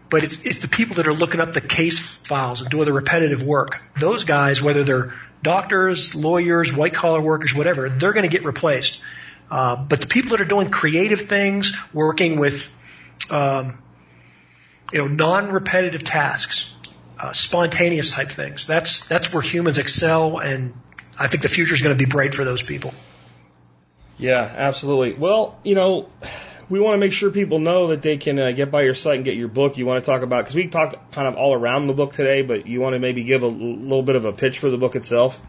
But 0.09 0.25
it's 0.25 0.45
it's 0.45 0.59
the 0.59 0.67
people 0.67 0.95
that 0.95 1.07
are 1.07 1.13
looking 1.13 1.39
up 1.39 1.53
the 1.53 1.61
case 1.61 1.99
files 1.99 2.61
and 2.61 2.69
doing 2.69 2.85
the 2.85 2.93
repetitive 2.93 3.43
work. 3.43 3.81
Those 3.97 4.25
guys, 4.25 4.61
whether 4.61 4.83
they're 4.83 5.13
doctors, 5.41 6.15
lawyers, 6.15 6.75
white 6.75 6.93
collar 6.93 7.21
workers, 7.21 7.55
whatever, 7.55 7.89
they're 7.89 8.13
going 8.13 8.29
to 8.29 8.29
get 8.29 8.43
replaced. 8.43 9.01
Uh, 9.49 9.75
but 9.75 9.99
the 10.01 10.07
people 10.07 10.31
that 10.31 10.41
are 10.41 10.45
doing 10.45 10.69
creative 10.69 11.21
things, 11.21 11.77
working 11.93 12.39
with 12.39 12.75
um, 13.31 13.77
you 14.91 14.99
know, 14.99 15.07
non-repetitive 15.07 16.03
tasks, 16.03 16.75
uh, 17.19 17.31
spontaneous 17.33 18.13
type 18.13 18.29
things. 18.29 18.67
That's 18.67 19.07
that's 19.07 19.33
where 19.33 19.41
humans 19.41 19.77
excel, 19.77 20.39
and 20.39 20.73
I 21.17 21.27
think 21.27 21.43
the 21.43 21.49
future 21.49 21.73
is 21.73 21.81
going 21.81 21.97
to 21.97 22.03
be 22.03 22.09
bright 22.09 22.33
for 22.33 22.43
those 22.43 22.63
people. 22.63 22.93
Yeah, 24.17 24.41
absolutely. 24.41 25.13
Well, 25.13 25.57
you 25.63 25.75
know, 25.75 26.09
we 26.69 26.79
want 26.79 26.93
to 26.93 26.99
make 26.99 27.11
sure 27.11 27.31
people 27.31 27.59
know 27.59 27.87
that 27.87 28.01
they 28.01 28.17
can 28.17 28.37
uh, 28.37 28.51
get 28.51 28.71
by 28.71 28.83
your 28.83 28.93
site 28.93 29.15
and 29.15 29.25
get 29.25 29.35
your 29.35 29.47
book. 29.47 29.77
You 29.77 29.85
want 29.85 30.03
to 30.03 30.09
talk 30.09 30.21
about 30.21 30.43
because 30.43 30.55
we 30.55 30.67
talked 30.67 31.11
kind 31.11 31.27
of 31.27 31.35
all 31.35 31.53
around 31.53 31.87
the 31.87 31.93
book 31.93 32.13
today, 32.13 32.43
but 32.43 32.67
you 32.67 32.81
want 32.81 32.93
to 32.93 32.99
maybe 32.99 33.23
give 33.23 33.43
a 33.43 33.47
l- 33.47 33.51
little 33.51 34.03
bit 34.03 34.15
of 34.15 34.25
a 34.25 34.33
pitch 34.33 34.59
for 34.59 34.69
the 34.69 34.77
book 34.77 34.95
itself. 34.95 35.41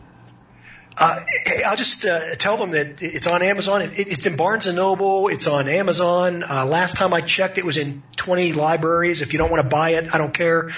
Uh, 0.96 1.20
I'll 1.66 1.76
just 1.76 2.04
uh, 2.04 2.34
tell 2.36 2.56
them 2.56 2.72
that 2.72 3.02
it's 3.02 3.26
on 3.26 3.42
Amazon. 3.42 3.82
It, 3.82 3.92
it's 3.96 4.26
in 4.26 4.36
Barnes 4.36 4.66
and 4.66 4.76
Noble. 4.76 5.28
It's 5.28 5.46
on 5.46 5.68
Amazon. 5.68 6.42
Uh, 6.42 6.66
last 6.66 6.96
time 6.96 7.14
I 7.14 7.20
checked, 7.20 7.58
it 7.58 7.64
was 7.64 7.78
in 7.78 8.02
20 8.16 8.52
libraries. 8.52 9.22
If 9.22 9.32
you 9.32 9.38
don't 9.38 9.50
want 9.50 9.62
to 9.62 9.68
buy 9.68 9.90
it, 9.90 10.14
I 10.14 10.18
don't 10.18 10.34
care. 10.34 10.70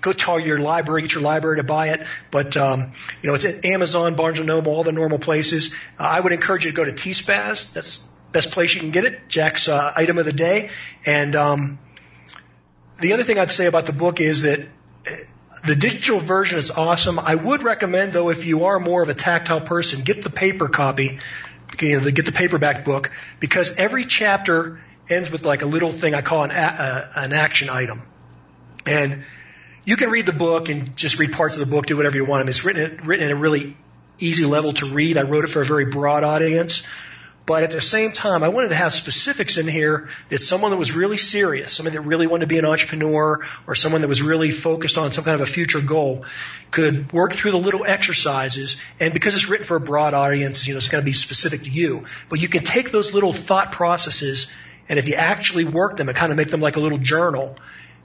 go 0.00 0.12
to 0.12 0.38
your 0.38 0.58
library, 0.58 1.02
get 1.02 1.12
your 1.14 1.22
library 1.22 1.58
to 1.58 1.62
buy 1.62 1.90
it. 1.90 2.06
But 2.30 2.56
um, 2.56 2.92
you 3.22 3.28
know, 3.28 3.34
it's 3.34 3.44
at 3.44 3.64
Amazon, 3.64 4.16
Barnes 4.16 4.38
and 4.38 4.48
Noble, 4.48 4.72
all 4.72 4.84
the 4.84 4.92
normal 4.92 5.18
places. 5.18 5.74
Uh, 5.98 6.04
I 6.04 6.20
would 6.20 6.32
encourage 6.32 6.64
you 6.64 6.72
to 6.72 6.76
go 6.76 6.84
to 6.84 6.92
TSPaz. 6.92 7.72
That's 7.72 8.06
the 8.06 8.12
best 8.32 8.52
place 8.52 8.74
you 8.74 8.80
can 8.80 8.90
get 8.90 9.04
it. 9.04 9.28
Jack's 9.28 9.68
uh, 9.68 9.92
item 9.94 10.18
of 10.18 10.24
the 10.24 10.32
day. 10.32 10.70
And 11.06 11.36
um, 11.36 11.78
the 13.00 13.12
other 13.12 13.22
thing 13.22 13.38
I'd 13.38 13.50
say 13.50 13.66
about 13.66 13.86
the 13.86 13.92
book 13.92 14.20
is 14.20 14.42
that 14.42 14.66
the 15.66 15.74
digital 15.74 16.18
version 16.18 16.58
is 16.58 16.70
awesome. 16.70 17.18
I 17.18 17.34
would 17.34 17.62
recommend, 17.62 18.12
though, 18.12 18.30
if 18.30 18.44
you 18.44 18.64
are 18.64 18.80
more 18.80 19.02
of 19.02 19.08
a 19.08 19.14
tactile 19.14 19.60
person, 19.60 20.04
get 20.04 20.22
the 20.22 20.30
paper 20.30 20.68
copy, 20.68 21.18
you 21.80 22.00
know, 22.00 22.10
get 22.10 22.26
the 22.26 22.32
paperback 22.32 22.84
book, 22.84 23.10
because 23.40 23.76
every 23.78 24.04
chapter 24.04 24.80
ends 25.08 25.30
with 25.30 25.44
like 25.44 25.62
a 25.62 25.66
little 25.66 25.92
thing 25.92 26.14
I 26.14 26.22
call 26.22 26.44
an, 26.44 26.50
a, 26.50 27.10
an 27.16 27.32
action 27.32 27.68
item. 27.68 28.02
And 28.86 29.24
you 29.84 29.96
can 29.96 30.10
read 30.10 30.26
the 30.26 30.32
book 30.32 30.68
and 30.68 30.96
just 30.96 31.18
read 31.18 31.32
parts 31.32 31.56
of 31.56 31.60
the 31.60 31.70
book, 31.74 31.86
do 31.86 31.96
whatever 31.96 32.16
you 32.16 32.24
want. 32.24 32.40
I 32.40 32.44
mean, 32.44 32.50
it's 32.50 32.64
written, 32.64 33.04
written 33.04 33.26
at 33.26 33.32
a 33.32 33.36
really 33.36 33.76
easy 34.18 34.44
level 34.44 34.72
to 34.74 34.86
read. 34.86 35.16
I 35.16 35.22
wrote 35.22 35.44
it 35.44 35.48
for 35.48 35.62
a 35.62 35.64
very 35.64 35.86
broad 35.86 36.24
audience. 36.24 36.86
But 37.50 37.64
at 37.64 37.72
the 37.72 37.80
same 37.80 38.12
time, 38.12 38.44
I 38.44 38.48
wanted 38.48 38.68
to 38.68 38.76
have 38.76 38.92
specifics 38.92 39.56
in 39.56 39.66
here 39.66 40.08
that 40.28 40.38
someone 40.40 40.70
that 40.70 40.76
was 40.76 40.94
really 40.94 41.16
serious, 41.16 41.72
someone 41.72 41.94
that 41.94 42.02
really 42.02 42.28
wanted 42.28 42.44
to 42.44 42.46
be 42.46 42.60
an 42.60 42.64
entrepreneur, 42.64 43.44
or 43.66 43.74
someone 43.74 44.02
that 44.02 44.06
was 44.06 44.22
really 44.22 44.52
focused 44.52 44.96
on 44.96 45.10
some 45.10 45.24
kind 45.24 45.34
of 45.34 45.40
a 45.40 45.50
future 45.50 45.80
goal, 45.80 46.24
could 46.70 47.12
work 47.12 47.32
through 47.32 47.50
the 47.50 47.58
little 47.58 47.84
exercises. 47.84 48.80
And 49.00 49.12
because 49.12 49.34
it's 49.34 49.48
written 49.48 49.66
for 49.66 49.76
a 49.76 49.80
broad 49.80 50.14
audience, 50.14 50.68
you 50.68 50.74
know, 50.74 50.76
it's 50.76 50.86
going 50.86 51.02
to 51.02 51.04
be 51.04 51.12
specific 51.12 51.64
to 51.64 51.70
you. 51.70 52.04
But 52.28 52.38
you 52.38 52.46
can 52.46 52.62
take 52.62 52.92
those 52.92 53.14
little 53.14 53.32
thought 53.32 53.72
processes, 53.72 54.54
and 54.88 55.00
if 55.00 55.08
you 55.08 55.16
actually 55.16 55.64
work 55.64 55.96
them 55.96 56.08
and 56.08 56.16
kind 56.16 56.30
of 56.30 56.36
make 56.36 56.50
them 56.50 56.60
like 56.60 56.76
a 56.76 56.80
little 56.80 56.98
journal, 56.98 57.56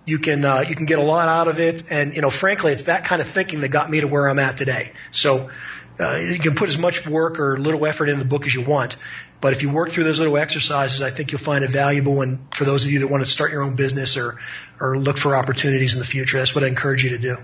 you 0.06 0.18
can 0.18 0.44
uh, 0.44 0.64
you 0.68 0.74
can 0.74 0.88
get 0.88 0.98
a 0.98 1.04
lot 1.04 1.28
out 1.28 1.48
of 1.48 1.60
it. 1.60 1.92
And 1.92 2.16
you 2.16 2.24
know, 2.24 2.32
frankly, 2.32 2.72
it's 2.72 2.84
that 2.84 3.06
kind 3.06 3.22
of 3.22 3.28
thinking 3.28 3.62
that 3.62 3.68
got 3.68 3.92
me 3.92 4.02
to 4.02 4.08
where 4.08 4.28
I'm 4.28 4.40
at 4.40 4.58
today. 4.58 4.94
So. 5.12 5.52
Uh, 5.98 6.18
you 6.18 6.40
can 6.40 6.56
put 6.56 6.68
as 6.68 6.78
much 6.78 7.08
work 7.08 7.40
or 7.40 7.58
little 7.58 7.86
effort 7.86 8.10
in 8.10 8.20
the 8.20 8.26
book 8.26 8.46
as 8.46 8.54
you 8.54 8.66
want, 8.66 8.98
but 9.46 9.54
if 9.54 9.62
you 9.62 9.72
work 9.72 9.92
through 9.92 10.06
those 10.06 10.18
little 10.18 10.38
exercises, 10.38 11.04
I 11.04 11.12
think 11.12 11.32
you'll 11.32 11.38
find 11.38 11.64
it 11.64 11.70
valuable. 11.70 12.24
And 12.24 12.40
for 12.52 12.66
those 12.66 12.84
of 12.84 12.90
you 12.90 13.02
that 13.02 13.12
want 13.12 13.24
to 13.24 13.30
start 13.30 13.52
your 13.52 13.62
own 13.62 13.76
business 13.76 14.18
or, 14.18 14.40
or 14.82 14.98
look 14.98 15.20
for 15.20 15.36
opportunities 15.36 15.94
in 15.94 16.00
the 16.00 16.06
future, 16.06 16.38
that's 16.38 16.56
what 16.56 16.64
I 16.64 16.68
encourage 16.68 17.04
you 17.04 17.12
to 17.12 17.20
do. 17.20 17.38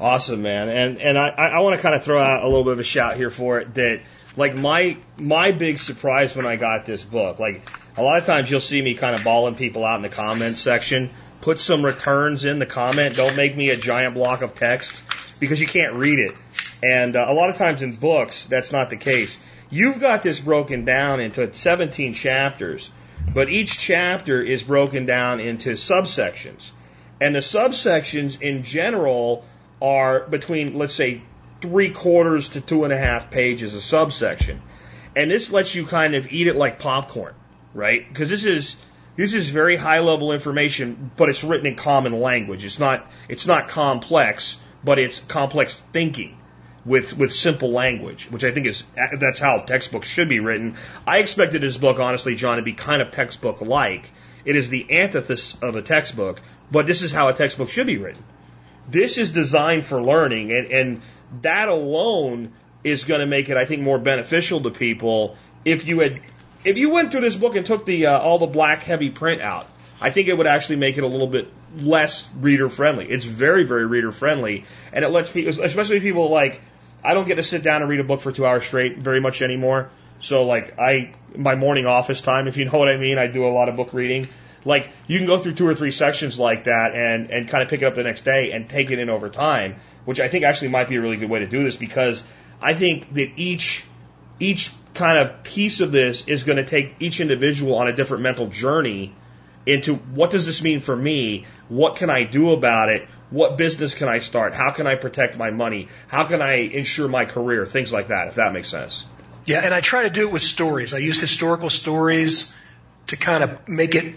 Awesome, 0.00 0.42
man. 0.42 0.68
And 0.68 1.00
and 1.00 1.16
I, 1.16 1.28
I 1.28 1.60
want 1.60 1.76
to 1.76 1.80
kind 1.80 1.94
of 1.94 2.02
throw 2.02 2.20
out 2.20 2.42
a 2.42 2.48
little 2.48 2.64
bit 2.64 2.72
of 2.72 2.80
a 2.80 2.82
shout 2.82 3.14
here 3.16 3.30
for 3.30 3.60
it 3.60 3.74
that 3.74 4.00
like 4.36 4.56
my 4.56 4.96
my 5.16 5.52
big 5.52 5.78
surprise 5.78 6.34
when 6.34 6.44
I 6.44 6.56
got 6.56 6.86
this 6.86 7.04
book, 7.04 7.38
like 7.38 7.62
a 7.96 8.02
lot 8.02 8.18
of 8.18 8.26
times 8.26 8.50
you'll 8.50 8.58
see 8.58 8.82
me 8.82 8.94
kind 8.94 9.14
of 9.14 9.22
bawling 9.22 9.54
people 9.54 9.84
out 9.84 9.94
in 9.94 10.02
the 10.02 10.08
comments 10.08 10.58
section. 10.58 11.10
Put 11.40 11.60
some 11.60 11.84
returns 11.84 12.44
in 12.46 12.58
the 12.58 12.66
comment. 12.66 13.14
Don't 13.14 13.36
make 13.36 13.56
me 13.56 13.70
a 13.70 13.76
giant 13.76 14.14
block 14.14 14.42
of 14.42 14.56
text 14.56 15.04
because 15.38 15.60
you 15.60 15.68
can't 15.68 15.94
read 15.94 16.18
it. 16.18 16.34
And 16.82 17.14
uh, 17.14 17.26
a 17.28 17.32
lot 17.32 17.48
of 17.48 17.56
times 17.56 17.82
in 17.82 17.94
books, 17.94 18.46
that's 18.46 18.72
not 18.72 18.90
the 18.90 18.96
case. 18.96 19.38
You've 19.68 19.98
got 20.00 20.22
this 20.22 20.40
broken 20.40 20.84
down 20.84 21.20
into 21.20 21.52
17 21.52 22.14
chapters, 22.14 22.90
but 23.34 23.48
each 23.48 23.78
chapter 23.78 24.40
is 24.40 24.62
broken 24.62 25.06
down 25.06 25.40
into 25.40 25.70
subsections. 25.70 26.70
And 27.20 27.34
the 27.34 27.40
subsections 27.40 28.40
in 28.40 28.62
general 28.62 29.44
are 29.82 30.20
between, 30.20 30.78
let's 30.78 30.94
say, 30.94 31.22
three 31.60 31.90
quarters 31.90 32.50
to 32.50 32.60
two 32.60 32.84
and 32.84 32.92
a 32.92 32.98
half 32.98 33.30
pages 33.30 33.74
a 33.74 33.80
subsection. 33.80 34.62
And 35.16 35.30
this 35.30 35.50
lets 35.50 35.74
you 35.74 35.86
kind 35.86 36.14
of 36.14 36.30
eat 36.30 36.46
it 36.46 36.56
like 36.56 36.78
popcorn, 36.78 37.34
right? 37.74 38.06
Because 38.08 38.30
this 38.30 38.44
is 38.44 38.76
this 39.16 39.32
is 39.32 39.48
very 39.48 39.76
high 39.76 40.00
level 40.00 40.32
information, 40.32 41.10
but 41.16 41.30
it's 41.30 41.42
written 41.42 41.66
in 41.66 41.74
common 41.74 42.20
language. 42.20 42.64
It's 42.64 42.78
not 42.78 43.10
it's 43.28 43.46
not 43.46 43.68
complex, 43.68 44.58
but 44.84 44.98
it's 44.98 45.20
complex 45.20 45.80
thinking 45.92 46.36
with 46.86 47.18
with 47.18 47.32
simple 47.32 47.70
language, 47.70 48.30
which 48.30 48.44
I 48.44 48.52
think 48.52 48.66
is 48.66 48.84
that's 49.18 49.40
how 49.40 49.58
textbooks 49.58 50.08
should 50.08 50.28
be 50.28 50.40
written. 50.40 50.76
I 51.06 51.18
expected 51.18 51.60
this 51.60 51.76
book, 51.76 51.98
honestly, 51.98 52.36
John, 52.36 52.56
to 52.56 52.62
be 52.62 52.72
kind 52.72 53.02
of 53.02 53.10
textbook 53.10 53.60
like. 53.60 54.10
It 54.44 54.54
is 54.54 54.68
the 54.68 54.86
antithesis 54.90 55.56
of 55.60 55.74
a 55.74 55.82
textbook, 55.82 56.40
but 56.70 56.86
this 56.86 57.02
is 57.02 57.10
how 57.10 57.28
a 57.28 57.32
textbook 57.32 57.68
should 57.68 57.88
be 57.88 57.98
written. 57.98 58.22
This 58.88 59.18
is 59.18 59.32
designed 59.32 59.84
for 59.84 60.00
learning, 60.00 60.52
and, 60.52 60.66
and 60.68 61.02
that 61.42 61.68
alone 61.68 62.52
is 62.84 63.02
going 63.04 63.18
to 63.18 63.26
make 63.26 63.48
it, 63.48 63.56
I 63.56 63.64
think, 63.64 63.82
more 63.82 63.98
beneficial 63.98 64.60
to 64.60 64.70
people. 64.70 65.36
If 65.64 65.88
you 65.88 65.98
had, 65.98 66.20
if 66.64 66.78
you 66.78 66.90
went 66.90 67.10
through 67.10 67.22
this 67.22 67.34
book 67.34 67.56
and 67.56 67.66
took 67.66 67.84
the 67.84 68.06
uh, 68.06 68.20
all 68.20 68.38
the 68.38 68.46
black 68.46 68.84
heavy 68.84 69.10
print 69.10 69.42
out, 69.42 69.66
I 70.00 70.10
think 70.10 70.28
it 70.28 70.38
would 70.38 70.46
actually 70.46 70.76
make 70.76 70.96
it 70.96 71.02
a 71.02 71.08
little 71.08 71.26
bit 71.26 71.52
less 71.76 72.28
reader 72.38 72.68
friendly. 72.68 73.06
It's 73.08 73.24
very, 73.24 73.64
very 73.64 73.86
reader 73.86 74.12
friendly, 74.12 74.64
and 74.92 75.04
it 75.04 75.08
lets 75.08 75.32
people, 75.32 75.60
especially 75.64 75.98
people 75.98 76.30
like 76.30 76.60
I 77.06 77.14
don't 77.14 77.26
get 77.26 77.36
to 77.36 77.44
sit 77.44 77.62
down 77.62 77.82
and 77.82 77.88
read 77.88 78.00
a 78.00 78.04
book 78.04 78.20
for 78.20 78.32
two 78.32 78.44
hours 78.44 78.66
straight 78.66 78.98
very 78.98 79.20
much 79.20 79.40
anymore. 79.40 79.90
So 80.18 80.44
like 80.44 80.76
I, 80.76 81.14
my 81.36 81.54
morning 81.54 81.86
office 81.86 82.20
time, 82.20 82.48
if 82.48 82.56
you 82.56 82.64
know 82.70 82.78
what 82.78 82.88
I 82.88 82.96
mean, 82.96 83.16
I 83.16 83.28
do 83.28 83.46
a 83.46 83.52
lot 83.52 83.68
of 83.68 83.76
book 83.76 83.92
reading. 83.92 84.26
Like 84.64 84.90
you 85.06 85.18
can 85.18 85.26
go 85.26 85.38
through 85.38 85.54
two 85.54 85.68
or 85.68 85.74
three 85.76 85.92
sections 85.92 86.36
like 86.36 86.64
that 86.64 86.96
and, 86.96 87.30
and 87.30 87.48
kind 87.48 87.62
of 87.62 87.70
pick 87.70 87.82
it 87.82 87.84
up 87.84 87.94
the 87.94 88.02
next 88.02 88.22
day 88.22 88.50
and 88.50 88.68
take 88.68 88.90
it 88.90 88.98
in 88.98 89.08
over 89.08 89.28
time, 89.28 89.76
which 90.04 90.18
I 90.18 90.26
think 90.26 90.44
actually 90.44 90.70
might 90.70 90.88
be 90.88 90.96
a 90.96 91.00
really 91.00 91.16
good 91.16 91.30
way 91.30 91.38
to 91.38 91.46
do 91.46 91.62
this 91.62 91.76
because 91.76 92.24
I 92.60 92.74
think 92.74 93.14
that 93.14 93.30
each, 93.36 93.84
each 94.40 94.72
kind 94.94 95.18
of 95.18 95.44
piece 95.44 95.80
of 95.80 95.92
this 95.92 96.26
is 96.26 96.42
going 96.42 96.56
to 96.56 96.64
take 96.64 96.96
each 96.98 97.20
individual 97.20 97.76
on 97.76 97.86
a 97.86 97.92
different 97.92 98.24
mental 98.24 98.48
journey 98.48 99.14
into 99.66 99.94
what 99.94 100.30
does 100.30 100.46
this 100.46 100.62
mean 100.62 100.80
for 100.80 100.96
me? 100.96 101.44
What 101.68 101.96
can 101.96 102.10
I 102.10 102.24
do 102.24 102.50
about 102.50 102.88
it? 102.88 103.08
What 103.30 103.56
business 103.56 103.94
can 103.94 104.08
I 104.08 104.20
start? 104.20 104.54
How 104.54 104.70
can 104.70 104.86
I 104.86 104.94
protect 104.94 105.36
my 105.36 105.50
money? 105.50 105.88
How 106.08 106.24
can 106.24 106.40
I 106.42 106.54
ensure 106.54 107.08
my 107.08 107.24
career? 107.24 107.66
Things 107.66 107.92
like 107.92 108.08
that, 108.08 108.28
if 108.28 108.36
that 108.36 108.52
makes 108.52 108.68
sense. 108.68 109.06
Yeah, 109.46 109.60
and 109.60 109.74
I 109.74 109.80
try 109.80 110.04
to 110.04 110.10
do 110.10 110.28
it 110.28 110.32
with 110.32 110.42
stories. 110.42 110.94
I 110.94 110.98
use 110.98 111.20
historical 111.20 111.70
stories 111.70 112.54
to 113.08 113.16
kind 113.16 113.44
of 113.44 113.68
make 113.68 113.94
it. 113.94 114.16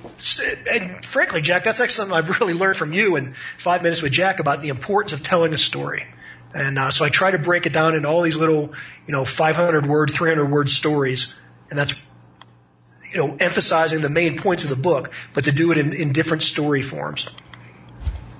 And 0.70 1.04
frankly, 1.06 1.42
Jack, 1.42 1.64
that's 1.64 1.80
actually 1.80 1.94
something 1.94 2.16
I've 2.16 2.40
really 2.40 2.54
learned 2.54 2.78
from 2.78 2.94
you 2.94 3.16
in 3.16 3.34
five 3.58 3.84
minutes 3.84 4.02
with 4.02 4.12
Jack 4.12 4.40
about 4.40 4.62
the 4.62 4.70
importance 4.70 5.14
of 5.14 5.24
telling 5.24 5.54
a 5.54 5.58
story. 5.58 6.06
And 6.54 6.80
uh, 6.80 6.90
so 6.90 7.06
I 7.06 7.10
try 7.10 7.32
to 7.32 7.38
break 7.38 7.68
it 7.68 7.74
down 7.74 7.94
into 7.94 8.08
all 8.08 8.22
these 8.22 8.38
little, 8.38 8.74
you 9.06 9.12
know, 9.12 9.24
500 9.24 9.86
word, 9.86 10.12
300 10.12 10.50
word 10.50 10.68
stories, 10.68 11.40
and 11.70 11.78
that's, 11.78 12.04
you 13.12 13.18
know, 13.18 13.38
emphasizing 13.40 14.02
the 14.02 14.10
main 14.10 14.38
points 14.38 14.64
of 14.64 14.72
the 14.72 14.82
book, 14.82 15.14
but 15.36 15.46
to 15.46 15.52
do 15.52 15.72
it 15.72 15.78
in, 15.78 15.94
in 15.94 16.12
different 16.12 16.42
story 16.42 16.82
forms. 16.82 17.30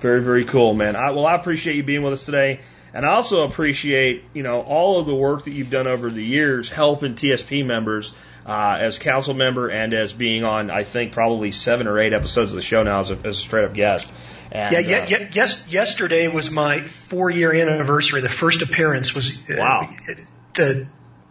Very, 0.00 0.22
very 0.22 0.44
cool, 0.44 0.74
man. 0.74 0.96
I, 0.96 1.10
well, 1.10 1.26
I 1.26 1.34
appreciate 1.34 1.76
you 1.76 1.82
being 1.82 2.02
with 2.02 2.14
us 2.14 2.24
today. 2.24 2.60
And 2.92 3.06
I 3.06 3.10
also 3.10 3.46
appreciate, 3.46 4.24
you 4.34 4.42
know, 4.42 4.62
all 4.62 4.98
of 4.98 5.06
the 5.06 5.14
work 5.14 5.44
that 5.44 5.52
you've 5.52 5.70
done 5.70 5.86
over 5.86 6.10
the 6.10 6.24
years 6.24 6.68
helping 6.68 7.14
TSP 7.14 7.64
members 7.64 8.12
uh, 8.44 8.78
as 8.80 8.98
council 8.98 9.34
member 9.34 9.68
and 9.68 9.94
as 9.94 10.12
being 10.12 10.42
on, 10.42 10.70
I 10.70 10.82
think, 10.82 11.12
probably 11.12 11.52
seven 11.52 11.86
or 11.86 12.00
eight 12.00 12.12
episodes 12.12 12.52
of 12.52 12.56
the 12.56 12.62
show 12.62 12.82
now 12.82 13.00
as 13.00 13.10
a, 13.10 13.14
as 13.14 13.38
a 13.38 13.40
straight 13.40 13.64
up 13.64 13.74
guest. 13.74 14.10
And, 14.50 14.72
yeah, 14.72 15.04
yeah, 15.06 15.16
uh, 15.16 15.28
yes, 15.32 15.72
yesterday 15.72 16.26
was 16.26 16.50
my 16.50 16.80
four 16.80 17.30
year 17.30 17.54
anniversary. 17.54 18.22
The 18.22 18.28
first 18.28 18.62
appearance 18.62 19.14
was 19.14 19.48
uh, 19.48 19.54
wow. 19.56 19.94
Uh, 20.58 20.74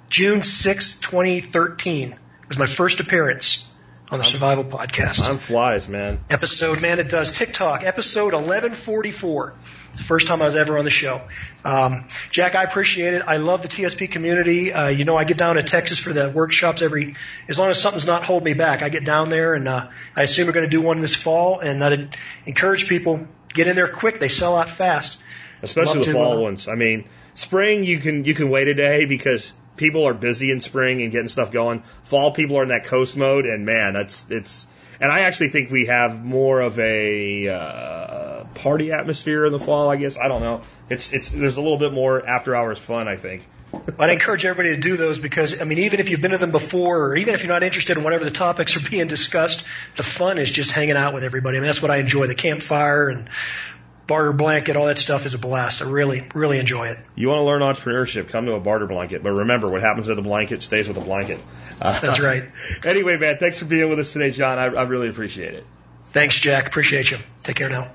June 0.10 0.42
6, 0.42 1.00
2013 1.02 2.16
was 2.48 2.58
my 2.58 2.66
first 2.66 3.02
appearance 3.02 3.69
on 4.12 4.18
the 4.18 4.24
Survival 4.24 4.64
Podcast. 4.64 5.24
Time 5.24 5.38
flies, 5.38 5.88
man. 5.88 6.20
Episode, 6.30 6.82
man, 6.82 7.00
it 7.00 7.10
does. 7.10 7.32
TikTok, 7.38 7.84
episode 7.84 8.34
1144. 8.34 9.54
the 9.96 10.04
first 10.04 10.26
time 10.26 10.42
I 10.42 10.46
was 10.46 10.56
ever 10.56 10.80
on 10.80 10.86
the 10.86 10.90
show. 10.90 11.22
Um, 11.64 12.06
Jack, 12.32 12.56
I 12.56 12.64
appreciate 12.64 13.14
it. 13.14 13.22
I 13.28 13.38
love 13.38 13.62
the 13.62 13.68
TSP 13.68 14.10
community. 14.10 14.74
Uh, 14.74 14.88
you 14.88 15.06
know, 15.06 15.16
I 15.16 15.26
get 15.26 15.38
down 15.38 15.56
to 15.56 15.64
Texas 15.64 16.00
for 16.00 16.12
the 16.12 16.32
workshops 16.32 16.82
every, 16.82 17.16
as 17.48 17.60
long 17.60 17.70
as 17.70 17.80
something's 17.80 18.08
not 18.08 18.24
holding 18.24 18.46
me 18.46 18.54
back, 18.56 18.82
I 18.82 18.90
get 18.90 19.04
down 19.04 19.30
there 19.30 19.54
and, 19.54 19.68
uh, 19.68 19.90
I 20.16 20.24
assume 20.24 20.48
we're 20.48 20.54
going 20.54 20.66
to 20.66 20.72
do 20.72 20.82
one 20.82 21.02
this 21.02 21.16
fall 21.16 21.60
and 21.60 21.84
I'd 21.84 22.16
encourage 22.48 22.90
people, 22.90 23.28
get 23.50 23.68
in 23.68 23.76
there 23.76 23.88
quick. 23.88 24.18
They 24.20 24.30
sell 24.30 24.58
out 24.58 24.70
fast. 24.70 25.24
Especially 25.62 26.04
the 26.04 26.14
fall 26.14 26.34
uh, 26.34 26.40
ones. 26.40 26.68
I 26.68 26.76
mean, 26.76 27.06
spring 27.36 27.84
you 27.84 28.00
can, 28.00 28.26
you 28.26 28.34
can 28.34 28.50
wait 28.50 28.68
a 28.70 28.74
day 28.74 29.06
because 29.06 29.54
people 29.80 30.08
are 30.08 30.14
busy 30.14 30.52
in 30.52 30.62
spring 30.62 31.02
and 31.02 31.12
getting 31.12 31.30
stuff 31.30 31.52
going. 31.52 31.84
Fall 32.04 32.32
people 32.34 32.58
are 32.58 32.64
in 32.64 32.70
that 32.70 32.84
coast 32.86 33.18
mode, 33.18 33.46
and 33.46 33.66
man, 33.66 33.94
that's 33.94 34.30
it's. 34.30 34.68
And 35.02 35.12
I 35.12 35.22
actually 35.22 35.50
think 35.50 35.72
we 35.72 35.86
have 35.86 36.24
more 36.24 36.60
of 36.60 36.78
a 36.78 37.48
uh, 37.48 38.44
party 38.56 38.92
atmosphere 38.92 39.46
in 39.46 39.54
the 39.54 39.60
fall. 39.60 39.90
I 39.90 39.96
guess 39.96 40.18
I 40.18 40.28
don't 40.28 40.42
know. 40.42 40.62
It's 40.90 41.14
it's 41.14 41.30
there's 41.30 41.58
a 41.58 41.62
little 41.62 41.80
bit 41.80 41.94
more 41.94 42.24
after 42.24 42.54
hours 42.54 42.78
fun. 42.78 43.08
I 43.08 43.16
think. 43.16 43.48
I'd 44.00 44.10
encourage 44.10 44.46
everybody 44.46 44.76
to 44.76 44.82
do 44.82 44.98
those 44.98 45.20
because, 45.20 45.62
I 45.62 45.64
mean, 45.64 45.78
even 45.78 46.00
if 46.00 46.10
you've 46.10 46.22
been 46.22 46.32
to 46.32 46.40
them 46.40 46.52
before, 46.52 47.06
or 47.06 47.16
even 47.16 47.36
if 47.36 47.44
you're 47.44 47.54
not 47.54 47.62
interested 47.62 47.98
in 47.98 48.04
whatever 48.04 48.26
the 48.26 48.32
topics 48.32 48.76
are 48.76 48.90
being 48.90 49.08
discussed, 49.08 49.68
the 49.96 50.02
fun 50.02 50.40
is 50.40 50.50
just 50.50 50.72
hanging 50.72 50.96
out 50.96 51.14
with 51.14 51.24
everybody. 51.24 51.58
I 51.58 51.60
mean, 51.60 51.68
that's 51.68 51.82
what 51.82 51.92
I 51.92 51.98
enjoy 51.98 52.26
the 52.26 52.34
campfire 52.34 53.10
and 53.10 53.30
barter 54.10 54.34
blanket, 54.34 54.76
all 54.76 54.88
that 54.88 54.98
stuff 54.98 55.26
is 55.26 55.36
a 55.36 55.38
blast. 55.38 55.82
I 55.82 55.90
really, 55.90 56.28
really 56.36 56.60
enjoy 56.60 56.88
it. 56.88 56.98
You 57.16 57.30
want 57.30 57.40
to 57.40 57.44
learn 57.44 57.62
entrepreneurship, 57.62 58.28
come 58.28 58.48
to 58.48 58.54
a 58.54 58.60
barter 58.60 58.88
blanket. 58.88 59.24
But 59.24 59.32
remember, 59.32 59.70
what 59.70 59.82
happens 59.82 60.08
to 60.08 60.16
the 60.16 60.22
blanket 60.22 60.62
stays 60.62 60.90
with 60.90 60.98
the 60.98 61.04
blanket. 61.04 61.40
Uh, 61.80 61.98
That's 61.98 62.20
right. 62.20 62.44
anyway, 62.84 63.18
man, 63.18 63.38
thanks 63.38 63.60
for 63.60 63.66
being 63.66 63.88
with 63.88 64.00
us 64.00 64.12
today, 64.12 64.32
John. 64.32 64.58
I, 64.58 64.66
I 64.66 64.84
really 64.84 65.08
appreciate 65.08 65.54
it. 65.54 65.66
Thanks, 66.06 66.40
Jack. 66.40 66.68
Appreciate 66.68 67.12
you. 67.12 67.18
Take 67.44 67.56
care 67.56 67.70
now. 67.70 67.94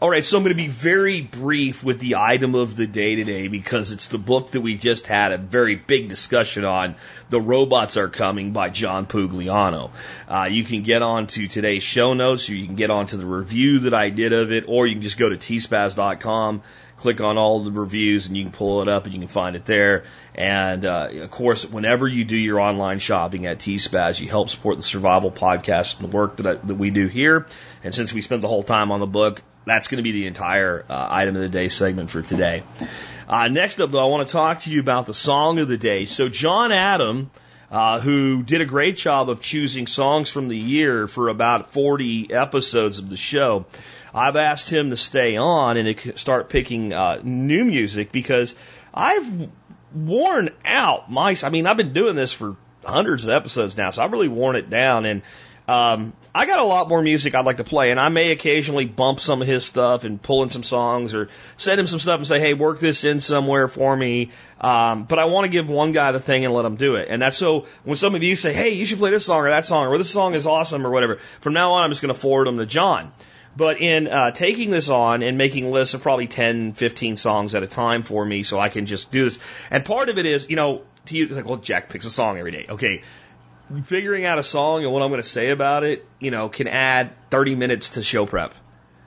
All 0.00 0.08
right, 0.08 0.24
so 0.24 0.36
I'm 0.36 0.44
going 0.44 0.56
to 0.56 0.62
be 0.62 0.68
very 0.68 1.22
brief 1.22 1.82
with 1.82 1.98
the 1.98 2.14
item 2.14 2.54
of 2.54 2.76
the 2.76 2.86
day 2.86 3.16
today 3.16 3.48
because 3.48 3.90
it's 3.90 4.06
the 4.06 4.16
book 4.16 4.52
that 4.52 4.60
we 4.60 4.76
just 4.76 5.08
had 5.08 5.32
a 5.32 5.38
very 5.38 5.74
big 5.74 6.08
discussion 6.08 6.64
on. 6.64 6.94
The 7.30 7.40
Robots 7.40 7.96
Are 7.96 8.08
Coming 8.08 8.52
by 8.52 8.70
John 8.70 9.06
Pugliano. 9.06 9.90
Uh, 10.28 10.48
you 10.52 10.62
can 10.62 10.84
get 10.84 11.02
on 11.02 11.26
to 11.26 11.48
today's 11.48 11.82
show 11.82 12.14
notes, 12.14 12.48
or 12.48 12.54
you 12.54 12.64
can 12.64 12.76
get 12.76 12.90
on 12.90 13.06
to 13.06 13.16
the 13.16 13.26
review 13.26 13.80
that 13.80 13.94
I 13.94 14.10
did 14.10 14.32
of 14.32 14.52
it, 14.52 14.66
or 14.68 14.86
you 14.86 14.94
can 14.94 15.02
just 15.02 15.18
go 15.18 15.30
to 15.30 15.36
tspaz.com, 15.36 16.62
click 16.96 17.20
on 17.20 17.36
all 17.36 17.64
the 17.64 17.72
reviews, 17.72 18.28
and 18.28 18.36
you 18.36 18.44
can 18.44 18.52
pull 18.52 18.82
it 18.82 18.88
up 18.88 19.06
and 19.06 19.12
you 19.12 19.18
can 19.18 19.26
find 19.26 19.56
it 19.56 19.64
there. 19.64 20.04
And 20.38 20.86
uh, 20.86 21.08
of 21.14 21.30
course, 21.30 21.68
whenever 21.68 22.06
you 22.06 22.24
do 22.24 22.36
your 22.36 22.60
online 22.60 23.00
shopping 23.00 23.46
at 23.46 23.58
TSPAZ, 23.58 24.20
you 24.20 24.28
help 24.28 24.50
support 24.50 24.76
the 24.76 24.84
Survival 24.84 25.32
Podcast 25.32 25.98
and 25.98 26.08
the 26.08 26.16
work 26.16 26.36
that, 26.36 26.46
I, 26.46 26.54
that 26.54 26.76
we 26.76 26.90
do 26.90 27.08
here. 27.08 27.46
And 27.82 27.92
since 27.92 28.12
we 28.12 28.22
spent 28.22 28.42
the 28.42 28.48
whole 28.48 28.62
time 28.62 28.92
on 28.92 29.00
the 29.00 29.06
book, 29.08 29.42
that's 29.66 29.88
going 29.88 29.96
to 29.96 30.04
be 30.04 30.12
the 30.12 30.28
entire 30.28 30.84
uh, 30.88 31.08
item 31.10 31.34
of 31.34 31.42
the 31.42 31.48
day 31.48 31.68
segment 31.68 32.08
for 32.08 32.22
today. 32.22 32.62
Uh, 33.28 33.48
next 33.48 33.80
up, 33.80 33.90
though, 33.90 33.98
I 33.98 34.06
want 34.06 34.28
to 34.28 34.32
talk 34.32 34.60
to 34.60 34.70
you 34.70 34.78
about 34.78 35.06
the 35.06 35.12
song 35.12 35.58
of 35.58 35.66
the 35.66 35.76
day. 35.76 36.04
So, 36.04 36.28
John 36.28 36.70
Adam, 36.70 37.32
uh, 37.72 37.98
who 37.98 38.44
did 38.44 38.60
a 38.60 38.64
great 38.64 38.96
job 38.96 39.30
of 39.30 39.40
choosing 39.40 39.88
songs 39.88 40.30
from 40.30 40.46
the 40.46 40.56
year 40.56 41.08
for 41.08 41.30
about 41.30 41.72
40 41.72 42.32
episodes 42.32 43.00
of 43.00 43.10
the 43.10 43.16
show, 43.16 43.66
I've 44.14 44.36
asked 44.36 44.70
him 44.70 44.90
to 44.90 44.96
stay 44.96 45.36
on 45.36 45.76
and 45.76 45.98
to 45.98 46.16
start 46.16 46.48
picking 46.48 46.92
uh, 46.92 47.20
new 47.24 47.64
music 47.64 48.12
because 48.12 48.54
I've 48.94 49.50
worn 49.94 50.50
out 50.64 51.10
my. 51.10 51.36
I 51.42 51.48
mean, 51.50 51.66
I've 51.66 51.76
been 51.76 51.92
doing 51.92 52.16
this 52.16 52.32
for 52.32 52.56
hundreds 52.84 53.24
of 53.24 53.30
episodes 53.30 53.76
now, 53.76 53.90
so 53.90 54.02
I've 54.02 54.12
really 54.12 54.28
worn 54.28 54.56
it 54.56 54.70
down. 54.70 55.04
And 55.04 55.22
um, 55.68 56.14
I 56.34 56.46
got 56.46 56.60
a 56.60 56.64
lot 56.64 56.88
more 56.88 57.02
music 57.02 57.34
I'd 57.34 57.44
like 57.44 57.58
to 57.58 57.64
play, 57.64 57.90
and 57.90 58.00
I 58.00 58.08
may 58.08 58.30
occasionally 58.30 58.86
bump 58.86 59.20
some 59.20 59.42
of 59.42 59.48
his 59.48 59.66
stuff 59.66 60.04
and 60.04 60.20
pull 60.20 60.42
in 60.42 60.48
some 60.48 60.62
songs 60.62 61.14
or 61.14 61.28
send 61.58 61.78
him 61.78 61.86
some 61.86 62.00
stuff 62.00 62.16
and 62.16 62.26
say, 62.26 62.40
hey, 62.40 62.54
work 62.54 62.80
this 62.80 63.04
in 63.04 63.20
somewhere 63.20 63.68
for 63.68 63.94
me. 63.94 64.30
Um, 64.60 65.04
but 65.04 65.18
I 65.18 65.26
want 65.26 65.44
to 65.44 65.50
give 65.50 65.68
one 65.68 65.92
guy 65.92 66.12
the 66.12 66.20
thing 66.20 66.46
and 66.46 66.54
let 66.54 66.64
him 66.64 66.76
do 66.76 66.96
it. 66.96 67.08
And 67.10 67.20
that's 67.20 67.36
so 67.36 67.66
when 67.84 67.96
some 67.98 68.14
of 68.14 68.22
you 68.22 68.34
say, 68.34 68.54
hey, 68.54 68.70
you 68.70 68.86
should 68.86 68.98
play 68.98 69.10
this 69.10 69.26
song 69.26 69.40
or 69.44 69.50
that 69.50 69.66
song 69.66 69.88
or 69.88 69.98
this 69.98 70.10
song 70.10 70.34
is 70.34 70.46
awesome 70.46 70.86
or 70.86 70.90
whatever, 70.90 71.16
from 71.40 71.52
now 71.52 71.72
on, 71.72 71.84
I'm 71.84 71.90
just 71.90 72.00
going 72.00 72.14
to 72.14 72.18
forward 72.18 72.46
them 72.46 72.56
to 72.56 72.66
John. 72.66 73.12
But 73.56 73.80
in 73.80 74.06
uh, 74.06 74.30
taking 74.30 74.70
this 74.70 74.88
on 74.88 75.22
and 75.22 75.36
making 75.36 75.70
lists 75.70 75.94
of 75.94 76.02
probably 76.02 76.28
10, 76.28 76.74
15 76.74 77.16
songs 77.16 77.54
at 77.54 77.62
a 77.62 77.66
time 77.66 78.02
for 78.02 78.24
me 78.24 78.44
so 78.44 78.60
I 78.60 78.68
can 78.68 78.86
just 78.86 79.10
do 79.10 79.24
this. 79.24 79.38
And 79.70 79.84
part 79.84 80.08
of 80.08 80.18
it 80.18 80.26
is, 80.26 80.48
you 80.48 80.56
know, 80.56 80.82
to 81.06 81.16
you, 81.16 81.26
like, 81.26 81.46
well, 81.46 81.56
Jack 81.56 81.88
picks 81.88 82.06
a 82.06 82.10
song 82.10 82.38
every 82.38 82.52
day. 82.52 82.66
Okay 82.68 83.02
figuring 83.84 84.24
out 84.24 84.38
a 84.38 84.42
song 84.42 84.84
and 84.84 84.92
what 84.92 85.02
I'm 85.02 85.08
going 85.08 85.22
to 85.22 85.28
say 85.28 85.50
about 85.50 85.84
it, 85.84 86.06
you 86.18 86.30
know, 86.30 86.48
can 86.48 86.68
add 86.68 87.14
30 87.30 87.54
minutes 87.54 87.90
to 87.90 88.02
show 88.02 88.26
prep. 88.26 88.54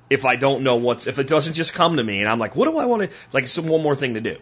If 0.09 0.25
I 0.25 0.35
don't 0.35 0.63
know 0.63 0.75
what's, 0.75 1.07
if 1.07 1.19
it 1.19 1.27
doesn't 1.27 1.53
just 1.53 1.73
come 1.73 1.97
to 1.97 2.03
me 2.03 2.19
and 2.19 2.29
I'm 2.29 2.39
like, 2.39 2.55
what 2.55 2.69
do 2.69 2.77
I 2.77 2.85
want 2.85 3.03
to, 3.03 3.09
like, 3.31 3.47
some 3.47 3.67
one 3.67 3.81
more 3.81 3.95
thing 3.95 4.15
to 4.15 4.21
do. 4.21 4.37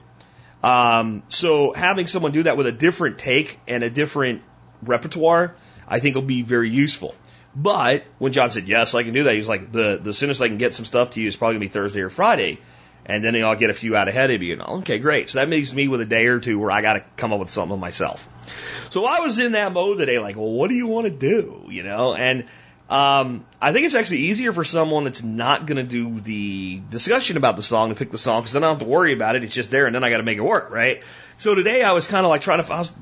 Um, 0.63 1.23
so 1.29 1.73
having 1.73 2.07
someone 2.07 2.31
do 2.31 2.43
that 2.43 2.57
with 2.57 2.67
a 2.67 2.71
different 2.71 3.17
take 3.17 3.59
and 3.67 3.83
a 3.83 3.89
different 3.89 4.41
repertoire, 4.81 5.55
I 5.87 5.99
think 5.99 6.15
will 6.15 6.21
be 6.23 6.41
very 6.41 6.69
useful. 6.69 7.15
But 7.55 8.05
when 8.19 8.31
John 8.31 8.51
said, 8.51 8.67
yes, 8.67 8.93
I 8.95 9.03
can 9.03 9.13
do 9.13 9.23
that, 9.23 9.33
he's 9.33 9.49
like, 9.49 9.71
the, 9.71 9.99
the 10.01 10.13
soonest 10.13 10.41
I 10.41 10.47
can 10.47 10.57
get 10.57 10.73
some 10.73 10.85
stuff 10.85 11.11
to 11.11 11.21
you 11.21 11.27
is 11.27 11.35
probably 11.35 11.55
going 11.55 11.61
to 11.61 11.67
be 11.67 11.73
Thursday 11.73 12.01
or 12.01 12.09
Friday. 12.09 12.59
And 13.05 13.23
then 13.23 13.35
I'll 13.43 13.55
get 13.55 13.71
a 13.71 13.73
few 13.73 13.95
out 13.95 14.07
ahead 14.07 14.29
of 14.29 14.43
you. 14.43 14.53
And, 14.53 14.61
okay, 14.61 14.99
great. 14.99 15.29
So 15.29 15.39
that 15.39 15.49
leaves 15.49 15.73
me 15.73 15.87
with 15.87 15.99
a 16.01 16.05
day 16.05 16.27
or 16.27 16.39
two 16.39 16.59
where 16.59 16.69
I 16.69 16.81
got 16.81 16.93
to 16.93 17.03
come 17.17 17.33
up 17.33 17.39
with 17.39 17.49
something 17.49 17.79
myself. 17.79 18.29
So 18.91 19.05
I 19.05 19.21
was 19.21 19.39
in 19.39 19.53
that 19.53 19.71
mode 19.73 19.97
today, 19.97 20.19
like, 20.19 20.35
well, 20.35 20.51
what 20.51 20.69
do 20.69 20.75
you 20.75 20.85
want 20.85 21.05
to 21.05 21.11
do? 21.11 21.65
You 21.69 21.81
know, 21.81 22.13
and 22.13 22.45
um, 22.89 23.45
I 23.61 23.71
think 23.71 23.85
it's 23.85 23.93
actually 23.93 24.19
easier 24.19 24.51
for 24.51 24.63
someone 24.63 25.03
that's 25.03 25.23
not 25.23 25.67
going 25.67 25.77
to 25.77 25.83
do 25.83 26.19
the 26.19 26.81
discussion 26.89 27.37
about 27.37 27.55
the 27.55 27.61
song 27.61 27.89
to 27.89 27.95
pick 27.95 28.09
the 28.09 28.17
song 28.17 28.41
because 28.41 28.53
then 28.53 28.63
I 28.63 28.67
don't 28.67 28.79
have 28.79 28.87
to 28.87 28.91
worry 28.91 29.13
about 29.13 29.35
it. 29.35 29.43
It's 29.43 29.53
just 29.53 29.69
there, 29.69 29.85
and 29.85 29.93
then 29.93 30.03
I 30.03 30.09
got 30.09 30.17
to 30.17 30.23
make 30.23 30.39
it 30.39 30.43
work, 30.43 30.71
right? 30.71 31.03
So 31.37 31.53
today 31.53 31.83
I 31.83 31.91
was 31.91 32.07
kind 32.07 32.25
of 32.25 32.29
like 32.29 32.41
trying 32.41 32.63
to, 32.63 32.73
I 32.73 32.79
was 32.79 32.93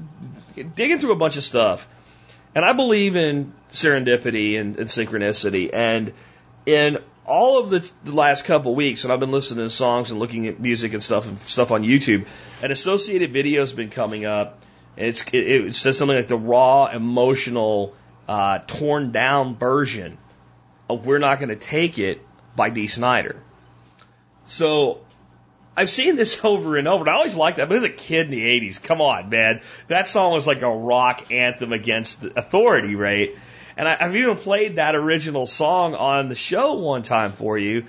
digging 0.75 0.99
through 0.99 1.13
a 1.13 1.17
bunch 1.17 1.37
of 1.37 1.43
stuff, 1.43 1.87
and 2.57 2.65
I 2.65 2.73
believe 2.73 3.15
in 3.15 3.53
serendipity 3.71 4.59
and, 4.59 4.77
and 4.77 4.87
synchronicity, 4.89 5.69
and 5.71 6.11
in 6.65 6.97
all 7.23 7.59
of 7.59 7.69
the, 7.69 7.91
the 8.03 8.13
last 8.13 8.45
couple 8.45 8.73
weeks, 8.73 9.03
and 9.03 9.13
I've 9.13 9.19
been 9.19 9.29
listening 9.29 9.63
to 9.63 9.69
songs 9.69 10.09
and 10.09 10.19
looking 10.19 10.47
at 10.47 10.59
music 10.59 10.93
and 10.93 11.03
stuff 11.03 11.27
and 11.27 11.39
stuff 11.39 11.69
on 11.71 11.83
YouTube, 11.83 12.25
an 12.63 12.71
associated 12.71 13.31
video 13.31 13.61
has 13.61 13.73
been 13.73 13.91
coming 13.91 14.25
up 14.25 14.63
And 14.97 15.05
it's, 15.05 15.21
it, 15.31 15.35
it 15.37 15.75
says 15.75 15.99
something 15.99 16.17
like 16.17 16.27
the 16.27 16.37
raw, 16.37 16.87
emotional, 16.87 17.93
uh, 18.27 18.59
torn 18.65 19.11
down 19.11 19.55
version 19.55 20.17
of 20.89 21.05
We're 21.05 21.19
Not 21.19 21.37
Going 21.37 21.49
to 21.49 21.55
Take 21.55 21.99
It 21.99 22.25
by 22.55 22.71
Dee 22.71 22.87
Snider. 22.87 23.35
So 24.47 25.01
I've 25.77 25.91
seen 25.91 26.15
this 26.15 26.43
over 26.43 26.75
and 26.75 26.87
over, 26.87 27.03
and 27.03 27.09
I 27.09 27.13
always 27.13 27.35
liked 27.35 27.57
that, 27.57 27.69
but 27.69 27.77
as 27.77 27.83
a 27.83 27.89
kid 27.89 28.25
in 28.25 28.31
the 28.31 28.41
80s, 28.41 28.81
come 28.81 28.99
on, 28.99 29.29
man. 29.29 29.61
That 29.87 30.07
song 30.07 30.33
was 30.33 30.47
like 30.47 30.63
a 30.63 30.69
rock 30.69 31.31
anthem 31.31 31.71
against 31.71 32.23
authority, 32.23 32.95
right? 32.95 33.37
And 33.77 33.87
I, 33.87 33.95
I've 34.01 34.15
even 34.15 34.35
played 34.35 34.77
that 34.77 34.95
original 34.95 35.45
song 35.45 35.93
on 35.93 36.29
the 36.29 36.35
show 36.35 36.73
one 36.73 37.03
time 37.03 37.31
for 37.31 37.57
you. 37.57 37.85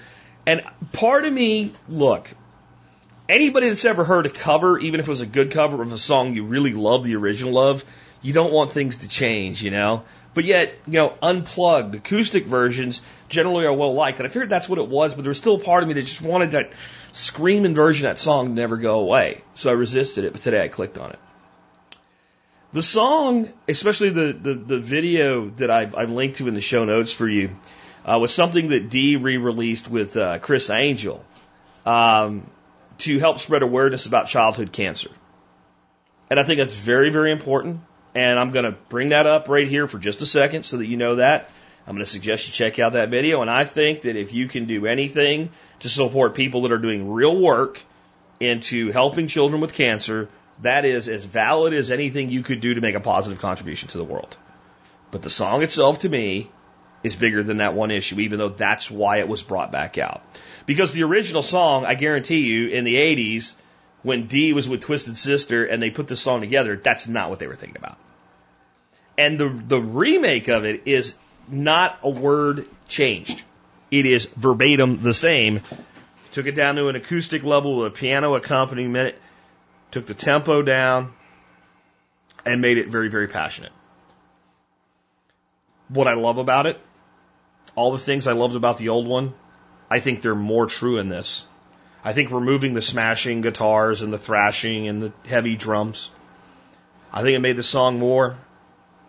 And 0.46 0.62
part 0.92 1.24
of 1.24 1.32
me, 1.32 1.72
look, 1.88 2.30
anybody 3.28 3.68
that's 3.68 3.84
ever 3.86 4.04
heard 4.04 4.26
a 4.26 4.30
cover, 4.30 4.78
even 4.78 5.00
if 5.00 5.08
it 5.08 5.10
was 5.10 5.22
a 5.22 5.26
good 5.26 5.50
cover 5.50 5.82
of 5.82 5.92
a 5.92 5.98
song 5.98 6.34
you 6.34 6.44
really 6.44 6.74
love 6.74 7.04
the 7.04 7.16
original 7.16 7.58
of, 7.58 7.84
you 8.20 8.32
don't 8.32 8.52
want 8.52 8.70
things 8.70 8.98
to 8.98 9.08
change, 9.08 9.62
you 9.62 9.70
know? 9.70 10.04
But 10.34 10.44
yet, 10.44 10.74
you 10.86 10.94
know, 10.94 11.14
unplugged, 11.22 11.94
acoustic 11.94 12.46
versions 12.46 13.00
generally 13.28 13.64
are 13.66 13.72
well 13.72 13.94
liked. 13.94 14.18
And 14.18 14.26
I 14.26 14.30
figured 14.30 14.50
that's 14.50 14.68
what 14.68 14.78
it 14.78 14.88
was, 14.88 15.14
but 15.14 15.22
there 15.22 15.30
was 15.30 15.38
still 15.38 15.56
a 15.56 15.60
part 15.60 15.82
of 15.82 15.88
me 15.88 15.94
that 15.94 16.02
just 16.02 16.22
wanted 16.22 16.52
that 16.52 16.72
screaming 17.12 17.74
version 17.74 18.06
of 18.06 18.10
that 18.10 18.18
song 18.18 18.54
never 18.54 18.76
go 18.76 19.00
away. 19.00 19.42
So 19.54 19.70
I 19.70 19.74
resisted 19.74 20.24
it, 20.24 20.32
but 20.32 20.42
today 20.42 20.62
I 20.64 20.68
clicked 20.68 20.98
on 20.98 21.10
it. 21.10 21.18
The 22.72 22.82
song, 22.82 23.48
especially 23.66 24.10
the, 24.10 24.32
the, 24.32 24.54
the 24.54 24.78
video 24.78 25.48
that 25.50 25.70
I've, 25.70 25.94
I've 25.94 26.10
linked 26.10 26.36
to 26.36 26.48
in 26.48 26.54
the 26.54 26.60
show 26.60 26.84
notes 26.84 27.12
for 27.12 27.28
you, 27.28 27.56
uh, 28.04 28.18
was 28.18 28.32
something 28.32 28.68
that 28.68 28.90
Dee 28.90 29.16
re-released 29.16 29.88
with 29.88 30.16
uh, 30.16 30.38
Criss 30.38 30.70
Angel. 30.70 31.24
Um, 31.86 32.50
to 32.98 33.18
help 33.18 33.38
spread 33.38 33.62
awareness 33.62 34.06
about 34.06 34.26
childhood 34.26 34.72
cancer. 34.72 35.10
And 36.30 36.38
I 36.38 36.42
think 36.42 36.58
that's 36.58 36.72
very, 36.72 37.10
very 37.10 37.32
important. 37.32 37.80
And 38.14 38.38
I'm 38.38 38.50
going 38.50 38.64
to 38.64 38.72
bring 38.88 39.10
that 39.10 39.26
up 39.26 39.48
right 39.48 39.68
here 39.68 39.86
for 39.86 39.98
just 39.98 40.20
a 40.20 40.26
second 40.26 40.64
so 40.64 40.78
that 40.78 40.86
you 40.86 40.96
know 40.96 41.16
that. 41.16 41.50
I'm 41.88 41.94
going 41.94 42.04
to 42.04 42.10
suggest 42.10 42.46
you 42.46 42.52
check 42.52 42.78
out 42.78 42.92
that 42.92 43.08
video. 43.08 43.40
And 43.40 43.50
I 43.50 43.64
think 43.64 44.02
that 44.02 44.14
if 44.14 44.34
you 44.34 44.46
can 44.46 44.66
do 44.66 44.84
anything 44.84 45.48
to 45.80 45.88
support 45.88 46.34
people 46.34 46.62
that 46.62 46.72
are 46.72 46.78
doing 46.78 47.10
real 47.10 47.40
work 47.40 47.82
into 48.38 48.92
helping 48.92 49.26
children 49.26 49.62
with 49.62 49.72
cancer, 49.72 50.28
that 50.60 50.84
is 50.84 51.08
as 51.08 51.24
valid 51.24 51.72
as 51.72 51.90
anything 51.90 52.28
you 52.28 52.42
could 52.42 52.60
do 52.60 52.74
to 52.74 52.82
make 52.82 52.94
a 52.94 53.00
positive 53.00 53.38
contribution 53.40 53.88
to 53.88 53.96
the 53.96 54.04
world. 54.04 54.36
But 55.10 55.22
the 55.22 55.30
song 55.30 55.62
itself, 55.62 56.00
to 56.00 56.10
me, 56.10 56.50
is 57.02 57.16
bigger 57.16 57.42
than 57.42 57.56
that 57.56 57.72
one 57.72 57.90
issue, 57.90 58.20
even 58.20 58.38
though 58.38 58.50
that's 58.50 58.90
why 58.90 59.20
it 59.20 59.28
was 59.28 59.42
brought 59.42 59.72
back 59.72 59.96
out. 59.96 60.22
Because 60.66 60.92
the 60.92 61.04
original 61.04 61.42
song, 61.42 61.86
I 61.86 61.94
guarantee 61.94 62.40
you, 62.40 62.68
in 62.68 62.84
the 62.84 62.96
80s, 62.96 63.54
when 64.02 64.26
Dee 64.26 64.52
was 64.52 64.68
with 64.68 64.82
Twisted 64.82 65.16
Sister 65.16 65.64
and 65.64 65.82
they 65.82 65.88
put 65.88 66.06
this 66.06 66.20
song 66.20 66.42
together, 66.42 66.76
that's 66.76 67.08
not 67.08 67.30
what 67.30 67.38
they 67.38 67.46
were 67.46 67.56
thinking 67.56 67.78
about. 67.78 67.96
And 69.16 69.38
the, 69.38 69.48
the 69.48 69.80
remake 69.80 70.48
of 70.48 70.66
it 70.66 70.82
is 70.84 71.14
not 71.50 71.98
a 72.02 72.10
word 72.10 72.66
changed. 72.88 73.44
It 73.90 74.06
is 74.06 74.26
verbatim 74.26 75.02
the 75.02 75.14
same. 75.14 75.60
Took 76.32 76.46
it 76.46 76.54
down 76.54 76.76
to 76.76 76.88
an 76.88 76.96
acoustic 76.96 77.42
level 77.42 77.78
with 77.78 77.86
a 77.88 77.96
piano 77.96 78.34
accompaniment, 78.34 79.14
took 79.90 80.06
the 80.06 80.14
tempo 80.14 80.62
down, 80.62 81.12
and 82.44 82.60
made 82.60 82.78
it 82.78 82.88
very, 82.88 83.08
very 83.08 83.28
passionate. 83.28 83.72
What 85.88 86.06
I 86.06 86.14
love 86.14 86.38
about 86.38 86.66
it, 86.66 86.78
all 87.74 87.92
the 87.92 87.98
things 87.98 88.26
I 88.26 88.32
loved 88.32 88.56
about 88.56 88.78
the 88.78 88.90
old 88.90 89.06
one, 89.06 89.32
I 89.90 90.00
think 90.00 90.20
they're 90.20 90.34
more 90.34 90.66
true 90.66 90.98
in 90.98 91.08
this. 91.08 91.46
I 92.04 92.12
think 92.12 92.30
removing 92.30 92.74
the 92.74 92.82
smashing 92.82 93.40
guitars 93.40 94.02
and 94.02 94.12
the 94.12 94.18
thrashing 94.18 94.86
and 94.86 95.02
the 95.02 95.12
heavy 95.26 95.56
drums, 95.56 96.10
I 97.12 97.22
think 97.22 97.36
it 97.36 97.40
made 97.40 97.56
the 97.56 97.62
song 97.62 97.98
more, 97.98 98.36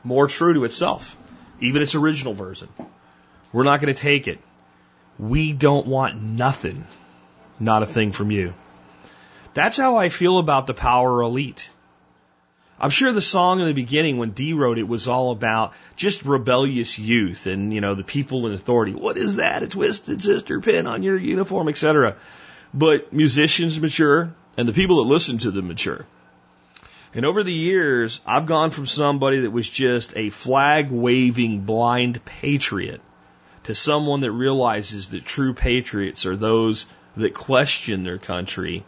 more 0.03 0.27
true 0.27 0.53
to 0.53 0.63
itself, 0.63 1.15
even 1.61 1.81
its 1.81 1.95
original 1.95 2.33
version. 2.33 2.69
We're 3.51 3.63
not 3.63 3.81
going 3.81 3.93
to 3.93 3.99
take 3.99 4.27
it. 4.27 4.39
We 5.17 5.53
don't 5.53 5.87
want 5.87 6.21
nothing, 6.21 6.85
not 7.59 7.83
a 7.83 7.85
thing 7.85 8.11
from 8.11 8.31
you. 8.31 8.53
That's 9.53 9.77
how 9.77 9.97
I 9.97 10.09
feel 10.09 10.37
about 10.37 10.67
the 10.67 10.73
Power 10.73 11.21
Elite. 11.21 11.69
I'm 12.79 12.91
sure 12.91 13.11
the 13.11 13.21
song 13.21 13.59
in 13.59 13.67
the 13.67 13.73
beginning 13.73 14.17
when 14.17 14.29
Dee 14.29 14.53
wrote 14.53 14.77
it 14.77 14.87
was 14.87 15.09
all 15.09 15.31
about 15.31 15.73
just 15.97 16.23
rebellious 16.23 16.97
youth 16.97 17.45
and, 17.45 17.73
you 17.73 17.81
know, 17.81 17.93
the 17.93 18.05
people 18.05 18.47
in 18.47 18.53
authority. 18.53 18.93
What 18.93 19.17
is 19.17 19.35
that? 19.35 19.63
A 19.63 19.67
twisted 19.67 20.23
sister 20.23 20.61
pin 20.61 20.87
on 20.87 21.03
your 21.03 21.17
uniform, 21.17 21.67
etc. 21.67 22.15
But 22.73 23.11
musicians 23.11 23.79
mature 23.79 24.33
and 24.55 24.67
the 24.67 24.73
people 24.73 25.03
that 25.03 25.09
listen 25.09 25.39
to 25.39 25.51
them 25.51 25.67
mature. 25.67 26.05
And 27.13 27.25
over 27.25 27.43
the 27.43 27.51
years, 27.51 28.21
I've 28.25 28.45
gone 28.45 28.69
from 28.69 28.85
somebody 28.85 29.39
that 29.41 29.51
was 29.51 29.67
just 29.67 30.13
a 30.15 30.29
flag 30.29 30.91
waving 30.91 31.61
blind 31.61 32.23
patriot 32.23 33.01
to 33.63 33.73
someone 33.73 34.21
that 34.21 34.31
realizes 34.31 35.09
that 35.09 35.25
true 35.25 35.53
patriots 35.53 36.25
are 36.25 36.35
those 36.35 36.85
that 37.17 37.33
question 37.33 38.03
their 38.03 38.19
country 38.19 38.83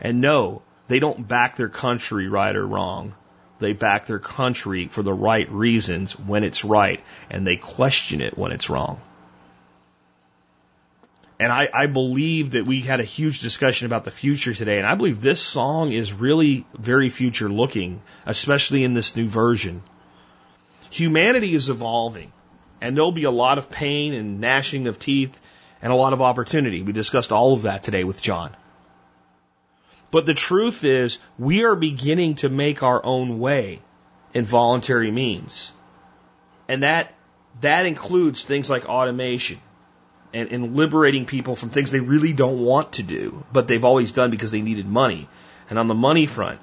and 0.00 0.20
know 0.20 0.62
they 0.88 1.00
don't 1.00 1.26
back 1.26 1.56
their 1.56 1.68
country 1.68 2.28
right 2.28 2.54
or 2.54 2.66
wrong. 2.66 3.14
They 3.58 3.72
back 3.72 4.06
their 4.06 4.18
country 4.20 4.86
for 4.86 5.02
the 5.02 5.12
right 5.12 5.50
reasons 5.50 6.12
when 6.18 6.44
it's 6.44 6.64
right, 6.64 7.02
and 7.30 7.46
they 7.46 7.56
question 7.56 8.20
it 8.20 8.36
when 8.36 8.52
it's 8.52 8.70
wrong. 8.70 9.00
And 11.38 11.52
I, 11.52 11.68
I 11.72 11.86
believe 11.86 12.52
that 12.52 12.64
we 12.64 12.80
had 12.80 13.00
a 13.00 13.04
huge 13.04 13.40
discussion 13.40 13.86
about 13.86 14.04
the 14.04 14.10
future 14.10 14.54
today, 14.54 14.78
and 14.78 14.86
I 14.86 14.94
believe 14.94 15.20
this 15.20 15.40
song 15.40 15.92
is 15.92 16.14
really 16.14 16.66
very 16.72 17.10
future 17.10 17.50
looking, 17.50 18.00
especially 18.24 18.84
in 18.84 18.94
this 18.94 19.16
new 19.16 19.28
version. 19.28 19.82
Humanity 20.90 21.54
is 21.54 21.68
evolving, 21.68 22.32
and 22.80 22.96
there'll 22.96 23.12
be 23.12 23.24
a 23.24 23.30
lot 23.30 23.58
of 23.58 23.68
pain 23.68 24.14
and 24.14 24.40
gnashing 24.40 24.86
of 24.86 24.98
teeth 24.98 25.38
and 25.82 25.92
a 25.92 25.96
lot 25.96 26.14
of 26.14 26.22
opportunity. 26.22 26.80
We 26.80 26.92
discussed 26.92 27.32
all 27.32 27.52
of 27.52 27.62
that 27.62 27.82
today 27.82 28.04
with 28.04 28.22
John. 28.22 28.56
But 30.10 30.24
the 30.24 30.34
truth 30.34 30.84
is, 30.84 31.18
we 31.38 31.64
are 31.64 31.76
beginning 31.76 32.36
to 32.36 32.48
make 32.48 32.82
our 32.82 33.04
own 33.04 33.38
way 33.38 33.82
in 34.32 34.46
voluntary 34.46 35.10
means. 35.10 35.72
And 36.66 36.82
that, 36.82 37.12
that 37.60 37.84
includes 37.84 38.42
things 38.42 38.70
like 38.70 38.88
automation 38.88 39.60
and, 40.32 40.50
and 40.50 40.76
liberating 40.76 41.26
people 41.26 41.56
from 41.56 41.70
things 41.70 41.90
they 41.90 42.00
really 42.00 42.32
don't 42.32 42.60
want 42.60 42.94
to 42.94 43.02
do, 43.02 43.44
but 43.52 43.68
they've 43.68 43.84
always 43.84 44.12
done 44.12 44.30
because 44.30 44.50
they 44.50 44.62
needed 44.62 44.86
money. 44.86 45.28
And 45.68 45.78
on 45.78 45.88
the 45.88 45.94
money 45.94 46.26
front, 46.26 46.60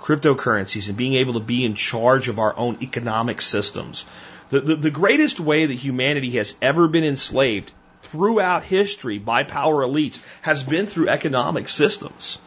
cryptocurrencies 0.00 0.88
and 0.88 0.96
being 0.96 1.14
able 1.14 1.34
to 1.34 1.40
be 1.40 1.64
in 1.64 1.74
charge 1.74 2.28
of 2.28 2.38
our 2.38 2.56
own 2.56 2.78
economic 2.82 3.40
systems. 3.40 4.04
The, 4.50 4.60
the, 4.60 4.76
the 4.76 4.90
greatest 4.90 5.40
way 5.40 5.66
that 5.66 5.74
humanity 5.74 6.32
has 6.32 6.54
ever 6.60 6.88
been 6.88 7.04
enslaved 7.04 7.72
throughout 8.02 8.64
history 8.64 9.18
by 9.18 9.44
power 9.44 9.82
elites 9.82 10.20
has 10.42 10.62
been 10.62 10.86
through 10.86 11.08
economic 11.08 11.68
systems. 11.68 12.38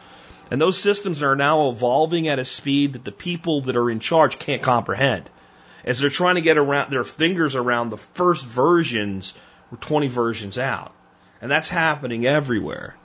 And 0.50 0.60
those 0.60 0.78
systems 0.78 1.22
are 1.22 1.36
now 1.36 1.68
evolving 1.68 2.28
at 2.28 2.38
a 2.38 2.44
speed 2.44 2.92
that 2.92 3.04
the 3.04 3.12
people 3.12 3.62
that 3.62 3.76
are 3.76 3.90
in 3.90 4.00
charge 4.00 4.38
can't 4.38 4.62
comprehend. 4.62 5.28
As 5.84 5.98
they're 5.98 6.10
trying 6.10 6.36
to 6.36 6.40
get 6.40 6.58
around 6.58 6.90
their 6.90 7.04
fingers 7.04 7.56
around 7.56 7.90
the 7.90 7.96
first 7.96 8.44
versions, 8.44 9.34
20 9.76 10.08
versions 10.08 10.58
out. 10.58 10.92
And 11.40 11.50
that's 11.50 11.68
happening 11.68 12.26
everywhere. 12.26 12.96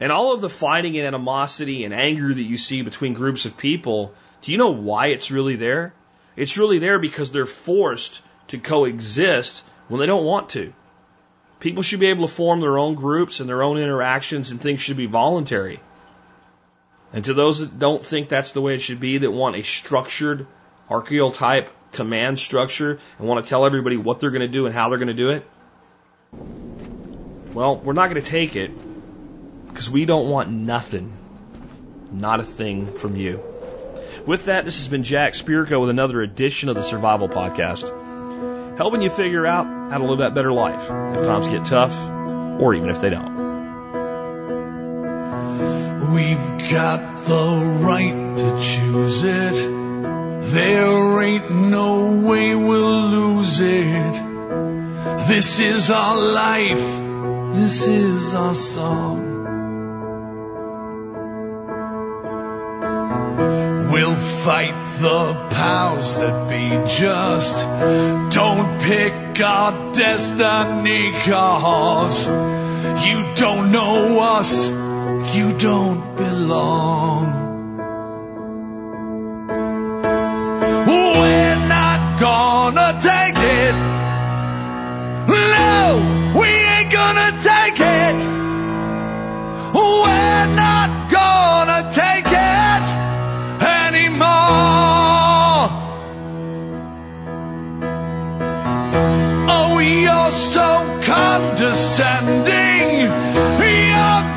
And 0.00 0.10
all 0.10 0.32
of 0.32 0.40
the 0.40 0.48
fighting 0.48 0.98
and 0.98 1.06
animosity 1.06 1.84
and 1.84 1.94
anger 1.94 2.34
that 2.34 2.42
you 2.42 2.58
see 2.58 2.82
between 2.82 3.14
groups 3.14 3.46
of 3.46 3.56
people, 3.56 4.12
do 4.40 4.52
you 4.52 4.58
know 4.58 4.70
why 4.70 5.08
it's 5.08 5.30
really 5.30 5.56
there? 5.56 5.94
It's 6.34 6.58
really 6.58 6.78
there 6.78 6.98
because 6.98 7.30
they're 7.30 7.46
forced 7.46 8.20
to 8.48 8.58
coexist 8.58 9.62
when 9.88 10.00
they 10.00 10.06
don't 10.06 10.24
want 10.24 10.50
to. 10.50 10.72
People 11.60 11.84
should 11.84 12.00
be 12.00 12.08
able 12.08 12.26
to 12.26 12.34
form 12.34 12.60
their 12.60 12.78
own 12.78 12.96
groups 12.96 13.38
and 13.38 13.48
their 13.48 13.62
own 13.62 13.78
interactions, 13.78 14.50
and 14.50 14.60
things 14.60 14.80
should 14.80 14.96
be 14.96 15.06
voluntary. 15.06 15.80
And 17.12 17.24
to 17.26 17.34
those 17.34 17.60
that 17.60 17.78
don't 17.78 18.04
think 18.04 18.28
that's 18.28 18.52
the 18.52 18.60
way 18.60 18.74
it 18.74 18.80
should 18.80 18.98
be, 18.98 19.18
that 19.18 19.30
want 19.30 19.54
a 19.54 19.62
structured, 19.62 20.46
archetype 20.88 21.70
command 21.92 22.38
structure 22.40 22.98
and 23.18 23.28
want 23.28 23.44
to 23.44 23.48
tell 23.48 23.66
everybody 23.66 23.96
what 23.96 24.18
they're 24.18 24.30
going 24.30 24.40
to 24.40 24.48
do 24.48 24.66
and 24.66 24.74
how 24.74 24.88
they're 24.88 24.98
going 24.98 25.08
to 25.08 25.14
do 25.14 25.30
it, 25.30 25.48
well, 27.54 27.76
we're 27.76 27.92
not 27.92 28.10
going 28.10 28.22
to 28.22 28.30
take 28.30 28.56
it 28.56 28.70
because 29.68 29.90
we 29.90 30.04
don't 30.04 30.28
want 30.28 30.50
nothing, 30.50 31.12
not 32.10 32.40
a 32.40 32.44
thing 32.44 32.94
from 32.94 33.16
you. 33.16 33.42
With 34.26 34.46
that, 34.46 34.64
this 34.64 34.78
has 34.78 34.88
been 34.88 35.02
Jack 35.02 35.34
Spirko 35.34 35.80
with 35.80 35.90
another 35.90 36.22
edition 36.22 36.68
of 36.68 36.76
the 36.76 36.82
Survival 36.82 37.28
Podcast, 37.28 38.78
helping 38.78 39.02
you 39.02 39.10
figure 39.10 39.46
out 39.46 39.66
how 39.90 39.98
to 39.98 40.04
live 40.04 40.18
that 40.18 40.34
better 40.34 40.52
life 40.52 40.82
if 40.84 41.26
times 41.26 41.48
get 41.48 41.64
tough 41.64 41.94
or 42.60 42.74
even 42.74 42.90
if 42.90 43.00
they 43.00 43.10
don't. 43.10 43.42
We've 46.12 46.70
got 46.70 47.18
the 47.18 47.80
right 47.80 48.36
to 48.38 48.62
choose 48.62 49.22
it. 49.24 49.82
There 50.52 51.22
ain't 51.22 51.50
no 51.50 52.22
way 52.28 52.54
we'll 52.54 53.08
lose 53.08 53.60
it. 53.60 54.21
This 55.26 55.60
is 55.60 55.88
our 55.88 56.16
life. 56.16 57.54
This 57.54 57.86
is 57.86 58.34
our 58.34 58.56
song. 58.56 59.28
We'll 63.92 64.16
fight 64.16 64.82
the 65.00 65.34
powers 65.50 66.16
that 66.16 66.48
be 66.48 66.70
just. 66.98 67.56
Don't 68.34 68.80
pick 68.80 69.40
our 69.40 69.92
destiny 69.92 71.12
cause 71.12 72.26
you 73.06 73.34
don't 73.36 73.70
know 73.70 74.18
us. 74.20 74.66
You 74.66 75.56
don't 75.56 76.16
belong. 76.16 77.24
We're 80.88 81.68
not 81.68 82.20
gonna 82.20 82.98
take 83.00 83.36
it. 83.36 84.01
No, 85.32 86.34
we 86.38 86.46
ain't 86.46 86.92
gonna 86.92 87.32
take 87.40 87.80
it. 87.80 88.16
We're 89.74 90.46
not 90.54 91.10
gonna 91.10 91.90
take 91.90 92.26
it 92.26 92.82
anymore. 93.64 94.28
Oh, 99.48 99.78
you're 99.78 100.30
so 100.30 101.00
condescending. 101.02 103.10
Your 103.92 104.31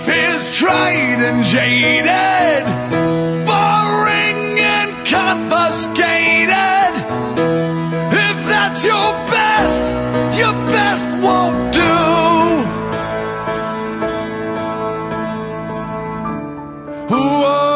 life 0.00 0.16
is 0.16 0.56
tried 0.56 1.20
and 1.20 1.44
jaded, 1.44 2.64
boring 3.46 4.58
and 4.58 5.06
confiscated. 5.06 6.94
If 8.12 8.46
that's 8.46 8.84
your 8.84 9.12
best, 9.28 10.38
your 10.38 10.52
best 10.52 11.04
won't 11.22 11.72
do. 11.74 11.80
Whoa, 17.14 17.69